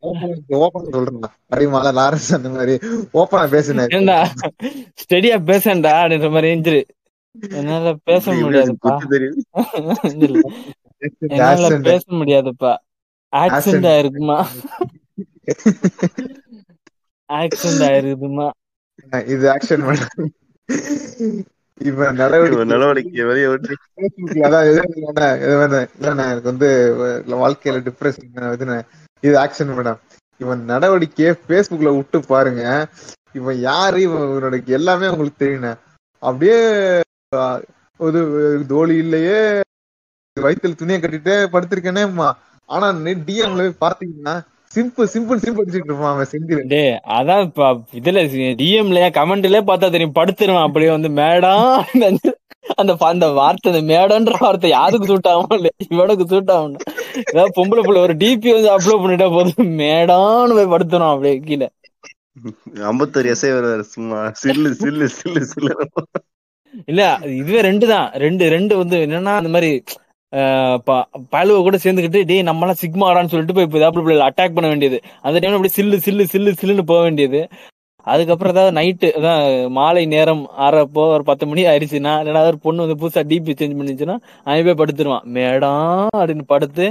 ஓப்பனா 0.50 0.88
சொல்றேன் 0.96 1.30
அடிமால 1.54 1.92
லாரன்ஸ் 2.00 2.30
அந்த 2.38 2.48
மாதிரி. 2.56 2.74
ஓப்பனா 3.20 3.44
பேசுனேன். 3.54 3.90
ஏண்டா 3.96 4.16
ஸ்டெடியா 5.02 5.36
பேசண்டா 5.50 5.92
அப்படின்ற 6.00 6.30
மாதிரி 6.34 6.48
எஞ்சிரு. 6.54 6.82
என்னால 7.60 7.94
பேச 8.10 8.24
முடியாதுப்பா. 8.32 8.92
என்னால 11.28 11.78
பேச 11.90 12.04
முடியாதுப்பா. 12.20 12.74
ஆக்சிடென்ட் 13.32 13.88
ஆயிருக்குமா 13.94 14.36
ஆக்சிடென்ட் 17.28 17.84
ஆயிருக்குமா 17.88 18.46
இது 19.34 19.44
ஆக்ஷன் 19.54 19.84
ஒரு 21.80 22.64
நடவடிக்கை 22.72 23.24
வெளியே 23.24 23.46
விட்டு. 23.46 23.74
எனக்கு 26.12 26.48
வந்து 26.50 26.68
வாழ்க்கையில 27.42 27.82
டிப்ரெஷன் 27.88 28.30
இதுன்னு 28.56 28.76
இது 29.22 29.34
ஆக்ஷன் 29.44 29.72
மேடம். 29.78 30.00
இவன் 30.40 30.60
நடவடிக்கையை 30.68 31.30
Facebookல 31.48 31.90
விட்டு 31.96 32.18
பாருங்க. 32.32 32.62
இவன் 33.38 33.58
யாரு? 33.60 33.98
இவன் 34.06 34.26
இவனோட 34.28 34.56
எல்லாமே 34.78 35.08
உங்களுக்கு 35.08 35.42
தெரியுண்ணே 35.44 35.72
அப்படியே 36.22 36.58
ஒரு 38.00 38.20
தோழி 38.68 38.96
இல்லையே 39.04 39.40
வயித்துல 40.36 40.78
துணியை 40.80 40.98
கட்டிட்டு 41.00 41.34
படுத்திருக்கேனேம்மா. 41.54 42.28
ஆனா 42.68 42.86
டிஎம்ல 43.28 43.62
போய் 43.64 43.82
பாத்தீங்கன்னா 43.84 44.34
சிம்பிள் 44.78 45.12
சிம்பிள் 45.14 45.44
சிம்பிள் 45.44 45.62
அடிச்சுட்டு 45.64 45.90
இருப்பான் 45.90 46.12
அவன் 46.14 46.30
செந்தில். 46.32 46.66
டே 46.74 46.82
அதான் 47.18 47.44
இப்ப 47.46 47.70
இதுல 48.00 48.24
டிஎம்ல 48.62 49.08
கமெண்ட்லயே 49.20 49.62
பார்த்தா 49.70 49.94
தெரியும். 49.94 50.18
படுத்துருவான். 50.18 50.66
அப்படியே 50.68 50.90
வந்து 50.96 51.10
மேடம் 51.22 51.66
அந்த 52.80 52.92
அந்த 53.10 53.26
வார்த்தை 53.38 53.68
அந்த 53.72 53.80
மேடம்ன்ற 53.90 54.34
வார்த்தை 54.44 54.70
யாருக்கு 54.76 55.08
சூட் 55.10 55.28
ஆகும் 55.32 55.54
இல்ல 55.56 55.68
இவனுக்கு 55.88 56.24
சூட் 56.32 56.52
ஆகும் 56.54 56.74
ஏதாவது 57.30 57.52
பொம்பளை 57.58 57.82
புள்ள 57.86 57.98
ஒரு 58.06 58.14
டிபி 58.22 58.50
வந்து 58.56 58.70
அப்லோட் 58.74 59.02
பண்ணிட்டா 59.02 59.28
போதும். 59.36 59.70
மேடான்னு 59.82 60.56
போய் 60.58 60.72
படுத்துரும் 60.74 61.12
அப்படியே 61.12 61.36
கீழே. 61.48 61.68
ஐம்பத்தொரு 62.90 63.30
எஸ்ஐ 63.34 63.50
வருவாரு 63.54 63.84
சும்மா 63.94 64.18
சில்லு 64.42 64.70
சில்லு 64.82 65.06
சில்லு 65.18 65.42
சில்லு. 65.52 65.72
இல்ல 66.90 67.02
இதுவே 67.40 67.60
ரெண்டு 67.68 67.86
தான். 67.92 68.08
ரெண்டு 68.24 68.44
ரெண்டு 68.56 68.76
வந்து 68.82 68.96
என்னன்னா 69.06 69.34
அந்த 69.40 69.52
மாதிரி 69.54 69.70
பழுவை 71.32 71.58
கூட 71.66 71.76
சேர்ந்துக்கிட்டு 71.82 72.20
டேய் 72.30 72.48
நம்மளாம் 72.48 72.80
சிக்மாடான்னு 72.82 73.30
சொல்லிட்டு 73.32 73.56
போய் 73.56 73.66
இப்போ 73.68 74.28
அட்டாக் 74.28 74.56
பண்ண 74.56 74.68
வேண்டியது. 74.72 74.98
அந்த 75.26 75.36
டைம்ல 75.40 75.58
அப்படி 75.58 75.72
சில்லு 75.78 75.98
சில்லு 76.06 76.24
சில்லு 76.32 76.52
சில்லுன்னு 76.60 76.90
போக 76.92 77.02
வேண்டியது. 77.06 77.40
அதுக்கப்புறம் 78.06 78.52
ஏதாவது 78.54 78.74
நைட்டு 78.78 79.08
அதான் 79.18 79.42
மாலை 79.78 80.02
நேரம் 80.12 80.42
ஆறப்போ 80.66 81.02
ஒரு 81.14 81.24
பத்து 81.30 81.44
மணி 81.48 81.62
ஆயிடுச்சுன்னா 81.70 82.12
இல்லைன்னா 82.20 82.42
ஒரு 82.50 82.58
பொண்ணு 82.66 82.84
வந்து 82.84 82.98
புதுசா 83.00 83.22
டிபி 83.30 83.54
சேஞ்ச் 83.60 83.78
பண்ணிச்சுன்னா 83.78 84.16
அவன் 84.46 84.66
போய் 84.68 84.80
படுத்துருவான். 84.80 85.26
மேடம் 85.36 86.08
அப்படின்னு 86.18 86.44
படுத்து 86.54 86.86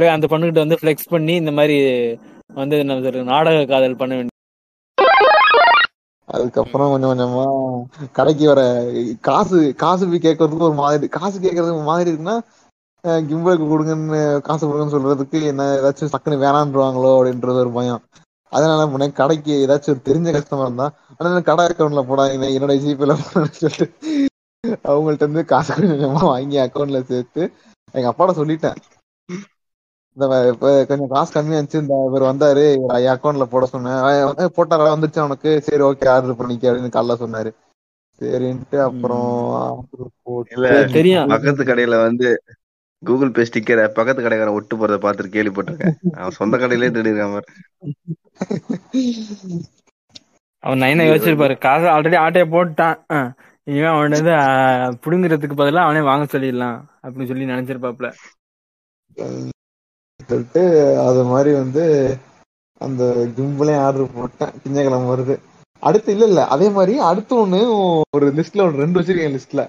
போய் 0.00 0.14
அந்த 0.14 0.26
பொண்ணுகிட்ட 0.32 0.64
வந்து 0.64 0.78
ஃபிளெக்ஸ் 0.80 1.12
பண்ணி 1.14 1.34
இந்த 1.42 1.52
மாதிரி 1.58 1.76
வந்து 2.60 2.78
என்ன 2.84 2.96
சொல்றது 2.98 3.30
நாடக 3.32 3.64
காதல் 3.72 4.00
பண்ண 4.02 4.12
வேண்டியது. 4.14 4.30
அதுக்கப்புறம் 6.28 6.90
கொஞ்சம் 6.92 7.10
கொஞ்சமா 7.12 7.44
கடைக்கு 8.18 8.44
வர 8.50 8.62
காசு 9.28 9.58
காசு 9.82 10.04
போய் 10.10 10.24
கேட்கறதுக்கு 10.26 10.68
ஒரு 10.70 10.78
மாதிரி 10.82 11.08
காசு 11.18 11.36
கேட்கறதுக்கு 11.38 11.80
ஒரு 11.80 11.90
மாதிரி 11.90 12.10
இருக்குன்னா 12.10 12.36
கிம்பலுக்கு 13.28 13.66
கொடுங்கன்னு 13.70 14.18
காசு 14.46 14.62
கொடுங்கன்னு 14.66 14.94
சொல்றதுக்கு 14.94 15.38
என்ன 15.52 15.62
ஏதாச்சும் 15.78 16.12
டக்குன்னு 16.12 16.42
வேணான்றுவாங்களோ 16.44 17.10
அப்படின்றது 17.16 17.62
ஒரு 17.64 17.72
பயம். 17.78 18.02
அதனால 18.52 18.76
என்ன 18.76 18.92
பண்ணேன் 18.92 19.16
கடைக்கு 19.20 19.52
ஏதாச்சும் 19.64 19.92
ஒரு 19.94 20.02
தெரிஞ்ச 20.08 20.28
கஸ்டமர் 20.36 20.68
இருந்தா 20.68 20.86
அதனால 21.16 21.40
கடை 21.48 21.64
அக்கௌண்ட்ல 21.68 22.02
போடாங்க 22.10 22.50
என்னோட 22.56 22.74
ஜிபேல 22.84 23.16
போடான்னு 23.22 23.58
சொல்லிட்டு 23.62 24.12
அவங்கள்ட்ட 24.90 25.26
இருந்து 25.26 25.44
காசு 25.52 25.74
கொஞ்சம் 25.92 26.14
வாங்கி 26.32 26.58
அக்கௌண்ட்ல 26.64 27.00
சேர்த்து 27.10 27.42
எங்க 27.94 28.06
அப்பாட்ட 28.10 28.34
சொல்லிட்டேன். 28.40 28.78
இந்த 30.16 30.24
கொஞ்சம் 30.88 31.12
காசு 31.14 31.30
கம்மியா 31.34 31.58
இருந்துச்சு 31.58 31.82
இந்த 31.82 31.94
இவர் 32.08 32.28
வந்தாரு 32.30 32.64
இவர் 32.78 32.96
ஐயா 32.98 33.14
அக்கௌண்ட்ல 33.16 33.46
போட 33.54 33.66
சொன்னேன். 33.74 34.00
போட்டாரா 34.56 34.88
வந்துச்சு 34.94 35.22
அவனுக்கு 35.24 35.50
சரி 35.68 35.84
ஓகே 35.88 36.08
ஆர்டர் 36.14 36.40
பண்ணிக்க 36.40 36.70
அப்படின்னு 36.70 36.96
காலைல 36.96 37.16
சொன்னாரு. 37.24 37.52
சரின்ட்டு 38.20 38.78
அப்புறம் 38.88 39.30
தெரியும். 40.98 41.30
பக்கத்து 41.34 41.70
கடையில 41.70 41.98
வந்து 42.06 42.28
கூகுள் 43.02 43.32
பே 43.32 43.42
ஸ்டிக்கரை 43.42 43.84
பக்கத்து 43.90 44.20
கடைக்காரன் 44.20 44.56
ஒட்டு 44.56 44.74
போறத 44.76 44.98
பார்த்துட்டு 45.00 45.34
கேள்விப்பட்டிருக்கேன். 45.34 45.94
அவன் 46.16 46.36
சொந்த 46.36 46.56
கடையிலே 46.56 46.90
தேடிருக்கான் 46.90 47.34
பாரு. 47.34 47.48
அவன் 50.64 50.82
நைனா 50.82 51.04
யோசிச்சிருப்பாரு 51.06 51.54
காசு 51.58 51.86
ஆல்ரெடி 51.88 52.18
ஆட்டைய 52.20 52.44
போட்டான் 52.50 52.96
ஆ, 53.12 53.18
இனிமே 53.66 53.88
அவன் 53.88 54.14
வந்து 54.16 54.34
புடுங்குறதுக்கு 55.02 55.56
பதிலா 55.56 55.84
அவனே 55.84 56.02
வாங்க 56.02 56.26
சொல்லிடலாம் 56.32 56.76
அப்படின்னு 57.02 57.30
சொல்லி 57.30 57.52
நினைச்சிருப்பாப்ல 57.52 58.10
சொல்லிட்டு 60.20 60.62
அது 61.04 61.22
மாதிரி 61.26 61.52
வந்து 61.54 61.84
அந்த 62.80 63.02
கிம்பலையும் 63.34 63.82
ஆர்டர் 63.82 64.14
போட்டேன். 64.14 64.54
திங்கக்கிழமை 64.62 65.08
வருது. 65.08 65.34
அடுத்து 65.82 66.10
இல்ல 66.12 66.24
இல்ல. 66.26 66.40
அதே 66.46 66.68
மாதிரி 66.70 66.94
அடுத்து 67.02 67.34
ஒண்ணு 67.36 67.58
ஒரு 68.14 68.26
லிஸ்ட்ல 68.36 68.62
ஒரு 68.62 68.76
ரெண்டு 68.78 68.98
வச்சிருக்கேன் 68.98 69.36
லிஸ்ட்ல 69.36 69.62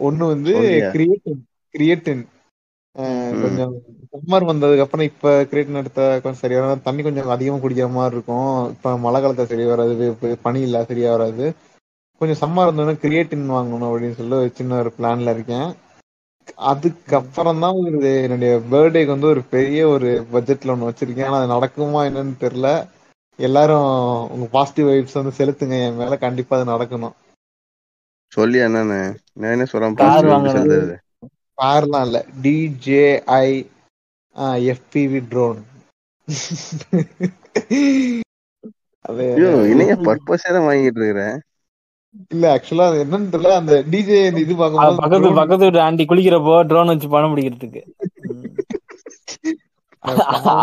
ஒண்ணு 0.00 0.24
வந்து 0.26 0.52
சொல்லியா? 0.54 0.90
கிரியேட்டின். 1.74 2.22
கொஞ்சம் 3.42 3.72
சம்மர் 4.12 4.44
வந்ததுக்கு 4.50 4.84
அப்புறம் 4.84 5.08
இப்ப 5.10 5.32
கிரியேட்டின் 5.50 5.80
எடுத்த 5.80 6.00
கொஞ்சம் 6.22 6.42
சரியா. 6.42 6.62
தண்ணி 6.86 7.02
கொஞ்சம் 7.02 7.34
அதிகமா 7.34 7.58
குடிக்கிற 7.62 7.88
மாதிரி 7.96 8.16
இருக்கும். 8.16 8.48
இப்ப 8.74 8.96
மழை 9.04 9.18
காலத்துல 9.20 9.50
சரி 9.52 9.64
வராது 9.64 10.06
பனி 10.46 10.60
இல்ல 10.60 10.84
சரியா 10.90 11.10
வராது. 11.16 11.46
கொஞ்சம் 12.20 12.40
சம்மர் 12.42 12.66
இருந்தோன்னா 12.68 12.96
கிரியேட்டின் 13.04 13.54
வாங்கணும் 13.56 13.90
அப்படின்னு 13.90 14.18
சொல்லி 14.18 14.36
ஒரு 14.40 14.50
சின்ன 14.58 14.78
ஒரு 14.78 14.90
பிளான்ல 14.98 15.34
இருக்கேன். 15.36 15.68
அதுக்கப்புறம் 16.72 17.62
தான் 17.64 17.78
ஒரு 17.84 17.98
என்னுடைய 18.24 18.52
பர்த்டேக்கு 18.72 19.14
வந்து 19.14 19.32
ஒரு 19.32 19.42
பெரிய 19.54 19.80
ஒரு 19.88 20.08
பட்ஜெட்ல 20.32 20.74
ஒண்ணு 20.74 20.88
வச்சிருக்கேன். 20.88 21.28
ஆனா 21.28 21.38
அது 21.40 21.54
நடக்குமா 21.56 22.00
என்னன்னு 22.08 22.34
தெரியல. 22.44 22.70
எல்லாரும் 23.38 23.88
உங்க 24.34 24.46
பாசிட்டிவ் 24.56 24.88
வைப்ஸ் 24.88 25.18
வந்து 25.20 25.38
செலுத்துங்க. 25.38 25.76
என் 25.86 26.00
மேல 26.00 26.16
கண்டிப்பா 26.16 26.56
அது 26.58 26.72
நடக்கணும். 26.72 27.14
சொல்லியா 28.32 28.64
என்னன்னு? 28.68 28.98
நான் 29.40 29.54
என்ன 29.54 29.64
சொல்றேன்? 29.64 29.96
கார்லாம் 31.60 32.06
இல்ல. 32.06 32.18
டிஜேஐ 32.42 33.46
எஃபிவி 34.68 35.20
ட்ரோன் 35.30 35.60
அது 39.04 39.24
இணைய 39.72 39.92
பர்பஸே 40.06 40.50
தான் 40.56 40.66
வாங்கிட்டு 40.66 41.00
இருக்கிறேன் 41.00 41.36
இல்ல 42.32 42.44
ஆக்சுவலா 42.54 42.86
அது 42.90 42.98
என்னன்னு 43.04 43.32
தெரியல. 43.32 43.56
அந்த 43.60 43.74
டிஜே 43.92 44.16
இது 44.36 44.54
பார்க்கும்போது 44.54 45.00
பக்கத்து 45.00 45.20
drone- 45.20 45.38
பக்கத்து 45.40 45.66
வீட்டு 45.66 45.84
ஆண்டி 45.84 46.04
குளிக்கிறப்போ 46.06 46.54
ட்ரோன் 46.70 46.92
வச்சு 46.92 47.08
பணம் 47.08 47.32
பிடிக்கிறதுக்கு. 47.32 47.82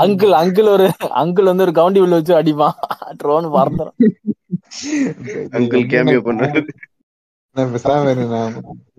அங்கிள் 0.02 0.34
அங்கிள் 0.34 0.70
ஒரு 0.72 0.86
அங்கிள் 1.22 1.50
வந்து 1.50 1.66
ஒரு 1.66 1.74
கவுண்டி 1.80 2.00
உள்ள 2.06 2.16
வச்சு 2.20 2.34
அடிப்பான். 2.40 2.78
ட்ரோன் 3.20 3.48
பறந்துடும் 3.56 3.98
அங்கிள் 5.58 5.90
கேமியோ 5.94 6.22
பண்றாரு. 6.28 6.62
நான் 7.56 7.72
பேசாம 7.74 8.02
நான் 8.32 8.56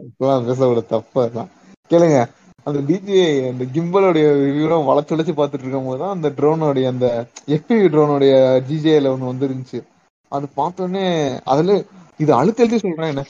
இப்பெல்லாம் 0.06 0.46
பேசக்கூட 0.46 0.82
தப்பா 0.92 1.22
தான் 1.36 1.50
கேளுங்க. 1.90 2.18
அந்த 2.66 2.80
டிஜே 2.88 3.20
அந்த 3.50 3.64
கிம்பலோடைய 3.74 4.26
ரிவ்யூலாம் 4.40 4.88
வளச்சு 4.88 5.12
வளச்சு 5.14 5.34
பார்த்துட்டு 5.36 5.64
இருக்கும் 5.64 5.88
போது 5.88 6.00
தான் 6.02 6.14
அந்த 6.16 6.28
ட்ரோனோடைய 6.38 6.86
அந்த 6.94 7.06
எஃபிவி 7.56 7.86
ட்ரோனோடைய 7.94 8.32
ஜிஜேல 8.68 9.12
ஒன்று 9.14 9.30
வந்துருந்துச்சு. 9.32 9.80
அது 10.32 10.46
பார்த்தோன்னே 10.60 11.04
அதுல 11.52 11.76
இது 12.20 12.32
அழுத்த 12.34 12.62
எழுதி 12.62 12.78
சொல்றேன் 12.78 13.10
என்ன? 13.12 13.22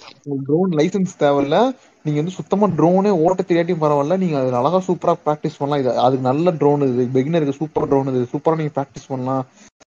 ட்ரோன் 0.47 0.71
லைசன்ஸ் 0.79 1.21
தேவையில்ல. 1.23 1.57
நீங்க 2.05 2.19
வந்து 2.21 2.37
சுத்தமா 2.39 2.67
ட்ரோனே 2.79 3.11
ஓட்ட 3.25 3.43
தெரியாட்டியும் 3.49 3.83
பரவாயில்ல. 3.85 4.17
நீங்க 4.17 4.37
அதுல 4.41 4.61
அழகா 4.61 4.79
சூப்பரா 4.89 5.15
ப்ராக்டிஸ் 5.27 5.59
பண்ணலாம். 5.59 5.83
இது 5.83 5.91
அதுக்கு 6.07 6.29
நல்ல 6.31 6.51
ட்ரோன் 6.61 6.87
இது. 6.89 7.05
பெகினருக்கு 7.17 7.61
சூப்பர் 7.61 7.89
ட்ரோன் 7.89 8.11
இது. 8.13 8.23
சூப்பரா 8.33 8.59
நீங்க 8.61 8.75
ப்ராக்டிஸ் 8.79 9.11
பண்ணலாம். 9.13 9.45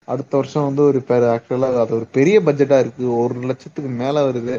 அடுத்த 0.07 0.37
வருஷம் 0.37 0.67
வந்து 0.67 0.83
ஒரு 0.83 0.99
ஆக்சுவலா 1.35 1.69
அது 1.83 1.95
ஒரு 1.95 2.07
பெரிய 2.17 2.37
பட்ஜெட்டா 2.41 2.79
இருக்கு. 2.79 3.05
ஒரு 3.23 3.47
லட்சத்துக்கு 3.51 3.91
மேல 4.03 4.23
வருது. 4.29 4.55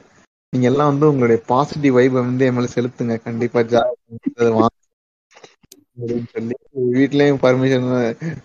நீங்க 0.53 0.67
எல்லாம் 0.69 0.91
வந்து 0.91 1.11
உங்களுடைய 1.11 1.39
பாசிட்டிவ் 1.49 1.97
வைபை 1.99 2.19
வந்து 2.21 2.47
என் 2.49 2.57
மேல 2.57 2.69
செலுத்துங்க. 2.75 3.15
கண்டிப்பா 3.23 3.61
சொல்லி 6.33 6.55
வீட்லயும் 6.93 7.41
பர்மிஷன் 7.43 7.87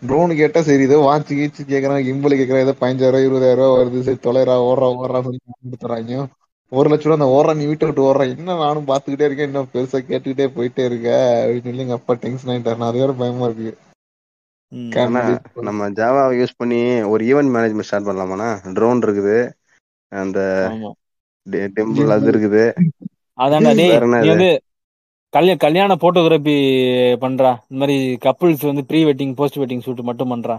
ட்ரோன் 0.08 0.32
கேட்டா 0.40 0.60
சரி 0.68 0.86
ஏதோ 0.88 0.98
வாட்ச் 1.04 1.32
கீச்சு 1.32 1.62
கேக்குறான் 1.70 2.06
கிம்பல் 2.08 2.38
கேக்குறான் 2.40 2.66
ஏதோ 2.66 2.76
பதினஞ்சாயிரம் 2.82 3.26
இருபதாயிரம் 3.26 3.62
ரூபாய் 3.62 3.80
வருது 3.80 4.06
சரி 4.08 4.20
தொலைறா 4.26 4.56
ஓடுறா 4.68 4.90
ஓடுறா 4.98 5.22
சொல்லி 5.28 5.40
கொடுத்துறாங்க. 5.46 6.18
ஒரு 6.72 6.88
லட்ச 6.92 7.06
ரூபா 7.06 7.18
அந்த 7.18 7.28
ஓடுறா 7.34 7.54
நீ 7.58 7.66
வீட்டை 7.70 7.88
விட்டு 7.88 8.06
ஓடுறா. 8.06 8.24
என்ன 8.34 8.58
நானும் 8.60 8.90
பாத்துக்கிட்டே 8.90 9.28
இருக்கேன் 9.28 9.50
இன்னும் 9.50 9.72
பெருசா 9.74 10.00
கேட்டுக்கிட்டே 10.04 10.48
போயிட்டே 10.58 10.86
இருக்க 10.90 11.08
அப்படின்னு 11.42 11.70
சொல்லி 11.70 11.86
எங்க 11.86 11.98
அப்பா 12.00 12.16
டென்ஷன் 12.24 12.52
ஆயிட்டாரு. 12.54 12.82
நான் 12.82 12.92
அது 12.92 13.04
வேற 13.04 13.14
பயமா 13.22 13.48
இருக்கு. 13.50 13.72
நம்ம 15.68 15.88
ஜாவாவை 15.98 16.34
யூஸ் 16.40 16.60
பண்ணி 16.60 16.80
ஒரு 17.14 17.24
ஈவென்ட் 17.30 17.54
மேனேஜ்மெண்ட் 17.56 17.90
ஸ்டார்ட் 17.90 18.10
பண்ணலாமாண்ணா? 18.10 18.50
ட்ரோன் 18.78 19.04
இருக்குது. 19.08 19.38
அந்த 20.12 20.40
டெம்பிள் 21.52 22.10
அது 22.10 22.32
இருக்குது. 22.32 22.64
அதான்டா 23.38 23.74
நீ? 23.76 23.88
வந்து 24.28 24.62
கல்யாண 25.30 25.58
கல்யாண 25.58 25.96
போட்டோகிராஃபி 25.96 26.56
பண்றா. 27.24 27.52
இந்த 27.70 27.80
மாதிரி 27.80 28.18
கப்புள்ஸ் 28.26 28.66
வந்து 28.66 28.86
pre 28.86 29.06
wedding 29.06 29.34
post 29.36 29.60
wedding 29.60 29.82
shoot 29.86 30.02
மட்டும் 30.02 30.32
பண்றா. 30.34 30.56